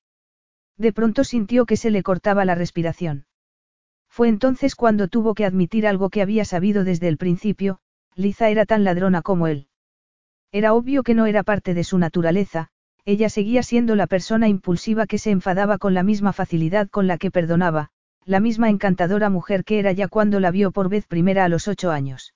De 0.77 0.92
pronto 0.94 1.24
sintió 1.24 1.66
que 1.66 1.77
se 1.77 1.92
le 1.92 2.02
cortaba 2.02 2.45
la 2.45 2.56
respiración. 2.56 3.26
Fue 4.10 4.30
entonces 4.30 4.76
cuando 4.76 5.10
tuvo 5.10 5.34
que 5.34 5.45
admitir 5.45 5.85
algo 5.85 6.10
que 6.10 6.22
había 6.22 6.45
sabido 6.45 6.85
desde 6.85 7.10
el 7.10 7.18
principio, 7.18 7.80
Liza 8.16 8.50
era 8.50 8.66
tan 8.66 8.84
ladrona 8.84 9.22
como 9.22 9.48
él. 9.48 9.68
Era 10.52 10.74
obvio 10.74 11.03
que 11.03 11.14
no 11.14 11.26
era 11.26 11.44
parte 11.44 11.74
de 11.74 11.84
su 11.84 11.98
naturaleza, 11.98 12.69
ella 13.03 13.30
seguía 13.30 13.61
siendo 13.61 13.95
la 13.95 14.08
persona 14.08 14.48
impulsiva 14.48 15.06
que 15.06 15.18
se 15.18 15.32
enfadaba 15.32 15.77
con 15.77 15.94
la 15.94 16.02
misma 16.02 16.32
facilidad 16.32 16.90
con 16.90 17.08
la 17.08 17.18
que 17.18 17.30
perdonaba, 17.30 17.90
la 18.26 18.40
misma 18.40 18.69
encantadora 18.69 19.30
mujer 19.30 19.64
que 19.66 19.80
era 19.80 19.92
ya 19.92 20.08
cuando 20.08 20.40
la 20.40 20.52
vio 20.52 20.72
por 20.72 20.90
vez 20.90 21.06
primera 21.06 21.44
a 21.44 21.50
los 21.50 21.68
ocho 21.68 21.92
años. 21.92 22.34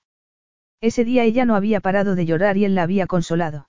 Ese 0.82 1.04
día 1.04 1.24
ella 1.24 1.44
no 1.44 1.56
había 1.56 1.80
parado 1.80 2.14
de 2.14 2.26
llorar 2.26 2.56
y 2.56 2.66
él 2.66 2.74
la 2.74 2.82
había 2.82 3.06
consolado. 3.06 3.68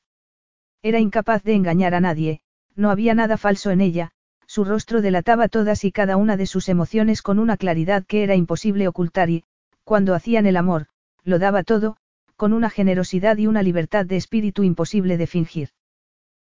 Era 0.83 0.99
incapaz 0.99 1.43
de 1.43 1.53
engañar 1.53 1.95
a 1.95 2.01
nadie, 2.01 2.41
no 2.75 2.90
había 2.90 3.14
nada 3.14 3.38
falso 3.38 3.72
en 3.72 3.81
ella, 3.81 4.11
su 4.45 4.65
rostro 4.65 5.01
delataba 5.01 5.48
todas 5.48 5.85
y 5.85 5.91
cada 5.91 6.17
una 6.17 6.35
de 6.35 6.45
sus 6.45 6.67
emociones 6.67 7.22
con 7.22 7.40
una 7.40 7.56
claridad 7.57 8.06
que 8.06 8.23
era 8.23 8.35
imposible 8.35 8.88
ocultar 8.88 9.30
y, 9.30 9.45
cuando 9.85 10.14
hacían 10.14 10.45
el 10.45 10.57
amor, 10.57 10.88
lo 11.23 11.40
daba 11.40 11.64
todo, 11.64 11.98
con 12.41 12.53
una 12.53 12.71
generosidad 12.71 13.37
y 13.37 13.45
una 13.45 13.61
libertad 13.61 14.03
de 14.03 14.17
espíritu 14.17 14.63
imposible 14.63 15.15
de 15.15 15.27
fingir. 15.27 15.69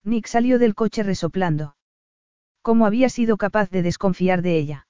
Nick 0.05 0.25
salió 0.25 0.57
del 0.57 0.73
coche 0.73 1.03
resoplando. 1.03 1.75
¿Cómo 2.61 2.85
había 2.85 3.09
sido 3.09 3.35
capaz 3.35 3.69
de 3.71 3.81
desconfiar 3.81 4.41
de 4.41 4.57
ella? 4.57 4.87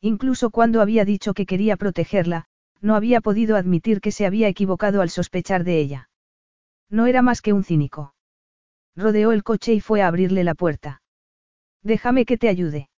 Incluso 0.00 0.48
cuando 0.48 0.80
había 0.80 1.04
dicho 1.04 1.34
que 1.34 1.44
quería 1.44 1.76
protegerla, 1.76 2.46
no 2.80 2.94
había 2.94 3.20
podido 3.20 3.54
admitir 3.54 4.00
que 4.00 4.12
se 4.12 4.24
había 4.24 4.48
equivocado 4.48 5.02
al 5.02 5.10
sospechar 5.10 5.62
de 5.62 5.78
ella. 5.78 6.08
No 6.88 7.04
era 7.04 7.20
más 7.20 7.42
que 7.42 7.52
un 7.52 7.62
cínico. 7.62 8.14
Rodeó 8.96 9.30
el 9.30 9.42
coche 9.42 9.74
y 9.74 9.80
fue 9.82 10.00
a 10.00 10.08
abrirle 10.08 10.42
la 10.42 10.54
puerta. 10.54 11.02
Déjame 11.82 12.24
que 12.24 12.38
te 12.38 12.48
ayude. 12.48 12.88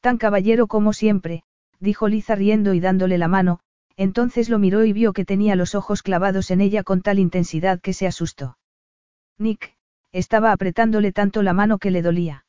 Tan 0.00 0.18
caballero 0.18 0.66
como 0.66 0.94
siempre, 0.94 1.44
dijo 1.78 2.08
Liza 2.08 2.34
riendo 2.34 2.74
y 2.74 2.80
dándole 2.80 3.18
la 3.18 3.28
mano, 3.28 3.60
entonces 3.96 4.48
lo 4.48 4.58
miró 4.58 4.84
y 4.84 4.92
vio 4.92 5.12
que 5.12 5.24
tenía 5.24 5.56
los 5.56 5.74
ojos 5.74 6.02
clavados 6.02 6.50
en 6.50 6.60
ella 6.60 6.82
con 6.82 7.02
tal 7.02 7.18
intensidad 7.18 7.80
que 7.80 7.92
se 7.92 8.06
asustó. 8.06 8.58
Nick, 9.38 9.74
estaba 10.12 10.52
apretándole 10.52 11.12
tanto 11.12 11.42
la 11.42 11.52
mano 11.52 11.78
que 11.78 11.90
le 11.90 12.02
dolía. 12.02 12.44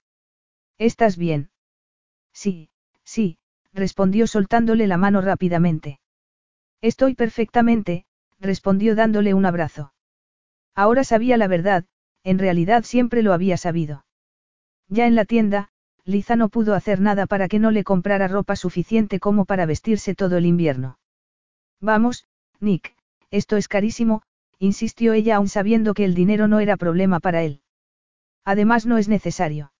¿Estás 0.77 1.17
bien? 1.17 1.51
Sí, 2.33 2.69
sí, 3.03 3.37
respondió 3.73 4.27
soltándole 4.27 4.87
la 4.87 4.97
mano 4.97 5.21
rápidamente. 5.21 5.99
Estoy 6.81 7.13
perfectamente, 7.13 8.05
respondió 8.39 8.95
dándole 8.95 9.33
un 9.33 9.45
abrazo. 9.45 9.93
Ahora 10.73 11.03
sabía 11.03 11.37
la 11.37 11.47
verdad, 11.47 11.85
en 12.23 12.39
realidad 12.39 12.83
siempre 12.83 13.21
lo 13.21 13.33
había 13.33 13.57
sabido. 13.57 14.05
Ya 14.87 15.05
en 15.05 15.15
la 15.15 15.25
tienda, 15.25 15.69
Liza 16.03 16.35
no 16.35 16.49
pudo 16.49 16.73
hacer 16.73 16.99
nada 16.99 17.27
para 17.27 17.47
que 17.47 17.59
no 17.59 17.71
le 17.71 17.83
comprara 17.83 18.27
ropa 18.27 18.55
suficiente 18.55 19.19
como 19.19 19.45
para 19.45 19.65
vestirse 19.65 20.15
todo 20.15 20.37
el 20.37 20.45
invierno. 20.45 20.97
Vamos, 21.81 22.25
Nick, 22.59 22.95
esto 23.31 23.57
es 23.57 23.67
carísimo, 23.67 24.21
insistió 24.59 25.13
ella 25.13 25.37
aún 25.37 25.49
sabiendo 25.49 25.95
que 25.95 26.05
el 26.05 26.13
dinero 26.13 26.47
no 26.47 26.59
era 26.59 26.77
problema 26.77 27.19
para 27.19 27.41
él. 27.41 27.61
Además 28.45 28.85
no 28.85 28.99
es 28.99 29.07
necesario. 29.07 29.73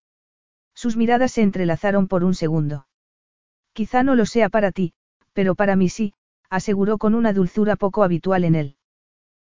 Sus 0.73 0.97
miradas 0.97 1.33
se 1.33 1.43
entrelazaron 1.43 2.07
por 2.07 2.23
un 2.23 2.33
segundo. 2.33 2.87
Quizá 3.73 4.01
no 4.03 4.15
lo 4.15 4.25
sea 4.25 4.49
para 4.49 4.71
ti, 4.71 4.93
pero 5.33 5.53
para 5.53 5.75
mí 5.75 5.89
sí, 5.89 6.13
aseguró 6.49 6.97
con 6.97 7.13
una 7.13 7.33
dulzura 7.33 7.75
poco 7.75 8.03
habitual 8.03 8.43
en 8.43 8.55
él. 8.55 8.77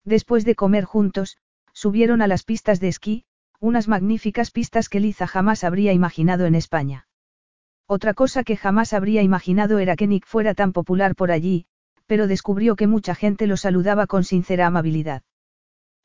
Después 0.04 0.44
de 0.44 0.54
comer 0.54 0.84
juntos, 0.84 1.38
subieron 1.72 2.22
a 2.22 2.28
las 2.28 2.44
pistas 2.44 2.78
de 2.78 2.88
esquí, 2.88 3.24
unas 3.58 3.88
magníficas 3.88 4.50
pistas 4.52 4.88
que 4.88 5.00
Liza 5.00 5.26
jamás 5.26 5.64
habría 5.64 5.92
imaginado 5.92 6.46
en 6.46 6.54
España. 6.54 7.08
Otra 7.86 8.14
cosa 8.14 8.44
que 8.44 8.56
jamás 8.56 8.92
habría 8.92 9.22
imaginado 9.22 9.78
era 9.78 9.96
que 9.96 10.06
Nick 10.06 10.26
fuera 10.26 10.54
tan 10.54 10.72
popular 10.72 11.14
por 11.14 11.30
allí, 11.30 11.66
pero 12.06 12.26
descubrió 12.26 12.76
que 12.76 12.86
mucha 12.86 13.14
gente 13.14 13.46
lo 13.46 13.56
saludaba 13.56 14.06
con 14.06 14.24
sincera 14.24 14.66
amabilidad. 14.66 15.22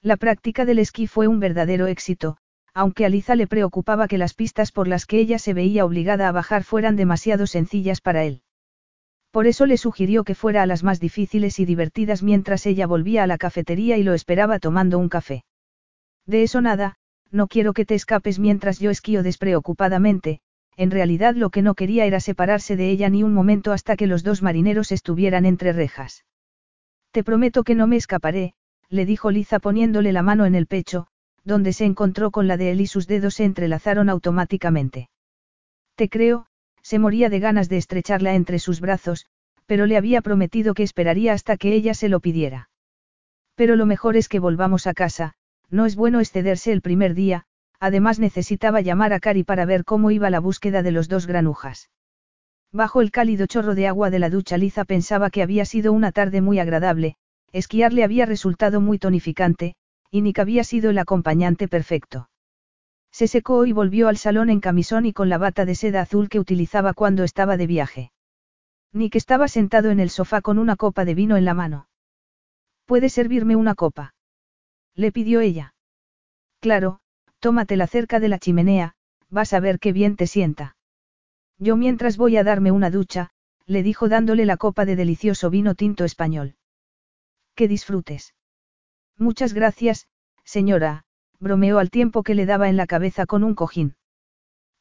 La 0.02 0.18
práctica 0.18 0.66
del 0.66 0.80
esquí 0.80 1.08
fue 1.08 1.28
un 1.28 1.40
verdadero 1.40 1.88
éxito, 1.88 2.38
aunque 2.74 3.06
a 3.06 3.10
Liza 3.10 3.36
le 3.36 3.48
preocupaba 3.48 4.08
que 4.08 4.18
las 4.18 4.34
pistas 4.34 4.72
por 4.72 4.88
las 4.88 5.06
que 5.06 5.20
ella 5.20 5.40
se 5.40 5.54
veía 5.54 5.86
obligada 5.86 6.28
a 6.28 6.32
bajar 6.32 6.64
fueran 6.64 6.96
demasiado 6.96 7.46
sencillas 7.46 8.02
para 8.02 8.24
él. 8.24 8.42
Por 9.32 9.48
eso 9.48 9.66
le 9.66 9.78
sugirió 9.78 10.24
que 10.24 10.36
fuera 10.36 10.62
a 10.62 10.66
las 10.66 10.84
más 10.84 11.00
difíciles 11.00 11.60
y 11.60 11.66
divertidas 11.66 12.24
mientras 12.24 12.66
ella 12.66 12.88
volvía 12.88 13.24
a 13.24 13.28
la 13.28 13.38
cafetería 13.38 13.98
y 13.98 14.04
lo 14.04 14.14
esperaba 14.14 14.60
tomando 14.60 14.98
un 14.98 15.10
café. 15.10 15.46
De 16.26 16.44
eso 16.44 16.62
nada, 16.62 16.96
no 17.32 17.48
quiero 17.48 17.74
que 17.74 17.86
te 17.86 17.96
escapes 17.96 18.40
mientras 18.40 18.80
yo 18.80 18.90
esquío 18.90 19.24
despreocupadamente, 19.24 20.42
en 20.78 20.92
realidad 20.92 21.36
lo 21.36 21.50
que 21.50 21.62
no 21.62 21.76
quería 21.76 22.06
era 22.06 22.20
separarse 22.20 22.76
de 22.76 22.90
ella 22.90 23.10
ni 23.10 23.24
un 23.24 23.34
momento 23.34 23.72
hasta 23.72 23.96
que 23.96 24.08
los 24.08 24.24
dos 24.24 24.42
marineros 24.42 24.92
estuvieran 24.92 25.46
entre 25.46 25.74
rejas. 25.74 26.26
Te 27.12 27.24
prometo 27.24 27.64
que 27.64 27.76
no 27.76 27.88
me 27.88 27.98
escaparé, 27.98 28.54
le 28.90 29.06
dijo 29.06 29.32
Liza 29.32 29.60
poniéndole 29.60 30.12
la 30.14 30.24
mano 30.24 30.46
en 30.46 30.56
el 30.56 30.68
pecho, 30.68 31.08
donde 31.44 31.74
se 31.74 31.86
encontró 31.86 32.32
con 32.32 32.48
la 32.48 32.58
de 32.58 32.72
él 32.72 32.82
y 32.82 32.88
sus 32.88 33.08
dedos 33.08 33.36
se 33.36 33.46
entrelazaron 33.46 34.10
automáticamente. 34.10 35.10
Te 35.96 36.10
creo, 36.10 36.48
se 36.82 37.00
moría 37.00 37.30
de 37.30 37.40
ganas 37.40 37.70
de 37.70 37.78
estrecharla 37.78 38.36
entre 38.36 38.60
sus 38.60 38.80
brazos, 38.80 39.26
pero 39.66 39.86
le 39.86 39.98
había 39.98 40.22
prometido 40.22 40.74
que 40.74 40.84
esperaría 40.84 41.34
hasta 41.34 41.58
que 41.58 41.74
ella 41.74 41.94
se 41.94 42.10
lo 42.10 42.20
pidiera. 42.20 42.70
Pero 43.56 43.76
lo 43.76 43.86
mejor 43.86 44.18
es 44.18 44.28
que 44.28 44.40
volvamos 44.40 44.88
a 44.88 44.94
casa, 44.94 45.34
no 45.70 45.86
es 45.86 45.96
bueno 45.96 46.20
excederse 46.20 46.72
el 46.72 46.82
primer 46.82 47.14
día, 47.14 47.46
además 47.82 48.20
necesitaba 48.20 48.80
llamar 48.80 49.12
a 49.12 49.20
Cari 49.20 49.44
para 49.44 49.66
ver 49.66 49.84
cómo 49.84 50.12
iba 50.12 50.30
la 50.30 50.40
búsqueda 50.40 50.84
de 50.84 50.92
los 50.92 51.10
dos 51.10 51.26
granujas. 51.26 51.90
Bajo 52.72 53.02
el 53.02 53.12
cálido 53.12 53.48
chorro 53.48 53.76
de 53.76 53.88
agua 53.88 54.12
de 54.12 54.20
la 54.20 54.30
ducha 54.30 54.56
Liza 54.58 54.86
pensaba 54.86 55.32
que 55.32 55.42
había 55.42 55.66
sido 55.66 55.92
una 55.92 56.12
tarde 56.12 56.42
muy 56.42 56.60
agradable, 56.60 57.16
esquiar 57.52 57.92
le 57.92 58.04
había 58.04 58.26
resultado 58.26 58.80
muy 58.80 59.00
tonificante, 59.00 59.74
y 60.12 60.22
Nick 60.22 60.40
había 60.40 60.64
sido 60.64 60.92
el 60.92 61.00
acompañante 61.00 61.68
perfecto. 61.68 62.30
Se 63.12 63.28
secó 63.28 63.66
y 63.66 63.74
volvió 63.74 64.08
al 64.08 64.18
salón 64.18 64.50
en 64.50 64.62
camisón 64.62 65.06
y 65.06 65.12
con 65.12 65.28
la 65.28 65.40
bata 65.40 65.66
de 65.66 65.76
seda 65.76 66.02
azul 66.02 66.30
que 66.30 66.40
utilizaba 66.40 66.94
cuando 66.94 67.24
estaba 67.24 67.58
de 67.58 67.68
viaje. 67.68 68.12
Nick 68.94 69.16
estaba 69.16 69.48
sentado 69.48 69.90
en 69.90 70.00
el 70.00 70.12
sofá 70.12 70.42
con 70.42 70.60
una 70.60 70.76
copa 70.76 71.04
de 71.04 71.16
vino 71.16 71.36
en 71.36 71.46
la 71.46 71.56
mano. 71.56 71.88
¿Puede 72.86 73.10
servirme 73.10 73.56
una 73.56 73.74
copa? 73.74 74.14
Le 74.96 75.12
pidió 75.12 75.42
ella. 75.42 75.74
Claro, 76.62 77.01
tómatela 77.42 77.88
cerca 77.88 78.20
de 78.20 78.30
la 78.30 78.40
chimenea, 78.40 78.94
vas 79.30 79.52
a 79.54 79.60
ver 79.60 79.80
qué 79.80 79.92
bien 79.92 80.16
te 80.16 80.28
sienta. 80.28 80.78
Yo 81.58 81.76
mientras 81.76 82.16
voy 82.16 82.38
a 82.38 82.44
darme 82.44 82.72
una 82.72 82.90
ducha, 82.90 83.32
le 83.66 83.84
dijo 83.84 84.08
dándole 84.10 84.46
la 84.46 84.58
copa 84.58 84.86
de 84.86 84.96
delicioso 84.96 85.50
vino 85.50 85.76
tinto 85.76 86.06
español. 86.06 86.56
Que 87.56 87.68
disfrutes. 87.68 88.36
Muchas 89.18 89.54
gracias, 89.54 90.08
señora, 90.44 91.04
bromeó 91.40 91.80
al 91.80 91.90
tiempo 91.90 92.24
que 92.24 92.36
le 92.36 92.46
daba 92.46 92.70
en 92.70 92.78
la 92.78 92.88
cabeza 92.88 93.26
con 93.26 93.44
un 93.44 93.56
cojín. 93.56 93.96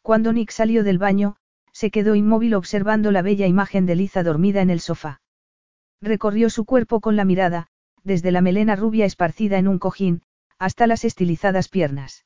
Cuando 0.02 0.32
Nick 0.32 0.50
salió 0.50 0.84
del 0.84 0.98
baño, 0.98 1.36
se 1.72 1.90
quedó 1.90 2.14
inmóvil 2.14 2.54
observando 2.54 3.10
la 3.10 3.22
bella 3.22 3.46
imagen 3.46 3.86
de 3.86 3.96
Liza 3.96 4.22
dormida 4.22 4.60
en 4.60 4.70
el 4.70 4.80
sofá. 4.80 5.22
Recorrió 6.02 6.50
su 6.50 6.64
cuerpo 6.66 7.00
con 7.00 7.16
la 7.16 7.24
mirada, 7.24 7.68
desde 8.02 8.32
la 8.32 8.42
melena 8.42 8.76
rubia 8.76 9.06
esparcida 9.06 9.58
en 9.58 9.68
un 9.68 9.78
cojín, 9.78 10.22
hasta 10.58 10.86
las 10.86 11.04
estilizadas 11.04 11.68
piernas. 11.68 12.24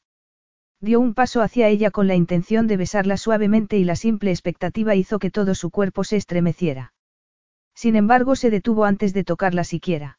Dio 0.85 1.01
un 1.01 1.15
paso 1.15 1.41
hacia 1.41 1.69
ella 1.69 1.91
con 1.91 2.09
la 2.09 2.15
intención 2.15 2.67
de 2.67 2.77
besarla 2.77 3.17
suavemente 3.17 3.79
y 3.79 3.85
la 3.85 3.97
simple 3.97 4.31
expectativa 4.31 4.95
hizo 4.95 5.19
que 5.19 5.31
todo 5.31 5.55
su 5.55 5.71
cuerpo 5.71 6.05
se 6.05 6.17
estremeciera. 6.17 6.93
Sin 7.75 7.97
embargo, 7.97 8.37
se 8.37 8.51
detuvo 8.51 8.85
antes 8.85 9.15
de 9.15 9.25
tocarla 9.25 9.65
siquiera. 9.65 10.19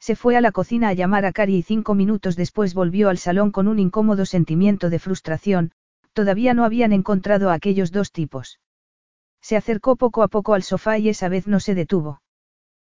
Se 0.00 0.16
fue 0.16 0.38
a 0.38 0.40
la 0.40 0.52
cocina 0.52 0.88
a 0.88 0.94
llamar 0.94 1.26
a 1.26 1.32
Cari 1.32 1.56
y 1.56 1.62
cinco 1.62 1.94
minutos 1.94 2.34
después 2.34 2.72
volvió 2.72 3.10
al 3.10 3.18
salón 3.18 3.50
con 3.50 3.68
un 3.68 3.78
incómodo 3.78 4.24
sentimiento 4.24 4.88
de 4.88 4.98
frustración, 4.98 5.72
todavía 6.14 6.54
no 6.54 6.64
habían 6.64 6.94
encontrado 6.94 7.50
a 7.50 7.52
aquellos 7.52 7.92
dos 7.92 8.10
tipos. 8.10 8.60
Se 9.42 9.54
acercó 9.54 9.96
poco 9.96 10.22
a 10.22 10.28
poco 10.28 10.54
al 10.54 10.62
sofá 10.62 10.96
y 10.96 11.10
esa 11.10 11.28
vez 11.28 11.46
no 11.46 11.60
se 11.60 11.74
detuvo. 11.74 12.22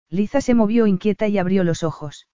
Liza 0.09 0.41
se 0.41 0.55
movió 0.55 0.89
inquieta 0.89 1.29
y 1.29 1.39
abrió 1.39 1.63
los 1.63 1.85
ojos. 1.85 2.27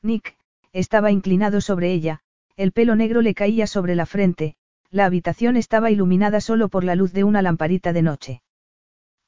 Nick, 0.00 0.38
estaba 0.72 1.10
inclinado 1.10 1.60
sobre 1.60 1.92
ella, 1.92 2.23
el 2.56 2.72
pelo 2.72 2.96
negro 2.96 3.20
le 3.20 3.34
caía 3.34 3.66
sobre 3.66 3.94
la 3.94 4.06
frente, 4.06 4.56
la 4.90 5.06
habitación 5.06 5.56
estaba 5.56 5.90
iluminada 5.90 6.40
solo 6.40 6.68
por 6.68 6.84
la 6.84 6.94
luz 6.94 7.12
de 7.12 7.24
una 7.24 7.42
lamparita 7.42 7.92
de 7.92 8.02
noche. 8.02 8.42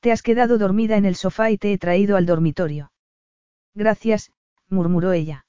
Te 0.01 0.13
has 0.13 0.23
quedado 0.23 0.59
dormida 0.59 0.97
en 0.97 1.05
el 1.05 1.17
sofá 1.17 1.51
y 1.51 1.59
te 1.59 1.73
he 1.73 1.79
traído 1.79 2.17
al 2.17 2.27
dormitorio. 2.27 2.93
Gracias, 3.75 4.31
murmuró 4.69 5.13
ella. 5.13 5.47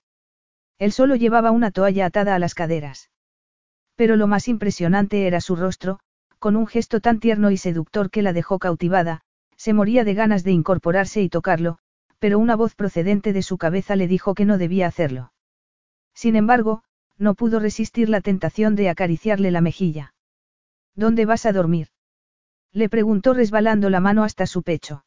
Él 0.79 0.91
solo 0.91 1.15
llevaba 1.15 1.51
una 1.51 1.71
toalla 1.71 2.07
atada 2.07 2.33
a 2.33 2.39
las 2.39 2.55
caderas. 2.55 3.11
Pero 3.95 4.15
lo 4.15 4.27
más 4.27 4.47
impresionante 4.47 5.27
era 5.27 5.41
su 5.41 5.55
rostro, 5.55 5.99
con 6.39 6.55
un 6.55 6.67
gesto 6.67 6.99
tan 6.99 7.19
tierno 7.19 7.51
y 7.51 7.57
seductor 7.57 8.09
que 8.09 8.21
la 8.21 8.33
dejó 8.33 8.59
cautivada, 8.59 9.21
se 9.55 9.73
moría 9.73 10.03
de 10.03 10.13
ganas 10.13 10.43
de 10.43 10.51
incorporarse 10.51 11.21
y 11.21 11.29
tocarlo, 11.29 11.79
pero 12.19 12.39
una 12.39 12.55
voz 12.55 12.75
procedente 12.75 13.33
de 13.33 13.41
su 13.41 13.57
cabeza 13.57 13.95
le 13.95 14.07
dijo 14.07 14.33
que 14.33 14.45
no 14.45 14.57
debía 14.57 14.87
hacerlo. 14.87 15.33
Sin 16.13 16.35
embargo, 16.35 16.83
no 17.17 17.35
pudo 17.35 17.59
resistir 17.59 18.09
la 18.09 18.21
tentación 18.21 18.75
de 18.75 18.89
acariciarle 18.89 19.51
la 19.51 19.61
mejilla. 19.61 20.13
¿Dónde 20.95 21.25
vas 21.25 21.45
a 21.45 21.53
dormir? 21.53 21.87
Le 22.71 22.89
preguntó 22.89 23.33
resbalando 23.33 23.89
la 23.89 23.99
mano 23.99 24.23
hasta 24.23 24.45
su 24.45 24.63
pecho. 24.63 25.05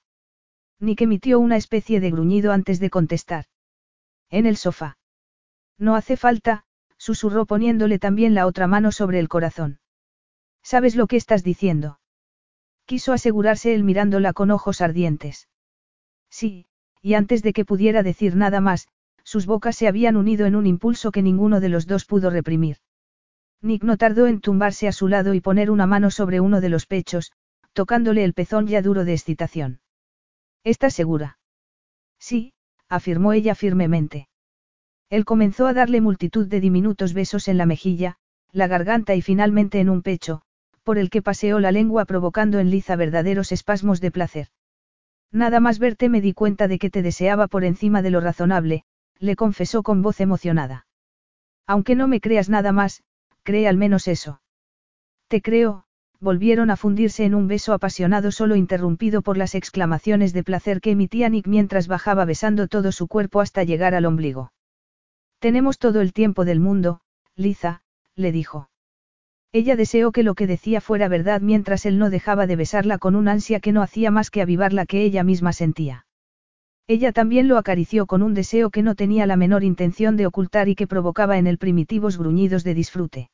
Nick 0.79 1.03
emitió 1.03 1.39
una 1.39 1.57
especie 1.57 2.01
de 2.01 2.11
gruñido 2.11 2.53
antes 2.53 2.81
de 2.81 2.91
contestar. 2.91 3.45
En 4.31 4.47
el 4.47 4.57
sofá. 4.57 4.99
No 5.79 5.95
hace 5.95 6.17
falta, 6.17 6.65
susurró 6.97 7.47
poniéndole 7.47 7.99
también 7.99 8.35
la 8.35 8.47
otra 8.47 8.67
mano 8.67 8.93
sobre 8.93 9.19
el 9.19 9.29
corazón. 9.29 9.81
¿Sabes 10.63 10.97
lo 10.97 11.07
que 11.07 11.17
estás 11.17 11.43
diciendo? 11.43 12.01
Quiso 12.85 13.13
asegurarse 13.13 13.75
él 13.75 13.85
mirándola 13.85 14.33
con 14.33 14.51
ojos 14.51 14.81
ardientes. 14.81 15.49
Sí, 16.29 16.67
y 17.03 17.15
antes 17.15 17.43
de 17.43 17.53
que 17.53 17.65
pudiera 17.65 18.03
decir 18.03 18.37
nada 18.37 18.61
más, 18.61 18.89
sus 19.31 19.47
bocas 19.47 19.77
se 19.77 19.87
habían 19.87 20.17
unido 20.17 20.45
en 20.47 20.57
un 20.57 20.67
impulso 20.67 21.13
que 21.13 21.23
ninguno 21.23 21.61
de 21.61 21.69
los 21.69 21.87
dos 21.87 22.05
pudo 22.05 22.31
reprimir. 22.31 22.79
Nick 23.63 23.85
no 23.85 23.97
tardó 23.97 24.27
en 24.27 24.41
tumbarse 24.41 24.89
a 24.89 24.93
su 24.93 25.07
lado 25.07 25.35
y 25.35 25.41
poner 25.41 25.71
una 25.71 25.87
mano 25.87 26.11
sobre 26.11 26.41
uno 26.41 26.61
de 26.61 26.69
los 26.69 26.87
pechos, 26.87 27.31
tocándole 27.73 28.25
el 28.25 28.35
pezón 28.35 28.67
ya 28.67 28.83
duro 28.83 29.05
de 29.05 29.13
excitación. 29.13 29.83
¿Estás 30.65 30.95
segura? 30.95 31.39
Sí, 32.19 32.55
afirmó 32.89 33.33
ella 33.33 33.55
firmemente. 33.55 34.27
Él 35.11 35.25
comenzó 35.25 35.69
a 35.69 35.75
darle 35.75 36.01
multitud 36.01 36.49
de 36.49 36.59
diminutos 36.59 37.15
besos 37.15 37.47
en 37.47 37.57
la 37.57 37.67
mejilla, 37.67 38.17
la 38.51 38.67
garganta 38.67 39.15
y 39.15 39.23
finalmente 39.23 39.79
en 39.79 39.91
un 39.91 40.03
pecho, 40.03 40.43
por 40.83 40.99
el 40.99 41.09
que 41.09 41.23
paseó 41.23 41.61
la 41.61 41.71
lengua 41.71 42.05
provocando 42.05 42.59
en 42.59 42.69
Liza 42.73 42.97
verdaderos 42.97 43.53
espasmos 43.53 44.01
de 44.01 44.11
placer. 44.11 44.49
Nada 45.31 45.61
más 45.61 45.79
verte 45.79 46.09
me 46.09 46.21
di 46.21 46.33
cuenta 46.33 46.67
de 46.67 46.81
que 46.81 46.91
te 46.91 47.01
deseaba 47.01 47.47
por 47.47 47.63
encima 47.63 48.03
de 48.03 48.11
lo 48.11 48.21
razonable, 48.21 48.83
le 49.21 49.37
confesó 49.37 49.83
con 49.83 50.03
voz 50.03 50.21
emocionada. 50.21 50.87
Aunque 51.67 51.95
no 51.95 52.09
me 52.09 52.21
creas 52.21 52.49
nada 52.49 52.73
más, 52.73 53.05
cree 53.45 53.69
al 53.69 53.77
menos 53.77 54.09
eso. 54.09 54.41
Te 55.29 55.41
creo, 55.41 55.85
volvieron 56.19 56.71
a 56.71 56.77
fundirse 56.77 57.25
en 57.25 57.35
un 57.35 57.47
beso 57.47 57.73
apasionado 57.73 58.33
solo 58.33 58.57
interrumpido 58.57 59.23
por 59.23 59.37
las 59.37 59.55
exclamaciones 59.55 60.33
de 60.33 60.43
placer 60.43 60.81
que 60.81 60.91
emitía 60.91 61.29
Nick 61.29 61.47
mientras 61.47 61.87
bajaba 61.87 62.25
besando 62.25 62.67
todo 62.67 62.91
su 62.93 63.07
cuerpo 63.07 63.41
hasta 63.41 63.63
llegar 63.63 63.95
al 63.95 64.07
ombligo. 64.07 64.53
Tenemos 65.39 65.79
todo 65.79 66.01
el 66.01 66.13
tiempo 66.13 66.45
del 66.45 66.61
mundo, 66.61 67.01
Liza, 67.37 67.83
le 68.17 68.33
dijo. 68.33 68.69
Ella 69.53 69.75
deseó 69.77 70.13
que 70.13 70.23
lo 70.23 70.35
que 70.35 70.47
decía 70.47 70.81
fuera 70.81 71.09
verdad 71.09 71.41
mientras 71.41 71.87
él 71.87 71.99
no 71.99 72.11
dejaba 72.11 72.47
de 72.47 72.57
besarla 72.57 72.99
con 72.99 73.17
un 73.17 73.27
ansia 73.27 73.61
que 73.61 73.73
no 73.73 73.83
hacía 73.83 74.11
más 74.11 74.31
que 74.31 74.43
avivar 74.43 74.73
la 74.73 74.87
que 74.87 75.03
ella 75.03 75.25
misma 75.25 75.53
sentía. 75.53 76.07
Ella 76.91 77.13
también 77.13 77.47
lo 77.47 77.57
acarició 77.57 78.07
con 78.07 78.21
un 78.21 78.35
deseo 78.35 78.71
que 78.71 78.83
no 78.83 78.97
tenía 78.97 79.25
la 79.25 79.37
menor 79.37 79.63
intención 79.63 80.17
de 80.17 80.27
ocultar 80.27 80.69
y 80.69 80.75
que 80.75 80.89
provocaba 80.89 81.39
en 81.39 81.47
él 81.47 81.57
primitivos 81.57 82.19
gruñidos 82.19 82.65
de 82.65 82.75
disfrute. 82.75 83.31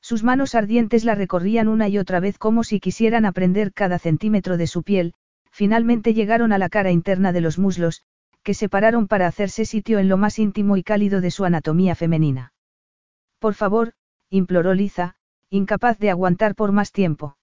Sus 0.00 0.24
manos 0.24 0.54
ardientes 0.54 1.04
la 1.04 1.14
recorrían 1.14 1.68
una 1.68 1.90
y 1.90 1.98
otra 1.98 2.20
vez 2.20 2.38
como 2.38 2.64
si 2.64 2.80
quisieran 2.80 3.26
aprender 3.26 3.74
cada 3.74 3.98
centímetro 3.98 4.56
de 4.56 4.66
su 4.66 4.82
piel, 4.82 5.12
finalmente 5.50 6.14
llegaron 6.14 6.54
a 6.54 6.58
la 6.58 6.70
cara 6.70 6.90
interna 6.90 7.32
de 7.32 7.42
los 7.42 7.58
muslos, 7.58 8.00
que 8.42 8.54
se 8.54 8.70
pararon 8.70 9.08
para 9.08 9.26
hacerse 9.26 9.66
sitio 9.66 9.98
en 9.98 10.08
lo 10.08 10.16
más 10.16 10.38
íntimo 10.38 10.78
y 10.78 10.82
cálido 10.82 11.20
de 11.20 11.30
su 11.30 11.44
anatomía 11.44 11.94
femenina. 11.94 12.54
Por 13.40 13.52
favor, 13.52 13.92
imploró 14.30 14.72
Liza, 14.72 15.16
incapaz 15.50 15.98
de 15.98 16.08
aguantar 16.08 16.54
por 16.54 16.72
más 16.72 16.92
tiempo. 16.92 17.36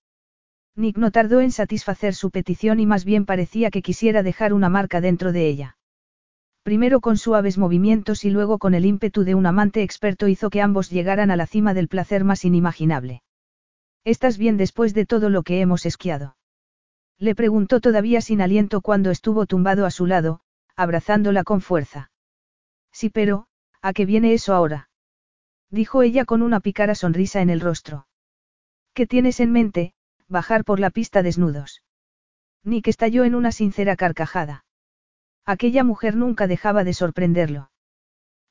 Nick 0.77 0.95
no 0.95 1.09
tardó 1.09 1.41
en 1.41 1.51
satisfacer 1.51 2.13
su 2.13 2.29
petición 2.29 2.79
y 2.79 2.85
más 2.85 3.03
bien 3.03 3.25
parecía 3.25 3.71
que 3.71 3.81
quisiera 3.81 4.21
dejar 4.21 4.53
una 4.53 4.69
marca 4.69 5.01
dentro 5.01 5.31
de 5.31 5.47
ella. 5.47 5.77
Primero 6.61 7.01
con 7.01 7.17
suaves 7.17 7.57
movimientos 7.57 8.23
y 8.25 8.29
luego 8.29 8.59
con 8.59 8.75
el 8.75 8.85
ímpetu 8.85 9.23
de 9.23 9.33
un 9.33 9.47
amante 9.47 9.81
experto 9.81 10.27
hizo 10.27 10.51
que 10.51 10.61
ambos 10.61 10.91
llegaran 10.91 11.31
a 11.31 11.35
la 11.35 11.47
cima 11.47 11.73
del 11.73 11.87
placer 11.87 12.23
más 12.23 12.45
inimaginable. 12.45 13.23
¿Estás 14.03 14.37
bien 14.37 14.55
después 14.55 14.93
de 14.93 15.07
todo 15.07 15.29
lo 15.29 15.41
que 15.41 15.61
hemos 15.61 15.87
esquiado? 15.87 16.37
Le 17.17 17.33
preguntó 17.33 17.79
todavía 17.81 18.21
sin 18.21 18.41
aliento 18.41 18.81
cuando 18.81 19.09
estuvo 19.09 19.47
tumbado 19.47 19.85
a 19.87 19.91
su 19.91 20.05
lado, 20.05 20.41
abrazándola 20.75 21.43
con 21.43 21.61
fuerza. 21.61 22.11
Sí, 22.91 23.09
pero, 23.09 23.47
¿a 23.81 23.93
qué 23.93 24.05
viene 24.05 24.33
eso 24.33 24.53
ahora? 24.53 24.89
Dijo 25.71 26.03
ella 26.03 26.25
con 26.25 26.43
una 26.43 26.59
pícara 26.59 26.93
sonrisa 26.93 27.41
en 27.41 27.49
el 27.49 27.61
rostro. 27.61 28.07
¿Qué 28.93 29.07
tienes 29.07 29.39
en 29.39 29.51
mente, 29.51 29.93
bajar 30.27 30.63
por 30.63 30.79
la 30.79 30.89
pista 30.89 31.23
desnudos? 31.23 31.83
Nick 32.63 32.87
estalló 32.87 33.23
en 33.23 33.35
una 33.35 33.51
sincera 33.51 33.95
carcajada. 33.95 34.65
Aquella 35.45 35.83
mujer 35.83 36.15
nunca 36.15 36.47
dejaba 36.47 36.83
de 36.83 36.93
sorprenderlo. 36.93 37.71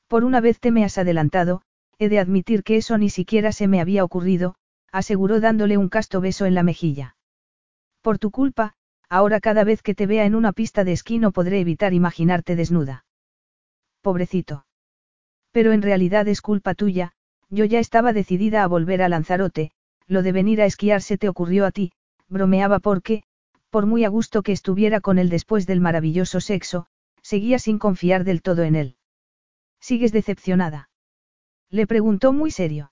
Por 0.07 0.23
una 0.23 0.41
vez 0.41 0.59
te 0.59 0.71
me 0.71 0.83
has 0.83 0.97
adelantado, 0.97 1.61
he 1.99 2.09
de 2.09 2.19
admitir 2.19 2.63
que 2.63 2.77
eso 2.77 2.97
ni 2.97 3.09
siquiera 3.09 3.51
se 3.51 3.67
me 3.67 3.81
había 3.81 4.03
ocurrido, 4.03 4.55
aseguró 4.91 5.39
dándole 5.39 5.77
un 5.77 5.89
casto 5.89 6.21
beso 6.21 6.45
en 6.45 6.55
la 6.55 6.63
mejilla. 6.63 7.15
Por 8.01 8.19
tu 8.19 8.31
culpa, 8.31 8.73
ahora 9.09 9.39
cada 9.39 9.63
vez 9.63 9.81
que 9.81 9.95
te 9.95 10.07
vea 10.07 10.25
en 10.25 10.35
una 10.35 10.53
pista 10.53 10.83
de 10.83 10.93
esquí 10.93 11.19
no 11.19 11.31
podré 11.31 11.59
evitar 11.59 11.93
imaginarte 11.93 12.55
desnuda. 12.55 13.05
Pobrecito. 14.01 14.65
Pero 15.51 15.71
en 15.73 15.81
realidad 15.81 16.27
es 16.27 16.41
culpa 16.41 16.73
tuya, 16.73 17.13
yo 17.49 17.65
ya 17.65 17.79
estaba 17.79 18.13
decidida 18.13 18.63
a 18.63 18.67
volver 18.67 19.01
a 19.01 19.09
Lanzarote, 19.09 19.71
lo 20.07 20.23
de 20.23 20.31
venir 20.31 20.61
a 20.61 20.65
esquiar 20.65 21.01
se 21.01 21.17
te 21.17 21.29
ocurrió 21.29 21.65
a 21.65 21.71
ti, 21.71 21.91
bromeaba 22.29 22.79
porque, 22.79 23.23
por 23.69 23.85
muy 23.85 24.05
a 24.05 24.09
gusto 24.09 24.41
que 24.41 24.51
estuviera 24.51 25.01
con 25.01 25.19
él 25.19 25.29
después 25.29 25.67
del 25.67 25.81
maravilloso 25.81 26.39
sexo, 26.39 26.87
seguía 27.21 27.59
sin 27.59 27.77
confiar 27.77 28.23
del 28.23 28.41
todo 28.41 28.63
en 28.63 28.75
él. 28.75 28.95
¿Sigues 29.79 30.11
decepcionada? 30.11 30.89
Le 31.69 31.85
preguntó 31.85 32.31
muy 32.31 32.51
serio. 32.51 32.91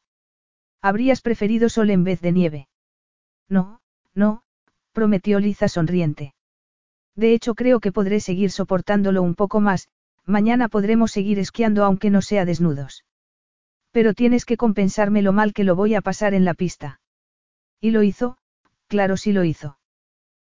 ¿Habrías 0.81 1.21
preferido 1.21 1.69
sol 1.69 1.89
en 1.89 2.03
vez 2.03 2.21
de 2.21 2.31
nieve? 2.31 2.67
No, 3.47 3.79
no, 4.13 4.43
prometió 4.91 5.39
Liza 5.39 5.67
sonriente. 5.67 6.35
De 7.15 7.33
hecho 7.33 7.55
creo 7.55 7.79
que 7.79 7.93
podré 7.93 8.19
seguir 8.19 8.51
soportándolo 8.51 9.23
un 9.23 9.35
poco 9.35 9.61
más, 9.61 9.87
mañana 10.25 10.67
podremos 10.67 11.11
seguir 11.11 11.39
esquiando 11.39 11.85
aunque 11.85 12.09
no 12.09 12.21
sea 12.21 12.45
desnudos. 12.45 13.05
Pero 13.91 14.13
tienes 14.13 14.43
que 14.45 14.57
compensarme 14.57 15.21
lo 15.21 15.31
mal 15.31 15.53
que 15.53 15.63
lo 15.63 15.75
voy 15.75 15.95
a 15.95 16.01
pasar 16.01 16.33
en 16.33 16.43
la 16.43 16.53
pista. 16.53 16.99
¿Y 17.85 17.91
lo 17.91 18.01
hizo? 18.01 18.39
Claro 18.87 19.15
sí 19.15 19.31
lo 19.31 19.43
hizo. 19.43 19.77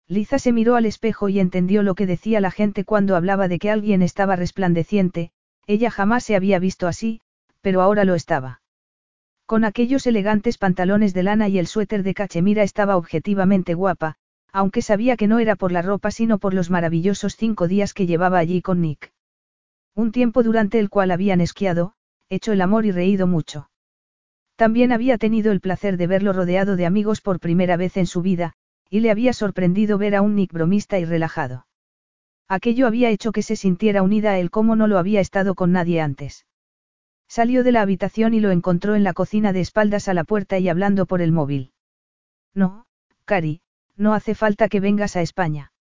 Liza 0.06 0.38
se 0.38 0.52
miró 0.52 0.76
al 0.76 0.84
espejo 0.84 1.30
y 1.30 1.40
entendió 1.40 1.82
lo 1.82 1.94
que 1.94 2.04
decía 2.04 2.42
la 2.42 2.50
gente 2.50 2.84
cuando 2.84 3.16
hablaba 3.16 3.48
de 3.48 3.58
que 3.58 3.70
alguien 3.70 4.02
estaba 4.02 4.36
resplandeciente, 4.36 5.30
ella 5.66 5.90
jamás 5.90 6.24
se 6.24 6.36
había 6.36 6.58
visto 6.58 6.86
así, 6.86 7.22
pero 7.62 7.80
ahora 7.80 8.04
lo 8.04 8.14
estaba. 8.16 8.60
Con 9.46 9.64
aquellos 9.64 10.06
elegantes 10.06 10.58
pantalones 10.58 11.14
de 11.14 11.22
lana 11.22 11.48
y 11.48 11.58
el 11.58 11.66
suéter 11.66 12.02
de 12.02 12.12
cachemira 12.12 12.64
estaba 12.64 12.98
objetivamente 12.98 13.72
guapa, 13.72 14.16
aunque 14.52 14.82
sabía 14.82 15.16
que 15.16 15.26
no 15.26 15.38
era 15.38 15.56
por 15.56 15.72
la 15.72 15.80
ropa 15.80 16.10
sino 16.10 16.36
por 16.36 16.52
los 16.52 16.68
maravillosos 16.68 17.34
cinco 17.36 17.66
días 17.66 17.94
que 17.94 18.04
llevaba 18.04 18.40
allí 18.40 18.60
con 18.60 18.82
Nick. 18.82 19.10
Un 19.94 20.12
tiempo 20.12 20.42
durante 20.42 20.78
el 20.78 20.90
cual 20.90 21.10
habían 21.10 21.40
esquiado, 21.40 21.94
hecho 22.28 22.52
el 22.52 22.60
amor 22.60 22.84
y 22.84 22.90
reído 22.90 23.26
mucho. 23.26 23.70
También 24.56 24.92
había 24.92 25.18
tenido 25.18 25.52
el 25.52 25.60
placer 25.60 25.96
de 25.96 26.06
verlo 26.06 26.32
rodeado 26.32 26.76
de 26.76 26.86
amigos 26.86 27.20
por 27.20 27.40
primera 27.40 27.76
vez 27.76 27.96
en 27.96 28.06
su 28.06 28.22
vida, 28.22 28.52
y 28.90 29.00
le 29.00 29.10
había 29.10 29.32
sorprendido 29.32 29.98
ver 29.98 30.14
a 30.14 30.22
un 30.22 30.34
Nick 30.34 30.52
bromista 30.52 30.98
y 30.98 31.04
relajado. 31.04 31.66
Aquello 32.48 32.86
había 32.86 33.08
hecho 33.08 33.32
que 33.32 33.42
se 33.42 33.56
sintiera 33.56 34.02
unida 34.02 34.32
a 34.32 34.38
él 34.38 34.50
como 34.50 34.76
no 34.76 34.86
lo 34.86 34.98
había 34.98 35.20
estado 35.20 35.54
con 35.54 35.72
nadie 35.72 36.00
antes. 36.00 36.46
Salió 37.26 37.64
de 37.64 37.72
la 37.72 37.80
habitación 37.80 38.34
y 38.34 38.40
lo 38.40 38.50
encontró 38.50 38.94
en 38.94 39.04
la 39.04 39.14
cocina 39.14 39.54
de 39.54 39.62
espaldas 39.62 40.06
a 40.08 40.12
la 40.12 40.24
puerta 40.24 40.58
y 40.58 40.68
hablando 40.68 41.06
por 41.06 41.22
el 41.22 41.32
móvil. 41.32 41.72
No, 42.52 42.84
Cari, 43.24 43.62
no 43.96 44.12
hace 44.12 44.34
falta 44.34 44.68
que 44.68 44.80
vengas 44.80 45.16
a 45.16 45.22
España. 45.22 45.72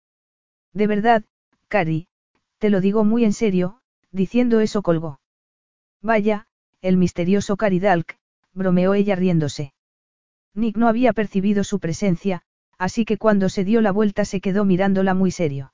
De 0.72 0.86
verdad, 0.86 1.24
Cari, 1.68 2.08
te 2.56 2.70
lo 2.70 2.80
digo 2.80 3.04
muy 3.04 3.26
en 3.26 3.34
serio, 3.34 3.80
diciendo 4.10 4.60
eso 4.60 4.80
colgó. 4.80 5.20
Vaya, 6.00 6.46
el 6.80 6.96
misterioso 6.96 7.58
Caridalk, 7.58 8.16
bromeó 8.54 8.94
ella 8.94 9.16
riéndose. 9.16 9.72
Nick 10.54 10.76
no 10.76 10.88
había 10.88 11.12
percibido 11.12 11.64
su 11.64 11.80
presencia, 11.80 12.42
así 12.78 13.04
que 13.04 13.18
cuando 13.18 13.48
se 13.48 13.64
dio 13.64 13.80
la 13.80 13.92
vuelta 13.92 14.24
se 14.24 14.40
quedó 14.40 14.64
mirándola 14.64 15.14
muy 15.14 15.30
serio. 15.30 15.72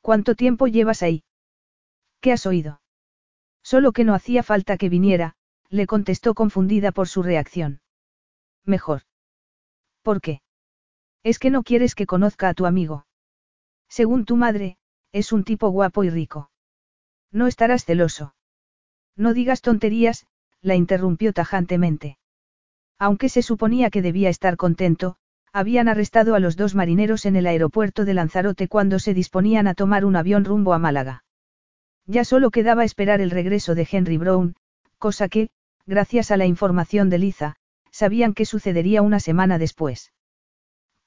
¿Cuánto 0.00 0.34
tiempo 0.34 0.66
llevas 0.66 1.02
ahí? 1.02 1.24
¿Qué 2.20 2.32
has 2.32 2.46
oído? 2.46 2.80
Solo 3.62 3.92
que 3.92 4.04
no 4.04 4.14
hacía 4.14 4.42
falta 4.42 4.76
que 4.76 4.88
viniera, 4.88 5.34
le 5.68 5.86
contestó 5.86 6.34
confundida 6.34 6.92
por 6.92 7.08
su 7.08 7.22
reacción. 7.22 7.80
Mejor. 8.64 9.02
¿Por 10.02 10.20
qué? 10.20 10.40
Es 11.22 11.38
que 11.38 11.50
no 11.50 11.62
quieres 11.62 11.94
que 11.94 12.06
conozca 12.06 12.48
a 12.48 12.54
tu 12.54 12.66
amigo. 12.66 13.06
Según 13.88 14.24
tu 14.24 14.36
madre, 14.36 14.76
es 15.12 15.32
un 15.32 15.44
tipo 15.44 15.70
guapo 15.70 16.04
y 16.04 16.10
rico. 16.10 16.50
No 17.30 17.46
estarás 17.46 17.84
celoso. 17.84 18.34
No 19.16 19.32
digas 19.32 19.62
tonterías, 19.62 20.26
la 20.64 20.74
interrumpió 20.74 21.32
tajantemente. 21.32 22.16
Aunque 22.98 23.28
se 23.28 23.42
suponía 23.42 23.90
que 23.90 24.02
debía 24.02 24.30
estar 24.30 24.56
contento, 24.56 25.16
habían 25.52 25.88
arrestado 25.88 26.34
a 26.34 26.40
los 26.40 26.56
dos 26.56 26.74
marineros 26.74 27.26
en 27.26 27.36
el 27.36 27.46
aeropuerto 27.46 28.04
de 28.04 28.14
Lanzarote 28.14 28.66
cuando 28.66 28.98
se 28.98 29.14
disponían 29.14 29.68
a 29.68 29.74
tomar 29.74 30.04
un 30.04 30.16
avión 30.16 30.44
rumbo 30.44 30.72
a 30.72 30.78
Málaga. 30.78 31.22
Ya 32.06 32.24
solo 32.24 32.50
quedaba 32.50 32.84
esperar 32.84 33.20
el 33.20 33.30
regreso 33.30 33.74
de 33.74 33.86
Henry 33.90 34.16
Brown, 34.16 34.56
cosa 34.98 35.28
que, 35.28 35.50
gracias 35.86 36.30
a 36.30 36.36
la 36.36 36.46
información 36.46 37.10
de 37.10 37.18
Liza, 37.18 37.56
sabían 37.92 38.34
que 38.34 38.46
sucedería 38.46 39.02
una 39.02 39.20
semana 39.20 39.58
después. 39.58 40.12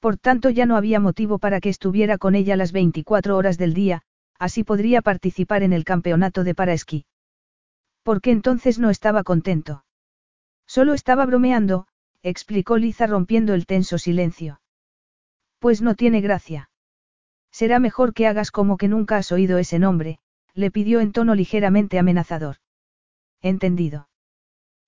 Por 0.00 0.16
tanto 0.16 0.50
ya 0.50 0.66
no 0.66 0.76
había 0.76 1.00
motivo 1.00 1.38
para 1.38 1.60
que 1.60 1.68
estuviera 1.68 2.16
con 2.16 2.36
ella 2.36 2.56
las 2.56 2.70
24 2.70 3.36
horas 3.36 3.58
del 3.58 3.74
día, 3.74 4.02
así 4.38 4.62
podría 4.62 5.02
participar 5.02 5.64
en 5.64 5.72
el 5.72 5.84
campeonato 5.84 6.44
de 6.44 6.54
paraesquí. 6.54 7.04
¿Por 8.08 8.22
qué 8.22 8.30
entonces 8.30 8.78
no 8.78 8.88
estaba 8.88 9.22
contento? 9.22 9.84
Solo 10.66 10.94
estaba 10.94 11.26
bromeando, 11.26 11.88
explicó 12.22 12.78
Liza 12.78 13.06
rompiendo 13.06 13.52
el 13.52 13.66
tenso 13.66 13.98
silencio. 13.98 14.62
Pues 15.58 15.82
no 15.82 15.94
tiene 15.94 16.22
gracia. 16.22 16.70
Será 17.52 17.80
mejor 17.80 18.14
que 18.14 18.26
hagas 18.26 18.50
como 18.50 18.78
que 18.78 18.88
nunca 18.88 19.18
has 19.18 19.30
oído 19.30 19.58
ese 19.58 19.78
nombre, 19.78 20.20
le 20.54 20.70
pidió 20.70 21.00
en 21.00 21.12
tono 21.12 21.34
ligeramente 21.34 21.98
amenazador. 21.98 22.56
Entendido. 23.42 24.08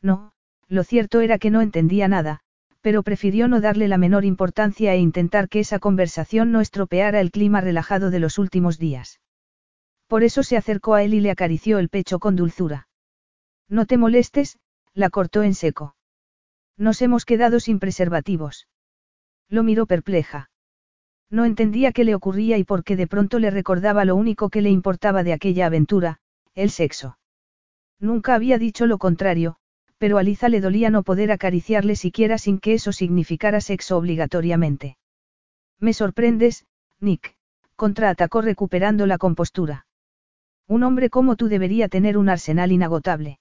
No, 0.00 0.32
lo 0.66 0.82
cierto 0.82 1.20
era 1.20 1.36
que 1.36 1.50
no 1.50 1.60
entendía 1.60 2.08
nada, 2.08 2.40
pero 2.80 3.02
prefirió 3.02 3.48
no 3.48 3.60
darle 3.60 3.86
la 3.86 3.98
menor 3.98 4.24
importancia 4.24 4.94
e 4.94 4.98
intentar 4.98 5.50
que 5.50 5.60
esa 5.60 5.78
conversación 5.78 6.52
no 6.52 6.62
estropeara 6.62 7.20
el 7.20 7.32
clima 7.32 7.60
relajado 7.60 8.08
de 8.10 8.20
los 8.20 8.38
últimos 8.38 8.78
días. 8.78 9.20
Por 10.06 10.24
eso 10.24 10.42
se 10.42 10.56
acercó 10.56 10.94
a 10.94 11.02
él 11.02 11.12
y 11.12 11.20
le 11.20 11.30
acarició 11.30 11.78
el 11.80 11.90
pecho 11.90 12.18
con 12.18 12.34
dulzura. 12.34 12.86
No 13.70 13.86
te 13.86 13.96
molestes, 13.96 14.58
la 14.92 15.08
cortó 15.08 15.42
en 15.44 15.54
seco. 15.54 15.94
Nos 16.76 17.00
hemos 17.02 17.24
quedado 17.24 17.60
sin 17.60 17.78
preservativos. 17.78 18.66
Lo 19.48 19.62
miró 19.62 19.86
perpleja. 19.86 20.50
No 21.30 21.44
entendía 21.44 21.92
qué 21.92 22.04
le 22.04 22.16
ocurría 22.16 22.58
y 22.58 22.64
por 22.64 22.82
qué 22.82 22.96
de 22.96 23.06
pronto 23.06 23.38
le 23.38 23.50
recordaba 23.50 24.04
lo 24.04 24.16
único 24.16 24.50
que 24.50 24.60
le 24.60 24.70
importaba 24.70 25.22
de 25.22 25.32
aquella 25.32 25.66
aventura, 25.66 26.18
el 26.54 26.70
sexo. 26.70 27.18
Nunca 28.00 28.34
había 28.34 28.58
dicho 28.58 28.86
lo 28.86 28.98
contrario, 28.98 29.56
pero 29.98 30.18
a 30.18 30.22
Liza 30.22 30.48
le 30.48 30.60
dolía 30.60 30.90
no 30.90 31.02
poder 31.02 31.30
acariciarle 31.30 31.94
siquiera 31.94 32.38
sin 32.38 32.58
que 32.58 32.74
eso 32.74 32.90
significara 32.90 33.60
sexo 33.60 33.96
obligatoriamente. 33.96 34.96
Me 35.78 35.92
sorprendes, 35.92 36.66
Nick, 36.98 37.36
contraatacó 37.76 38.40
recuperando 38.40 39.06
la 39.06 39.18
compostura. 39.18 39.86
Un 40.66 40.82
hombre 40.82 41.10
como 41.10 41.36
tú 41.36 41.48
debería 41.48 41.88
tener 41.88 42.16
un 42.16 42.28
arsenal 42.28 42.72
inagotable. 42.72 43.39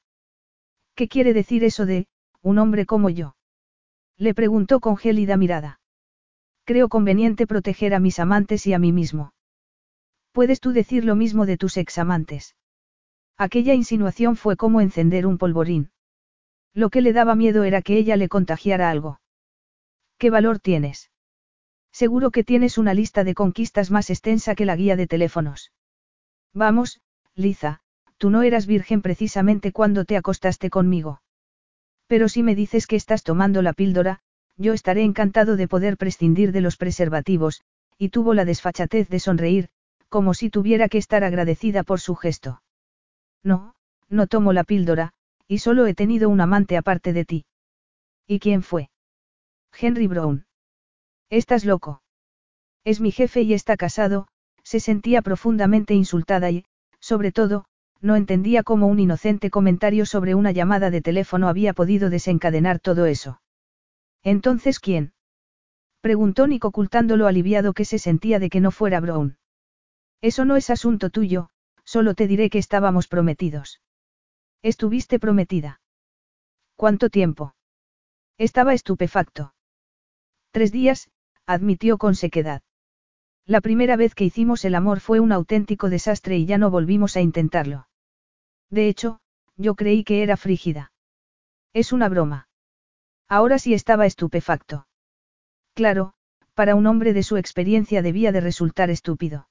¿Qué 1.00 1.08
quiere 1.08 1.34
decir 1.34 1.64
eso 1.64 1.86
de, 1.86 2.08
un 2.42 2.58
hombre 2.58 2.86
como 2.86 3.10
yo? 3.10 3.38
Le 4.18 4.34
preguntó 4.34 4.82
con 4.82 4.98
gélida 4.98 5.38
mirada. 5.38 5.80
Creo 6.66 6.90
conveniente 6.90 7.48
proteger 7.48 7.94
a 7.94 8.02
mis 8.02 8.20
amantes 8.20 8.68
y 8.68 8.74
a 8.74 8.80
mí 8.80 8.92
mismo. 8.92 9.32
¿Puedes 10.34 10.60
tú 10.60 10.74
decir 10.74 11.06
lo 11.06 11.16
mismo 11.16 11.46
de 11.46 11.56
tus 11.56 11.78
examantes? 11.78 12.58
Aquella 13.38 13.76
insinuación 13.76 14.36
fue 14.36 14.58
como 14.58 14.82
encender 14.82 15.26
un 15.26 15.38
polvorín. 15.38 15.90
Lo 16.74 16.90
que 16.90 17.00
le 17.00 17.14
daba 17.14 17.34
miedo 17.34 17.64
era 17.64 17.82
que 17.82 17.96
ella 17.96 18.18
le 18.18 18.28
contagiara 18.28 18.90
algo. 18.90 19.22
¿Qué 20.18 20.30
valor 20.30 20.60
tienes? 20.60 21.12
Seguro 21.94 22.30
que 22.30 22.44
tienes 22.44 22.78
una 22.78 22.94
lista 22.94 23.24
de 23.24 23.36
conquistas 23.36 23.90
más 23.90 24.10
extensa 24.10 24.54
que 24.54 24.66
la 24.66 24.76
guía 24.76 24.98
de 24.98 25.08
teléfonos. 25.08 25.72
Vamos, 26.54 27.00
Liza, 27.36 27.84
tú 28.20 28.30
no 28.30 28.44
eras 28.44 28.68
virgen 28.68 29.02
precisamente 29.02 29.72
cuando 29.72 30.06
te 30.06 30.18
acostaste 30.18 30.70
conmigo. 30.70 31.22
Pero 32.06 32.28
si 32.28 32.44
me 32.44 32.54
dices 32.54 32.86
que 32.86 32.98
estás 32.98 33.24
tomando 33.24 33.62
la 33.62 33.74
píldora, 33.74 34.20
yo 34.58 34.74
estaré 34.74 35.04
encantado 35.04 35.56
de 35.56 35.70
poder 35.70 35.96
prescindir 35.96 36.52
de 36.52 36.60
los 36.60 36.76
preservativos, 36.76 37.62
y 37.98 38.10
tuvo 38.10 38.34
la 38.34 38.44
desfachatez 38.44 39.08
de 39.08 39.20
sonreír, 39.20 39.70
como 40.10 40.34
si 40.34 40.50
tuviera 40.50 40.90
que 40.90 40.98
estar 40.98 41.24
agradecida 41.24 41.84
por 41.84 42.02
su 42.02 42.16
gesto. 42.16 42.62
No, 43.42 43.76
no 44.10 44.28
tomo 44.28 44.52
la 44.52 44.66
píldora, 44.66 45.14
y 45.48 45.60
solo 45.60 45.88
he 45.88 45.94
tenido 45.94 46.28
un 46.28 46.42
amante 46.42 46.76
aparte 46.76 47.14
de 47.14 47.24
ti. 47.24 47.46
¿Y 48.28 48.40
quién 48.40 48.64
fue? 48.64 48.90
Henry 49.80 50.08
Brown. 50.08 50.46
Estás 51.30 51.64
loco. 51.64 52.02
Es 52.84 53.00
mi 53.00 53.12
jefe 53.12 53.44
y 53.44 53.54
está 53.54 53.78
casado, 53.78 54.28
se 54.64 54.82
sentía 54.82 55.22
profundamente 55.22 55.94
insultada 55.94 56.52
y, 56.52 56.66
sobre 57.00 57.32
todo, 57.32 57.69
no 58.02 58.16
entendía 58.16 58.64
cómo 58.64 58.88
un 58.88 59.00
inocente 59.00 59.50
comentario 59.50 60.06
sobre 60.06 60.36
una 60.36 60.52
llamada 60.52 60.90
de 60.90 61.02
teléfono 61.02 61.48
había 61.50 61.74
podido 61.74 62.10
desencadenar 62.10 62.80
todo 62.80 63.06
eso. 63.06 63.42
Entonces, 64.24 64.80
¿quién? 64.80 65.14
Preguntó 66.02 66.48
Nick 66.48 66.64
ocultando 66.64 67.18
lo 67.18 67.28
aliviado 67.28 67.74
que 67.74 67.86
se 67.86 68.00
sentía 68.00 68.40
de 68.40 68.50
que 68.50 68.62
no 68.62 68.72
fuera 68.72 69.02
Brown. 69.02 69.38
Eso 70.22 70.46
no 70.46 70.56
es 70.56 70.70
asunto 70.70 71.10
tuyo, 71.10 71.50
solo 71.84 72.14
te 72.14 72.28
diré 72.28 72.50
que 72.50 72.58
estábamos 72.58 73.08
prometidos. 73.08 73.82
Estuviste 74.62 75.20
prometida. 75.20 75.82
¿Cuánto 76.76 77.10
tiempo? 77.10 77.54
Estaba 78.38 78.74
estupefacto. 78.74 79.54
Tres 80.52 80.72
días, 80.72 81.10
admitió 81.46 81.98
con 81.98 82.16
sequedad. 82.16 82.62
La 83.46 83.60
primera 83.60 83.98
vez 83.98 84.16
que 84.16 84.24
hicimos 84.24 84.64
el 84.64 84.76
amor 84.76 85.02
fue 85.02 85.20
un 85.20 85.32
auténtico 85.32 85.90
desastre 85.90 86.38
y 86.38 86.46
ya 86.46 86.58
no 86.58 86.70
volvimos 86.70 87.18
a 87.18 87.22
intentarlo. 87.22 87.89
De 88.70 88.88
hecho, 88.88 89.20
yo 89.58 89.76
creí 89.76 90.04
que 90.04 90.24
era 90.24 90.38
frígida. 90.38 90.92
Es 91.74 91.92
una 91.92 92.10
broma. 92.10 92.48
Ahora 93.28 93.60
sí 93.60 93.74
estaba 93.74 94.06
estupefacto. 94.06 94.88
Claro, 95.74 96.14
para 96.54 96.76
un 96.76 96.88
hombre 96.88 97.14
de 97.14 97.24
su 97.24 97.38
experiencia 97.38 98.02
debía 98.02 98.32
de 98.32 98.42
resultar 98.42 98.90
estúpido. 98.90 99.48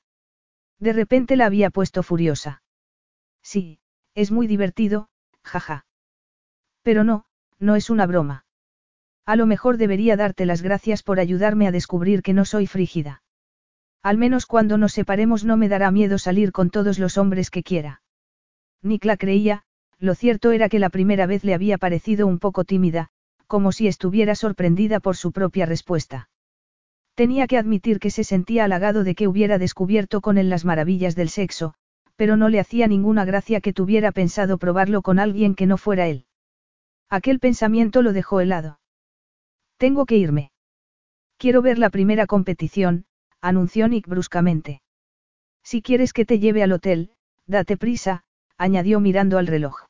De 0.79 0.93
repente 0.93 1.37
la 1.37 1.47
había 1.47 1.71
puesto 1.71 2.03
furiosa. 2.03 2.63
Sí, 3.43 3.81
es 4.15 4.31
muy 4.31 4.47
divertido, 4.47 5.09
jaja. 5.43 5.87
Pero 6.83 7.05
no, 7.05 7.25
no 7.59 7.77
es 7.77 7.91
una 7.91 8.07
broma. 8.07 8.45
A 9.25 9.37
lo 9.37 9.47
mejor 9.47 9.77
debería 9.77 10.17
darte 10.17 10.47
las 10.47 10.63
gracias 10.63 11.03
por 11.03 11.21
ayudarme 11.21 11.67
a 11.67 11.73
descubrir 11.73 12.23
que 12.23 12.33
no 12.33 12.45
soy 12.45 12.67
frígida. 12.67 13.23
Al 14.03 14.17
menos 14.17 14.47
cuando 14.47 14.79
nos 14.79 14.93
separemos 14.93 15.45
no 15.45 15.57
me 15.57 15.69
dará 15.69 15.91
miedo 15.91 16.19
salir 16.19 16.53
con 16.53 16.71
todos 16.71 16.99
los 16.99 17.19
hombres 17.19 17.51
que 17.51 17.63
quiera. 17.63 18.03
Nick 18.83 19.05
la 19.05 19.17
creía, 19.17 19.63
lo 19.99 20.15
cierto 20.15 20.53
era 20.53 20.69
que 20.69 20.79
la 20.79 20.91
primera 20.91 21.27
vez 21.27 21.45
le 21.45 21.55
había 21.55 21.79
parecido 21.79 22.27
un 22.27 22.39
poco 22.39 22.65
tímida, 22.65 23.09
como 23.47 23.73
si 23.73 23.89
estuviera 23.89 24.35
sorprendida 24.35 25.01
por 25.01 25.17
su 25.17 25.33
propia 25.33 25.67
respuesta. 25.67 26.29
Tenía 27.15 27.49
que 27.49 27.59
admitir 27.59 27.99
que 27.99 28.11
se 28.11 28.23
sentía 28.23 28.65
halagado 28.65 29.03
de 29.03 29.17
que 29.17 29.27
hubiera 29.27 29.59
descubierto 29.59 30.21
con 30.21 30.39
él 30.39 30.51
las 30.51 30.65
maravillas 30.65 31.17
del 31.17 31.31
sexo, 31.31 31.75
pero 32.15 32.37
no 32.37 32.49
le 32.49 32.61
hacía 32.61 32.87
ninguna 32.87 33.25
gracia 33.25 33.61
que 33.61 33.73
tuviera 33.73 34.13
pensado 34.13 34.59
probarlo 34.59 35.03
con 35.03 35.19
alguien 35.19 35.55
que 35.55 35.67
no 35.67 35.79
fuera 35.79 36.07
él. 36.07 36.27
Aquel 37.09 37.41
pensamiento 37.41 38.03
lo 38.03 38.13
dejó 38.13 38.41
helado. 38.41 38.79
Tengo 39.79 40.07
que 40.07 40.17
irme. 40.17 40.53
Quiero 41.39 41.63
ver 41.63 41.79
la 41.79 41.91
primera 41.91 42.27
competición, 42.27 43.07
anunció 43.41 43.89
Nick 43.89 44.07
bruscamente. 44.07 44.83
Si 45.63 45.83
quieres 45.83 46.13
que 46.13 46.25
te 46.25 46.39
lleve 46.39 46.63
al 46.63 46.73
hotel, 46.73 47.13
date 47.47 47.77
prisa, 47.77 48.25
añadió 48.59 49.01
mirando 49.01 49.39
al 49.39 49.47
reloj. 49.47 49.87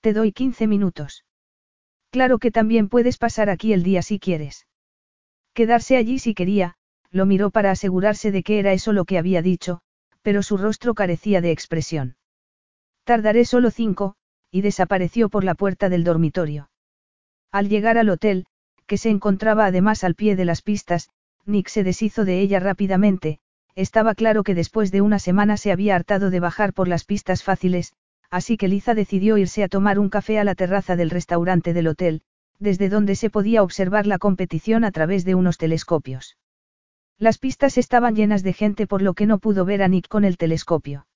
Te 0.00 0.12
doy 0.12 0.32
15 0.32 0.66
minutos. 0.66 1.24
Claro 2.10 2.38
que 2.38 2.50
también 2.50 2.88
puedes 2.88 3.16
pasar 3.18 3.48
aquí 3.48 3.72
el 3.72 3.82
día 3.82 4.02
si 4.02 4.18
quieres. 4.18 4.66
Quedarse 5.54 5.96
allí 5.96 6.18
si 6.18 6.34
quería, 6.34 6.74
lo 7.10 7.26
miró 7.26 7.50
para 7.50 7.70
asegurarse 7.70 8.30
de 8.30 8.42
que 8.42 8.58
era 8.58 8.72
eso 8.72 8.92
lo 8.92 9.04
que 9.04 9.18
había 9.18 9.42
dicho, 9.42 9.80
pero 10.22 10.42
su 10.42 10.56
rostro 10.56 10.94
carecía 10.94 11.40
de 11.40 11.50
expresión. 11.50 12.16
Tardaré 13.04 13.44
solo 13.44 13.70
cinco, 13.70 14.14
y 14.50 14.60
desapareció 14.60 15.28
por 15.28 15.44
la 15.44 15.54
puerta 15.54 15.88
del 15.88 16.04
dormitorio. 16.04 16.70
Al 17.50 17.68
llegar 17.68 17.98
al 17.98 18.10
hotel, 18.10 18.46
que 18.86 18.98
se 18.98 19.10
encontraba 19.10 19.66
además 19.66 20.04
al 20.04 20.14
pie 20.14 20.36
de 20.36 20.44
las 20.44 20.62
pistas, 20.62 21.08
Nick 21.44 21.68
se 21.68 21.84
deshizo 21.84 22.24
de 22.24 22.40
ella 22.40 22.60
rápidamente, 22.60 23.40
estaba 23.74 24.14
claro 24.14 24.42
que 24.42 24.54
después 24.54 24.90
de 24.92 25.00
una 25.00 25.18
semana 25.18 25.56
se 25.56 25.72
había 25.72 25.96
hartado 25.96 26.30
de 26.30 26.40
bajar 26.40 26.72
por 26.72 26.88
las 26.88 27.04
pistas 27.04 27.42
fáciles, 27.42 27.92
así 28.30 28.56
que 28.56 28.68
Liza 28.68 28.94
decidió 28.94 29.38
irse 29.38 29.62
a 29.62 29.68
tomar 29.68 29.98
un 29.98 30.08
café 30.08 30.38
a 30.38 30.44
la 30.44 30.54
terraza 30.54 30.96
del 30.96 31.10
restaurante 31.10 31.72
del 31.72 31.88
hotel, 31.88 32.22
desde 32.58 32.88
donde 32.88 33.16
se 33.16 33.30
podía 33.30 33.62
observar 33.62 34.06
la 34.06 34.18
competición 34.18 34.84
a 34.84 34.92
través 34.92 35.24
de 35.24 35.34
unos 35.34 35.58
telescopios. 35.58 36.36
Las 37.18 37.38
pistas 37.38 37.78
estaban 37.78 38.14
llenas 38.14 38.42
de 38.42 38.52
gente 38.52 38.86
por 38.86 39.02
lo 39.02 39.14
que 39.14 39.26
no 39.26 39.38
pudo 39.38 39.64
ver 39.64 39.82
a 39.82 39.88
Nick 39.88 40.08
con 40.08 40.24
el 40.24 40.36
telescopio. 40.36 41.06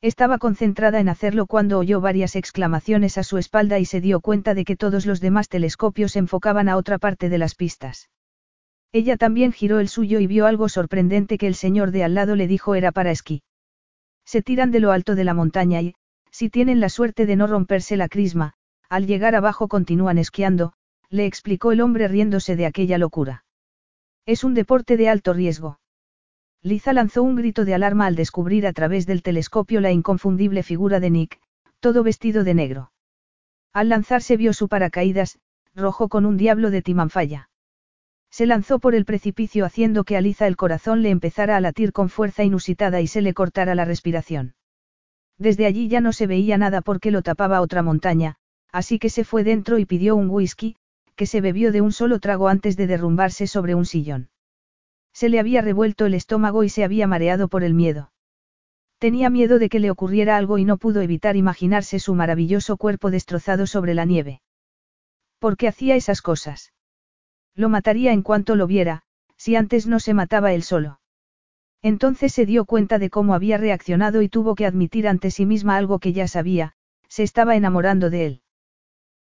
Estaba 0.00 0.38
concentrada 0.38 1.00
en 1.00 1.08
hacerlo 1.08 1.46
cuando 1.46 1.78
oyó 1.78 2.00
varias 2.00 2.36
exclamaciones 2.36 3.16
a 3.16 3.22
su 3.22 3.38
espalda 3.38 3.78
y 3.78 3.84
se 3.84 4.00
dio 4.00 4.20
cuenta 4.20 4.52
de 4.54 4.64
que 4.64 4.76
todos 4.76 5.06
los 5.06 5.20
demás 5.20 5.48
telescopios 5.48 6.14
enfocaban 6.16 6.68
a 6.68 6.76
otra 6.76 6.98
parte 6.98 7.30
de 7.30 7.38
las 7.38 7.54
pistas. 7.54 8.10
Ella 8.94 9.16
también 9.16 9.50
giró 9.50 9.80
el 9.80 9.88
suyo 9.88 10.20
y 10.20 10.28
vio 10.28 10.46
algo 10.46 10.68
sorprendente 10.68 11.36
que 11.36 11.48
el 11.48 11.56
señor 11.56 11.90
de 11.90 12.04
al 12.04 12.14
lado 12.14 12.36
le 12.36 12.46
dijo 12.46 12.76
era 12.76 12.92
para 12.92 13.10
esquí. 13.10 13.42
Se 14.24 14.40
tiran 14.40 14.70
de 14.70 14.78
lo 14.78 14.92
alto 14.92 15.16
de 15.16 15.24
la 15.24 15.34
montaña 15.34 15.82
y, 15.82 15.96
si 16.30 16.48
tienen 16.48 16.78
la 16.78 16.88
suerte 16.88 17.26
de 17.26 17.34
no 17.34 17.48
romperse 17.48 17.96
la 17.96 18.08
crisma, 18.08 18.54
al 18.88 19.08
llegar 19.08 19.34
abajo 19.34 19.66
continúan 19.66 20.16
esquiando, 20.16 20.74
le 21.10 21.26
explicó 21.26 21.72
el 21.72 21.80
hombre 21.80 22.06
riéndose 22.06 22.54
de 22.54 22.66
aquella 22.66 22.96
locura. 22.96 23.44
Es 24.26 24.44
un 24.44 24.54
deporte 24.54 24.96
de 24.96 25.08
alto 25.08 25.32
riesgo. 25.32 25.80
Liza 26.62 26.92
lanzó 26.92 27.24
un 27.24 27.34
grito 27.34 27.64
de 27.64 27.74
alarma 27.74 28.06
al 28.06 28.14
descubrir 28.14 28.64
a 28.64 28.72
través 28.72 29.06
del 29.06 29.24
telescopio 29.24 29.80
la 29.80 29.90
inconfundible 29.90 30.62
figura 30.62 31.00
de 31.00 31.10
Nick, 31.10 31.40
todo 31.80 32.04
vestido 32.04 32.44
de 32.44 32.54
negro. 32.54 32.92
Al 33.72 33.88
lanzarse 33.88 34.36
vio 34.36 34.52
su 34.52 34.68
paracaídas, 34.68 35.40
rojo 35.74 36.08
con 36.08 36.26
un 36.26 36.36
diablo 36.36 36.70
de 36.70 36.80
timanfaya. 36.80 37.48
Se 38.34 38.46
lanzó 38.46 38.80
por 38.80 38.96
el 38.96 39.04
precipicio 39.04 39.64
haciendo 39.64 40.02
que 40.02 40.16
a 40.16 40.20
Liza 40.20 40.48
el 40.48 40.56
corazón 40.56 41.02
le 41.02 41.10
empezara 41.10 41.56
a 41.56 41.60
latir 41.60 41.92
con 41.92 42.08
fuerza 42.08 42.42
inusitada 42.42 43.00
y 43.00 43.06
se 43.06 43.22
le 43.22 43.32
cortara 43.32 43.76
la 43.76 43.84
respiración. 43.84 44.56
Desde 45.38 45.66
allí 45.66 45.86
ya 45.86 46.00
no 46.00 46.12
se 46.12 46.26
veía 46.26 46.58
nada 46.58 46.80
porque 46.80 47.12
lo 47.12 47.22
tapaba 47.22 47.60
otra 47.60 47.84
montaña, 47.84 48.34
así 48.72 48.98
que 48.98 49.08
se 49.08 49.22
fue 49.22 49.44
dentro 49.44 49.78
y 49.78 49.86
pidió 49.86 50.16
un 50.16 50.30
whisky, 50.30 50.74
que 51.14 51.26
se 51.26 51.40
bebió 51.40 51.70
de 51.70 51.80
un 51.80 51.92
solo 51.92 52.18
trago 52.18 52.48
antes 52.48 52.76
de 52.76 52.88
derrumbarse 52.88 53.46
sobre 53.46 53.76
un 53.76 53.86
sillón. 53.86 54.30
Se 55.12 55.28
le 55.28 55.38
había 55.38 55.62
revuelto 55.62 56.04
el 56.04 56.14
estómago 56.14 56.64
y 56.64 56.70
se 56.70 56.82
había 56.82 57.06
mareado 57.06 57.46
por 57.46 57.62
el 57.62 57.72
miedo. 57.72 58.10
Tenía 58.98 59.30
miedo 59.30 59.60
de 59.60 59.68
que 59.68 59.78
le 59.78 59.92
ocurriera 59.92 60.36
algo 60.36 60.58
y 60.58 60.64
no 60.64 60.76
pudo 60.76 61.02
evitar 61.02 61.36
imaginarse 61.36 62.00
su 62.00 62.16
maravilloso 62.16 62.78
cuerpo 62.78 63.12
destrozado 63.12 63.68
sobre 63.68 63.94
la 63.94 64.04
nieve. 64.06 64.42
¿Por 65.38 65.56
qué 65.56 65.68
hacía 65.68 65.94
esas 65.94 66.20
cosas? 66.20 66.73
Lo 67.54 67.68
mataría 67.68 68.12
en 68.12 68.22
cuanto 68.22 68.56
lo 68.56 68.66
viera, 68.66 69.02
si 69.36 69.56
antes 69.56 69.86
no 69.86 70.00
se 70.00 70.14
mataba 70.14 70.52
él 70.52 70.62
solo. 70.62 71.00
Entonces 71.82 72.32
se 72.32 72.46
dio 72.46 72.64
cuenta 72.64 72.98
de 72.98 73.10
cómo 73.10 73.34
había 73.34 73.58
reaccionado 73.58 74.22
y 74.22 74.28
tuvo 74.28 74.54
que 74.54 74.66
admitir 74.66 75.06
ante 75.06 75.30
sí 75.30 75.44
misma 75.44 75.76
algo 75.76 75.98
que 75.98 76.12
ya 76.12 76.26
sabía, 76.26 76.72
se 77.08 77.22
estaba 77.22 77.56
enamorando 77.56 78.10
de 78.10 78.26
él. 78.26 78.42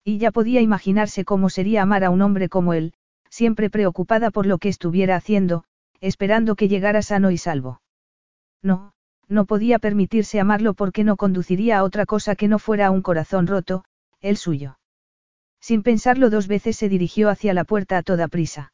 Y 0.03 0.17
ya 0.17 0.31
podía 0.31 0.61
imaginarse 0.61 1.25
cómo 1.25 1.49
sería 1.49 1.81
amar 1.81 2.03
a 2.03 2.09
un 2.09 2.21
hombre 2.21 2.49
como 2.49 2.73
él, 2.73 2.93
siempre 3.29 3.69
preocupada 3.69 4.31
por 4.31 4.45
lo 4.45 4.57
que 4.57 4.69
estuviera 4.69 5.15
haciendo, 5.15 5.65
esperando 5.99 6.55
que 6.55 6.67
llegara 6.67 7.01
sano 7.01 7.31
y 7.31 7.37
salvo. 7.37 7.81
No, 8.61 8.93
no 9.27 9.45
podía 9.45 9.79
permitirse 9.79 10.39
amarlo 10.39 10.73
porque 10.73 11.03
no 11.03 11.17
conduciría 11.17 11.79
a 11.79 11.83
otra 11.83 12.05
cosa 12.05 12.35
que 12.35 12.47
no 12.47 12.59
fuera 12.59 12.87
a 12.87 12.91
un 12.91 13.01
corazón 13.01 13.47
roto, 13.47 13.83
el 14.21 14.37
suyo. 14.37 14.77
Sin 15.63 15.81
pensarlo 15.81 16.29
dos 16.29 16.49
veces 16.49 16.75
se 16.75 16.89
dirigió 16.89 17.29
hacia 17.29 17.53
la 17.53 17.63
puerta 17.63 17.97
a 17.97 18.03
toda 18.03 18.27
prisa. 18.27 18.73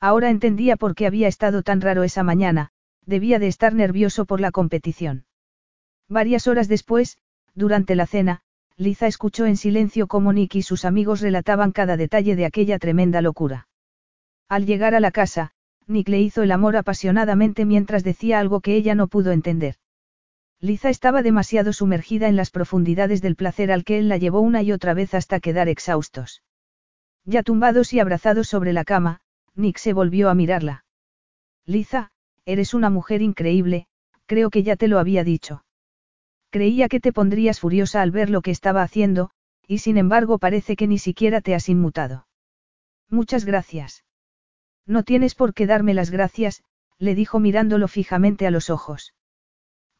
Ahora 0.00 0.28
entendía 0.28 0.74
por 0.74 0.96
qué 0.96 1.06
había 1.06 1.28
estado 1.28 1.62
tan 1.62 1.80
raro 1.80 2.02
esa 2.02 2.24
mañana, 2.24 2.70
debía 3.06 3.38
de 3.38 3.46
estar 3.46 3.74
nervioso 3.74 4.24
por 4.24 4.40
la 4.40 4.50
competición. 4.50 5.24
Varias 6.08 6.48
horas 6.48 6.66
después, 6.66 7.16
durante 7.54 7.94
la 7.94 8.08
cena, 8.08 8.40
Liza 8.76 9.06
escuchó 9.06 9.46
en 9.46 9.56
silencio 9.56 10.08
cómo 10.08 10.32
Nick 10.32 10.56
y 10.56 10.62
sus 10.62 10.84
amigos 10.84 11.20
relataban 11.20 11.70
cada 11.70 11.96
detalle 11.96 12.34
de 12.34 12.44
aquella 12.44 12.80
tremenda 12.80 13.22
locura. 13.22 13.68
Al 14.48 14.66
llegar 14.66 14.96
a 14.96 15.00
la 15.00 15.12
casa, 15.12 15.52
Nick 15.86 16.08
le 16.08 16.20
hizo 16.20 16.42
el 16.42 16.50
amor 16.50 16.76
apasionadamente 16.76 17.64
mientras 17.64 18.02
decía 18.02 18.40
algo 18.40 18.60
que 18.60 18.74
ella 18.74 18.96
no 18.96 19.06
pudo 19.06 19.30
entender. 19.30 19.76
Liza 20.62 20.90
estaba 20.90 21.22
demasiado 21.22 21.72
sumergida 21.72 22.28
en 22.28 22.36
las 22.36 22.50
profundidades 22.50 23.22
del 23.22 23.34
placer 23.34 23.72
al 23.72 23.82
que 23.82 23.98
él 23.98 24.08
la 24.08 24.18
llevó 24.18 24.40
una 24.40 24.62
y 24.62 24.72
otra 24.72 24.92
vez 24.92 25.14
hasta 25.14 25.40
quedar 25.40 25.68
exhaustos. 25.68 26.42
Ya 27.24 27.42
tumbados 27.42 27.94
y 27.94 28.00
abrazados 28.00 28.48
sobre 28.48 28.74
la 28.74 28.84
cama, 28.84 29.20
Nick 29.54 29.78
se 29.78 29.94
volvió 29.94 30.28
a 30.28 30.34
mirarla. 30.34 30.84
Liza, 31.64 32.10
eres 32.44 32.74
una 32.74 32.90
mujer 32.90 33.22
increíble, 33.22 33.86
creo 34.26 34.50
que 34.50 34.62
ya 34.62 34.76
te 34.76 34.86
lo 34.86 34.98
había 34.98 35.24
dicho. 35.24 35.64
Creía 36.50 36.88
que 36.88 37.00
te 37.00 37.12
pondrías 37.12 37.60
furiosa 37.60 38.02
al 38.02 38.10
ver 38.10 38.28
lo 38.28 38.42
que 38.42 38.50
estaba 38.50 38.82
haciendo, 38.82 39.30
y 39.66 39.78
sin 39.78 39.96
embargo 39.96 40.38
parece 40.38 40.76
que 40.76 40.86
ni 40.86 40.98
siquiera 40.98 41.40
te 41.40 41.54
has 41.54 41.68
inmutado. 41.68 42.26
Muchas 43.08 43.44
gracias. 43.46 44.04
No 44.86 45.04
tienes 45.04 45.34
por 45.34 45.54
qué 45.54 45.66
darme 45.66 45.94
las 45.94 46.10
gracias, 46.10 46.62
le 46.98 47.14
dijo 47.14 47.38
mirándolo 47.38 47.88
fijamente 47.88 48.46
a 48.46 48.50
los 48.50 48.68
ojos. 48.68 49.14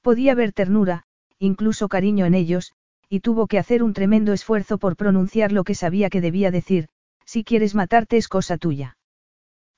Podía 0.02 0.34
ver 0.34 0.52
ternura, 0.52 1.04
incluso 1.38 1.88
cariño 1.88 2.26
en 2.26 2.34
ellos, 2.34 2.72
y 3.08 3.20
tuvo 3.20 3.46
que 3.46 3.58
hacer 3.58 3.82
un 3.82 3.92
tremendo 3.92 4.32
esfuerzo 4.32 4.78
por 4.78 4.96
pronunciar 4.96 5.52
lo 5.52 5.64
que 5.64 5.74
sabía 5.74 6.10
que 6.10 6.20
debía 6.20 6.50
decir, 6.50 6.88
si 7.24 7.44
quieres 7.44 7.74
matarte 7.74 8.16
es 8.16 8.28
cosa 8.28 8.56
tuya. 8.56 8.96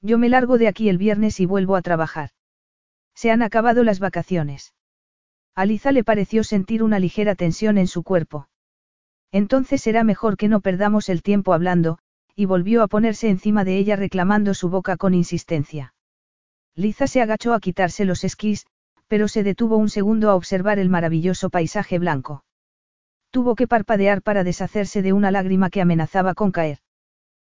Yo 0.01 0.19
me 0.19 0.29
largo 0.29 0.59
de 0.59 0.69
aquí 0.69 0.89
el 0.89 0.99
viernes 0.99 1.41
y 1.41 1.47
vuelvo 1.47 1.77
a 1.77 1.83
trabajar. 1.83 2.31
Se 3.15 3.31
han 3.31 3.43
acabado 3.43 3.85
las 3.85 4.01
vacaciones. 4.01 4.75
A 5.55 5.65
Liza 5.65 5.93
le 5.93 6.03
pareció 6.03 6.45
sentir 6.45 6.83
una 6.83 6.99
ligera 6.99 7.35
tensión 7.35 7.79
en 7.79 7.87
su 7.87 8.03
cuerpo. 8.03 8.49
Entonces 9.33 9.83
será 9.83 10.05
mejor 10.05 10.37
que 10.37 10.49
no 10.49 10.61
perdamos 10.61 11.09
el 11.09 11.23
tiempo 11.23 11.53
hablando, 11.53 11.99
y 12.35 12.47
volvió 12.47 12.83
a 12.83 12.89
ponerse 12.89 13.29
encima 13.29 13.65
de 13.65 13.77
ella 13.77 13.97
reclamando 13.97 14.55
su 14.55 14.69
boca 14.69 14.97
con 14.97 15.15
insistencia. 15.15 15.95
Liza 16.75 17.07
se 17.07 17.21
agachó 17.21 17.53
a 17.53 17.61
quitarse 17.61 18.05
los 18.05 18.25
esquís, 18.25 18.67
pero 19.13 19.29
se 19.29 19.43
detuvo 19.43 19.77
un 19.77 19.91
segundo 19.91 20.31
a 20.31 20.35
observar 20.35 20.79
el 20.79 20.89
maravilloso 20.89 21.51
paisaje 21.51 21.99
blanco. 21.99 22.45
Tuvo 23.31 23.57
que 23.57 23.69
parpadear 23.69 24.23
para 24.23 24.43
deshacerse 24.43 25.03
de 25.03 25.13
una 25.13 25.31
lágrima 25.31 25.69
que 25.69 25.83
amenazaba 25.83 26.33
con 26.33 26.51
caer. 26.51 26.79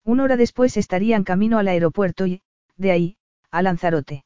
Una 0.03 0.23
hora 0.23 0.35
después 0.35 0.77
estarían 0.77 1.23
camino 1.23 1.59
al 1.59 1.67
aeropuerto 1.67 2.25
y, 2.25 2.41
de 2.75 2.89
ahí, 2.89 3.17
a 3.51 3.61
Lanzarote. 3.61 4.25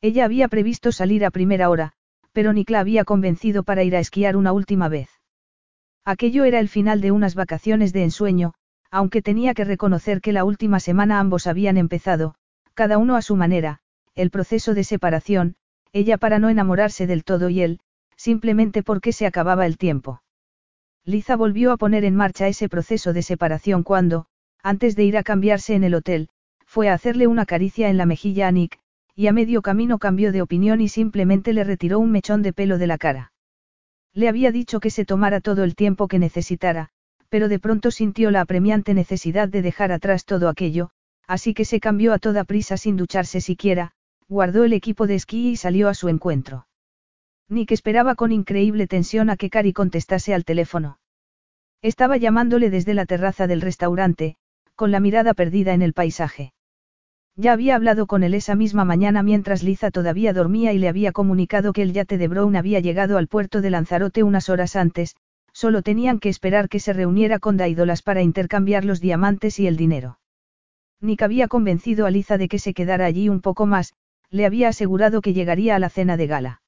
Ella 0.00 0.24
había 0.24 0.48
previsto 0.48 0.90
salir 0.90 1.26
a 1.26 1.30
primera 1.30 1.68
hora, 1.68 1.92
pero 2.32 2.54
Nick 2.54 2.70
la 2.70 2.80
había 2.80 3.04
convencido 3.04 3.62
para 3.62 3.82
ir 3.82 3.94
a 3.94 4.00
esquiar 4.00 4.34
una 4.34 4.52
última 4.52 4.88
vez. 4.88 5.10
Aquello 6.06 6.44
era 6.44 6.60
el 6.60 6.70
final 6.70 7.02
de 7.02 7.10
unas 7.10 7.34
vacaciones 7.34 7.92
de 7.92 8.04
ensueño, 8.04 8.54
aunque 8.90 9.20
tenía 9.20 9.52
que 9.52 9.64
reconocer 9.64 10.22
que 10.22 10.32
la 10.32 10.44
última 10.44 10.80
semana 10.80 11.20
ambos 11.20 11.46
habían 11.46 11.76
empezado, 11.76 12.36
cada 12.72 12.96
uno 12.96 13.16
a 13.16 13.20
su 13.20 13.36
manera, 13.36 13.80
el 14.14 14.30
proceso 14.30 14.72
de 14.72 14.84
separación, 14.84 15.57
ella 15.92 16.18
para 16.18 16.38
no 16.38 16.48
enamorarse 16.48 17.06
del 17.06 17.24
todo 17.24 17.48
y 17.48 17.62
él, 17.62 17.80
simplemente 18.16 18.82
porque 18.82 19.12
se 19.12 19.26
acababa 19.26 19.66
el 19.66 19.78
tiempo. 19.78 20.22
Liza 21.04 21.36
volvió 21.36 21.72
a 21.72 21.76
poner 21.76 22.04
en 22.04 22.16
marcha 22.16 22.48
ese 22.48 22.68
proceso 22.68 23.12
de 23.12 23.22
separación 23.22 23.82
cuando, 23.82 24.26
antes 24.62 24.96
de 24.96 25.04
ir 25.04 25.16
a 25.16 25.22
cambiarse 25.22 25.74
en 25.74 25.84
el 25.84 25.94
hotel, 25.94 26.28
fue 26.66 26.88
a 26.90 26.94
hacerle 26.94 27.26
una 27.26 27.46
caricia 27.46 27.88
en 27.88 27.96
la 27.96 28.04
mejilla 28.04 28.48
a 28.48 28.52
Nick, 28.52 28.78
y 29.14 29.26
a 29.26 29.32
medio 29.32 29.62
camino 29.62 29.98
cambió 29.98 30.32
de 30.32 30.42
opinión 30.42 30.80
y 30.80 30.88
simplemente 30.88 31.52
le 31.52 31.64
retiró 31.64 31.98
un 31.98 32.10
mechón 32.10 32.42
de 32.42 32.52
pelo 32.52 32.78
de 32.78 32.86
la 32.86 32.98
cara. 32.98 33.32
Le 34.12 34.28
había 34.28 34.52
dicho 34.52 34.80
que 34.80 34.90
se 34.90 35.04
tomara 35.04 35.40
todo 35.40 35.64
el 35.64 35.74
tiempo 35.74 36.08
que 36.08 36.18
necesitara, 36.18 36.90
pero 37.28 37.48
de 37.48 37.58
pronto 37.58 37.90
sintió 37.90 38.30
la 38.30 38.42
apremiante 38.42 38.94
necesidad 38.94 39.48
de 39.48 39.62
dejar 39.62 39.92
atrás 39.92 40.24
todo 40.24 40.48
aquello, 40.48 40.90
así 41.26 41.54
que 41.54 41.64
se 41.64 41.80
cambió 41.80 42.12
a 42.12 42.18
toda 42.18 42.44
prisa 42.44 42.76
sin 42.76 42.96
ducharse 42.96 43.40
siquiera, 43.40 43.92
guardó 44.28 44.64
el 44.64 44.74
equipo 44.74 45.06
de 45.06 45.14
esquí 45.14 45.50
y 45.50 45.56
salió 45.56 45.88
a 45.88 45.94
su 45.94 46.08
encuentro. 46.08 46.66
Nick 47.48 47.72
esperaba 47.72 48.14
con 48.14 48.30
increíble 48.30 48.86
tensión 48.86 49.30
a 49.30 49.36
que 49.36 49.48
Cari 49.48 49.72
contestase 49.72 50.34
al 50.34 50.44
teléfono. 50.44 50.98
Estaba 51.80 52.18
llamándole 52.18 52.68
desde 52.68 52.92
la 52.92 53.06
terraza 53.06 53.46
del 53.46 53.62
restaurante, 53.62 54.36
con 54.74 54.90
la 54.90 55.00
mirada 55.00 55.32
perdida 55.32 55.72
en 55.72 55.80
el 55.80 55.94
paisaje. 55.94 56.52
Ya 57.36 57.52
había 57.52 57.76
hablado 57.76 58.06
con 58.06 58.22
él 58.22 58.34
esa 58.34 58.54
misma 58.54 58.84
mañana 58.84 59.22
mientras 59.22 59.62
Liza 59.62 59.90
todavía 59.90 60.32
dormía 60.32 60.72
y 60.72 60.78
le 60.78 60.88
había 60.88 61.12
comunicado 61.12 61.72
que 61.72 61.82
el 61.82 61.92
yate 61.92 62.18
de 62.18 62.28
Brown 62.28 62.56
había 62.56 62.80
llegado 62.80 63.16
al 63.16 63.28
puerto 63.28 63.60
de 63.60 63.70
Lanzarote 63.70 64.24
unas 64.24 64.48
horas 64.48 64.76
antes, 64.76 65.16
solo 65.52 65.82
tenían 65.82 66.18
que 66.18 66.28
esperar 66.28 66.68
que 66.68 66.80
se 66.80 66.92
reuniera 66.92 67.38
con 67.38 67.56
Daidolas 67.56 68.02
para 68.02 68.22
intercambiar 68.22 68.84
los 68.84 69.00
diamantes 69.00 69.58
y 69.60 69.68
el 69.68 69.76
dinero. 69.76 70.18
Nick 71.00 71.22
había 71.22 71.46
convencido 71.46 72.06
a 72.06 72.10
Liza 72.10 72.38
de 72.38 72.48
que 72.48 72.58
se 72.58 72.74
quedara 72.74 73.06
allí 73.06 73.28
un 73.28 73.40
poco 73.40 73.66
más, 73.66 73.94
le 74.30 74.46
había 74.46 74.68
asegurado 74.68 75.20
que 75.20 75.32
llegaría 75.32 75.76
a 75.76 75.78
la 75.78 75.88
cena 75.88 76.16
de 76.16 76.26
gala. 76.26 76.62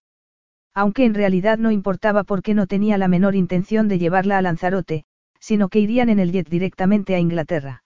Aunque 0.74 1.04
en 1.04 1.14
realidad 1.14 1.58
no 1.58 1.70
importaba 1.70 2.24
porque 2.24 2.54
no 2.54 2.66
tenía 2.66 2.96
la 2.96 3.08
menor 3.08 3.34
intención 3.34 3.88
de 3.88 3.98
llevarla 3.98 4.38
a 4.38 4.42
Lanzarote, 4.42 5.04
sino 5.40 5.68
que 5.68 5.80
irían 5.80 6.08
en 6.08 6.18
el 6.18 6.32
jet 6.32 6.48
directamente 6.48 7.14
a 7.14 7.18
Inglaterra. 7.18 7.82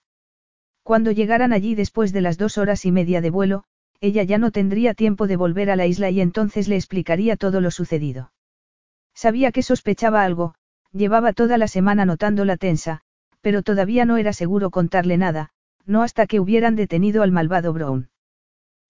Cuando 0.83 1.11
llegaran 1.11 1.51
allí 1.51 1.73
después 1.73 2.13
de 2.13 2.21
las 2.21 2.37
dos 2.37 2.57
horas 2.57 2.85
y 2.85 2.91
media 2.91 3.21
de 3.21 3.31
vuelo, 3.31 3.63
ella 4.01 4.23
ya 4.23 4.37
no 4.37 4.51
tendría 4.51 4.93
tiempo 4.93 5.25
de 5.25 5.35
volver 5.35 5.71
a 5.71 5.75
la 5.75 5.87
isla 5.87 6.09
y 6.11 6.21
entonces 6.21 6.67
le 6.67 6.75
explicaría 6.75 7.37
todo 7.37 7.59
lo 7.61 7.71
sucedido. 7.71 8.31
Sabía 9.15 9.51
que 9.51 9.63
sospechaba 9.63 10.23
algo, 10.23 10.55
llevaba 10.91 11.33
toda 11.33 11.57
la 11.57 11.67
semana 11.67 12.05
notándola 12.05 12.57
tensa, 12.57 13.01
pero 13.41 13.63
todavía 13.63 14.05
no 14.05 14.17
era 14.17 14.33
seguro 14.33 14.69
contarle 14.69 15.17
nada, 15.17 15.49
no 15.85 16.03
hasta 16.03 16.27
que 16.27 16.39
hubieran 16.39 16.75
detenido 16.75 17.23
al 17.23 17.31
malvado 17.31 17.73
Brown. 17.73 18.09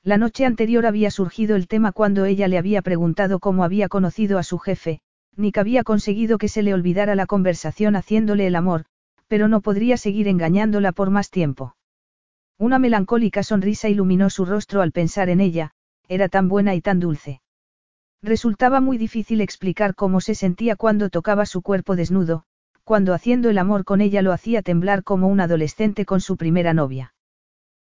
La 0.05 0.19
noche 0.19 0.45
anterior 0.45 0.85
había 0.85 1.09
surgido 1.09 1.55
el 1.55 1.67
tema 1.67 1.91
cuando 1.91 2.25
ella 2.25 2.47
le 2.47 2.59
había 2.59 2.83
preguntado 2.83 3.39
cómo 3.39 3.63
había 3.63 3.89
conocido 3.89 4.37
a 4.37 4.43
su 4.43 4.59
jefe, 4.59 5.01
ni 5.35 5.51
que 5.51 5.59
había 5.59 5.83
conseguido 5.83 6.37
que 6.37 6.47
se 6.47 6.61
le 6.61 6.75
olvidara 6.75 7.15
la 7.15 7.25
conversación 7.25 7.95
haciéndole 7.95 8.45
el 8.45 8.55
amor, 8.55 8.85
pero 9.27 9.47
no 9.47 9.61
podría 9.61 9.97
seguir 9.97 10.27
engañándola 10.27 10.91
por 10.91 11.09
más 11.09 11.31
tiempo. 11.31 11.75
Una 12.59 12.77
melancólica 12.77 13.41
sonrisa 13.41 13.89
iluminó 13.89 14.29
su 14.29 14.45
rostro 14.45 14.83
al 14.83 14.91
pensar 14.91 15.27
en 15.29 15.41
ella, 15.41 15.71
era 16.07 16.29
tan 16.29 16.49
buena 16.49 16.75
y 16.75 16.81
tan 16.81 16.99
dulce. 16.99 17.41
Resultaba 18.21 18.81
muy 18.81 18.99
difícil 18.99 19.41
explicar 19.41 19.95
cómo 19.95 20.21
se 20.21 20.35
sentía 20.35 20.75
cuando 20.75 21.09
tocaba 21.09 21.47
su 21.47 21.63
cuerpo 21.63 21.95
desnudo, 21.95 22.43
cuando 22.83 23.15
haciendo 23.15 23.49
el 23.49 23.57
amor 23.57 23.83
con 23.85 24.01
ella 24.01 24.21
lo 24.21 24.33
hacía 24.33 24.61
temblar 24.61 25.03
como 25.03 25.29
un 25.29 25.39
adolescente 25.39 26.05
con 26.05 26.21
su 26.21 26.37
primera 26.37 26.75
novia. 26.75 27.15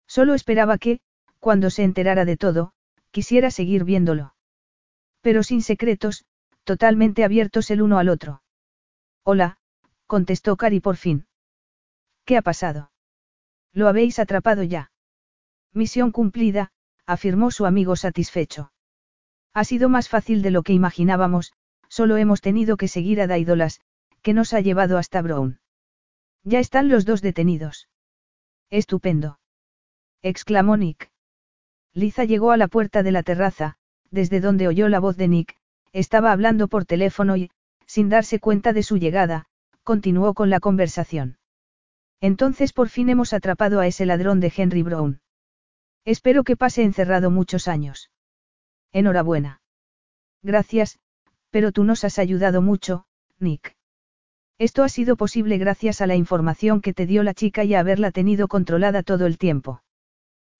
Solo 0.07 0.33
esperaba 0.33 0.79
que, 0.79 0.99
cuando 1.39 1.69
se 1.69 1.83
enterara 1.83 2.25
de 2.25 2.37
todo, 2.37 2.73
quisiera 3.11 3.51
seguir 3.51 3.83
viéndolo. 3.83 4.35
Pero 5.21 5.43
sin 5.43 5.61
secretos, 5.61 6.25
totalmente 6.63 7.23
abiertos 7.23 7.71
el 7.71 7.81
uno 7.81 7.99
al 7.99 8.09
otro. 8.09 8.41
Hola, 9.23 9.57
contestó 10.05 10.55
Cari 10.55 10.79
por 10.79 10.97
fin. 10.97 11.27
¿Qué 12.25 12.37
ha 12.37 12.41
pasado? 12.41 12.91
Lo 13.73 13.87
habéis 13.87 14.19
atrapado 14.19 14.63
ya. 14.63 14.91
Misión 15.73 16.11
cumplida, 16.11 16.71
afirmó 17.05 17.51
su 17.51 17.65
amigo 17.65 17.95
satisfecho. 17.95 18.71
Ha 19.53 19.63
sido 19.63 19.89
más 19.89 20.09
fácil 20.09 20.41
de 20.41 20.51
lo 20.51 20.63
que 20.63 20.73
imaginábamos, 20.73 21.53
solo 21.89 22.17
hemos 22.17 22.41
tenido 22.41 22.77
que 22.77 22.87
seguir 22.87 23.21
a 23.21 23.27
Daidolas, 23.27 23.81
que 24.21 24.33
nos 24.33 24.53
ha 24.53 24.61
llevado 24.61 24.97
hasta 24.97 25.21
Brown. 25.21 25.59
Ya 26.43 26.59
están 26.59 26.89
los 26.89 27.05
dos 27.05 27.21
detenidos. 27.21 27.87
Estupendo. 28.69 29.39
exclamó 30.21 30.77
Nick. 30.77 31.11
Liza 31.97 32.25
llegó 32.25 32.51
a 32.51 32.57
la 32.57 32.67
puerta 32.67 33.01
de 33.01 33.11
la 33.11 33.23
terraza, 33.23 33.75
desde 34.11 34.39
donde 34.39 34.67
oyó 34.67 34.87
la 34.87 34.99
voz 34.99 35.17
de 35.17 35.27
Nick, 35.27 35.57
estaba 35.93 36.31
hablando 36.31 36.67
por 36.67 36.85
teléfono 36.85 37.35
y, 37.37 37.49
sin 37.87 38.07
darse 38.07 38.39
cuenta 38.39 38.71
de 38.71 38.83
su 38.83 38.97
llegada, 38.97 39.47
continuó 39.81 40.35
con 40.35 40.51
la 40.51 40.59
conversación. 40.59 41.39
Entonces 42.21 42.71
por 42.71 42.89
fin 42.89 43.09
hemos 43.09 43.33
atrapado 43.33 43.79
a 43.79 43.87
ese 43.87 44.05
ladrón 44.05 44.39
de 44.39 44.53
Henry 44.55 44.83
Brown. 44.83 45.21
Espero 46.05 46.43
que 46.43 46.55
pase 46.55 46.83
encerrado 46.83 47.31
muchos 47.31 47.67
años. 47.67 48.11
Enhorabuena. 48.91 49.63
Gracias, 50.43 50.99
pero 51.49 51.71
tú 51.71 51.83
nos 51.83 52.03
has 52.03 52.19
ayudado 52.19 52.61
mucho, 52.61 53.07
Nick. 53.39 53.75
Esto 54.59 54.83
ha 54.83 54.89
sido 54.89 55.15
posible 55.15 55.57
gracias 55.57 55.99
a 56.01 56.05
la 56.05 56.15
información 56.15 56.79
que 56.79 56.93
te 56.93 57.07
dio 57.07 57.23
la 57.23 57.33
chica 57.33 57.63
y 57.63 57.73
a 57.73 57.79
haberla 57.79 58.11
tenido 58.11 58.47
controlada 58.47 59.01
todo 59.01 59.25
el 59.25 59.39
tiempo. 59.39 59.81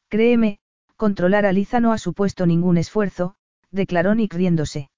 Créeme, 0.10 0.60
controlar 0.98 1.45
a 1.45 1.53
Liza 1.53 1.80
no 1.80 1.93
ha 1.93 1.98
supuesto 1.98 2.45
ningún 2.45 2.77
esfuerzo, 2.77 3.35
declaró 3.72 4.16
Nick 4.16 4.34
riéndose. 4.34 4.90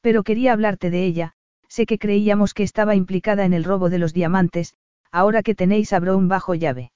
Pero 0.00 0.24
quería 0.24 0.52
hablarte 0.52 0.90
de 0.90 1.06
ella, 1.06 1.32
sé 1.68 1.86
que 1.86 1.98
creíamos 1.98 2.52
que 2.52 2.64
estaba 2.64 2.94
implicada 2.96 3.44
en 3.44 3.54
el 3.54 3.64
robo 3.64 3.88
de 3.88 3.98
los 3.98 4.12
diamantes, 4.12 4.74
ahora 5.10 5.42
que 5.42 5.54
tenéis 5.54 5.92
a 5.92 6.00
Brown 6.00 6.28
bajo 6.28 6.54
llave. 6.54 6.92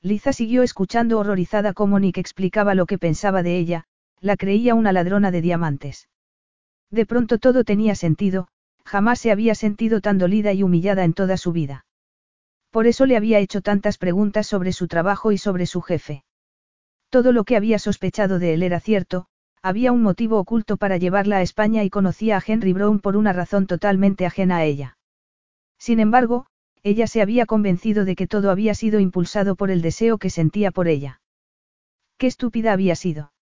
Liza 0.00 0.32
siguió 0.32 0.62
escuchando 0.62 1.18
horrorizada 1.18 1.74
cómo 1.74 1.98
Nick 1.98 2.16
explicaba 2.18 2.74
lo 2.74 2.86
que 2.86 2.98
pensaba 2.98 3.42
de 3.42 3.58
ella, 3.58 3.84
la 4.20 4.36
creía 4.36 4.74
una 4.74 4.92
ladrona 4.92 5.30
de 5.30 5.42
diamantes. 5.42 6.08
De 6.90 7.04
pronto 7.04 7.38
todo 7.38 7.64
tenía 7.64 7.94
sentido, 7.94 8.48
jamás 8.84 9.18
se 9.18 9.30
había 9.30 9.54
sentido 9.54 10.00
tan 10.00 10.18
dolida 10.18 10.52
y 10.52 10.62
humillada 10.62 11.04
en 11.04 11.12
toda 11.12 11.36
su 11.36 11.52
vida. 11.52 11.84
Por 12.70 12.86
eso 12.86 13.06
le 13.06 13.16
había 13.16 13.40
hecho 13.40 13.60
tantas 13.60 13.98
preguntas 13.98 14.46
sobre 14.46 14.72
su 14.72 14.86
trabajo 14.86 15.32
y 15.32 15.38
sobre 15.38 15.66
su 15.66 15.82
jefe. 15.82 16.24
Todo 17.10 17.32
lo 17.32 17.44
que 17.44 17.56
había 17.56 17.78
sospechado 17.78 18.38
de 18.38 18.54
él 18.54 18.62
era 18.62 18.78
cierto, 18.78 19.26
había 19.62 19.92
un 19.92 20.00
motivo 20.02 20.38
oculto 20.38 20.76
para 20.76 20.96
llevarla 20.96 21.38
a 21.38 21.42
España 21.42 21.84
y 21.84 21.90
conocía 21.90 22.38
a 22.38 22.42
Henry 22.46 22.72
Brown 22.72 23.00
por 23.00 23.16
una 23.16 23.32
razón 23.32 23.66
totalmente 23.66 24.24
ajena 24.26 24.58
a 24.58 24.64
ella. 24.64 24.96
Sin 25.76 25.98
embargo, 25.98 26.46
ella 26.82 27.06
se 27.06 27.20
había 27.20 27.46
convencido 27.46 28.04
de 28.04 28.16
que 28.16 28.26
todo 28.26 28.50
había 28.50 28.74
sido 28.74 29.00
impulsado 29.00 29.56
por 29.56 29.70
el 29.70 29.82
deseo 29.82 30.18
que 30.18 30.30
sentía 30.30 30.70
por 30.70 30.88
ella. 30.88 31.20
Qué 32.16 32.26
estúpida 32.26 32.72
había 32.72 32.94
sido. 32.94 33.32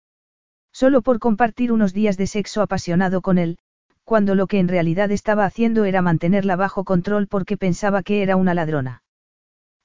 Solo 0.72 1.02
por 1.02 1.18
compartir 1.18 1.70
unos 1.70 1.92
días 1.92 2.16
de 2.16 2.26
sexo 2.26 2.62
apasionado 2.62 3.20
con 3.20 3.38
él, 3.38 3.58
cuando 4.04 4.34
lo 4.34 4.46
que 4.46 4.58
en 4.58 4.68
realidad 4.68 5.10
estaba 5.10 5.44
haciendo 5.44 5.84
era 5.84 6.00
mantenerla 6.02 6.56
bajo 6.56 6.84
control 6.84 7.26
porque 7.26 7.56
pensaba 7.56 8.02
que 8.02 8.22
era 8.22 8.36
una 8.36 8.54
ladrona. 8.54 9.02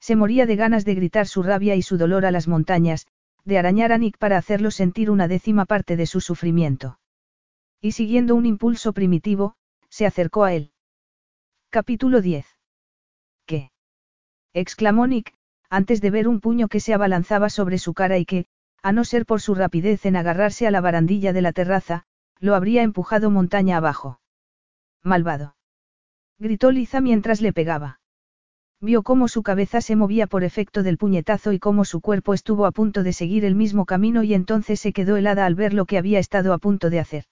Se 0.00 0.16
moría 0.16 0.46
de 0.46 0.56
ganas 0.56 0.84
de 0.84 0.94
gritar 0.94 1.26
su 1.26 1.42
rabia 1.42 1.76
y 1.76 1.82
su 1.82 1.96
dolor 1.96 2.26
a 2.26 2.30
las 2.30 2.48
montañas, 2.48 3.06
de 3.44 3.58
arañar 3.58 3.92
a 3.92 3.98
Nick 3.98 4.18
para 4.18 4.38
hacerlo 4.38 4.70
sentir 4.70 5.10
una 5.10 5.28
décima 5.28 5.66
parte 5.66 5.96
de 5.96 6.06
su 6.06 6.20
sufrimiento. 6.20 6.98
Y 7.80 7.92
siguiendo 7.92 8.34
un 8.34 8.46
impulso 8.46 8.92
primitivo, 8.92 9.56
se 9.88 10.06
acercó 10.06 10.44
a 10.44 10.54
él. 10.54 10.72
Capítulo 11.70 12.20
10. 12.20 12.46
¿Qué? 13.46 13.70
exclamó 14.52 15.06
Nick, 15.06 15.34
antes 15.68 16.00
de 16.00 16.10
ver 16.10 16.28
un 16.28 16.40
puño 16.40 16.68
que 16.68 16.80
se 16.80 16.94
abalanzaba 16.94 17.50
sobre 17.50 17.78
su 17.78 17.94
cara 17.94 18.18
y 18.18 18.24
que, 18.24 18.46
a 18.82 18.92
no 18.92 19.04
ser 19.04 19.26
por 19.26 19.40
su 19.40 19.54
rapidez 19.54 20.06
en 20.06 20.16
agarrarse 20.16 20.66
a 20.66 20.70
la 20.70 20.80
barandilla 20.80 21.32
de 21.32 21.42
la 21.42 21.52
terraza, 21.52 22.04
lo 22.38 22.54
habría 22.54 22.82
empujado 22.82 23.30
montaña 23.30 23.76
abajo. 23.76 24.20
Malvado. 25.02 25.56
Gritó 26.38 26.70
Liza 26.70 27.00
mientras 27.00 27.40
le 27.40 27.52
pegaba. 27.52 28.00
Vio 28.80 29.02
cómo 29.02 29.28
su 29.28 29.42
cabeza 29.42 29.80
se 29.80 29.96
movía 29.96 30.26
por 30.26 30.44
efecto 30.44 30.82
del 30.82 30.98
puñetazo 30.98 31.52
y 31.52 31.58
cómo 31.58 31.84
su 31.84 32.00
cuerpo 32.00 32.34
estuvo 32.34 32.66
a 32.66 32.72
punto 32.72 33.02
de 33.02 33.12
seguir 33.12 33.44
el 33.44 33.54
mismo 33.54 33.86
camino 33.86 34.22
y 34.22 34.34
entonces 34.34 34.80
se 34.80 34.92
quedó 34.92 35.16
helada 35.16 35.46
al 35.46 35.54
ver 35.54 35.72
lo 35.72 35.86
que 35.86 35.98
había 35.98 36.18
estado 36.18 36.52
a 36.52 36.58
punto 36.58 36.90
de 36.90 37.00
hacer. 37.00 37.24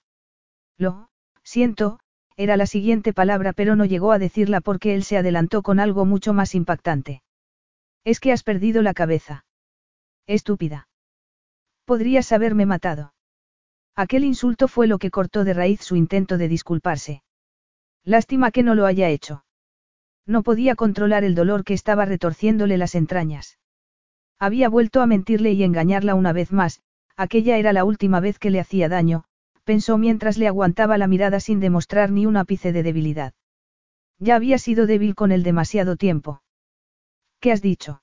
Lo, 0.77 1.09
siento, 1.43 1.99
era 2.35 2.57
la 2.57 2.65
siguiente 2.65 3.13
palabra 3.13 3.53
pero 3.53 3.75
no 3.75 3.85
llegó 3.85 4.11
a 4.11 4.19
decirla 4.19 4.61
porque 4.61 4.95
él 4.95 5.03
se 5.03 5.17
adelantó 5.17 5.61
con 5.61 5.79
algo 5.79 6.05
mucho 6.05 6.33
más 6.33 6.55
impactante. 6.55 7.21
Es 8.03 8.19
que 8.19 8.31
has 8.31 8.43
perdido 8.43 8.81
la 8.81 8.93
cabeza. 8.93 9.45
Estúpida. 10.25 10.87
Podrías 11.85 12.31
haberme 12.31 12.65
matado. 12.65 13.13
Aquel 13.95 14.23
insulto 14.23 14.67
fue 14.67 14.87
lo 14.87 14.97
que 14.97 15.11
cortó 15.11 15.43
de 15.43 15.53
raíz 15.53 15.81
su 15.81 15.95
intento 15.95 16.37
de 16.37 16.47
disculparse. 16.47 17.23
Lástima 18.03 18.51
que 18.51 18.63
no 18.63 18.73
lo 18.73 18.85
haya 18.85 19.09
hecho. 19.09 19.42
No 20.25 20.43
podía 20.43 20.75
controlar 20.75 21.23
el 21.23 21.35
dolor 21.35 21.63
que 21.63 21.73
estaba 21.73 22.05
retorciéndole 22.05 22.77
las 22.77 22.95
entrañas. 22.95 23.59
Había 24.39 24.69
vuelto 24.69 25.01
a 25.01 25.05
mentirle 25.05 25.51
y 25.51 25.63
engañarla 25.63 26.15
una 26.15 26.33
vez 26.33 26.51
más, 26.51 26.81
aquella 27.17 27.57
era 27.57 27.73
la 27.73 27.83
última 27.83 28.19
vez 28.19 28.39
que 28.39 28.49
le 28.49 28.59
hacía 28.59 28.89
daño, 28.89 29.25
pensó 29.63 29.97
mientras 29.97 30.37
le 30.37 30.47
aguantaba 30.47 30.97
la 30.97 31.07
mirada 31.07 31.39
sin 31.39 31.59
demostrar 31.59 32.11
ni 32.11 32.25
un 32.25 32.37
ápice 32.37 32.71
de 32.71 32.83
debilidad. 32.83 33.33
Ya 34.19 34.35
había 34.35 34.57
sido 34.57 34.85
débil 34.87 35.15
con 35.15 35.31
él 35.31 35.43
demasiado 35.43 35.97
tiempo. 35.97 36.41
¿Qué 37.39 37.51
has 37.51 37.61
dicho? 37.61 38.01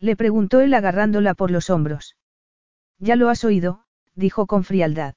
Le 0.00 0.16
preguntó 0.16 0.60
él 0.60 0.74
agarrándola 0.74 1.34
por 1.34 1.50
los 1.50 1.70
hombros. 1.70 2.16
Ya 2.98 3.14
lo 3.14 3.28
has 3.28 3.44
oído, 3.44 3.84
dijo 4.16 4.46
con 4.46 4.64
frialdad. 4.64 5.14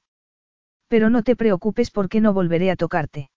Pero 0.86 1.10
no 1.10 1.24
te 1.24 1.34
preocupes 1.34 1.90
porque 1.90 2.20
no 2.20 2.32
volveré 2.32 2.70
a 2.70 2.76
tocarte. 2.76 3.31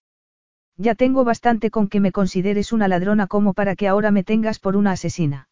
Ya 0.76 0.94
tengo 0.94 1.24
bastante 1.24 1.70
con 1.70 1.88
que 1.88 2.00
me 2.00 2.12
consideres 2.12 2.72
una 2.72 2.88
ladrona 2.88 3.26
como 3.26 3.54
para 3.54 3.76
que 3.76 3.88
ahora 3.88 4.10
me 4.10 4.24
tengas 4.24 4.58
por 4.58 4.76
una 4.76 4.92
asesina. 4.92 5.48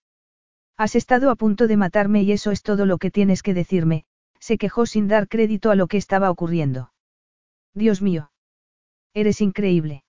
Has 0.77 0.97
estado 0.97 1.31
a 1.31 1.37
punto 1.37 1.67
de 1.67 1.77
matarme 1.77 2.23
y 2.23 2.33
eso 2.33 2.51
es 2.51 2.63
todo 2.63 2.85
lo 2.85 2.99
que 2.99 3.11
tienes 3.11 3.43
que 3.43 3.55
decirme, 3.55 4.05
se 4.39 4.59
quejó 4.59 4.87
sin 4.87 5.09
dar 5.09 5.29
crédito 5.29 5.71
a 5.71 5.77
lo 5.77 5.87
que 5.87 5.97
estaba 5.97 6.31
ocurriendo. 6.31 6.93
Dios 7.73 8.03
mío. 8.03 8.31
Eres 9.15 9.41
increíble. 9.41 10.05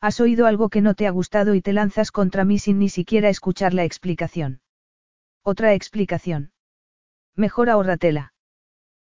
Has 0.00 0.20
oído 0.20 0.46
algo 0.46 0.70
que 0.70 0.80
no 0.80 0.94
te 0.94 1.06
ha 1.06 1.10
gustado 1.10 1.54
y 1.54 1.60
te 1.60 1.74
lanzas 1.74 2.10
contra 2.10 2.44
mí 2.44 2.58
sin 2.58 2.78
ni 2.78 2.88
siquiera 2.88 3.28
escuchar 3.28 3.74
la 3.74 3.84
explicación. 3.84 4.62
Otra 5.42 5.74
explicación. 5.74 6.52
Mejor 7.36 7.68
ahórratela. 7.68 8.32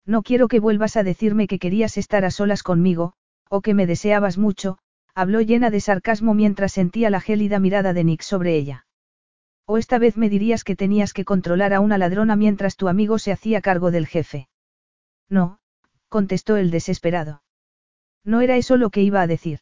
No 0.05 0.23
quiero 0.23 0.49
que 0.49 0.61
vuelvas 0.61 0.97
a 0.97 1.03
decirme 1.03 1.47
que 1.47 1.59
querías 1.59 1.97
estar 1.97 2.25
a 2.25 2.31
solas 2.31 2.63
conmigo, 2.63 3.15
o 3.49 3.63
que 3.63 3.73
me 3.73 3.87
deseabas 3.87 4.37
mucho, 4.37 4.79
habló 5.15 5.41
llena 5.41 5.71
de 5.71 5.81
sarcasmo 5.81 6.35
mientras 6.35 6.73
sentía 6.73 7.11
la 7.11 7.21
gélida 7.21 7.59
mirada 7.59 7.93
de 7.93 8.05
Nick 8.05 8.23
sobre 8.23 8.57
ella. 8.57 8.87
O 9.67 9.79
esta 9.79 9.99
vez 9.99 10.17
me 10.17 10.29
dirías 10.29 10.65
que 10.65 10.77
tenías 10.77 11.13
que 11.13 11.25
controlar 11.25 11.73
a 11.73 11.81
una 11.81 11.99
ladrona 11.99 12.37
mientras 12.37 12.77
tu 12.77 12.89
amigo 12.89 13.19
se 13.19 13.33
hacía 13.33 13.61
cargo 13.61 13.91
del 13.91 14.07
jefe. 14.07 14.49
No, 15.29 15.59
contestó 16.09 16.57
el 16.57 16.71
desesperado. 16.71 17.43
No 18.25 18.41
era 18.41 18.57
eso 18.57 18.77
lo 18.77 18.91
que 18.91 19.03
iba 19.03 19.21
a 19.21 19.27
decir. 19.27 19.61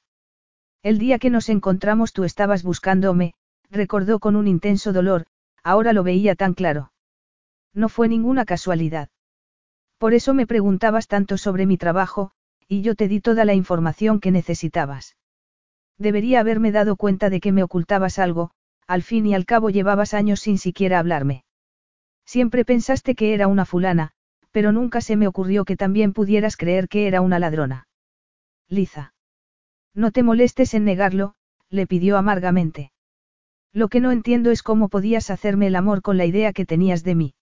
El 0.82 0.98
día 0.98 1.18
que 1.18 1.30
nos 1.30 1.48
encontramos 1.48 2.12
tú 2.12 2.24
estabas 2.24 2.62
buscándome, 2.62 3.34
recordó 3.70 4.18
con 4.18 4.36
un 4.36 4.48
intenso 4.48 4.92
dolor, 4.92 5.26
ahora 5.62 5.92
lo 5.92 6.02
veía 6.02 6.34
tan 6.34 6.54
claro. 6.54 6.92
No 7.74 7.88
fue 7.88 8.08
ninguna 8.08 8.44
casualidad. 8.44 9.10
Por 9.98 10.14
eso 10.14 10.32
me 10.32 10.46
preguntabas 10.46 11.06
tanto 11.06 11.36
sobre 11.36 11.66
mi 11.66 11.76
trabajo, 11.76 12.32
y 12.66 12.82
yo 12.82 12.94
te 12.94 13.08
di 13.08 13.20
toda 13.20 13.44
la 13.44 13.54
información 13.54 14.20
que 14.20 14.30
necesitabas. 14.30 15.16
Debería 16.00 16.40
haberme 16.40 16.72
dado 16.72 16.96
cuenta 16.96 17.28
de 17.28 17.40
que 17.40 17.52
me 17.52 17.62
ocultabas 17.62 18.18
algo, 18.18 18.52
al 18.86 19.02
fin 19.02 19.26
y 19.26 19.34
al 19.34 19.44
cabo 19.44 19.68
llevabas 19.68 20.14
años 20.14 20.40
sin 20.40 20.56
siquiera 20.56 20.98
hablarme. 20.98 21.44
Siempre 22.24 22.64
pensaste 22.64 23.14
que 23.14 23.34
era 23.34 23.48
una 23.48 23.66
fulana, 23.66 24.12
pero 24.50 24.72
nunca 24.72 25.02
se 25.02 25.16
me 25.16 25.26
ocurrió 25.26 25.66
que 25.66 25.76
también 25.76 26.14
pudieras 26.14 26.56
creer 26.56 26.88
que 26.88 27.06
era 27.06 27.20
una 27.20 27.38
ladrona. 27.38 27.86
Liza. 28.66 29.12
No 29.94 30.10
te 30.10 30.22
molestes 30.22 30.72
en 30.72 30.86
negarlo, 30.86 31.34
le 31.68 31.86
pidió 31.86 32.16
amargamente. 32.16 32.92
Lo 33.70 33.88
que 33.88 34.00
no 34.00 34.10
entiendo 34.10 34.50
es 34.50 34.62
cómo 34.62 34.88
podías 34.88 35.28
hacerme 35.28 35.66
el 35.66 35.76
amor 35.76 36.00
con 36.00 36.16
la 36.16 36.24
idea 36.24 36.54
que 36.54 36.64
tenías 36.64 37.04
de 37.04 37.14
mí. 37.14 37.34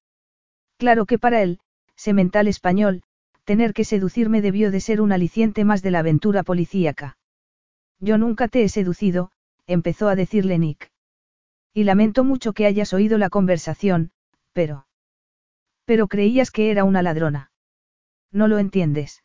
Claro 0.79 1.07
que 1.07 1.21
para 1.21 1.43
él, 1.43 1.61
semental 1.95 2.49
español, 2.49 3.05
tener 3.45 3.73
que 3.73 3.85
seducirme 3.85 4.43
debió 4.43 4.73
de 4.73 4.81
ser 4.81 5.01
un 5.01 5.13
aliciente 5.13 5.65
más 5.65 5.81
de 5.81 5.93
la 5.93 6.01
aventura 6.01 6.43
policíaca. 6.43 7.18
Yo 8.01 8.19
nunca 8.19 8.49
te 8.49 8.63
he 8.63 8.69
seducido, 8.69 9.31
empezó 9.67 10.09
a 10.09 10.15
decirle 10.15 10.59
Nick. 10.59 10.91
Y 11.75 11.85
lamento 11.85 12.25
mucho 12.25 12.53
que 12.53 12.67
hayas 12.67 12.93
oído 12.93 13.19
la 13.19 13.29
conversación, 13.29 14.13
pero... 14.53 14.87
Pero 15.85 16.07
creías 16.07 16.51
que 16.51 16.71
era 16.71 16.85
una 16.85 17.03
ladrona. 17.03 17.51
No 18.31 18.47
lo 18.49 18.59
entiendes. 18.59 19.25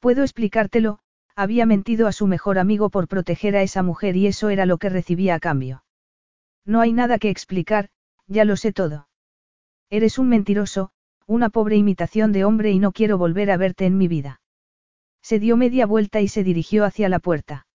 Puedo 0.00 0.22
explicártelo, 0.22 0.98
había 1.34 1.66
mentido 1.66 2.06
a 2.06 2.12
su 2.12 2.26
mejor 2.26 2.58
amigo 2.58 2.90
por 2.90 3.08
proteger 3.08 3.56
a 3.56 3.62
esa 3.62 3.82
mujer 3.82 4.16
y 4.16 4.26
eso 4.26 4.50
era 4.50 4.66
lo 4.66 4.78
que 4.78 4.88
recibía 4.88 5.34
a 5.34 5.40
cambio. 5.40 5.84
No 6.64 6.80
hay 6.80 6.92
nada 6.92 7.18
que 7.18 7.30
explicar, 7.30 7.88
ya 8.26 8.44
lo 8.44 8.56
sé 8.56 8.72
todo. 8.72 9.08
Eres 9.90 10.18
un 10.18 10.28
mentiroso, 10.28 10.90
una 11.26 11.50
pobre 11.50 11.76
imitación 11.76 12.32
de 12.32 12.44
hombre 12.44 12.70
y 12.70 12.78
no 12.78 12.92
quiero 12.92 13.18
volver 13.18 13.50
a 13.50 13.56
verte 13.56 13.86
en 13.86 13.96
mi 13.96 14.08
vida. 14.08 14.40
Se 15.22 15.38
dio 15.38 15.56
media 15.56 15.86
vuelta 15.86 16.20
y 16.20 16.28
se 16.28 16.44
dirigió 16.44 16.84
hacia 16.84 17.08
la 17.08 17.18
puerta. 17.18 17.66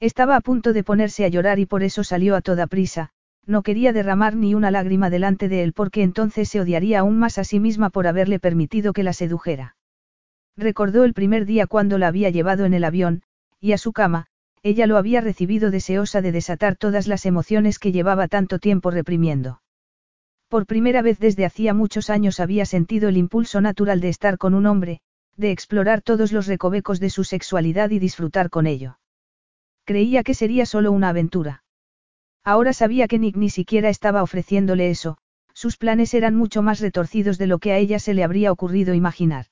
Estaba 0.00 0.36
a 0.36 0.40
punto 0.40 0.72
de 0.72 0.84
ponerse 0.84 1.24
a 1.24 1.28
llorar 1.28 1.58
y 1.58 1.66
por 1.66 1.82
eso 1.82 2.04
salió 2.04 2.36
a 2.36 2.40
toda 2.40 2.66
prisa, 2.66 3.10
no 3.46 3.62
quería 3.62 3.92
derramar 3.92 4.36
ni 4.36 4.54
una 4.54 4.70
lágrima 4.70 5.10
delante 5.10 5.48
de 5.48 5.62
él 5.62 5.72
porque 5.72 6.02
entonces 6.02 6.48
se 6.48 6.60
odiaría 6.60 7.00
aún 7.00 7.18
más 7.18 7.38
a 7.38 7.44
sí 7.44 7.60
misma 7.60 7.90
por 7.90 8.06
haberle 8.06 8.38
permitido 8.38 8.92
que 8.92 9.02
la 9.02 9.12
sedujera. 9.12 9.76
Recordó 10.56 11.04
el 11.04 11.14
primer 11.14 11.46
día 11.46 11.66
cuando 11.66 11.98
la 11.98 12.08
había 12.08 12.30
llevado 12.30 12.64
en 12.64 12.74
el 12.74 12.84
avión, 12.84 13.22
y 13.60 13.72
a 13.72 13.78
su 13.78 13.92
cama, 13.92 14.26
ella 14.62 14.86
lo 14.86 14.96
había 14.96 15.20
recibido 15.20 15.70
deseosa 15.70 16.22
de 16.22 16.32
desatar 16.32 16.76
todas 16.76 17.06
las 17.06 17.26
emociones 17.26 17.78
que 17.78 17.92
llevaba 17.92 18.28
tanto 18.28 18.58
tiempo 18.58 18.90
reprimiendo. 18.90 19.60
Por 20.48 20.66
primera 20.66 21.02
vez 21.02 21.18
desde 21.18 21.44
hacía 21.44 21.74
muchos 21.74 22.08
años 22.08 22.40
había 22.40 22.64
sentido 22.64 23.08
el 23.08 23.16
impulso 23.16 23.60
natural 23.60 24.00
de 24.00 24.08
estar 24.08 24.38
con 24.38 24.54
un 24.54 24.66
hombre, 24.66 25.00
de 25.36 25.50
explorar 25.50 26.00
todos 26.00 26.32
los 26.32 26.46
recovecos 26.46 27.00
de 27.00 27.10
su 27.10 27.24
sexualidad 27.24 27.90
y 27.90 27.98
disfrutar 27.98 28.50
con 28.50 28.66
ello. 28.66 28.98
Creía 29.84 30.22
que 30.22 30.34
sería 30.34 30.66
solo 30.66 30.92
una 30.92 31.10
aventura. 31.10 31.62
Ahora 32.42 32.72
sabía 32.72 33.08
que 33.08 33.18
Nick 33.18 33.36
ni 33.36 33.50
siquiera 33.50 33.88
estaba 33.88 34.22
ofreciéndole 34.22 34.90
eso, 34.90 35.18
Sus 35.54 35.76
planes 35.76 36.14
eran 36.14 36.34
mucho 36.34 36.62
más 36.62 36.80
retorcidos 36.80 37.38
de 37.38 37.46
lo 37.46 37.58
que 37.58 37.72
a 37.72 37.78
ella 37.78 37.98
se 37.98 38.12
le 38.12 38.24
habría 38.24 38.50
ocurrido 38.50 38.92
imaginar. 38.92 39.46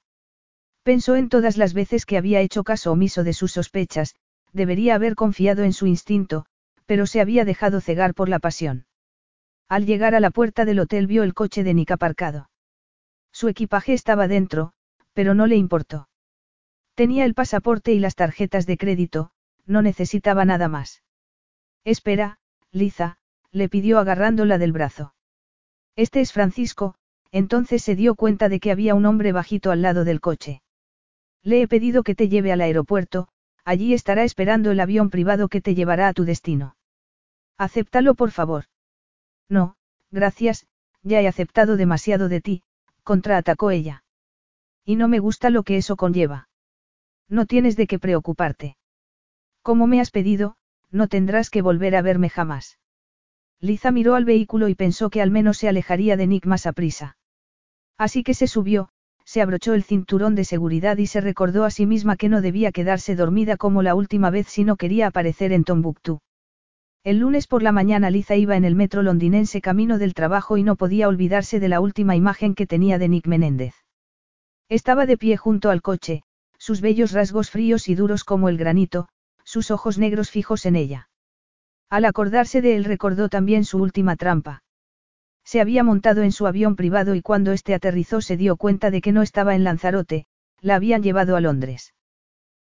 Pensó 0.82 1.14
en 1.14 1.28
todas 1.28 1.56
las 1.56 1.74
veces 1.74 2.06
que 2.06 2.18
había 2.18 2.40
hecho 2.40 2.64
caso 2.64 2.90
omiso 2.90 3.22
de 3.22 3.32
sus 3.32 3.52
sospechas, 3.52 4.16
debería 4.52 4.96
haber 4.96 5.14
confiado 5.14 5.62
en 5.62 5.72
su 5.72 5.86
instinto, 5.86 6.44
pero 6.86 7.06
se 7.06 7.20
había 7.20 7.44
dejado 7.44 7.80
cegar 7.80 8.14
por 8.14 8.28
la 8.28 8.40
pasión. 8.40 8.86
Al 9.68 9.86
llegar 9.86 10.14
a 10.14 10.20
la 10.20 10.30
puerta 10.30 10.64
del 10.64 10.80
hotel 10.80 11.06
vio 11.06 11.22
el 11.22 11.34
coche 11.34 11.62
de 11.62 11.72
Nick 11.72 11.92
aparcado. 11.92 12.50
Su 13.32 13.48
equipaje 13.48 13.94
estaba 13.94 14.28
dentro, 14.28 14.72
pero 15.14 15.34
no 15.34 15.46
le 15.46 15.56
importó. 15.56 16.08
Tenía 16.94 17.24
el 17.24 17.34
pasaporte 17.34 17.92
y 17.92 18.00
las 18.00 18.16
tarjetas 18.16 18.66
de 18.66 18.76
crédito, 18.76 19.30
no 19.66 19.82
necesitaba 19.82 20.44
nada 20.44 20.68
más. 20.68 21.02
Espera, 21.84 22.38
Liza, 22.70 23.18
le 23.50 23.68
pidió 23.68 23.98
agarrándola 23.98 24.58
del 24.58 24.72
brazo. 24.72 25.14
Este 25.96 26.20
es 26.20 26.32
Francisco, 26.32 26.94
entonces 27.30 27.82
se 27.82 27.96
dio 27.96 28.14
cuenta 28.14 28.48
de 28.48 28.60
que 28.60 28.70
había 28.70 28.94
un 28.94 29.06
hombre 29.06 29.32
bajito 29.32 29.70
al 29.70 29.82
lado 29.82 30.04
del 30.04 30.20
coche. 30.20 30.62
Le 31.42 31.62
he 31.62 31.68
pedido 31.68 32.02
que 32.02 32.14
te 32.14 32.28
lleve 32.28 32.52
al 32.52 32.60
aeropuerto, 32.60 33.28
allí 33.64 33.94
estará 33.94 34.24
esperando 34.24 34.70
el 34.70 34.80
avión 34.80 35.10
privado 35.10 35.48
que 35.48 35.60
te 35.60 35.74
llevará 35.74 36.08
a 36.08 36.12
tu 36.12 36.24
destino. 36.24 36.76
Acéptalo 37.58 38.14
por 38.14 38.30
favor. 38.30 38.64
No, 39.48 39.76
gracias, 40.10 40.66
ya 41.02 41.20
he 41.20 41.28
aceptado 41.28 41.76
demasiado 41.76 42.28
de 42.28 42.40
ti, 42.40 42.62
contraatacó 43.02 43.70
ella. 43.70 44.04
Y 44.84 44.96
no 44.96 45.08
me 45.08 45.18
gusta 45.18 45.50
lo 45.50 45.62
que 45.62 45.76
eso 45.76 45.96
conlleva. 45.96 46.48
No 47.28 47.46
tienes 47.46 47.76
de 47.76 47.86
qué 47.86 47.98
preocuparte. 47.98 48.76
Como 49.62 49.86
me 49.86 50.00
has 50.00 50.10
pedido, 50.10 50.56
no 50.90 51.08
tendrás 51.08 51.50
que 51.50 51.62
volver 51.62 51.96
a 51.96 52.02
verme 52.02 52.28
jamás. 52.28 52.78
Liza 53.60 53.92
miró 53.92 54.16
al 54.16 54.24
vehículo 54.24 54.68
y 54.68 54.74
pensó 54.74 55.08
que 55.08 55.22
al 55.22 55.30
menos 55.30 55.58
se 55.58 55.68
alejaría 55.68 56.16
de 56.16 56.26
Nick 56.26 56.46
más 56.46 56.66
a 56.66 56.72
prisa. 56.72 57.16
Así 57.96 58.24
que 58.24 58.34
se 58.34 58.48
subió, 58.48 58.88
se 59.24 59.40
abrochó 59.40 59.74
el 59.74 59.84
cinturón 59.84 60.34
de 60.34 60.44
seguridad 60.44 60.96
y 60.96 61.06
se 61.06 61.20
recordó 61.20 61.64
a 61.64 61.70
sí 61.70 61.86
misma 61.86 62.16
que 62.16 62.28
no 62.28 62.40
debía 62.40 62.72
quedarse 62.72 63.14
dormida 63.14 63.56
como 63.56 63.82
la 63.82 63.94
última 63.94 64.30
vez 64.30 64.48
si 64.48 64.64
no 64.64 64.76
quería 64.76 65.06
aparecer 65.06 65.52
en 65.52 65.62
Tombuctú. 65.62 66.20
El 67.04 67.18
lunes 67.18 67.46
por 67.46 67.62
la 67.62 67.72
mañana 67.72 68.10
Liza 68.10 68.36
iba 68.36 68.56
en 68.56 68.64
el 68.64 68.74
metro 68.74 69.02
londinense 69.02 69.60
camino 69.60 69.98
del 69.98 70.14
trabajo 70.14 70.56
y 70.56 70.64
no 70.64 70.76
podía 70.76 71.08
olvidarse 71.08 71.60
de 71.60 71.68
la 71.68 71.80
última 71.80 72.16
imagen 72.16 72.54
que 72.54 72.66
tenía 72.66 72.98
de 72.98 73.08
Nick 73.08 73.26
Menéndez. 73.26 73.74
Estaba 74.68 75.06
de 75.06 75.16
pie 75.16 75.36
junto 75.36 75.70
al 75.70 75.82
coche, 75.82 76.22
sus 76.58 76.80
bellos 76.80 77.12
rasgos 77.12 77.50
fríos 77.50 77.88
y 77.88 77.94
duros 77.94 78.24
como 78.24 78.48
el 78.48 78.56
granito, 78.56 79.08
sus 79.52 79.70
ojos 79.70 79.98
negros 79.98 80.30
fijos 80.30 80.64
en 80.64 80.76
ella. 80.76 81.10
Al 81.90 82.06
acordarse 82.06 82.62
de 82.62 82.74
él 82.74 82.84
recordó 82.84 83.28
también 83.28 83.66
su 83.66 83.76
última 83.82 84.16
trampa. 84.16 84.62
Se 85.44 85.60
había 85.60 85.84
montado 85.84 86.22
en 86.22 86.32
su 86.32 86.46
avión 86.46 86.74
privado 86.74 87.14
y 87.14 87.20
cuando 87.20 87.52
este 87.52 87.74
aterrizó 87.74 88.22
se 88.22 88.38
dio 88.38 88.56
cuenta 88.56 88.90
de 88.90 89.02
que 89.02 89.12
no 89.12 89.20
estaba 89.20 89.54
en 89.54 89.62
Lanzarote, 89.62 90.24
la 90.62 90.76
habían 90.76 91.02
llevado 91.02 91.36
a 91.36 91.42
Londres. 91.42 91.92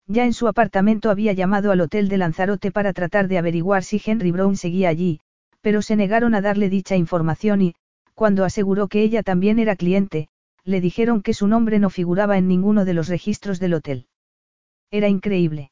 Ya 0.08 0.26
en 0.26 0.34
su 0.34 0.48
apartamento 0.48 1.11
había 1.11 1.34
llamado 1.34 1.72
al 1.72 1.82
hotel 1.82 2.10
de 2.10 2.18
Lanzarote 2.18 2.72
para 2.72 2.93
tratar 2.93 3.27
de 3.27 3.38
averiguar 3.38 3.84
si 3.84 4.01
Henry 4.03 4.32
Brown 4.32 4.56
seguía 4.56 4.90
allí, 4.90 5.19
pero 5.61 5.84
se 5.84 5.95
negaron 5.95 6.34
a 6.34 6.42
darle 6.42 6.68
dicha 6.68 6.95
información 6.95 7.61
y, 7.61 7.76
cuando 8.16 8.43
aseguró 8.43 8.88
que 8.88 9.03
ella 9.03 9.22
también 9.22 9.60
era 9.60 9.76
cliente, 9.76 10.30
le 10.64 10.82
dijeron 10.82 11.22
que 11.22 11.35
su 11.35 11.45
nombre 11.45 11.77
no 11.77 11.92
figuraba 11.92 12.40
en 12.40 12.48
ninguno 12.48 12.85
de 12.85 12.95
los 12.95 13.08
registros 13.08 13.60
del 13.60 13.76
hotel. 13.76 14.08
Era 14.90 15.10
increíble. 15.10 15.70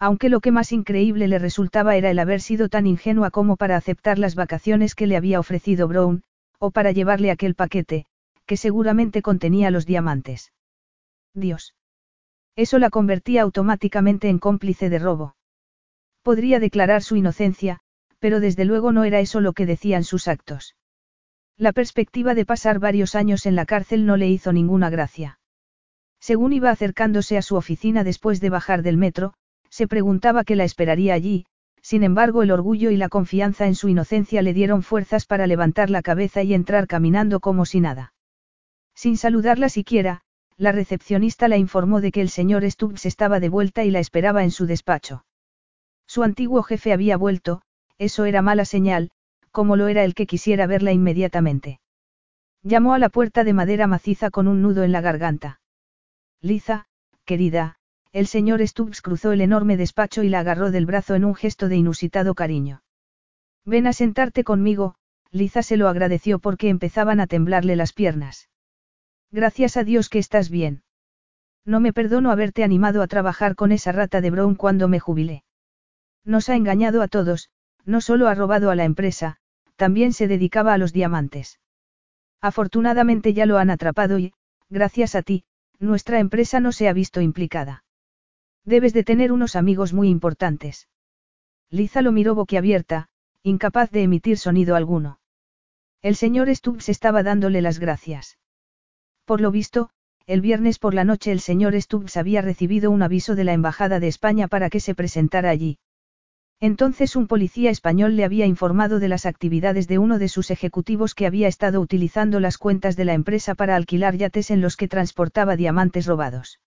Aunque 0.00 0.28
lo 0.28 0.40
que 0.40 0.52
más 0.52 0.72
increíble 0.72 1.26
le 1.26 1.38
resultaba 1.38 1.96
era 1.96 2.10
el 2.10 2.18
haber 2.18 2.40
sido 2.40 2.68
tan 2.68 2.86
ingenua 2.86 3.30
como 3.30 3.56
para 3.56 3.76
aceptar 3.76 4.18
las 4.18 4.34
vacaciones 4.36 4.94
que 4.94 5.06
le 5.06 5.16
había 5.16 5.40
ofrecido 5.40 5.88
Brown, 5.88 6.22
o 6.58 6.70
para 6.70 6.92
llevarle 6.92 7.30
aquel 7.30 7.54
paquete, 7.54 8.06
que 8.46 8.56
seguramente 8.56 9.22
contenía 9.22 9.70
los 9.70 9.86
diamantes. 9.86 10.52
Dios. 11.34 11.74
Eso 12.56 12.78
la 12.78 12.90
convertía 12.90 13.42
automáticamente 13.42 14.28
en 14.28 14.38
cómplice 14.38 14.88
de 14.88 14.98
robo. 14.98 15.36
Podría 16.22 16.60
declarar 16.60 17.02
su 17.02 17.16
inocencia, 17.16 17.80
pero 18.18 18.40
desde 18.40 18.64
luego 18.64 18.92
no 18.92 19.04
era 19.04 19.20
eso 19.20 19.40
lo 19.40 19.52
que 19.52 19.66
decían 19.66 20.04
sus 20.04 20.28
actos. 20.28 20.76
La 21.56 21.72
perspectiva 21.72 22.34
de 22.34 22.46
pasar 22.46 22.78
varios 22.78 23.14
años 23.14 23.46
en 23.46 23.56
la 23.56 23.66
cárcel 23.66 24.06
no 24.06 24.16
le 24.16 24.28
hizo 24.28 24.52
ninguna 24.52 24.90
gracia. 24.90 25.38
Según 26.20 26.52
iba 26.52 26.70
acercándose 26.70 27.36
a 27.36 27.42
su 27.42 27.56
oficina 27.56 28.04
después 28.04 28.40
de 28.40 28.50
bajar 28.50 28.82
del 28.82 28.96
metro, 28.96 29.34
se 29.70 29.86
preguntaba 29.86 30.44
qué 30.44 30.56
la 30.56 30.64
esperaría 30.64 31.14
allí, 31.14 31.46
sin 31.82 32.02
embargo 32.02 32.42
el 32.42 32.50
orgullo 32.50 32.90
y 32.90 32.96
la 32.96 33.08
confianza 33.08 33.66
en 33.66 33.74
su 33.74 33.88
inocencia 33.88 34.42
le 34.42 34.52
dieron 34.52 34.82
fuerzas 34.82 35.26
para 35.26 35.46
levantar 35.46 35.90
la 35.90 36.02
cabeza 36.02 36.42
y 36.42 36.54
entrar 36.54 36.86
caminando 36.86 37.40
como 37.40 37.64
si 37.64 37.80
nada. 37.80 38.12
Sin 38.94 39.16
saludarla 39.16 39.68
siquiera, 39.68 40.22
la 40.56 40.72
recepcionista 40.72 41.48
la 41.48 41.56
informó 41.56 42.00
de 42.00 42.10
que 42.10 42.20
el 42.20 42.30
señor 42.30 42.68
Stubbs 42.68 43.06
estaba 43.06 43.38
de 43.40 43.48
vuelta 43.48 43.84
y 43.84 43.90
la 43.90 44.00
esperaba 44.00 44.42
en 44.42 44.50
su 44.50 44.66
despacho. 44.66 45.24
Su 46.06 46.24
antiguo 46.24 46.62
jefe 46.62 46.92
había 46.92 47.16
vuelto, 47.16 47.62
eso 47.96 48.24
era 48.24 48.42
mala 48.42 48.64
señal, 48.64 49.10
como 49.52 49.76
lo 49.76 49.88
era 49.88 50.04
el 50.04 50.14
que 50.14 50.26
quisiera 50.26 50.66
verla 50.66 50.92
inmediatamente. 50.92 51.80
Llamó 52.62 52.94
a 52.94 52.98
la 52.98 53.08
puerta 53.08 53.44
de 53.44 53.52
madera 53.52 53.86
maciza 53.86 54.30
con 54.30 54.48
un 54.48 54.62
nudo 54.62 54.82
en 54.82 54.92
la 54.92 55.00
garganta. 55.00 55.60
Liza, 56.40 56.86
querida, 57.24 57.77
el 58.12 58.26
señor 58.26 58.66
Stubbs 58.66 59.02
cruzó 59.02 59.32
el 59.32 59.40
enorme 59.40 59.76
despacho 59.76 60.22
y 60.22 60.28
la 60.28 60.40
agarró 60.40 60.70
del 60.70 60.86
brazo 60.86 61.14
en 61.14 61.24
un 61.24 61.34
gesto 61.34 61.68
de 61.68 61.76
inusitado 61.76 62.34
cariño. 62.34 62.82
Ven 63.64 63.86
a 63.86 63.92
sentarte 63.92 64.44
conmigo, 64.44 64.94
Liza 65.30 65.62
se 65.62 65.76
lo 65.76 65.88
agradeció 65.88 66.38
porque 66.38 66.70
empezaban 66.70 67.20
a 67.20 67.26
temblarle 67.26 67.76
las 67.76 67.92
piernas. 67.92 68.48
Gracias 69.30 69.76
a 69.76 69.84
Dios 69.84 70.08
que 70.08 70.18
estás 70.18 70.48
bien. 70.48 70.82
No 71.66 71.80
me 71.80 71.92
perdono 71.92 72.30
haberte 72.30 72.64
animado 72.64 73.02
a 73.02 73.06
trabajar 73.06 73.54
con 73.54 73.72
esa 73.72 73.92
rata 73.92 74.22
de 74.22 74.30
Brown 74.30 74.54
cuando 74.54 74.88
me 74.88 75.00
jubilé. 75.00 75.44
Nos 76.24 76.48
ha 76.48 76.56
engañado 76.56 77.02
a 77.02 77.08
todos, 77.08 77.50
no 77.84 78.00
solo 78.00 78.28
ha 78.28 78.34
robado 78.34 78.70
a 78.70 78.74
la 78.74 78.84
empresa, 78.84 79.36
también 79.76 80.14
se 80.14 80.28
dedicaba 80.28 80.72
a 80.72 80.78
los 80.78 80.94
diamantes. 80.94 81.60
Afortunadamente 82.40 83.34
ya 83.34 83.44
lo 83.44 83.58
han 83.58 83.68
atrapado 83.68 84.18
y, 84.18 84.32
gracias 84.70 85.14
a 85.14 85.22
ti, 85.22 85.44
nuestra 85.78 86.20
empresa 86.20 86.58
no 86.60 86.72
se 86.72 86.88
ha 86.88 86.92
visto 86.94 87.20
implicada. 87.20 87.84
Debes 88.64 88.92
de 88.92 89.04
tener 89.04 89.32
unos 89.32 89.56
amigos 89.56 89.92
muy 89.92 90.08
importantes. 90.08 90.88
Liza 91.70 92.02
lo 92.02 92.12
miró 92.12 92.34
boquiabierta, 92.34 93.08
incapaz 93.42 93.90
de 93.90 94.02
emitir 94.02 94.38
sonido 94.38 94.76
alguno. 94.76 95.20
El 96.02 96.16
señor 96.16 96.54
Stubbs 96.54 96.88
estaba 96.88 97.22
dándole 97.22 97.60
las 97.62 97.78
gracias. 97.78 98.38
Por 99.24 99.40
lo 99.40 99.50
visto, 99.50 99.90
el 100.26 100.40
viernes 100.40 100.78
por 100.78 100.94
la 100.94 101.04
noche 101.04 101.32
el 101.32 101.40
señor 101.40 101.80
Stubbs 101.80 102.16
había 102.16 102.42
recibido 102.42 102.90
un 102.90 103.02
aviso 103.02 103.34
de 103.34 103.44
la 103.44 103.52
Embajada 103.52 104.00
de 104.00 104.08
España 104.08 104.48
para 104.48 104.70
que 104.70 104.80
se 104.80 104.94
presentara 104.94 105.50
allí. 105.50 105.78
Entonces 106.60 107.16
un 107.16 107.28
policía 107.28 107.70
español 107.70 108.16
le 108.16 108.24
había 108.24 108.46
informado 108.46 108.98
de 108.98 109.08
las 109.08 109.26
actividades 109.26 109.86
de 109.88 109.98
uno 109.98 110.18
de 110.18 110.28
sus 110.28 110.50
ejecutivos 110.50 111.14
que 111.14 111.26
había 111.26 111.48
estado 111.48 111.80
utilizando 111.80 112.40
las 112.40 112.58
cuentas 112.58 112.96
de 112.96 113.04
la 113.04 113.14
empresa 113.14 113.54
para 113.54 113.76
alquilar 113.76 114.16
yates 114.16 114.50
en 114.50 114.60
los 114.60 114.76
que 114.76 114.88
transportaba 114.88 115.56
diamantes 115.56 116.06
robados. 116.06 116.60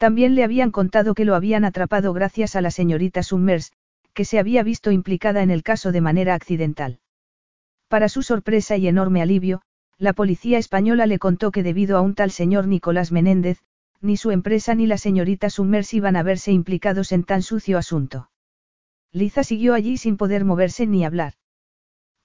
También 0.00 0.34
le 0.34 0.44
habían 0.44 0.70
contado 0.70 1.12
que 1.12 1.26
lo 1.26 1.34
habían 1.34 1.62
atrapado 1.66 2.14
gracias 2.14 2.56
a 2.56 2.62
la 2.62 2.70
señorita 2.70 3.22
Summers, 3.22 3.70
que 4.14 4.24
se 4.24 4.38
había 4.38 4.62
visto 4.62 4.92
implicada 4.92 5.42
en 5.42 5.50
el 5.50 5.62
caso 5.62 5.92
de 5.92 6.00
manera 6.00 6.32
accidental. 6.32 7.00
Para 7.86 8.08
su 8.08 8.22
sorpresa 8.22 8.78
y 8.78 8.88
enorme 8.88 9.20
alivio, 9.20 9.60
la 9.98 10.14
policía 10.14 10.56
española 10.56 11.04
le 11.04 11.18
contó 11.18 11.50
que 11.50 11.62
debido 11.62 11.98
a 11.98 12.00
un 12.00 12.14
tal 12.14 12.30
señor 12.30 12.66
Nicolás 12.66 13.12
Menéndez, 13.12 13.58
ni 14.00 14.16
su 14.16 14.30
empresa 14.30 14.74
ni 14.74 14.86
la 14.86 14.96
señorita 14.96 15.50
Summers 15.50 15.92
iban 15.92 16.16
a 16.16 16.22
verse 16.22 16.50
implicados 16.50 17.12
en 17.12 17.24
tan 17.24 17.42
sucio 17.42 17.76
asunto. 17.76 18.30
Liza 19.12 19.44
siguió 19.44 19.74
allí 19.74 19.98
sin 19.98 20.16
poder 20.16 20.46
moverse 20.46 20.86
ni 20.86 21.04
hablar. 21.04 21.34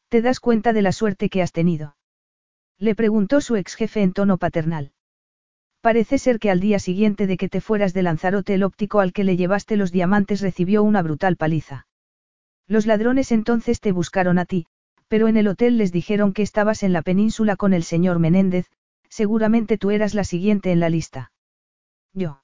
¿Te 0.08 0.22
das 0.22 0.40
cuenta 0.40 0.72
de 0.72 0.82
la 0.82 0.94
suerte 0.94 1.28
que 1.28 1.42
has 1.42 1.52
tenido? 1.52 1.98
Le 2.80 2.96
preguntó 2.96 3.42
su 3.42 3.58
ex 3.58 3.76
jefe 3.76 4.02
en 4.02 4.14
tono 4.14 4.38
paternal. 4.38 4.94
Parece 5.86 6.18
ser 6.18 6.40
que 6.40 6.50
al 6.50 6.60
día 6.60 6.80
siguiente 6.80 7.28
de 7.28 7.38
que 7.38 7.48
te 7.48 7.62
fueras 7.62 7.94
de 7.94 8.02
Lanzarote 8.02 8.56
el 8.56 8.64
óptico 8.64 9.02
al 9.02 9.14
que 9.14 9.24
le 9.24 9.38
llevaste 9.38 9.78
los 9.78 9.92
diamantes 9.92 10.42
recibió 10.42 10.82
una 10.82 11.04
brutal 11.04 11.38
paliza. 11.38 11.86
Los 12.68 12.88
ladrones 12.88 13.32
entonces 13.32 13.80
te 13.82 13.92
buscaron 13.92 14.40
a 14.40 14.46
ti, 14.46 14.66
pero 15.10 15.28
en 15.28 15.38
el 15.38 15.48
hotel 15.48 15.78
les 15.78 15.92
dijeron 15.92 16.34
que 16.34 16.42
estabas 16.42 16.82
en 16.82 16.92
la 16.92 17.04
península 17.04 17.56
con 17.56 17.72
el 17.72 17.84
señor 17.84 18.18
Menéndez, 18.18 18.66
seguramente 19.10 19.78
tú 19.78 19.92
eras 19.92 20.16
la 20.16 20.24
siguiente 20.24 20.72
en 20.72 20.80
la 20.80 20.90
lista. 20.90 21.32
Yo. 22.14 22.42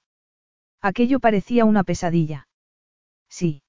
Aquello 0.79 1.19
parecía 1.19 1.65
una 1.65 1.83
pesadilla. 1.83 2.47
Sí. 3.27 3.63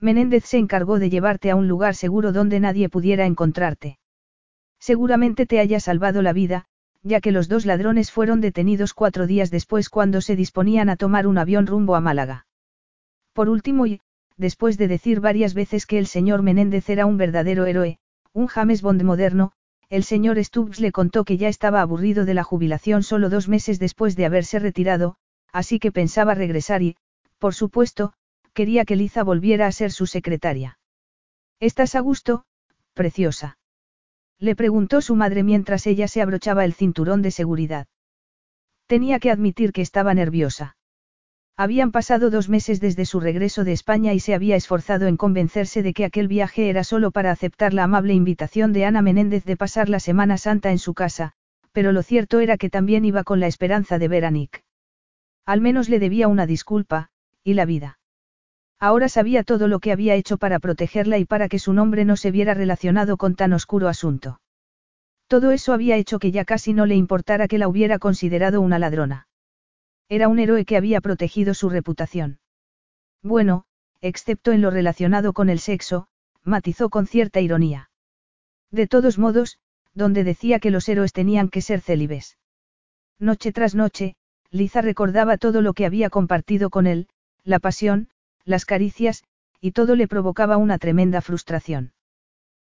Menéndez 0.00 0.46
se 0.46 0.56
encargó 0.56 0.98
de 0.98 1.10
llevarte 1.10 1.50
a 1.50 1.56
un 1.56 1.68
lugar 1.68 1.96
seguro 1.96 2.32
donde 2.32 2.60
nadie 2.60 2.88
pudiera 2.88 3.26
encontrarte. 3.26 3.98
Seguramente 4.80 5.44
te 5.44 5.60
haya 5.60 5.80
salvado 5.80 6.22
la 6.22 6.32
vida, 6.32 6.64
ya 7.06 7.20
que 7.20 7.30
los 7.30 7.48
dos 7.48 7.66
ladrones 7.66 8.10
fueron 8.10 8.40
detenidos 8.40 8.92
cuatro 8.92 9.28
días 9.28 9.52
después 9.52 9.88
cuando 9.88 10.20
se 10.20 10.34
disponían 10.34 10.88
a 10.88 10.96
tomar 10.96 11.28
un 11.28 11.38
avión 11.38 11.66
rumbo 11.66 11.94
a 11.94 12.00
Málaga. 12.00 12.46
Por 13.32 13.48
último 13.48 13.86
y, 13.86 14.00
después 14.36 14.76
de 14.76 14.88
decir 14.88 15.20
varias 15.20 15.54
veces 15.54 15.86
que 15.86 15.98
el 15.98 16.08
señor 16.08 16.42
Menéndez 16.42 16.90
era 16.90 17.06
un 17.06 17.16
verdadero 17.16 17.64
héroe, 17.64 17.98
un 18.32 18.48
James 18.48 18.82
Bond 18.82 19.04
moderno, 19.04 19.52
el 19.88 20.02
señor 20.02 20.42
Stubbs 20.42 20.80
le 20.80 20.90
contó 20.90 21.24
que 21.24 21.36
ya 21.36 21.48
estaba 21.48 21.80
aburrido 21.80 22.24
de 22.24 22.34
la 22.34 22.42
jubilación 22.42 23.04
solo 23.04 23.30
dos 23.30 23.48
meses 23.48 23.78
después 23.78 24.16
de 24.16 24.26
haberse 24.26 24.58
retirado, 24.58 25.16
así 25.52 25.78
que 25.78 25.92
pensaba 25.92 26.34
regresar 26.34 26.82
y, 26.82 26.96
por 27.38 27.54
supuesto, 27.54 28.14
quería 28.52 28.84
que 28.84 28.96
Liza 28.96 29.22
volviera 29.22 29.68
a 29.68 29.72
ser 29.72 29.92
su 29.92 30.06
secretaria. 30.06 30.80
¿Estás 31.60 31.94
a 31.94 32.00
gusto, 32.00 32.46
preciosa? 32.94 33.58
Le 34.38 34.54
preguntó 34.54 35.00
su 35.00 35.16
madre 35.16 35.42
mientras 35.42 35.86
ella 35.86 36.08
se 36.08 36.20
abrochaba 36.20 36.64
el 36.64 36.74
cinturón 36.74 37.22
de 37.22 37.30
seguridad. 37.30 37.86
Tenía 38.86 39.18
que 39.18 39.30
admitir 39.30 39.72
que 39.72 39.82
estaba 39.82 40.14
nerviosa. 40.14 40.76
Habían 41.56 41.90
pasado 41.90 42.28
dos 42.28 42.50
meses 42.50 42.80
desde 42.80 43.06
su 43.06 43.18
regreso 43.18 43.64
de 43.64 43.72
España 43.72 44.12
y 44.12 44.20
se 44.20 44.34
había 44.34 44.56
esforzado 44.56 45.06
en 45.06 45.16
convencerse 45.16 45.82
de 45.82 45.94
que 45.94 46.04
aquel 46.04 46.28
viaje 46.28 46.68
era 46.68 46.84
solo 46.84 47.10
para 47.10 47.30
aceptar 47.30 47.72
la 47.72 47.84
amable 47.84 48.12
invitación 48.12 48.74
de 48.74 48.84
Ana 48.84 49.00
Menéndez 49.00 49.44
de 49.44 49.56
pasar 49.56 49.88
la 49.88 49.98
Semana 49.98 50.36
Santa 50.36 50.70
en 50.70 50.78
su 50.78 50.92
casa, 50.92 51.32
pero 51.72 51.92
lo 51.92 52.02
cierto 52.02 52.40
era 52.40 52.58
que 52.58 52.68
también 52.68 53.06
iba 53.06 53.24
con 53.24 53.40
la 53.40 53.46
esperanza 53.46 53.98
de 53.98 54.08
ver 54.08 54.26
a 54.26 54.30
Nick. 54.30 54.64
Al 55.46 55.62
menos 55.62 55.88
le 55.88 55.98
debía 55.98 56.28
una 56.28 56.46
disculpa, 56.46 57.08
y 57.42 57.54
la 57.54 57.64
vida. 57.64 57.95
Ahora 58.78 59.08
sabía 59.08 59.42
todo 59.42 59.68
lo 59.68 59.80
que 59.80 59.92
había 59.92 60.14
hecho 60.14 60.36
para 60.36 60.58
protegerla 60.58 61.18
y 61.18 61.24
para 61.24 61.48
que 61.48 61.58
su 61.58 61.72
nombre 61.72 62.04
no 62.04 62.16
se 62.16 62.30
viera 62.30 62.54
relacionado 62.54 63.16
con 63.16 63.34
tan 63.34 63.52
oscuro 63.52 63.88
asunto. 63.88 64.40
Todo 65.28 65.50
eso 65.50 65.72
había 65.72 65.96
hecho 65.96 66.18
que 66.18 66.30
ya 66.30 66.44
casi 66.44 66.72
no 66.72 66.86
le 66.86 66.94
importara 66.94 67.48
que 67.48 67.58
la 67.58 67.68
hubiera 67.68 67.98
considerado 67.98 68.60
una 68.60 68.78
ladrona. 68.78 69.28
Era 70.08 70.28
un 70.28 70.38
héroe 70.38 70.64
que 70.64 70.76
había 70.76 71.00
protegido 71.00 71.54
su 71.54 71.68
reputación. 71.68 72.38
Bueno, 73.22 73.64
excepto 74.00 74.52
en 74.52 74.60
lo 74.60 74.70
relacionado 74.70 75.32
con 75.32 75.48
el 75.48 75.58
sexo, 75.58 76.06
matizó 76.44 76.90
con 76.90 77.06
cierta 77.06 77.40
ironía. 77.40 77.90
De 78.70 78.86
todos 78.86 79.18
modos, 79.18 79.58
donde 79.94 80.22
decía 80.22 80.60
que 80.60 80.70
los 80.70 80.88
héroes 80.88 81.12
tenían 81.12 81.48
que 81.48 81.62
ser 81.62 81.80
célibes. 81.80 82.38
Noche 83.18 83.50
tras 83.50 83.74
noche, 83.74 84.14
Liza 84.50 84.82
recordaba 84.82 85.38
todo 85.38 85.62
lo 85.62 85.72
que 85.72 85.86
había 85.86 86.10
compartido 86.10 86.70
con 86.70 86.86
él, 86.86 87.08
la 87.42 87.58
pasión, 87.58 88.10
las 88.46 88.64
caricias, 88.64 89.24
y 89.60 89.72
todo 89.72 89.96
le 89.96 90.08
provocaba 90.08 90.56
una 90.56 90.78
tremenda 90.78 91.20
frustración. 91.20 91.92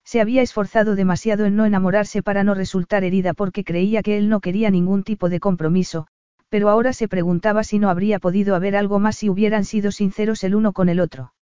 Se 0.05 0.21
había 0.21 0.43
esforzado 0.43 0.95
demasiado 0.95 1.45
en 1.47 1.57
no 1.57 1.67
enamorarse 1.67 2.23
para 2.23 2.45
no 2.45 2.55
resultar 2.55 3.05
herida 3.05 3.35
porque 3.35 3.65
creía 3.65 4.03
que 4.03 4.17
él 4.17 4.29
no 4.29 4.41
quería 4.41 4.71
ningún 4.71 5.03
tipo 5.03 5.29
de 5.29 5.41
compromiso, 5.41 6.07
pero 6.49 6.69
ahora 6.69 6.93
se 6.93 7.09
preguntaba 7.09 7.65
si 7.65 7.79
no 7.79 7.91
habría 7.91 8.21
podido 8.21 8.55
haber 8.55 8.77
algo 8.77 8.99
más 8.99 9.17
si 9.17 9.29
hubieran 9.29 9.65
sido 9.65 9.91
sinceros 9.91 10.45
el 10.45 10.55
uno 10.55 10.73
con 10.73 10.89
el 10.89 11.01
otro. 11.01 11.35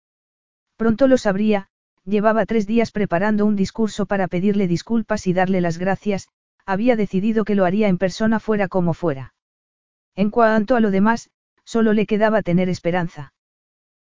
Pronto 0.78 1.08
lo 1.08 1.18
sabría, 1.18 1.68
llevaba 2.06 2.46
tres 2.46 2.66
días 2.66 2.92
preparando 2.92 3.46
un 3.46 3.56
discurso 3.56 4.06
para 4.06 4.28
pedirle 4.28 4.68
disculpas 4.68 5.28
y 5.28 5.34
darle 5.34 5.60
las 5.60 5.78
gracias, 5.78 6.30
había 6.66 6.96
decidido 6.96 7.44
que 7.44 7.56
lo 7.56 7.66
haría 7.66 7.88
en 7.88 7.98
persona 7.98 8.40
fuera 8.40 8.68
como 8.68 8.94
fuera. 8.94 9.34
En 10.16 10.30
cuanto 10.30 10.76
a 10.76 10.80
lo 10.80 10.92
demás, 10.92 11.30
solo 11.66 11.94
le 11.94 12.06
quedaba 12.06 12.42
tener 12.42 12.70
esperanza. 12.70 13.34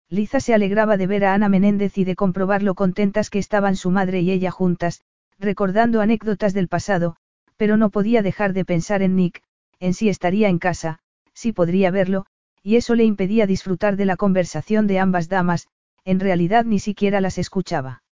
Liza 0.08 0.38
se 0.38 0.54
alegraba 0.54 0.96
de 0.96 1.08
ver 1.08 1.24
a 1.24 1.34
Ana 1.34 1.48
Menéndez 1.48 1.98
y 1.98 2.04
de 2.04 2.14
comprobar 2.14 2.62
lo 2.62 2.74
contentas 2.74 3.28
que 3.28 3.40
estaban 3.40 3.74
su 3.74 3.90
madre 3.90 4.20
y 4.20 4.30
ella 4.30 4.52
juntas, 4.52 5.02
recordando 5.38 6.00
anécdotas 6.00 6.54
del 6.54 6.68
pasado, 6.68 7.16
pero 7.56 7.76
no 7.76 7.90
podía 7.90 8.22
dejar 8.22 8.52
de 8.52 8.64
pensar 8.64 9.02
en 9.02 9.16
Nick, 9.16 9.42
en 9.80 9.94
si 9.94 10.08
estaría 10.08 10.48
en 10.48 10.58
casa, 10.58 11.00
si 11.34 11.52
podría 11.52 11.90
verlo, 11.90 12.26
y 12.62 12.76
eso 12.76 12.94
le 12.94 13.04
impedía 13.04 13.46
disfrutar 13.46 13.96
de 13.96 14.06
la 14.06 14.16
conversación 14.16 14.86
de 14.86 15.00
ambas 15.00 15.28
damas, 15.28 15.66
en 16.04 16.20
realidad 16.20 16.64
ni 16.64 16.78
siquiera 16.78 17.20
las 17.20 17.36
escuchaba. 17.38 18.04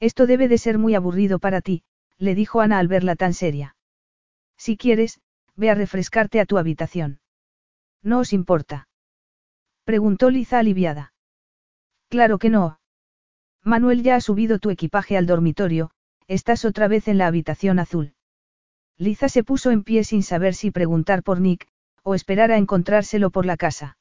Esto 0.00 0.26
debe 0.26 0.48
de 0.48 0.58
ser 0.58 0.78
muy 0.78 0.96
aburrido 0.96 1.38
para 1.38 1.60
ti, 1.60 1.84
le 2.18 2.34
dijo 2.34 2.60
Ana 2.60 2.78
al 2.78 2.88
verla 2.88 3.14
tan 3.14 3.32
seria. 3.32 3.76
Si 4.56 4.76
quieres, 4.76 5.20
ve 5.54 5.70
a 5.70 5.74
refrescarte 5.74 6.40
a 6.40 6.46
tu 6.46 6.58
habitación. 6.58 7.20
¿No 8.02 8.18
os 8.18 8.32
importa? 8.32 8.88
Preguntó 9.84 10.30
Liza 10.30 10.58
aliviada. 10.58 11.12
Claro 12.08 12.38
que 12.38 12.50
no. 12.50 12.78
Manuel 13.64 14.02
ya 14.02 14.16
ha 14.16 14.20
subido 14.20 14.58
tu 14.58 14.70
equipaje 14.70 15.16
al 15.16 15.26
dormitorio, 15.26 15.90
estás 16.28 16.64
otra 16.64 16.88
vez 16.88 17.08
en 17.08 17.18
la 17.18 17.26
habitación 17.26 17.78
azul. 17.78 18.14
Liza 18.96 19.28
se 19.28 19.42
puso 19.42 19.70
en 19.70 19.82
pie 19.82 20.04
sin 20.04 20.22
saber 20.22 20.54
si 20.54 20.70
preguntar 20.70 21.22
por 21.22 21.40
Nick, 21.40 21.66
o 22.02 22.14
esperar 22.14 22.52
a 22.52 22.58
encontrárselo 22.58 23.30
por 23.30 23.46
la 23.46 23.56
casa. 23.56 23.96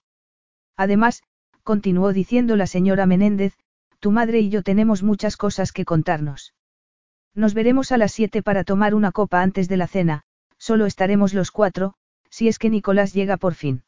Además, 0.78 1.24
continuó 1.64 2.14
diciendo 2.14 2.56
la 2.56 2.68
señora 2.68 3.06
Menéndez, 3.06 3.58
tu 4.00 4.12
madre 4.12 4.40
y 4.40 4.50
yo 4.50 4.64
tenemos 4.64 5.04
muchas 5.04 5.38
cosas 5.38 5.72
que 5.72 5.86
contarnos. 5.86 6.54
Nos 7.34 7.54
veremos 7.54 7.92
a 7.92 7.98
las 7.98 8.12
siete 8.12 8.44
para 8.44 8.64
tomar 8.64 8.94
una 8.94 9.12
copa 9.12 9.42
antes 9.42 9.70
de 9.70 9.78
la 9.78 9.88
cena, 9.88 10.24
solo 10.58 10.86
estaremos 10.86 11.34
los 11.34 11.52
cuatro, 11.52 11.94
si 12.30 12.48
es 12.48 12.60
que 12.60 12.70
Nicolás 12.70 13.14
llega 13.14 13.38
por 13.38 13.54
fin. 13.54 13.84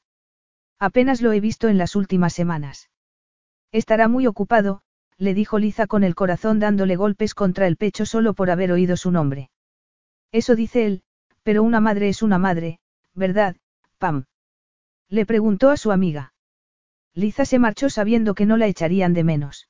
Apenas 0.79 1.21
lo 1.21 1.31
he 1.31 1.39
visto 1.39 1.67
en 1.67 1.77
las 1.77 1.95
últimas 1.95 2.33
semanas. 2.33 2.89
Estará 3.71 4.07
muy 4.07 4.27
ocupado, 4.27 4.81
le 5.17 5.33
dijo 5.33 5.59
Liza 5.59 5.87
con 5.87 6.03
el 6.03 6.15
corazón 6.15 6.59
dándole 6.59 6.95
golpes 6.95 7.33
contra 7.33 7.67
el 7.67 7.77
pecho 7.77 8.05
solo 8.05 8.33
por 8.33 8.49
haber 8.49 8.71
oído 8.71 8.97
su 8.97 9.11
nombre. 9.11 9.49
Eso 10.31 10.55
dice 10.55 10.85
él, 10.85 11.03
pero 11.43 11.63
una 11.63 11.79
madre 11.79 12.09
es 12.09 12.21
una 12.21 12.37
madre, 12.37 12.79
¿verdad, 13.13 13.55
Pam? 13.97 14.25
Le 15.09 15.25
preguntó 15.25 15.69
a 15.69 15.77
su 15.77 15.91
amiga. 15.91 16.33
Liza 17.13 17.45
se 17.45 17.59
marchó 17.59 17.89
sabiendo 17.89 18.33
que 18.33 18.45
no 18.45 18.57
la 18.57 18.67
echarían 18.67 19.13
de 19.13 19.23
menos. 19.23 19.69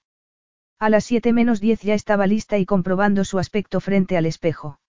A 0.80 0.90
las 0.90 1.03
siete 1.03 1.33
menos 1.33 1.59
diez 1.59 1.82
ya 1.82 1.93
estaba 1.93 2.27
lista 2.27 2.57
y 2.57 2.65
comprobando 2.65 3.25
su 3.25 3.40
aspecto 3.40 3.80
frente 3.80 4.17
al 4.17 4.25
espejo. 4.25 4.80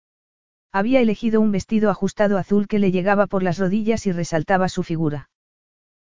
Había 0.72 1.00
elegido 1.00 1.40
un 1.40 1.52
vestido 1.52 1.90
ajustado 1.90 2.38
azul 2.38 2.66
que 2.66 2.78
le 2.78 2.90
llegaba 2.90 3.26
por 3.26 3.42
las 3.42 3.58
rodillas 3.58 4.06
y 4.06 4.12
resaltaba 4.12 4.68
su 4.68 4.82
figura. 4.82 5.30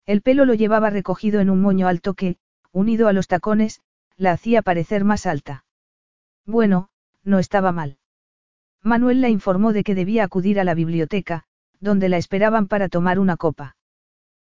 El 0.09 0.23
pelo 0.23 0.45
lo 0.45 0.55
llevaba 0.55 0.89
recogido 0.89 1.39
en 1.39 1.51
un 1.51 1.61
moño 1.61 1.87
alto 1.87 2.15
que, 2.15 2.37
unido 2.71 3.07
a 3.07 3.13
los 3.13 3.27
tacones, 3.27 3.81
la 4.17 4.31
hacía 4.31 4.63
parecer 4.63 5.03
más 5.03 5.27
alta. 5.27 5.65
Bueno, 6.47 6.89
no 7.23 7.37
estaba 7.37 7.71
mal. 7.71 7.99
Manuel 8.81 9.21
la 9.21 9.29
informó 9.29 9.71
de 9.71 9.83
que 9.83 9.93
debía 9.93 10.23
acudir 10.23 10.59
a 10.59 10.63
la 10.63 10.73
biblioteca, 10.73 11.43
donde 11.79 12.09
la 12.09 12.17
esperaban 12.17 12.67
para 12.67 12.89
tomar 12.89 13.19
una 13.19 13.37
copa. 13.37 13.77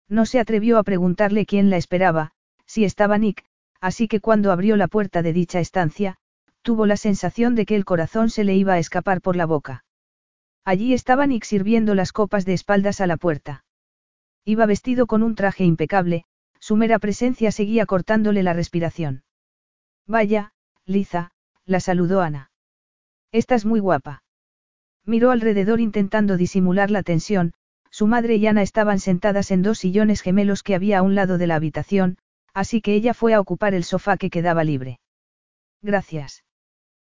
No 0.09 0.25
se 0.25 0.39
atrevió 0.39 0.79
a 0.79 0.83
preguntarle 0.83 1.45
quién 1.45 1.69
la 1.69 1.77
esperaba, 1.77 2.31
si 2.65 2.83
estaba 2.83 3.19
Nick, 3.19 3.45
así 3.79 4.07
que 4.07 4.19
cuando 4.19 4.51
abrió 4.51 4.77
la 4.77 4.87
puerta 4.87 5.21
de 5.21 5.31
dicha 5.31 5.59
estancia, 5.59 6.17
tuvo 6.63 6.87
la 6.87 6.97
sensación 6.97 7.53
de 7.53 7.67
que 7.67 7.75
el 7.75 7.85
corazón 7.85 8.31
se 8.31 8.43
le 8.43 8.55
iba 8.55 8.73
a 8.73 8.79
escapar 8.79 9.21
por 9.21 9.35
la 9.35 9.45
boca. 9.45 9.85
Allí 10.65 10.95
estaba 10.95 11.27
Nick 11.27 11.43
sirviendo 11.43 11.93
las 11.93 12.13
copas 12.13 12.45
de 12.45 12.53
espaldas 12.53 12.99
a 12.99 13.05
la 13.05 13.17
puerta. 13.17 13.63
Iba 14.45 14.65
vestido 14.65 15.07
con 15.07 15.23
un 15.23 15.35
traje 15.35 15.63
impecable, 15.63 16.25
su 16.59 16.75
mera 16.75 16.99
presencia 16.99 17.51
seguía 17.51 17.85
cortándole 17.85 18.43
la 18.43 18.53
respiración. 18.53 19.23
Vaya, 20.07 20.53
Liza, 20.85 21.31
la 21.65 21.79
saludó 21.79 22.21
Ana. 22.21 22.51
Estás 23.31 23.65
muy 23.65 23.79
guapa. 23.79 24.23
Miró 25.05 25.31
alrededor 25.31 25.79
intentando 25.79 26.37
disimular 26.37 26.91
la 26.91 27.03
tensión, 27.03 27.53
su 27.89 28.07
madre 28.07 28.35
y 28.35 28.47
Ana 28.47 28.61
estaban 28.61 28.99
sentadas 28.99 29.51
en 29.51 29.61
dos 29.61 29.79
sillones 29.79 30.21
gemelos 30.21 30.63
que 30.63 30.75
había 30.75 30.99
a 30.99 31.01
un 31.01 31.15
lado 31.15 31.37
de 31.37 31.47
la 31.47 31.55
habitación, 31.55 32.17
así 32.53 32.81
que 32.81 32.93
ella 32.93 33.13
fue 33.13 33.33
a 33.33 33.39
ocupar 33.39 33.73
el 33.73 33.83
sofá 33.83 34.17
que 34.17 34.29
quedaba 34.29 34.63
libre. 34.63 34.99
Gracias. 35.81 36.43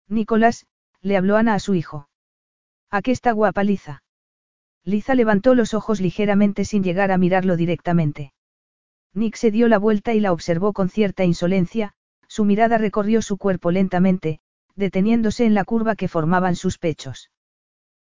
Nicolás, 0.08 0.66
le 1.02 1.18
habló 1.18 1.38
Ana 1.38 1.56
a 1.56 1.60
su 1.60 1.74
hijo. 1.74 2.10
¿A 2.90 3.02
qué 3.02 3.12
está 3.12 3.32
guapa 3.32 3.64
Liza? 3.64 4.03
Liza 4.86 5.16
levantó 5.16 5.56
los 5.56 5.74
ojos 5.74 6.02
ligeramente 6.02 6.66
sin 6.66 6.84
llegar 6.84 7.12
a 7.12 7.18
mirarlo 7.18 7.56
directamente. 7.56 8.34
Nick 9.14 9.36
se 9.36 9.52
dio 9.52 9.68
la 9.68 9.78
vuelta 9.78 10.14
y 10.14 10.20
la 10.20 10.32
observó 10.32 10.74
con 10.74 10.90
cierta 10.90 11.24
insolencia, 11.24 11.94
su 12.28 12.46
mirada 12.46 12.78
recorrió 12.78 13.22
su 13.22 13.38
cuerpo 13.38 13.72
lentamente, 13.72 14.40
deteniéndose 14.76 15.46
en 15.46 15.54
la 15.54 15.66
curva 15.66 15.96
que 15.96 16.08
formaban 16.08 16.56
sus 16.56 16.80
pechos. 16.80 17.30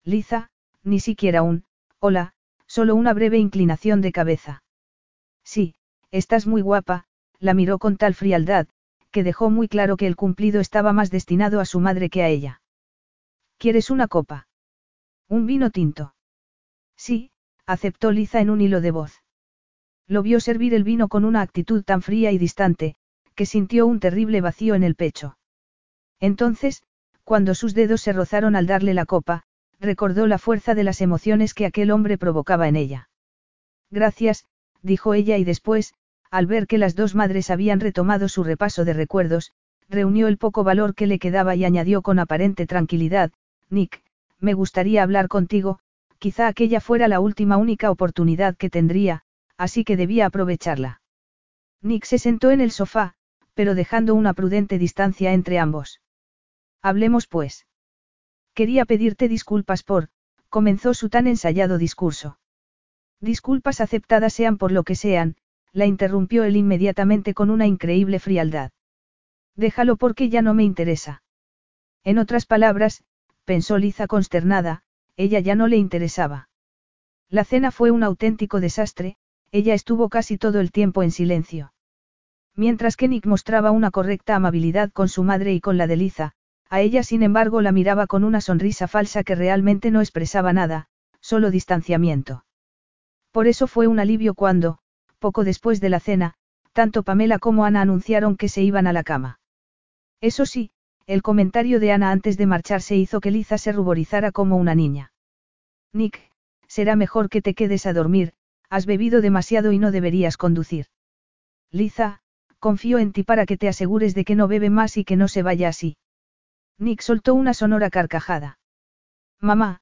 Liza, 0.03 0.49
ni 0.83 0.99
siquiera 0.99 1.43
un, 1.43 1.65
hola, 1.99 2.33
solo 2.65 2.95
una 2.95 3.13
breve 3.13 3.37
inclinación 3.37 4.01
de 4.01 4.11
cabeza. 4.11 4.63
Sí, 5.43 5.75
estás 6.11 6.47
muy 6.47 6.61
guapa, 6.61 7.05
la 7.39 7.53
miró 7.53 7.77
con 7.77 7.97
tal 7.97 8.15
frialdad, 8.15 8.67
que 9.11 9.23
dejó 9.23 9.49
muy 9.49 9.67
claro 9.67 9.95
que 9.95 10.07
el 10.07 10.15
cumplido 10.15 10.59
estaba 10.59 10.91
más 10.91 11.11
destinado 11.11 11.59
a 11.59 11.65
su 11.65 11.79
madre 11.79 12.09
que 12.09 12.23
a 12.23 12.29
ella. 12.29 12.61
¿Quieres 13.57 13.89
una 13.89 14.07
copa? 14.07 14.47
Un 15.29 15.45
vino 15.45 15.69
tinto. 15.69 16.14
Sí, 16.97 17.31
aceptó 17.65 18.11
Liza 18.11 18.41
en 18.41 18.49
un 18.49 18.61
hilo 18.61 18.81
de 18.81 18.91
voz. 18.91 19.23
Lo 20.07 20.21
vio 20.21 20.39
servir 20.39 20.73
el 20.73 20.83
vino 20.83 21.07
con 21.07 21.25
una 21.25 21.41
actitud 21.41 21.83
tan 21.83 22.01
fría 22.01 22.31
y 22.31 22.37
distante, 22.37 22.95
que 23.33 23.45
sintió 23.45 23.87
un 23.87 23.99
terrible 23.99 24.41
vacío 24.41 24.75
en 24.75 24.83
el 24.83 24.95
pecho. 24.95 25.37
Entonces, 26.19 26.83
cuando 27.23 27.55
sus 27.55 27.73
dedos 27.73 28.01
se 28.01 28.13
rozaron 28.13 28.55
al 28.55 28.67
darle 28.67 28.93
la 28.93 29.05
copa, 29.05 29.43
recordó 29.79 30.27
la 30.27 30.37
fuerza 30.37 30.75
de 30.75 30.83
las 30.83 31.01
emociones 31.01 31.53
que 31.53 31.65
aquel 31.65 31.91
hombre 31.91 32.17
provocaba 32.17 32.67
en 32.67 32.75
ella. 32.75 33.09
Gracias, 33.89 34.45
dijo 34.81 35.13
ella 35.13 35.37
y 35.37 35.43
después, 35.43 35.93
al 36.31 36.45
ver 36.45 36.67
que 36.67 36.77
las 36.77 36.95
dos 36.95 37.15
madres 37.15 37.49
habían 37.49 37.79
retomado 37.79 38.29
su 38.29 38.43
repaso 38.43 38.85
de 38.85 38.93
recuerdos, 38.93 39.51
reunió 39.89 40.27
el 40.27 40.37
poco 40.37 40.63
valor 40.63 40.95
que 40.95 41.07
le 41.07 41.19
quedaba 41.19 41.55
y 41.55 41.65
añadió 41.65 42.01
con 42.01 42.19
aparente 42.19 42.67
tranquilidad, 42.67 43.31
Nick, 43.69 44.01
me 44.39 44.53
gustaría 44.53 45.03
hablar 45.03 45.27
contigo, 45.27 45.79
quizá 46.25 46.47
aquella 46.47 46.81
fuera 46.81 47.07
la 47.07 47.19
última 47.19 47.57
única 47.57 47.91
oportunidad 47.91 48.57
que 48.57 48.71
tendría, 48.71 49.21
así 49.57 49.83
que 49.83 49.95
debía 49.95 50.25
aprovecharla. 50.25 50.99
Nick 51.83 52.03
se 52.05 52.17
sentó 52.17 52.49
en 52.49 52.61
el 52.61 52.71
sofá, 52.71 53.13
pero 53.53 53.75
dejando 53.75 54.15
una 54.15 54.33
prudente 54.33 54.79
distancia 54.79 55.33
entre 55.33 55.59
ambos. 55.59 56.01
Hablemos 56.81 57.27
pues. 57.27 57.67
Quería 58.55 58.85
pedirte 58.85 59.27
disculpas 59.27 59.83
por, 59.83 60.09
comenzó 60.49 60.95
su 60.95 61.09
tan 61.09 61.27
ensayado 61.27 61.77
discurso. 61.77 62.39
Disculpas 63.21 63.79
aceptadas 63.79 64.33
sean 64.33 64.57
por 64.57 64.71
lo 64.71 64.83
que 64.83 64.95
sean, 64.95 65.35
la 65.73 65.85
interrumpió 65.85 66.43
él 66.43 66.55
inmediatamente 66.55 67.35
con 67.35 67.51
una 67.51 67.67
increíble 67.67 68.17
frialdad. 68.17 68.71
Déjalo 69.55 69.95
porque 69.95 70.29
ya 70.29 70.41
no 70.41 70.55
me 70.55 70.63
interesa. 70.63 71.21
En 72.03 72.17
otras 72.17 72.47
palabras, 72.47 73.03
pensó 73.43 73.77
Liza 73.77 74.07
consternada, 74.07 74.84
ella 75.17 75.39
ya 75.39 75.55
no 75.55 75.67
le 75.67 75.77
interesaba. 75.77 76.49
La 77.29 77.43
cena 77.43 77.71
fue 77.71 77.91
un 77.91 78.03
auténtico 78.03 78.59
desastre, 78.59 79.17
ella 79.51 79.73
estuvo 79.73 80.09
casi 80.09 80.37
todo 80.37 80.59
el 80.59 80.71
tiempo 80.71 81.03
en 81.03 81.11
silencio. 81.11 81.73
Mientras 82.55 82.95
que 82.97 83.07
Nick 83.07 83.25
mostraba 83.25 83.71
una 83.71 83.91
correcta 83.91 84.35
amabilidad 84.35 84.91
con 84.91 85.09
su 85.09 85.23
madre 85.23 85.53
y 85.53 85.59
con 85.59 85.77
la 85.77 85.87
de 85.87 85.97
Liza, 85.97 86.31
a 86.69 86.81
ella 86.81 87.03
sin 87.03 87.23
embargo 87.23 87.61
la 87.61 87.71
miraba 87.71 88.07
con 88.07 88.23
una 88.23 88.41
sonrisa 88.41 88.87
falsa 88.87 89.23
que 89.23 89.35
realmente 89.35 89.91
no 89.91 90.01
expresaba 90.01 90.53
nada, 90.53 90.87
solo 91.19 91.51
distanciamiento. 91.51 92.45
Por 93.31 93.47
eso 93.47 93.67
fue 93.67 93.87
un 93.87 93.99
alivio 93.99 94.33
cuando, 94.33 94.79
poco 95.19 95.43
después 95.43 95.81
de 95.81 95.89
la 95.89 95.99
cena, 95.99 96.35
tanto 96.71 97.03
Pamela 97.03 97.39
como 97.39 97.65
Ana 97.65 97.81
anunciaron 97.81 98.37
que 98.37 98.49
se 98.49 98.61
iban 98.61 98.87
a 98.87 98.93
la 98.93 99.03
cama. 99.03 99.39
Eso 100.21 100.45
sí, 100.45 100.71
el 101.07 101.21
comentario 101.21 101.79
de 101.79 101.91
Ana 101.91 102.11
antes 102.11 102.37
de 102.37 102.45
marcharse 102.45 102.95
hizo 102.95 103.21
que 103.21 103.31
Liza 103.31 103.57
se 103.57 103.71
ruborizara 103.71 104.31
como 104.31 104.57
una 104.57 104.75
niña. 104.75 105.11
Nick, 105.93 106.31
será 106.67 106.95
mejor 106.95 107.29
que 107.29 107.41
te 107.41 107.53
quedes 107.53 107.85
a 107.85 107.93
dormir, 107.93 108.33
has 108.69 108.85
bebido 108.85 109.21
demasiado 109.21 109.71
y 109.71 109.79
no 109.79 109.91
deberías 109.91 110.37
conducir. 110.37 110.87
Liza, 111.71 112.21
confío 112.59 112.97
en 112.99 113.13
ti 113.13 113.23
para 113.23 113.45
que 113.45 113.57
te 113.57 113.67
asegures 113.67 114.15
de 114.15 114.25
que 114.25 114.35
no 114.35 114.47
bebe 114.47 114.69
más 114.69 114.97
y 114.97 115.05
que 115.05 115.15
no 115.15 115.27
se 115.27 115.43
vaya 115.43 115.69
así. 115.69 115.97
Nick 116.77 117.01
soltó 117.01 117.35
una 117.35 117.53
sonora 117.53 117.89
carcajada. 117.89 118.59
Mamá, 119.39 119.81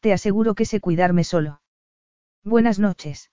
te 0.00 0.12
aseguro 0.12 0.54
que 0.54 0.66
sé 0.66 0.80
cuidarme 0.80 1.24
solo. 1.24 1.60
Buenas 2.42 2.78
noches. 2.78 3.30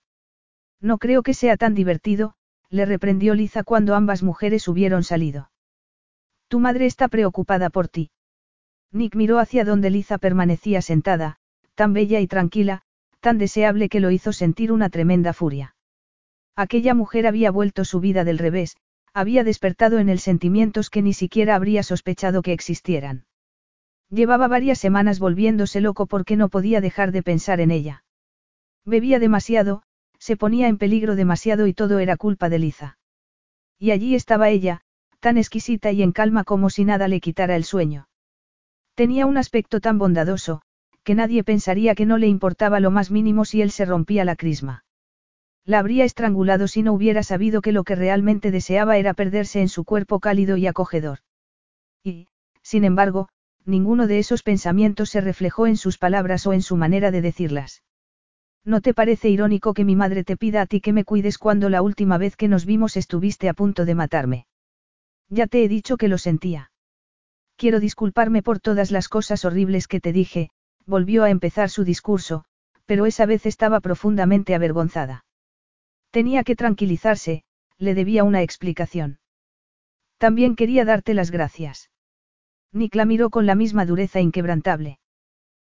No 0.80 0.98
creo 0.98 1.22
que 1.22 1.34
sea 1.34 1.56
tan 1.56 1.74
divertido, 1.74 2.34
le 2.70 2.86
reprendió 2.86 3.34
Liza 3.34 3.62
cuando 3.62 3.94
ambas 3.94 4.22
mujeres 4.22 4.66
hubieron 4.68 5.04
salido. 5.04 5.51
Tu 6.52 6.60
madre 6.60 6.84
está 6.84 7.08
preocupada 7.08 7.70
por 7.70 7.88
ti. 7.88 8.10
Nick 8.90 9.16
miró 9.16 9.38
hacia 9.38 9.64
donde 9.64 9.88
Liza 9.88 10.18
permanecía 10.18 10.82
sentada, 10.82 11.38
tan 11.74 11.94
bella 11.94 12.20
y 12.20 12.26
tranquila, 12.26 12.82
tan 13.20 13.38
deseable 13.38 13.88
que 13.88 14.00
lo 14.00 14.10
hizo 14.10 14.34
sentir 14.34 14.70
una 14.70 14.90
tremenda 14.90 15.32
furia. 15.32 15.76
Aquella 16.54 16.92
mujer 16.92 17.26
había 17.26 17.50
vuelto 17.50 17.86
su 17.86 18.00
vida 18.00 18.24
del 18.24 18.36
revés, 18.36 18.76
había 19.14 19.44
despertado 19.44 19.98
en 19.98 20.10
él 20.10 20.18
sentimientos 20.18 20.90
que 20.90 21.00
ni 21.00 21.14
siquiera 21.14 21.54
habría 21.54 21.82
sospechado 21.82 22.42
que 22.42 22.52
existieran. 22.52 23.24
Llevaba 24.10 24.46
varias 24.46 24.78
semanas 24.78 25.20
volviéndose 25.20 25.80
loco 25.80 26.04
porque 26.04 26.36
no 26.36 26.50
podía 26.50 26.82
dejar 26.82 27.12
de 27.12 27.22
pensar 27.22 27.60
en 27.60 27.70
ella. 27.70 28.04
Bebía 28.84 29.18
demasiado, 29.18 29.84
se 30.18 30.36
ponía 30.36 30.68
en 30.68 30.76
peligro 30.76 31.16
demasiado 31.16 31.66
y 31.66 31.72
todo 31.72 31.98
era 31.98 32.18
culpa 32.18 32.50
de 32.50 32.58
Liza. 32.58 32.98
Y 33.78 33.92
allí 33.92 34.14
estaba 34.14 34.50
ella, 34.50 34.82
tan 35.22 35.38
exquisita 35.38 35.92
y 35.92 36.02
en 36.02 36.10
calma 36.10 36.42
como 36.42 36.68
si 36.68 36.84
nada 36.84 37.06
le 37.06 37.20
quitara 37.20 37.54
el 37.54 37.62
sueño. 37.62 38.08
Tenía 38.96 39.24
un 39.24 39.36
aspecto 39.36 39.80
tan 39.80 39.96
bondadoso, 39.96 40.62
que 41.04 41.14
nadie 41.14 41.44
pensaría 41.44 41.94
que 41.94 42.06
no 42.06 42.18
le 42.18 42.26
importaba 42.26 42.80
lo 42.80 42.90
más 42.90 43.12
mínimo 43.12 43.44
si 43.44 43.62
él 43.62 43.70
se 43.70 43.84
rompía 43.84 44.24
la 44.24 44.34
crisma. 44.34 44.84
La 45.64 45.78
habría 45.78 46.04
estrangulado 46.04 46.66
si 46.66 46.82
no 46.82 46.92
hubiera 46.92 47.22
sabido 47.22 47.62
que 47.62 47.70
lo 47.70 47.84
que 47.84 47.94
realmente 47.94 48.50
deseaba 48.50 48.98
era 48.98 49.14
perderse 49.14 49.60
en 49.60 49.68
su 49.68 49.84
cuerpo 49.84 50.18
cálido 50.18 50.56
y 50.56 50.66
acogedor. 50.66 51.20
Y, 52.02 52.26
sin 52.62 52.82
embargo, 52.82 53.28
ninguno 53.64 54.08
de 54.08 54.18
esos 54.18 54.42
pensamientos 54.42 55.10
se 55.10 55.20
reflejó 55.20 55.68
en 55.68 55.76
sus 55.76 55.98
palabras 55.98 56.48
o 56.48 56.52
en 56.52 56.62
su 56.62 56.76
manera 56.76 57.12
de 57.12 57.22
decirlas. 57.22 57.84
¿No 58.64 58.80
te 58.80 58.92
parece 58.92 59.28
irónico 59.28 59.72
que 59.72 59.84
mi 59.84 59.94
madre 59.94 60.24
te 60.24 60.36
pida 60.36 60.62
a 60.62 60.66
ti 60.66 60.80
que 60.80 60.92
me 60.92 61.04
cuides 61.04 61.38
cuando 61.38 61.68
la 61.68 61.80
última 61.80 62.18
vez 62.18 62.34
que 62.34 62.48
nos 62.48 62.66
vimos 62.66 62.96
estuviste 62.96 63.48
a 63.48 63.54
punto 63.54 63.84
de 63.84 63.94
matarme? 63.94 64.46
Ya 65.34 65.46
te 65.46 65.64
he 65.64 65.68
dicho 65.68 65.96
que 65.96 66.08
lo 66.08 66.18
sentía. 66.18 66.70
Quiero 67.56 67.80
disculparme 67.80 68.42
por 68.42 68.60
todas 68.60 68.90
las 68.90 69.08
cosas 69.08 69.46
horribles 69.46 69.88
que 69.88 69.98
te 69.98 70.12
dije, 70.12 70.50
volvió 70.84 71.24
a 71.24 71.30
empezar 71.30 71.70
su 71.70 71.84
discurso, 71.84 72.44
pero 72.84 73.06
esa 73.06 73.24
vez 73.24 73.46
estaba 73.46 73.80
profundamente 73.80 74.54
avergonzada. 74.54 75.24
Tenía 76.10 76.44
que 76.44 76.54
tranquilizarse, 76.54 77.44
le 77.78 77.94
debía 77.94 78.24
una 78.24 78.42
explicación. 78.42 79.20
También 80.18 80.54
quería 80.54 80.84
darte 80.84 81.14
las 81.14 81.30
gracias. 81.30 81.90
Nick 82.70 82.94
la 82.94 83.06
miró 83.06 83.30
con 83.30 83.46
la 83.46 83.54
misma 83.54 83.86
dureza 83.86 84.20
inquebrantable. 84.20 84.98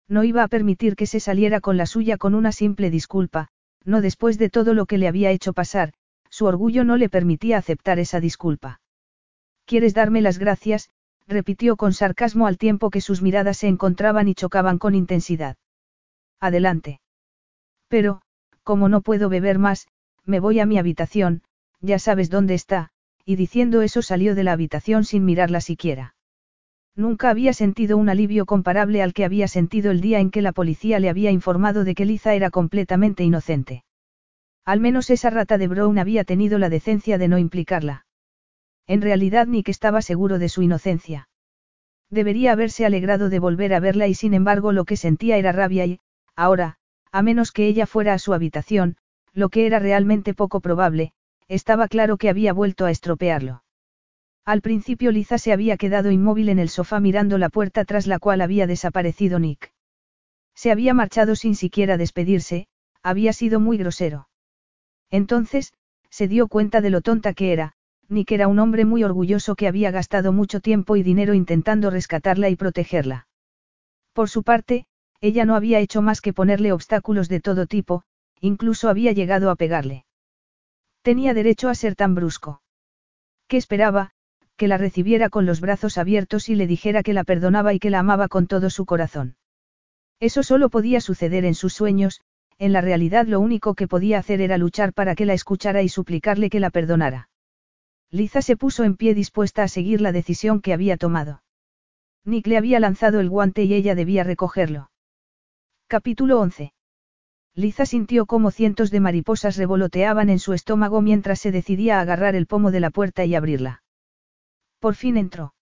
No 0.09 0.25
iba 0.25 0.43
a 0.43 0.49
permitir 0.49 0.97
que 0.97 1.05
se 1.05 1.21
saliera 1.21 1.61
con 1.61 1.77
la 1.77 1.85
suya 1.85 2.17
con 2.17 2.35
una 2.35 2.53
simple 2.53 2.89
disculpa, 2.89 3.49
no 3.85 4.01
después 4.01 4.39
de 4.39 4.49
todo 4.49 4.73
lo 4.73 4.87
que 4.87 4.97
le 4.97 5.07
había 5.07 5.33
hecho 5.33 5.53
pasar, 5.53 5.93
su 6.31 6.47
orgullo 6.47 6.83
no 6.83 6.97
le 6.97 7.11
permitía 7.11 7.59
aceptar 7.59 7.99
esa 7.99 8.21
disculpa. 8.21 8.81
¿Quieres 9.71 9.95
darme 9.95 10.21
las 10.21 10.41
gracias? 10.41 10.91
repitió 11.29 11.77
con 11.77 11.93
sarcasmo 11.93 12.49
al 12.49 12.59
tiempo 12.59 12.91
que 12.91 13.01
sus 13.01 13.23
miradas 13.23 13.59
se 13.59 13.69
encontraban 13.69 14.27
y 14.27 14.35
chocaban 14.35 14.79
con 14.79 14.97
intensidad. 14.97 15.59
Adelante. 16.41 17.01
Pero, 17.87 18.21
como 18.65 18.89
no 18.89 19.01
puedo 19.01 19.29
beber 19.29 19.61
más, 19.61 19.87
me 20.25 20.41
voy 20.41 20.59
a 20.59 20.67
mi 20.67 20.77
habitación, 20.77 21.45
ya 21.81 22.01
sabes 22.01 22.31
dónde 22.31 22.55
está, 22.55 22.91
y 23.25 23.37
diciendo 23.37 23.83
eso 23.83 24.03
salió 24.03 24.35
de 24.35 24.43
la 24.43 24.51
habitación 24.55 25.05
sin 25.05 25.25
mirarla 25.25 25.61
siquiera. 25.61 26.17
Nunca 26.97 27.31
había 27.31 27.53
sentido 27.53 27.97
un 27.97 28.09
alivio 28.09 28.47
comparable 28.47 29.03
al 29.05 29.13
que 29.13 29.25
había 29.25 29.47
sentido 29.47 29.93
el 29.93 30.01
día 30.01 30.19
en 30.19 30.33
que 30.33 30.43
la 30.43 30.51
policía 30.51 30.99
le 30.99 31.11
había 31.11 31.31
informado 31.31 31.85
de 31.85 31.95
que 31.95 32.07
Liza 32.07 32.35
era 32.35 32.51
completamente 32.51 33.23
inocente. 33.23 33.85
Al 34.65 34.81
menos 34.81 35.11
esa 35.11 35.31
rata 35.31 35.59
de 35.59 35.69
Brown 35.69 36.01
había 36.01 36.25
tenido 36.25 36.59
la 36.59 36.71
decencia 36.71 37.19
de 37.19 37.29
no 37.29 37.39
implicarla. 37.39 38.05
En 38.87 39.03
realidad 39.03 39.47
Nick 39.47 39.69
estaba 39.69 40.03
seguro 40.03 40.39
de 40.39 40.49
su 40.49 40.63
inocencia. 40.63 41.29
Debería 42.11 42.53
haberse 42.53 42.85
alegrado 42.85 43.29
de 43.31 43.39
volver 43.39 43.73
a 43.73 43.81
verla 43.81 44.09
y 44.09 44.15
sin 44.15 44.35
embargo 44.35 44.73
lo 44.73 44.85
que 44.85 44.97
sentía 44.97 45.37
era 45.37 45.53
rabia 45.53 45.87
y, 45.87 46.01
ahora, 46.35 46.77
a 47.13 47.23
menos 47.23 47.53
que 47.53 47.67
ella 47.67 47.87
fuera 47.87 48.15
a 48.15 48.19
su 48.19 48.35
habitación, 48.35 48.97
lo 49.33 49.49
que 49.49 49.67
era 49.67 49.79
realmente 49.79 50.35
poco 50.35 50.61
probable, 50.61 51.13
estaba 51.49 51.89
claro 51.89 52.17
que 52.17 52.29
había 52.29 52.53
vuelto 52.53 52.85
a 52.85 52.91
estropearlo. 52.91 53.63
Al 54.45 54.63
principio 54.63 55.13
Liza 55.13 55.39
se 55.39 55.53
había 55.53 55.77
quedado 55.77 56.11
inmóvil 56.11 56.49
en 56.49 56.59
el 56.59 56.69
sofá 56.69 56.99
mirando 56.99 57.39
la 57.39 57.49
puerta 57.49 57.85
tras 57.85 58.07
la 58.07 58.19
cual 58.19 58.41
había 58.41 58.67
desaparecido 58.67 59.39
Nick. 59.39 59.73
Se 60.55 60.73
había 60.73 60.95
marchado 60.95 61.37
sin 61.37 61.55
siquiera 61.55 61.97
despedirse, 61.97 62.67
había 63.03 63.33
sido 63.33 63.61
muy 63.61 63.79
grosero. 63.79 64.29
Entonces, 65.11 65.73
se 66.11 66.29
dio 66.29 66.49
cuenta 66.49 66.81
de 66.81 66.91
lo 66.91 67.01
tonta 67.01 67.35
que 67.35 67.53
era, 67.53 67.75
Nick 68.11 68.33
era 68.33 68.49
un 68.49 68.59
hombre 68.59 68.85
muy 68.85 69.05
orgulloso 69.05 69.55
que 69.55 69.69
había 69.69 69.93
gastado 69.93 70.33
mucho 70.33 70.59
tiempo 70.61 70.97
y 70.97 71.05
dinero 71.05 71.33
intentando 71.33 71.91
rescatarla 71.91 72.49
y 72.49 72.57
protegerla. 72.57 73.29
Por 74.13 74.29
su 74.29 74.43
parte, 74.43 74.87
ella 75.21 75.45
no 75.45 75.55
había 75.55 75.79
hecho 75.79 76.03
más 76.03 76.21
que 76.21 76.33
ponerle 76.33 76.73
obstáculos 76.73 77.29
de 77.29 77.41
todo 77.41 77.67
tipo, 77.67 78.03
incluso 78.41 78.89
había 78.89 79.13
llegado 79.13 79.49
a 79.49 79.55
pegarle. 79.55 80.07
Tenía 81.03 81.35
derecho 81.35 81.69
a 81.69 81.77
ser 81.77 81.95
tan 81.95 82.17
brusco. 82.17 82.63
¿Qué 83.47 83.57
esperaba? 83.57 84.11
Que 84.57 84.67
la 84.67 84.77
recibiera 84.77 85.31
con 85.31 85.47
los 85.47 85.61
brazos 85.61 85.97
abiertos 85.97 86.49
y 86.49 86.57
le 86.57 86.67
dijera 86.67 87.05
que 87.05 87.15
la 87.15 87.23
perdonaba 87.23 87.75
y 87.75 87.79
que 87.79 87.91
la 87.91 88.01
amaba 88.01 88.27
con 88.27 88.49
todo 88.49 88.71
su 88.71 88.87
corazón. 88.87 89.37
Eso 90.19 90.43
solo 90.43 90.69
podía 90.69 91.01
suceder 91.01 91.45
en 91.45 91.55
sus 91.55 91.75
sueños, 91.75 92.21
en 92.59 92.73
la 92.73 92.81
realidad 92.81 93.27
lo 93.27 93.41
único 93.41 93.75
que 93.75 93.89
podía 93.89 94.19
hacer 94.19 94.41
era 94.41 94.59
luchar 94.59 94.93
para 94.93 95.15
que 95.15 95.27
la 95.27 95.33
escuchara 95.33 95.81
y 95.83 95.89
suplicarle 95.89 96.51
que 96.51 96.61
la 96.61 96.71
perdonara. 96.71 97.30
Liza 98.11 98.43
se 98.43 98.57
puso 98.57 98.85
en 98.85 98.97
pie 98.97 99.15
dispuesta 99.15 99.63
a 99.63 99.69
seguir 99.69 100.01
la 100.01 100.13
decisión 100.13 100.61
que 100.61 100.73
había 100.73 100.97
tomado. 100.97 101.43
Nick 102.25 102.47
le 102.49 102.57
había 102.57 102.81
lanzado 102.81 103.21
el 103.21 103.31
guante 103.31 103.63
y 103.65 103.75
ella 103.75 103.95
debía 103.95 104.25
recogerlo. 104.25 104.91
Capítulo 105.87 106.41
11. 106.41 106.73
Liza 107.55 107.87
sintió 107.87 108.27
como 108.27 108.51
cientos 108.51 108.91
de 108.91 109.01
mariposas 109.01 109.57
revoloteaban 109.57 110.29
en 110.29 110.39
su 110.39 110.53
estómago 110.53 111.01
mientras 111.01 111.41
se 111.41 111.53
decidía 111.53 111.99
a 111.99 112.01
agarrar 112.03 112.35
el 112.35 112.47
pomo 112.47 112.71
de 112.71 112.81
la 112.81 112.91
puerta 112.91 113.25
y 113.25 113.35
abrirla. 113.35 113.83
Por 114.81 114.95
fin 114.95 115.17
entró. 115.17 115.55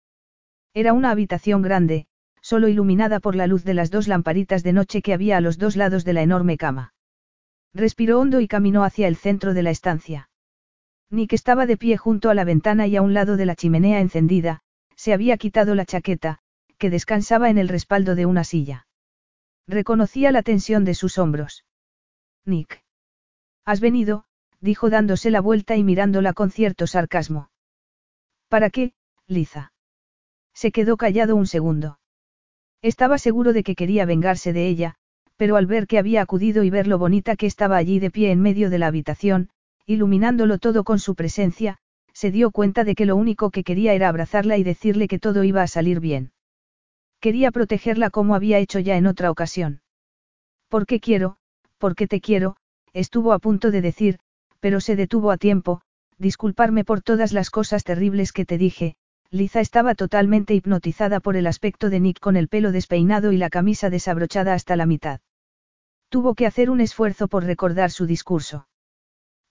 Era 0.74 0.92
una 0.92 1.10
habitación 1.10 1.62
grande, 1.62 2.06
solo 2.40 2.68
iluminada 2.68 3.20
por 3.20 3.34
la 3.34 3.46
luz 3.46 3.64
de 3.64 3.74
las 3.74 3.90
dos 3.90 4.08
lamparitas 4.08 4.62
de 4.62 4.72
noche 4.72 5.02
que 5.02 5.12
había 5.12 5.36
a 5.36 5.40
los 5.40 5.58
dos 5.58 5.76
lados 5.76 6.04
de 6.04 6.12
la 6.12 6.22
enorme 6.22 6.56
cama. 6.56 6.94
Respiró 7.74 8.20
hondo 8.20 8.40
y 8.40 8.48
caminó 8.48 8.84
hacia 8.84 9.08
el 9.08 9.16
centro 9.16 9.54
de 9.54 9.62
la 9.62 9.70
estancia. 9.70 10.30
Nick 11.10 11.32
estaba 11.32 11.66
de 11.66 11.76
pie 11.76 11.96
junto 11.96 12.30
a 12.30 12.34
la 12.34 12.44
ventana 12.44 12.86
y 12.86 12.96
a 12.96 13.02
un 13.02 13.14
lado 13.14 13.36
de 13.36 13.46
la 13.46 13.56
chimenea 13.56 14.00
encendida, 14.00 14.60
se 14.94 15.12
había 15.12 15.36
quitado 15.38 15.74
la 15.74 15.86
chaqueta, 15.86 16.38
que 16.76 16.90
descansaba 16.90 17.50
en 17.50 17.58
el 17.58 17.68
respaldo 17.68 18.14
de 18.14 18.26
una 18.26 18.44
silla. 18.44 18.86
Reconocía 19.66 20.32
la 20.32 20.42
tensión 20.42 20.84
de 20.84 20.94
sus 20.94 21.18
hombros. 21.18 21.64
Nick. 22.44 22.82
Has 23.64 23.80
venido, 23.80 24.24
dijo 24.60 24.90
dándose 24.90 25.30
la 25.30 25.40
vuelta 25.40 25.76
y 25.76 25.84
mirándola 25.84 26.32
con 26.32 26.50
cierto 26.50 26.86
sarcasmo. 26.86 27.50
¿Para 28.48 28.70
qué, 28.70 28.94
Liza? 29.26 29.72
Se 30.54 30.72
quedó 30.72 30.96
callado 30.96 31.36
un 31.36 31.46
segundo. 31.46 32.00
Estaba 32.82 33.18
seguro 33.18 33.52
de 33.52 33.62
que 33.62 33.74
quería 33.74 34.06
vengarse 34.06 34.52
de 34.52 34.68
ella, 34.68 34.94
pero 35.36 35.56
al 35.56 35.66
ver 35.66 35.86
que 35.86 35.98
había 35.98 36.22
acudido 36.22 36.64
y 36.64 36.70
ver 36.70 36.86
lo 36.86 36.98
bonita 36.98 37.36
que 37.36 37.46
estaba 37.46 37.76
allí 37.76 37.98
de 37.98 38.10
pie 38.10 38.30
en 38.30 38.40
medio 38.40 38.70
de 38.70 38.78
la 38.78 38.86
habitación, 38.88 39.50
iluminándolo 39.88 40.58
todo 40.58 40.84
con 40.84 40.98
su 40.98 41.14
presencia, 41.14 41.78
se 42.12 42.30
dio 42.30 42.50
cuenta 42.50 42.84
de 42.84 42.94
que 42.94 43.06
lo 43.06 43.16
único 43.16 43.50
que 43.50 43.64
quería 43.64 43.94
era 43.94 44.10
abrazarla 44.10 44.58
y 44.58 44.62
decirle 44.62 45.08
que 45.08 45.18
todo 45.18 45.44
iba 45.44 45.62
a 45.62 45.66
salir 45.66 45.98
bien. 45.98 46.30
Quería 47.20 47.50
protegerla 47.50 48.10
como 48.10 48.34
había 48.34 48.58
hecho 48.58 48.80
ya 48.80 48.98
en 48.98 49.06
otra 49.06 49.30
ocasión. 49.30 49.80
¿Por 50.68 50.84
qué 50.84 51.00
quiero? 51.00 51.38
¿Por 51.78 51.94
qué 51.94 52.06
te 52.06 52.20
quiero? 52.20 52.56
estuvo 52.92 53.32
a 53.32 53.38
punto 53.38 53.70
de 53.70 53.80
decir, 53.80 54.18
pero 54.60 54.80
se 54.80 54.94
detuvo 54.94 55.30
a 55.30 55.38
tiempo, 55.38 55.80
disculparme 56.18 56.84
por 56.84 57.00
todas 57.00 57.32
las 57.32 57.48
cosas 57.48 57.82
terribles 57.82 58.32
que 58.32 58.44
te 58.44 58.58
dije, 58.58 58.96
Liza 59.30 59.60
estaba 59.60 59.94
totalmente 59.94 60.54
hipnotizada 60.54 61.20
por 61.20 61.34
el 61.36 61.46
aspecto 61.46 61.88
de 61.88 62.00
Nick 62.00 62.20
con 62.20 62.36
el 62.36 62.48
pelo 62.48 62.72
despeinado 62.72 63.32
y 63.32 63.38
la 63.38 63.48
camisa 63.48 63.88
desabrochada 63.88 64.52
hasta 64.52 64.76
la 64.76 64.84
mitad. 64.84 65.20
Tuvo 66.10 66.34
que 66.34 66.46
hacer 66.46 66.68
un 66.68 66.80
esfuerzo 66.80 67.28
por 67.28 67.44
recordar 67.44 67.90
su 67.90 68.04
discurso. 68.04 68.66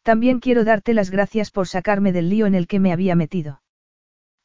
También 0.08 0.40
quiero 0.40 0.64
darte 0.64 0.94
las 0.94 1.10
gracias 1.10 1.52
por 1.52 1.68
sacarme 1.68 2.14
del 2.14 2.30
lío 2.30 2.45
en 2.45 2.56
el 2.56 2.66
que 2.66 2.80
me 2.80 2.94
había 2.94 3.14
metido. 3.14 3.61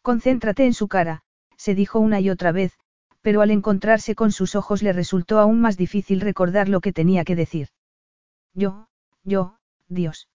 Concéntrate 0.02 0.66
en 0.66 0.74
su 0.74 0.88
cara, 0.88 1.22
se 1.56 1.76
dijo 1.76 2.00
una 2.00 2.18
y 2.18 2.30
otra 2.30 2.50
vez, 2.50 2.72
pero 3.20 3.42
al 3.42 3.52
encontrarse 3.52 4.16
con 4.16 4.32
sus 4.32 4.56
ojos 4.56 4.82
le 4.82 4.92
resultó 4.92 5.38
aún 5.38 5.60
más 5.60 5.76
difícil 5.76 6.20
recordar 6.20 6.68
lo 6.68 6.80
que 6.80 6.92
tenía 6.92 7.22
que 7.22 7.36
decir. 7.36 7.68
Yo, 8.54 8.88
yo, 9.22 9.56
Dios. 9.86 10.28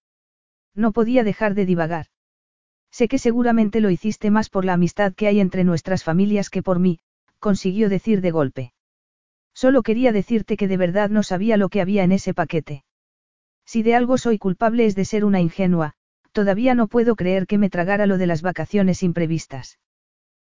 No 0.74 0.94
podía 0.94 1.26
dejar 1.26 1.56
de 1.56 1.66
divagar. 1.66 2.06
Sé 2.90 3.10
que 3.10 3.20
seguramente 3.20 3.82
lo 3.82 3.90
hiciste 3.90 4.32
más 4.32 4.50
por 4.50 4.64
la 4.64 4.76
amistad 4.76 5.14
que 5.14 5.28
hay 5.28 5.42
entre 5.42 5.66
nuestras 5.66 6.06
familias 6.06 6.50
que 6.50 6.64
por 6.64 6.80
mí, 6.80 7.02
consiguió 7.40 7.90
decir 7.90 8.22
de 8.22 8.32
golpe. 8.32 8.74
Solo 9.54 9.84
quería 9.84 10.14
decirte 10.14 10.56
que 10.56 10.70
de 10.70 10.78
verdad 10.78 11.10
no 11.10 11.22
sabía 11.22 11.58
lo 11.58 11.68
que 11.68 11.82
había 11.82 12.06
en 12.06 12.14
ese 12.14 12.34
paquete. 12.34 12.86
Si 13.68 13.84
de 13.84 13.96
algo 13.96 14.18
soy 14.18 14.38
culpable 14.38 14.86
es 14.86 14.96
de 14.96 15.04
ser 15.04 15.26
una 15.26 15.42
ingenua, 15.42 15.94
todavía 16.32 16.74
no 16.74 16.88
puedo 16.88 17.18
creer 17.18 17.48
que 17.48 17.58
me 17.58 17.70
tragara 17.70 18.08
lo 18.08 18.18
de 18.18 18.26
las 18.26 18.42
vacaciones 18.42 19.04
imprevistas. 19.04 19.78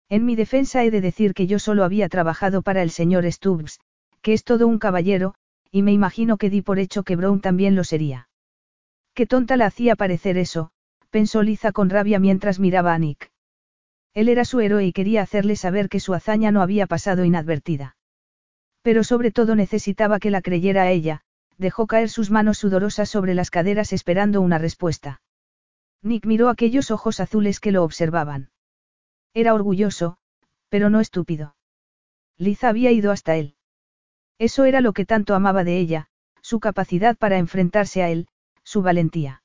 En 0.10 0.26
mi 0.26 0.35
defensa 0.35 0.84
he 0.84 0.92
de 0.92 1.00
decir 1.00 1.34
que 1.34 1.48
yo 1.48 1.58
solo 1.58 1.85
había 1.85 2.10
trabajado 2.10 2.61
para 2.61 2.84
el 2.84 2.92
señor 2.92 3.26
Stubbs, 3.32 3.80
que 4.22 4.34
es 4.34 4.44
todo 4.44 4.68
un 4.68 4.80
caballero, 4.80 5.34
y 5.72 5.82
me 5.82 5.94
imagino 5.94 6.38
que 6.38 6.50
di 6.50 6.61
por 6.61 6.77
hecho 6.77 7.03
que 7.03 7.16
Brown 7.16 7.40
también 7.40 7.74
lo 7.74 7.85
sería. 7.85 8.27
Qué 9.14 9.26
tonta 9.26 9.56
la 9.56 9.68
hacía 9.68 9.95
parecer 9.95 10.38
eso, 10.38 10.72
pensó 11.10 11.42
Liza 11.42 11.72
con 11.72 11.90
rabia 11.90 12.19
mientras 12.19 12.60
miraba 12.60 12.94
a 12.94 13.00
Nick. 13.00 13.32
Él 14.14 14.27
era 14.27 14.44
su 14.44 14.60
héroe 14.60 14.85
y 14.85 14.92
quería 14.92 15.22
hacerle 15.22 15.56
saber 15.56 15.88
que 15.88 16.02
su 16.02 16.14
hazaña 16.14 16.52
no 16.52 16.61
había 16.61 16.85
pasado 16.85 17.24
inadvertida. 17.24 17.95
Pero 18.82 19.06
sobre 19.06 19.32
todo 19.32 19.56
necesitaba 19.56 20.19
que 20.19 20.32
la 20.32 20.42
creyera 20.42 20.84
a 20.84 20.92
ella, 20.92 21.22
dejó 21.58 21.88
caer 21.88 22.09
sus 22.09 22.32
manos 22.32 22.58
sudorosas 22.58 23.09
sobre 23.09 23.34
las 23.34 23.50
caderas 23.50 23.93
esperando 23.93 24.42
una 24.42 24.58
respuesta. 24.58 25.22
Nick 26.01 26.25
miró 26.25 26.50
aquellos 26.50 26.92
ojos 26.92 27.19
azules 27.19 27.59
que 27.59 27.72
lo 27.72 27.84
observaban. 27.84 28.50
Era 29.34 29.53
orgulloso, 29.53 30.17
pero 30.69 30.90
no 30.90 31.00
estúpido. 31.00 31.56
Liza 32.38 32.69
había 32.69 32.92
ido 32.92 33.11
hasta 33.11 33.35
él. 33.35 33.56
Eso 34.38 34.66
era 34.66 34.82
lo 34.82 34.93
que 34.93 35.06
tanto 35.06 35.34
amaba 35.34 35.64
de 35.64 35.77
ella, 35.77 36.08
su 36.42 36.59
capacidad 36.59 37.17
para 37.17 37.38
enfrentarse 37.38 38.03
a 38.03 38.09
él, 38.09 38.27
su 38.64 38.82
valentía. 38.82 39.43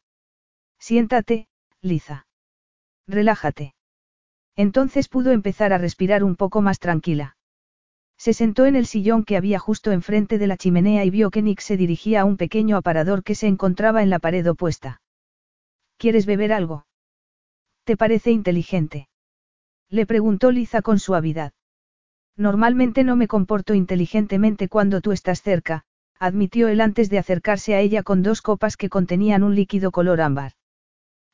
Siéntate, 0.79 1.49
Liza. 1.81 2.27
Relájate. 3.07 3.75
Entonces 4.57 5.09
pudo 5.09 5.31
empezar 5.31 5.73
a 5.73 5.79
respirar 5.79 6.25
un 6.25 6.37
poco 6.37 6.61
más 6.61 6.79
tranquila. 6.79 7.37
Se 8.21 8.35
sentó 8.35 8.67
en 8.67 8.77
el 8.77 8.85
sillón 8.85 9.25
que 9.25 9.39
había 9.39 9.59
justo 9.59 9.93
enfrente 9.93 10.37
de 10.37 10.47
la 10.47 10.59
chimenea 10.59 11.07
y 11.07 11.11
vio 11.11 11.31
que 11.31 11.41
Nick 11.41 11.61
se 11.61 11.79
dirigía 11.79 12.21
a 12.21 12.25
un 12.27 12.37
pequeño 12.37 12.77
aparador 12.77 13.23
que 13.23 13.35
se 13.35 13.47
encontraba 13.47 14.03
en 14.03 14.11
la 14.11 14.19
pared 14.19 14.47
opuesta. 14.47 15.01
¿Quieres 15.97 16.27
beber 16.27 16.53
algo? 16.53 16.85
¿Te 17.85 17.97
parece 17.97 18.31
inteligente? 18.31 19.09
Le 19.89 20.05
preguntó 20.05 20.51
Liza 20.51 20.83
con 20.83 20.99
suavidad. 20.99 21.55
Normalmente 22.37 23.05
no 23.05 23.17
me 23.17 23.27
comporto 23.27 23.73
inteligentemente 23.73 24.69
cuando 24.69 25.01
tú 25.01 25.13
estás 25.13 25.41
cerca, 25.41 25.85
admitió 26.19 26.69
él 26.69 26.83
antes 26.83 27.09
de 27.09 27.19
acercarse 27.19 27.75
a 27.75 27.81
ella 27.81 28.03
con 28.03 28.23
dos 28.23 28.43
copas 28.43 28.77
que 28.77 28.91
contenían 28.91 29.43
un 29.43 29.55
líquido 29.55 29.93
color 29.93 30.21
ámbar. 30.21 30.53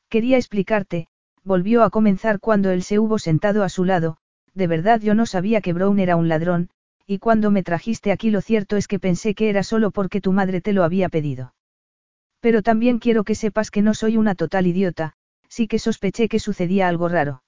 Quería 0.09 0.37
explicarte, 0.37 1.09
volvió 1.43 1.83
a 1.83 1.91
comenzar 1.91 2.39
cuando 2.39 2.71
él 2.71 2.85
se 2.85 3.01
hubo 3.01 3.19
sentado 3.19 3.65
a 3.65 3.69
su 3.71 3.85
lado, 3.85 4.19
de 4.55 4.69
verdad 4.69 5.01
yo 5.01 5.17
no 5.17 5.27
sabía 5.27 5.61
que 5.61 5.73
Brown 5.73 5.99
era 5.99 6.15
un 6.15 6.29
ladrón, 6.29 6.71
y 7.07 7.19
cuando 7.19 7.51
me 7.51 7.63
trajiste 7.63 8.11
aquí 8.11 8.31
lo 8.31 8.41
cierto 8.41 8.77
es 8.77 8.89
que 8.89 8.99
pensé 8.99 9.35
que 9.35 9.49
era 9.49 9.63
solo 9.63 9.91
porque 9.91 10.21
tu 10.21 10.33
madre 10.33 10.61
te 10.61 10.73
lo 10.73 10.83
había 10.83 11.09
pedido. 11.09 11.55
Pero 12.41 12.63
también 12.63 12.99
quiero 12.99 13.25
que 13.25 13.35
sepas 13.35 13.71
que 13.71 13.83
no 13.83 13.95
soy 13.95 14.17
una 14.17 14.35
total 14.35 14.67
idiota, 14.67 15.15
sí 15.49 15.69
que 15.69 15.79
sospeché 15.79 16.29
que 16.29 16.41
sucedía 16.41 16.89
algo 16.89 17.09
raro. 17.09 17.43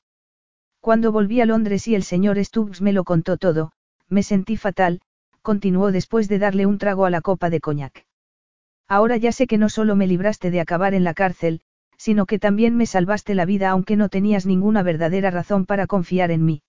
Cuando 0.81 1.11
volví 1.11 1.41
a 1.41 1.47
Londres 1.47 1.89
y 1.89 1.95
el 1.95 2.05
señor 2.05 2.43
Stubbs 2.43 2.81
me 2.81 2.93
lo 2.93 3.05
contó 3.05 3.37
todo, 3.37 3.73
me 4.09 4.23
sentí 4.23 4.57
fatal, 4.57 5.01
continuó 5.43 5.91
después 5.93 6.29
de 6.29 6.39
darle 6.39 6.67
un 6.67 6.79
trago 6.79 7.05
a 7.05 7.11
la 7.11 7.21
copa 7.21 7.51
de 7.51 7.61
coñac. 7.61 8.07
Ahora 8.87 9.17
ya 9.17 9.33
sé 9.33 9.47
que 9.47 9.59
no 9.59 9.69
solo 9.69 9.97
me 9.97 10.07
libraste 10.07 10.51
de 10.51 10.61
acabar 10.61 10.95
en 10.95 11.05
la 11.05 11.15
cárcel, 11.15 11.61
sino 11.97 12.27
que 12.27 12.39
también 12.39 12.77
me 12.77 12.87
salvaste 12.87 13.35
la 13.35 13.45
vida 13.45 13.71
aunque 13.71 13.97
no 13.97 14.09
tenías 14.09 14.47
ninguna 14.47 14.83
verdadera 14.83 15.31
razón 15.31 15.67
para 15.67 15.87
confiar 15.87 16.31
en 16.31 16.45
mí. 16.45 16.63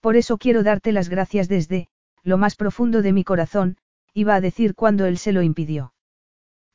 Por 0.00 0.16
eso 0.16 0.38
quiero 0.38 0.62
darte 0.62 0.92
las 0.92 1.08
gracias 1.08 1.48
desde, 1.48 1.88
lo 2.22 2.38
más 2.38 2.56
profundo 2.56 3.02
de 3.02 3.12
mi 3.12 3.24
corazón, 3.24 3.76
iba 4.14 4.34
a 4.34 4.40
decir 4.40 4.74
cuando 4.74 5.06
él 5.06 5.18
se 5.18 5.32
lo 5.32 5.42
impidió. 5.42 5.92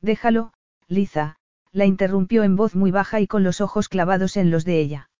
Déjalo, 0.00 0.52
Liza, 0.88 1.36
la 1.72 1.84
interrumpió 1.84 2.42
en 2.42 2.56
voz 2.56 2.74
muy 2.74 2.90
baja 2.90 3.20
y 3.20 3.26
con 3.26 3.42
los 3.42 3.60
ojos 3.60 3.88
clavados 3.88 4.36
en 4.36 4.50
los 4.50 4.64
de 4.64 4.80
ella. 4.80 5.10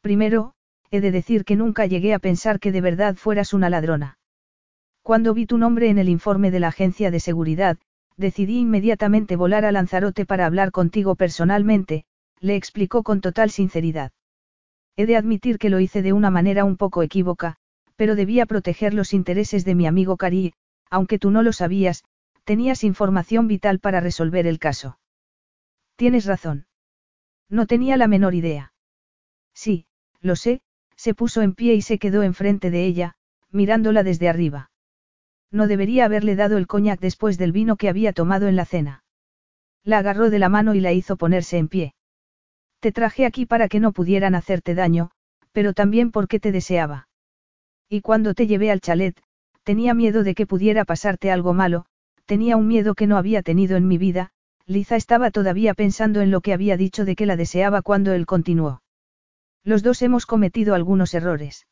Primero, 0.00 0.54
he 0.90 1.00
de 1.00 1.10
decir 1.10 1.44
que 1.44 1.56
nunca 1.56 1.86
llegué 1.86 2.14
a 2.14 2.18
pensar 2.18 2.60
que 2.60 2.72
de 2.72 2.80
verdad 2.80 3.16
fueras 3.16 3.52
una 3.52 3.70
ladrona. 3.70 4.18
Cuando 5.02 5.34
vi 5.34 5.46
tu 5.46 5.58
nombre 5.58 5.90
en 5.90 5.98
el 5.98 6.08
informe 6.08 6.50
de 6.50 6.60
la 6.60 6.68
agencia 6.68 7.10
de 7.10 7.20
seguridad, 7.20 7.76
decidí 8.16 8.58
inmediatamente 8.60 9.36
volar 9.36 9.64
a 9.64 9.72
Lanzarote 9.72 10.24
para 10.24 10.46
hablar 10.46 10.70
contigo 10.70 11.16
personalmente, 11.16 12.04
le 12.40 12.56
explicó 12.56 13.02
con 13.02 13.20
total 13.20 13.50
sinceridad. 13.50 14.12
He 14.96 15.06
de 15.06 15.16
admitir 15.16 15.58
que 15.58 15.70
lo 15.70 15.80
hice 15.80 16.02
de 16.02 16.12
una 16.12 16.30
manera 16.30 16.64
un 16.64 16.76
poco 16.76 17.02
equívoca, 17.02 17.56
pero 17.96 18.16
debía 18.16 18.46
proteger 18.46 18.94
los 18.94 19.12
intereses 19.12 19.64
de 19.64 19.74
mi 19.74 19.86
amigo 19.86 20.16
Cari, 20.16 20.54
aunque 20.90 21.18
tú 21.18 21.30
no 21.30 21.42
lo 21.42 21.52
sabías, 21.52 22.04
tenías 22.44 22.84
información 22.84 23.48
vital 23.48 23.78
para 23.80 24.00
resolver 24.00 24.46
el 24.46 24.58
caso. 24.58 24.98
Tienes 25.96 26.26
razón. 26.26 26.66
No 27.48 27.66
tenía 27.66 27.96
la 27.96 28.08
menor 28.08 28.34
idea. 28.34 28.72
Sí, 29.54 29.86
lo 30.20 30.36
sé, 30.36 30.60
se 30.96 31.14
puso 31.14 31.42
en 31.42 31.54
pie 31.54 31.74
y 31.74 31.82
se 31.82 31.98
quedó 31.98 32.22
enfrente 32.22 32.70
de 32.70 32.84
ella, 32.84 33.14
mirándola 33.50 34.02
desde 34.02 34.28
arriba. 34.28 34.70
No 35.50 35.68
debería 35.68 36.06
haberle 36.06 36.34
dado 36.34 36.58
el 36.58 36.66
coñac 36.66 36.98
después 37.00 37.38
del 37.38 37.52
vino 37.52 37.76
que 37.76 37.88
había 37.88 38.12
tomado 38.12 38.48
en 38.48 38.56
la 38.56 38.64
cena. 38.64 39.04
La 39.84 39.98
agarró 39.98 40.30
de 40.30 40.38
la 40.38 40.48
mano 40.48 40.74
y 40.74 40.80
la 40.80 40.92
hizo 40.92 41.16
ponerse 41.16 41.58
en 41.58 41.68
pie. 41.68 41.94
Te 42.80 42.90
traje 42.90 43.24
aquí 43.24 43.46
para 43.46 43.68
que 43.68 43.80
no 43.80 43.92
pudieran 43.92 44.34
hacerte 44.34 44.74
daño, 44.74 45.10
pero 45.52 45.72
también 45.72 46.10
porque 46.10 46.40
te 46.40 46.52
deseaba. 46.52 47.08
Y 47.94 48.00
cuando 48.00 48.34
te 48.34 48.48
llevé 48.48 48.72
al 48.72 48.80
chalet, 48.80 49.16
tenía 49.62 49.94
miedo 49.94 50.24
de 50.24 50.34
que 50.34 50.48
pudiera 50.48 50.84
pasarte 50.84 51.30
algo 51.30 51.54
malo, 51.54 51.86
tenía 52.26 52.56
un 52.56 52.66
miedo 52.66 52.96
que 52.96 53.06
no 53.06 53.16
había 53.16 53.40
tenido 53.40 53.76
en 53.76 53.86
mi 53.86 53.98
vida, 53.98 54.32
Liza 54.66 54.96
estaba 54.96 55.30
todavía 55.30 55.74
pensando 55.74 56.20
en 56.20 56.32
lo 56.32 56.40
que 56.40 56.52
había 56.52 56.76
dicho 56.76 57.04
de 57.04 57.14
que 57.14 57.24
la 57.24 57.36
deseaba 57.36 57.82
cuando 57.82 58.12
él 58.12 58.26
continuó. 58.26 58.82
Los 59.62 59.84
dos 59.84 60.02
hemos 60.02 60.26
cometido 60.26 60.74
algunos 60.74 61.14
errores. 61.14 61.68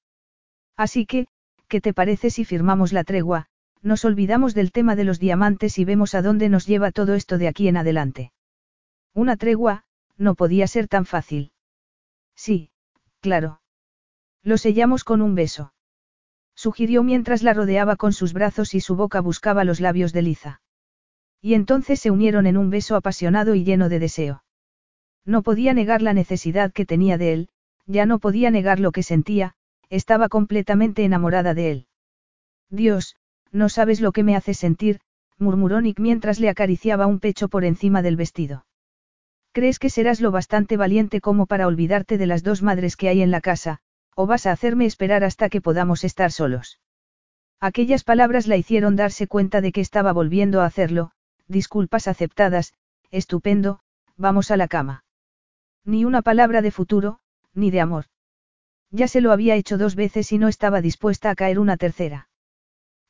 Así 0.76 1.06
que, 1.06 1.26
¿qué 1.66 1.80
te 1.80 1.92
parece 1.92 2.30
si 2.30 2.44
firmamos 2.44 2.92
la 2.92 3.02
tregua, 3.02 3.46
nos 3.82 4.04
olvidamos 4.04 4.54
del 4.54 4.70
tema 4.70 4.94
de 4.94 5.02
los 5.02 5.18
diamantes 5.18 5.76
y 5.80 5.84
vemos 5.84 6.14
a 6.14 6.22
dónde 6.22 6.48
nos 6.48 6.68
lleva 6.68 6.92
todo 6.92 7.14
esto 7.14 7.36
de 7.36 7.48
aquí 7.48 7.66
en 7.66 7.78
adelante. 7.78 8.30
Una 9.12 9.36
tregua, 9.36 9.82
no 10.16 10.36
podía 10.36 10.68
ser 10.68 10.86
tan 10.86 11.04
fácil. 11.04 11.50
Sí, 12.36 12.70
claro. 13.18 13.60
Lo 14.44 14.56
sellamos 14.56 15.02
con 15.02 15.20
un 15.20 15.34
beso. 15.34 15.72
Sugirió 16.62 17.02
mientras 17.02 17.42
la 17.42 17.54
rodeaba 17.54 17.96
con 17.96 18.12
sus 18.12 18.32
brazos 18.32 18.72
y 18.74 18.80
su 18.80 18.94
boca 18.94 19.20
buscaba 19.20 19.64
los 19.64 19.80
labios 19.80 20.12
de 20.12 20.22
Liza. 20.22 20.60
Y 21.40 21.54
entonces 21.54 21.98
se 21.98 22.12
unieron 22.12 22.46
en 22.46 22.56
un 22.56 22.70
beso 22.70 22.94
apasionado 22.94 23.56
y 23.56 23.64
lleno 23.64 23.88
de 23.88 23.98
deseo. 23.98 24.44
No 25.24 25.42
podía 25.42 25.74
negar 25.74 26.02
la 26.02 26.14
necesidad 26.14 26.72
que 26.72 26.86
tenía 26.86 27.18
de 27.18 27.32
él, 27.32 27.48
ya 27.86 28.06
no 28.06 28.20
podía 28.20 28.52
negar 28.52 28.78
lo 28.78 28.92
que 28.92 29.02
sentía, 29.02 29.56
estaba 29.90 30.28
completamente 30.28 31.02
enamorada 31.02 31.52
de 31.52 31.72
él. 31.72 31.86
Dios, 32.70 33.16
No 33.50 33.68
sabes 33.68 34.00
lo 34.00 34.12
que 34.12 34.22
me 34.22 34.36
hace 34.36 34.54
sentir, 34.54 35.00
murmuró 35.38 35.80
Nick 35.80 35.98
mientras 35.98 36.38
le 36.38 36.48
acariciaba 36.48 37.08
un 37.08 37.18
pecho 37.18 37.48
por 37.48 37.64
encima 37.64 38.02
del 38.02 38.14
vestido. 38.14 38.66
¿Crees 39.50 39.80
que 39.80 39.90
serás 39.90 40.20
lo 40.20 40.30
bastante 40.30 40.76
valiente 40.76 41.20
como 41.20 41.46
para 41.46 41.66
olvidarte 41.66 42.18
de 42.18 42.28
las 42.28 42.44
dos 42.44 42.62
madres 42.62 42.96
que 42.96 43.08
hay 43.08 43.20
en 43.20 43.32
la 43.32 43.40
casa, 43.40 43.80
o 44.14 44.26
vas 44.26 44.46
a 44.46 44.52
hacerme 44.52 44.86
esperar 44.86 45.24
hasta 45.24 45.48
que 45.48 45.60
podamos 45.60 46.04
estar 46.04 46.32
solos? 46.32 46.80
Aquellas 47.60 48.04
palabras 48.04 48.46
la 48.46 48.56
hicieron 48.56 48.96
darse 48.96 49.26
cuenta 49.26 49.60
de 49.60 49.72
que 49.72 49.80
estaba 49.80 50.12
volviendo 50.12 50.60
a 50.60 50.66
hacerlo, 50.66 51.12
disculpas 51.46 52.08
aceptadas, 52.08 52.74
estupendo, 53.10 53.80
vamos 54.16 54.50
a 54.50 54.56
la 54.56 54.68
cama. 54.68 55.04
Ni 55.84 56.04
una 56.04 56.22
palabra 56.22 56.62
de 56.62 56.70
futuro, 56.70 57.20
ni 57.54 57.70
de 57.70 57.80
amor. 57.80 58.06
Ya 58.90 59.08
se 59.08 59.20
lo 59.20 59.32
había 59.32 59.54
hecho 59.54 59.78
dos 59.78 59.94
veces 59.94 60.32
y 60.32 60.38
no 60.38 60.48
estaba 60.48 60.80
dispuesta 60.80 61.30
a 61.30 61.34
caer 61.34 61.58
una 61.58 61.76
tercera. 61.76 62.28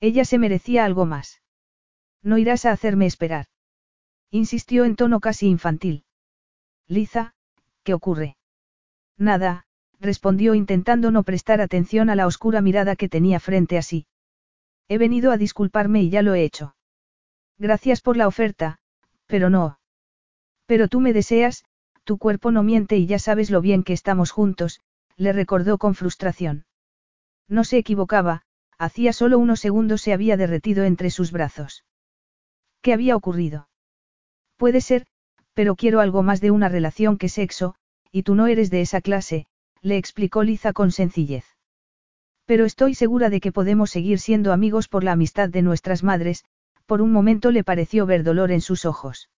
Ella 0.00 0.24
se 0.24 0.38
merecía 0.38 0.84
algo 0.84 1.06
más. 1.06 1.42
No 2.22 2.38
irás 2.38 2.66
a 2.66 2.72
hacerme 2.72 3.06
esperar. 3.06 3.46
Insistió 4.30 4.84
en 4.84 4.96
tono 4.96 5.20
casi 5.20 5.48
infantil. 5.48 6.04
Liza, 6.86 7.34
¿qué 7.82 7.94
ocurre? 7.94 8.36
Nada, 9.16 9.66
respondió 10.02 10.54
intentando 10.54 11.10
no 11.10 11.22
prestar 11.22 11.60
atención 11.60 12.10
a 12.10 12.16
la 12.16 12.26
oscura 12.26 12.60
mirada 12.60 12.96
que 12.96 13.08
tenía 13.08 13.40
frente 13.40 13.78
a 13.78 13.82
sí. 13.82 14.06
He 14.88 14.98
venido 14.98 15.30
a 15.30 15.36
disculparme 15.36 16.02
y 16.02 16.10
ya 16.10 16.22
lo 16.22 16.34
he 16.34 16.42
hecho. 16.42 16.74
Gracias 17.56 18.00
por 18.00 18.16
la 18.16 18.26
oferta, 18.26 18.78
pero 19.26 19.48
no. 19.48 19.78
Pero 20.66 20.88
tú 20.88 21.00
me 21.00 21.12
deseas, 21.12 21.64
tu 22.04 22.18
cuerpo 22.18 22.50
no 22.50 22.64
miente 22.64 22.96
y 22.96 23.06
ya 23.06 23.20
sabes 23.20 23.50
lo 23.50 23.60
bien 23.60 23.84
que 23.84 23.92
estamos 23.92 24.32
juntos, 24.32 24.80
le 25.16 25.32
recordó 25.32 25.78
con 25.78 25.94
frustración. 25.94 26.66
No 27.48 27.62
se 27.62 27.78
equivocaba, 27.78 28.42
hacía 28.78 29.12
solo 29.12 29.38
unos 29.38 29.60
segundos 29.60 30.02
se 30.02 30.12
había 30.12 30.36
derretido 30.36 30.84
entre 30.84 31.10
sus 31.10 31.30
brazos. 31.30 31.84
¿Qué 32.80 32.92
había 32.92 33.14
ocurrido? 33.14 33.68
Puede 34.56 34.80
ser, 34.80 35.06
pero 35.54 35.76
quiero 35.76 36.00
algo 36.00 36.24
más 36.24 36.40
de 36.40 36.50
una 36.50 36.68
relación 36.68 37.18
que 37.18 37.28
sexo, 37.28 37.76
y 38.10 38.24
tú 38.24 38.34
no 38.34 38.48
eres 38.48 38.70
de 38.70 38.80
esa 38.80 39.00
clase, 39.00 39.46
le 39.82 39.96
explicó 39.96 40.44
Liza 40.44 40.72
con 40.72 40.92
sencillez. 40.92 41.44
Pero 42.46 42.64
estoy 42.64 42.94
segura 42.94 43.30
de 43.30 43.40
que 43.40 43.52
podemos 43.52 43.90
seguir 43.90 44.18
siendo 44.18 44.52
amigos 44.52 44.88
por 44.88 45.04
la 45.04 45.12
amistad 45.12 45.48
de 45.48 45.62
nuestras 45.62 46.02
madres, 46.02 46.44
por 46.86 47.02
un 47.02 47.12
momento 47.12 47.50
le 47.50 47.64
pareció 47.64 48.06
ver 48.06 48.22
dolor 48.22 48.50
en 48.52 48.60
sus 48.60 48.84
ojos. 48.84 49.30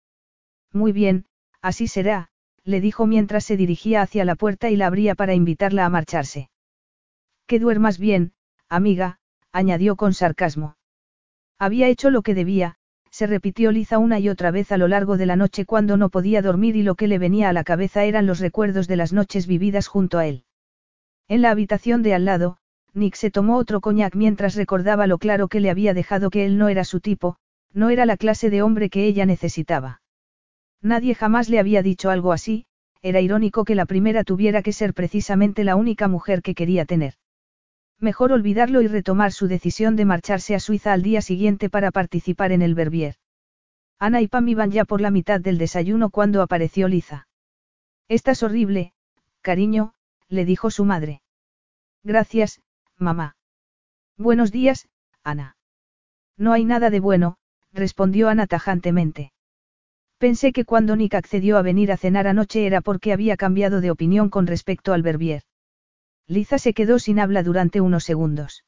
Muy 0.73 0.93
bien, 0.93 1.27
así 1.61 1.87
será, 1.87 2.31
le 2.65 2.81
dijo 2.81 3.07
mientras 3.07 3.45
se 3.45 3.57
dirigía 3.57 4.03
hacia 4.03 4.25
la 4.25 4.37
puerta 4.37 4.71
y 4.71 4.77
la 4.77 4.87
abría 4.87 5.15
para 5.15 5.35
invitarla 5.35 5.85
a 5.85 5.91
marcharse. 5.91 6.51
Que 7.47 7.59
duermas 7.59 7.99
bien, 7.99 8.33
amiga, 8.69 9.19
añadió 9.53 9.97
con 9.97 10.15
sarcasmo. 10.15 10.77
Había 11.59 11.89
hecho 11.89 12.11
lo 12.11 12.23
que 12.23 12.35
debía, 12.35 12.77
se 13.13 13.27
repitió 13.27 13.73
Liza 13.73 13.99
una 13.99 14.19
y 14.19 14.31
otra 14.31 14.51
vez 14.51 14.73
a 14.73 14.79
lo 14.79 14.89
largo 14.89 15.19
de 15.19 15.27
la 15.27 15.37
noche 15.37 15.67
cuando 15.67 15.99
no 15.99 16.09
podía 16.09 16.41
dormir 16.41 16.77
y 16.77 16.83
lo 16.83 16.95
que 16.95 17.07
le 17.07 17.19
venía 17.19 17.51
a 17.51 17.53
la 17.53 17.63
cabeza 17.63 18.05
eran 18.05 18.27
los 18.27 18.41
recuerdos 18.41 18.89
de 18.89 18.97
las 18.97 19.13
noches 19.13 19.47
vividas 19.47 19.87
junto 19.87 20.19
a 20.19 20.27
él. 20.27 20.45
En 21.29 21.43
la 21.43 21.51
habitación 21.51 22.03
de 22.03 22.15
al 22.15 22.25
lado, 22.25 22.57
Nick 22.95 23.15
se 23.17 23.31
tomó 23.31 23.59
otro 23.59 23.83
coñac 23.83 24.15
mientras 24.15 24.55
recordaba 24.55 25.07
lo 25.07 25.19
claro 25.19 25.49
que 25.49 25.61
le 25.61 25.69
había 25.69 25.93
dejado 25.93 26.31
que 26.31 26.47
él 26.47 26.57
no 26.57 26.71
era 26.71 26.85
su 26.85 27.01
tipo, 27.01 27.37
no 27.75 27.91
era 27.91 28.07
la 28.07 28.17
clase 28.17 28.49
de 28.49 28.63
hombre 28.63 28.89
que 28.89 29.05
ella 29.05 29.27
necesitaba. 29.27 30.01
Nadie 30.81 31.15
jamás 31.15 31.51
le 31.51 31.59
había 31.59 31.83
dicho 31.83 32.09
algo 32.09 32.33
así, 32.33 32.65
era 33.03 33.21
irónico 33.21 33.65
que 33.65 33.75
la 33.75 33.85
primera 33.85 34.25
tuviera 34.25 34.63
que 34.63 34.73
ser 34.73 34.95
precisamente 34.95 35.65
la 35.65 35.77
única 35.77 36.09
mujer 36.09 36.41
que 36.41 36.55
quería 36.55 36.87
tener. 36.87 37.15
Mejor 38.03 38.33
olvidarlo 38.33 38.83
y 38.83 38.89
retomar 38.89 39.31
su 39.31 39.47
decisión 39.47 39.95
de 39.95 40.05
marcharse 40.05 40.57
a 40.57 40.59
Suiza 40.59 40.93
al 40.93 41.03
día 41.03 41.23
siguiente 41.23 41.71
para 41.71 41.93
participar 41.93 42.51
en 42.51 42.61
el 42.61 42.75
Verbier. 42.75 43.15
Ana 43.97 44.21
y 44.21 44.27
Pam 44.27 44.49
iban 44.49 44.73
ya 44.73 44.85
por 44.85 45.01
la 45.01 45.13
mitad 45.13 45.41
del 45.41 45.57
desayuno 45.57 46.11
cuando 46.11 46.43
apareció 46.43 46.89
Liza. 46.89 47.29
Estás 48.09 48.43
horrible, 48.43 48.93
cariño, 49.41 49.95
le 50.29 50.45
dijo 50.45 50.73
su 50.73 50.85
madre. 50.85 51.23
Gracias, 52.03 52.61
mamá. 52.99 53.37
Buenos 54.19 54.51
días, 54.51 54.89
Ana. 55.23 55.57
No 56.37 56.53
hay 56.53 56.65
nada 56.65 56.91
de 56.91 56.99
bueno, 56.99 57.37
respondió 57.73 58.29
Ana 58.29 58.49
tajantemente. 58.49 59.33
Pensé 60.19 60.53
que 60.53 60.65
cuando 60.65 60.97
Nick 60.97 61.15
accedió 61.15 61.57
a 61.57 61.63
venir 61.63 61.93
a 61.93 61.97
cenar 61.97 62.27
anoche 62.27 62.67
era 62.67 62.81
porque 62.81 63.13
había 63.13 63.37
cambiado 63.37 63.81
de 63.81 63.93
opinión 63.93 64.29
con 64.29 64.49
respecto 64.49 64.93
al 64.93 65.03
Verbier. 65.03 65.45
Liza 66.27 66.59
se 66.59 66.75
quedó 66.75 66.99
sin 66.99 67.19
habla 67.19 67.43
durante 67.43 67.81
unos 67.81 68.05
segundos. 68.05 68.65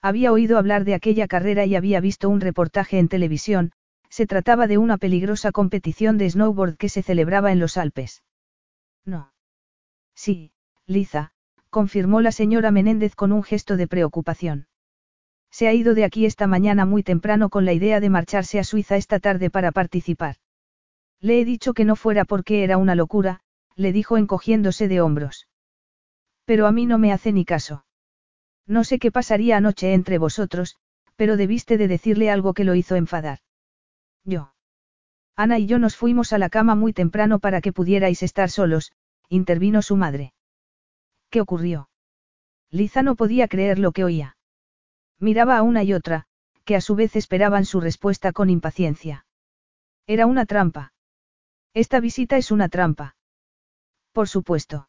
Había 0.00 0.32
oído 0.32 0.58
hablar 0.58 0.84
de 0.84 0.94
aquella 0.94 1.26
carrera 1.26 1.64
y 1.66 1.74
había 1.74 2.00
visto 2.00 2.28
un 2.28 2.40
reportaje 2.40 2.98
en 2.98 3.08
televisión, 3.08 3.72
se 4.10 4.26
trataba 4.26 4.66
de 4.66 4.78
una 4.78 4.96
peligrosa 4.96 5.52
competición 5.52 6.18
de 6.18 6.30
snowboard 6.30 6.76
que 6.76 6.88
se 6.88 7.02
celebraba 7.02 7.52
en 7.52 7.58
los 7.58 7.76
Alpes. 7.76 8.22
No. 9.04 9.32
Sí, 10.14 10.52
Liza, 10.86 11.32
confirmó 11.70 12.20
la 12.20 12.32
señora 12.32 12.70
Menéndez 12.70 13.14
con 13.14 13.32
un 13.32 13.42
gesto 13.42 13.76
de 13.76 13.88
preocupación. 13.88 14.68
Se 15.50 15.66
ha 15.66 15.74
ido 15.74 15.94
de 15.94 16.04
aquí 16.04 16.26
esta 16.26 16.46
mañana 16.46 16.84
muy 16.84 17.02
temprano 17.02 17.48
con 17.48 17.64
la 17.64 17.72
idea 17.72 18.00
de 18.00 18.10
marcharse 18.10 18.58
a 18.58 18.64
Suiza 18.64 18.96
esta 18.96 19.18
tarde 19.18 19.50
para 19.50 19.72
participar. 19.72 20.36
Le 21.20 21.40
he 21.40 21.44
dicho 21.44 21.74
que 21.74 21.84
no 21.84 21.96
fuera 21.96 22.24
porque 22.24 22.62
era 22.62 22.76
una 22.76 22.94
locura, 22.94 23.40
le 23.74 23.92
dijo 23.92 24.16
encogiéndose 24.16 24.88
de 24.88 25.00
hombros. 25.00 25.47
Pero 26.48 26.66
a 26.66 26.72
mí 26.72 26.86
no 26.86 26.96
me 26.96 27.12
hace 27.12 27.30
ni 27.30 27.44
caso. 27.44 27.84
No 28.66 28.82
sé 28.82 28.98
qué 28.98 29.12
pasaría 29.12 29.58
anoche 29.58 29.92
entre 29.92 30.16
vosotros, 30.16 30.76
pero 31.14 31.36
debiste 31.36 31.76
de 31.76 31.88
decirle 31.88 32.30
algo 32.30 32.54
que 32.54 32.64
lo 32.64 32.74
hizo 32.74 32.96
enfadar. 32.96 33.40
Yo. 34.24 34.54
Ana 35.36 35.58
y 35.58 35.66
yo 35.66 35.78
nos 35.78 35.94
fuimos 35.94 36.32
a 36.32 36.38
la 36.38 36.48
cama 36.48 36.74
muy 36.74 36.94
temprano 36.94 37.38
para 37.38 37.60
que 37.60 37.74
pudierais 37.74 38.22
estar 38.22 38.48
solos, 38.48 38.92
intervino 39.28 39.82
su 39.82 39.96
madre. 39.96 40.32
¿Qué 41.28 41.42
ocurrió? 41.42 41.90
Liza 42.70 43.02
no 43.02 43.14
podía 43.14 43.46
creer 43.46 43.78
lo 43.78 43.92
que 43.92 44.04
oía. 44.04 44.38
Miraba 45.18 45.58
a 45.58 45.62
una 45.62 45.82
y 45.82 45.92
otra, 45.92 46.24
que 46.64 46.76
a 46.76 46.80
su 46.80 46.94
vez 46.94 47.14
esperaban 47.14 47.66
su 47.66 47.78
respuesta 47.78 48.32
con 48.32 48.48
impaciencia. 48.48 49.26
Era 50.06 50.24
una 50.24 50.46
trampa. 50.46 50.94
Esta 51.74 52.00
visita 52.00 52.38
es 52.38 52.50
una 52.50 52.70
trampa. 52.70 53.16
Por 54.12 54.30
supuesto. 54.30 54.87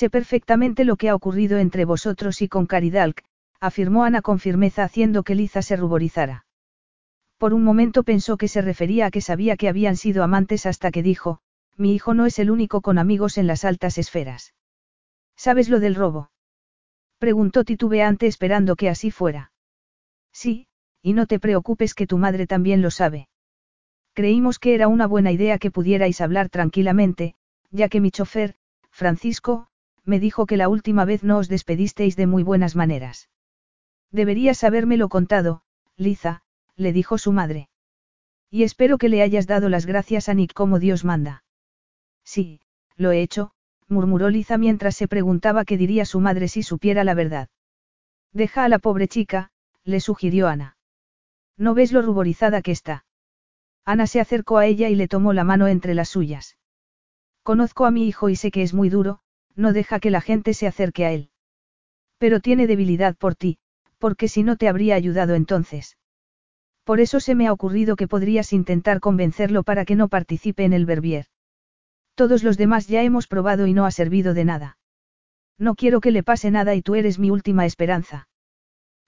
Sé 0.00 0.08
perfectamente 0.08 0.86
lo 0.86 0.96
que 0.96 1.10
ha 1.10 1.14
ocurrido 1.14 1.58
entre 1.58 1.84
vosotros 1.84 2.40
y 2.40 2.48
con 2.48 2.64
Caridalc, 2.64 3.22
afirmó 3.60 4.04
Ana 4.04 4.22
con 4.22 4.38
firmeza 4.38 4.82
haciendo 4.82 5.24
que 5.24 5.34
Liza 5.34 5.60
se 5.60 5.76
ruborizara. 5.76 6.46
Por 7.36 7.52
un 7.52 7.62
momento 7.64 8.02
pensó 8.02 8.38
que 8.38 8.48
se 8.48 8.62
refería 8.62 9.04
a 9.04 9.10
que 9.10 9.20
sabía 9.20 9.58
que 9.58 9.68
habían 9.68 9.98
sido 9.98 10.24
amantes 10.24 10.64
hasta 10.64 10.90
que 10.90 11.02
dijo, 11.02 11.40
mi 11.76 11.94
hijo 11.94 12.14
no 12.14 12.24
es 12.24 12.38
el 12.38 12.50
único 12.50 12.80
con 12.80 12.96
amigos 12.96 13.36
en 13.36 13.46
las 13.46 13.66
altas 13.66 13.98
esferas. 13.98 14.54
¿Sabes 15.36 15.68
lo 15.68 15.80
del 15.80 15.94
robo? 15.94 16.30
Preguntó 17.18 17.64
titubeante 17.64 18.26
esperando 18.26 18.76
que 18.76 18.88
así 18.88 19.10
fuera. 19.10 19.52
Sí, 20.32 20.66
y 21.02 21.12
no 21.12 21.26
te 21.26 21.38
preocupes 21.38 21.92
que 21.92 22.06
tu 22.06 22.16
madre 22.16 22.46
también 22.46 22.80
lo 22.80 22.90
sabe. 22.90 23.28
Creímos 24.14 24.58
que 24.58 24.74
era 24.74 24.88
una 24.88 25.06
buena 25.06 25.30
idea 25.30 25.58
que 25.58 25.70
pudierais 25.70 26.22
hablar 26.22 26.48
tranquilamente, 26.48 27.34
ya 27.70 27.90
que 27.90 28.00
mi 28.00 28.10
chofer, 28.10 28.54
Francisco, 28.90 29.66
me 30.10 30.18
dijo 30.18 30.44
que 30.44 30.56
la 30.56 30.68
última 30.68 31.04
vez 31.04 31.22
no 31.22 31.38
os 31.38 31.48
despedisteis 31.48 32.16
de 32.16 32.26
muy 32.26 32.42
buenas 32.42 32.74
maneras. 32.74 33.30
Deberías 34.10 34.64
habérmelo 34.64 35.08
contado, 35.08 35.62
Liza, 35.96 36.42
le 36.74 36.92
dijo 36.92 37.16
su 37.16 37.30
madre. 37.30 37.68
Y 38.50 38.64
espero 38.64 38.98
que 38.98 39.08
le 39.08 39.22
hayas 39.22 39.46
dado 39.46 39.68
las 39.68 39.86
gracias 39.86 40.28
a 40.28 40.34
Nick 40.34 40.52
como 40.52 40.80
Dios 40.80 41.04
manda. 41.04 41.44
Sí, 42.24 42.60
lo 42.96 43.12
he 43.12 43.22
hecho, 43.22 43.52
murmuró 43.86 44.30
Liza 44.30 44.58
mientras 44.58 44.96
se 44.96 45.06
preguntaba 45.06 45.64
qué 45.64 45.76
diría 45.76 46.04
su 46.04 46.18
madre 46.18 46.48
si 46.48 46.64
supiera 46.64 47.04
la 47.04 47.14
verdad. 47.14 47.48
Deja 48.32 48.64
a 48.64 48.68
la 48.68 48.80
pobre 48.80 49.06
chica, 49.06 49.52
le 49.84 50.00
sugirió 50.00 50.48
Ana. 50.48 50.76
¿No 51.56 51.74
ves 51.74 51.92
lo 51.92 52.02
ruborizada 52.02 52.62
que 52.62 52.72
está? 52.72 53.04
Ana 53.84 54.08
se 54.08 54.20
acercó 54.20 54.58
a 54.58 54.66
ella 54.66 54.88
y 54.88 54.96
le 54.96 55.06
tomó 55.06 55.32
la 55.32 55.44
mano 55.44 55.68
entre 55.68 55.94
las 55.94 56.08
suyas. 56.08 56.58
Conozco 57.44 57.86
a 57.86 57.92
mi 57.92 58.08
hijo 58.08 58.28
y 58.28 58.34
sé 58.34 58.50
que 58.50 58.62
es 58.62 58.74
muy 58.74 58.88
duro, 58.88 59.20
no 59.60 59.72
deja 59.72 60.00
que 60.00 60.10
la 60.10 60.20
gente 60.20 60.54
se 60.54 60.66
acerque 60.66 61.04
a 61.04 61.12
él. 61.12 61.30
Pero 62.18 62.40
tiene 62.40 62.66
debilidad 62.66 63.16
por 63.16 63.34
ti, 63.34 63.58
porque 63.98 64.28
si 64.28 64.42
no 64.42 64.56
te 64.56 64.68
habría 64.68 64.94
ayudado 64.94 65.34
entonces. 65.34 65.96
Por 66.84 67.00
eso 67.00 67.20
se 67.20 67.34
me 67.34 67.46
ha 67.46 67.52
ocurrido 67.52 67.94
que 67.94 68.08
podrías 68.08 68.52
intentar 68.52 69.00
convencerlo 69.00 69.62
para 69.62 69.84
que 69.84 69.94
no 69.94 70.08
participe 70.08 70.64
en 70.64 70.72
el 70.72 70.86
Verbier. 70.86 71.26
Todos 72.14 72.42
los 72.42 72.56
demás 72.56 72.88
ya 72.88 73.02
hemos 73.02 73.26
probado 73.26 73.66
y 73.66 73.74
no 73.74 73.86
ha 73.86 73.90
servido 73.90 74.34
de 74.34 74.44
nada. 74.44 74.78
No 75.58 75.74
quiero 75.74 76.00
que 76.00 76.10
le 76.10 76.22
pase 76.22 76.50
nada 76.50 76.74
y 76.74 76.82
tú 76.82 76.94
eres 76.94 77.18
mi 77.18 77.30
última 77.30 77.66
esperanza. 77.66 78.28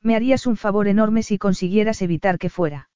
Me 0.02 0.16
harías 0.16 0.46
un 0.46 0.56
favor 0.56 0.86
enorme 0.86 1.22
si 1.22 1.38
consiguieras 1.38 2.02
evitar 2.02 2.38
que 2.38 2.50
fuera. 2.50 2.90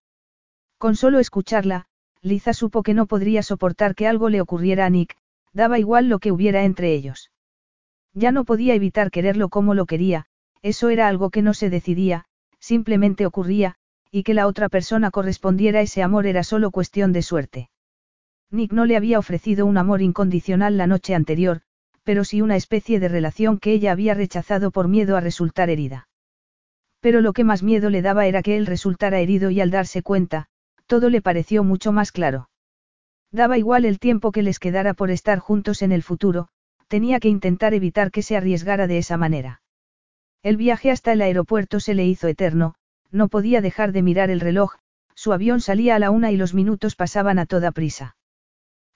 Con 0.79 0.95
solo 0.95 1.19
escucharla, 1.19 1.87
Liza 2.21 2.53
supo 2.53 2.83
que 2.83 2.95
no 2.95 3.07
podría 3.07 3.43
soportar 3.43 3.95
que 3.95 4.07
algo 4.07 4.29
le 4.29 4.41
ocurriera 4.41 4.85
a 4.85 4.91
Nick, 4.91 5.17
daba 5.53 5.79
igual 5.79 6.09
lo 6.09 6.19
que 6.19 6.33
hubiera 6.33 6.65
entre 6.65 6.93
ellos. 6.93 7.31
Ya 8.17 8.33
no 8.33 8.47
podía 8.47 8.75
evitar 8.75 9.11
quererlo 9.11 9.51
como 9.51 9.75
lo 9.75 9.85
quería, 9.85 10.25
eso 10.63 10.89
era 10.89 11.07
algo 11.07 11.29
que 11.29 11.43
no 11.43 11.53
se 11.53 11.69
decidía, 11.69 12.25
simplemente 12.59 13.27
ocurría, 13.27 13.75
y 14.11 14.23
que 14.23 14.33
la 14.33 14.47
otra 14.47 14.71
persona 14.71 15.11
correspondiera 15.11 15.81
a 15.81 15.83
ese 15.83 16.03
amor 16.03 16.27
era 16.27 16.43
solo 16.43 16.71
cuestión 16.71 17.13
de 17.13 17.21
suerte. 17.21 17.69
Nick 18.51 18.73
no 18.73 18.87
le 18.87 18.97
había 18.97 19.19
ofrecido 19.19 19.67
un 19.67 19.77
amor 19.77 20.01
incondicional 20.01 20.79
la 20.79 20.87
noche 20.87 21.15
anterior, 21.15 21.61
pero 22.05 22.25
sí 22.25 22.41
una 22.41 22.57
especie 22.57 23.01
de 23.01 23.09
relación 23.09 23.59
que 23.59 23.73
ella 23.73 23.93
había 23.93 24.15
rechazado 24.15 24.71
por 24.71 24.89
miedo 24.89 25.19
a 25.19 25.21
resultar 25.21 25.69
herida. 25.69 26.09
Pero 27.01 27.21
lo 27.21 27.35
que 27.35 27.45
más 27.45 27.63
miedo 27.63 27.91
le 27.91 28.01
daba 28.01 28.27
era 28.27 28.43
que 28.43 28.57
él 28.57 28.65
resultara 28.65 29.21
herido 29.21 29.51
y 29.51 29.61
al 29.61 29.71
darse 29.71 30.03
cuenta, 30.03 30.47
todo 30.87 31.11
le 31.11 31.21
pareció 31.21 31.65
mucho 31.65 31.93
más 31.93 32.13
claro. 32.13 32.49
Daba 33.31 33.59
igual 33.59 33.85
el 33.85 33.99
tiempo 33.99 34.33
que 34.33 34.43
les 34.43 34.59
quedara 34.59 34.95
por 34.95 35.11
estar 35.11 35.39
juntos 35.39 35.83
en 35.83 35.93
el 35.93 36.03
futuro, 36.03 36.49
tenía 36.89 37.21
que 37.21 37.29
intentar 37.29 37.75
evitar 37.75 38.11
que 38.11 38.23
se 38.23 38.37
arriesgara 38.37 38.87
de 38.87 38.99
esa 38.99 39.17
manera. 39.17 39.63
El 40.43 40.57
viaje 40.57 40.91
hasta 40.91 41.13
el 41.13 41.23
aeropuerto 41.23 41.81
se 41.81 41.95
le 41.95 42.07
hizo 42.07 42.29
eterno, 42.29 42.75
no 43.11 43.29
podía 43.29 43.61
dejar 43.61 43.93
de 43.93 44.03
mirar 44.03 44.31
el 44.31 44.41
reloj, 44.41 44.77
su 45.15 45.33
avión 45.33 45.61
salía 45.61 45.97
a 45.97 45.99
la 45.99 46.11
una 46.11 46.31
y 46.31 46.37
los 46.37 46.55
minutos 46.55 46.95
pasaban 46.95 47.39
a 47.39 47.47
toda 47.47 47.73
prisa. 47.73 48.17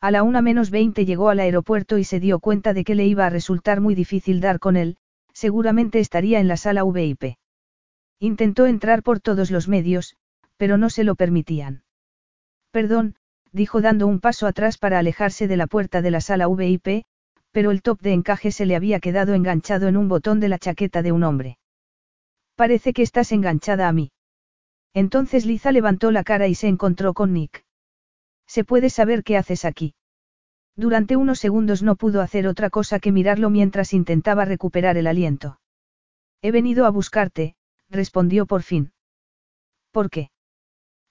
A 0.00 0.10
la 0.10 0.22
una 0.22 0.42
menos 0.42 0.70
veinte 0.70 1.04
llegó 1.04 1.28
al 1.28 1.40
aeropuerto 1.40 1.98
y 1.98 2.04
se 2.04 2.20
dio 2.20 2.38
cuenta 2.38 2.72
de 2.72 2.84
que 2.84 2.94
le 2.94 3.06
iba 3.06 3.26
a 3.26 3.30
resultar 3.30 3.80
muy 3.80 3.94
difícil 3.94 4.40
dar 4.40 4.58
con 4.58 4.76
él, 4.76 4.96
seguramente 5.32 5.98
estaría 5.98 6.40
en 6.40 6.48
la 6.48 6.56
sala 6.56 6.84
VIP. 6.84 7.36
Intentó 8.18 8.66
entrar 8.66 9.02
por 9.02 9.20
todos 9.20 9.50
los 9.50 9.68
medios, 9.68 10.16
pero 10.56 10.78
no 10.78 10.90
se 10.90 11.04
lo 11.04 11.14
permitían. 11.16 11.82
Perdón, 12.70 13.16
dijo 13.52 13.80
dando 13.80 14.06
un 14.06 14.20
paso 14.20 14.46
atrás 14.46 14.78
para 14.78 14.98
alejarse 14.98 15.48
de 15.48 15.56
la 15.56 15.66
puerta 15.66 16.02
de 16.02 16.10
la 16.10 16.20
sala 16.20 16.46
VIP, 16.46 17.04
pero 17.52 17.70
el 17.70 17.82
top 17.82 18.00
de 18.00 18.12
encaje 18.12 18.52
se 18.52 18.66
le 18.66 18.76
había 18.76 19.00
quedado 19.00 19.34
enganchado 19.34 19.88
en 19.88 19.96
un 19.96 20.08
botón 20.08 20.40
de 20.40 20.48
la 20.48 20.58
chaqueta 20.58 21.02
de 21.02 21.12
un 21.12 21.24
hombre. 21.24 21.58
Parece 22.54 22.92
que 22.92 23.02
estás 23.02 23.32
enganchada 23.32 23.88
a 23.88 23.92
mí. 23.92 24.12
Entonces 24.94 25.46
Liza 25.46 25.72
levantó 25.72 26.10
la 26.10 26.24
cara 26.24 26.48
y 26.48 26.54
se 26.54 26.68
encontró 26.68 27.14
con 27.14 27.32
Nick. 27.32 27.64
¿Se 28.46 28.64
puede 28.64 28.90
saber 28.90 29.22
qué 29.22 29.36
haces 29.36 29.64
aquí? 29.64 29.94
Durante 30.76 31.16
unos 31.16 31.38
segundos 31.38 31.82
no 31.82 31.96
pudo 31.96 32.20
hacer 32.20 32.46
otra 32.46 32.70
cosa 32.70 32.98
que 32.98 33.12
mirarlo 33.12 33.50
mientras 33.50 33.92
intentaba 33.92 34.44
recuperar 34.44 34.96
el 34.96 35.06
aliento. 35.06 35.60
He 36.42 36.52
venido 36.52 36.86
a 36.86 36.90
buscarte, 36.90 37.54
respondió 37.88 38.46
por 38.46 38.62
fin. 38.62 38.92
¿Por 39.90 40.10
qué? 40.10 40.30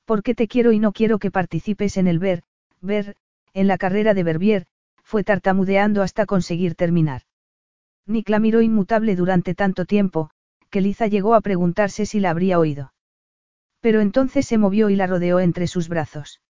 Porque 0.06 0.35
te 0.35 0.48
quiero 0.48 0.72
y 0.72 0.80
no 0.80 0.92
quiero 0.92 1.19
que 1.19 1.32
participes 1.32 1.98
en 1.98 2.08
el 2.08 2.19
ver, 2.19 2.43
ver, 2.82 3.16
en 3.53 3.68
la 3.68 3.77
carrera 3.77 4.14
de 4.14 4.24
Verbier, 4.24 4.66
fue 5.09 5.23
tartamudeando 5.23 6.03
hasta 6.03 6.27
conseguir 6.27 6.75
terminar. 6.75 7.23
Nick 8.05 8.29
la 8.29 8.38
miró 8.38 8.61
inmutable 8.61 9.15
durante 9.15 9.55
tanto 9.55 9.85
tiempo, 9.85 10.29
que 10.69 10.81
Liza 10.81 11.07
llegó 11.07 11.33
a 11.33 11.41
preguntarse 11.41 12.05
si 12.05 12.19
la 12.19 12.29
habría 12.29 12.59
oído. 12.59 12.93
Pero 13.79 14.01
entonces 14.01 14.45
se 14.45 14.59
movió 14.59 14.91
y 14.91 14.95
la 14.95 15.07
rodeó 15.07 15.39
entre 15.39 15.65
sus 15.65 15.89
brazos. 15.89 16.41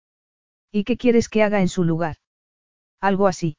¿Y 0.72 0.82
qué 0.82 0.96
quieres 0.96 1.28
que 1.28 1.44
haga 1.44 1.60
en 1.60 1.68
su 1.68 1.84
lugar? 1.84 2.16
Algo 3.00 3.28
así. 3.28 3.56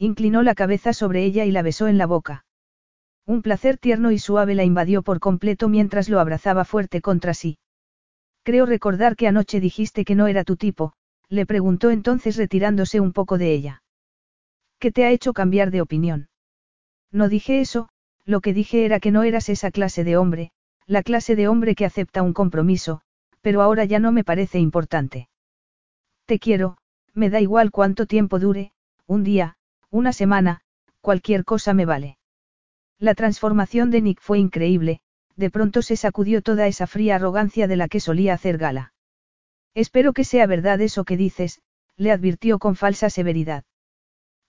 Inclinó 0.00 0.42
la 0.42 0.56
cabeza 0.56 0.92
sobre 0.92 1.24
ella 1.24 1.44
y 1.44 1.52
la 1.52 1.62
besó 1.62 1.86
en 1.86 1.96
la 1.96 2.06
boca. 2.06 2.44
Un 3.24 3.40
placer 3.40 3.78
tierno 3.78 4.10
y 4.10 4.18
suave 4.18 4.56
la 4.56 4.64
invadió 4.64 5.02
por 5.02 5.20
completo 5.20 5.68
mientras 5.68 6.08
lo 6.08 6.18
abrazaba 6.18 6.64
fuerte 6.64 7.00
contra 7.00 7.34
sí. 7.34 7.58
Creo 8.42 8.66
recordar 8.66 9.14
que 9.14 9.28
anoche 9.28 9.60
dijiste 9.60 10.04
que 10.04 10.16
no 10.16 10.26
era 10.26 10.42
tu 10.42 10.56
tipo, 10.56 10.94
le 11.28 11.46
preguntó 11.46 11.92
entonces 11.92 12.36
retirándose 12.36 12.98
un 12.98 13.12
poco 13.12 13.38
de 13.38 13.52
ella. 13.52 13.82
¿Qué 14.78 14.92
te 14.92 15.04
ha 15.04 15.10
hecho 15.10 15.32
cambiar 15.32 15.70
de 15.70 15.80
opinión? 15.80 16.28
No 17.10 17.28
dije 17.28 17.60
eso, 17.60 17.88
lo 18.24 18.40
que 18.40 18.52
dije 18.52 18.84
era 18.84 19.00
que 19.00 19.10
no 19.10 19.22
eras 19.22 19.48
esa 19.48 19.70
clase 19.70 20.04
de 20.04 20.16
hombre, 20.16 20.52
la 20.86 21.02
clase 21.02 21.34
de 21.34 21.48
hombre 21.48 21.74
que 21.74 21.84
acepta 21.84 22.22
un 22.22 22.32
compromiso, 22.32 23.00
pero 23.40 23.62
ahora 23.62 23.84
ya 23.84 23.98
no 23.98 24.12
me 24.12 24.24
parece 24.24 24.58
importante. 24.58 25.28
Te 26.26 26.38
quiero, 26.38 26.76
me 27.14 27.30
da 27.30 27.40
igual 27.40 27.70
cuánto 27.70 28.06
tiempo 28.06 28.38
dure, 28.38 28.72
un 29.06 29.24
día, 29.24 29.56
una 29.90 30.12
semana, 30.12 30.60
cualquier 31.00 31.44
cosa 31.44 31.74
me 31.74 31.86
vale. 31.86 32.18
La 32.98 33.14
transformación 33.14 33.90
de 33.90 34.02
Nick 34.02 34.20
fue 34.20 34.38
increíble, 34.38 35.00
de 35.36 35.50
pronto 35.50 35.82
se 35.82 35.96
sacudió 35.96 36.42
toda 36.42 36.66
esa 36.66 36.86
fría 36.86 37.16
arrogancia 37.16 37.66
de 37.66 37.76
la 37.76 37.88
que 37.88 38.00
solía 38.00 38.34
hacer 38.34 38.58
gala. 38.58 38.92
Espero 39.74 40.12
que 40.12 40.24
sea 40.24 40.46
verdad 40.46 40.80
eso 40.80 41.04
que 41.04 41.16
dices, 41.16 41.60
le 41.96 42.10
advirtió 42.10 42.58
con 42.58 42.76
falsa 42.76 43.08
severidad. 43.08 43.64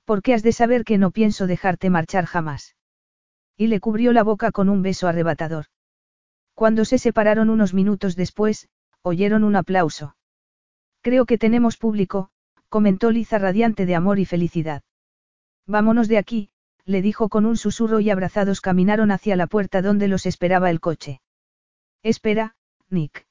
Porque 0.09 0.33
has 0.33 0.41
de 0.41 0.53
saber 0.53 0.85
que 0.85 0.97
no 0.97 1.11
pienso 1.11 1.45
dejarte 1.45 1.91
marchar 1.91 2.25
jamás. 2.25 2.75
Y 3.55 3.67
le 3.67 3.79
cubrió 3.79 4.11
la 4.11 4.23
boca 4.23 4.51
con 4.51 4.67
un 4.67 4.81
beso 4.81 5.07
arrebatador. 5.07 5.65
Cuando 6.55 6.83
se 6.83 6.97
separaron 6.97 7.51
unos 7.51 7.75
minutos 7.75 8.15
después, 8.15 8.69
oyeron 9.03 9.43
un 9.43 9.55
aplauso. 9.55 10.15
Creo 11.01 11.27
que 11.27 11.37
tenemos 11.37 11.77
público, 11.77 12.31
comentó 12.69 13.11
Liza 13.11 13.37
radiante 13.37 13.85
de 13.85 13.93
amor 13.93 14.17
y 14.17 14.25
felicidad. 14.25 14.81
Vámonos 15.67 16.07
de 16.07 16.17
aquí, 16.17 16.49
le 16.85 17.03
dijo 17.03 17.29
con 17.29 17.45
un 17.45 17.55
susurro 17.55 17.99
y 17.99 18.09
abrazados 18.09 18.61
caminaron 18.61 19.11
hacia 19.11 19.35
la 19.35 19.45
puerta 19.45 19.83
donde 19.83 20.07
los 20.07 20.25
esperaba 20.25 20.71
el 20.71 20.79
coche. 20.79 21.21
Espera, 22.01 22.55
Nick. 22.89 23.27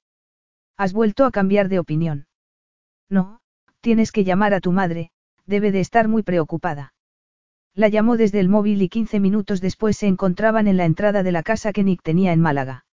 ¿Has 0.76 0.92
vuelto 0.92 1.24
a 1.24 1.32
cambiar 1.32 1.68
de 1.68 1.80
opinión? 1.80 2.28
No, 3.10 3.40
tienes 3.80 4.12
que 4.12 4.22
llamar 4.22 4.54
a 4.54 4.60
tu 4.60 4.70
madre, 4.70 5.10
debe 5.48 5.72
de 5.72 5.80
estar 5.80 6.06
muy 6.06 6.22
preocupada. 6.22 6.92
La 7.74 7.88
llamó 7.88 8.16
desde 8.16 8.38
el 8.38 8.48
móvil 8.48 8.82
y 8.82 8.88
15 8.88 9.18
minutos 9.18 9.60
después 9.60 9.96
se 9.96 10.06
encontraban 10.06 10.68
en 10.68 10.76
la 10.76 10.84
entrada 10.84 11.22
de 11.22 11.32
la 11.32 11.42
casa 11.42 11.72
que 11.72 11.82
Nick 11.82 12.02
tenía 12.02 12.32
en 12.32 12.40
Málaga. 12.40 12.84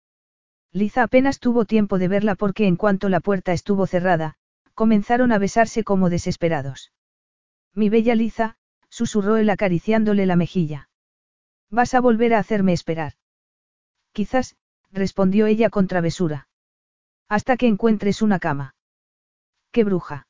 Liza 0.73 1.03
apenas 1.03 1.41
tuvo 1.41 1.65
tiempo 1.65 1.99
de 1.99 2.09
verla 2.09 2.37
porque 2.37 2.67
en 2.67 2.77
cuanto 2.77 3.09
la 3.09 3.21
puerta 3.21 3.53
estuvo 3.53 3.87
cerrada, 3.87 4.37
comenzaron 4.75 5.33
a 5.33 5.39
besarse 5.39 5.85
como 5.85 6.11
desesperados. 6.11 6.93
Mi 7.75 7.89
bella 7.89 8.15
Liza, 8.15 8.57
susurró 8.89 9.37
él 9.37 9.51
acariciándole 9.51 10.25
la 10.25 10.37
mejilla. 10.37 10.89
Vas 11.71 11.95
a 11.95 12.01
volver 12.01 12.35
a 12.35 12.39
hacerme 12.39 12.73
esperar. 12.73 13.15
Quizás, 14.13 14.57
respondió 14.93 15.47
ella 15.47 15.71
con 15.71 15.89
travesura. 15.89 16.49
Hasta 17.29 17.57
que 17.57 17.67
encuentres 17.67 18.23
una 18.23 18.39
cama. 18.39 18.77
¡Qué 19.73 19.83
bruja! 19.83 20.29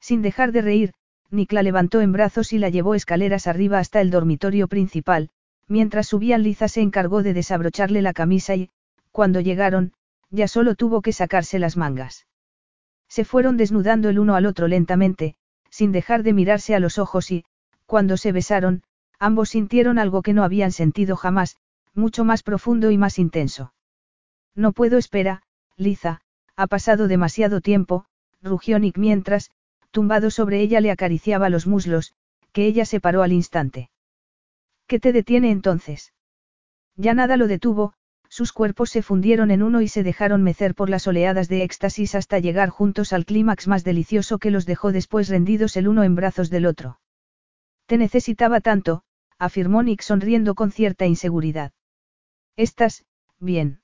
Sin 0.00 0.22
dejar 0.22 0.50
de 0.50 0.62
reír, 0.62 0.92
Nick 1.30 1.52
la 1.52 1.62
levantó 1.62 2.00
en 2.00 2.12
brazos 2.12 2.52
y 2.52 2.58
la 2.58 2.68
llevó 2.68 2.94
escaleras 2.94 3.46
arriba 3.46 3.78
hasta 3.78 4.00
el 4.00 4.10
dormitorio 4.10 4.68
principal, 4.68 5.30
mientras 5.68 6.08
subían 6.08 6.42
Liza 6.42 6.68
se 6.68 6.80
encargó 6.80 7.22
de 7.22 7.34
desabrocharle 7.34 8.02
la 8.02 8.12
camisa 8.12 8.54
y, 8.54 8.70
cuando 9.10 9.40
llegaron, 9.40 9.92
ya 10.30 10.48
solo 10.48 10.74
tuvo 10.74 11.02
que 11.02 11.12
sacarse 11.12 11.58
las 11.58 11.76
mangas. 11.76 12.26
Se 13.08 13.24
fueron 13.24 13.56
desnudando 13.56 14.08
el 14.08 14.18
uno 14.18 14.34
al 14.34 14.46
otro 14.46 14.68
lentamente, 14.68 15.36
sin 15.70 15.92
dejar 15.92 16.22
de 16.22 16.32
mirarse 16.32 16.74
a 16.74 16.80
los 16.80 16.98
ojos 16.98 17.30
y, 17.30 17.44
cuando 17.86 18.16
se 18.16 18.32
besaron, 18.32 18.82
ambos 19.18 19.50
sintieron 19.50 19.98
algo 19.98 20.22
que 20.22 20.32
no 20.32 20.44
habían 20.44 20.72
sentido 20.72 21.16
jamás, 21.16 21.56
mucho 21.94 22.24
más 22.24 22.42
profundo 22.42 22.90
y 22.90 22.98
más 22.98 23.18
intenso. 23.18 23.72
No 24.54 24.72
puedo 24.72 24.98
esperar, 24.98 25.42
Liza, 25.76 26.20
ha 26.56 26.66
pasado 26.66 27.08
demasiado 27.08 27.60
tiempo, 27.60 28.06
rugió 28.42 28.78
Nick 28.78 28.98
mientras, 28.98 29.50
tumbado 29.96 30.30
sobre 30.30 30.60
ella 30.60 30.82
le 30.82 30.90
acariciaba 30.90 31.48
los 31.48 31.66
muslos, 31.66 32.12
que 32.52 32.66
ella 32.66 32.84
se 32.84 33.00
paró 33.00 33.22
al 33.22 33.32
instante. 33.32 33.88
¿Qué 34.86 35.00
te 35.00 35.10
detiene 35.10 35.50
entonces? 35.50 36.12
Ya 36.96 37.14
nada 37.14 37.38
lo 37.38 37.46
detuvo, 37.46 37.94
sus 38.28 38.52
cuerpos 38.52 38.90
se 38.90 39.00
fundieron 39.00 39.50
en 39.50 39.62
uno 39.62 39.80
y 39.80 39.88
se 39.88 40.02
dejaron 40.02 40.42
mecer 40.42 40.74
por 40.74 40.90
las 40.90 41.06
oleadas 41.06 41.48
de 41.48 41.62
éxtasis 41.62 42.14
hasta 42.14 42.40
llegar 42.40 42.68
juntos 42.68 43.14
al 43.14 43.24
clímax 43.24 43.68
más 43.68 43.84
delicioso 43.84 44.38
que 44.38 44.50
los 44.50 44.66
dejó 44.66 44.92
después 44.92 45.30
rendidos 45.30 45.78
el 45.78 45.88
uno 45.88 46.04
en 46.04 46.14
brazos 46.14 46.50
del 46.50 46.66
otro. 46.66 47.00
Te 47.86 47.96
necesitaba 47.96 48.60
tanto, 48.60 49.02
afirmó 49.38 49.82
Nick 49.82 50.02
sonriendo 50.02 50.54
con 50.54 50.72
cierta 50.72 51.06
inseguridad. 51.06 51.72
Estás, 52.54 53.06
bien. 53.40 53.80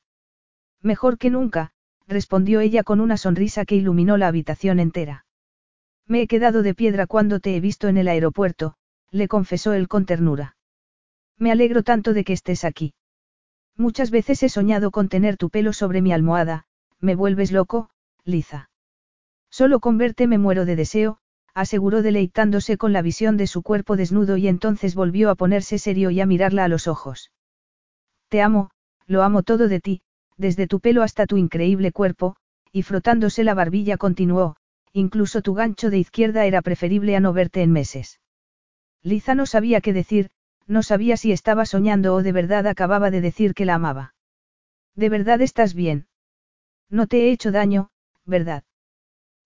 Mejor 0.82 1.16
que 1.16 1.30
nunca, 1.30 1.72
respondió 2.06 2.60
ella 2.60 2.82
con 2.82 3.00
una 3.00 3.16
sonrisa 3.16 3.64
que 3.64 3.76
iluminó 3.76 4.18
la 4.18 4.26
habitación 4.26 4.78
entera. 4.78 5.24
Me 6.12 6.20
he 6.20 6.26
quedado 6.26 6.62
de 6.62 6.74
piedra 6.74 7.06
cuando 7.06 7.40
te 7.40 7.56
he 7.56 7.60
visto 7.60 7.88
en 7.88 7.96
el 7.96 8.06
aeropuerto, 8.06 8.74
le 9.10 9.28
confesó 9.28 9.72
él 9.72 9.88
con 9.88 10.04
ternura. 10.04 10.58
Me 11.38 11.50
alegro 11.50 11.82
tanto 11.82 12.12
de 12.12 12.22
que 12.22 12.34
estés 12.34 12.64
aquí. 12.64 12.92
Muchas 13.78 14.10
veces 14.10 14.42
he 14.42 14.50
soñado 14.50 14.90
con 14.90 15.08
tener 15.08 15.38
tu 15.38 15.48
pelo 15.48 15.72
sobre 15.72 16.02
mi 16.02 16.12
almohada, 16.12 16.66
me 17.00 17.14
vuelves 17.14 17.50
loco, 17.50 17.88
Liza. 18.26 18.68
Solo 19.50 19.80
con 19.80 19.96
verte 19.96 20.26
me 20.26 20.36
muero 20.36 20.66
de 20.66 20.76
deseo, 20.76 21.16
aseguró 21.54 22.02
deleitándose 22.02 22.76
con 22.76 22.92
la 22.92 23.00
visión 23.00 23.38
de 23.38 23.46
su 23.46 23.62
cuerpo 23.62 23.96
desnudo 23.96 24.36
y 24.36 24.48
entonces 24.48 24.94
volvió 24.94 25.30
a 25.30 25.34
ponerse 25.34 25.78
serio 25.78 26.10
y 26.10 26.20
a 26.20 26.26
mirarla 26.26 26.64
a 26.64 26.68
los 26.68 26.88
ojos. 26.88 27.32
Te 28.28 28.42
amo, 28.42 28.70
lo 29.06 29.22
amo 29.22 29.42
todo 29.42 29.66
de 29.66 29.80
ti, 29.80 30.02
desde 30.36 30.66
tu 30.66 30.78
pelo 30.80 31.02
hasta 31.02 31.24
tu 31.24 31.38
increíble 31.38 31.90
cuerpo, 31.90 32.36
y 32.70 32.82
frotándose 32.82 33.44
la 33.44 33.54
barbilla 33.54 33.96
continuó, 33.96 34.56
incluso 34.92 35.42
tu 35.42 35.54
gancho 35.54 35.90
de 35.90 35.98
izquierda 35.98 36.46
era 36.46 36.62
preferible 36.62 37.16
a 37.16 37.20
no 37.20 37.32
verte 37.32 37.62
en 37.62 37.72
meses. 37.72 38.20
Liza 39.02 39.34
no 39.34 39.46
sabía 39.46 39.80
qué 39.80 39.92
decir, 39.92 40.30
no 40.66 40.82
sabía 40.82 41.16
si 41.16 41.32
estaba 41.32 41.66
soñando 41.66 42.14
o 42.14 42.22
de 42.22 42.32
verdad 42.32 42.66
acababa 42.66 43.10
de 43.10 43.20
decir 43.20 43.54
que 43.54 43.64
la 43.64 43.74
amaba. 43.74 44.14
¿De 44.94 45.08
verdad 45.08 45.40
estás 45.40 45.74
bien? 45.74 46.06
No 46.88 47.06
te 47.06 47.22
he 47.22 47.32
hecho 47.32 47.50
daño, 47.50 47.90
¿verdad? 48.24 48.64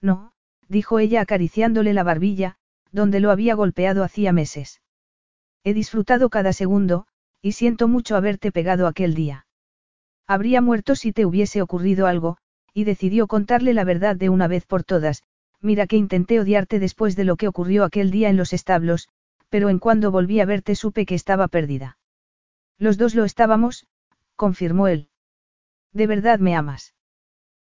No, 0.01 0.33
dijo 0.69 0.99
ella 0.99 1.23
acariciándole 1.23 1.95
la 1.95 2.03
barbilla, 2.03 2.57
donde 2.93 3.21
lo 3.21 3.31
había 3.31 3.55
golpeado 3.55 4.03
hacía 4.05 4.33
meses. 4.33 4.83
He 5.65 5.75
disfrutado 5.75 6.29
cada 6.29 6.53
segundo, 6.53 7.07
y 7.41 7.53
siento 7.53 7.89
mucho 7.89 8.17
haberte 8.17 8.53
pegado 8.53 8.87
aquel 8.87 9.15
día. 9.15 9.47
Habría 10.27 10.61
muerto 10.61 10.97
si 10.97 11.13
te 11.13 11.25
hubiese 11.25 11.63
ocurrido 11.63 12.07
algo, 12.07 12.39
y 12.75 12.85
decidió 12.85 13.27
contarle 13.27 13.75
la 13.75 13.85
verdad 13.85 14.17
de 14.17 14.29
una 14.29 14.49
vez 14.49 14.67
por 14.67 14.85
todas, 14.85 15.23
mira 15.61 15.87
que 15.87 15.97
intenté 15.97 16.41
odiarte 16.41 16.79
después 16.79 17.17
de 17.17 17.25
lo 17.25 17.37
que 17.37 17.49
ocurrió 17.49 17.85
aquel 17.85 18.11
día 18.11 18.29
en 18.29 18.37
los 18.37 18.53
establos, 18.53 19.09
pero 19.49 19.69
en 19.69 19.79
cuando 19.79 20.11
volví 20.11 20.41
a 20.41 20.45
verte 20.45 20.75
supe 20.75 21.07
que 21.07 21.15
estaba 21.15 21.49
perdida. 21.49 21.99
Los 22.79 22.99
dos 22.99 23.15
lo 23.15 23.25
estábamos, 23.25 23.87
confirmó 24.35 24.89
él. 24.89 25.09
¿De 25.93 26.07
verdad 26.07 26.39
me 26.39 26.55
amas? 26.55 26.95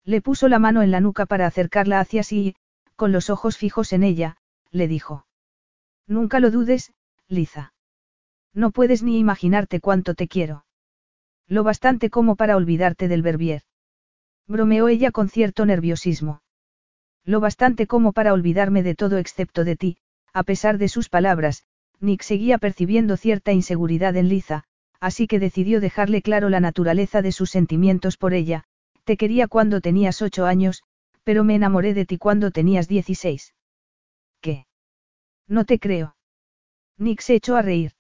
Le 0.04 0.22
puso 0.22 0.48
la 0.48 0.60
mano 0.60 0.82
en 0.82 0.92
la 0.92 1.00
nuca 1.00 1.26
para 1.26 1.48
acercarla 1.48 2.00
hacia 2.00 2.24
sí 2.24 2.40
y, 2.40 2.56
con 2.96 3.12
los 3.12 3.30
ojos 3.30 3.58
fijos 3.58 3.94
en 3.94 4.04
ella, 4.04 4.38
le 4.72 4.88
dijo. 4.88 5.26
Nunca 6.08 6.40
lo 6.40 6.52
dudes, 6.52 6.94
Liza. 7.28 7.74
No 8.54 8.72
puedes 8.72 9.04
ni 9.04 9.20
imaginarte 9.20 9.82
cuánto 9.82 10.16
te 10.16 10.28
quiero. 10.28 10.66
Lo 11.48 11.64
bastante 11.64 12.10
como 12.10 12.36
para 12.36 12.56
olvidarte 12.56 13.08
del 13.08 13.22
Verbier. 13.22 13.64
Bromeó 14.48 14.88
ella 14.88 15.12
con 15.12 15.30
cierto 15.30 15.66
nerviosismo. 15.66 16.42
Lo 17.26 17.40
bastante 17.40 17.88
como 17.88 18.14
para 18.14 18.34
olvidarme 18.34 18.84
de 18.84 18.96
todo 18.96 19.18
excepto 19.18 19.64
de 19.64 19.76
ti, 19.76 19.98
a 20.34 20.44
pesar 20.44 20.78
de 20.78 20.88
sus 20.88 21.10
palabras, 21.10 21.64
Nick 22.00 22.22
seguía 22.22 22.58
percibiendo 22.58 23.18
cierta 23.18 23.52
inseguridad 23.52 24.16
en 24.16 24.30
Liza, 24.30 24.64
así 25.00 25.28
que 25.28 25.40
decidió 25.40 25.82
dejarle 25.82 26.22
claro 26.22 26.50
la 26.50 26.60
naturaleza 26.60 27.22
de 27.22 27.32
sus 27.32 27.50
sentimientos 27.50 28.18
por 28.18 28.34
ella, 28.34 28.66
te 29.06 29.18
quería 29.18 29.48
cuando 29.48 29.82
tenías 29.82 30.22
ocho 30.22 30.46
años, 30.46 30.84
pero 31.24 31.44
me 31.44 31.56
enamoré 31.56 31.94
de 31.94 32.06
ti 32.06 32.18
cuando 32.18 32.52
tenías 32.52 32.88
dieciséis. 32.88 33.56
¿Qué? 34.42 34.68
No 35.48 35.66
te 35.66 35.80
creo. 35.80 36.16
Nick 36.98 37.22
se 37.22 37.36
echó 37.36 37.56
a 37.56 37.62
reír. 37.62 37.94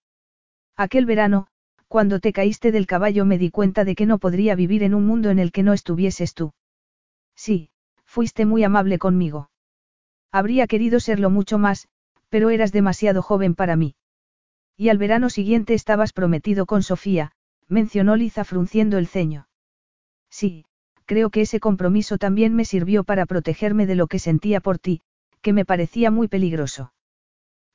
Aquel 0.76 1.06
verano, 1.06 1.48
cuando 1.88 2.20
te 2.20 2.34
caíste 2.34 2.72
del 2.72 2.88
caballo 2.88 3.26
me 3.26 3.38
di 3.38 3.50
cuenta 3.50 3.86
de 3.86 3.96
que 3.96 4.06
no 4.06 4.20
podría 4.20 4.56
vivir 4.56 4.84
en 4.84 4.94
un 4.94 5.06
mundo 5.06 5.30
en 5.30 5.40
el 5.40 5.52
que 5.52 5.64
no 5.64 5.74
estuvieses 5.74 6.34
tú. 6.34 6.54
Sí, 7.36 7.70
fuiste 8.16 8.46
muy 8.46 8.64
amable 8.64 8.98
conmigo. 8.98 9.50
Habría 10.32 10.68
querido 10.68 11.02
serlo 11.02 11.30
mucho 11.30 11.58
más, 11.58 11.90
pero 12.30 12.50
eras 12.50 12.72
demasiado 12.72 13.22
joven 13.22 13.56
para 13.56 13.76
mí. 13.76 13.96
Y 14.78 14.88
al 14.88 14.98
verano 14.98 15.30
siguiente 15.30 15.74
estabas 15.74 16.14
prometido 16.14 16.66
con 16.66 16.82
Sofía, 16.82 17.34
mencionó 17.68 18.16
Liza 18.16 18.46
frunciendo 18.46 18.98
el 18.98 19.08
ceño. 19.08 19.50
Sí, 20.30 20.64
creo 21.06 21.30
que 21.30 21.42
ese 21.42 21.60
compromiso 21.60 22.18
también 22.18 22.56
me 22.56 22.64
sirvió 22.64 23.04
para 23.04 23.26
protegerme 23.26 23.86
de 23.86 23.96
lo 23.96 24.08
que 24.08 24.20
sentía 24.20 24.62
por 24.62 24.80
ti, 24.80 25.02
que 25.42 25.52
me 25.52 25.66
parecía 25.66 26.10
muy 26.10 26.30
peligroso. 26.30 26.94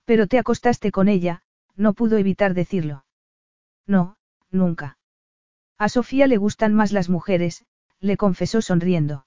Pero 0.07 0.27
te 0.27 0.39
acostaste 0.39 0.91
con 0.91 1.09
ella, 1.09 1.43
no 1.77 1.93
pudo 1.93 2.17
evitar 2.17 2.55
decirlo. 2.55 3.05
No, 3.87 4.17
nunca. 4.51 4.97
A 5.77 5.91
Sofía 5.91 6.27
le 6.27 6.39
gustan 6.39 6.73
más 6.73 6.93
las 6.93 7.11
mujeres, 7.11 7.67
le 8.01 8.17
confesó 8.17 8.63
sonriendo. 8.63 9.27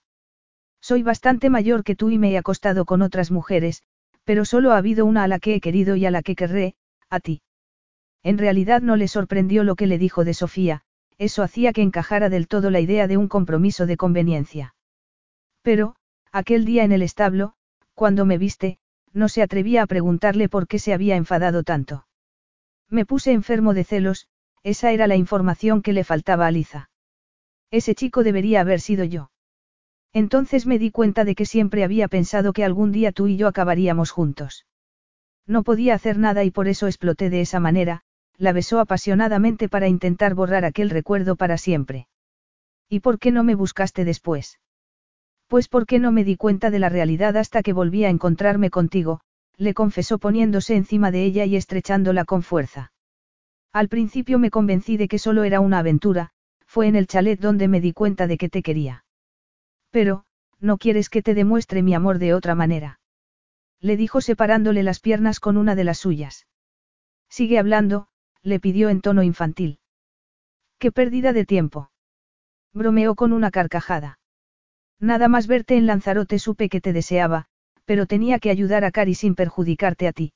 Soy 0.83 1.01
bastante 1.01 1.49
mayor 1.49 1.85
que 1.85 1.95
tú 1.95 2.09
y 2.09 2.17
me 2.17 2.31
he 2.31 2.37
acostado 2.37 2.83
con 2.83 3.01
otras 3.01 3.31
mujeres, 3.31 3.83
pero 4.25 4.43
solo 4.43 4.73
ha 4.73 4.77
habido 4.77 5.05
una 5.05 5.23
a 5.23 5.29
la 5.29 5.39
que 5.39 5.55
he 5.55 5.61
querido 5.61 5.95
y 5.95 6.05
a 6.05 6.11
la 6.11 6.21
que 6.21 6.35
querré, 6.35 6.75
a 7.09 7.21
ti. 7.21 7.41
En 8.21 8.37
realidad 8.37 8.81
no 8.81 8.97
le 8.97 9.07
sorprendió 9.07 9.63
lo 9.63 9.77
que 9.77 9.87
le 9.87 9.97
dijo 9.97 10.25
de 10.25 10.33
Sofía, 10.33 10.81
eso 11.17 11.41
hacía 11.41 11.71
que 11.71 11.83
encajara 11.83 12.27
del 12.27 12.49
todo 12.49 12.69
la 12.69 12.81
idea 12.81 13.07
de 13.07 13.15
un 13.15 13.29
compromiso 13.29 13.85
de 13.85 13.95
conveniencia. 13.95 14.75
Pero, 15.61 15.95
aquel 16.33 16.65
día 16.65 16.83
en 16.83 16.91
el 16.91 17.01
establo, 17.01 17.53
cuando 17.93 18.25
me 18.25 18.37
viste, 18.37 18.77
no 19.13 19.29
se 19.29 19.41
atrevía 19.41 19.83
a 19.83 19.87
preguntarle 19.87 20.49
por 20.49 20.67
qué 20.67 20.79
se 20.79 20.93
había 20.93 21.15
enfadado 21.15 21.63
tanto. 21.63 22.07
Me 22.89 23.05
puse 23.05 23.31
enfermo 23.31 23.73
de 23.73 23.85
celos, 23.85 24.27
esa 24.63 24.91
era 24.91 25.07
la 25.07 25.15
información 25.15 25.81
que 25.81 25.93
le 25.93 26.03
faltaba 26.03 26.45
a 26.45 26.51
Liza. 26.51 26.89
Ese 27.71 27.95
chico 27.95 28.21
debería 28.21 28.59
haber 28.59 28.81
sido 28.81 29.05
yo. 29.05 29.29
Entonces 30.13 30.67
me 30.67 30.77
di 30.77 30.91
cuenta 30.91 31.25
de 31.25 31.33
que 31.33 31.45
siempre 31.45 31.83
había 31.83 32.07
pensado 32.07 32.53
que 32.53 32.63
algún 32.63 32.91
día 32.91 33.11
tú 33.11 33.27
y 33.27 33.35
yo 33.35 33.47
acabaríamos 33.47 34.11
juntos. 34.11 34.65
No 35.47 35.63
podía 35.63 35.95
hacer 35.95 36.19
nada 36.19 36.43
y 36.43 36.51
por 36.51 36.67
eso 36.67 36.87
exploté 36.87 37.29
de 37.29 37.41
esa 37.41 37.59
manera, 37.59 38.01
la 38.37 38.53
besó 38.53 38.79
apasionadamente 38.79 39.69
para 39.69 39.87
intentar 39.87 40.35
borrar 40.35 40.65
aquel 40.65 40.89
recuerdo 40.89 41.35
para 41.35 41.57
siempre. 41.57 42.07
¿Y 42.89 42.99
por 42.99 43.17
qué 43.17 43.31
no 43.31 43.43
me 43.43 43.55
buscaste 43.55 44.05
después? 44.05 44.59
Pues 45.47 45.67
porque 45.67 45.99
no 45.99 46.11
me 46.11 46.23
di 46.23 46.35
cuenta 46.35 46.69
de 46.69 46.79
la 46.79 46.89
realidad 46.89 47.35
hasta 47.37 47.63
que 47.63 47.73
volví 47.73 48.05
a 48.05 48.09
encontrarme 48.09 48.69
contigo, 48.69 49.21
le 49.57 49.73
confesó 49.73 50.19
poniéndose 50.19 50.75
encima 50.75 51.11
de 51.11 51.25
ella 51.25 51.45
y 51.45 51.55
estrechándola 51.55 52.25
con 52.25 52.43
fuerza. 52.43 52.91
Al 53.71 53.89
principio 53.89 54.39
me 54.39 54.51
convencí 54.51 54.97
de 54.97 55.07
que 55.07 55.19
solo 55.19 55.43
era 55.43 55.59
una 55.59 55.79
aventura, 55.79 56.29
fue 56.65 56.87
en 56.87 56.95
el 56.95 57.07
chalet 57.07 57.39
donde 57.39 57.67
me 57.67 57.81
di 57.81 57.93
cuenta 57.93 58.27
de 58.27 58.37
que 58.37 58.49
te 58.49 58.61
quería. 58.61 59.02
Pero, 59.93 60.25
no 60.59 60.79
quieres 60.79 61.07
que 61.07 61.21
te 61.21 61.35
demuestre 61.35 61.83
mi 61.83 61.93
amor 61.93 62.17
de 62.17 62.33
otra 62.33 62.55
manera. 62.55 62.99
Le 63.79 63.95
dijo 63.95 64.21
separándole 64.21 64.81
las 64.81 64.99
piernas 64.99 65.39
con 65.39 65.55
una 65.55 65.75
de 65.75 65.83
las 65.83 65.99
suyas. 65.99 66.47
Sigue 67.29 67.59
hablando, 67.59 68.07
le 68.41 68.59
pidió 68.59 68.89
en 68.89 69.01
tono 69.01 69.21
infantil. 69.21 69.77
Qué 70.79 70.91
pérdida 70.91 71.31
de 71.31 71.45
tiempo. 71.45 71.91
Bromeó 72.73 73.13
con 73.13 73.33
una 73.33 73.51
carcajada. 73.51 74.17
Nada 74.99 75.27
más 75.27 75.45
verte 75.45 75.77
en 75.77 75.85
Lanzarote 75.85 76.39
supe 76.39 76.69
que 76.69 76.81
te 76.81 76.91
deseaba, 76.91 77.45
pero 77.85 78.07
tenía 78.07 78.39
que 78.39 78.49
ayudar 78.49 78.85
a 78.85 78.91
Cari 78.91 79.13
sin 79.13 79.35
perjudicarte 79.35 80.07
a 80.07 80.11
ti. 80.11 80.33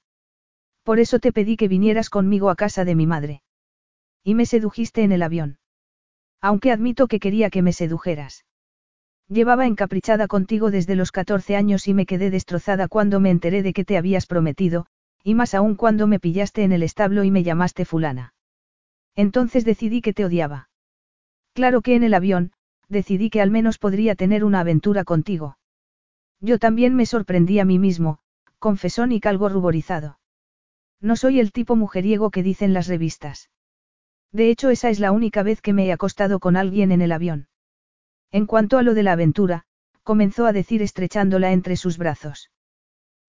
Por 0.83 0.99
eso 0.99 1.17
te 1.17 1.33
pedí 1.33 1.57
que 1.57 1.67
vinieras 1.67 2.11
conmigo 2.11 2.51
a 2.51 2.55
casa 2.55 2.85
de 2.85 2.93
mi 2.93 3.07
madre. 3.07 3.41
Y 4.23 4.35
me 4.35 4.45
sedujiste 4.45 5.01
en 5.01 5.13
el 5.13 5.23
avión. 5.23 5.57
Aunque 6.41 6.71
admito 6.71 7.07
que 7.07 7.19
quería 7.19 7.49
que 7.49 7.63
me 7.63 7.73
sedujeras. 7.73 8.45
Llevaba 9.29 9.65
encaprichada 9.65 10.27
contigo 10.27 10.71
desde 10.71 10.95
los 10.95 11.11
14 11.11 11.55
años 11.57 11.87
y 11.87 11.93
me 11.93 12.05
quedé 12.05 12.29
destrozada 12.29 12.87
cuando 12.87 13.19
me 13.19 13.29
enteré 13.29 13.61
de 13.61 13.73
que 13.73 13.83
te 13.83 13.97
habías 13.97 14.25
prometido, 14.25 14.85
y 15.21 15.35
más 15.35 15.53
aún 15.53 15.75
cuando 15.75 16.07
me 16.07 16.19
pillaste 16.19 16.63
en 16.63 16.71
el 16.71 16.81
establo 16.81 17.25
y 17.25 17.31
me 17.31 17.43
llamaste 17.43 17.83
fulana. 17.83 18.33
Entonces 19.15 19.65
decidí 19.65 20.01
que 20.01 20.13
te 20.13 20.23
odiaba. 20.23 20.69
Claro 21.53 21.81
que 21.81 21.95
en 21.95 22.03
el 22.03 22.13
avión, 22.13 22.53
decidí 22.87 23.29
que 23.29 23.41
al 23.41 23.51
menos 23.51 23.79
podría 23.79 24.15
tener 24.15 24.45
una 24.45 24.61
aventura 24.61 25.03
contigo. 25.03 25.57
Yo 26.39 26.59
también 26.59 26.95
me 26.95 27.05
sorprendí 27.05 27.59
a 27.59 27.65
mí 27.65 27.79
mismo, 27.79 28.19
confesó 28.59 29.07
Nick 29.07 29.25
algo 29.25 29.49
ruborizado. 29.49 30.19
No 31.01 31.15
soy 31.15 31.39
el 31.41 31.51
tipo 31.51 31.75
mujeriego 31.75 32.31
que 32.31 32.43
dicen 32.43 32.73
las 32.73 32.87
revistas. 32.87 33.49
De 34.31 34.49
hecho, 34.49 34.69
esa 34.69 34.89
es 34.89 34.99
la 34.99 35.11
única 35.11 35.43
vez 35.43 35.61
que 35.61 35.73
me 35.73 35.85
he 35.85 35.91
acostado 35.91 36.39
con 36.39 36.55
alguien 36.55 36.91
en 36.91 37.01
el 37.01 37.11
avión. 37.11 37.47
En 38.31 38.45
cuanto 38.45 38.77
a 38.77 38.83
lo 38.83 38.93
de 38.93 39.03
la 39.03 39.13
aventura, 39.13 39.63
comenzó 40.03 40.45
a 40.45 40.53
decir 40.53 40.81
estrechándola 40.81 41.51
entre 41.51 41.75
sus 41.75 41.97
brazos. 41.97 42.51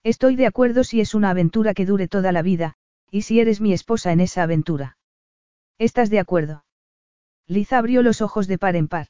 Estoy 0.04 0.36
de 0.36 0.46
acuerdo 0.46 0.84
si 0.84 1.00
es 1.00 1.14
una 1.14 1.30
aventura 1.30 1.74
que 1.74 1.86
dure 1.86 2.08
toda 2.08 2.32
la 2.32 2.42
vida, 2.42 2.74
y 3.10 3.22
si 3.22 3.40
eres 3.40 3.60
mi 3.60 3.72
esposa 3.72 4.12
en 4.12 4.20
esa 4.20 4.42
aventura. 4.42 4.96
¿Estás 5.78 6.10
de 6.10 6.18
acuerdo? 6.18 6.64
Liza 7.46 7.78
abrió 7.78 8.02
los 8.02 8.20
ojos 8.20 8.46
de 8.46 8.58
par 8.58 8.76
en 8.76 8.88
par. 8.88 9.08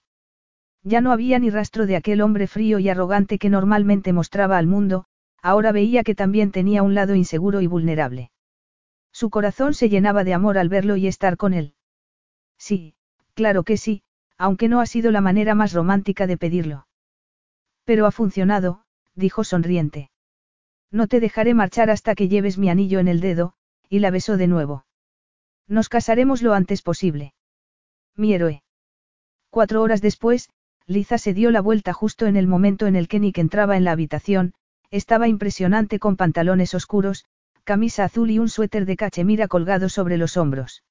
Ya 0.83 1.00
no 1.00 1.12
había 1.12 1.39
ni 1.39 1.50
rastro 1.50 1.86
de 1.86 1.97
aquel 1.97 2.20
hombre 2.20 2.47
frío 2.47 2.78
y 2.78 2.89
arrogante 2.89 3.39
que 3.39 3.50
normalmente 3.50 4.12
mostraba 4.12 4.58
al 4.58 4.67
mundo, 4.67 5.07
ahora 5.42 5.73
veía 5.73 6.05
que 6.05 6.15
también 6.15 6.52
tenía 6.52 6.83
un 6.83 6.94
lado 6.94 7.15
inseguro 7.15 7.60
y 7.60 7.67
vulnerable. 7.67 8.31
Su 9.12 9.31
corazón 9.31 9.75
se 9.75 9.89
llenaba 9.89 10.25
de 10.25 10.34
amor 10.34 10.58
al 10.58 10.68
verlo 10.68 10.97
y 10.97 11.07
estar 11.07 11.36
con 11.36 11.52
él. 11.52 11.75
Sí, 12.58 12.94
claro 13.34 13.65
que 13.65 13.76
sí, 13.76 14.02
aunque 14.39 14.68
no 14.68 14.81
ha 14.81 14.86
sido 14.86 15.10
la 15.10 15.20
manera 15.20 15.55
más 15.55 15.73
romántica 15.73 16.26
de 16.26 16.36
pedirlo. 16.36 16.86
Pero 17.84 18.07
ha 18.07 18.12
funcionado, 18.12 18.83
dijo 19.15 19.44
sonriente. 19.44 20.10
No 20.91 21.08
te 21.08 21.20
dejaré 21.20 21.52
marchar 21.55 21.91
hasta 21.91 22.15
que 22.15 22.28
lleves 22.28 22.57
mi 22.57 22.70
anillo 22.70 23.00
en 23.00 23.08
el 23.08 23.20
dedo, 23.20 23.52
y 23.91 23.99
la 23.99 24.10
besó 24.10 24.36
de 24.36 24.47
nuevo. 24.47 24.86
Nos 25.67 25.89
casaremos 25.89 26.41
lo 26.41 26.55
antes 26.55 26.83
posible. 26.83 27.34
Mi 28.17 28.33
héroe. 28.33 28.62
Cuatro 29.50 29.83
horas 29.83 30.00
después, 30.00 30.49
Liza 30.86 31.18
se 31.18 31.34
dio 31.34 31.50
la 31.50 31.60
vuelta 31.60 31.92
justo 31.92 32.26
en 32.26 32.36
el 32.36 32.47
momento 32.47 32.86
en 32.86 32.97
el 32.97 33.08
que 33.08 33.20
Nick 33.20 33.39
entraba 33.39 33.76
en 33.76 33.84
la 33.84 33.92
habitación, 33.92 34.55
estaba 34.91 35.28
impresionante 35.28 35.99
con 35.99 36.17
pantalones 36.17 36.75
oscuros, 36.75 37.26
camisa 37.65 38.05
azul 38.05 38.31
y 38.31 38.39
un 38.39 38.49
suéter 38.49 38.86
de 38.86 38.97
cachemira 38.97 39.49
colgado 39.49 39.91
sobre 39.91 40.17
los 40.17 40.39
hombros. 40.39 40.84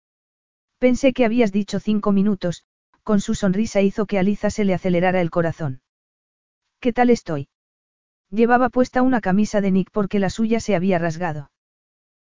Pensé 0.78 1.14
que 1.14 1.26
habías 1.26 1.52
dicho 1.52 1.80
cinco 1.80 2.12
minutos, 2.12 2.64
con 3.08 3.22
su 3.22 3.36
sonrisa 3.36 3.80
hizo 3.80 4.06
que 4.06 4.20
a 4.20 4.24
Liza 4.24 4.50
se 4.50 4.66
le 4.66 4.74
acelerara 4.74 5.22
el 5.22 5.30
corazón. 5.30 5.80
¿Qué 6.82 6.92
tal 6.92 7.10
estoy? 7.10 7.48
Llevaba 8.32 8.68
puesta 8.68 9.02
una 9.02 9.22
camisa 9.22 9.62
de 9.62 9.72
Nick 9.72 9.92
porque 9.94 10.20
la 10.20 10.30
suya 10.30 10.60
se 10.60 10.76
había 10.76 11.00
rasgado. 11.00 11.50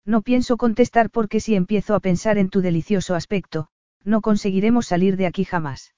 No 0.05 0.21
pienso 0.21 0.55
contestar 0.55 1.09
porque 1.09 1.41
si 1.41 1.55
empiezo 1.55 1.95
a 1.95 1.99
pensar 1.99 2.37
en 2.37 2.49
tu 2.49 2.61
delicioso 2.61 3.13
aspecto, 3.15 3.67
no 4.05 4.21
conseguiremos 4.21 4.87
salir 4.87 5.17
de 5.17 5.25
aquí 5.25 5.43
jamás. 5.43 5.95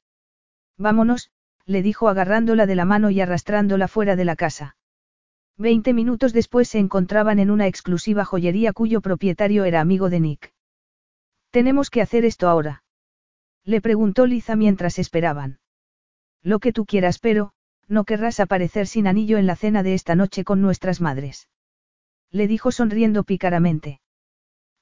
Vámonos, 0.80 1.30
le 1.68 1.84
dijo 1.84 2.10
agarrándola 2.10 2.66
de 2.66 2.74
la 2.74 2.86
mano 2.86 3.12
y 3.12 3.22
arrastrándola 3.22 3.88
fuera 3.88 4.16
de 4.16 4.26
la 4.26 4.36
casa. 4.36 4.78
Veinte 5.60 5.94
minutos 5.94 6.34
después 6.34 6.68
se 6.70 6.80
encontraban 6.80 7.38
en 7.38 7.52
una 7.52 7.68
exclusiva 7.68 8.26
joyería 8.26 8.74
cuyo 8.74 9.02
propietario 9.02 9.64
era 9.64 9.80
amigo 9.80 10.10
de 10.10 10.22
Nick. 10.22 10.54
Tenemos 11.52 11.92
que 11.92 12.02
hacer 12.02 12.26
esto 12.26 12.50
ahora. 12.50 12.82
Le 13.66 13.82
preguntó 13.82 14.26
Liza 14.26 14.56
mientras 14.56 15.00
esperaban. 15.00 15.60
Lo 16.44 16.60
que 16.60 16.74
tú 16.74 16.86
quieras, 16.86 17.20
pero, 17.20 17.52
no 17.88 18.06
querrás 18.06 18.40
aparecer 18.40 18.88
sin 18.88 19.08
anillo 19.08 19.38
en 19.38 19.46
la 19.46 19.56
cena 19.56 19.84
de 19.84 19.94
esta 19.94 20.16
noche 20.16 20.44
con 20.44 20.62
nuestras 20.62 21.02
madres. 21.02 21.48
Le 22.32 22.48
dijo 22.48 22.72
sonriendo 22.72 23.24
pícaramente. 23.24 24.00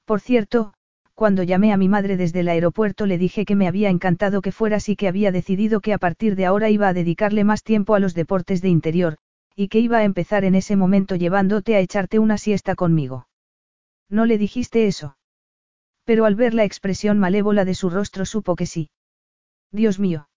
Por 0.04 0.20
cierto, 0.20 0.72
cuando 1.14 1.42
llamé 1.42 1.72
a 1.72 1.76
mi 1.76 1.88
madre 1.88 2.16
desde 2.16 2.40
el 2.40 2.48
aeropuerto 2.48 3.04
le 3.04 3.18
dije 3.18 3.44
que 3.44 3.56
me 3.56 3.68
había 3.68 3.90
encantado 3.90 4.40
que 4.40 4.52
fueras 4.52 4.88
y 4.88 4.96
que 4.96 5.08
había 5.08 5.32
decidido 5.32 5.80
que 5.80 5.92
a 5.92 5.98
partir 5.98 6.34
de 6.34 6.46
ahora 6.46 6.70
iba 6.70 6.88
a 6.88 6.94
dedicarle 6.94 7.44
más 7.44 7.62
tiempo 7.62 7.94
a 7.94 8.00
los 8.00 8.14
deportes 8.14 8.62
de 8.62 8.70
interior, 8.70 9.18
y 9.54 9.68
que 9.68 9.80
iba 9.80 9.98
a 9.98 10.04
empezar 10.04 10.44
en 10.44 10.54
ese 10.54 10.76
momento 10.76 11.16
llevándote 11.16 11.76
a 11.76 11.80
echarte 11.80 12.18
una 12.18 12.38
siesta 12.38 12.74
conmigo. 12.74 13.28
¿No 14.08 14.24
le 14.24 14.38
dijiste 14.38 14.86
eso? 14.86 15.16
Pero 16.10 16.24
al 16.24 16.34
ver 16.34 16.54
la 16.54 16.64
expresión 16.64 17.20
malévola 17.20 17.64
de 17.64 17.76
su 17.76 17.88
rostro 17.88 18.24
supo 18.26 18.56
que 18.56 18.66
sí. 18.66 18.90
Dios 19.70 20.00
mío. 20.00 20.28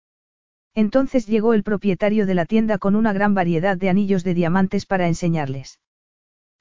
Entonces 0.75 1.25
llegó 1.25 1.55
el 1.55 1.63
propietario 1.63 2.27
de 2.27 2.35
la 2.35 2.45
tienda 2.45 2.77
con 2.77 2.95
una 2.95 3.11
gran 3.11 3.33
variedad 3.33 3.75
de 3.75 3.89
anillos 3.89 4.23
de 4.23 4.35
diamantes 4.35 4.85
para 4.85 5.07
enseñarles. 5.07 5.79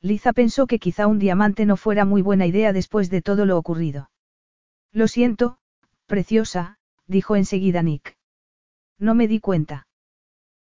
Liza 0.01 0.33
pensó 0.33 0.67
que 0.67 0.79
quizá 0.79 1.09
un 1.09 1.19
diamante 1.19 1.67
no 1.67 1.77
fuera 1.77 2.07
muy 2.07 2.23
buena 2.23 2.47
idea 2.47 2.73
después 2.73 3.11
de 3.11 3.21
todo 3.21 3.45
lo 3.45 3.59
ocurrido. 3.59 4.09
Lo 4.93 5.07
siento, 5.09 5.59
preciosa, 6.07 6.79
dijo 7.07 7.37
enseguida 7.37 7.83
Nick. 7.83 8.17
No 8.99 9.15
me 9.15 9.29
di 9.29 9.41
cuenta. 9.41 9.87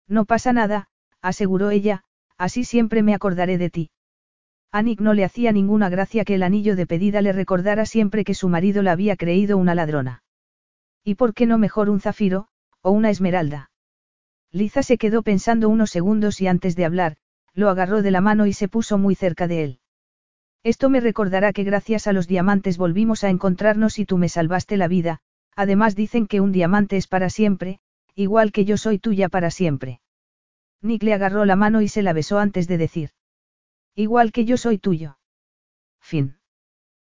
No 0.06 0.26
pasa 0.26 0.52
nada, 0.52 0.88
aseguró 1.22 1.70
ella, 1.70 2.04
así 2.36 2.64
siempre 2.64 3.02
me 3.02 3.14
acordaré 3.14 3.56
de 3.56 3.70
ti. 3.70 3.90
A 4.74 4.80
Nick 4.80 5.00
no 5.02 5.12
le 5.12 5.24
hacía 5.24 5.52
ninguna 5.52 5.90
gracia 5.90 6.24
que 6.24 6.34
el 6.34 6.42
anillo 6.42 6.76
de 6.76 6.86
pedida 6.86 7.20
le 7.20 7.32
recordara 7.32 7.84
siempre 7.84 8.24
que 8.24 8.32
su 8.32 8.48
marido 8.48 8.82
la 8.82 8.92
había 8.92 9.16
creído 9.16 9.58
una 9.58 9.74
ladrona. 9.74 10.22
¿Y 11.04 11.16
por 11.16 11.34
qué 11.34 11.44
no 11.44 11.58
mejor 11.58 11.90
un 11.90 12.00
zafiro, 12.00 12.48
o 12.80 12.90
una 12.90 13.10
esmeralda? 13.10 13.70
Liza 14.50 14.82
se 14.82 14.96
quedó 14.96 15.22
pensando 15.22 15.68
unos 15.68 15.90
segundos 15.90 16.40
y 16.40 16.46
antes 16.46 16.74
de 16.74 16.86
hablar, 16.86 17.16
lo 17.52 17.68
agarró 17.68 18.00
de 18.00 18.10
la 18.10 18.22
mano 18.22 18.46
y 18.46 18.54
se 18.54 18.66
puso 18.66 18.96
muy 18.96 19.14
cerca 19.14 19.46
de 19.46 19.62
él. 19.62 19.78
Esto 20.62 20.88
me 20.88 21.00
recordará 21.00 21.52
que 21.52 21.64
gracias 21.64 22.06
a 22.06 22.14
los 22.14 22.26
diamantes 22.26 22.78
volvimos 22.78 23.24
a 23.24 23.28
encontrarnos 23.28 23.98
y 23.98 24.06
tú 24.06 24.16
me 24.16 24.30
salvaste 24.30 24.78
la 24.78 24.88
vida, 24.88 25.18
además 25.54 25.94
dicen 25.94 26.26
que 26.26 26.40
un 26.40 26.50
diamante 26.50 26.96
es 26.96 27.08
para 27.08 27.28
siempre, 27.28 27.80
igual 28.14 28.52
que 28.52 28.64
yo 28.64 28.78
soy 28.78 28.98
tuya 28.98 29.28
para 29.28 29.50
siempre. 29.50 30.00
Nick 30.80 31.02
le 31.02 31.12
agarró 31.12 31.44
la 31.44 31.56
mano 31.56 31.82
y 31.82 31.88
se 31.88 32.02
la 32.02 32.14
besó 32.14 32.38
antes 32.38 32.68
de 32.68 32.78
decir. 32.78 33.10
Igual 33.94 34.32
que 34.32 34.44
yo 34.44 34.56
soy 34.56 34.78
tuyo. 34.78 35.18
Fin. 36.00 36.38